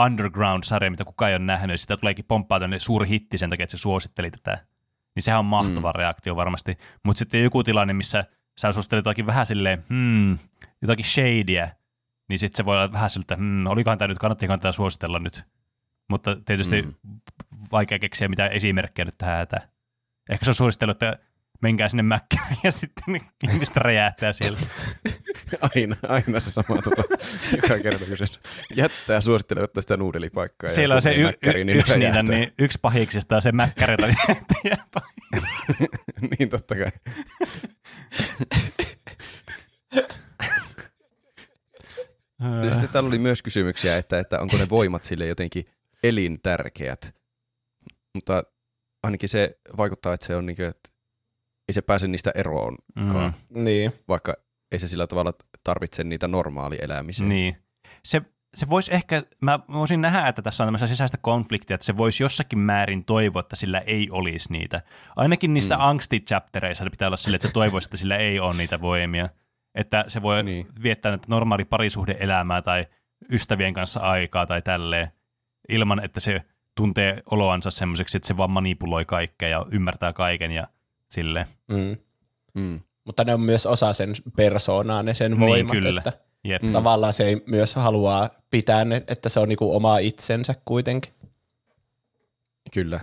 underground-sarja, 0.00 0.90
mitä 0.90 1.04
kukaan 1.04 1.30
ei 1.30 1.36
ole 1.36 1.44
nähnyt, 1.44 1.74
ja 1.74 1.78
sitä 1.78 1.96
tuleekin 1.96 2.24
pomppaa 2.28 2.60
tämmöinen 2.60 2.80
suuri 2.80 3.08
hitti 3.08 3.38
sen 3.38 3.50
takia, 3.50 3.64
että 3.64 3.76
se 3.76 3.80
suositteli 3.80 4.30
tätä. 4.30 4.58
Niin 5.16 5.22
sehän 5.22 5.38
on 5.38 5.44
mahtava 5.44 5.90
mm. 5.90 5.98
reaktio 5.98 6.36
varmasti. 6.36 6.78
Mutta 7.04 7.18
sitten 7.18 7.42
joku 7.42 7.62
tilanne, 7.64 7.94
missä 7.94 8.24
sä 8.60 8.72
suosittelit 8.72 9.04
jotakin 9.04 9.26
vähän 9.26 9.46
silleen, 9.46 9.84
hmm, 9.88 10.38
jotakin 10.82 11.04
shadyä, 11.04 11.70
niin 12.28 12.38
sitten 12.38 12.56
se 12.56 12.64
voi 12.64 12.76
olla 12.76 12.92
vähän 12.92 13.10
siltä, 13.10 13.36
hmm, 13.36 13.66
olikohan 13.66 13.98
tämä 13.98 14.08
nyt, 14.08 14.18
kannattikohan 14.18 14.60
tätä 14.60 14.72
suositella 14.72 15.18
nyt. 15.18 15.44
Mutta 16.10 16.36
tietysti 16.44 16.82
Mm. 16.82 16.94
mm. 17.04 17.20
vaikea 17.72 17.98
keksiä 17.98 18.28
mitään 18.28 18.52
esimerkkejä 18.52 19.04
nyt 19.04 19.18
tähän 19.18 19.36
hätään. 19.36 19.68
Ehkä 20.30 20.44
se 20.44 20.50
on 20.50 20.54
suositellut, 20.54 21.02
että 21.02 21.18
menkää 21.62 21.88
sinne 21.88 22.02
mäkkäriin 22.02 22.58
ja 22.64 22.72
sitten 22.72 23.20
ihmistä 23.52 23.80
räjähtää 23.80 24.32
siellä. 24.32 24.58
Aina, 25.74 25.96
aina 26.08 26.40
se 26.40 26.50
sama 26.50 26.82
tulee. 26.82 27.18
Joka 27.56 27.82
kerta, 27.82 28.04
se 28.16 28.24
jättää 28.74 29.20
suosittelematta 29.20 29.80
sitä 29.80 29.96
nuudelipaikkaa. 29.96 30.70
ja 30.70 30.74
Siellä 30.74 30.94
on 30.94 31.02
se 31.02 31.14
y- 31.14 31.24
mäkkäriin, 31.24 31.68
y- 31.68 31.72
ne 31.74 31.78
yksi, 31.78 31.98
niitä, 31.98 32.22
niin, 32.22 32.52
yksi 32.58 32.78
pahiksista 32.82 33.36
on 33.36 33.42
se 33.42 33.52
mäkkäri 33.52 33.96
räjähtää. 33.96 35.02
niin 36.38 36.48
totta 36.48 36.74
kai. 36.74 36.92
Ja 42.64 42.70
sitten 42.70 42.88
täällä 42.88 43.08
oli 43.08 43.18
myös 43.18 43.42
kysymyksiä, 43.42 43.96
että, 43.96 44.18
että 44.18 44.40
onko 44.40 44.56
ne 44.56 44.68
voimat 44.68 45.04
sille 45.04 45.26
jotenkin 45.26 45.64
elintärkeät. 46.02 47.14
Mutta 48.14 48.44
ainakin 49.02 49.28
se 49.28 49.58
vaikuttaa, 49.76 50.14
että 50.14 50.26
se 50.26 50.36
on 50.36 50.46
niin 50.46 50.56
kuin, 50.56 50.68
että 50.68 50.90
ei 51.68 51.72
se 51.72 51.82
pääse 51.82 52.08
niistä 52.08 52.32
eroon, 52.34 52.76
Mm. 52.96 53.32
Niin. 53.64 53.92
vaikka 54.08 54.34
ei 54.72 54.78
se 54.78 54.88
sillä 54.88 55.06
tavalla 55.06 55.32
tarvitse 55.64 56.04
niitä 56.04 56.28
normaalielämiseen. 56.28 57.28
Niin. 57.28 57.56
Se, 58.04 58.22
se 58.54 58.68
voisi 58.70 58.94
ehkä, 58.94 59.22
mä 59.42 59.60
voisin 59.72 60.00
nähdä, 60.00 60.28
että 60.28 60.42
tässä 60.42 60.64
on 60.64 60.66
tämmöistä 60.66 60.86
sisäistä 60.86 61.18
konfliktia, 61.20 61.74
että 61.74 61.84
se 61.86 61.96
voisi 61.96 62.22
jossakin 62.22 62.58
määrin 62.58 63.04
toivoa, 63.04 63.40
että 63.40 63.56
sillä 63.56 63.78
ei 63.78 64.08
olisi 64.10 64.52
niitä. 64.52 64.82
Ainakin 65.16 65.54
niistä 65.54 65.74
Mm. 65.76 65.80
angsti-chaptereissa 65.82 66.90
pitää 66.90 67.08
olla 67.08 67.16
sille, 67.16 67.34
että 67.36 67.48
se 67.48 67.52
toivoisi, 67.54 67.86
että 67.86 67.96
sillä 67.96 68.16
ei 68.16 68.40
ole 68.40 68.54
niitä 68.56 68.80
voimia. 68.80 69.28
Että 69.74 70.04
se 70.08 70.22
voi 70.22 70.42
Niin. 70.42 70.66
viettää 70.82 71.12
nyt 71.12 71.28
normaali 71.28 71.64
parisuhde-elämää 71.64 72.62
tai 72.62 72.86
ystävien 73.32 73.74
kanssa 73.74 74.00
aikaa 74.00 74.46
tai 74.46 74.62
tälleen, 74.62 75.10
ilman 75.68 76.04
että 76.04 76.20
se 76.20 76.42
tuntee 76.74 77.22
oloansa 77.30 77.70
semmoiseksi, 77.70 78.16
että 78.16 78.26
se 78.28 78.36
vaan 78.36 78.50
manipuloi 78.50 79.04
kaikkea 79.04 79.48
ja 79.48 79.64
ymmärtää 79.70 80.12
kaiken 80.12 80.52
ja 80.52 80.66
silleen. 81.10 81.46
Mm. 81.68 81.96
Mm. 82.54 82.80
Mutta 83.04 83.24
ne 83.24 83.34
on 83.34 83.40
myös 83.40 83.66
osa 83.66 83.92
sen 83.92 84.14
persoonaa, 84.36 85.02
ne 85.02 85.14
sen 85.14 85.30
Niin, 85.32 85.40
voimat, 85.40 85.72
kyllä. 85.72 86.00
että 86.06 86.12
Jep. 86.44 86.62
Mm. 86.62 86.72
tavallaan 86.72 87.12
se 87.12 87.24
ei 87.24 87.42
myös 87.46 87.74
haluaa 87.74 88.30
pitää 88.50 88.84
ne, 88.84 89.02
että 89.08 89.28
se 89.28 89.40
on 89.40 89.48
niinku 89.48 89.76
oma 89.76 89.98
itsensä 89.98 90.54
kuitenkin. 90.64 91.12
Kyllä. 92.74 93.00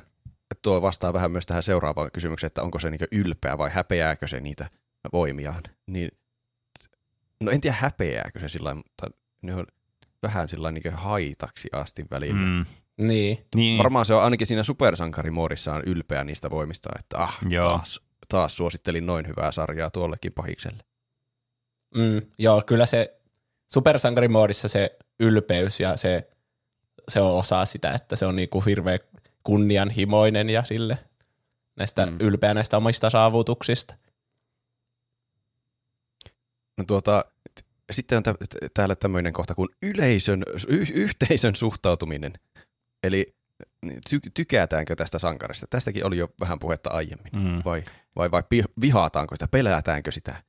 Et 0.51 0.61
Tuo 0.61 0.81
vastaa 0.81 1.13
vähän 1.13 1.31
myös 1.31 1.45
tähän 1.45 1.63
seuraavaan 1.63 2.11
kysymykseen, 2.11 2.47
että 2.47 2.63
onko 2.63 2.79
se 2.79 2.89
niin 2.89 3.07
ylpeä 3.11 3.57
vai 3.57 3.69
häpeääkö 3.69 4.27
se 4.27 4.39
niitä 4.39 4.69
voimiaan. 5.13 5.63
Niin, 5.87 6.11
no 7.39 7.51
en 7.51 7.61
tiedä 7.61 7.77
häpeääkö 7.79 8.39
se 8.39 8.49
sillä 8.49 8.73
mutta 8.73 9.07
ne 9.41 9.55
on 9.55 9.67
vähän 10.23 10.49
sillä 10.49 10.63
lailla 10.63 10.79
niin 10.83 10.93
haitaksi 10.93 11.69
asti 11.71 12.05
välillä. 12.11 12.41
Mm. 12.45 12.65
Niin. 13.01 13.45
Niin. 13.55 13.77
Varmaan 13.77 14.05
se 14.05 14.13
on 14.13 14.23
ainakin 14.23 14.47
siinä 14.47 14.63
supersankarimoodissaan 14.63 15.83
ylpeä 15.85 16.23
niistä 16.23 16.49
voimista, 16.49 16.89
että 16.99 17.17
ah, 17.17 17.37
Joo. 17.49 17.63
taas, 17.77 18.01
taas 18.29 18.57
suosittelin 18.57 19.05
noin 19.05 19.27
hyvää 19.27 19.51
sarjaa 19.51 19.91
tuollekin 19.91 20.33
pahikselle. 20.33 20.83
Mm, 21.97 22.21
joo, 22.39 22.63
kyllä 22.65 22.85
se 22.85 23.19
supersankarimoodissa 23.71 24.67
se 24.67 24.97
ylpeys 25.19 25.79
ja 25.79 25.97
se, 25.97 26.27
se 27.07 27.21
on 27.21 27.31
osa 27.39 27.65
sitä, 27.65 27.91
että 27.93 28.15
se 28.15 28.25
on 28.25 28.35
niinku 28.35 28.61
hirveän 28.61 28.99
kunnianhimoinen 29.43 30.49
ja 30.49 30.63
sille 30.63 30.97
näistä 31.75 32.05
Mm. 32.05 32.17
ylpeä 32.19 32.53
näistä 32.53 32.77
omista 32.77 33.09
saavutuksista. 33.09 33.95
No 36.77 36.83
tuota, 36.87 37.25
sitten 37.91 38.17
on 38.17 38.23
tä- 38.23 38.35
täällä 38.73 38.95
tämmöinen 38.95 39.33
kohta 39.33 39.55
kuin 39.55 39.69
yleisön, 39.81 40.43
y- 40.67 40.85
yhteisön 40.93 41.55
suhtautuminen. 41.55 42.33
Eli 43.03 43.35
niin 43.85 44.01
ty- 44.09 44.31
tykätäänkö 44.33 44.95
tästä 44.95 45.19
sankarista? 45.19 45.67
Tästäkin 45.69 46.05
oli 46.05 46.17
jo 46.17 46.29
vähän 46.39 46.59
puhetta 46.59 46.89
aiemmin. 46.89 47.33
Mm. 47.33 47.61
Vai, 47.65 47.83
vai, 48.15 48.31
vai 48.31 48.43
vihaataanko 48.81 49.35
sitä, 49.35 49.47
pelätäänkö 49.47 50.11
sitä? 50.11 50.43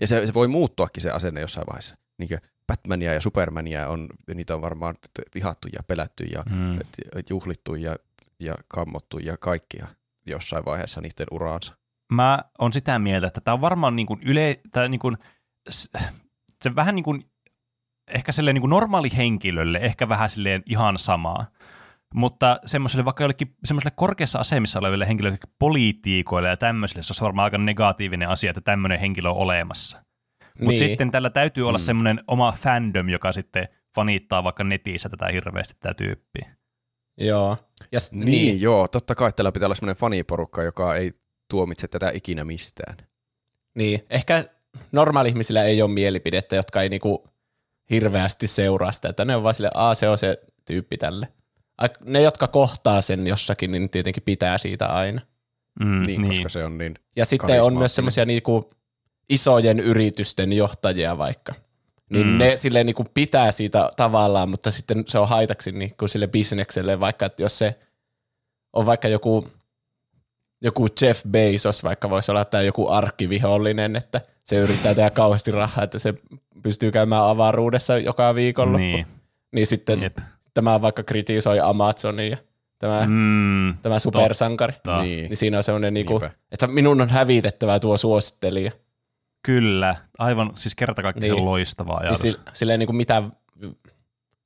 Ja 0.00 0.06
se, 0.06 0.26
se 0.26 0.34
voi 0.34 0.48
muuttuakin 0.48 1.02
se 1.02 1.10
asenne 1.10 1.40
jossain 1.40 1.66
vaiheessa. 1.66 1.96
Niin 2.18 2.28
Batmania 2.66 3.14
ja 3.14 3.20
Supermania 3.20 3.88
on, 3.88 4.08
niitä 4.34 4.54
on 4.54 4.60
varmaan 4.60 4.94
vihattu 5.34 5.68
ja 5.72 5.82
pelätty 5.82 6.24
ja 6.24 6.42
Mm. 6.50 6.78
juhlittu 7.30 7.74
ja, 7.74 7.96
ja 8.40 8.54
kammottu 8.68 9.18
ja 9.18 9.36
kaikkia 9.36 9.86
jossain 10.26 10.64
vaiheessa 10.64 11.00
niiden 11.00 11.26
uraansa. 11.30 11.76
Mä 12.12 12.38
on 12.58 12.72
sitä 12.72 12.98
mieltä, 12.98 13.26
että 13.26 13.40
tämä 13.40 13.52
on 13.54 13.60
varmaan 13.60 13.96
niin 13.96 14.06
kuin 14.06 14.20
yle, 14.24 14.60
tää 14.72 14.88
niin 14.88 15.00
kuin, 15.00 15.16
se 16.64 16.74
vähän 16.76 16.94
niin 16.94 17.04
kuin, 17.04 17.24
ehkä 18.08 18.32
silleen 18.32 18.54
niin 18.54 18.62
kuin 18.62 18.70
normaali 18.70 19.08
henkilölle, 19.16 19.78
ehkä 19.78 20.08
vähän 20.08 20.30
silleen 20.30 20.62
ihan 20.66 20.98
samaa. 20.98 21.46
Mutta 22.14 22.60
semmoiselle 22.66 23.04
vaikka 23.04 23.24
jollekin 23.24 23.54
semmoiselle 23.64 23.92
korkeassa 23.96 24.38
asemissa 24.38 24.78
oleville 24.78 25.08
henkilöille, 25.08 25.38
poliitikoille 25.58 26.48
ja 26.48 26.56
tämmöisille, 26.56 27.02
se 27.02 27.12
on 27.24 27.26
varmaan 27.26 27.44
aika 27.44 27.58
negatiivinen 27.58 28.28
asia, 28.28 28.50
että 28.50 28.60
tämmöinen 28.60 29.00
henkilö 29.00 29.28
on 29.30 29.36
olemassa. 29.36 29.98
Mutta 30.44 30.68
Niin. 30.68 30.78
sitten 30.78 31.10
tällä 31.10 31.30
täytyy 31.30 31.68
olla 31.68 31.78
Mm. 31.78 31.82
semmoinen 31.82 32.20
oma 32.28 32.52
fandom, 32.52 33.08
joka 33.08 33.32
sitten 33.32 33.68
fanittaa 33.94 34.44
vaikka 34.44 34.64
netissä 34.64 35.08
tätä 35.08 35.26
hirveästi 35.32 35.74
tätä 35.80 35.94
tyyppiä. 35.94 36.56
Joo. 37.20 37.56
Ja 37.92 38.00
s- 38.00 38.12
Niin, 38.12 38.24
niin. 38.24 38.32
niin 38.46 38.60
joo, 38.60 38.88
totta 38.88 39.14
kai 39.14 39.32
tällä 39.32 39.52
pitää 39.52 39.66
olla 39.66 39.74
semmoinen 39.74 40.00
faniporukka, 40.00 40.62
joka 40.62 40.96
ei 40.96 41.12
tuomitse 41.50 41.88
tätä 41.88 42.10
ikinä 42.14 42.44
mistään. 42.44 42.96
niin. 43.74 44.00
Ehkä 44.10 44.44
normaali-ihmisillä 44.92 45.64
ei 45.64 45.82
ole 45.82 45.90
mielipidettä, 45.90 46.56
jotka 46.56 46.82
ei 46.82 46.88
niinku 46.88 47.28
hirveästi 47.90 48.46
seuraa 48.46 48.92
sitä, 48.92 49.08
että 49.08 49.24
ne 49.24 49.36
on 49.36 49.42
vaan 49.42 49.54
sille, 49.54 49.70
aa 49.74 49.94
se 49.94 50.08
on 50.08 50.18
se 50.18 50.38
tyyppi 50.64 50.96
tälle. 50.96 51.28
Ne, 52.04 52.22
jotka 52.22 52.46
kohtaa 52.46 53.02
sen 53.02 53.26
jossakin, 53.26 53.72
niin 53.72 53.90
tietenkin 53.90 54.22
pitää 54.22 54.58
siitä 54.58 54.86
aina. 54.86 55.20
Mm, 55.80 56.02
Niin, 56.02 56.22
niin, 56.22 56.28
koska 56.28 56.48
se 56.48 56.64
on 56.64 56.78
niin 56.78 56.94
Ja 57.16 57.24
sitten 57.24 57.62
on 57.62 57.78
myös 57.78 57.94
semmoisia 57.94 58.24
niinku 58.24 58.70
isojen 59.28 59.80
yritysten 59.80 60.52
johtajia 60.52 61.18
vaikka. 61.18 61.54
Niin 62.10 62.26
Mm. 62.26 62.38
ne 62.38 62.56
silleen 62.56 62.86
niinku 62.86 63.04
pitää 63.14 63.52
siitä 63.52 63.90
tavallaan, 63.96 64.48
mutta 64.48 64.70
sitten 64.70 65.04
se 65.06 65.18
on 65.18 65.28
haitaksi 65.28 65.72
niinku 65.72 66.08
sille 66.08 66.26
bisnekselle, 66.26 67.00
vaikka 67.00 67.26
että 67.26 67.42
jos 67.42 67.58
se 67.58 67.78
on 68.72 68.86
vaikka 68.86 69.08
joku, 69.08 69.48
joku 70.62 70.86
Jeff 71.00 71.22
Bezos, 71.28 71.84
vaikka 71.84 72.10
voisi 72.10 72.30
olla 72.30 72.44
tämä 72.44 72.62
joku 72.62 72.88
arkkivihollinen, 72.88 73.96
että 73.96 74.20
se 74.44 74.56
yrittää 74.56 74.94
tehdä 74.94 75.10
kauheasti 75.10 75.50
rahaa, 75.50 75.84
että 75.84 75.98
se 75.98 76.14
pystyy 76.62 76.90
käymään 76.90 77.24
avaruudessa 77.24 77.98
joka 77.98 78.34
viikonloppu. 78.34 78.78
Niin, 78.78 78.94
niin, 78.94 79.06
niin 79.52 79.66
sitten 79.66 80.02
jep. 80.02 80.18
Tämä 80.62 80.82
vaikka 80.82 81.02
kritisoi 81.02 81.60
Amazonia, 81.60 82.36
tämä, 82.78 83.06
mm. 83.06 83.74
Tämä 83.82 83.98
supersankari. 83.98 84.72
totta. 84.72 85.02
Niin. 85.02 85.28
Niin 85.28 85.36
siinä 85.36 85.56
on 85.56 85.62
semmoinen, 85.62 85.94
niinku, 85.94 86.18
Niinpä. 86.18 86.30
että 86.52 86.66
minun 86.66 87.00
on 87.00 87.08
hävitettävä 87.10 87.80
tuo 87.80 87.96
suosittelija. 87.96 88.72
Kyllä, 89.42 89.96
aivan 90.18 90.50
siis 90.54 90.74
kerta 90.74 91.02
kaikkiaan 91.02 91.36
Niin. 91.36 91.46
loistava 91.46 91.92
Niin 91.92 92.02
ajatus. 92.02 92.22
si, 92.22 92.36
silleen 92.52 92.78
niin 92.78 92.86
kuin 92.86 92.96
mitä 92.96 93.22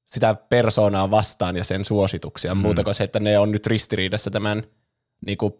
sitä 0.06 0.34
persoonaa 0.34 1.10
vastaan 1.10 1.56
ja 1.56 1.64
sen 1.64 1.84
suosituksia, 1.84 2.54
Mm. 2.54 2.60
muuta 2.60 2.84
kuin 2.84 2.94
se, 2.94 3.04
että 3.04 3.20
ne 3.20 3.38
on 3.38 3.50
nyt 3.50 3.66
ristiriidassa 3.66 4.30
tämän 4.30 4.62
niin 5.26 5.38
kuin 5.38 5.52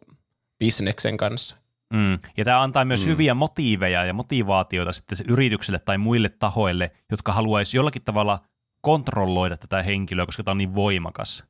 bisneksen 0.58 1.16
kanssa. 1.16 1.56
Mm. 1.92 2.18
Ja 2.36 2.44
tämä 2.44 2.62
antaa 2.62 2.84
myös 2.84 3.04
Mm. 3.06 3.10
hyviä 3.10 3.34
motiiveja 3.34 4.04
ja 4.04 4.12
motivaatioita 4.12 4.92
sitten 4.92 5.18
se 5.18 5.24
yrityksille 5.28 5.78
tai 5.78 5.98
muille 5.98 6.28
tahoille, 6.28 6.90
jotka 7.10 7.32
haluaisi 7.32 7.76
jollakin 7.76 8.04
tavalla 8.04 8.38
kontrolloida 8.82 9.56
tätä 9.56 9.82
henkilöä, 9.82 10.26
koska 10.26 10.42
tämä 10.42 10.52
on 10.52 10.59
niin 10.59 10.74
voimakas. 10.74 11.44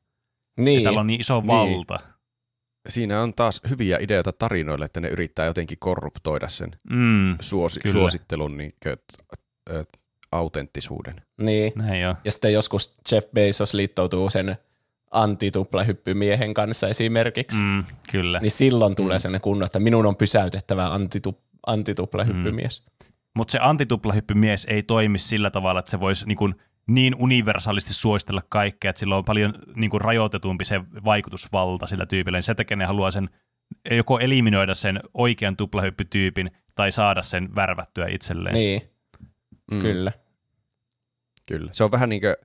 Ja 0.56 0.64
Niin, 0.64 0.84
tällä 0.84 1.00
on 1.00 1.06
niin 1.06 1.20
iso 1.20 1.40
Niin. 1.40 1.46
valta. 1.46 1.98
Siinä 2.88 3.22
on 3.22 3.34
taas 3.34 3.60
hyviä 3.70 3.98
ideoita 4.00 4.32
tarinoille, 4.32 4.84
että 4.84 5.00
ne 5.00 5.08
yrittää 5.08 5.46
jotenkin 5.46 5.78
korruptoida 5.80 6.48
sen 6.48 6.70
Mm. 6.90 7.36
suosi- 7.40 7.80
Kyllä. 7.80 7.92
suosittelun 7.92 8.56
niin, 8.58 8.72
kuin, 8.82 8.96
ö, 9.70 9.84
autenttisuuden. 10.32 11.14
niin. 11.40 11.72
Näin 11.76 12.00
jo. 12.00 12.14
Ja 12.24 12.30
sitten 12.32 12.52
joskus 12.52 12.96
Jeff 13.12 13.28
Bezos 13.32 13.74
liittoutuu 13.74 14.30
sen 14.30 14.56
antituplahyppymiehen 15.10 16.54
kanssa 16.54 16.88
esimerkiksi, 16.88 17.60
mm. 17.62 17.66
Mm, 17.68 17.84
kyllä. 18.10 18.38
niin 18.40 18.50
silloin 18.50 18.94
tulee 18.94 19.14
Mm. 19.14 19.16
mm. 19.16 19.20
sellainen 19.20 19.40
kunno, 19.40 19.66
että 19.66 19.78
minun 19.78 20.06
on 20.06 20.16
pysäytettävä 20.16 20.86
antitup, 20.86 21.38
antituplahyppymies. 21.66 22.82
Mutta 23.36 23.52
se 23.52 23.58
antituplahyppymies 23.62 24.64
ei 24.70 24.82
toimi 24.82 25.18
sillä 25.18 25.50
tavalla, 25.50 25.78
että 25.78 25.90
se 25.90 26.00
voisi 26.00 26.26
niin, 26.26 26.54
niin 26.86 27.14
universaalisti 27.18 27.94
suositella 27.94 28.42
kaikkea, 28.48 28.88
että 28.90 29.00
sillä 29.00 29.16
on 29.16 29.24
paljon 29.24 29.54
niin 29.76 29.90
kuin 29.90 30.00
rajoitetumpi 30.00 30.64
se 30.64 30.80
vaikutusvalta 31.04 31.86
sillä 31.86 32.06
tyypillä. 32.06 32.36
Niin 32.36 32.42
sen 32.42 32.56
takia 32.56 32.76
ne 32.76 32.84
haluaa 32.84 33.10
sen 33.10 33.30
joko 33.90 34.18
eliminoida 34.18 34.74
sen 34.74 35.00
oikean 35.14 35.56
tuplahyppytyypin 35.56 36.50
tai 36.74 36.92
saada 36.92 37.22
sen 37.22 37.54
värvättyä 37.54 38.06
itselleen. 38.10 38.54
Niin, 38.54 38.82
Mm, 39.70 39.80
kyllä. 39.80 40.12
Kyllä. 41.46 41.70
Se 41.72 41.84
on 41.84 41.90
vähän 41.90 42.08
niin 42.08 42.20
kuin 42.20 42.36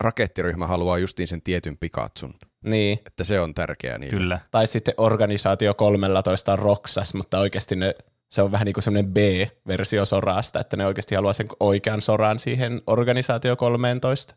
rakettiryhmä 0.00 0.66
haluaa 0.66 0.98
justiin 0.98 1.28
sen 1.28 1.42
tietyn 1.42 1.78
pikatsun, 1.78 2.34
Niin. 2.64 2.98
että 3.06 3.24
se 3.24 3.40
on 3.40 3.54
tärkeää 3.54 3.98
niille. 3.98 4.16
Kyllä. 4.18 4.38
Tai 4.50 4.66
sitten 4.66 4.94
organisaatio 4.96 5.74
13 5.74 6.52
on 6.52 6.58
Roxas, 6.58 7.14
mutta 7.14 7.38
oikeasti 7.38 7.76
ne, 7.76 7.94
se 8.32 8.42
on 8.42 8.52
vähän 8.52 8.64
niin 8.64 8.72
kuin 8.72 8.82
semmoinen 8.84 9.12
B-versio 9.12 10.04
Sorasta, 10.04 10.60
että 10.60 10.76
ne 10.76 10.86
oikeasti 10.86 11.14
haluaa 11.14 11.32
sen 11.32 11.48
oikean 11.60 12.00
Soran 12.00 12.38
siihen 12.38 12.82
organisaatio 12.86 13.56
13. 13.56 14.34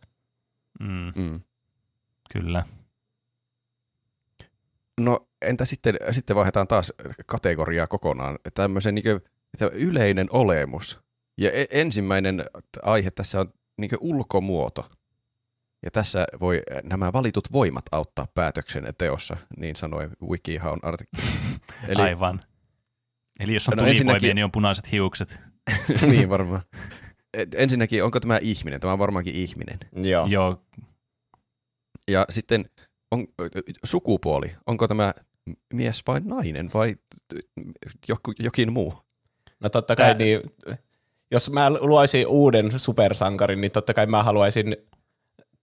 Mm, 0.79 1.11
Mm. 1.15 1.41
kyllä. 2.33 2.63
No 4.97 5.27
entä 5.41 5.65
sitten, 5.65 5.97
sitten 6.11 6.35
vaihdetaan 6.35 6.67
taas 6.67 6.93
kategoriaa 7.25 7.87
kokonaan. 7.87 8.39
Tämmöisen 8.53 8.95
niin 8.95 9.03
kuin, 9.03 9.21
yleinen 9.71 10.27
olemus. 10.31 10.99
Ja 11.37 11.51
e- 11.51 11.67
ensimmäinen 11.71 12.45
aihe 12.83 13.11
tässä 13.11 13.39
on 13.39 13.53
niin 13.77 13.89
kuin 13.89 13.99
ulkomuoto. 14.01 14.87
Ja 15.85 15.91
tässä 15.91 16.27
voi 16.39 16.61
nämä 16.83 17.13
valitut 17.13 17.51
voimat 17.51 17.85
auttaa 17.91 18.27
päätöksen 18.35 18.87
teossa, 18.97 19.37
niin 19.57 19.75
sanoi 19.75 20.09
WikiHown 20.29 20.79
artikkeli. 20.83 21.23
Eli, 21.89 22.01
Aivan. 22.01 22.39
Eli 23.39 23.53
jos 23.53 23.67
on 23.69 23.71
No 23.71 23.75
tulivoimia, 23.83 23.91
ensinnäkin- 23.91 24.35
niin 24.35 24.45
on 24.45 24.51
punaiset 24.51 24.91
hiukset. 24.91 25.39
niin 26.11 26.29
varmaan. 26.29 26.61
Et 27.33 27.53
ensinnäkin, 27.53 28.03
onko 28.03 28.19
tämä 28.19 28.37
ihminen? 28.41 28.79
Tämä 28.79 28.93
on 28.93 28.99
varmaankin 28.99 29.35
ihminen. 29.35 29.79
Joo. 29.95 30.27
Joo, 30.27 30.61
Ja 32.11 32.25
sitten 32.29 32.69
on, 33.11 33.27
sukupuoli. 33.83 34.55
Onko 34.67 34.87
tämä 34.87 35.13
mies 35.73 36.03
vai 36.07 36.21
nainen 36.23 36.71
vai 36.73 36.95
joku, 38.07 38.33
jokin 38.39 38.73
muu? 38.73 38.93
No 39.59 39.69
totta 39.69 39.95
kai 39.95 40.05
Tää- 40.05 40.13
niin, 40.17 40.39
jos 41.31 41.49
mä 41.51 41.69
luoisin 41.79 42.27
uuden 42.27 42.79
supersankarin, 42.79 43.61
niin 43.61 43.71
totta 43.71 43.93
kai 43.93 44.05
mä 44.05 44.23
haluaisin 44.23 44.77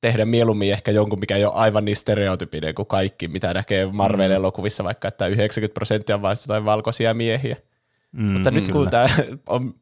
tehdä 0.03 0.25
mieluummin 0.25 0.73
ehkä 0.73 0.91
jonkun, 0.91 1.21
mikä 1.21 1.37
ei 1.37 1.45
ole 1.45 1.55
aivan 1.55 1.85
niin 1.85 1.97
stereotypinen 1.97 2.75
kuin 2.75 2.87
kaikki, 2.87 3.29
mitä 3.29 3.55
näkee 3.55 3.87
Marvel-elokuvissa, 3.87 4.85
vaikka 4.85 5.09
että 5.09 5.27
90 5.27 5.75
prosenttia 5.75 6.17
on 6.17 6.23
vain 6.23 6.37
jotain 6.43 6.65
valkoisia 6.65 7.15
miehiä. 7.15 7.57
mm, 8.13 8.25
Mutta 8.25 8.51
nyt 8.51 8.69
kun 8.69 8.91
tämä 8.91 9.07
on, 9.49 9.75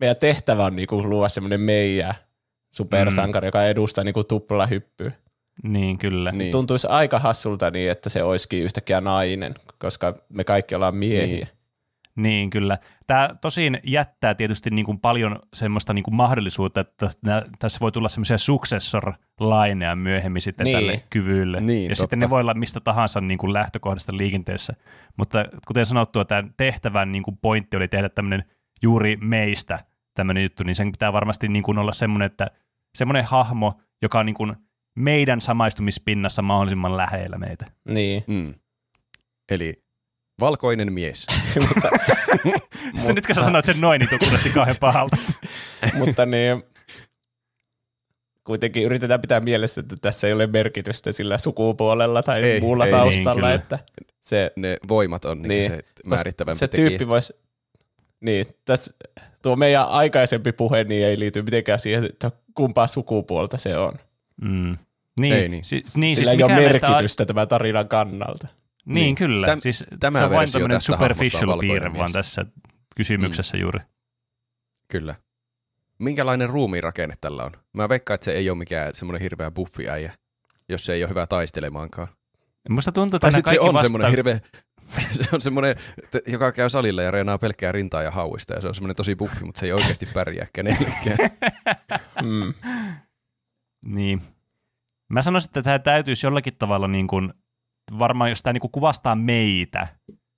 meidän 0.00 0.16
tehtävä 0.16 0.64
on 0.64 0.76
niinku 0.76 1.02
luoda 1.08 1.28
semmoinen 1.28 1.60
meidän 1.60 2.14
supersankari, 2.72 3.48
joka 3.48 3.64
edustaa 3.64 4.04
niinku 4.04 4.24
tuplahyppyä. 4.24 5.12
Niin, 5.62 5.98
kyllä. 5.98 6.30
Niin. 6.30 6.38
Niin. 6.38 6.52
Tuntuisi 6.52 6.86
aika 6.86 7.18
hassulta 7.18 7.70
niin, 7.70 7.90
että 7.90 8.10
se 8.10 8.22
olisikin 8.22 8.62
yhtäkkiä 8.62 9.00
nainen, 9.00 9.54
koska 9.78 10.14
me 10.28 10.44
kaikki 10.44 10.74
ollaan 10.74 10.96
miehiä. 10.96 11.36
Niin, 11.36 11.48
kyllä. 12.50 12.78
Tämä 13.06 13.30
tosin 13.40 13.80
jättää 13.84 14.34
tietysti 14.34 14.70
niin 14.70 14.86
kuin 14.86 15.00
paljon 15.00 15.38
semmoista 15.54 15.94
niin 15.94 16.02
kuin 16.02 16.14
mahdollisuutta, 16.14 16.80
että 16.80 17.08
tässä 17.58 17.80
voi 17.80 17.92
tulla 17.92 18.08
semmoisia 18.08 18.38
successor-laineja 18.38 19.96
myöhemmin 19.96 20.42
sitten 20.42 20.64
Niin. 20.64 20.78
tälle 20.78 21.02
kyvylle. 21.10 21.60
Niin, 21.60 21.82
ja 21.82 21.88
totta. 21.88 22.00
sitten 22.02 22.18
ne 22.18 22.30
voi 22.30 22.40
olla 22.40 22.54
mistä 22.54 22.80
tahansa 22.80 23.20
niin 23.20 23.38
kuin 23.38 23.52
lähtökohdasta 23.52 24.16
liikenteessä. 24.16 24.72
Mutta 25.16 25.44
kuten 25.66 25.86
sanottua, 25.86 26.24
tämän 26.24 26.54
tehtävän 26.56 27.12
niin 27.12 27.22
kuin 27.22 27.36
pointti 27.36 27.76
oli 27.76 27.88
tehdä 27.88 28.08
tämmöinen 28.08 28.44
juuri 28.82 29.16
meistä 29.16 29.78
tämmöinen 30.14 30.42
juttu, 30.42 30.62
niin 30.64 30.74
sen 30.74 30.92
pitää 30.92 31.12
varmasti 31.12 31.48
niin 31.48 31.62
kuin 31.62 31.78
olla 31.78 31.92
semmoinen, 31.92 32.26
että 32.26 32.50
semmoinen 32.98 33.24
hahmo, 33.24 33.80
joka 34.02 34.18
on 34.20 34.26
niin 34.26 34.34
kuin 34.34 34.52
meidän 34.96 35.40
samaistumispinnassa 35.40 36.42
mahdollisimman 36.42 36.96
lähellä 36.96 37.38
meitä. 37.38 37.66
Niin. 37.88 38.24
Mm. 38.26 38.54
Eli 39.50 39.81
valkoinen 40.42 40.92
mies. 40.92 41.26
mutta, 41.68 41.88
Se 43.06 43.12
nyt 43.12 43.26
kun 43.26 43.34
sä 43.34 43.44
sanoit 43.44 43.64
sen 43.64 43.80
noin, 43.80 44.00
niin 44.00 44.18
kuulosti 44.18 44.50
kauhean 44.50 44.76
pahalta. 44.80 45.16
mutta 45.98 46.26
niin, 46.26 46.62
kuitenkin 48.44 48.82
yritetään 48.82 49.20
pitää 49.20 49.40
mielessä, 49.40 49.80
että 49.80 49.96
tässä 50.00 50.26
ei 50.26 50.32
ole 50.32 50.46
merkitystä 50.46 51.12
sillä 51.12 51.38
sukupuolella 51.38 52.22
tai 52.22 52.42
Ei, 52.42 52.60
muulla 52.60 52.86
ei, 52.86 52.92
niin, 52.92 53.00
taustalla, 53.00 53.40
kyllä. 53.42 53.54
että 53.54 53.78
se, 54.20 54.52
Ne 54.56 54.76
voimat 54.88 55.24
on 55.24 55.42
niin. 55.42 55.48
Niin, 55.48 55.70
se 55.70 55.84
määrittävämpi 56.04 56.58
se 56.58 56.68
tekijä. 56.68 56.88
tyyppi 56.88 57.08
voisi, 57.08 57.32
niin, 58.20 58.46
tässä, 58.64 58.94
tuo 59.42 59.56
meidän 59.56 59.88
aikaisempi 59.88 60.52
puhe 60.52 60.84
niin 60.84 61.06
ei 61.06 61.18
liity 61.18 61.42
mitenkään 61.42 61.78
siihen, 61.78 62.04
että 62.04 62.30
kumpaa 62.54 62.86
sukupuolta 62.86 63.58
se 63.58 63.78
on. 63.78 63.94
Mm. 64.40 64.76
Niin, 65.20 65.34
Ei 65.34 65.48
niin. 65.48 65.64
Si- 65.64 65.80
niin 65.96 66.16
Sillä 66.16 66.30
siis 66.30 66.40
ei 66.40 66.42
ole 66.44 66.54
merkitystä 66.54 67.26
tämän 67.26 67.48
tarinan 67.48 67.88
kannalta. 67.88 68.46
Niin, 68.86 68.94
Niin. 68.94 69.14
kyllä. 69.14 69.46
Täm- 69.46 69.60
siis 69.60 69.84
tämä 70.00 70.18
se 70.18 70.24
on 70.24 70.30
vain 70.30 70.52
tämmöinen 70.52 70.80
superficial 70.80 71.58
piirre 71.60 71.88
mies. 71.88 71.98
vaan 71.98 72.12
tässä 72.12 72.46
kysymyksessä 72.96 73.56
juuri. 73.56 73.80
Kyllä. 74.88 75.14
Minkälainen 75.98 76.48
ruumiinrakenne 76.50 77.14
tällä 77.20 77.44
on? 77.44 77.52
Mä 77.72 77.88
veikkaan, 77.88 78.14
että 78.14 78.24
se 78.24 78.32
ei 78.32 78.50
ole 78.50 78.58
mikään 78.58 78.94
semmoinen 78.94 79.22
hirveä 79.22 79.50
buffiäijä, 79.50 80.14
jos 80.68 80.84
se 80.84 80.92
ei 80.92 81.02
ole 81.04 81.10
hyvä 81.10 81.26
taistelemaankaan. 81.26 82.08
Musta 82.68 82.92
tuntuu, 82.92 83.16
että 83.16 83.30
se 83.50 83.60
on 83.60 83.74
vasta... 83.74 83.88
semmoinen 83.88 84.10
hirveä, 84.10 84.40
se 85.12 85.24
on 85.32 85.40
semmoinen, 85.40 85.76
joka 86.26 86.52
käy 86.52 86.68
salilla 86.70 87.02
ja 87.02 87.10
reenaa 87.10 87.38
pelkkää 87.38 87.72
rintaa 87.72 88.02
ja 88.02 88.10
hauista, 88.10 88.54
ja 88.54 88.60
se 88.60 88.68
on 88.68 88.74
semmoinen 88.74 88.96
tosi 88.96 89.16
buffi, 89.16 89.44
mutta 89.44 89.58
se 89.60 89.66
ei 89.66 89.72
oikeasti 89.72 90.06
pärjää 90.14 90.46
kenellekään. 90.52 91.18
Mm. 92.22 92.54
Niin. 93.84 94.22
Mä 95.08 95.22
sanoisin, 95.22 95.48
että 95.48 95.62
tämä 95.62 95.78
täytyisi 95.78 96.26
jollakin 96.26 96.56
tavalla 96.58 96.88
niin 96.88 97.06
kuin, 97.06 97.34
varmaan 97.98 98.30
jos 98.30 98.42
tämä 98.42 98.52
niin 98.52 98.60
kuin 98.60 98.70
kuvastaa 98.70 99.16
meitä, 99.16 99.88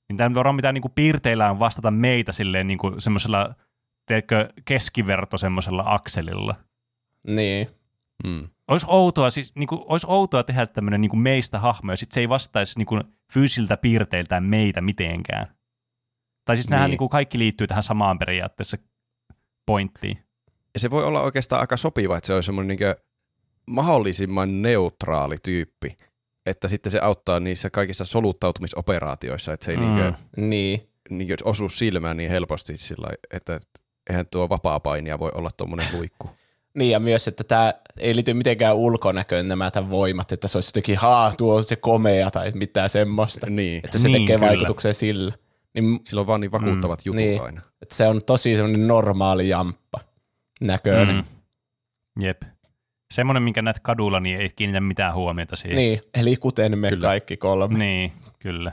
niin 0.09 0.17
tämä 0.17 0.35
varmaan 0.35 0.57
mitään 0.57 0.75
niin 0.75 0.83
kuin 0.83 0.93
piirteillään 0.95 1.59
vastata 1.59 1.91
meitä 1.91 2.33
silleen 2.33 2.67
niin 2.67 2.79
kuin 2.79 3.01
semmoisella, 3.01 3.55
keskiverto 4.65 5.37
semmoisella 5.37 5.85
akselilla. 5.87 6.55
Niin. 7.27 7.69
Mm. 8.25 8.49
Olisi 8.69 8.87
outoa, 8.89 9.31
siis, 9.31 9.55
niin 9.55 9.67
kuin, 9.67 9.81
olisi 9.87 10.07
outoa 10.11 10.43
tehdä 10.43 10.67
tämmöinen 10.67 11.01
niin 11.01 11.11
kuin 11.11 11.21
meistä 11.21 11.59
hahmo, 11.59 11.93
ja 11.93 11.97
sitten 11.97 12.15
se 12.15 12.21
ei 12.21 12.29
vastaisi 12.29 12.79
niin 12.79 12.87
kuin, 12.87 13.03
fyysiltä 13.33 13.77
piirteiltään 13.77 14.45
meitä 14.45 14.81
mitenkään. 14.81 15.57
Tai 16.45 16.57
siis 16.57 16.67
niin. 16.67 16.71
nämä 16.71 16.85
Niin. 16.85 16.91
niin 16.91 16.99
kuin, 16.99 17.09
kaikki 17.09 17.39
liittyy 17.39 17.67
tähän 17.67 17.83
samaan 17.83 18.19
periaatteessa 18.19 18.79
pointtiin. 19.67 20.19
Ja 20.75 20.81
se 20.81 20.91
voi 20.91 21.05
olla 21.05 21.23
oikeastaan 21.23 21.61
aika 21.61 21.77
sopiva, 21.77 22.17
että 22.17 22.27
se 22.27 22.35
on 22.35 22.43
semmoinen 22.43 22.77
niin 22.77 22.95
mahdollisimman 23.67 24.63
neutraali 24.63 25.37
tyyppi, 25.43 25.97
että 26.47 26.69
sitten 26.69 26.93
se 26.93 26.99
auttaa 26.99 27.41
niissä 27.41 27.71
kaikissa 27.71 28.05
soluttautumisoperaatioissa, 28.05 29.53
että 29.53 29.65
se 29.65 29.71
ei 29.71 29.77
mm. 29.77 29.95
niin 29.95 30.15
Niin. 30.37 30.89
niin 31.11 31.37
osu 31.45 31.69
silmään 31.69 32.17
niin 32.17 32.31
helposti 32.31 32.77
sillä 32.77 33.09
että 33.31 33.61
eihän 34.11 34.27
tuo 34.31 34.49
vapaa-painija 34.49 35.19
voi 35.19 35.31
olla 35.35 35.51
tuommoinen 35.57 35.87
luikku. 35.93 36.31
Niin 36.79 36.91
ja 36.91 37.01
myös, 37.01 37.29
että 37.29 37.45
tämä 37.45 37.75
ei 37.99 38.15
liity 38.17 38.35
mitenkään 38.35 38.77
ulkonäköön 38.77 39.49
nämä 39.49 39.71
tämän 39.71 39.91
voimat, 39.91 40.33
että 40.33 40.49
se 40.49 40.59
olisi 40.59 40.69
jotenkin, 40.69 40.97
haa, 40.99 41.33
tuo 41.33 41.57
on 41.57 41.65
se 41.65 41.77
komea 41.77 42.31
tai 42.31 42.53
mitään 42.55 42.91
semmoista. 42.91 43.51
Niin, 43.51 43.81
Että 43.85 43.99
se 43.99 44.09
Niin, 44.09 44.23
tekee 44.23 44.37
kyllä. 44.37 44.49
vaikutuksen 44.49 44.95
sillä. 44.95 45.33
Niin, 45.75 46.01
sillä 46.05 46.21
on 46.21 46.27
vaan 46.27 46.41
niin 46.41 46.53
vakuuttavat 46.53 46.99
mm. 46.99 47.03
jutut 47.09 47.21
niin. 47.21 47.43
aina. 47.43 47.63
että 47.83 47.95
se 47.95 48.09
on 48.09 48.23
tosi 48.25 48.57
semmoinen 48.57 48.87
normaali 48.87 49.49
jamppa 49.49 50.01
näköinen. 50.61 51.17
Mm. 51.17 52.25
Jep. 52.25 52.43
Semmoinen, 53.11 53.43
minkä 53.43 53.63
näet 53.63 53.81
kadulla, 53.83 54.21
niin 54.21 54.41
ei 54.41 54.51
kiinnitä 54.57 54.81
mitään 54.81 55.15
huomiota 55.15 55.57
siihen. 55.57 55.77
Niin, 55.77 55.99
eli 56.15 56.37
kuten 56.37 56.79
me 56.79 56.89
Kyllä. 56.91 57.03
kaikki 57.09 57.37
kolme. 57.37 57.79
Niin, 57.79 58.13
kyllä. 58.39 58.73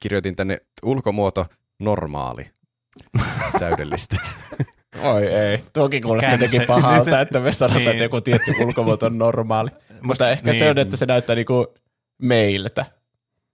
Kirjoitin 0.00 0.36
tänne 0.36 0.58
ulkomuoto 0.82 1.46
normaali. 1.78 2.50
Täydellistä. 3.60 4.16
Oi 5.02 5.26
ei, 5.26 5.64
tuokin 5.72 6.02
kuulostaa 6.02 6.32
jotenkin 6.32 6.60
se- 6.60 6.66
pahalta, 6.66 7.10
nyt- 7.10 7.20
että 7.20 7.40
me 7.40 7.52
sanotaan, 7.52 7.78
niin. 7.80 7.90
että 7.90 8.02
joku 8.02 8.20
tietty 8.20 8.52
ulkomuoto 8.66 9.06
on 9.06 9.18
normaali. 9.18 9.70
Mutta 10.02 10.30
ehkä 10.30 10.52
se 10.52 10.70
on, 10.70 10.78
että 10.78 10.96
se 10.96 11.06
näyttää 11.06 11.36
niinku 11.36 11.74
meiltä. 12.22 12.86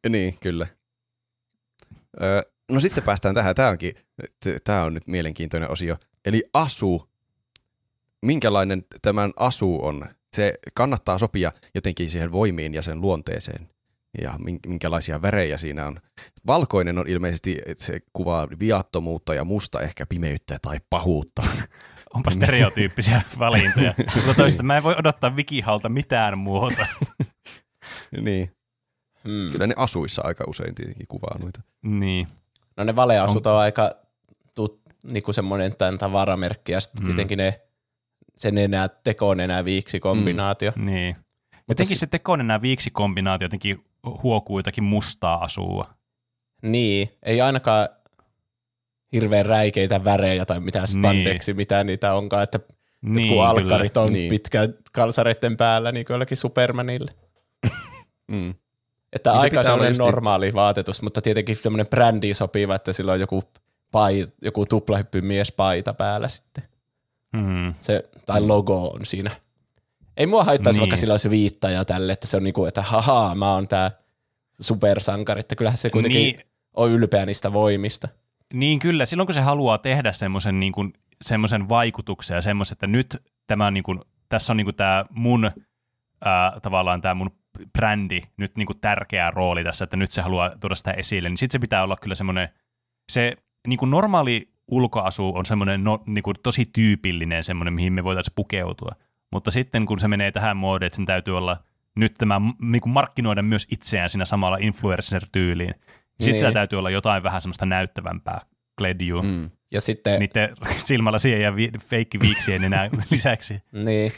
niin, 0.09 0.36
kyllä. 0.40 0.66
Öö, 2.22 2.42
no 2.70 2.80
sitten 2.80 3.05
päästään 3.05 3.34
tähän. 3.34 3.55
Tämä 3.55 3.68
onkin, 3.68 3.94
tämä 4.64 4.82
on 4.84 4.94
nyt 4.94 5.06
mielenkiintoinen 5.06 5.70
osio. 5.70 5.96
Eli 6.24 6.44
asu. 6.52 7.09
Minkälainen 8.24 8.84
tämän 9.02 9.32
asu 9.36 9.84
on? 9.84 10.06
Se 10.36 10.55
kannattaa 10.74 11.18
sopia 11.18 11.52
jotenkin 11.74 12.10
siihen 12.10 12.32
voimiin 12.32 12.74
ja 12.74 12.82
sen 12.82 13.01
luonteeseen. 13.01 13.68
Ja 14.22 14.34
min- 14.38 14.60
minkälaisia 14.66 15.22
värejä 15.22 15.56
siinä 15.56 15.86
on. 15.86 16.01
Valkoinen 16.46 16.98
on 16.98 17.09
ilmeisesti, 17.09 17.59
että 17.66 17.84
se 17.84 18.01
kuvaa 18.12 18.48
viattomuutta 18.60 19.34
ja 19.34 19.44
musta 19.44 19.80
ehkä 19.80 20.06
pimeyttä 20.06 20.59
tai 20.62 20.80
pahuutta. 20.90 21.42
Onpa 22.14 22.30
stereotyyppisiä 22.30 23.22
valintoja. 23.38 23.94
Mutta 24.16 24.34
toista 24.34 24.62
mä 24.62 24.76
en 24.76 24.82
voi 24.82 24.94
odottaa 24.98 25.30
Wikihalta 25.30 25.88
mitään 25.88 26.38
muuta. 26.38 26.86
niin. 28.20 28.51
Hmm. 29.24 29.52
Kyllä 29.52 29.66
ne 29.66 29.74
asuissa 29.76 30.22
aika 30.24 30.44
usein 30.48 30.74
tietenkin 30.74 31.06
kuvaa 31.09 31.38
noita. 31.38 31.60
niin. 31.82 32.26
No 32.76 32.84
ne 32.84 32.96
valeasut 32.96 33.46
on 33.46 33.59
aika 33.59 33.90
tut, 34.55 34.80
niinku 35.05 35.32
semmoinen 35.32 35.76
tämän 35.76 35.98
tavaramerkki 35.98 36.72
ja 36.72 36.80
sitten 36.80 37.02
Mm. 37.02 37.06
tietenkin 37.06 37.38
ne 37.38 37.60
sen 38.36 38.59
enää 38.59 38.89
tekoon 38.89 39.40
enää 39.40 39.65
viiksi 39.65 40.01
kombinaatio. 40.01 40.73
Mm. 40.77 40.86
Niin. 40.86 41.16
Mutta 41.16 41.62
Jotenkin 41.69 41.97
si- 41.97 42.01
se 42.01 42.06
tekoinen 42.06 42.47
nämä 42.47 42.62
viiksikombinaatio 42.62 43.44
jotenkin 43.44 43.85
huokuu 44.23 44.59
jotakin 44.59 44.85
mustaa 44.85 45.44
asua. 45.44 45.90
Niin, 46.62 47.09
ei 47.23 47.40
ainakaan 47.40 47.89
hirveän 49.12 49.47
räikeitä 49.47 50.05
värejä 50.05 50.47
tai 50.47 50.61
mitään 50.61 50.89
spandeksi, 50.89 51.51
niin. 51.52 51.56
mitä 51.56 51.85
niitä 51.85 52.15
onkaan, 52.15 52.43
että 52.43 52.61
niin, 53.02 53.15
Niin, 53.15 53.28
kun 53.35 53.44
alkkarit 53.47 53.97
on 53.97 54.06
Niin. 54.06 54.15
niin. 54.15 54.31
pitkään 54.31 54.74
kalsareiden 54.93 55.56
päällä, 55.56 55.93
niin 55.93 56.06
kuin 56.06 56.15
jollakin 56.15 56.36
Supermanille. 56.36 57.15
Mm. 58.28 58.55
Että 59.12 59.31
Niin 59.31 59.40
se 59.40 59.44
aika 59.44 59.61
pitää 59.61 59.61
olla 59.61 59.65
semmoinen 59.85 59.93
justi- 59.93 60.02
normaali 60.02 60.52
vaatetus, 60.55 61.02
mutta 61.02 61.23
tietenkin 61.23 61.56
semmoinen 61.56 61.86
brändi 61.86 62.35
sopiva, 62.35 62.74
että 62.74 62.93
sillä 62.93 63.12
on 63.12 63.20
joku, 63.20 63.43
pai, 63.93 64.27
joku 64.43 64.66
tuplahyppymiespaita 64.66 65.94
päällä 65.94 66.28
sitten. 66.28 66.65
Hmm. 67.36 67.74
Se, 67.81 68.02
tai 68.27 68.40
logo 68.40 68.89
on 68.89 69.06
siinä. 69.06 69.31
Ei 70.16 70.27
mua 70.27 70.44
haittaisi, 70.44 70.78
Niin. 70.78 70.82
vaikka 70.82 70.97
sillä 70.97 71.15
olisi 71.15 71.31
viittaja 71.31 71.85
tälle, 71.85 72.12
että 72.12 72.27
se 72.27 72.36
on 72.36 72.44
niinku, 72.44 72.65
että 72.65 72.82
haha, 72.82 73.35
mä 73.35 73.52
oon 73.52 73.69
tää 73.69 73.90
supersankari, 74.61 75.40
että 75.40 75.56
kyllähän 75.56 75.78
se 75.78 75.90
kuitenkin 75.90 76.20
Niin, 76.23 76.36
niin. 76.36 76.47
on 76.74 76.90
ylpeä 76.90 77.27
niistä 77.27 77.52
voimista. 77.52 78.09
Niin 78.52 78.78
kyllä, 78.78 79.06
silloin 79.06 79.27
kun 79.27 79.35
se 79.35 79.40
haluaa 79.40 79.78
tehdä 79.78 80.12
semmoisen 80.12 80.61
niin 80.61 80.73
kuin, 80.73 80.93
semmoisen 81.23 81.69
vaikutuksen 81.69 82.35
ja 82.35 82.43
semmoisen, 82.43 82.74
että 82.74 82.86
nyt 82.86 83.16
tämä 83.47 83.66
on 83.66 83.74
niin 83.74 83.85
kuin, 83.85 84.01
tässä 84.28 84.52
on 84.52 84.56
niin 84.56 84.65
kuin 84.65 84.77
tämä 84.77 85.05
mun 85.11 85.51
ää, 86.24 86.52
tavallaan 86.62 87.01
tämä 87.01 87.15
mun 87.15 87.31
brändi 87.73 88.20
nyt 88.36 88.56
niin 88.56 88.66
kuin 88.66 88.81
tärkeä 88.81 89.31
rooli 89.31 89.65
tässä, 89.65 89.85
että 89.85 89.97
nyt 89.97 90.11
se 90.11 90.23
haluaa 90.23 90.51
tuoda 90.61 90.74
sitä 90.74 90.90
esille, 90.93 91.28
niin 91.28 91.36
sitten 91.36 91.52
se 91.52 91.62
pitää 91.62 91.82
olla 91.82 91.97
kyllä 91.97 92.15
semmoinen, 92.15 92.48
se 93.09 93.36
niin 93.66 93.78
kuin 93.78 93.90
normaali 93.90 94.53
ulkoasu 94.69 95.32
on 95.36 95.47
semmoinen 95.47 95.85
no, 95.85 96.03
niin 96.07 96.23
kuin 96.23 96.36
tosi 96.43 96.66
tyypillinen 96.73 97.45
semmoinen, 97.45 97.74
mihin 97.74 97.93
me 97.93 98.05
voitaisiin 98.05 98.32
pukeutua. 98.36 98.93
Mutta 99.32 99.51
sitten 99.51 99.86
kun 99.86 99.99
se 99.99 100.09
menee 100.09 100.32
tähän 100.32 100.57
moodiin, 100.57 100.86
että 100.86 100.97
sen 100.97 101.07
täytyy 101.07 101.36
olla 101.39 101.57
nyt 101.97 102.15
tämä 102.19 102.41
niin 102.62 102.81
kuin 102.82 102.93
markkinoida 102.93 103.43
myös 103.43 103.66
itseään 103.70 104.11
siinä 104.11 104.24
samalla 104.24 104.57
influencer-tyyliin, 104.57 105.74
sitten 105.74 105.93
Niin. 106.27 106.39
siellä 106.39 106.55
täytyy 106.55 106.78
olla 106.78 106.91
jotain 106.91 107.23
vähän 107.23 107.41
semmoista 107.41 107.66
näyttävämpää 107.66 108.41
kledjua. 108.78 109.23
Mm. 109.23 109.51
Ja 109.73 109.81
sitten, 109.81 110.20
Niiden 110.20 110.49
silmälasien 110.77 111.41
ja 111.41 111.57
vi- 111.57 111.70
feikkiviiksien 111.89 112.65
enää 112.65 112.89
lisäksi. 113.11 113.62
niin, 113.73 114.12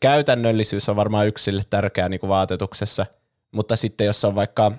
käytännöllisyys 0.00 0.88
on 0.88 0.96
varmaan 0.96 1.26
yksi 1.28 1.44
sille 1.44 1.62
tärkeää 1.70 2.08
niin 2.08 2.20
kuin 2.20 2.28
vaatetuksessa, 2.30 3.06
mutta 3.52 3.76
sitten 3.76 4.04
jos 4.06 4.24
on 4.24 4.34
vaikka, 4.34 4.72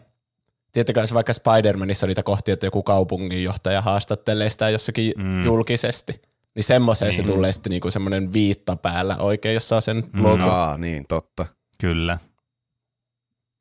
tietenkään 0.71 1.07
se 1.07 1.13
vaikka 1.13 1.33
Spider-Manissa 1.33 2.03
on 2.03 2.07
niitä 2.07 2.23
kohtia, 2.23 2.53
että 2.53 2.65
joku 2.67 2.83
kaupunginjohtaja 2.83 3.81
haastattelee 3.81 4.49
sitä 4.49 4.69
jossakin 4.69 5.13
Mm. 5.17 5.45
julkisesti, 5.45 6.21
niin 6.55 6.63
semmoiseen 6.63 7.09
niin. 7.09 7.15
se 7.15 7.21
Niin. 7.21 7.33
tulee 7.33 7.51
sitten 7.51 7.69
niinku 7.69 7.91
semmoinen 7.91 8.33
viitta 8.33 8.75
päällä 8.75 9.17
oikein, 9.17 9.53
jossa 9.53 9.75
on 9.75 9.81
sen 9.81 10.03
Mm. 10.13 10.23
logo. 10.23 10.43
Aa, 10.43 10.77
niin, 10.77 11.05
totta. 11.07 11.45
Kyllä. 11.81 12.17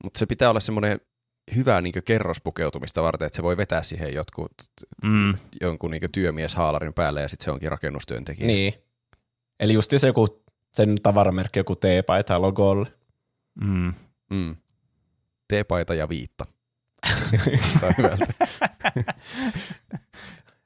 Mutta 0.05 0.19
se 0.19 0.27
pitää 0.27 0.51
olla 0.51 0.61
semmoinen 0.61 1.01
hyvä 1.57 1.81
niin 1.81 1.95
kerrospukeutumista 2.05 3.03
varten, 3.03 3.27
että 3.27 3.37
se 3.37 3.43
voi 3.43 3.57
vetää 3.57 3.83
siihen 3.83 4.15
jotkut, 4.15 4.53
Mm. 5.05 5.35
jonkun 5.61 5.91
niin 5.91 6.03
työmieshaalarin 6.13 6.95
päälle 6.95 7.21
ja 7.23 7.29
sitten 7.29 7.45
se 7.45 7.51
onkin 7.51 7.71
rakennustyöntekijä. 7.71 8.47
Niin. 8.47 8.75
Eli 9.61 9.73
just 9.73 9.91
se 9.97 10.07
joku, 10.07 10.43
sen 10.75 10.97
tavaramerkki 11.03 11.59
joku 11.59 11.77
T-paita 11.77 12.41
logolle. 12.43 12.93
Mm. 13.61 13.95
Mm. 14.31 14.57
T-paita 15.49 15.95
ja 15.95 16.09
viitta. 16.09 16.47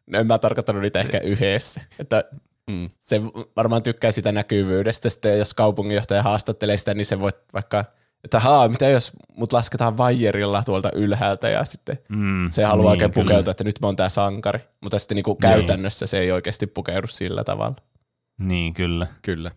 No 0.07 0.19
en 0.19 0.27
mä 0.27 0.39
tarkoittanut 0.39 0.83
niitä 0.83 1.01
ehkä 1.01 1.19
yhdessä. 1.19 1.81
Että 1.99 2.25
Mm. 2.71 2.89
se 3.01 3.21
varmaan 3.57 3.83
tykkää 3.83 4.13
sitä 4.13 4.33
näkyvyydestä. 4.33 5.09
Sitten 5.11 5.39
jos 5.39 5.55
kaupunginjohtaja 5.55 6.23
haastattelee 6.23 6.77
sitä, 6.77 6.95
niin 6.95 7.07
se 7.07 7.21
voi 7.21 7.31
vaikka, 7.53 7.85
että 8.25 8.41
haa, 8.41 8.69
mitä 8.69 8.89
jos 8.89 9.13
mut 9.37 9.53
lasketaan 9.53 9.97
vaijerilla 9.97 10.63
tuolta 10.63 10.91
ylhäältä 10.95 11.49
ja 11.49 11.65
sitten 11.65 11.99
Mm. 12.09 12.51
se 12.51 12.65
haluaa 12.65 12.85
niin, 12.85 12.91
oikein 12.91 13.13
kyllä. 13.13 13.25
pukeutua, 13.25 13.51
että 13.51 13.65
nyt 13.65 13.81
mä 13.81 13.87
oon 13.89 13.97
tää 13.97 14.09
sankari. 14.09 14.59
Mutta 14.81 14.99
sitten 14.99 15.15
niinku 15.17 15.35
käytännössä 15.35 16.07
se 16.07 16.19
ei 16.19 16.33
oikeasti 16.33 16.67
pukeudu 16.67 17.07
sillä 17.07 17.45
tavalla. 17.45 17.77
Niin, 18.41 18.75
kyllä. 18.75 19.07
Kyllä. 19.23 19.51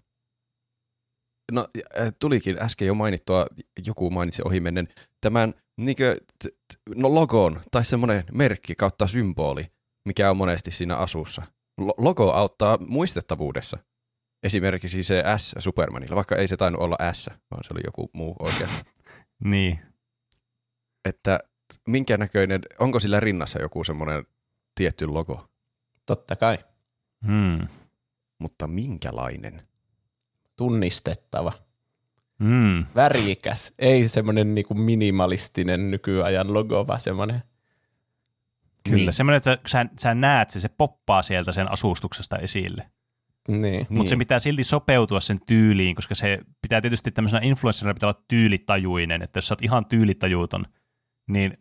No, 1.52 1.68
äh, 2.00 2.14
tulikin 2.20 2.58
äsken 2.62 2.88
jo 2.88 2.94
mainittua, 2.94 3.48
joku 3.86 4.10
mainitsi 4.10 4.42
ohimennen, 4.46 4.88
tämän 5.22 5.54
niinkö, 5.78 6.18
t- 6.44 6.48
t- 6.48 6.80
no 6.96 7.16
logon 7.16 7.62
tai 7.72 7.86
semmoinen 7.86 8.24
merkki 8.32 8.76
kautta 8.76 9.08
symboli, 9.08 9.66
mikä 10.06 10.30
on 10.32 10.38
monesti 10.38 10.72
siinä 10.72 10.96
asussa. 10.96 11.42
Lo- 11.78 11.96
logo 11.98 12.32
auttaa 12.32 12.78
muistettavuudessa. 12.78 13.78
esimerkiksi 14.44 15.04
se 15.04 15.24
S 15.38 15.56
Supermanilla, 15.60 16.16
vaikka 16.16 16.36
ei 16.36 16.48
se 16.48 16.58
tainnut 16.58 16.82
olla 16.82 16.98
S, 17.14 17.30
vaan 17.52 17.64
se 17.64 17.74
oli 17.74 17.82
joku 17.86 18.10
muu 18.14 18.36
oikeasti. 18.40 18.82
Niin. 19.44 19.80
että 21.06 21.40
minkä 21.88 22.18
näköinen, 22.18 22.62
onko 22.80 23.00
sillä 23.00 23.20
rinnassa 23.20 23.62
joku 23.62 23.84
semmoinen 23.84 24.26
tietty 24.76 25.08
logo, 25.08 25.48
Totta 26.06 26.36
kai. 26.36 26.58
Hmm. 27.28 27.68
mutta 28.40 28.68
minkälainen? 28.68 29.68
Tunnistettava. 30.56 31.54
Hmm. 32.44 32.86
Värikäs. 32.96 33.74
Ei 33.80 34.08
semmoinen 34.08 34.56
niinku 34.56 34.74
minimalistinen 34.74 35.92
nykyajan 35.92 36.54
logo, 36.54 36.88
vaan 36.88 37.00
semmoinen 37.00 37.44
Kyllä, 38.84 38.98
Niin. 38.98 39.14
semmoinen, 39.14 39.38
että 39.38 39.58
sä, 39.68 39.86
sä 40.00 40.16
näet 40.16 40.50
se, 40.50 40.60
se 40.60 40.70
poppaa 40.70 41.22
sieltä 41.22 41.52
sen 41.52 41.72
asustuksesta 41.72 42.38
esille. 42.38 42.90
niin. 43.48 43.62
Niin. 43.62 43.88
Mutta 43.90 44.10
se 44.10 44.16
pitää 44.16 44.40
silti 44.40 44.64
sopeutua 44.64 45.20
sen 45.20 45.40
tyyliin, 45.48 45.96
koska 45.96 46.16
se 46.16 46.40
pitää 46.62 46.82
tietysti 46.82 47.12
tämmöisenä 47.12 47.42
influencerina 47.44 47.94
pitää 47.94 48.10
olla 48.10 48.24
tyylitajuinen, 48.28 49.22
että 49.22 49.38
jos 49.38 49.48
sä 49.48 49.54
oot 49.54 49.62
ihan 49.62 49.86
tyylitajuuton, 49.86 50.66
niin 51.28 51.58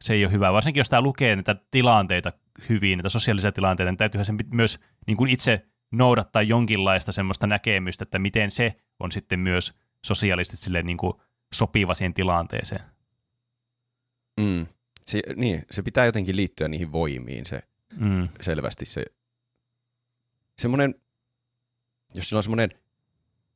se 0.00 0.14
ei 0.14 0.24
ole 0.24 0.32
hyvä. 0.32 0.52
Varsinkin 0.52 0.80
jos 0.80 0.88
tämä 0.88 1.02
lukee 1.02 1.36
näitä 1.36 1.56
tilanteita 1.70 2.32
hyvin, 2.68 2.98
näitä 2.98 3.08
sosiaalisia 3.08 3.52
tilanteita, 3.52 3.90
niin 3.92 3.98
täytyyhän 3.98 4.26
sen 4.26 4.36
myös 4.52 4.80
niin 5.06 5.16
kuin 5.16 5.30
itse 5.30 5.66
noudattaa 5.92 6.42
jonkinlaista 6.42 7.12
semmoista 7.12 7.46
näkemystä, 7.46 8.02
että 8.02 8.18
miten 8.18 8.50
se 8.50 8.74
on 9.00 9.12
sitten 9.12 9.40
myös 9.40 9.72
sosiaalisesti 10.06 10.56
silleen 10.56 10.86
niin 10.86 10.96
kuin 10.96 11.12
sopiva 11.54 11.94
siihen 11.94 12.14
tilanteeseen. 12.14 12.82
Mm. 14.40 14.66
Se, 15.06 15.22
niin, 15.36 15.64
se 15.70 15.82
pitää 15.82 16.06
jotenkin 16.06 16.36
liittyä 16.36 16.68
niihin 16.68 16.92
voimiin, 16.92 17.46
se 17.46 17.62
Mm. 17.96 18.28
selvästi 18.40 18.86
se 18.86 19.04
semmoinen, 20.58 20.94
jos 22.14 22.28
sillä 22.28 22.38
on 22.38 22.42
semmoinen 22.42 22.70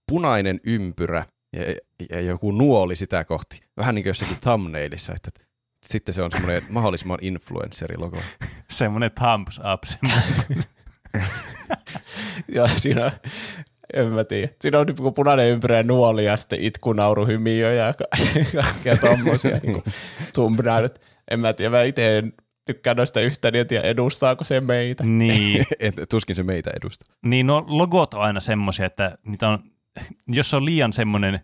punainen 0.09 0.61
ympyrä 0.65 1.27
ja, 1.53 1.63
ja 2.11 2.21
joku 2.21 2.53
nuoli 2.53 2.97
sitä 2.97 3.25
kohti, 3.25 3.61
vähän 3.77 3.95
niin 3.95 4.03
kuin 4.03 4.11
jossakin 4.11 4.41
thumbnailissa, 4.41 5.13
että 5.15 5.31
sitten 5.83 6.15
se 6.15 6.23
on 6.23 6.33
semmoinen 6.33 6.63
mahdollisimman 6.71 7.19
influencerilogo. 7.23 8.19
Semmoinen 8.71 9.11
thumbs 9.11 9.61
up. 9.73 9.83
Semmoinen. 9.85 10.65
Ja 12.55 12.67
siinä 12.67 13.13
en 13.93 14.07
mä 14.13 14.25
tiedä. 14.25 14.49
Siinä 14.61 14.79
on 14.79 14.87
niinku 14.87 15.13
punainen 15.13 15.49
ympyrä 15.51 15.83
nuoli 15.83 16.25
ja 16.25 16.37
sitten 16.37 16.61
itku, 16.61 16.93
nauru, 16.93 17.27
hymiö 17.27 17.73
ja 17.75 17.95
ka- 17.95 18.05
kaikkea 18.63 18.97
tommosia 18.97 19.59
niinku 19.63 19.85
thumbnailit. 20.35 21.01
En 21.31 21.41
mä 21.41 21.53
tiedä, 21.53 21.71
mä 21.71 21.83
itse 21.83 22.19
en 22.19 22.33
tykkää 22.65 22.95
noista 22.95 23.21
yhtään, 23.21 23.53
niin 23.53 23.67
tiedä 23.67 23.89
edustaako 23.89 24.45
se 24.45 24.61
meitä. 24.61 25.05
niin. 25.05 25.67
Et, 25.81 25.95
tuskin 26.11 26.37
se 26.37 26.43
meitä 26.43 26.71
edustaa. 26.77 27.15
Niin 27.27 27.47
no 27.47 27.65
logot 27.69 28.15
on 28.15 28.23
aina 28.23 28.41
semmoisia, 28.41 28.87
että 28.87 29.19
niitä 29.27 29.49
on, 29.49 29.59
jos 30.29 30.51
se 30.51 30.57
on 30.57 30.65
liian 30.65 30.93
semmoinen 30.93 31.41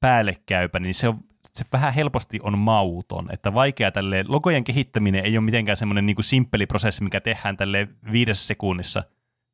päällekkäypä, 0.00 0.78
niin 0.80 0.94
se, 0.94 1.08
on, 1.08 1.18
se 1.52 1.64
vähän 1.72 1.94
helposti 1.94 2.40
on 2.42 2.58
mauton. 2.58 3.28
Että 3.32 3.54
vaikea 3.54 3.92
tälle 3.92 4.24
logojen 4.28 4.64
kehittäminen 4.64 5.24
ei 5.24 5.38
ole 5.38 5.44
mitenkään 5.44 5.76
semmoinen 5.76 6.06
niin 6.06 6.16
kuin 6.16 6.24
simppeli 6.24 6.66
prosessi, 6.66 7.04
mikä 7.04 7.20
tehdään 7.20 7.56
tälle 7.56 7.88
viidessä 8.12 8.46
sekunnissa. 8.46 9.02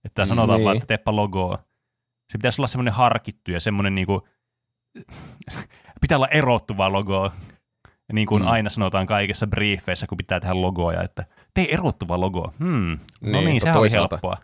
Että 0.05 0.27
sanotaan 0.27 0.57
Niin. 0.59 0.65
vaan, 0.65 0.77
että 0.77 0.87
teepä 0.87 1.17
logoa. 1.17 1.59
Se 2.31 2.39
pitäisi 2.39 2.61
olla 2.61 2.67
semmoinen 2.69 2.95
harkittu 2.95 3.51
ja 3.51 3.61
semmoinen 3.61 3.95
niin 3.95 4.07
kuin, 4.07 4.21
pitää 6.01 6.19
olla 6.19 6.29
erottuva 6.29 6.93
logo. 6.93 7.33
Ja 7.87 8.15
niin 8.15 8.27
kuin 8.27 8.43
Mm. 8.43 8.49
aina 8.49 8.71
sanotaan 8.71 9.07
kaikissa 9.07 9.47
briefeissä, 9.47 10.07
kun 10.07 10.17
pitää 10.17 10.41
tehdä 10.41 10.61
logoja, 10.61 11.03
että 11.03 11.25
tee 11.55 11.75
erottuva 11.75 12.21
logo. 12.21 12.53
Hmm. 12.59 12.99
No 13.21 13.31
Niin, 13.41 13.45
niin, 13.45 13.61
sehän 13.61 13.77
oli 13.77 13.89
toisaalta- 13.89 14.15
helppoa. 14.17 14.37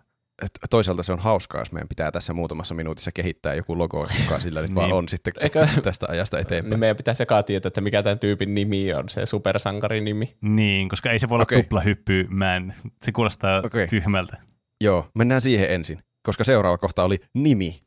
Et 0.43 0.51
toisaalta 0.71 1.03
se 1.03 1.13
on 1.13 1.19
hauskaa, 1.19 1.61
jos 1.61 1.73
meidän 1.73 1.89
pitää 1.89 2.11
tässä 2.13 2.33
muutamassa 2.33 2.75
minuutissa 2.75 3.13
kehittää 3.13 3.55
joku 3.55 3.79
logo, 3.79 4.07
joka 4.25 4.39
sillä 4.39 4.63
nyt 4.63 4.75
vaan 4.75 4.89
Niin. 4.89 4.95
on 4.97 5.09
sitten 5.09 5.33
Eikä- 5.41 5.69
tästä 5.83 6.07
ajasta 6.09 6.39
eteenpäin. 6.39 6.71
Niin 6.71 6.81
meidän 6.81 6.97
pitää 6.97 7.15
sekaan 7.15 7.45
tietää, 7.45 7.69
että 7.69 7.81
mikä 7.81 8.03
tämän 8.03 8.19
tyypin 8.19 8.55
nimi 8.55 8.95
on, 8.95 9.09
se 9.09 9.27
supersankarin 9.27 10.05
nimi. 10.05 10.37
Niin, 10.43 10.89
koska 10.89 11.11
ei 11.11 11.19
se 11.19 11.29
voi 11.29 11.37
olla 11.37 11.43
okay. 11.43 11.63
tuplahyppy, 11.63 12.27
mä 12.31 12.57
en, 12.57 12.75
se 13.03 13.13
kuulostaa 13.13 13.59
okay. 13.65 13.87
tyhmältä. 13.87 14.37
Joo, 14.81 15.09
mennään 15.15 15.41
siihen 15.41 15.71
ensin, 15.71 15.99
koska 16.27 16.45
seuraava 16.45 16.79
kohta 16.79 17.05
oli 17.05 17.19
nimi. 17.35 17.81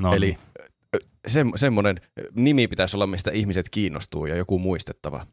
No 0.00 0.14
Eli 0.14 0.26
niin. 0.26 0.38
se, 1.26 1.44
semmoinen 1.56 2.00
nimi 2.34 2.68
pitäisi 2.68 2.96
olla, 2.96 3.06
mistä 3.06 3.30
ihmiset 3.30 3.68
kiinnostuu 3.68 4.26
ja 4.26 4.36
joku 4.36 4.58
muistettava. 4.58 5.26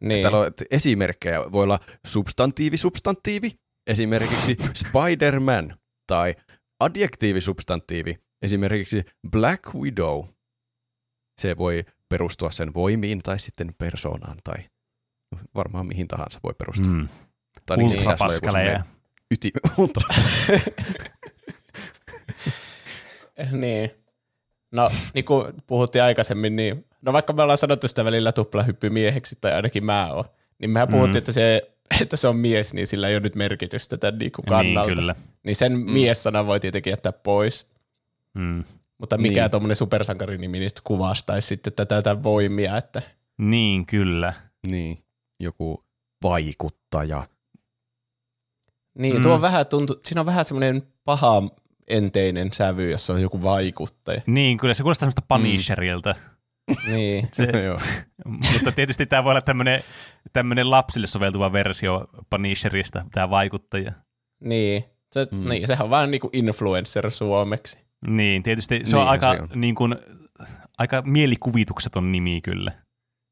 Niin. 0.00 0.22
Täällä 0.22 0.38
on 0.38 0.52
esimerkkejä, 0.70 1.52
voi 1.52 1.62
olla 1.62 1.80
substantiivi, 2.06 2.76
substantiivi, 2.76 3.50
esimerkiksi 3.86 4.56
Spider-Man, 4.74 5.78
tai 6.06 6.34
adjektiivi, 6.80 7.40
substantiivi, 7.40 8.18
esimerkiksi 8.42 9.04
Black 9.30 9.74
Widow. 9.74 10.24
Se 11.40 11.56
voi 11.56 11.84
perustua 12.08 12.50
sen 12.50 12.74
voimiin 12.74 13.22
tai 13.22 13.38
sitten 13.38 13.74
persoonaan 13.78 14.38
tai 14.44 14.64
varmaan 15.54 15.86
mihin 15.86 16.08
tahansa 16.08 16.40
voi 16.42 16.54
perustua. 16.58 16.92
Mm. 16.92 17.08
Tai 17.66 17.76
niin 17.76 17.98
Ultrapaskaleja. 17.98 18.82
yti, 19.30 19.50
ultra. 19.78 20.08
Niin. 23.52 23.90
No, 24.72 24.90
niin 25.14 25.24
kuin 25.24 25.52
puhuttiin 25.66 26.02
aikaisemmin, 26.02 26.56
niin 26.56 26.84
no 27.02 27.12
vaikka 27.12 27.32
me 27.32 27.42
ollaan 27.42 27.58
sanottu 27.58 27.88
sitä 27.88 28.04
välillä 28.04 28.32
tuplahyppymieheksi, 28.32 29.36
tai 29.40 29.52
ainakin 29.52 29.84
mä 29.84 30.12
oon, 30.12 30.24
niin 30.58 30.70
mehän 30.70 30.88
puhuttiin, 30.88 31.14
Mm. 31.14 31.18
että, 31.18 31.32
se, 31.32 31.70
että 32.02 32.16
se 32.16 32.28
on 32.28 32.36
mies, 32.36 32.74
niin 32.74 32.86
sillä 32.86 33.08
ei 33.08 33.14
ole 33.14 33.20
nyt 33.20 33.34
merkitystä 33.34 33.96
tämän 33.96 34.18
niin 34.18 34.32
kuin 34.32 34.42
Niin, 34.44 34.48
kannalta. 34.74 34.94
kyllä. 34.94 35.14
Niin 35.42 35.56
sen 35.56 35.72
mm. 35.72 35.90
mies-sana 35.92 36.46
voi 36.46 36.60
tietenkin 36.60 36.90
jättää 36.90 37.12
pois. 37.12 37.66
Mm. 38.34 38.64
Mutta 38.98 39.18
mikä 39.18 39.28
Niin. 39.34 39.40
niin. 39.42 39.50
tuommoinen 39.50 39.76
supersankarinimi 39.76 40.58
nyt 40.58 40.80
kuvastaisi 40.84 41.48
sitten 41.48 41.72
tätä, 41.72 41.94
tätä 42.02 42.22
voimia, 42.22 42.76
että 42.76 43.02
Niin, 43.38 43.86
kyllä. 43.86 44.32
niin, 44.70 45.04
joku 45.40 45.84
vaikuttaja. 46.22 47.28
niin, 48.98 49.16
Mm. 49.16 49.22
tuo 49.22 49.34
on 49.34 49.40
vähän 49.40 49.66
tuntu, 49.66 50.00
siinä 50.04 50.20
on 50.20 50.26
vähän 50.26 50.44
semmoinen 50.44 50.82
paha 51.04 51.42
enteinen 51.88 52.52
sävy, 52.52 52.90
jossa 52.90 53.12
on 53.12 53.22
joku 53.22 53.42
vaikuttaja. 53.42 54.20
Niin, 54.26 54.58
kyllä 54.58 54.74
se 54.74 54.82
kuulostaa 54.82 55.00
semmoista 55.10 55.22
Punisherilta. 55.28 56.14
Niin, 56.86 57.28
Se, 57.32 57.44
Joo. 57.66 57.78
mutta 58.24 58.72
tietysti 58.72 59.06
tämä 59.06 59.24
voi 59.24 59.30
olla 59.30 59.40
tämmöinen, 59.40 59.80
tämmöinen 60.32 60.70
lapsille 60.70 61.06
soveltuva 61.06 61.52
versio 61.52 62.06
Punisherista, 62.30 63.04
tämä 63.12 63.30
vaikuttaja. 63.30 63.92
niin. 64.40 64.84
Se, 65.12 65.24
Mm. 65.32 65.38
mm. 65.38 65.48
niin, 65.48 65.66
sehän 65.66 65.84
on 65.84 65.90
vähän 65.90 66.10
niin 66.10 66.20
kuin 66.20 66.30
influencer 66.32 67.10
suomeksi. 67.10 67.78
Niin, 68.06 68.42
tietysti 68.42 68.80
se 68.84 68.96
on 68.96 69.00
Niinhän 69.00 69.10
aika, 69.12 69.34
se 69.34 69.42
on. 69.54 69.60
Niin 69.60 69.74
kuin, 69.74 69.96
aika 70.78 71.02
mielikuvitukseton 71.06 72.12
nimi 72.12 72.40
kyllä. 72.40 72.72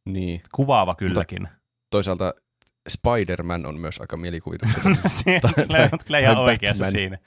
Niin. 0.08 0.40
Kuvaava 0.54 0.94
kylläkin. 0.94 1.48
Toisaalta 1.90 2.34
Spider-Man 2.88 3.66
on 3.66 3.80
myös 3.80 3.98
aika 4.00 4.16
mielikuvitukseton. 4.16 4.96
se 5.06 5.40
Tai- 5.40 5.50
on 5.58 5.66
kyllä, 5.66 5.88
tai- 5.88 5.98
kyllä 6.06 6.18
ihan 6.18 6.38
oikeassa 6.38 6.90
siinä. 6.90 7.18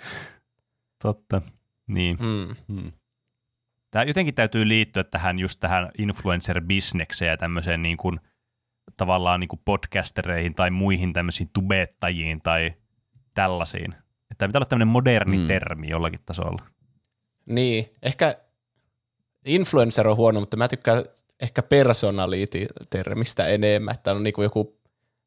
Totta. 1.01 1.41
Niin. 1.87 2.17
Mm. 2.19 2.55
hmm. 2.67 2.91
Tämä 3.91 4.03
jotenkin 4.03 4.35
täytyy 4.35 4.67
liittyä 4.67 5.03
tähän 5.03 5.39
just 5.39 5.59
tähän 5.59 5.89
influencer-bisnekseen 5.97 7.29
ja 7.29 7.37
tämmöiseen 7.37 7.81
niin 7.81 7.97
kuin, 7.97 8.19
tavallaan 8.97 9.39
niin 9.39 9.47
kuin 9.47 9.61
podcastereihin 9.65 10.55
tai 10.55 10.69
muihin 10.69 11.13
tämmöisiin 11.13 11.49
tubettajiin 11.53 12.41
tai 12.41 12.73
tällaisiin. 13.33 13.95
Että 14.31 14.47
pitää 14.47 14.59
olla 14.59 14.65
tämmöinen 14.65 14.87
moderni 14.87 15.37
Mm. 15.37 15.41
mm. 15.41 15.47
termi 15.47 15.89
jollakin 15.89 16.19
tasolla. 16.25 16.65
Niin, 17.45 17.89
ehkä 18.03 18.35
influencer 19.45 20.07
on 20.07 20.17
huono, 20.17 20.39
mutta 20.39 20.57
mä 20.57 20.67
tykkään 20.67 21.03
ehkä 21.39 21.61
personality-termistä 21.63 23.47
enemmän, 23.47 23.93
että 23.95 24.11
on 24.11 24.23
niinku 24.23 24.43
joku, 24.43 24.79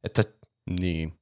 että 0.05 0.23
Niin. 0.83 1.13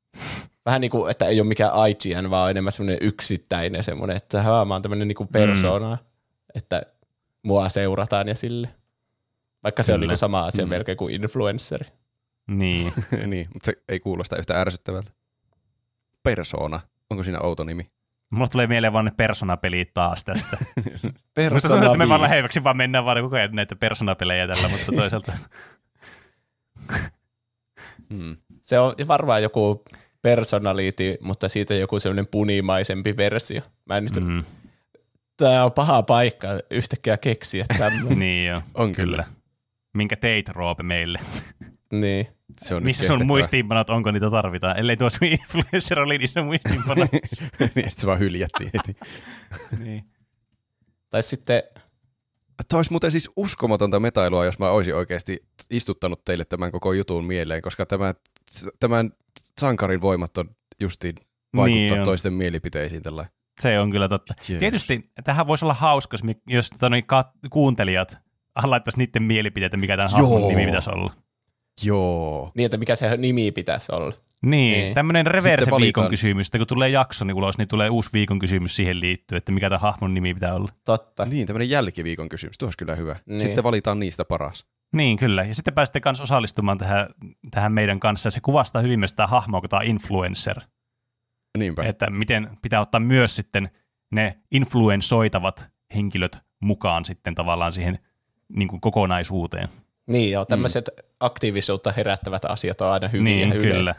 Vähän 0.71 0.81
niin 0.81 0.91
kuin, 0.91 1.11
että 1.11 1.27
ei 1.27 1.41
ole 1.41 1.49
mikään 1.49 1.73
IGN, 1.91 2.31
vaan 2.31 2.45
on 2.45 2.51
enemmän 2.51 2.73
semmoinen 2.73 2.99
yksittäinen 3.01 3.85
semmoinen, 3.85 4.17
että 4.17 4.43
haa, 4.43 4.65
mä 4.65 4.75
oon 4.75 4.83
tämmöinen 4.83 5.09
niinku 5.09 5.27
persona, 5.27 5.95
mm. 5.95 6.03
että 6.55 6.83
mua 7.43 7.69
seurataan 7.69 8.29
ja 8.29 8.35
sille. 8.35 8.69
Vaikka 9.63 9.83
se 9.83 9.93
on 9.93 9.97
Kyllä. 10.01 10.07
niinku 10.11 10.17
sama 10.17 10.41
asia 10.41 10.67
Mm. 10.67 10.71
melkein 10.71 10.99
kuin 10.99 11.15
influenceri. 11.15 11.87
Niin. 12.49 12.93
niin, 13.27 13.47
mutta 13.53 13.67
se 13.67 13.73
ei 13.89 14.01
kuulosta 14.01 14.37
yhtä 14.37 14.61
ärsyttävältä. 14.61 15.11
Persona. 16.23 16.81
Onko 17.11 17.23
siinä 17.23 17.41
outo 17.41 17.65
nimi? 17.65 17.91
Mulla 18.31 18.49
tulee 18.49 18.67
mieleen 18.67 18.93
vaan 18.93 19.05
ne 19.05 19.13
persona-pelit 19.17 19.95
taas 19.95 20.25
tästä. 20.25 20.57
Musta 20.93 21.01
tuntuu, 21.03 21.21
Persona 21.35 21.87
että 21.87 21.99
me 21.99 22.09
vaan 22.09 22.21
5. 22.21 22.31
lähemmäksi 22.31 22.65
vaan 22.65 22.77
mennään 22.77 23.05
vaan 23.05 23.23
koko 23.23 23.37
ajan 23.37 23.55
näitä 23.55 23.77
persona-pelejä 23.77 24.47
tällä, 24.47 24.69
mutta 24.69 24.93
toisaalta 24.93 25.33
Hmm. 28.11 28.37
Se 28.63 28.79
on 28.79 28.95
varmaan 29.09 29.43
joku 29.43 29.85
personality, 30.23 31.19
mutta 31.21 31.49
siitä 31.49 31.75
joku 31.75 31.99
semmoinen 31.99 32.27
punimaisempi 32.27 33.17
versio. 33.17 33.63
Mä 33.85 33.97
en 33.97 34.05
nyt, 34.05 34.25
mm. 34.25 34.45
tää 35.37 35.65
on 35.65 35.73
paha 35.73 36.03
paikka 36.03 36.49
yhtäkkiä 36.71 37.17
keksiä 37.17 37.65
tämmöinen. 37.79 38.19
niin 38.25 38.47
joo, 38.47 38.63
On 38.75 38.93
kyllä. 38.93 39.23
kyllä. 39.23 39.25
Minkä 39.95 40.17
teit 40.17 40.49
Roope 40.49 40.83
meille? 40.83 41.19
niin. 41.93 42.27
Se 42.63 42.75
on 42.75 42.83
Missä 42.83 43.07
sun 43.07 43.27
muistiinpanot, 43.27 43.91
onko 43.91 44.11
niitä 44.11 44.31
tarvitaan? 44.31 44.79
Ellei 44.79 44.97
tuo 44.97 45.11
sun 45.11 45.29
influencer 45.29 46.01
oli 46.01 46.19
niissä 46.19 46.43
muistiinpanot. 46.43 47.09
niin, 47.75 47.91
se 47.91 48.07
vaan 48.07 48.19
hyljättiin 48.19 48.71
heti. 48.75 48.97
niin. 49.79 50.05
Tai 51.11 51.23
sitten, 51.23 51.63
Tämä 52.69 52.79
olisi 52.79 52.91
muuten 52.91 53.11
siis 53.11 53.31
uskomatonta 53.37 54.01
metailua, 54.01 54.45
jos 54.45 54.59
mä 54.59 54.71
olisin 54.71 54.95
oikeasti 54.95 55.47
istuttanut 55.71 56.25
teille 56.25 56.45
tämän 56.45 56.73
koko 56.73 56.93
jutun 56.93 57.25
mieleen, 57.25 57.63
koska 57.63 57.87
tämä, 57.87 58.15
tämän 58.81 59.11
sankarin 59.61 60.01
voimat 60.01 60.39
on 60.39 60.51
justiin 60.81 61.15
vaikuttaa 61.57 61.75
Niin 61.77 61.99
on. 61.99 62.05
toisten 62.05 62.33
mielipiteisiin 62.33 63.03
tällä. 63.03 63.27
Se 63.61 63.81
on 63.81 63.91
kyllä 63.91 64.09
totta. 64.09 64.35
Jees. 64.49 64.59
Tietysti 64.61 65.11
tähän 65.25 65.47
voisi 65.47 65.65
olla 65.65 65.75
hauska, 65.75 66.17
jos, 66.47 66.71
kat- 67.13 67.49
kuuntelijat 67.51 68.19
laittaisi 68.63 68.99
niiden 68.99 69.23
mielipiteitä, 69.23 69.77
mikä 69.77 69.97
tämän 69.97 70.11
hahmon 70.13 70.49
nimi 70.49 70.67
pitäisi 70.67 70.91
olla. 70.91 71.13
Joo. 71.85 72.53
niin 72.55 72.65
että 72.65 72.77
mikä 72.77 72.97
se 72.97 73.17
nimi 73.17 73.53
pitäisi 73.53 73.93
olla. 73.93 74.13
Niin, 74.47 74.79
Niin. 74.81 74.95
tämmöinen 74.95 75.27
reverse 75.27 75.71
viikon 75.81 76.09
kysymys, 76.09 76.47
että 76.47 76.59
kun 76.59 76.67
tulee 76.67 76.89
jakso 76.89 77.25
niin 77.25 77.35
ulos, 77.37 77.59
niin 77.59 77.69
tulee 77.69 77.91
uusi 77.91 78.11
viikon 78.13 78.39
kysymys 78.39 78.77
siihen 78.77 79.01
liittyen, 79.01 79.37
että 79.37 79.53
mikä 79.53 79.69
tämän 79.71 79.81
hahmon 79.81 80.15
nimi 80.15 80.35
pitää 80.35 80.55
olla. 80.55 80.69
Totta. 80.85 81.27
Niin, 81.27 81.47
tämmöinen 81.47 81.71
jälkiviikon 81.71 82.29
kysymys. 82.29 82.59
Tuo 82.59 82.67
olisi 82.67 82.79
kyllä 82.79 82.95
hyvä. 82.97 83.17
Niin. 83.27 83.41
Sitten 83.41 83.65
valitaan 83.65 83.99
niistä 84.01 84.25
paras. 84.25 84.67
Niin, 84.93 85.17
kyllä. 85.17 85.45
Ja 85.45 85.55
sitten 85.55 85.75
pääsette 85.75 86.01
kanssa 86.01 86.25
osallistumaan 86.25 86.79
tähän, 86.79 87.07
tähän 87.51 87.73
meidän 87.73 88.01
kanssa. 88.01 88.31
Se 88.31 88.41
kuvastaa 88.41 88.83
hyvin 88.83 88.99
myös 88.99 89.13
tämä 89.13 89.27
hahmo, 89.27 89.61
kun 89.61 89.71
tämä 89.71 89.83
influencer. 89.83 90.61
Niinpä. 91.59 91.83
Että 91.85 92.11
miten 92.11 92.51
pitää 92.63 92.81
ottaa 92.81 93.01
myös 93.01 93.37
sitten 93.37 93.71
ne 94.13 94.39
influensoitavat 94.51 95.69
henkilöt 95.95 96.39
mukaan 96.61 97.05
sitten 97.05 97.35
tavallaan 97.35 97.73
siihen 97.73 97.99
niin 98.49 98.69
kuin 98.69 98.81
kokonaisuuteen. 98.81 99.69
Niin 100.07 100.33
joo, 100.33 100.45
tämmöiset 100.45 100.91
mm. 100.97 101.09
aktiivisuutta 101.21 101.93
herättävät 101.93 102.45
asiat 102.45 102.81
on 102.81 102.91
aina 102.91 103.09
hyviä. 103.09 103.25
niin, 103.25 103.49
ja 103.49 103.55
hyviä. 103.55 103.73
kyllä. 103.73 103.95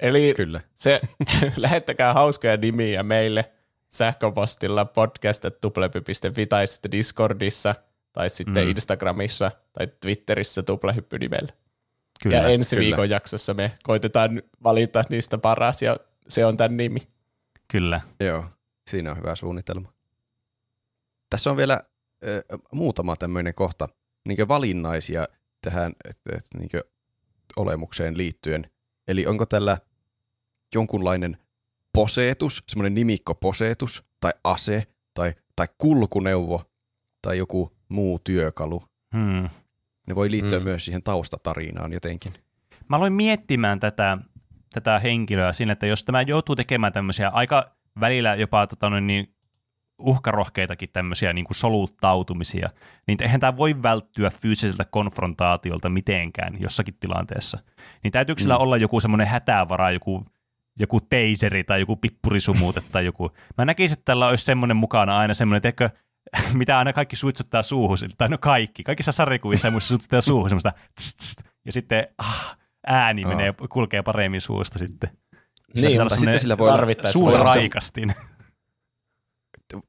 Eli 0.00 0.34
Kyllä. 0.36 0.60
se, 0.74 1.00
lähettäkää 1.56 2.14
hauskoja 2.14 2.56
nimiä 2.56 3.02
meille 3.02 3.50
sähköpostilla 3.90 4.84
podcast.tuplehyppy.fi 4.84 6.46
tai 6.46 6.66
sitten 6.66 6.92
Discordissa 6.92 7.74
tai 8.12 8.30
sitten 8.30 8.64
Mm. 8.64 8.70
Instagramissa 8.70 9.50
tai 9.72 9.86
Twitterissä 10.00 10.62
tuplehyppynimellä. 10.62 11.52
kyllä. 12.22 12.36
ja 12.36 12.48
ensi 12.48 12.76
kyllä. 12.76 12.86
viikon 12.86 13.10
jaksossa 13.10 13.54
me 13.54 13.72
koitetaan 13.82 14.42
valita 14.64 15.02
niistä 15.08 15.38
paras 15.38 15.82
ja 15.82 15.96
se 16.28 16.44
on 16.44 16.56
tämän 16.56 16.76
nimi. 16.76 17.08
kyllä. 17.68 18.00
Joo, 18.20 18.44
siinä 18.90 19.10
on 19.10 19.16
hyvä 19.16 19.34
suunnitelma. 19.34 19.92
Tässä 21.30 21.50
on 21.50 21.56
vielä 21.56 21.80
ö, 22.24 22.44
muutama 22.72 23.16
tämmöinen 23.16 23.54
kohta, 23.54 23.88
niin 24.28 24.48
valinnaisia 24.48 25.28
tähän 25.62 25.92
et, 26.08 26.18
et, 26.36 26.44
niin 26.58 26.70
olemukseen 27.56 28.16
liittyen. 28.16 28.70
Eli 29.08 29.26
onko 29.26 29.46
tällä 29.46 29.78
jonkunlainen 30.74 31.36
poseetus, 31.92 32.62
semmoinen 32.68 32.94
nimikko 32.94 33.34
poseetus, 33.34 34.04
tai 34.20 34.32
ase, 34.44 34.86
tai, 35.14 35.34
tai 35.56 35.66
kulkuneuvo, 35.78 36.64
tai 37.22 37.38
joku 37.38 37.76
muu 37.90 38.18
työkalu. 38.24 38.82
Hmm. 39.16 39.48
Ne 40.06 40.14
voi 40.14 40.30
liittyä 40.30 40.58
Mm. 40.58 40.64
myös 40.64 40.84
siihen 40.84 41.02
taustatarinaan 41.02 41.92
jotenkin. 41.92 42.32
Mä 42.88 42.96
aloin 42.96 43.12
miettimään 43.12 43.80
tätä, 43.80 44.18
tätä 44.72 44.98
henkilöä 44.98 45.52
siinä, 45.52 45.72
että 45.72 45.86
jos 45.86 46.04
tämä 46.04 46.22
joutuu 46.22 46.56
tekemään 46.56 46.92
tämmöisiä 46.92 47.28
aika 47.28 47.70
välillä 48.00 48.34
jopa 48.34 48.66
tota 48.66 48.90
noin, 48.90 49.06
niin 49.06 49.34
uhkarohkeitakin 49.98 50.88
tämmöisiä 50.92 51.32
niin 51.32 51.44
kuin 51.44 51.56
soluttautumisia, 51.56 52.70
niin 53.06 53.22
eihän 53.22 53.40
tämä 53.40 53.56
voi 53.56 53.82
välttyä 53.82 54.30
fyysiseltä 54.30 54.84
konfrontaatiolta 54.90 55.88
mitenkään 55.88 56.60
jossakin 56.60 56.94
tilanteessa. 57.00 57.58
Niin 58.02 58.12
täytyykö 58.12 58.42
sillä 58.42 58.54
Mm. 58.56 58.60
olla 58.62 58.76
joku 58.76 59.00
semmoinen 59.00 59.26
hätävara, 59.26 59.90
joku, 59.90 60.24
joku 60.78 61.00
teiseri 61.00 61.64
tai 61.64 61.80
joku 61.80 61.96
pippurisumuute 61.96 62.82
tai 62.92 63.04
joku. 63.04 63.30
Mä 63.58 63.64
näkisin, 63.64 63.92
että 63.92 64.04
tällä 64.04 64.26
olisi 64.28 64.44
semmoinen 64.44 64.76
mukana 64.76 65.18
aina 65.18 65.34
semmoinen, 65.34 65.62
teikö, 65.62 65.90
mitä 66.54 66.78
aina 66.78 66.92
kaikki 66.92 67.16
suitsuttaa 67.16 67.62
suuhun, 67.62 67.96
tai 68.18 68.28
no 68.28 68.38
kaikki, 68.38 68.82
kaikissa 68.82 69.12
sarjakuvissa 69.12 69.68
ja 69.68 69.72
muissa 69.72 69.88
suitsuttaa 69.88 70.20
suuhun 70.20 70.50
semmoista 70.50 70.72
tst, 70.94 71.16
tst, 71.16 71.40
ja 71.66 71.72
sitten 71.72 72.06
ah, 72.18 72.58
ääni 72.86 73.24
Aa. 73.24 73.28
menee, 73.28 73.54
kulkee 73.70 74.02
paremmin 74.02 74.40
suusta 74.40 74.78
sitten. 74.78 75.10
Niin, 75.74 75.88
Sillä 75.88 76.04
mutta 76.04 76.16
sitten 76.18 76.40
sillä 76.40 76.58
voi 76.58 76.68
olla- 76.68 76.76
tarvittaessa 76.76 77.18
Suun 77.18 77.32
raikastin. 77.32 78.14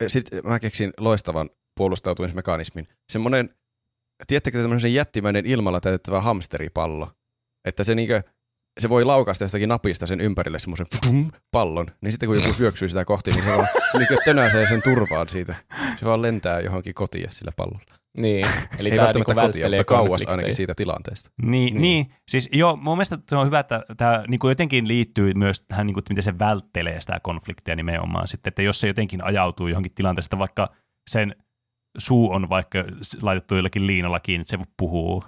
Sitten 0.07 0.41
mä 0.43 0.59
keksin 0.59 0.93
loistavan 0.97 1.49
puolustautumismekanismin. 1.75 2.87
Semmoinen, 3.11 3.55
tiedättekö 4.27 4.61
semmoinen 4.61 4.93
jättimäinen 4.93 5.45
ilmalla 5.45 5.81
täytettävä 5.81 6.21
hamsteripallo, 6.21 7.11
että 7.65 7.83
se 7.83 7.95
niinkö, 7.95 8.23
se 8.81 8.89
voi 8.89 9.05
laukaista 9.05 9.43
jostakin 9.43 9.69
napista 9.69 10.07
sen 10.07 10.21
ympärille 10.21 10.59
semmoisen 10.59 10.87
pum, 11.05 11.31
pallon, 11.51 11.87
niin 12.01 12.11
sitten 12.11 12.29
kun 12.29 12.35
joku 12.37 12.53
syöksyy 12.53 12.89
sitä 12.89 13.05
kohti, 13.05 13.31
niin 13.31 13.43
se 13.43 13.49
vaan 13.49 13.67
niinkö 13.97 14.17
tönäsee 14.25 14.67
sen 14.67 14.81
turvaan 14.81 15.29
siitä. 15.29 15.55
Se 15.99 16.05
vaan 16.05 16.21
lentää 16.21 16.59
johonkin 16.59 16.93
kotiin 16.93 17.31
sillä 17.31 17.51
pallolla. 17.55 17.81
Niin, 18.17 18.47
eli 18.79 18.89
Ei 18.89 18.95
tämä 18.95 19.05
välttämättä 19.05 19.33
kotiin, 19.33 19.43
välttelee 19.43 19.79
mutta 19.79 19.95
kauas 19.95 20.23
ainakin 20.27 20.55
siitä 20.55 20.73
tilanteesta. 20.75 21.29
Niin, 21.41 21.51
Niin. 21.51 21.73
niin. 21.73 21.81
niin, 21.81 22.13
siis 22.27 22.49
joo, 22.51 22.75
mun 22.75 22.97
mielestä 22.97 23.17
se 23.29 23.35
on 23.35 23.45
hyvä, 23.47 23.59
että 23.59 23.83
tämä 23.97 24.23
niin 24.27 24.39
kuin 24.39 24.51
jotenkin 24.51 24.87
liittyy 24.87 25.33
myös 25.33 25.61
tähän, 25.61 25.87
niin 25.87 25.93
kuin, 25.93 26.01
että 26.01 26.11
miten 26.11 26.23
se 26.23 26.39
välttelee 26.39 27.01
sitä 27.01 27.19
konfliktia 27.23 27.75
nimenomaan 27.75 28.27
sitten, 28.27 28.51
että 28.51 28.61
jos 28.61 28.79
se 28.79 28.87
jotenkin 28.87 29.23
ajautuu 29.23 29.67
johonkin 29.67 29.93
tilanteesta, 29.95 30.37
vaikka 30.39 30.69
sen 31.09 31.35
suu 31.97 32.31
on 32.31 32.49
vaikka 32.49 32.83
laitettu 33.21 33.55
jollakin 33.55 33.87
liinalla 33.87 34.19
kiinni, 34.19 34.41
että 34.41 34.57
se 34.57 34.63
puhuu 34.77 35.23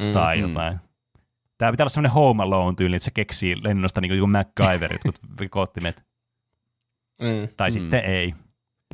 Mm. 0.00 0.12
tai 0.12 0.36
mm. 0.36 0.42
jotain. 0.42 0.80
Tämä 1.58 1.70
pitää 1.70 1.84
olla 1.84 1.88
semmoinen 1.88 2.12
Home 2.14 2.42
Alone 2.42 2.74
tyyli, 2.76 2.96
että 2.96 3.04
se 3.04 3.10
keksii 3.10 3.56
lennosta 3.64 4.00
niin 4.00 4.18
kuin 4.18 4.30
MacGyver, 4.30 4.92
jotkut 5.04 5.16
koottimet, 5.50 6.04
Mm. 7.20 7.48
tai 7.56 7.68
Mm. 7.70 7.74
mm. 7.74 7.80
sitten 7.80 8.00
ei. 8.04 8.34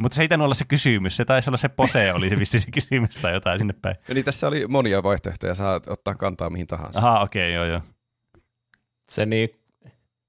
Mutta 0.01 0.15
se 0.15 0.23
ei 0.23 0.29
tainnut 0.29 0.45
olla 0.45 0.55
se 0.55 0.65
kysymys, 0.65 1.17
se 1.17 1.25
taisi 1.25 1.51
olla 1.51 1.57
se 1.57 1.69
pose, 1.69 2.13
oli 2.13 2.31
se 2.31 2.39
vissi 2.39 2.61
se 2.61 2.71
kysymys 2.71 3.15
tai 3.15 3.33
jotain 3.33 3.59
sinne 3.59 3.75
päin. 3.83 3.97
Eli 4.09 4.23
tässä 4.23 4.49
oli 4.49 4.67
monia 4.67 5.03
vaihtoehtoja, 5.03 5.55
saa 5.55 5.81
ottaa 5.87 6.15
kantaa 6.15 6.51
mihin 6.51 6.67
tahansa. 6.67 7.01
Aha, 7.01 7.21
okei, 7.21 7.43
okay, 7.43 7.53
joo 7.53 7.65
joo. 7.65 7.81
se 9.09 9.27
niin 9.27 9.49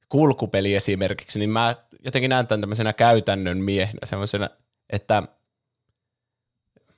kulkupeli 0.09 0.75
esimerkiksi, 0.75 1.39
niin 1.39 1.49
mä 1.49 1.75
jotenkin 2.05 2.29
näen 2.29 2.47
tämän 2.47 2.61
tämmöisenä 2.61 2.93
käytännön 2.93 3.57
miehenä, 3.57 3.99
semmoisena, 4.03 4.49
että 4.89 5.23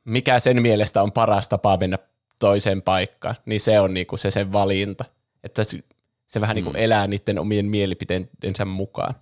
mikä 0.05 0.39
sen 0.39 0.61
mielestä 0.61 1.01
on 1.03 1.11
paras 1.11 1.49
tapa 1.49 1.77
mennä 1.77 1.97
toiseen 2.39 2.81
paikkaan, 2.81 3.35
niin 3.45 3.59
se 3.59 3.79
on 3.79 3.93
niinku 3.93 4.17
se 4.17 4.31
sen 4.31 4.51
valinta. 4.53 5.05
Että 5.43 5.63
se, 5.63 5.79
se 6.27 6.41
vähän 6.41 6.55
niinku 6.55 6.69
Mm. 6.69 6.75
elää 6.75 7.07
niiden 7.07 7.39
omien 7.39 7.65
mielipiteidensä 7.65 8.65
mukaan. 8.65 9.15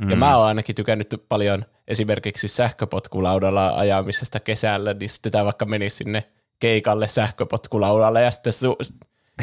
Mm. 0.00 0.10
Ja 0.10 0.16
mä 0.16 0.36
oon 0.36 0.46
ainakin 0.46 0.74
tykännyt 0.74 1.14
paljon 1.28 1.64
esimerkiksi 1.88 2.48
sähköpotkulaudalla 2.48 3.68
ajamisesta 3.78 4.40
kesällä, 4.40 4.94
niin 4.94 5.10
sitten 5.10 5.32
tämä 5.32 5.44
vaikka 5.44 5.64
menisi 5.64 5.96
sinne 5.96 6.28
keikalle 6.58 7.08
sähköpotkulaudalle 7.08 8.22
ja 8.22 8.30
sitten 8.30 8.52
su- 8.52 8.96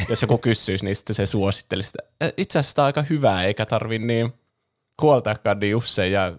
jos 0.10 0.22
joku 0.22 0.38
kysyisi, 0.38 0.86
niin 0.86 0.96
sitten 0.96 1.16
se 1.16 1.26
suosittelisi 1.26 1.88
sitä. 1.88 2.04
"Ä, 2.24 2.30
Itse 2.38 2.60
asiassa 2.60 2.82
on 2.82 2.86
aika 2.86 3.02
hyvää, 3.02 3.44
eikä 3.44 3.66
tarvi 3.66 4.00
niin 4.00 4.34
huoltaakaan 5.02 5.60
niin 5.60 5.76
usein 5.76 6.12
ja 6.14 6.34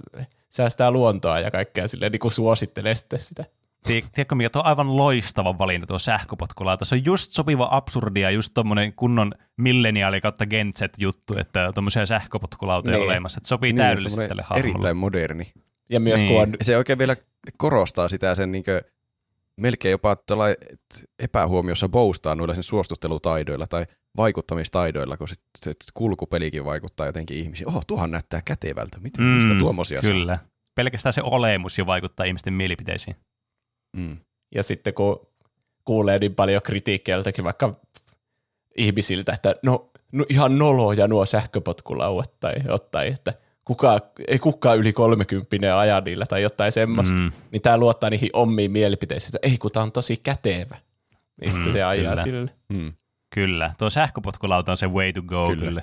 säästää 0.48 0.90
luontoa 0.90 1.40
ja 1.40 1.50
kaikkea 1.50 1.88
silleen 1.88 2.12
niin 2.12 2.20
kuin 2.20 2.32
suosittelee 2.32 2.94
sitten 2.94 3.20
sitä. 3.20 3.44
Tiedä- 3.86 4.06
Tiedätkö 4.14 4.34
mikä, 4.34 4.50
tuo 4.50 4.62
on 4.62 4.66
aivan 4.66 4.96
loistava 4.96 5.58
valinta 5.58 5.86
tuo 5.86 5.98
sähköpotkulauta. 5.98 6.84
Se 6.84 6.94
on 6.94 7.04
just 7.04 7.32
sopiva 7.32 7.68
absurdia, 7.70 8.30
just 8.30 8.50
tommonen 8.54 8.92
kunnon 8.92 9.32
milleniaali 9.56 10.20
kautta 10.20 10.46
Gen 10.46 10.72
Z-juttu, 10.76 11.38
että 11.38 11.68
on 11.68 11.74
tommosia 11.74 12.06
sähköpotkulautoja 12.06 12.96
Niin. 12.96 13.06
olemassa. 13.10 13.38
Että 13.38 13.48
sopii 13.48 13.72
Niin, 13.72 13.76
täydellisesti 13.76 14.28
tälle 14.28 14.42
hahmolle. 14.42 14.70
Erittäin 14.70 14.96
moderni. 14.96 15.52
Ja 15.90 16.00
myös 16.00 16.20
Niin. 16.20 16.46
kun 16.48 16.56
se 16.62 16.76
oikein 16.76 16.98
vielä 16.98 17.16
korostaa 17.56 18.08
sitä 18.08 18.34
sen 18.34 18.52
niinkö, 18.52 18.82
melkein 19.56 19.90
jopa 19.90 20.16
epähuomiossa 21.18 21.88
boostaa 21.88 22.34
noilla 22.34 22.54
sen 22.54 22.62
suostuttelutaidoilla 22.62 23.66
tai 23.66 23.86
vaikuttamistaidoilla, 24.16 25.16
kun 25.16 25.28
sit, 25.28 25.40
se 25.64 25.72
kulkupelikin 25.94 26.64
vaikuttaa 26.64 27.06
jotenkin 27.06 27.36
ihmisiin. 27.38 27.68
Oho, 27.68 27.82
tuohan 27.86 28.10
näyttää 28.10 28.40
kätevältä. 28.44 28.98
Miten, 29.00 29.24
mm, 29.24 29.30
mistä 29.30 29.54
tuommoisia 29.58 30.02
saa? 30.02 30.10
Kyllä. 30.10 30.38
Pelkästään 30.74 31.12
se 31.12 31.22
olemus 31.22 31.78
jo 31.78 31.86
vaikuttaa 31.86 32.26
ihmisten 32.26 32.54
mielipiteisiin. 32.54 33.16
Mm. 33.96 34.16
ja 34.54 34.62
sitten 34.62 34.94
kun 34.94 35.26
kuulee 35.84 36.18
niin 36.18 36.34
paljon 36.34 36.62
kritiikkiä 36.62 37.14
joltakin 37.14 37.44
vaikka 37.44 37.74
ihmisiltä, 38.76 39.32
että 39.32 39.54
no, 39.62 39.90
no 40.12 40.24
ihan 40.28 40.58
noloja 40.58 41.08
nuo 41.08 41.26
sähköpotkulauat 41.26 42.40
tai 42.40 42.54
jotain, 42.68 43.12
että 43.14 43.34
kuka, 43.64 44.00
ei 44.28 44.38
kukaan 44.38 44.78
yli 44.78 44.92
30 44.92 45.78
aja 45.78 46.00
niillä 46.00 46.26
tai 46.26 46.42
jotain 46.42 46.72
semmoista, 46.72 47.16
mm. 47.20 47.32
Niin 47.52 47.62
tämä 47.62 47.78
luottaa 47.78 48.10
niihin 48.10 48.30
omiin 48.32 48.70
mielipiteisiin, 48.70 49.36
että 49.36 49.48
ei 49.48 49.58
kun 49.58 49.72
tämä 49.72 49.84
on 49.84 49.92
tosi 49.92 50.16
kätevä. 50.16 50.76
Niin 51.40 51.52
sitten 51.52 51.68
Mm, 51.68 51.72
se 51.72 51.82
ajaa 51.82 52.10
kyllä. 52.12 52.22
sille. 52.22 52.50
Mm. 52.68 52.92
Kyllä. 53.34 53.70
Tuo 53.78 53.90
sähköpotkulauta 53.90 54.72
on 54.72 54.76
se 54.76 54.86
way 54.86 55.12
to 55.12 55.22
go 55.22 55.46
Kyllä. 55.46 55.64
kyllä. 55.64 55.82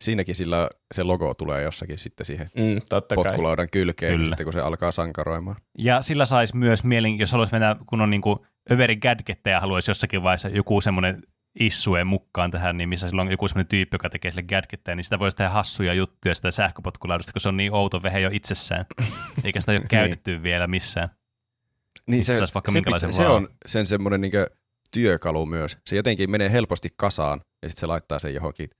Siinäkin 0.00 0.34
sillä 0.34 0.68
se 0.94 1.02
logo 1.02 1.34
tulee 1.34 1.62
jossakin 1.62 1.98
sitten 1.98 2.26
siihen 2.26 2.50
Mm, 2.56 2.80
totta 2.88 3.14
kai. 3.16 3.24
potkulaudan 3.24 3.68
kylkeen, 3.72 4.12
Kyllä. 4.14 4.26
Sitten 4.26 4.44
kun 4.46 4.52
se 4.52 4.60
alkaa 4.60 4.90
sankaroimaan. 4.90 5.56
Ja 5.78 6.02
sillä 6.02 6.26
saisi 6.26 6.56
myös 6.56 6.84
mielen, 6.84 7.18
jos 7.18 7.32
haluaisi 7.32 7.52
mennä, 7.54 7.76
kun 7.86 8.00
on 8.00 8.10
niinku 8.10 8.46
överi 8.70 8.96
gadgetteja, 8.96 9.60
haluaisi 9.60 9.90
jossakin 9.90 10.22
vaiheessa 10.22 10.48
joku 10.48 10.80
semmoinen 10.80 11.20
issue 11.60 12.04
mukaan 12.04 12.50
tähän, 12.50 12.76
niin 12.76 12.88
missä 12.88 13.08
sillä 13.08 13.22
on 13.22 13.30
joku 13.30 13.48
semmoinen 13.48 13.68
tyyppi, 13.68 13.94
joka 13.94 14.10
tekee 14.10 14.30
sille 14.30 14.42
gadgetteja, 14.42 14.96
niin 14.96 15.04
sitä 15.04 15.18
voisi 15.18 15.36
tehdä 15.36 15.50
hassuja 15.50 15.94
juttuja 15.94 16.34
sitä 16.34 16.50
sähköpotkulaudasta, 16.50 17.32
kun 17.32 17.40
se 17.40 17.48
on 17.48 17.56
niin 17.56 17.72
outo 17.74 18.02
vehe 18.02 18.20
jo 18.20 18.30
itsessään, 18.32 18.86
eikä 19.44 19.60
sitä 19.60 19.72
ole 19.72 19.78
Niin. 19.78 19.88
käytetty 19.88 20.42
vielä 20.42 20.66
missään. 20.66 21.08
Niin 22.06 22.24
se, 22.24 22.38
saisi 22.38 22.54
vaikka 22.54 22.72
se, 22.72 22.76
minkälaisen 22.78 23.12
se 23.12 23.26
on 23.26 23.48
sen 23.66 23.86
semmoinen 23.86 24.20
niin 24.20 24.32
työkalu 24.92 25.46
myös. 25.46 25.78
Se 25.86 25.96
jotenkin 25.96 26.30
menee 26.30 26.52
helposti 26.52 26.88
kasaan 26.96 27.40
ja 27.62 27.68
sitten 27.68 27.80
se 27.80 27.86
laittaa 27.86 28.18
sen 28.18 28.34
johonkin 28.34 28.70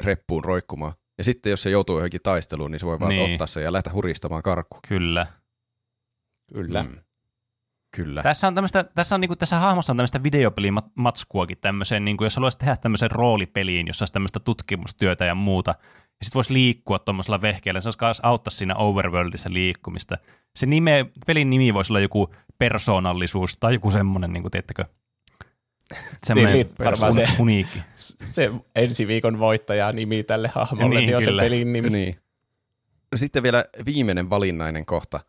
reppuun 0.00 0.44
roikkumaan. 0.44 0.92
Ja 1.18 1.24
sitten 1.24 1.50
jos 1.50 1.62
se 1.62 1.70
joutuu 1.70 1.96
johonkin 1.96 2.20
taisteluun, 2.22 2.70
niin 2.70 2.80
se 2.80 2.86
voi 2.86 3.00
vaan 3.00 3.08
Niin. 3.08 3.32
ottaa 3.32 3.46
sen 3.46 3.62
ja 3.62 3.72
lähteä 3.72 3.92
huristamaan 3.92 4.42
karkuun. 4.42 4.80
Kyllä. 4.88 5.26
Kyllä. 6.54 6.82
Mm. 6.82 6.96
Kyllä. 7.96 8.22
Tässä 8.22 8.48
on 8.48 8.54
tämmöistä, 8.54 8.84
tässä 8.94 9.14
on 9.14 9.20
niinku, 9.20 9.36
tässä 9.36 9.58
hahmossa 9.58 9.92
on 9.92 9.96
tämmöistä 9.96 10.22
videopelimatskuakin 10.22 11.58
tämmöiseen, 11.60 12.04
niinku, 12.04 12.24
jos 12.24 12.36
haluaisit 12.36 12.58
tehdä 12.58 12.76
tämmöisen 12.76 13.10
roolipeliin, 13.10 13.86
jossa 13.86 14.02
olisi 14.02 14.12
tämmöistä 14.12 14.40
tutkimustyötä 14.40 15.24
ja 15.24 15.34
muuta, 15.34 15.74
ja 15.90 16.24
sitten 16.24 16.34
voisi 16.38 16.52
liikkua 16.52 16.98
tuommoisella 16.98 17.42
vehkeellä, 17.42 17.80
se 17.80 17.88
olisi 17.88 17.98
myös 18.02 18.20
auttaa 18.22 18.50
siinä 18.50 18.74
overworldissa 18.76 19.52
liikkumista. 19.52 20.18
Se 20.56 20.66
nime, 20.66 21.06
pelin 21.26 21.50
nimi 21.50 21.74
voisi 21.74 21.92
olla 21.92 22.00
joku 22.00 22.34
persoonallisuus 22.58 23.56
tai 23.56 23.72
joku 23.74 23.90
semmoinen, 23.90 24.32
niin 24.32 24.42
kuin, 24.42 24.50
teettekö, 24.52 24.84
semmoinen 26.26 26.54
Niin, 26.54 26.70
varmaan 26.84 27.12
se. 27.12 27.24
uniikki. 27.38 27.78
Se 28.28 28.50
ensi 28.76 29.06
viikon 29.06 29.38
voittaja 29.38 29.92
nimi 29.92 30.22
tälle 30.24 30.48
hahmolle, 30.54 30.88
Niin, 30.94 31.06
niin, 31.06 31.16
on 31.16 31.22
kyllä. 31.24 31.42
se 31.42 31.46
pelin 31.46 31.72
nimi. 31.72 31.90
Niin. 31.90 32.18
No 33.12 33.18
sitten 33.18 33.42
vielä 33.42 33.64
viimeinen 33.86 34.30
valinnainen 34.30 34.86
kohta. 34.86 35.20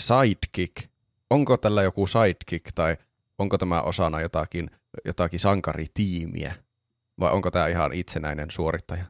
Sidekick. 0.00 0.76
Onko 1.30 1.56
tällä 1.56 1.82
joku 1.82 2.06
sidekick 2.06 2.66
tai 2.74 2.96
onko 3.38 3.58
tämä 3.58 3.82
osana 3.82 4.20
jotakin, 4.20 4.70
jotakin 5.04 5.40
sankaritiimiä? 5.40 6.54
Vai 7.20 7.32
onko 7.32 7.50
tämä 7.50 7.66
ihan 7.68 7.92
itsenäinen 7.92 8.50
suorittaja? 8.50 9.04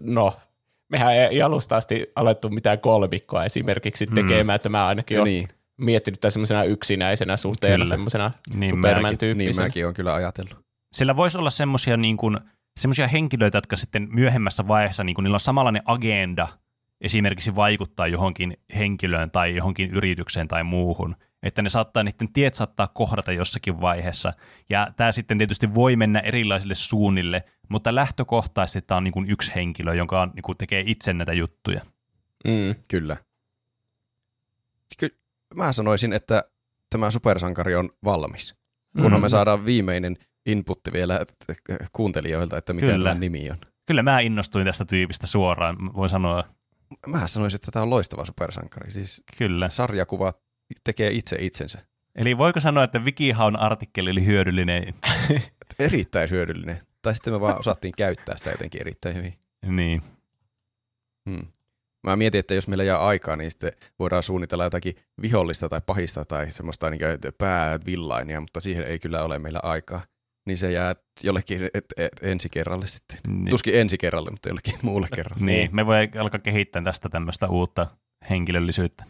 No, 0.00 0.36
mehän 0.88 1.12
ei 1.14 1.42
alusta 1.42 1.76
asti 1.76 2.12
alettu 2.16 2.48
mitään 2.50 2.80
kolmikkoa 2.80 3.44
esimerkiksi 3.44 4.06
Mm. 4.06 4.14
tekemään, 4.14 4.56
että 4.56 4.68
mä 4.68 4.86
ainakin 4.86 5.18
olen 5.20 5.24
niin, 5.32 5.48
miettinyt 5.80 6.20
tätä 6.20 6.30
semmoisena 6.30 6.64
yksinäisenä 6.64 7.36
suhteena, 7.36 7.86
semmoisena 7.86 8.30
Niin 8.54 8.78
mäkin. 8.78 9.38
niin 9.38 9.56
mäkin 9.56 9.84
olen 9.84 9.94
kyllä 9.94 10.14
ajatellut. 10.14 10.58
Sillä 10.92 11.16
voisi 11.16 11.38
olla 11.38 11.50
semmoisia 11.50 11.96
niin 11.96 12.16
kuin, 12.16 12.38
semmoisia 12.80 13.08
henkilöitä, 13.08 13.58
jotka 13.58 13.76
sitten 13.76 14.08
myöhemmässä 14.10 14.68
vaiheessa, 14.68 15.04
niin 15.04 15.14
kuin 15.14 15.22
niillä 15.22 15.36
on 15.36 15.40
samanlainen 15.40 15.82
agenda, 15.84 16.48
esimerkiksi 17.00 17.54
vaikuttaa 17.54 18.06
johonkin 18.06 18.56
henkilöön 18.76 19.30
tai 19.30 19.56
johonkin 19.56 19.90
yritykseen 19.90 20.48
tai 20.48 20.64
muuhun, 20.64 21.16
että 21.42 21.62
ne 21.62 21.68
saattaa, 21.68 22.02
niiden 22.02 22.32
tiet 22.32 22.54
saattaa 22.54 22.88
kohdata 22.88 23.32
jossakin 23.32 23.80
vaiheessa. 23.80 24.32
Ja 24.70 24.88
tämä 24.96 25.12
sitten 25.12 25.38
tietysti 25.38 25.74
voi 25.74 25.96
mennä 25.96 26.20
erilaisille 26.20 26.74
suunnille, 26.74 27.44
mutta 27.68 27.94
lähtökohtaisesti 27.94 28.82
tämä 28.82 28.96
on 28.96 29.04
niin 29.04 29.12
kuin 29.12 29.30
yksi 29.30 29.52
henkilö, 29.54 29.94
jonka 29.94 30.20
on, 30.20 30.30
niin 30.34 30.42
kuin 30.42 30.58
tekee 30.58 30.82
itse 30.86 31.12
näitä 31.12 31.32
juttuja. 31.32 31.80
Mm. 32.44 32.74
Kyllä. 32.88 33.16
Ky- 34.98 35.16
mä 35.54 35.72
sanoisin, 35.72 36.12
että 36.12 36.44
tämä 36.90 37.10
supersankari 37.10 37.74
on 37.74 37.90
valmis. 38.04 38.54
Kunhan 39.00 39.20
Mm. 39.20 39.22
me 39.22 39.28
saadaan 39.28 39.64
viimeinen 39.64 40.16
inputti 40.46 40.92
vielä 40.92 41.20
kuuntelijoilta, 41.92 42.58
että 42.58 42.72
mikä 42.72 42.86
Kyllä. 42.86 43.08
tämä 43.10 43.20
nimi 43.20 43.50
on. 43.50 43.56
Kyllä 43.86 44.02
mä 44.02 44.20
innostuin 44.20 44.66
tästä 44.66 44.84
tyypistä 44.84 45.26
suoraan, 45.26 45.94
voin 45.94 46.08
sanoa. 46.08 46.44
Mä 47.06 47.26
sanoisin, 47.26 47.56
että 47.56 47.70
tämä 47.70 47.82
on 47.82 47.90
loistava 47.90 48.24
supersankari. 48.24 48.92
Siis 48.92 49.22
Kyllä. 49.38 49.68
sarjakuva 49.68 50.32
tekee 50.84 51.10
itse 51.10 51.36
itsensä. 51.40 51.78
Eli 52.14 52.38
voiko 52.38 52.60
sanoa, 52.60 52.84
että 52.84 52.98
Wikihaun 52.98 53.56
artikkeli 53.56 54.10
oli 54.10 54.26
hyödyllinen? 54.26 54.94
Erittäin 55.78 56.30
hyödyllinen. 56.30 56.80
Tai 57.02 57.14
sitten 57.14 57.32
me 57.32 57.40
vaan 57.40 57.58
osattiin 57.58 57.94
käyttää 57.96 58.36
sitä 58.36 58.50
jotenkin 58.50 58.80
erittäin 58.80 59.16
hyvin. 59.16 59.34
niin. 59.66 60.02
Hmm. 61.30 61.46
Mä 62.06 62.16
mietin, 62.16 62.38
että 62.38 62.54
jos 62.54 62.68
meillä 62.68 62.84
jää 62.84 62.98
aikaa, 63.06 63.36
niin 63.36 63.50
sitten 63.50 63.72
voidaan 63.98 64.22
suunnitella 64.22 64.64
jotakin 64.64 64.94
vihollista 65.22 65.68
tai 65.68 65.80
pahista 65.86 66.24
tai 66.24 66.50
semmoista 66.50 66.90
niin 66.90 67.00
päävillainia, 67.38 68.40
mutta 68.40 68.60
siihen 68.60 68.84
ei 68.84 68.98
kyllä 68.98 69.24
ole 69.24 69.38
meillä 69.38 69.60
aikaa. 69.62 70.02
Niin 70.46 70.58
se 70.58 70.72
jää 70.72 70.94
jollekin 71.22 71.70
et, 71.74 71.84
et, 71.96 72.12
ensi 72.22 72.48
kerralle 72.48 72.86
sitten. 72.86 73.18
Niin. 73.28 73.48
Tuskin 73.50 73.74
ensi 73.74 73.98
kerralle, 73.98 74.30
mutta 74.30 74.48
jollekin 74.48 74.74
muulle 74.82 75.08
kerralle. 75.14 75.44
Niin, 75.52 75.70
me 75.72 75.86
voi 75.86 76.08
alkaa 76.20 76.40
kehittää 76.40 76.82
tästä 76.82 77.08
tämmöistä 77.08 77.48
uutta 77.48 77.86
henkilöllisyyttä. 78.30 79.04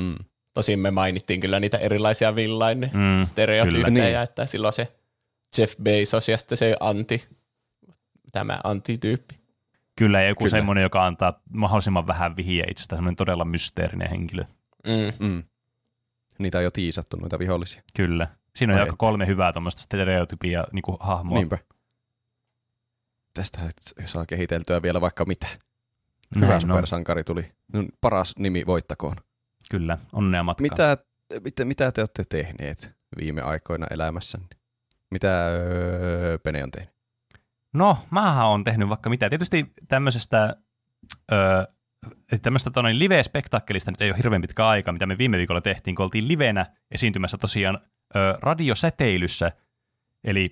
Mm. 0.00 0.14
Tosin 0.54 0.78
me 0.78 0.90
mainittiin 0.90 1.40
kyllä 1.40 1.60
niitä 1.60 1.78
erilaisia 1.78 2.34
villain 2.34 2.78
Mm, 2.78 3.22
stereotyyppejä. 3.22 3.90
Niin. 3.90 4.16
että 4.18 4.46
silloin 4.46 4.72
se 4.72 4.92
Jeff 5.58 5.74
Bezos 5.82 6.28
ja 6.28 6.36
sitten 6.38 6.58
se 6.58 6.76
anti, 6.80 7.24
tämä 8.32 8.60
antityyppi. 8.64 9.37
Kyllä, 9.98 10.22
joku 10.22 10.38
Kyllä. 10.38 10.50
semmoinen, 10.50 10.82
joka 10.82 11.06
antaa 11.06 11.40
mahdollisimman 11.52 12.06
vähän 12.06 12.36
vihiä 12.36 12.64
itsestään, 12.70 12.96
semmoinen 12.96 13.16
todella 13.16 13.44
mysteerinen 13.44 14.10
henkilö. 14.10 14.44
Mm. 14.86 15.26
Mm. 15.26 15.42
Niitä 16.38 16.58
on 16.58 16.64
jo 16.64 16.70
tiisattu, 16.70 17.16
noita 17.16 17.38
vihollisia. 17.38 17.82
Kyllä. 17.96 18.28
Siinä 18.56 18.72
on 18.72 18.78
Ai 18.78 18.84
aika 18.84 18.96
kolme 18.98 19.26
hyvää 19.26 19.52
tuommoista 19.52 19.82
stereotypia 19.82 20.64
niin 20.72 20.82
kuin 20.82 20.96
hahmoa. 21.00 21.38
Niinpä. 21.38 21.58
Tästä 23.34 23.58
saa 24.04 24.26
kehiteltyä 24.26 24.82
vielä 24.82 25.00
vaikka 25.00 25.24
mitä. 25.24 25.46
Näin 25.46 26.44
Hyvä 26.44 26.54
on. 26.54 26.60
supersankari 26.60 27.24
tuli. 27.24 27.52
No, 27.72 27.84
paras 28.00 28.34
nimi 28.38 28.66
voittakoon. 28.66 29.16
Kyllä, 29.70 29.98
onnea 30.12 30.42
matkaan. 30.42 30.70
Mitä, 30.70 30.96
mitä, 31.44 31.64
mitä 31.64 31.92
te 31.92 32.00
olette 32.00 32.24
tehneet 32.28 32.92
viime 33.18 33.42
aikoina 33.42 33.86
elämässänne? 33.90 34.48
Mitä 35.10 35.46
öö, 35.46 36.38
Pene 36.38 36.64
on 36.64 36.70
tehnyt? 36.70 36.97
No, 37.78 37.98
mähän 38.10 38.46
on 38.46 38.64
tehnyt 38.64 38.88
vaikka 38.88 39.10
mitä. 39.10 39.30
Tietysti 39.30 39.72
tämmöisestä 39.88 40.56
öö, 41.32 41.64
tämmöistä 42.42 42.70
tonne 42.70 42.98
live-spektakkelista 42.98 43.90
nyt 43.90 44.00
ei 44.00 44.10
ole 44.10 44.18
hirveän 44.18 44.42
pitkä 44.42 44.68
aika, 44.68 44.92
mitä 44.92 45.06
me 45.06 45.18
viime 45.18 45.36
viikolla 45.38 45.60
tehtiin, 45.60 45.96
kun 45.96 46.04
oltiin 46.04 46.28
livenä 46.28 46.66
esiintymässä 46.90 47.38
tosiaan 47.38 47.78
ö, 48.16 48.38
radiosäteilyssä, 48.42 49.52
eli 50.24 50.50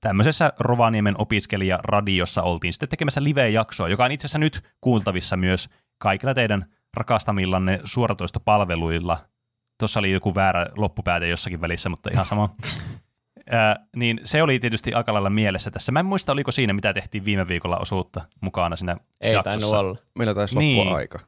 tämmöisessä 0.00 0.52
Rovaniemen 0.58 1.14
opiskelijaradiossa 1.18 2.42
oltiin 2.42 2.72
sitten 2.72 2.88
tekemässä 2.88 3.22
live-jaksoa, 3.22 3.88
joka 3.88 4.04
on 4.04 4.12
itse 4.12 4.26
asiassa 4.26 4.38
nyt 4.38 4.62
kuultavissa 4.80 5.36
myös 5.36 5.68
kaikilla 5.98 6.34
teidän 6.34 6.66
rakastamillanne 6.94 7.80
suoratoistopalveluilla. 7.84 9.18
Tuossa 9.78 10.00
oli 10.00 10.12
joku 10.12 10.34
väärä 10.34 10.66
loppupääte 10.76 11.28
jossakin 11.28 11.60
välissä, 11.60 11.88
mutta 11.88 12.10
ihan 12.12 12.26
sama. 12.26 12.54
Ää, 13.50 13.86
niin 13.96 14.20
se 14.24 14.42
oli 14.42 14.58
tietysti 14.58 14.94
aika 14.94 15.12
lailla 15.12 15.30
mielessä 15.30 15.70
tässä. 15.70 15.92
Mä 15.92 16.00
en 16.00 16.06
muista, 16.06 16.32
oliko 16.32 16.52
siinä, 16.52 16.72
mitä 16.72 16.92
tehtiin 16.94 17.24
viime 17.24 17.48
viikolla 17.48 17.78
osuutta 17.78 18.24
mukana 18.40 18.76
siinä 18.76 18.96
Ei 19.20 19.32
jaksossa. 19.32 19.60
tainnut 19.60 19.80
olla. 19.80 19.98
Meillä 20.18 20.34
taisi 20.34 20.54
loppua 20.54 20.84
Niin. 20.84 20.96
aika. 20.96 21.18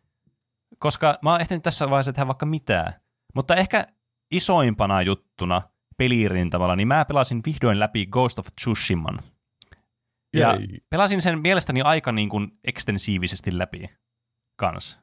koska 0.78 1.18
mä 1.22 1.30
oon 1.30 1.40
ehtinyt 1.40 1.62
tässä 1.62 1.90
vaiheessa 1.90 2.12
tehdä 2.12 2.26
vaikka 2.26 2.46
mitään. 2.46 2.94
Mutta 3.34 3.56
ehkä 3.56 3.86
isoimpana 4.30 5.02
juttuna 5.02 5.62
pelirintamalla, 5.96 6.76
niin 6.76 6.88
mä 6.88 7.04
pelasin 7.04 7.40
vihdoin 7.46 7.80
läpi 7.80 8.06
Ghost 8.06 8.38
of 8.38 8.46
Tsushiman. 8.60 9.18
Ja 10.34 10.54
Jei. 10.54 10.78
pelasin 10.90 11.22
sen 11.22 11.40
mielestäni 11.42 11.82
aika 11.82 12.12
niin 12.12 12.28
kuin 12.28 12.58
ekstensiivisesti 12.64 13.58
läpi 13.58 13.90
kanssa. 14.56 14.98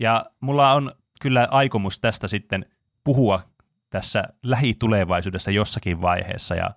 Ja 0.00 0.24
mulla 0.40 0.72
on 0.72 0.92
kyllä 1.20 1.48
aikomus 1.50 2.00
tästä 2.00 2.28
sitten 2.28 2.66
puhua 3.04 3.42
tässä 3.90 4.24
lähitulevaisuudessa 4.42 5.50
jossakin 5.50 6.02
vaiheessa, 6.02 6.54
ja 6.54 6.70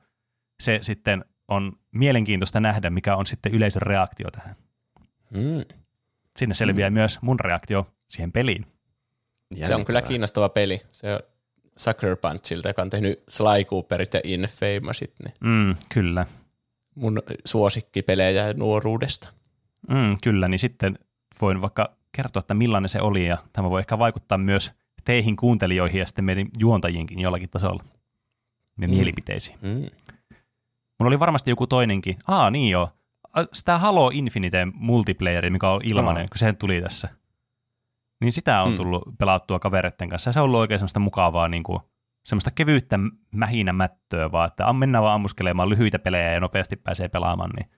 se 0.60 0.78
sitten 0.82 1.26
on 1.48 1.74
mielenkiintoista 1.92 2.60
nähdä, 2.60 2.90
mikä 2.90 3.16
on 3.16 3.26
sitten 3.26 3.54
yleisön 3.54 3.82
reaktio 3.82 4.32
tähän. 4.32 4.56
Mm. 5.30 5.76
Sinne 6.40 6.56
selviää 6.56 6.90
mm. 6.90 6.94
myös 6.94 7.20
mun 7.22 7.40
reaktio 7.40 7.88
siihen 8.08 8.32
peliin. 8.32 8.66
Se 9.64 9.76
on 9.76 9.86
kyllä 9.86 10.02
kiinnostava 10.02 10.50
peli. 10.50 10.82
Se 10.90 11.14
on 11.14 11.20
Sucker 11.78 12.16
Punchilta, 12.16 12.68
joka 12.68 12.82
on 12.82 12.90
tehnyt 12.90 13.24
Sly 13.30 13.64
Cooperit 13.66 14.14
ja 14.14 14.22
Infamousit, 14.24 15.14
niin 15.24 15.34
Mm, 15.42 15.76
kyllä. 15.94 16.26
mun 16.96 17.22
suosikkipelejä 17.46 18.54
nuoruudesta. 18.54 19.30
Mm, 19.90 20.16
kyllä, 20.24 20.48
niin 20.48 20.60
sitten 20.60 20.96
voin 21.42 21.62
vaikka 21.62 21.96
kertoa, 22.12 22.40
että 22.40 22.54
millainen 22.54 22.90
se 22.90 23.02
oli, 23.02 23.28
ja 23.28 23.38
tämä 23.54 23.70
voi 23.70 23.80
ehkä 23.80 24.00
vaikuttaa 24.00 24.38
myös 24.38 24.72
teihin 25.06 25.36
kuuntelijoihin 25.36 26.00
ja 26.00 26.06
sitten 26.06 26.26
meidän 26.26 26.48
juontajiinkin 26.60 27.20
jollakin 27.20 27.50
tasolla. 27.50 27.84
Ja 28.82 28.88
Mm. 28.88 28.94
mielipiteisiin. 28.94 29.58
Mm. 29.62 29.70
Mulla 31.00 31.08
oli 31.08 31.20
varmasti 31.20 31.50
joku 31.50 31.68
toinenkin. 31.68 32.18
Aa, 32.28 32.50
niin 32.52 32.70
joo. 32.72 32.90
Sitä 33.54 33.78
Halo 33.78 34.12
Infinite 34.14 34.68
multiplayeri, 34.74 35.50
mikä 35.50 35.70
on 35.70 35.82
ilmainen, 35.84 36.22
Aa. 36.22 36.28
kun 36.28 36.38
se 36.38 36.54
tuli 36.54 36.82
tässä. 36.82 37.10
Niin 38.22 38.34
sitä 38.34 38.62
on 38.62 38.72
Mm. 38.72 38.76
tullut 38.78 39.04
pelattua 39.18 39.60
kavereiden 39.60 40.10
kanssa. 40.10 40.30
Ja 40.30 40.34
se 40.34 40.40
on 40.40 40.46
ollut 40.46 40.60
oikein 40.60 40.80
semmoista 40.80 41.00
mukavaa, 41.00 41.48
niin 41.48 41.64
kuin, 41.64 41.80
semmoista 42.24 42.52
kevyyttä 42.52 43.00
mähinämättöä 43.32 44.32
vaan, 44.32 44.48
että 44.48 44.74
mennään 44.74 45.04
vaan 45.04 45.16
ammuskelemaan 45.16 45.70
lyhyitä 45.70 46.00
pelejä 46.00 46.32
ja 46.34 46.40
nopeasti 46.40 46.76
pääsee 46.76 47.08
pelaamaan. 47.10 47.50
Niin 47.56 47.70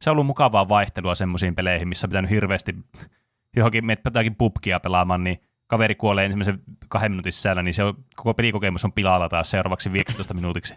se 0.00 0.10
on 0.10 0.12
ollut 0.12 0.26
mukavaa 0.26 0.68
vaihtelua 0.68 1.14
semmoisiin 1.14 1.54
peleihin, 1.54 1.88
missä 1.88 2.06
on 2.06 2.10
pitänyt 2.10 2.30
hirveästi 2.30 2.74
johonkin 3.56 3.86
menet 3.86 4.04
jotakin 4.04 4.34
pubkia 4.34 4.80
pelaamaan, 4.80 5.24
niin 5.24 5.38
kaveri 5.66 5.94
kuolee 5.94 6.24
ensimmäisen 6.24 6.62
kahden 6.88 7.12
minuutin 7.12 7.32
sisällä, 7.32 7.62
niin 7.62 7.74
se 7.74 7.84
on, 7.84 7.94
koko 8.16 8.34
pelikokemus 8.34 8.84
on 8.84 8.92
pilalla 8.92 9.28
taas 9.28 9.50
seuraavaksi 9.50 9.92
15 9.92 10.34
minuutiksi. 10.34 10.74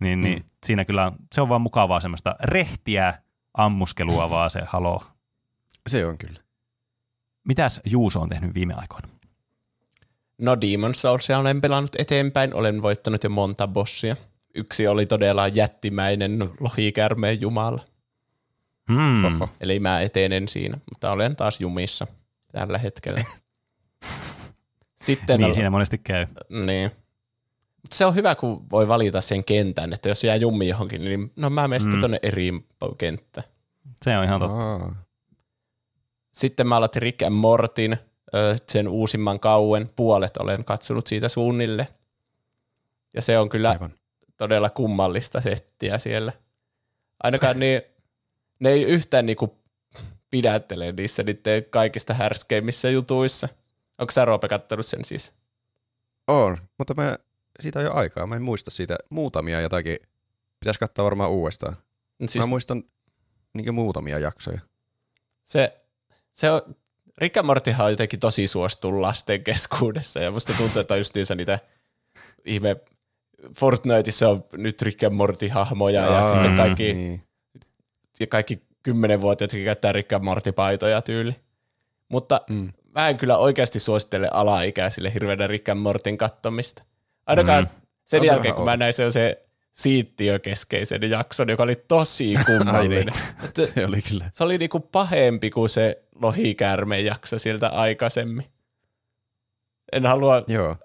Niin, 0.00 0.22
niin 0.22 0.38
Mm. 0.38 0.44
siinä 0.66 0.84
kyllä 0.84 1.06
on, 1.06 1.12
se 1.34 1.40
on 1.40 1.48
vaan 1.48 1.60
mukavaa 1.60 2.00
semmoista 2.00 2.36
rehtiä 2.44 3.14
ammuskelua 3.54 4.30
vaan 4.30 4.50
se 4.50 4.60
halo. 4.66 5.02
Se 5.86 6.06
on 6.06 6.18
kyllä. 6.18 6.40
Mitäs 7.44 7.80
Juuso 7.84 8.20
on 8.20 8.28
tehnyt 8.28 8.54
viime 8.54 8.74
aikoina? 8.74 9.08
No 10.38 10.56
Demon 10.60 10.94
Soulsia 10.94 11.38
olen 11.38 11.60
pelannut 11.60 11.96
eteenpäin, 11.98 12.54
olen 12.54 12.82
voittanut 12.82 13.24
jo 13.24 13.30
monta 13.30 13.68
bossia. 13.68 14.16
Yksi 14.54 14.86
oli 14.86 15.06
todella 15.06 15.48
jättimäinen 15.48 16.38
lohikärmeen 16.60 17.40
jumala. 17.40 17.84
Hmm. 18.92 19.24
Oho. 19.24 19.48
Eli 19.60 19.80
mä 19.80 20.00
etenen 20.00 20.48
siinä, 20.48 20.78
mutta 20.92 21.10
olen 21.12 21.36
taas 21.36 21.60
jumissa 21.60 22.06
tällä 22.52 22.78
hetkellä. 22.78 23.24
Sitten 25.02 25.40
Niin 25.40 25.54
siinä 25.54 25.70
monesti 25.70 25.98
käy. 25.98 26.26
Niin. 26.66 26.90
Mutta 27.82 27.96
se 27.96 28.06
on 28.06 28.14
hyvä, 28.14 28.34
kun 28.34 28.70
voi 28.70 28.88
valita 28.88 29.20
sen 29.20 29.44
kentän, 29.44 29.92
että 29.92 30.08
jos 30.08 30.24
jää 30.24 30.36
jummi 30.36 30.68
johonkin, 30.68 31.04
niin 31.04 31.32
no 31.36 31.50
mä 31.50 31.68
menen 31.68 31.80
sitten 31.80 31.98
Mm. 31.98 32.00
tonne 32.00 32.18
eri 32.22 32.52
kenttään. 32.98 33.46
Se 34.02 34.18
on 34.18 34.24
ihan 34.24 34.40
totta. 34.40 34.56
Aa. 34.56 34.94
Sitten 36.32 36.66
mä 36.66 36.76
aloitin 36.76 37.02
Rick 37.02 37.22
and 37.22 37.34
Mortin, 37.34 37.96
sen 38.68 38.88
uusimman 38.88 39.40
kauen. 39.40 39.90
Puolet 39.96 40.36
olen 40.36 40.64
katsonut 40.64 41.06
siitä 41.06 41.28
suunnille. 41.28 41.88
Ja 43.14 43.22
se 43.22 43.38
on 43.38 43.48
kyllä 43.48 43.70
Aivan. 43.70 43.92
todella 44.36 44.70
kummallista 44.70 45.40
settiä 45.40 45.98
siellä. 45.98 46.32
Ainakaan 47.22 47.58
niin, 47.60 47.82
ne 48.60 48.70
ei 48.70 48.82
yhtään 48.82 49.26
niinku 49.26 49.58
pidättele 50.30 50.92
niissä 50.92 51.22
niiden 51.22 51.64
kaikista 51.70 52.14
härskeimmissä 52.14 52.90
jutuissa. 52.90 53.48
Onko 54.02 54.10
sä 54.10 54.24
Roope 54.24 54.48
kattonut 54.48 54.86
sen 54.86 55.04
siis? 55.04 55.32
On, 56.28 56.58
mutta 56.78 56.94
mä, 56.94 57.18
siitä 57.60 57.78
on 57.78 57.84
jo 57.84 57.94
aikaa. 57.94 58.26
Mä 58.26 58.36
en 58.36 58.42
muista 58.42 58.70
siitä 58.70 58.98
muutamia 59.10 59.60
jotakin. 59.60 59.98
Pitäisi 60.60 60.80
katsoa 60.80 61.04
varmaan 61.04 61.30
uudestaan. 61.30 61.76
No 62.18 62.28
Siis... 62.28 62.42
Mä 62.42 62.46
muistan 62.46 62.84
niin 63.54 63.74
muutamia 63.74 64.18
jaksoja. 64.18 64.60
se, 65.44 65.80
se 66.32 66.50
on, 66.50 66.62
Rick 67.18 67.36
and 67.36 67.46
Mortyhan 67.46 67.84
on 67.86 67.92
jotenkin 67.92 68.20
tosi 68.20 68.46
suosittu 68.46 69.02
lasten 69.02 69.44
keskuudessa, 69.44 70.20
ja 70.20 70.30
musta 70.30 70.52
tuntuu, 70.52 70.80
että 70.80 70.94
on 70.94 71.00
just 71.00 71.14
niissä 71.14 71.34
niitä 71.34 71.58
ihme 72.44 72.76
Fortniteissa 73.58 74.28
on 74.28 74.44
nyt 74.52 74.82
Rick 74.82 75.02
and 75.02 75.14
Morty-hahmoja, 75.14 76.00
ja 76.00 76.16
Aa, 76.16 76.32
sitten 76.32 76.56
kaikki, 76.56 76.94
Niin. 76.94 77.22
ja 78.20 78.26
kaikki 78.26 78.62
kymmenenvuotiaat, 78.82 79.52
jotka 79.52 79.64
käyttää 79.64 79.92
Rick 79.92 80.12
and 80.12 80.24
Morty-paitoja 80.24 81.02
tyyli. 81.02 81.36
Mutta 82.08 82.40
Mm. 82.50 82.72
Mä 82.94 83.08
en 83.08 83.18
kyllä 83.18 83.36
oikeasti 83.38 83.78
suosittele 83.80 84.28
alaikäisille 84.32 85.14
hirveänä 85.14 85.46
Rick 85.46 85.68
and 85.68 85.80
Mortin 85.80 86.18
kattomista. 86.18 86.82
Ainakaan 87.26 87.64
Mm. 87.64 87.70
sen 88.04 88.20
On 88.20 88.26
se 88.26 88.32
jälkeen, 88.32 88.54
kun 88.54 88.64
mä 88.64 88.76
näin 88.76 88.92
se, 88.92 89.10
se 89.10 89.44
siittiökeskeisen 89.72 91.10
jakson, 91.10 91.48
joka 91.48 91.62
oli 91.62 91.76
tosi 91.88 92.34
kummallinen. 92.46 93.14
Että 93.44 93.66
Se 93.74 93.86
oli 93.86 94.02
kyllä. 94.02 94.30
se 94.32 94.44
oli 94.44 94.58
niinku 94.58 94.80
pahempi 94.80 95.50
kuin 95.50 95.68
se 95.68 96.02
lohikärmen 96.22 97.04
jakso 97.04 97.38
sieltä 97.38 97.68
aikaisemmin. 97.68 98.46
En 99.92 100.06
halua, 100.06 100.42
Joo. 100.46 100.76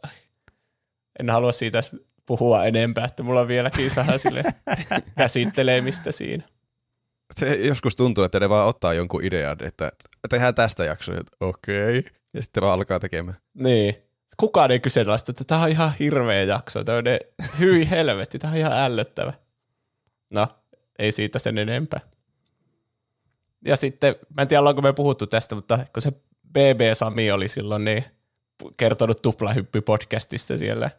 en 1.20 1.30
halua 1.30 1.52
siitä 1.52 1.82
puhua 2.26 2.66
enempää, 2.66 3.06
että 3.06 3.24
mulla 3.24 3.42
on 3.42 3.48
vieläkin 3.48 3.92
vähän 3.96 4.20
sille 4.20 4.44
käsittelemistä 5.18 6.12
siinä. 6.12 6.44
Se 7.36 7.56
joskus 7.56 7.96
tuntuu, 7.96 8.24
että 8.24 8.40
ne 8.40 8.50
vaan 8.50 8.68
ottaa 8.68 8.94
jonkun 8.94 9.24
idean, 9.24 9.58
että 9.64 9.92
tehdään 10.30 10.56
tästä 10.56 10.86
jaksoa. 10.86 11.16
että 11.16 11.38
Okei. 11.40 12.00
Okay. 12.00 12.12
Ja 12.34 12.42
sitten 12.42 12.64
vaan 12.64 12.74
alkaa 12.74 13.00
tekemään. 13.00 13.38
Niin. 13.54 13.96
Kukaan 14.38 14.72
ei 14.72 14.80
kyseenalaista, 14.80 15.32
että 15.32 15.44
tämä 15.44 15.62
on 15.62 15.70
ihan 15.70 15.94
hirveä 16.00 16.44
jakso. 16.44 16.84
Tämä 16.84 16.98
on 16.98 17.04
ne, 17.04 17.20
hyi 17.60 17.90
helvetti, 17.90 18.40
tämä 18.40 18.52
on 18.52 18.60
ihan 18.60 18.74
ällöttävä. 18.74 19.34
No, 20.30 20.48
ei 21.00 21.12
siitä 21.12 21.40
sen 21.40 21.58
enempää. 21.58 22.00
Ja 23.66 23.76
sitten, 23.76 24.16
mä 24.36 24.42
en 24.42 24.48
tiedä 24.48 24.60
ollaanko 24.60 24.82
me 24.82 24.94
puhuttu 24.94 25.28
tästä, 25.28 25.56
mutta 25.56 25.80
kun 25.94 26.02
se 26.02 26.12
BB 26.50 26.82
Sami 26.94 27.32
oli 27.32 27.48
silloin 27.48 27.86
niin 27.86 28.06
kertonut 28.78 29.22
tuplahyppy-podcastista 29.28 30.58
siellä 30.58 30.90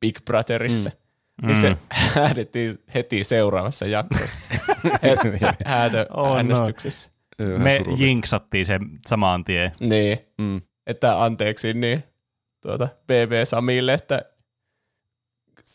Big 0.00 0.18
Brotherissa, 0.24 0.90
mm. 0.90 0.96
Niin 1.42 1.56
se 1.56 1.70
Mm. 1.70 1.76
äädettiin 2.22 2.76
heti 2.94 3.24
seuraavassa 3.24 3.86
jaksossa. 3.86 4.38
Se 5.36 5.48
häätö 5.66 6.06
Oh 6.16 6.28
no. 6.28 6.36
äänestyksessä. 6.36 7.10
Vähän 7.38 7.62
Me 7.62 7.76
surullista. 7.78 8.04
jinksattiin 8.06 8.66
sen 8.66 8.80
samaan 9.06 9.44
tien. 9.44 9.72
Niin, 9.80 10.18
Mm. 10.38 10.60
että 10.86 11.24
anteeksi 11.24 11.74
niin 11.74 12.04
tuota 12.62 12.88
BB 13.06 13.32
Samille, 13.44 13.94
että 13.94 14.22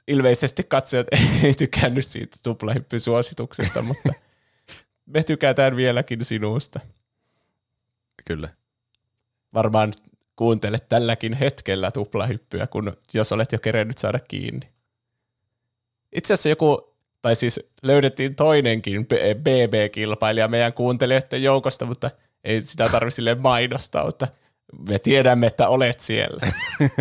ilmeisesti 0.08 0.64
katsojat 0.64 1.08
ei 1.44 1.54
tykännyt 1.54 2.06
siitä 2.06 2.38
tuplahyppysuosituksesta, 2.44 3.82
mutta 3.82 4.14
me 5.06 5.24
tykätään 5.24 5.76
vieläkin 5.76 6.26
sinusta. 6.26 6.80
Kyllä. 8.26 8.50
Varmaan 9.54 9.94
kuuntelet 10.36 10.90
tälläkin 10.90 11.34
hetkellä 11.34 11.92
tuplahyppyä, 11.92 12.68
kun 12.68 12.98
jos 13.14 13.32
olet 13.32 13.52
jo 13.52 13.60
kerennyt 13.60 13.98
saada 13.98 14.20
kiinni. 14.20 14.73
Itse 16.16 16.34
asiassa 16.34 16.50
joku, 16.50 16.96
tai 17.22 17.36
siis 17.36 17.70
löydettiin 17.84 18.36
toinenkin 18.36 19.08
BB-kilpailija 19.36 20.48
meidän 20.48 20.74
kuuntelijoiden 20.74 21.44
joukosta, 21.44 21.86
mutta 21.86 22.12
ei 22.44 22.62
sitä 22.62 22.90
tarvitse 22.90 23.16
silleen 23.16 23.42
mainostaa, 23.42 24.06
mutta 24.06 24.28
me 24.90 25.00
tiedämme, 25.00 25.48
että 25.48 25.68
olet 25.68 26.00
siellä. 26.00 26.52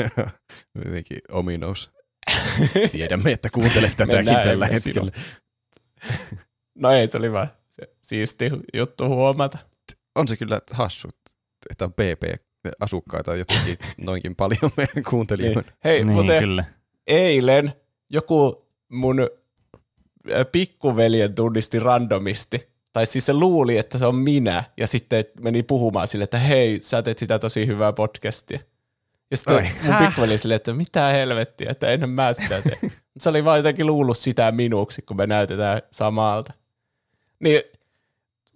Jotenkin 0.84 1.18
ominous. 1.32 1.90
Tiedämme, 2.92 3.32
että 3.32 3.50
kuuntelet 3.50 3.96
tätäkin 3.96 4.34
tällä 4.34 4.68
sinut. 4.78 4.84
hetkellä. 4.84 5.10
No 6.74 6.90
ei, 6.90 7.06
se 7.06 7.18
oli 7.18 7.32
vaan 7.32 7.48
se 7.68 7.82
siisti 8.02 8.50
juttu 8.74 9.08
huomata. 9.08 9.58
On 10.14 10.28
se 10.28 10.36
kyllä 10.36 10.60
hassu, 10.70 11.08
että 11.70 11.84
on 11.84 11.92
PP-asukkaita 11.92 13.36
jotenkin 13.36 13.76
noinkin 13.98 14.36
paljon 14.36 14.72
meidän 14.76 15.02
kuuntelijoina. 15.10 15.72
Hei, 15.84 16.04
niin, 16.04 16.16
mutta 16.16 16.38
kyllä. 16.38 16.64
eilen 17.06 17.72
joku 18.10 18.61
mun 18.92 19.16
pikkuveljen 20.52 21.34
tunnisti 21.34 21.78
randomisti, 21.78 22.68
tai 22.92 23.06
siis 23.06 23.26
se 23.26 23.32
luuli, 23.32 23.78
että 23.78 23.98
se 23.98 24.06
on 24.06 24.14
minä, 24.14 24.64
ja 24.76 24.86
sitten 24.86 25.24
meni 25.40 25.62
puhumaan 25.62 26.08
sille, 26.08 26.24
että 26.24 26.38
hei, 26.38 26.78
sä 26.82 27.02
teet 27.02 27.18
sitä 27.18 27.38
tosi 27.38 27.66
hyvää 27.66 27.92
podcastia. 27.92 28.58
Ja 29.30 29.36
sitten 29.36 29.56
Ai. 29.56 29.68
mun 29.82 29.94
pikkuveli 29.96 30.38
sille, 30.38 30.54
että 30.54 30.72
mitä 30.72 31.06
helvettiä, 31.08 31.70
että 31.70 31.88
enhän 31.88 32.10
mä 32.10 32.32
sitä 32.32 32.62
tee. 32.62 32.78
Mutta 32.82 33.22
se 33.22 33.28
oli 33.28 33.44
vaan 33.44 33.58
jotenkin 33.58 33.86
luullut 33.86 34.18
sitä 34.18 34.52
minuksi, 34.52 35.02
kun 35.02 35.16
me 35.16 35.26
näytetään 35.26 35.82
samalta. 35.90 36.52
Niin 37.40 37.62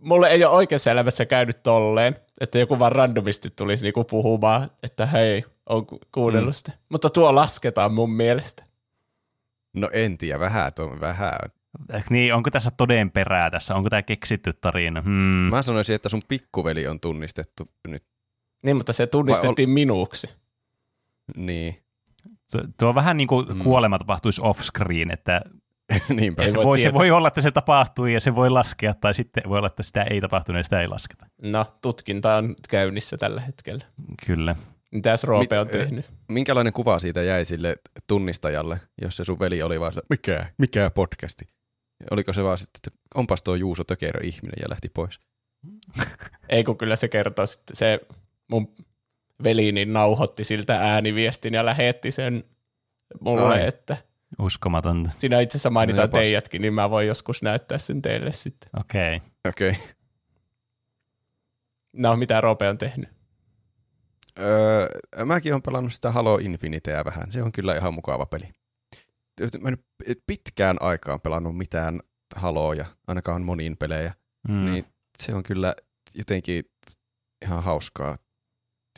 mulle 0.01 0.29
ei 0.29 0.45
ole 0.45 0.55
oikeassa 0.55 0.91
elämässä 0.91 1.25
käynyt 1.27 1.63
tolleen, 1.63 2.17
että 2.41 2.59
joku 2.59 2.79
vaan 2.79 2.93
randomisti 2.93 3.51
tulisi 3.57 3.85
niinku 3.85 4.05
puhumaan, 4.05 4.71
että 4.83 5.07
hei, 5.07 5.45
on 5.69 5.87
ku- 5.87 6.01
kuunnellut 6.13 6.49
Mm. 6.51 6.55
sitä. 6.55 6.73
Mutta 6.89 7.11
tuo 7.11 7.35
lasketaan 7.35 7.93
mun 7.95 8.13
mielestä. 8.13 8.65
No 9.77 9.91
en 9.93 10.19
tiedä, 10.19 10.41
vähän 10.41 10.73
tuon 10.75 11.01
vähän. 11.01 11.33
Eh, 11.93 12.05
Niin, 12.11 12.35
onko 12.35 12.51
tässä 12.51 12.71
toden 12.77 13.11
perää 13.11 13.51
tässä? 13.51 13.75
Onko 13.75 13.91
tämä 13.91 14.03
keksitty 14.03 14.53
tarina? 14.53 15.01
Hmm. 15.03 15.13
Mä 15.51 15.63
sanoisin, 15.63 15.97
että 15.97 16.09
sun 16.09 16.23
pikkuveli 16.29 16.87
on 16.87 17.01
tunnistettu 17.01 17.71
nyt. 17.89 18.05
Niin, 18.65 18.77
mutta 18.77 18.93
se 18.93 19.07
tunnistettiin 19.07 19.71
minuksi. 19.71 20.27
Niin, 21.37 21.83
Se- 22.49 22.63
Tuo 22.79 22.89
on 22.89 22.95
vähän 22.95 23.17
niin 23.17 23.29
kuin 23.29 23.47
Mm. 23.49 23.59
kuolema 23.63 23.99
tapahtuisi 23.99 24.41
off-screen, 24.43 25.11
että 25.13 25.41
niinpä. 26.17 26.43
Ei 26.43 26.51
se 26.51 26.57
voi 26.57 26.65
voi, 26.65 26.79
se 26.79 26.95
voi 26.95 27.11
olla, 27.11 27.29
että 27.29 27.41
se 27.41 27.51
tapahtui 27.51 28.15
ja 28.15 28.21
se 28.21 28.35
voi 28.35 28.51
laskea, 28.51 28.95
tai 28.95 29.15
sitten 29.15 29.43
voi 29.49 29.59
olla, 29.59 29.67
että 29.67 29.83
sitä 29.83 30.03
ei 30.03 30.21
tapahtunut 30.21 30.59
ja 30.59 30.63
sitä 30.65 30.81
ei 30.81 30.89
lasketa. 30.89 31.27
No, 31.43 31.67
tutkinta 31.83 32.37
on 32.37 32.57
käynnissä 32.71 33.17
tällä 33.17 33.41
hetkellä. 33.41 33.85
Kyllä. 34.27 34.57
Mitäs 34.97 35.25
Roope 35.25 35.58
on 35.58 35.66
Mit- 35.66 35.73
tehnyt? 35.73 36.07
Minkälainen 36.28 36.73
kuva 36.73 36.99
siitä 36.99 37.23
jäi 37.23 37.44
sille 37.44 37.76
tunnistajalle, 38.07 38.81
jos 39.02 39.16
se 39.16 39.25
sun 39.25 39.39
veli 39.39 39.62
oli 39.62 39.81
vaan 39.81 39.92
sillä, 39.92 40.07
mikä, 40.10 40.47
mikä 40.58 40.91
podcasti? 40.91 41.44
Oliko 42.10 42.33
se 42.33 42.44
vaan 42.44 42.58
sitten, 42.58 42.81
että 42.86 43.00
onpas 43.15 43.42
tuo 43.42 43.55
Juuso 43.55 43.84
Tökerö 43.84 44.20
ihminen 44.25 44.57
ja 44.62 44.70
lähti 44.70 44.89
pois? 44.94 45.20
Ei 46.49 46.65
kun 46.65 46.78
kyllä 46.78 46.97
se 46.97 47.08
kertoo 47.08 47.47
sitten, 47.47 47.76
se 47.76 48.00
mun 48.50 48.75
veli 49.44 49.73
niin 49.73 49.92
nauhoitti 49.92 50.44
siltä 50.44 50.76
ääniviestin 50.81 51.55
ja 51.55 51.65
lähetti 51.65 52.10
sen 52.12 52.44
mulle, 53.20 53.55
Ai. 53.55 53.66
että 53.66 53.97
Uskomatonta. 54.39 55.10
siinä 55.16 55.41
itse 55.41 55.57
asiassa 55.57 55.70
mainitaan 55.70 56.02
No 56.02 56.08
jopas. 56.08 56.20
teidätkin, 56.20 56.62
niin 56.62 56.75
mä 56.75 56.91
voin 56.91 57.07
joskus 57.07 57.42
näyttää 57.42 57.78
sen 57.78 58.02
teille 58.02 58.33
sitten. 58.33 58.70
Okei. 58.81 59.16
Okay. 59.16 59.28
Okei. 59.49 59.70
Okay. 59.70 59.83
No, 61.92 62.16
mitä 62.16 62.41
Roope 62.41 62.68
on 62.68 62.78
tehnyt? 62.78 63.16
Öö, 64.39 64.89
mäkin 65.25 65.53
olen 65.53 65.63
pelannut 65.63 65.93
sitä 65.93 66.13
Halo 66.13 66.39
Infinitea 66.39 67.05
vähän. 67.05 67.33
Se 67.33 67.43
on 67.43 67.53
kyllä 67.53 67.77
ihan 67.77 67.95
mukava 67.95 68.27
peli. 68.27 68.49
Mä 69.61 69.69
en 69.69 69.79
pitkään 70.27 70.77
aikaan 70.81 71.21
pelannut 71.21 71.57
mitään 71.57 72.01
Haloja, 72.37 72.87
ainakaan 73.07 73.43
moniin 73.43 73.77
pelejä. 73.77 74.15
Mm. 74.49 74.65
Niin 74.65 74.85
se 75.19 75.35
on 75.35 75.43
kyllä 75.43 75.75
jotenkin 76.15 76.65
ihan 77.43 77.63
hauskaa. 77.63 78.19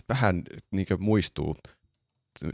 Vähän 0.09 0.43
niin 0.71 0.87
muistuu 0.99 1.57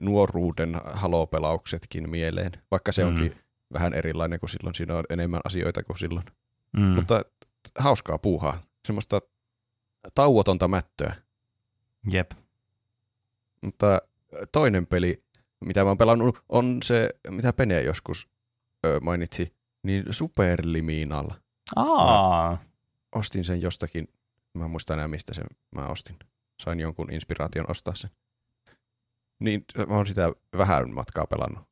nuoruuden 0.01 0.75
halopelauksetkin 0.85 2.11
mieleen, 2.11 2.53
vaikka 2.71 2.93
se 2.93 3.03
Mm. 3.03 3.09
onkin 3.09 3.37
vähän 3.73 3.95
erilainen 3.95 4.41
kuin 4.41 4.51
silloin. 4.51 4.75
Siinä 4.75 4.97
on 4.97 5.05
enemmän 5.11 5.41
asioita 5.45 5.83
kuin 5.83 5.99
silloin. 5.99 6.27
Mm. 6.77 6.83
Mutta 6.83 7.23
hauskaa 7.79 8.19
puuhaa. 8.19 8.63
Semmoista 8.87 9.21
tauotonta 10.15 10.69
mättöä. 10.69 11.15
Jep. 12.11 12.31
Mutta 13.65 14.02
toinen 14.52 14.86
peli, 14.86 15.23
mitä 15.65 15.83
mä 15.83 15.91
oon 15.91 15.99
pelannut, 15.99 16.39
on 16.49 16.78
se, 16.84 17.10
mitä 17.31 17.52
Pene 17.52 17.83
joskus 17.83 18.28
ö, 18.86 19.01
mainitsi, 19.01 19.55
niin 19.83 20.05
Superliminal. 20.10 21.31
Aa, 21.76 22.59
Ostin 23.15 23.44
sen 23.44 23.62
jostakin, 23.62 24.09
mä 24.55 24.65
en 24.65 24.70
muista 24.70 24.94
enää 24.94 25.09
mistä 25.09 25.34
sen 25.34 25.47
mä 25.75 25.86
ostin. 25.86 26.17
Sain 26.62 26.81
jonkun 26.81 27.12
inspiraation 27.12 27.70
ostaa 27.70 27.94
sen. 27.94 28.10
Niin 29.41 29.65
mä 29.89 29.94
oon 29.94 30.07
sitä 30.07 30.33
vähän 30.59 30.94
matkaa 30.94 31.26
pelannut. 31.26 31.65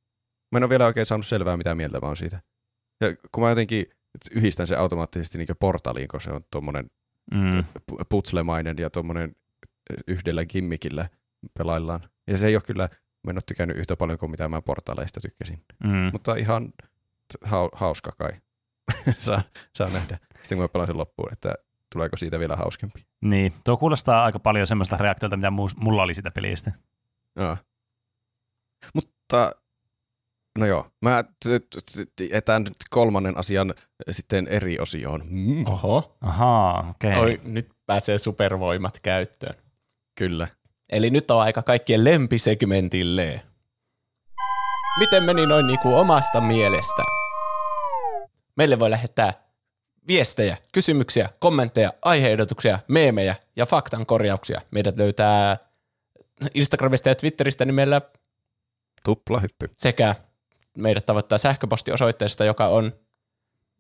Mä 0.53 0.57
en 0.59 0.63
ole 0.63 0.71
vielä 0.71 0.87
oikein 0.87 1.07
saanut 1.07 1.27
selvää, 1.27 1.57
mitä 1.57 1.75
mieltä 1.75 2.01
mä 2.01 2.07
oon 2.07 2.17
siitä. 2.17 2.41
Ja 3.01 3.17
kun 3.33 3.43
mä 3.43 3.49
jotenkin 3.49 3.87
yhdistän 4.31 4.67
sen 4.67 4.79
automaattisesti 4.79 5.39
niin 5.39 5.49
portaliin, 5.61 6.09
kun 6.09 6.21
se 6.21 6.31
on 6.31 6.45
tuommoinen 6.51 6.91
mm. 7.35 7.61
pu- 7.61 8.05
putslemainen 8.09 8.77
ja 8.79 8.91
tuommoinen 8.91 9.37
yhdellä 10.07 10.45
gimmikillä 10.45 11.09
pelaillaan. 11.59 12.01
Ja 12.27 12.39
se 12.39 12.47
ei 12.47 12.57
ole 12.57 12.63
kyllä, 12.67 12.89
mä 13.25 13.31
en 13.31 13.37
ole 13.37 13.43
tykännyt 13.47 13.77
yhtä 13.77 13.97
paljon 13.97 14.19
kuin 14.19 14.31
mitä 14.31 14.49
mä 14.49 14.63
portaaleista 14.63 15.21
tykkäsin. 15.21 15.65
Mm. 15.85 16.11
Mutta 16.13 16.35
ihan 16.35 16.73
hau- 17.45 17.71
hauska 17.73 18.13
kai. 18.19 18.31
saa, 19.19 19.43
saa 19.75 19.89
nähdä. 19.89 20.19
Sitten 20.43 20.59
kun 20.59 20.65
mä 20.65 20.69
pelaan 20.69 20.87
sen 20.87 20.99
loppuun, 20.99 21.33
että 21.33 21.55
tuleeko 21.93 22.17
siitä 22.17 22.39
vielä 22.39 22.57
hauskempi. 22.57 23.07
Niin, 23.21 23.53
tuo 23.65 23.77
kuulostaa 23.77 24.25
aika 24.25 24.39
paljon 24.39 24.67
semmoista 24.67 24.97
reaktiolta, 24.97 25.37
mitä 25.37 25.51
mulla 25.77 26.03
oli 26.03 26.15
sitä 26.15 26.31
pelistä. 26.31 26.73
Joo. 27.37 27.57
Mutta, 28.95 29.53
no 30.59 30.67
joo, 30.67 30.91
mä 31.01 31.25
etän 32.31 32.63
nyt 32.63 32.77
kolmannen 32.91 33.39
asian 33.39 33.75
sitten 34.11 34.49
eri 34.49 34.79
osioon. 34.79 35.23
Mm. 35.25 35.67
Oho. 35.67 36.17
Ahaa, 36.21 36.91
okei. 36.91 37.17
Oi, 37.17 37.41
nyt 37.45 37.71
pääsee 37.87 38.19
supervoimat 38.19 39.01
käyttöön. 39.03 39.55
Kyllä. 40.19 40.49
Eli 40.93 41.11
nyt 41.11 41.31
on 41.31 41.43
aika 41.43 41.63
kaikkien 41.63 42.05
lempisegmentille. 42.05 43.43
Miten 44.99 45.23
meni 45.23 45.47
noin 45.47 45.67
niinku 45.67 45.95
omasta 45.95 46.41
mielestä? 46.41 47.03
Meille 48.57 48.79
voi 48.79 48.91
lähettää 48.91 49.33
viestejä, 50.09 50.57
kysymyksiä, 50.73 51.29
kommentteja, 51.39 51.93
aiheehdotuksia, 52.03 52.79
meemejä 52.89 53.37
ja 53.57 53.67
faktan 53.67 54.07
korjauksia. 54.07 54.61
Meidät 54.71 54.97
löytää 54.97 55.57
Instagramista 56.55 57.09
ja 57.09 57.15
Twitteristä 57.15 57.65
nimellä 57.65 58.01
Tuplahyppy. 59.05 59.69
sekä 59.77 60.15
meidät 60.79 61.07
tavoittaa 61.07 61.39
sähköpostiosoitteesta, 61.39 62.45
joka 62.45 62.67
on 62.67 62.93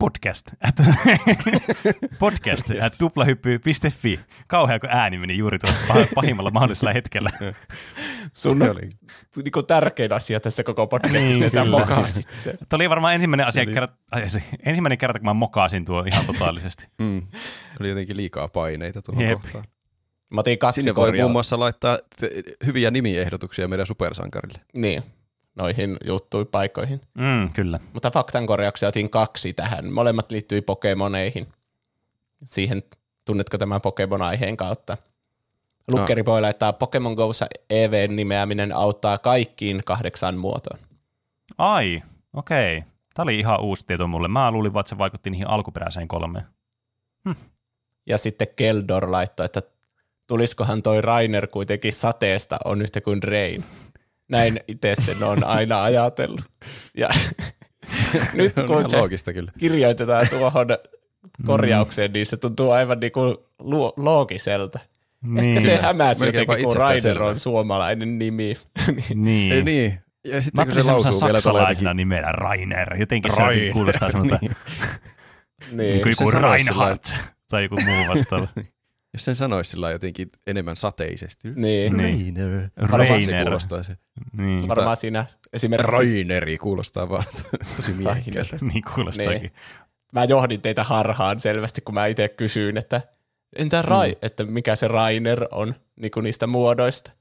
Podcast. 0.02 0.46
At, 0.62 0.74
podcast 2.18 2.70
at 2.80 2.92
tuplahyppy.fi. 2.98 4.20
Kauhea, 4.46 4.80
kun 4.80 4.88
ääni 4.92 5.18
meni 5.18 5.36
juuri 5.38 5.58
tuossa 5.58 5.82
pah- 5.94 6.08
pahimmalla 6.14 6.50
mahdollisella 6.50 6.92
hetkellä. 6.92 7.30
sun 8.32 8.58
Se 8.58 8.70
oli. 8.70 8.88
niinku 9.36 9.62
tärkein 9.62 10.12
asia 10.12 10.40
tässä 10.40 10.64
koko 10.64 10.86
podcastissa, 10.86 11.26
Niin, 11.28 11.40
niin, 11.40 11.50
sä 11.50 11.62
kyllä. 11.62 11.78
mokasit 11.78 12.34
sen. 12.34 12.58
Tuo 12.68 12.76
oli 12.76 12.90
varmaan 12.90 13.14
ensimmäinen 13.14 13.46
asia, 13.46 13.66
kerta, 13.66 13.96
ai, 14.12 14.30
se, 14.30 14.42
ensimmäinen 14.66 14.98
kerta, 14.98 15.18
kun 15.18 15.26
mä 15.26 15.34
mokaasin 15.34 15.84
tuo 15.84 16.04
ihan 16.06 16.26
totaalisesti. 16.26 16.86
Mm. 16.98 17.22
Oli 17.80 17.88
jotenkin 17.88 18.16
liikaa 18.16 18.48
paineita 18.48 19.02
tuohon 19.02 19.24
Jep. 19.24 19.40
kohtaan. 19.40 19.64
Mä 20.34 20.40
otin 20.40 20.58
kaksi 20.58 20.80
Sinne 20.82 20.94
voi 20.94 21.12
muun 21.12 21.32
muassa 21.32 21.58
laittaa 21.58 21.98
hyviä 22.66 22.90
nimiehdotuksia 22.90 23.68
meidän 23.68 23.86
supersankarille. 23.86 24.60
Niin, 24.74 25.02
noihin 25.54 25.96
juttuihin 26.04 26.46
paikoihin. 26.46 27.00
Mm, 27.14 27.52
kyllä. 27.52 27.80
Mutta 27.92 28.10
faktan 28.10 28.46
korjauksia 28.46 28.88
otin 28.88 29.10
kaksi 29.10 29.52
tähän. 29.52 29.92
Molemmat 29.92 30.30
liittyi 30.30 30.60
Pokemoneihin. 30.60 31.48
Siihen, 32.44 32.82
tunnetko 33.24 33.58
tämän 33.58 33.80
Pokemon-aiheen 33.80 34.56
kautta? 34.56 34.96
Lukkeri 35.92 36.24
voi 36.24 36.40
laittaa 36.40 36.72
Pokemon 36.72 37.12
Go'ssa 37.12 37.46
EV-nimeäminen 37.70 38.76
auttaa 38.76 39.18
kaikkiin 39.18 39.82
kahdeksan 39.84 40.36
muotoon. 40.36 40.78
Ai, 41.58 42.02
okei. 42.32 42.84
Tämä 43.14 43.24
oli 43.24 43.38
ihan 43.38 43.60
uusi 43.60 43.86
tieto 43.86 44.06
mulle. 44.06 44.28
Mä 44.28 44.50
luulin 44.50 44.72
vaan, 44.72 44.80
että 44.80 44.88
se 44.88 44.98
vaikutti 44.98 45.30
niihin 45.30 45.48
alkuperäiseen 45.48 46.08
kolmeen. 46.08 46.44
Ja 48.06 48.18
sitten 48.18 48.48
Keldor 48.56 49.12
laittoi, 49.12 49.46
että 49.46 49.62
tuliskohan 50.26 50.82
toi 50.82 51.00
Rainer 51.00 51.46
kuitenkin 51.46 51.92
sateesta 51.92 52.58
on 52.64 52.82
yhtä 52.82 53.00
kuin 53.00 53.22
Rain. 53.22 53.64
Näin 54.32 54.60
itse 54.68 54.94
sen 54.94 55.22
on 55.22 55.44
aina 55.44 55.82
ajatellut. 55.82 56.40
Ja 56.96 57.08
nyt 58.34 58.52
kun 58.66 58.88
se 58.88 58.96
loogista 58.96 59.32
kyllä. 59.32 59.52
kirjoitetaan 59.58 60.28
tuohon 60.28 60.66
korjaukseen, 61.46 62.12
niin 62.12 62.26
se 62.26 62.36
tuntuu 62.36 62.70
aivan 62.70 63.00
niin 63.00 63.12
kuin 63.12 63.36
lu- 63.58 63.92
loogiselta. 63.96 64.78
Niin. 65.26 65.56
Ehkä 65.56 65.60
se 65.60 65.76
hämäsi 65.76 66.26
jotenkin, 66.26 66.46
kun 66.46 66.58
itsestään 66.58 66.82
Rainer 66.82 67.00
selvää. 67.00 67.26
on 67.26 67.38
suomalainen 67.38 68.18
nimi. 68.18 68.54
niin. 69.14 69.52
Ei 69.52 69.62
niin. 69.62 69.98
Ja 70.24 70.34
Mä 70.34 70.40
sitten 70.40 70.52
kun 70.52 70.60
ajattelin 70.60 70.84
se 70.84 70.90
lausuu 70.90 71.02
semmoisena 71.02 71.26
vielä 71.28 71.40
tuolla 71.42 71.58
saksalaisena 71.58 71.94
nimellä 71.94 72.32
Rainer. 72.32 72.96
Jotenkin 73.00 73.32
se 73.32 73.38
Rainer. 73.38 73.54
jotenkin 73.54 73.72
kuulostaa 73.72 74.10
semmoilta 74.10 74.38
niin. 74.40 74.52
niin 75.70 75.76
niin. 75.76 76.02
kuin 76.02 76.16
se 76.16 76.24
joku 76.24 76.36
Reinhardt 76.38 77.14
tai 77.50 77.62
joku 77.62 77.76
muu 77.80 78.08
vastaava. 78.08 78.48
Jos 79.14 79.24
sen 79.24 79.36
sanoisi 79.36 79.70
sillä 79.70 79.90
jotenkin 79.90 80.30
enemmän 80.46 80.76
sateisesti. 80.76 81.48
niin. 81.54 81.96
Niin. 81.96 82.36
Rainer. 82.36 82.68
Varmaan 82.90 83.22
se 83.22 83.32
Rainer. 83.32 83.58
Niin. 84.36 84.68
Varmaan 84.68 84.96
siinä 84.96 85.26
esimerkiksi 85.52 85.92
Raineri 85.92 86.58
kuulostaa 86.58 87.08
vaan 87.08 87.24
tosi 87.76 87.92
miehikkäältä. 87.92 88.56
niin 88.72 88.82
kuulostaakin. 88.94 89.40
Niin. 89.42 89.52
mä 90.12 90.24
johdin 90.24 90.60
teitä 90.60 90.84
harhaan 90.84 91.40
selvästi, 91.40 91.80
kun 91.80 91.94
mä 91.94 92.06
itse 92.06 92.28
kysyin, 92.28 92.76
että 92.76 93.00
entä 93.56 93.82
Rai, 93.82 94.10
Mm. 94.10 94.16
että 94.22 94.44
mikä 94.44 94.76
se 94.76 94.88
Rainer 94.88 95.46
on 95.50 95.74
niin 96.00 96.10
kuin 96.10 96.24
niistä 96.24 96.46
muodoista. 96.46 97.12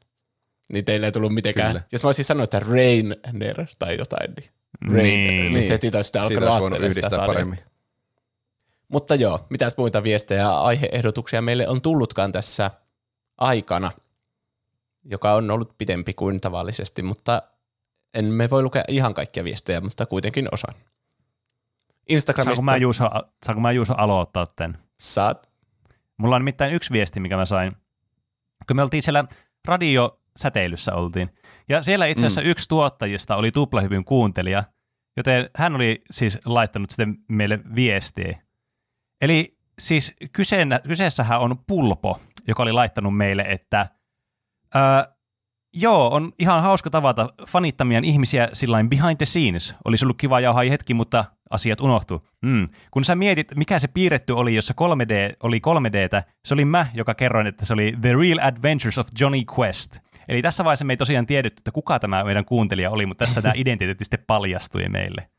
Niin 0.73 0.85
teille 0.85 1.05
ei 1.05 1.11
tullut 1.11 1.33
mitenkään. 1.33 1.71
Kyllä. 1.71 1.83
Jos 1.91 2.03
mä 2.03 2.07
olisin 2.07 2.25
sanonut, 2.25 2.53
että 2.53 2.59
Rainer 2.69 3.65
tai 3.79 3.97
jotain, 3.97 4.33
niin 4.37 4.49
Niin. 5.03 5.53
niin 5.53 5.69
heti 5.69 5.91
taisi 5.91 6.07
sitä 6.07 6.27
Siitä 6.27 6.41
alkaa 6.41 6.51
olisi 6.51 6.61
voinut 6.61 6.79
yhdistää 6.89 7.25
paremmin. 7.25 7.59
Mutta 8.91 9.15
joo, 9.15 9.45
mitäs 9.49 9.77
muita 9.77 10.03
viestejä 10.03 10.41
ja 10.41 10.61
aiheehdotuksia 10.61 11.41
meille 11.41 11.67
on 11.67 11.81
tullutkaan 11.81 12.31
tässä 12.31 12.71
aikana, 13.37 13.91
joka 15.03 15.33
on 15.33 15.51
ollut 15.51 15.77
pidempi 15.77 16.13
kuin 16.13 16.41
tavallisesti, 16.41 17.03
mutta 17.03 17.41
emme 18.13 18.49
voi 18.49 18.63
lukea 18.63 18.83
ihan 18.87 19.13
kaikkia 19.13 19.43
viestejä, 19.43 19.81
mutta 19.81 20.05
kuitenkin 20.05 20.47
osan. 20.51 20.75
Instagramista 22.09 22.55
Saanko 22.55 22.71
mä, 22.71 22.77
Juuso, 22.77 23.09
saanko 23.45 23.61
mä 23.61 23.71
Juuso 23.71 23.93
aloittaa 23.97 24.45
tämän? 24.55 24.77
saat. 25.01 25.49
Mulla 26.17 26.35
on 26.35 26.41
nimittäin 26.41 26.73
yksi 26.73 26.91
viesti, 26.91 27.19
mikä 27.19 27.37
mä 27.37 27.45
sain. 27.45 27.71
Kun 28.67 28.75
me 28.75 28.83
oltiin 28.83 29.03
siellä 29.03 29.25
radiosäteilyssä 29.65 30.93
oltiin. 30.93 31.29
Ja 31.69 31.81
siellä 31.81 32.05
itse 32.05 32.25
asiassa 32.25 32.41
mm. 32.41 32.47
yksi 32.47 32.69
tuottajista 32.69 33.35
oli 33.35 33.51
tuplahypyn 33.51 34.05
kuuntelija, 34.05 34.63
joten 35.17 35.49
hän 35.55 35.75
oli 35.75 36.01
siis 36.11 36.39
laittanut 36.45 36.89
sitten 36.89 37.17
meille 37.29 37.59
viestiä. 37.75 38.41
Eli 39.21 39.57
siis 39.79 40.13
kyseenä, 40.33 40.79
kyseessähän 40.79 41.39
on 41.39 41.55
Pulpo, 41.67 42.19
joka 42.47 42.63
oli 42.63 42.71
laittanut 42.71 43.17
meille, 43.17 43.45
että 43.47 43.87
ää, 44.75 45.15
joo, 45.73 46.15
on 46.15 46.31
ihan 46.39 46.63
hauska 46.63 46.89
tavata 46.89 47.29
fanittamien 47.47 48.03
ihmisiä 48.03 48.49
sillain 48.53 48.89
behind 48.89 49.17
the 49.17 49.25
scenes. 49.25 49.75
Olisi 49.85 50.05
ollut 50.05 50.17
kiva 50.17 50.39
jauhaa 50.39 50.63
hetki, 50.63 50.93
mutta 50.93 51.25
asiat 51.49 51.81
unohtu. 51.81 52.27
Mm. 52.41 52.67
Kun 52.91 53.03
sä 53.03 53.15
mietit, 53.15 53.55
mikä 53.55 53.79
se 53.79 53.87
piirretty 53.87 54.33
oli, 54.33 54.55
jossa 54.55 54.73
3D 54.81 55.35
oli 55.43 55.61
3Dtä, 55.67 56.23
se 56.45 56.53
oli 56.53 56.65
mä, 56.65 56.87
joka 56.93 57.13
kerroin, 57.13 57.47
että 57.47 57.65
se 57.65 57.73
oli 57.73 57.93
The 58.01 58.13
Real 58.13 58.39
Adventures 58.41 58.97
of 58.97 59.07
Johnny 59.19 59.41
Quest. 59.59 59.97
Eli 60.27 60.41
tässä 60.41 60.63
vaiheessa 60.63 60.85
me 60.85 60.93
ei 60.93 60.97
tosiaan 60.97 61.25
tiedetty, 61.25 61.59
että 61.59 61.71
kuka 61.71 61.99
tämä 61.99 62.23
meidän 62.23 62.45
kuuntelija 62.45 62.89
oli, 62.89 63.05
mutta 63.05 63.25
tässä 63.25 63.41
tämä 63.41 63.53
identiteetti 63.63 64.05
sitten 64.05 64.23
paljastui 64.27 64.89
meille. 64.89 65.29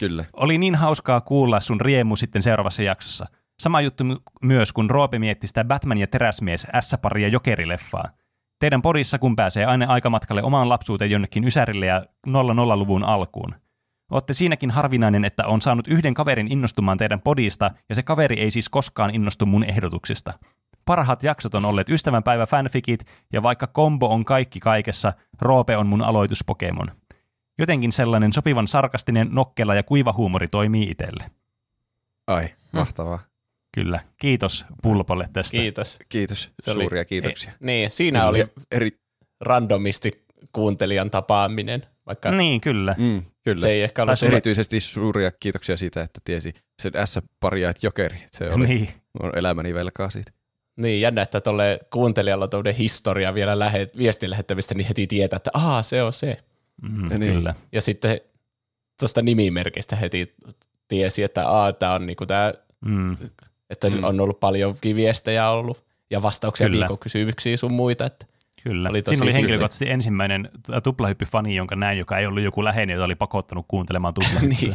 Kyllä. 0.00 0.24
Oli 0.32 0.58
niin 0.58 0.74
hauskaa 0.74 1.20
kuulla 1.20 1.60
sun 1.60 1.80
riemu 1.80 2.16
sitten 2.16 2.42
seuraavassa 2.42 2.82
jaksossa. 2.82 3.26
Sama 3.60 3.80
juttu 3.80 4.04
my- 4.04 4.16
myös, 4.42 4.72
kun 4.72 4.90
Roope 4.90 5.18
mietti 5.18 5.46
sitä 5.46 5.64
Batman 5.64 5.98
ja 5.98 6.06
teräsmies 6.06 6.66
S-paria 6.80 7.28
jokerileffaa. 7.28 8.08
Teidän 8.58 8.82
podissa 8.82 9.18
kun 9.18 9.36
pääsee 9.36 9.64
aina 9.64 9.86
aikamatkalle 9.86 10.42
omaan 10.42 10.68
lapsuuteen 10.68 11.10
jonnekin 11.10 11.44
Ysärille 11.44 11.86
ja 11.86 12.04
00-luvun 12.28 13.04
alkuun. 13.04 13.54
Olette 14.10 14.32
siinäkin 14.32 14.70
harvinainen, 14.70 15.24
että 15.24 15.46
on 15.46 15.60
saanut 15.60 15.88
yhden 15.88 16.14
kaverin 16.14 16.52
innostumaan 16.52 16.98
teidän 16.98 17.20
podista, 17.20 17.70
ja 17.88 17.94
se 17.94 18.02
kaveri 18.02 18.40
ei 18.40 18.50
siis 18.50 18.68
koskaan 18.68 19.14
innostu 19.14 19.46
mun 19.46 19.64
ehdotuksista. 19.64 20.32
Parhaat 20.84 21.22
jaksot 21.22 21.54
on 21.54 21.64
olleet 21.64 21.88
ystävänpäivä 21.88 22.46
fanfikit, 22.46 23.04
ja 23.32 23.42
vaikka 23.42 23.66
kombo 23.66 24.08
on 24.08 24.24
kaikki 24.24 24.60
kaikessa, 24.60 25.12
Roope 25.40 25.76
on 25.76 25.86
mun 25.86 26.02
aloituspokemon. 26.02 26.99
Jotenkin 27.60 27.92
sellainen 27.92 28.32
sopivan 28.32 28.68
sarkastinen, 28.68 29.28
nokkela 29.32 29.74
ja 29.74 29.82
kuiva 29.82 30.12
huumori 30.12 30.48
toimii 30.48 30.90
itselle. 30.90 31.30
Ai, 32.26 32.48
mahtavaa. 32.72 33.18
Kyllä. 33.74 34.00
Kiitos 34.16 34.64
Pulpolle 34.82 35.28
tästä. 35.32 35.56
Kiitos. 35.56 35.98
Kiitos. 36.08 36.50
Se 36.62 36.70
oli- 36.70 36.82
Suuria 36.82 37.04
kiitoksia. 37.04 37.52
Niin, 37.60 37.90
siinä 37.90 38.26
oli 38.28 38.46
eri... 38.70 38.90
randomisti 39.40 40.24
kuuntelijan 40.52 41.10
tapaaminen, 41.10 41.86
vaikka 42.06 42.30
Niin, 42.30 42.60
kyllä. 42.60 42.94
Mm, 42.98 43.22
kyllä. 43.44 43.60
se 43.60 43.70
ei 43.70 43.82
ehkä 43.82 44.14
sulle 44.14 44.32
erityisesti 44.32 44.80
suuria 44.80 45.30
kiitoksia 45.40 45.76
siitä, 45.76 46.02
että 46.02 46.20
tiesi 46.24 46.52
sen 46.82 46.92
S-paria, 47.04 47.70
että 47.70 47.86
jokeri. 47.86 48.18
Se 48.30 48.50
oli, 48.50 48.66
Niin. 48.66 48.88
on 49.22 49.38
elämäni 49.38 49.74
velkaa 49.74 50.10
siitä. 50.10 50.32
Niin, 50.76 51.00
jännä, 51.00 51.22
että 51.22 51.40
tuolle 51.40 51.80
kuuntelijalla 51.92 52.48
on 52.52 52.74
historia 52.74 53.34
vielä 53.34 53.58
lähe, 53.58 53.88
viestin 53.98 54.30
lähettämistä, 54.30 54.74
niin 54.74 54.86
heti 54.88 55.06
tietää, 55.06 55.36
että 55.36 55.50
aa, 55.54 55.82
se 55.82 56.02
on 56.02 56.12
se. 56.12 56.36
Mm, 56.82 57.10
Ja 57.10 57.18
niin. 57.18 57.34
Kyllä. 57.34 57.54
Ja 57.72 57.80
sitten 57.80 58.20
tuosta 59.00 59.22
nimimerkistä 59.22 59.96
heti 59.96 60.34
tiesi, 60.88 61.22
että 61.22 61.48
aa, 61.48 61.72
tämä 61.72 61.94
on 61.94 62.06
niinku 62.06 62.26
tää, 62.26 62.54
Mm. 62.84 63.12
että 63.70 63.90
Mm. 63.90 64.04
on 64.04 64.20
ollut 64.20 64.40
paljonkin 64.40 64.96
viestejä 64.96 65.50
ollut 65.50 65.84
ja 66.10 66.22
vastauksia 66.22 66.66
Kyllä. 66.68 66.80
viikokysymyksiä 66.80 67.56
sun 67.56 67.72
muita. 67.72 68.06
Että, 68.06 68.26
Kyllä. 68.62 68.88
Oli 68.90 69.02
tosi 69.02 69.16
Siinä 69.18 69.24
oli 69.26 69.34
henkilökohtaisesti 69.34 69.90
ensimmäinen 69.90 70.48
tuplahyppy-fani, 70.82 71.56
jonka 71.56 71.76
näin, 71.76 71.98
joka 71.98 72.18
ei 72.18 72.26
ollut 72.26 72.42
joku 72.42 72.64
läheinen, 72.64 72.94
jota 72.94 73.04
oli 73.04 73.14
pakottanut 73.14 73.64
kuuntelemaan 73.68 74.14
tuplahyppyä. 74.14 74.74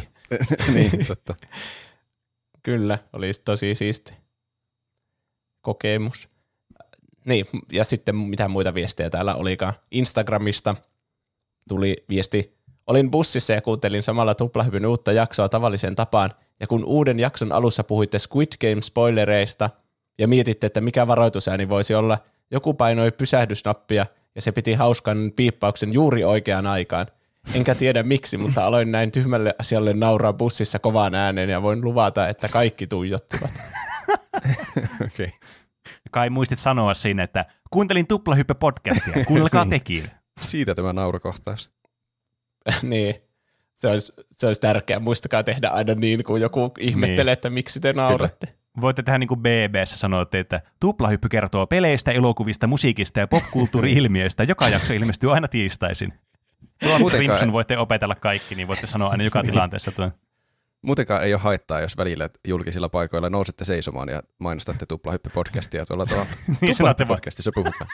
niin, 0.74 0.90
niin, 0.92 1.06
totta. 1.06 1.34
kyllä, 2.62 2.98
oli 3.12 3.30
tosi 3.44 3.74
siisti 3.74 4.12
kokemus. 5.60 6.28
Niin, 7.24 7.46
ja 7.72 7.84
sitten 7.84 8.16
mitä 8.16 8.48
muita 8.48 8.74
viestejä 8.74 9.10
täällä 9.10 9.34
olikaan. 9.34 9.74
Instagramista 9.90 10.76
tuli 11.68 11.96
viesti. 12.08 12.56
Olin 12.86 13.10
bussissa 13.10 13.52
ja 13.52 13.62
kuuntelin 13.62 14.02
samalla 14.02 14.34
tuplahypyn 14.34 14.86
uutta 14.86 15.12
jaksoa 15.12 15.48
tavalliseen 15.48 15.94
tapaan, 15.94 16.30
ja 16.60 16.66
kun 16.66 16.84
uuden 16.84 17.20
jakson 17.20 17.52
alussa 17.52 17.84
puhuitte 17.84 18.18
Squid 18.18 18.48
Game 18.60 18.82
spoilereista 18.82 19.70
ja 20.18 20.28
mietitte, 20.28 20.66
että 20.66 20.80
mikä 20.80 21.06
varoitusääni 21.06 21.68
voisi 21.68 21.94
olla, 21.94 22.18
joku 22.50 22.74
painoi 22.74 23.10
pysähdysnappia 23.10 24.06
ja 24.34 24.42
se 24.42 24.52
piti 24.52 24.74
hauskan 24.74 25.32
piippauksen 25.36 25.92
juuri 25.92 26.24
oikeaan 26.24 26.66
aikaan. 26.66 27.06
Enkä 27.54 27.74
tiedä 27.74 28.02
miksi, 28.02 28.38
mutta 28.38 28.66
aloin 28.66 28.92
näin 28.92 29.12
tyhmälle 29.12 29.54
asialle 29.58 29.92
nauraa 29.92 30.32
bussissa 30.32 30.78
kovaan 30.78 31.14
ääneen 31.14 31.50
ja 31.50 31.62
voin 31.62 31.80
luvata, 31.80 32.28
että 32.28 32.48
kaikki 32.48 32.86
tuijottivat. 32.86 33.50
Okei. 35.06 35.30
Kai 36.10 36.30
muistit 36.30 36.58
sanoa 36.58 36.94
siinä, 36.94 37.22
että 37.22 37.44
kuuntelin 37.70 38.06
tuplahyppy-podcastia, 38.06 39.24
kuunnelkaa 39.24 39.66
tekin. 39.66 40.10
Siitä 40.40 40.74
tämä 40.74 40.92
naurukohtaus. 40.92 41.70
niin. 42.82 43.14
Se 43.74 43.88
olisi, 43.88 44.12
se 44.30 44.46
olisi 44.46 44.60
tärkeää. 44.60 45.00
Muistakaa 45.00 45.42
tehdä 45.42 45.68
aina 45.68 45.94
niin, 45.94 46.24
kun 46.24 46.40
joku 46.40 46.72
ihmettelee, 46.78 47.24
Niin. 47.24 47.32
että 47.32 47.50
miksi 47.50 47.80
te 47.80 47.92
nauratte. 47.92 48.54
Voitte 48.80 49.02
tehdä 49.02 49.18
niin 49.18 49.28
kuin 49.28 49.40
BBssä 49.40 49.96
sanoitte, 49.96 50.38
että 50.38 50.60
tuplahyppy 50.80 51.28
kertoo 51.28 51.66
peleistä, 51.66 52.12
elokuvista, 52.12 52.66
musiikista 52.66 53.20
ja 53.20 53.26
popkulttuuri-ilmiöistä. 53.28 54.42
Joka 54.52 54.68
jakso 54.68 54.92
ilmestyy 54.92 55.32
aina 55.34 55.48
tiistaisin. 55.48 56.12
Tuo 56.98 57.08
Rimpson 57.18 57.52
voitte 57.52 57.78
opetella 57.78 58.14
kaikki, 58.14 58.54
niin 58.54 58.68
voitte 58.68 58.86
sanoa 58.86 59.10
aina 59.10 59.24
joka 59.24 59.42
tilanteessa 59.50 59.90
tuon. 59.90 60.12
Muutenkaan 60.82 61.24
ei 61.24 61.34
ole 61.34 61.40
haittaa, 61.40 61.80
jos 61.80 61.96
välillä 61.96 62.30
julkisilla 62.48 62.88
paikoilla 62.88 63.30
nousette 63.30 63.64
seisomaan 63.64 64.08
ja 64.08 64.22
mainostatte 64.38 64.86
tuplahyppy-podcastia 64.92 65.84
tuolla 65.88 66.06
tavalla. 66.06 66.26
Niin 66.60 66.74
sanotte. 66.74 67.04
Tuplahyppy-podcastissa 67.04 67.50
puhutaan. 67.54 67.90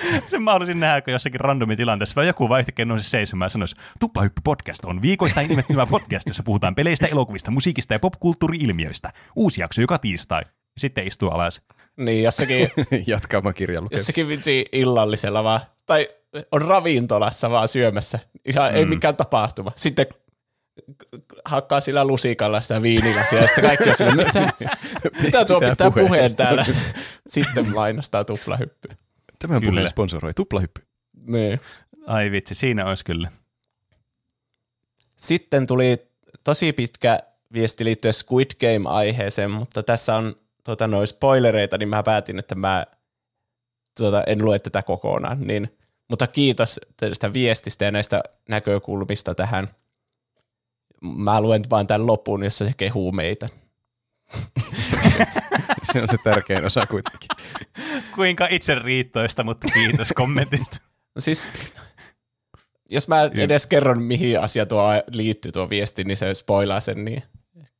Sen 0.26 0.42
mä 0.42 0.52
haluaisin 0.52 0.80
nähdä, 0.80 1.00
kun 1.00 1.12
jossakin 1.12 1.40
randomi 1.40 1.76
tilanteessa 1.76 2.14
vai 2.16 2.26
joku 2.26 2.48
vaan 2.48 2.60
yhtäkkiä 2.60 2.84
nousisi 2.84 3.10
seisomaan 3.10 3.46
ja 3.46 3.50
sanoisi, 3.50 3.76
Tuplahyppy 4.00 4.40
podcast 4.44 4.84
on 4.84 5.02
viikoittain 5.02 5.50
ilmestyvä 5.50 5.86
podcast, 5.86 6.28
jossa 6.28 6.42
puhutaan 6.42 6.74
peleistä, 6.74 7.06
elokuvista, 7.06 7.50
musiikista 7.50 7.94
ja 7.94 7.98
popkulttuuri-ilmiöistä. 7.98 9.12
Uusi 9.36 9.60
jakso 9.60 9.80
joka 9.80 9.98
tiistai. 9.98 10.42
Sitten 10.78 11.06
istuu 11.06 11.28
alas. 11.28 11.62
Niin, 11.96 12.22
jossakin, 12.22 12.68
Jatkaamaan 13.06 13.54
kirjan 13.54 13.84
lukemista. 13.84 14.00
jossakin 14.00 14.28
vitsi 14.28 14.64
illallisella 14.72 15.44
vaan, 15.44 15.60
tai 15.86 16.08
on 16.52 16.62
ravintolassa 16.62 17.50
vaan 17.50 17.68
syömässä. 17.68 18.18
Ihan 18.44 18.70
mm. 18.72 18.76
ei 18.76 18.84
mikään 18.84 19.16
tapahtuma. 19.16 19.72
Sitten 19.76 20.06
hakkaa 21.44 21.80
sillä 21.80 22.04
lusikalla 22.04 22.60
sitä 22.60 22.82
viinilasia, 22.82 23.40
ja 23.40 23.46
sitten 23.46 23.64
kaikki 23.64 23.88
on 23.88 23.94
sillä, 23.94 24.14
mitä, 24.14 24.52
mitä 25.22 25.44
tuo 25.44 25.60
Pitää 25.60 25.70
pitää, 25.70 25.90
puheen. 25.90 26.08
puheen 26.08 26.36
täällä. 26.36 26.66
Sitten 27.28 27.74
mainostaa 27.74 28.24
tuplahyppyä. 28.24 28.96
Tämän 29.38 29.60
Kyllä. 29.60 29.72
puheen 29.72 29.88
sponsoroi 29.88 30.34
tuplahyppy. 30.34 30.82
Niin. 31.26 31.60
Ai 32.06 32.30
vitsi, 32.30 32.54
siinä 32.54 32.86
olisi 32.86 33.04
kyllä. 33.04 33.30
Sitten 35.16 35.66
tuli 35.66 36.06
tosi 36.44 36.72
pitkä 36.72 37.18
viesti 37.52 37.84
liittyen 37.84 38.14
Squid 38.14 38.50
Game-aiheeseen, 38.60 39.50
mutta 39.50 39.82
tässä 39.82 40.16
on 40.16 40.36
tota, 40.64 40.86
noin 40.86 41.06
spoilereita, 41.06 41.78
niin 41.78 41.88
mä 41.88 42.02
päätin, 42.02 42.38
että 42.38 42.54
mä 42.54 42.86
tota, 43.98 44.24
en 44.26 44.44
lue 44.44 44.58
tätä 44.58 44.82
kokonaan. 44.82 45.46
Niin, 45.46 45.76
mutta 46.08 46.26
kiitos 46.26 46.80
tästä 46.96 47.32
viestistä 47.32 47.84
ja 47.84 47.90
näistä 47.90 48.22
näkökulmista 48.48 49.34
tähän. 49.34 49.68
Mä 51.02 51.40
luen 51.40 51.62
vaan 51.70 51.86
tämän 51.86 52.06
lopun, 52.06 52.44
jossa 52.44 52.66
se 52.66 52.72
kehuu 52.76 53.12
meitä. 53.12 53.48
Se 55.92 56.02
on 56.02 56.08
se 56.08 56.16
tärkein 56.24 56.64
osa 56.64 56.86
kuitenkin. 56.86 57.28
Kuinka 58.16 58.46
itse 58.50 58.74
riittoista, 58.74 59.44
mutta 59.44 59.68
kiitos 59.74 60.12
kommentista. 60.16 60.76
No 61.14 61.20
siis, 61.20 61.48
jos 62.90 63.08
mä 63.08 63.22
edes 63.34 63.66
kerron, 63.66 64.02
mihin 64.02 64.40
asia 64.40 64.66
tuo 64.66 64.82
liittyy 65.10 65.52
tuo 65.52 65.70
viesti, 65.70 66.04
niin 66.04 66.16
se 66.16 66.34
spoilaa 66.34 66.80
sen, 66.80 67.04
niin 67.04 67.22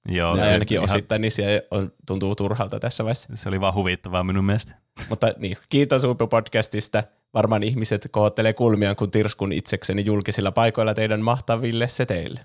Joo, 0.08 0.36
ja 0.36 0.44
se, 0.44 0.52
ainakin 0.52 0.76
ihan- 0.76 0.84
osittain, 0.90 1.22
niin 1.22 1.32
se 1.32 1.66
on, 1.70 1.92
tuntuu 2.06 2.34
turhalta 2.34 2.80
tässä 2.80 3.04
vaiheessa. 3.04 3.28
se 3.34 3.48
oli 3.48 3.60
vaan 3.60 3.74
huvittavaa 3.74 4.22
minun 4.24 4.44
mielestä. 4.44 4.74
Mutta 5.08 5.32
niin, 5.38 5.56
kiitos 5.70 6.02
Uipu-podcastista. 6.04 7.02
Varmaan 7.34 7.62
ihmiset 7.62 8.08
kohottelee 8.10 8.52
kulmiaan, 8.52 8.96
kun 8.96 9.10
tirskun 9.10 9.52
itsekseni 9.52 10.04
julkisilla 10.04 10.52
paikoilla 10.52 10.94
teidän 10.94 11.20
mahtaville 11.20 11.88
seteille. 11.88 12.40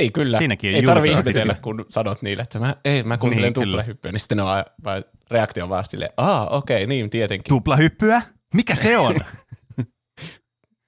Niin, 0.00 0.12
kyllä. 0.12 0.38
Siinäkin 0.38 0.74
ei 0.74 0.82
tarvitse 0.82 1.18
ihmetellä, 1.18 1.54
kun 1.62 1.86
sanot 1.88 2.22
niille, 2.22 2.42
että 2.42 2.58
mä, 2.58 2.74
ei, 2.84 3.02
mä 3.02 3.16
kuuntelen 3.18 3.42
Niin, 3.44 3.52
tuplahyppyä, 3.52 4.12
niin 4.12 4.20
sitten 4.20 4.36
ne 4.36 4.42
on 4.42 4.48
vaan- 4.48 4.64
vaan 4.84 5.04
reaktio 5.30 5.64
on 5.64 5.70
vaan 5.70 5.84
silleen, 5.84 6.10
aa, 6.16 6.48
okei, 6.48 6.76
okay, 6.76 6.86
niin, 6.86 7.10
tietenkin. 7.10 7.48
Tuplahyppyä? 7.48 8.22
Mikä 8.54 8.74
se 8.74 8.98
on? 8.98 9.14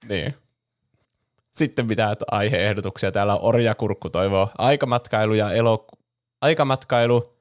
Niin. 0.08 0.34
Sitten 1.55 1.86
mitä 1.86 2.16
aiheehdotuksia 2.30 3.12
täällä 3.12 3.34
on 3.34 3.42
Orjakurkku 3.42 4.10
toivoo. 4.10 4.50
Aikamatkailu 4.58 5.34
ja 5.34 5.50
eloku- 5.52 5.98
aikamatkailu 6.40 7.36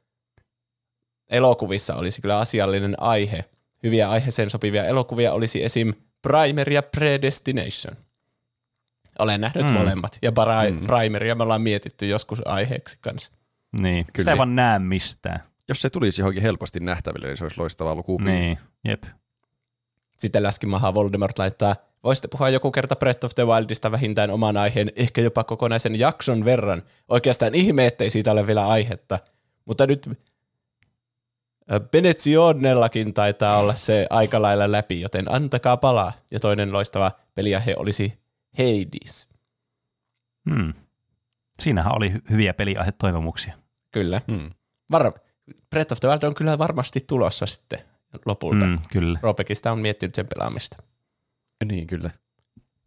elokuvissa 1.30 1.96
olisi 1.96 2.22
kyllä 2.22 2.38
asiallinen 2.38 3.02
aihe. 3.02 3.46
Hyviä 3.84 4.10
aiheeseen 4.10 4.50
sopivia 4.50 4.86
elokuvia 4.86 5.34
olisi 5.34 5.64
esim. 5.64 5.94
Primer 6.22 6.70
ja 6.74 6.84
Predestination. 6.84 7.96
Olen 9.20 9.42
nähnyt 9.42 9.64
Mm. 9.66 9.70
mm. 9.72 9.78
molemmat. 9.78 10.18
Ja 10.22 10.32
para- 10.32 10.72
Mm. 10.72 10.88
Primeria 10.88 11.36
me 11.36 11.44
ollaan 11.44 11.62
mietitty 11.62 12.08
joskus 12.08 12.42
aiheeksi 12.48 12.98
kanssa. 13.02 13.32
niin, 13.72 14.06
Kyllä 14.06 14.24
sitä 14.24 14.32
ei 14.32 14.34
se- 14.34 14.38
vaan 14.38 14.56
näe 14.56 14.80
mistään. 14.80 15.40
Jos 15.68 15.82
se 15.82 15.90
tulisi 15.90 16.22
johonkin 16.22 16.44
helposti 16.44 16.80
nähtäville, 16.80 17.28
niin 17.28 17.38
se 17.38 17.44
olisi 17.44 17.60
loistava 17.60 17.96
luku. 17.96 18.18
Niin, 18.18 18.58
jep. 18.86 19.04
Sitten 20.18 20.44
Läskimaha 20.44 20.94
Voldemort 20.94 21.40
laittaa, 21.40 21.76
voisitte 22.04 22.28
puhua 22.28 22.50
joku 22.50 22.72
kerta 22.72 22.96
Breath 22.96 23.26
of 23.26 23.36
the 23.36 23.46
Wildista 23.48 23.92
vähintään 23.92 24.30
oman 24.32 24.58
aiheen, 24.58 24.92
ehkä 24.96 25.22
jopa 25.22 25.44
kokonaisen 25.44 26.00
jakson 26.00 26.46
verran. 26.46 26.84
Oikeastaan 27.08 27.56
ihme, 27.56 27.86
ettei 27.86 28.10
siitä 28.10 28.32
ole 28.32 28.48
vielä 28.48 28.68
aihetta. 28.68 29.20
Mutta 29.66 29.88
nyt 29.88 30.10
Benezionellakin 31.92 33.14
taitaa 33.14 33.58
olla 33.58 33.76
se 33.76 34.08
aika 34.10 34.42
lailla 34.42 34.72
läpi, 34.72 35.02
joten 35.02 35.32
antakaa 35.32 35.78
palaa. 35.78 36.14
Ja 36.32 36.40
toinen 36.40 36.74
loistava 36.74 37.12
peliaihe 37.36 37.76
olisi 37.78 38.20
Hades. 38.60 39.28
Hmm. 40.50 40.74
Siinähän 41.60 41.96
oli 41.96 42.10
hy- 42.10 42.22
hyviä 42.30 42.54
peliaihetoivomuksia. 42.54 43.54
Kyllä. 43.92 44.22
Hmm. 44.32 44.52
Var- 44.92 45.20
Breath 45.70 45.92
of 45.94 46.00
the 46.00 46.08
Wild 46.10 46.24
on 46.24 46.36
kyllä 46.36 46.58
varmasti 46.58 47.00
tulossa 47.08 47.46
sitten 47.46 47.80
lopulta. 48.26 48.66
Mm. 48.66 48.72
Mm, 48.72 48.80
kyllä. 48.92 49.20
Ropekista 49.22 49.72
on 49.72 49.80
miettinyt 49.80 50.16
sen 50.16 50.28
pelaamista. 50.28 50.84
Niin, 51.66 51.88
kyllä. 51.88 52.12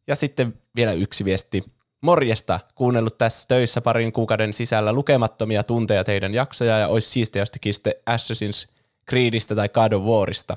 Ja 0.07 0.17
sitten 0.17 0.61
vielä 0.77 0.93
yksi 0.93 1.25
viesti. 1.25 1.63
Morjesta, 2.01 2.61
kuunnellut 2.75 3.19
tässä 3.19 3.49
töissä 3.49 3.81
parin 3.81 4.13
kuukauden 4.13 4.53
sisällä 4.53 4.93
lukemattomia 4.93 5.63
tunteja 5.63 6.05
teidän 6.05 6.35
jaksoja 6.35 6.79
ja 6.79 6.89
olisi 6.89 7.09
siistiä, 7.11 7.43
jos 7.43 7.51
tekisitte 7.51 8.03
Assassin's 8.11 8.73
Creedistä 9.11 9.55
tai 9.55 9.69
God 9.69 9.93
of 9.93 10.03
Warista, 10.03 10.57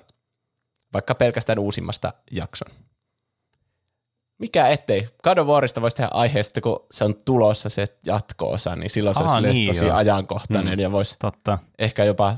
vaikka 0.94 1.16
pelkästään 1.16 1.60
uusimmasta 1.60 2.14
jakson. 2.32 2.68
Mikä 4.38 4.68
ettei? 4.68 5.08
God 5.24 5.38
of 5.38 5.48
Warista 5.48 5.82
voisi 5.82 5.98
tehdä 5.98 6.10
aiheesta, 6.14 6.62
kun 6.62 6.86
se 6.92 7.04
on 7.06 7.16
tulossa 7.26 7.70
se 7.70 7.86
jatko-osa, 8.06 8.76
niin 8.76 8.90
silloin 8.90 9.16
se 9.16 9.24
Aa, 9.24 9.34
olisi 9.36 9.50
niin 9.54 9.68
tosi 9.68 9.86
joo. 9.86 9.96
ajankohtainen 9.96 10.74
Mm. 10.74 10.80
ja 10.80 10.92
voisi 10.92 11.16
Totta. 11.20 11.58
ehkä 11.80 12.04
jopa 12.04 12.38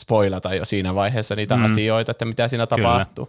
spoilata 0.00 0.54
jo 0.54 0.64
siinä 0.64 0.94
vaiheessa 0.94 1.34
niitä 1.36 1.56
Mm. 1.56 1.60
mm. 1.60 1.66
asioita, 1.66 2.10
että 2.10 2.24
mitä 2.24 2.48
siinä 2.48 2.66
Kyllä. 2.66 2.82
tapahtuu. 2.88 3.28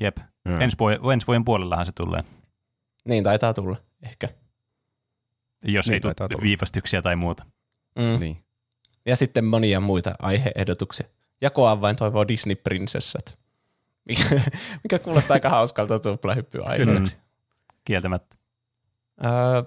Jep. 0.00 0.16
Mm. 0.44 0.60
Ensi, 0.60 0.78
vuoden, 0.78 1.00
ensi 1.12 1.26
vuoden 1.26 1.44
puolellahan 1.44 1.86
se 1.86 1.92
tulee. 1.92 2.24
Niin 3.08 3.24
taitaa 3.24 3.54
tulla, 3.54 3.76
ehkä. 4.02 4.28
Jos 5.64 5.86
Niin 5.88 5.94
ei 5.94 6.00
tule 6.00 6.42
viivästyksiä 6.42 7.02
tai 7.02 7.16
muuta. 7.16 7.44
Mm. 7.98 8.20
Niin. 8.20 8.44
Ja 9.06 9.16
sitten 9.16 9.44
monia 9.44 9.80
muita 9.80 10.14
aiheehdotuksia. 10.18 11.06
Jakoa 11.40 11.80
vain 11.80 11.96
toivoo 11.96 12.28
Disney-prinsessat. 12.28 13.38
Mikä, 14.08 14.40
mikä 14.82 14.98
kuulostaa 14.98 15.34
aika 15.34 15.48
hauskalta 15.48 15.98
tuplahyppyaiheeksi. 15.98 17.16
Kieltämättä. 17.84 18.36
Öö, 19.24 19.62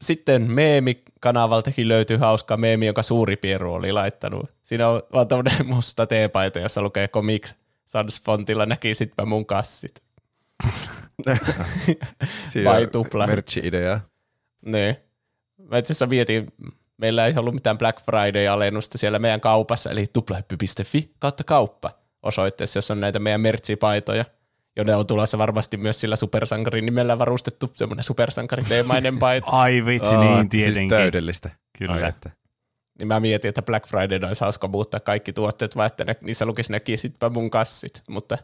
sitten 0.00 0.50
meemikanavaltakin 0.50 1.88
löytyy 1.88 2.16
hauska 2.16 2.56
meemi, 2.56 2.86
jonka 2.86 3.02
suuri 3.02 3.36
pieru 3.36 3.74
oli 3.74 3.92
laittanut. 3.92 4.50
Siinä 4.62 4.88
on 4.88 5.02
vaan 5.12 5.28
tämmöinen 5.28 5.66
musta 5.66 6.06
teepaita, 6.06 6.58
jossa 6.58 6.82
lukee 6.82 7.08
Comics 7.08 7.54
Sans 7.84 8.22
fontilla 8.22 8.66
näkisitpä 8.66 9.24
mun 9.24 9.46
kassit. 9.46 10.02
Vai 12.64 12.86
tupla. 12.86 13.26
Merch-idea. 13.26 14.00
Niin. 14.64 14.96
Mä 15.70 15.78
itse 15.78 15.92
asiassa 15.92 16.06
mietin, 16.06 16.46
meillä 16.96 17.26
ei 17.26 17.34
ollut 17.36 17.54
mitään 17.54 17.78
Black 17.78 18.00
Friday-alennusta 18.00 18.98
siellä 18.98 19.18
meidän 19.18 19.40
kaupassa, 19.40 19.90
eli 19.90 20.06
tuplahyppy.fi 20.12 21.14
kautta 21.18 21.44
kauppa 21.44 21.99
osoitteessa, 22.22 22.78
jossa 22.78 22.94
on 22.94 23.00
näitä 23.00 23.18
meidän 23.18 23.40
mertsipaitoja, 23.40 24.24
jonne 24.76 24.94
on 24.94 25.06
tulossa 25.06 25.38
varmasti 25.38 25.76
myös 25.76 26.00
sillä 26.00 26.16
supersankarin 26.16 26.84
nimellä 26.86 27.18
varustettu 27.18 27.70
semmoinen 27.74 28.04
supersankariteemainen 28.04 29.18
paita. 29.28 29.50
Ai 29.50 29.84
vitsi, 29.86 30.14
Aa, 30.14 30.34
niin 30.34 30.48
tietenkin. 30.48 30.76
Siis 30.76 30.88
täydellistä. 30.88 31.50
Kyllä. 31.78 31.94
Ai, 31.94 32.04
että. 32.08 32.30
Niin 33.00 33.08
mä 33.08 33.20
mietin, 33.20 33.48
että 33.48 33.62
Black 33.62 33.86
Friday 33.88 34.28
olisi 34.28 34.40
hauska 34.40 34.68
muuttaa 34.68 35.00
kaikki 35.00 35.32
tuotteet, 35.32 35.76
vaan 35.76 35.86
että 35.86 36.04
ne, 36.04 36.16
niissä 36.20 36.46
lukisi 36.46 36.72
näkisitpä 36.72 37.28
mun 37.28 37.50
kassit, 37.50 38.02
mutta 38.08 38.38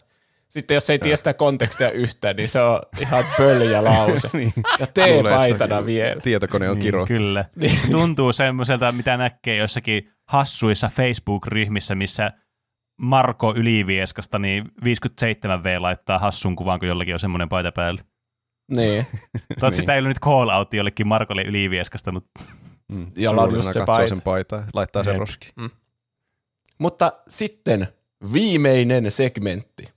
sitten 0.48 0.74
jos 0.74 0.90
ei 0.90 0.98
tiedä 0.98 1.16
sitä 1.16 1.34
kontekstia 1.34 1.90
yhtään, 1.90 2.36
niin 2.36 2.48
se 2.48 2.60
on 2.60 2.80
ihan 3.00 3.24
pöljä 3.36 3.84
lause. 3.84 4.30
Niin. 4.36 4.52
Ja 4.78 4.86
teepaitana 4.86 5.86
vielä. 5.86 6.20
Tietokone 6.20 6.70
on 6.70 6.76
Niin, 6.76 6.82
kiro. 6.82 7.04
Kyllä. 7.04 7.44
Se 7.66 7.90
tuntuu 7.90 8.32
semmoiselta, 8.32 8.92
mitä 8.92 9.16
näkee 9.16 9.56
jossakin 9.56 10.12
hassuissa 10.24 10.90
Facebook-ryhmissä, 10.94 11.94
missä 11.94 12.32
Marko 12.96 13.54
Ylivieskasta, 13.56 14.38
niin 14.38 14.64
57V 14.84 15.80
laittaa 15.80 16.18
hassun 16.18 16.56
kuvan, 16.56 16.78
kun 16.78 16.88
jollakin 16.88 17.14
on 17.14 17.20
semmoinen 17.20 17.48
paita 17.48 17.72
päällä. 17.72 18.02
Niin, 18.76 19.06
Toivottavasti 19.32 19.60
Niin. 19.60 19.74
sitä 19.74 19.94
ei 19.94 20.00
ole 20.00 20.08
nyt 20.08 20.18
call 20.20 20.48
out 20.48 20.74
jollekin 20.74 21.06
Markolle 21.08 21.42
Ylivieskasta, 21.42 22.12
mutta 22.12 22.40
Mm. 22.88 23.12
Jolla 23.16 23.42
on 23.42 23.54
just 23.54 23.72
se 23.72 23.78
katsoo 23.78 23.94
paita. 23.94 24.08
sen 24.08 24.22
paitaa, 24.22 24.64
laittaa 24.74 25.04
sen 25.04 25.10
Jep. 25.12 25.20
roskiin. 25.20 25.52
mutta 26.78 27.12
sitten 27.28 27.88
viimeinen 28.32 29.10
segmentti. 29.10 29.88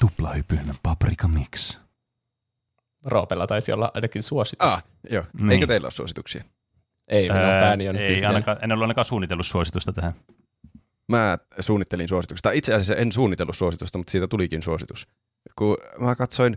tuplahypyn 0.00 0.74
paprika 0.82 1.28
mix. 1.28 1.78
Roopella 3.04 3.46
taisi 3.46 3.72
olla 3.72 3.90
ainakin 3.94 4.22
suositus. 4.22 4.68
Ah, 4.72 4.84
joo. 5.10 5.24
Niin. 5.40 5.50
Eikö 5.50 5.66
teillä 5.66 5.86
ole 5.86 5.90
suosituksia? 5.92 6.44
Ei, 7.08 7.28
minun 7.28 7.42
pääni 7.42 7.88
on 7.88 7.96
ei 7.96 8.06
tyhjänä. 8.06 8.28
ainakaan, 8.28 8.58
en 8.62 8.72
ole 8.72 8.84
ainakaan 8.84 9.04
suunnitellut 9.04 9.46
suositusta 9.46 9.92
tähän. 9.92 10.12
Mä 11.08 11.38
suunnittelin 11.60 12.08
suositusta. 12.08 12.50
Itse 12.50 12.74
asiassa 12.74 12.94
en 12.94 13.12
suunnitellut 13.12 13.56
suositusta, 13.56 13.98
mutta 13.98 14.10
siitä 14.10 14.28
tulikin 14.28 14.62
suositus. 14.62 15.06
Kun 15.56 15.76
mä 15.98 16.14
katsoin, 16.14 16.56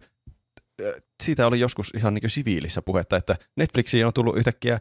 äh, 0.86 0.94
siitä 1.24 1.48
oli 1.48 1.60
joskus 1.60 1.92
ihan 1.96 2.14
niin 2.14 2.30
siviilissä 2.30 2.82
puhetta, 2.82 3.18
että 3.18 3.36
Netflixiin 3.56 4.06
on 4.06 4.14
tullut 4.14 4.38
yhtäkkiä 4.38 4.80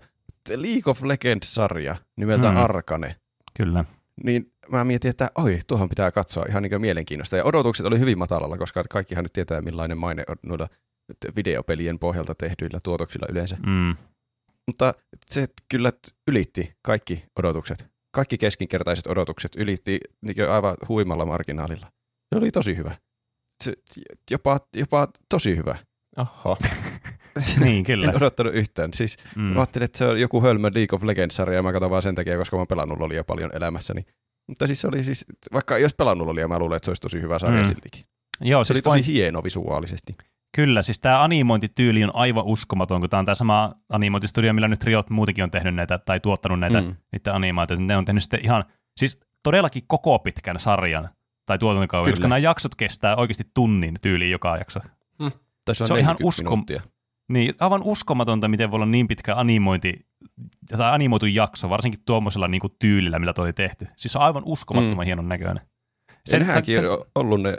League 0.48 0.90
of 0.90 1.02
Legends-sarja 1.02 1.96
nimeltä 2.16 2.48
Mm. 2.48 2.54
mm. 2.54 2.62
Arkane. 2.64 3.16
Kyllä. 3.56 3.84
Niin 4.24 4.52
mä 4.68 4.84
mietin, 4.84 5.08
että 5.08 5.30
oi, 5.34 5.58
tuohon 5.66 5.88
pitää 5.88 6.10
katsoa 6.10 6.46
ihan 6.48 6.62
niin 6.62 6.80
mielenkiinnosta. 6.80 7.36
Ja 7.36 7.44
odotukset 7.44 7.86
oli 7.86 7.98
hyvin 7.98 8.18
matalalla, 8.18 8.58
koska 8.58 8.84
kaikkihan 8.90 9.24
nyt 9.24 9.32
tietää, 9.32 9.62
millainen 9.62 9.98
maine 9.98 10.24
on 10.28 10.36
noilla 10.42 10.68
videopelien 11.36 11.98
pohjalta 11.98 12.34
tehdyillä 12.34 12.80
tuotoksilla 12.82 13.26
yleensä. 13.30 13.56
Mm. 13.66 13.96
Mutta 14.66 14.94
se 15.30 15.46
kyllä 15.70 15.92
ylitti 16.28 16.74
kaikki 16.82 17.24
odotukset. 17.38 17.86
Kaikki 18.14 18.38
keskinkertaiset 18.38 19.06
odotukset 19.06 19.56
ylitti 19.56 20.00
niin 20.22 20.50
aivan 20.50 20.76
huimalla 20.88 21.26
marginaalilla. 21.26 21.86
Se 22.34 22.38
oli 22.38 22.50
tosi 22.50 22.76
hyvä. 22.76 22.96
Se, 23.64 23.72
jopa, 24.30 24.60
jopa 24.76 25.08
tosi 25.28 25.56
hyvä. 25.56 25.78
Oho. 26.16 26.56
Niin, 27.60 27.84
kyllä. 27.84 28.08
En 28.10 28.16
odottanut 28.16 28.54
yhtään. 28.54 28.90
Siis 28.94 29.16
mm. 29.36 29.42
Mä 29.42 29.60
ajattelin, 29.60 29.84
että 29.84 29.98
se 29.98 30.04
on 30.06 30.20
joku 30.20 30.42
hölmö 30.42 30.70
League 30.74 30.96
of 30.96 31.02
Legends-sarja 31.02 31.54
ja 31.56 31.62
mä 31.62 31.72
katson 31.72 31.90
vaan 31.90 32.02
sen 32.02 32.14
takia, 32.14 32.38
koska 32.38 32.56
mä 32.56 32.60
oon 32.60 32.66
pelannut 32.66 32.98
Lolia 32.98 33.24
paljon 33.24 33.50
elämässäni. 33.56 34.06
Mutta 34.48 34.66
siis 34.66 34.80
se 34.80 34.88
oli 34.88 35.04
siis, 35.04 35.24
vaikka 35.52 35.78
jos 35.78 35.94
pelannut 35.94 36.26
Lolia, 36.26 36.48
mä 36.48 36.58
luulen, 36.58 36.76
että 36.76 36.84
se 36.84 36.90
olisi 36.90 37.00
tosi 37.02 37.20
hyvä 37.20 37.38
sarja 37.38 37.62
Mm. 37.62 37.66
siltikin. 37.66 38.04
Joo, 38.40 38.64
Se 38.64 38.72
oli 38.72 38.76
siis 38.76 38.84
tosi 38.84 38.94
voin, 38.94 39.04
hieno 39.04 39.44
visuaalisesti. 39.44 40.12
Kyllä, 40.54 40.82
siis 40.82 41.00
tämä 41.00 41.22
animointityyli 41.22 42.04
on 42.04 42.10
aivan 42.14 42.44
uskomaton, 42.44 43.00
kun 43.00 43.10
tämä 43.10 43.18
on 43.18 43.24
tämä 43.24 43.34
sama 43.34 43.70
animointistudio, 43.92 44.52
millä 44.52 44.68
nyt 44.68 44.84
Riot 44.84 45.10
muutenkin 45.10 45.44
on 45.44 45.50
tehnyt 45.50 45.74
näitä 45.74 45.98
tai 45.98 46.20
tuottanut 46.20 46.60
näitä 46.60 46.80
Mm. 46.80 46.94
niitä 47.12 47.34
animaatioita. 47.34 47.82
Ne 47.84 47.96
on 47.96 48.04
tehnyt 48.04 48.22
sitten 48.22 48.40
ihan, 48.44 48.64
siis 48.96 49.20
todellakin 49.42 49.82
koko 49.86 50.18
pitkän 50.18 50.60
sarjan 50.60 51.08
tai 51.46 51.58
tuotantokauden, 51.58 52.12
koska 52.12 52.28
nämä 52.28 52.38
jaksot 52.38 52.74
kestää 52.74 53.16
oikeasti 53.16 53.44
tunnin 53.54 53.98
tyyliin 54.02 54.30
joka 54.30 54.56
jakso. 54.56 54.80
Tai 55.64 55.74
se 55.74 55.82
on, 55.82 55.86
Se 55.86 55.94
on 55.94 56.00
ihan 56.00 56.16
40 56.20 56.24
uskom-. 56.28 56.90
Niin 57.28 57.54
aivan 57.60 57.82
uskomatonta, 57.84 58.48
miten 58.48 58.70
voi 58.70 58.76
olla 58.76 58.86
niin 58.86 59.08
pitkä 59.08 59.36
animointi 59.36 60.06
tai 60.76 60.90
animoitu 60.94 61.26
jakso, 61.26 61.70
varsinkin 61.70 62.00
tuommoisella 62.04 62.48
niinku 62.48 62.68
tyylillä, 62.78 63.18
millä 63.18 63.32
toi 63.32 63.52
tehty. 63.52 63.86
Siis 63.96 64.12
se 64.12 64.18
on 64.18 64.24
aivan 64.24 64.42
uskomattoman 64.46 65.04
Mm. 65.04 65.06
hienon 65.06 65.28
näköinen. 65.28 65.60
Senhänkin 66.26 66.90
on 66.90 67.04
ollut 67.14 67.42
ne 67.42 67.56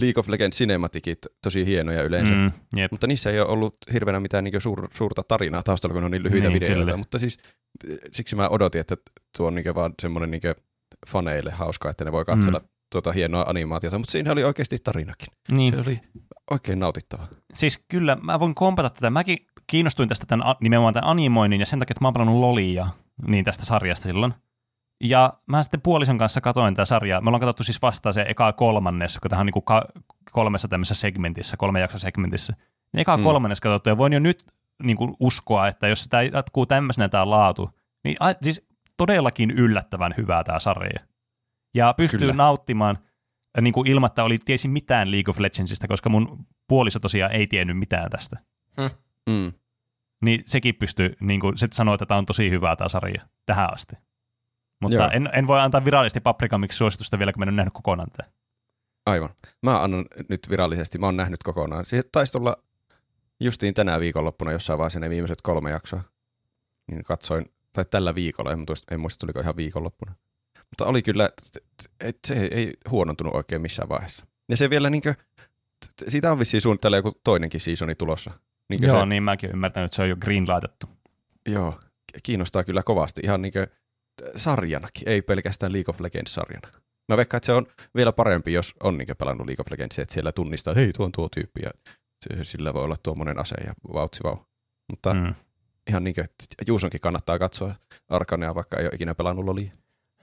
League 0.00 0.20
of 0.20 0.28
Legends 0.28 0.58
cinematicit 0.58 1.18
tosi 1.42 1.66
hienoja 1.66 2.02
yleensä. 2.02 2.34
Mm. 2.34 2.50
jep. 2.76 2.90
Mutta 2.92 3.06
niissä 3.06 3.30
ei 3.30 3.40
ole 3.40 3.48
ollut 3.48 3.76
hirveänä 3.92 4.20
mitään 4.20 4.44
niin 4.44 4.60
suur, 4.60 4.88
suurta 4.94 5.22
tarinaa 5.28 5.62
taustalla, 5.62 5.94
kun 5.94 6.04
on 6.04 6.10
niin 6.10 6.22
lyhyitä 6.22 6.48
Niin, 6.48 6.60
videoita. 6.60 6.84
kyllä. 6.84 6.96
Mutta 6.96 7.18
siis 7.18 7.38
siksi 8.12 8.36
mä 8.36 8.48
odotin, 8.48 8.80
että 8.80 8.96
tuo 9.36 9.46
on 9.46 9.54
niin 9.54 9.74
vaan 9.74 9.94
semmoinen 10.02 10.30
niin 10.30 10.42
faneille 11.06 11.50
hauska, 11.50 11.90
että 11.90 12.04
ne 12.04 12.12
voi 12.12 12.24
katsella 12.24 12.58
mm. 12.58 12.68
tuota 12.92 13.12
hienoa 13.12 13.44
animaatiota. 13.48 13.98
Mutta 13.98 14.12
siinä 14.12 14.32
oli 14.32 14.44
oikeasti 14.44 14.78
tarinakin. 14.84 15.28
Niin. 15.50 15.74
Se 15.74 15.80
oli 15.90 16.00
oikein 16.50 16.78
nautittava. 16.78 17.26
Siis 17.54 17.84
kyllä, 17.88 18.16
mä 18.22 18.40
voin 18.40 18.54
kompata 18.54 18.90
tätä. 18.90 19.10
Mäkin 19.10 19.38
kiinnostuin 19.66 20.08
tästä 20.08 20.26
tämän, 20.26 20.54
nimenomaan 20.60 20.94
tämän 20.94 21.10
animoinnin 21.10 21.60
ja 21.60 21.66
sen 21.66 21.78
takia, 21.78 21.92
että 21.92 22.04
mä 22.04 22.06
oon 22.06 22.14
pelannut 22.14 22.40
Lolia 22.40 22.86
niin 23.26 23.44
tästä 23.44 23.64
sarjasta 23.64 24.04
silloin. 24.04 24.34
Ja 25.02 25.32
mä 25.48 25.62
sitten 25.62 25.80
puolison 25.80 26.18
kanssa 26.18 26.40
katoin 26.40 26.74
tätä 26.74 26.84
sarjaa. 26.86 27.20
Me 27.20 27.28
ollaan 27.28 27.40
katsottu 27.40 27.64
siis 27.64 27.82
vasta 27.82 28.12
se 28.12 28.24
eka 28.28 28.52
kolmannes, 28.52 29.18
kun 29.18 29.30
tähän 29.30 29.40
on 29.42 29.50
niin 29.54 29.64
ka- 29.64 29.86
kolmessa 30.32 30.68
tämmöisessä 30.68 31.00
segmentissä, 31.00 31.56
kolme 31.56 31.80
jakson 31.80 32.00
segmentissä. 32.00 32.52
Niin 32.92 33.00
eka 33.00 33.16
Mm. 33.16 33.22
kolmannes 33.22 33.60
katsottu 33.60 33.88
ja 33.88 33.98
voin 33.98 34.12
jo 34.12 34.18
nyt 34.20 34.44
niin 34.82 34.96
kuin 34.96 35.14
uskoa, 35.20 35.68
että 35.68 35.88
jos 35.88 36.08
tämä 36.08 36.22
jatkuu 36.22 36.66
tämmöisenä 36.66 37.08
tämä 37.08 37.30
laatu, 37.30 37.70
niin 38.04 38.16
a, 38.20 38.32
siis 38.42 38.66
todellakin 38.96 39.50
yllättävän 39.50 40.14
hyvää 40.16 40.44
tämä 40.44 40.60
sarja. 40.60 41.00
Ja 41.74 41.94
pystyy 41.96 42.20
Kyllä. 42.20 42.34
Nauttimaan 42.34 42.98
niin 43.60 43.74
kuin 43.74 43.88
ilman, 43.88 44.06
että 44.06 44.24
oli 44.24 44.38
tiesi 44.44 44.68
mitään 44.68 45.10
League 45.10 45.30
of 45.30 45.38
Legendsista, 45.38 45.88
koska 45.88 46.08
mun 46.08 46.46
puoliso 46.68 47.00
tosiaan 47.00 47.32
ei 47.32 47.46
tiennyt 47.46 47.78
mitään 47.78 48.10
tästä. 48.10 48.36
Mm. 49.30 49.52
Niin 50.24 50.42
sekin 50.46 50.74
pystyy, 50.74 51.16
niin 51.20 51.40
kuin, 51.40 51.58
se 51.58 51.68
sanoo, 51.72 51.94
että 51.94 52.06
tämä 52.06 52.18
on 52.18 52.26
tosi 52.26 52.50
hyvää 52.50 52.76
tämä 52.76 52.88
sarja 52.88 53.22
tähän 53.46 53.72
asti. 53.72 53.96
Mutta 54.82 54.96
Joo. 54.96 55.10
en, 55.12 55.28
en, 55.32 55.46
voi 55.46 55.60
antaa 55.60 55.84
virallisesti 55.84 56.20
Paprikamiksi 56.20 56.76
suositusta 56.76 57.18
vielä, 57.18 57.32
kun 57.32 57.40
mä 57.40 57.44
en 57.44 57.48
ole 57.48 57.56
nähnyt 57.56 57.74
kokonaan 57.74 58.10
tätä. 58.10 58.30
Aivan. 59.06 59.30
Mä 59.62 59.82
annan 59.82 60.04
nyt 60.28 60.40
virallisesti, 60.50 60.98
mä 60.98 61.06
oon 61.06 61.16
nähnyt 61.16 61.42
kokonaan. 61.42 61.86
Siihen 61.86 62.04
taisi 62.12 62.32
tulla 62.32 62.56
justiin 63.40 63.74
tänä 63.74 64.00
viikonloppuna 64.00 64.52
jossain 64.52 64.78
vaiheessa 64.78 65.00
ne 65.00 65.10
viimeiset 65.10 65.42
kolme 65.42 65.70
jaksoa. 65.70 66.02
Niin 66.90 67.04
katsoin, 67.04 67.52
tai 67.72 67.84
tällä 67.84 68.14
viikolla, 68.14 68.52
en, 68.52 68.58
muista, 68.58 68.94
en 68.94 69.00
muista 69.00 69.20
tuliko 69.20 69.40
ihan 69.40 69.56
viikonloppuna. 69.56 70.14
Mutta 70.70 70.86
oli 70.86 71.02
kyllä, 71.02 71.30
että 72.00 72.28
se 72.28 72.34
ei 72.34 72.74
huonontunut 72.90 73.34
oikein 73.34 73.62
missään 73.62 73.88
vaiheessa. 73.88 74.26
Ja 74.48 74.56
se 74.56 74.70
vielä 74.70 74.90
niinkö, 74.90 75.14
siitä 76.08 76.32
on 76.32 76.38
vissiin 76.38 76.60
suunnitteilla 76.60 76.96
joku 76.96 77.12
toinenkin 77.24 77.60
seasoni 77.60 77.94
tulossa. 77.94 78.30
Niinkö 78.68 78.86
Joo, 78.86 79.00
se, 79.00 79.06
niin 79.06 79.22
mäkin 79.22 79.50
ymmärtänyt, 79.50 79.84
että 79.84 79.96
se 79.96 80.02
on 80.02 80.08
jo 80.08 80.16
greenlightettu. 80.16 80.86
joo, 81.46 81.80
kiinnostaa 82.22 82.64
kyllä 82.64 82.82
kovasti. 82.82 83.20
Ihan 83.24 83.42
niinkö 83.42 83.66
sarjanakin, 84.36 85.08
ei 85.08 85.22
pelkästään 85.22 85.72
League 85.72 85.90
of 85.94 86.00
Legends-sarjana. 86.00 86.68
Mä 87.08 87.16
veikkaan, 87.16 87.38
että 87.38 87.46
se 87.46 87.52
on 87.52 87.66
vielä 87.94 88.12
parempi, 88.12 88.52
jos 88.52 88.74
on 88.82 88.98
niinkö 88.98 89.14
pelannut 89.14 89.46
League 89.46 89.62
of 89.62 89.70
Legends, 89.70 89.98
että 89.98 90.14
siellä 90.14 90.32
tunnistaa, 90.32 90.74
hei, 90.74 90.92
tuo 90.92 91.06
on 91.06 91.12
tuo 91.12 91.28
tyyppi 91.28 91.60
ja 91.62 91.70
sillä 92.42 92.74
voi 92.74 92.84
olla 92.84 92.96
tuommoinen 93.02 93.38
ase 93.38 93.54
ja 93.66 93.72
vautsi 93.92 94.22
vau. 94.24 94.36
Mutta 94.90 95.14
mm. 95.14 95.20
Mm. 95.20 95.34
ihan 95.90 96.04
niinkö, 96.04 96.20
että 96.24 96.44
Juusonkin 96.66 97.00
kannattaa 97.00 97.38
katsoa 97.38 97.74
Arkanea, 98.08 98.54
vaikka 98.54 98.76
ei 98.76 98.84
ole 98.84 98.94
ikinä 98.94 99.14
pelannut 99.14 99.44
Lolia. 99.44 99.72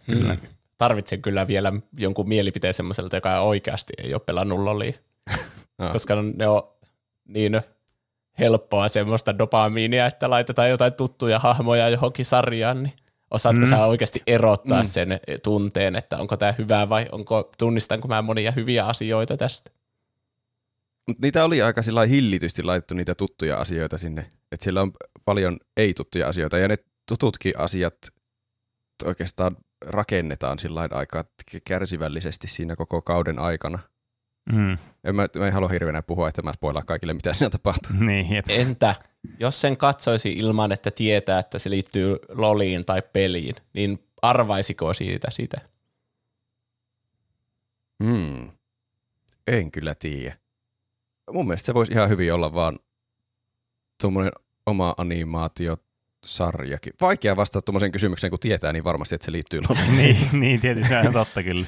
Kyllä. 0.06 0.38
Tarvitsen 0.78 1.22
kyllä 1.22 1.48
vielä 1.48 1.74
jonkun 1.98 2.28
mielipiteen 2.28 2.74
semmoiselta, 2.74 3.18
joka 3.18 3.40
oikeasti 3.40 3.94
ei 3.98 4.14
ole 4.14 4.22
pelannut 4.26 4.60
lolia, 4.60 4.94
Ah. 5.78 5.92
koska 5.92 6.16
ne 6.36 6.48
on 6.48 6.64
niin 7.28 7.62
helppoa 8.40 8.88
semmoista 8.88 9.38
dopamiinia, 9.38 10.06
että 10.06 10.30
laitetaan 10.30 10.70
jotain 10.70 10.94
tuttuja 10.94 11.40
hahmoja 11.40 11.90
johonkin 11.90 12.26
sarjaan, 12.26 12.84
niin 12.84 12.94
osaatko 13.32 13.62
Mm. 13.62 13.68
sä 13.70 13.86
oikeasti 13.86 14.24
erottaa 14.28 14.82
Mm. 14.82 14.88
sen 14.88 15.20
tunteen, 15.44 15.96
että 15.96 16.18
onko 16.18 16.38
tämä 16.38 16.54
hyvää 16.58 16.90
vai 16.90 17.06
onko, 17.12 17.50
tunnistanko 17.58 18.08
mä 18.08 18.22
monia 18.22 18.52
hyviä 18.52 18.86
asioita 18.86 19.38
tästä? 19.38 19.72
Mutta 21.08 21.22
niitä 21.26 21.44
oli 21.46 21.62
aika 21.62 21.82
sillä 21.82 22.06
hillitysti 22.06 22.64
laitettu 22.64 22.96
niitä 22.96 23.16
tuttuja 23.16 23.58
asioita 23.58 23.98
sinne. 23.98 24.22
Että 24.52 24.64
siellä 24.64 24.82
on 24.82 24.92
paljon 25.26 25.58
ei-tuttuja 25.78 26.28
asioita 26.28 26.58
ja 26.58 26.68
ne 26.68 26.76
tututkin 27.08 27.54
asiat 27.60 27.98
oikeastaan 29.06 29.58
rakennetaan 29.86 30.60
sillä 30.60 30.88
aika 30.92 31.26
kärsivällisesti 31.66 32.48
siinä 32.48 32.76
koko 32.76 33.02
kauden 33.02 33.40
aikana. 33.40 33.80
Mm. 34.52 34.78
En 35.04 35.16
mä, 35.16 35.28
mä 35.36 35.48
en 35.48 35.54
halua 35.54 35.70
hirveänä 35.70 36.02
puhua, 36.02 36.28
että 36.30 36.42
mä 36.42 36.54
spoilaa 36.54 36.84
kaikille, 36.86 37.14
mitä 37.14 37.34
siinä 37.34 37.50
tapahtuu. 37.50 37.92
Niin, 38.00 38.34
jep. 38.36 38.46
Entä 38.50 38.96
jos 39.40 39.62
sen 39.62 39.78
katsoisi 39.78 40.32
ilman, 40.32 40.72
että 40.72 40.92
tietää, 40.92 41.40
että 41.40 41.60
se 41.60 41.70
liittyy 41.70 42.18
loliin 42.30 42.86
tai 42.86 43.02
peliin, 43.14 43.56
niin 43.74 44.04
arvaisiko 44.22 44.94
siitä 44.94 45.28
sitä? 45.32 45.62
Hmm. 48.04 48.52
En 49.48 49.72
kyllä 49.72 49.96
tiedä. 49.96 50.36
Mun 51.34 51.48
mielestä 51.48 51.66
se 51.66 51.74
voisi 51.74 51.92
ihan 51.92 52.10
hyvin 52.10 52.34
olla 52.34 52.54
vaan 52.54 52.80
tuommoinen 54.02 54.32
oma 54.66 54.94
animaatiosarjakin. 54.98 56.94
Vaikea 57.02 57.36
vastata 57.36 57.62
tuommoiseen 57.66 57.92
kysymykseen, 57.92 58.32
kun 58.32 58.40
tietää 58.40 58.74
niin 58.74 58.84
varmasti, 58.84 59.16
että 59.16 59.26
se 59.26 59.32
liittyy 59.32 59.62
loliin. 59.70 59.98
niin, 60.02 60.18
niin, 60.32 60.60
tietysti 60.60 60.90
se 60.90 61.00
on 61.00 61.14
totta 61.14 61.44
kyllä. 61.44 61.66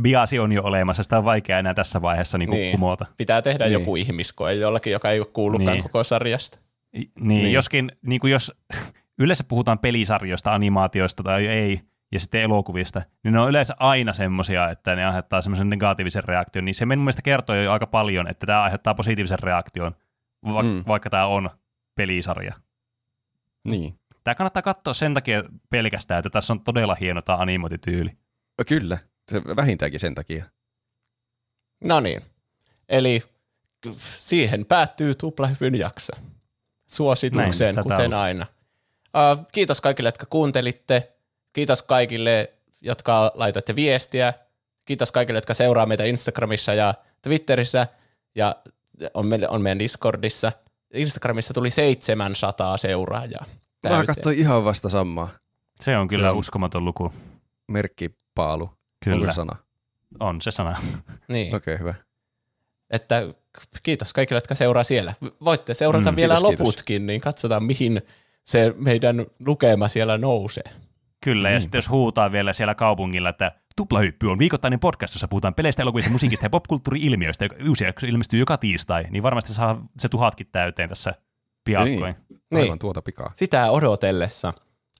Biasi 0.00 0.38
on 0.38 0.52
jo 0.52 0.62
olemassa, 0.62 1.02
sitä 1.02 1.18
on 1.18 1.24
vaikea 1.24 1.58
enää 1.58 1.74
tässä 1.74 2.02
vaiheessa 2.02 2.38
niin 2.38 2.50
Niin. 2.50 2.70
kumota. 2.70 3.06
Pitää 3.16 3.42
tehdä 3.42 3.64
Niin. 3.64 3.72
joku 3.72 3.96
ihmiskoe 3.96 4.54
jollakin, 4.54 4.92
joka 4.92 5.10
ei 5.10 5.20
ole 5.20 5.26
kuullutkaan 5.32 5.72
Niin. 5.76 5.82
koko 5.82 6.04
sarjasta. 6.04 6.58
Niin, 6.96 7.12
niin. 7.20 7.52
joskin, 7.52 7.92
niin 8.02 8.20
kuin 8.20 8.30
jos 8.30 8.52
yleensä 9.18 9.44
puhutaan 9.48 9.78
pelisarjoista, 9.78 10.54
animaatioista 10.54 11.22
tai 11.22 11.46
ei, 11.46 11.80
ja 12.12 12.20
sitten 12.20 12.42
elokuvista, 12.42 13.02
niin 13.24 13.32
ne 13.32 13.40
on 13.40 13.48
yleensä 13.48 13.74
aina 13.78 14.12
semmoisia, 14.12 14.70
että 14.70 14.96
ne 14.96 15.06
aiheuttaa 15.06 15.42
semmoisen 15.42 15.70
negatiivisen 15.70 16.24
reaktion, 16.24 16.64
niin 16.64 16.74
se 16.74 16.86
mun 16.86 16.98
mielestä 16.98 17.22
kertoo 17.22 17.56
jo 17.56 17.72
aika 17.72 17.86
paljon, 17.86 18.28
että 18.28 18.46
tämä 18.46 18.62
aiheuttaa 18.62 18.94
positiivisen 18.94 19.38
reaktion, 19.38 19.94
va- 20.44 20.62
mm. 20.62 20.84
vaikka 20.86 21.10
tämä 21.10 21.26
on 21.26 21.50
pelisarja. 21.94 22.54
niin. 23.64 23.98
Tämä 24.24 24.34
kannattaa 24.34 24.62
katsoa 24.62 24.94
sen 24.94 25.14
takia 25.14 25.42
pelkästään, 25.70 26.18
että 26.18 26.30
tässä 26.30 26.52
on 26.52 26.60
todella 26.60 26.94
hieno 26.94 27.22
tämä 27.22 27.38
animointityyli. 27.38 28.10
Kyllä, 28.68 28.98
se 29.30 29.42
vähintäänkin 29.44 30.00
sen 30.00 30.14
takia. 30.14 30.44
No 31.84 32.00
niin. 32.00 32.22
Eli 32.88 33.22
siihen 33.94 34.66
päättyy 34.66 35.14
tuplahypyn 35.14 35.74
jakso. 35.74 36.12
Suositukseen, 36.86 37.74
Näin, 37.74 37.82
kuten 37.82 38.14
on. 38.14 38.20
aina. 38.20 38.46
Uh, 39.38 39.46
kiitos 39.52 39.80
kaikille, 39.80 40.08
jotka 40.08 40.26
kuuntelitte. 40.30 41.12
Kiitos 41.52 41.82
kaikille, 41.82 42.52
jotka 42.80 43.32
laitoitte 43.34 43.76
viestiä. 43.76 44.34
Kiitos 44.84 45.12
kaikille, 45.12 45.36
jotka 45.36 45.54
seuraa 45.54 45.86
meitä 45.86 46.04
Instagramissa 46.04 46.74
ja 46.74 46.94
Twitterissä 47.22 47.86
ja 48.34 48.56
on, 49.14 49.26
meille, 49.26 49.48
on 49.48 49.62
meidän 49.62 49.78
Discordissa. 49.78 50.52
Instagramissa 50.94 51.54
tuli 51.54 51.70
700 51.70 52.76
seuraajaa. 52.76 53.44
Mä 53.88 54.04
katsoin 54.06 54.38
ihan 54.38 54.64
vasta 54.64 54.88
samaa. 54.88 55.28
Se 55.80 55.96
on 55.96 56.08
kyllä 56.08 56.26
Se 56.26 56.30
on- 56.30 56.36
uskomaton 56.36 56.84
luku. 56.84 57.12
Merkkipaalu. 57.68 58.70
Kyllä, 59.04 59.16
Onko 59.20 59.32
sana? 59.32 59.56
on 60.20 60.40
se 60.40 60.50
sana. 60.50 60.76
Niin. 61.28 61.54
Okei, 61.54 61.74
okay, 61.74 61.78
hyvä. 61.80 61.94
Että 62.90 63.22
kiitos 63.82 64.12
kaikille, 64.12 64.36
jotka 64.36 64.54
seuraa 64.54 64.84
siellä. 64.84 65.14
Voitte 65.44 65.74
seurata 65.74 66.10
Mm, 66.10 66.14
mm, 66.14 66.16
vielä 66.16 66.34
kiitos, 66.34 66.48
kiitos, 66.48 66.58
kiitos. 66.58 66.66
loputkin, 66.74 67.06
niin 67.06 67.20
katsotaan 67.20 67.64
mihin 67.64 68.02
se 68.44 68.74
meidän 68.76 69.26
lukema 69.46 69.88
siellä 69.88 70.18
nousee. 70.18 70.64
Kyllä, 71.20 71.50
ja 71.50 71.60
sitten 71.60 71.78
jos 71.78 71.88
huutaa 71.90 72.32
vielä 72.32 72.52
siellä 72.52 72.74
kaupungilla, 72.74 73.28
että 73.28 73.52
Tuplahyppy 73.76 74.30
on 74.30 74.38
viikoittainen 74.38 74.80
podcast, 74.80 75.14
jossa 75.14 75.28
puhutaan 75.28 75.54
peleistä, 75.54 75.82
elokuvista, 75.82 76.10
musiikista 76.10 76.46
ja 76.46 76.50
popkulttuuri-ilmiöistä, 76.50 77.44
joka 77.44 77.56
uusi 77.68 77.84
jakso 77.84 78.06
ilmestyy 78.06 78.38
joka 78.38 78.56
tiistai, 78.58 79.04
niin 79.10 79.22
varmasti 79.22 79.54
saa 79.54 79.86
se 79.98 80.08
tuhatkin 80.08 80.46
täyteen 80.52 80.88
tässä 80.88 81.14
piakkoin. 81.64 82.14
Niin. 82.28 82.40
Niin. 82.50 82.62
Aivan 82.62 82.78
tuota 82.78 83.02
pikaa. 83.02 83.30
Sitä 83.34 83.70
odotellessa. 83.70 84.52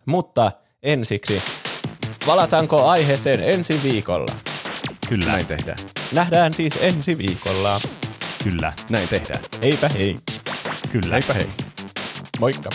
Mutta 0.06 0.52
ensiksi, 0.82 1.42
valataanko 2.26 2.84
aiheeseen 2.88 3.42
ensi 3.42 3.80
viikolla? 3.82 4.32
Kyllä, 5.08 5.26
Näin 5.26 5.46
tehdään. 5.46 5.78
Nähdään 6.12 6.54
siis 6.54 6.74
ensi 6.80 7.18
viikolla. 7.18 7.80
kyllä, 8.44 8.72
Näin 8.88 9.08
tehdään. 9.08 9.40
Heipä 9.62 9.88
hei. 9.88 10.16
kyllä. 10.92 11.14
Heipä 11.14 11.32
hei. 11.34 11.48
Moikka. 12.40 12.70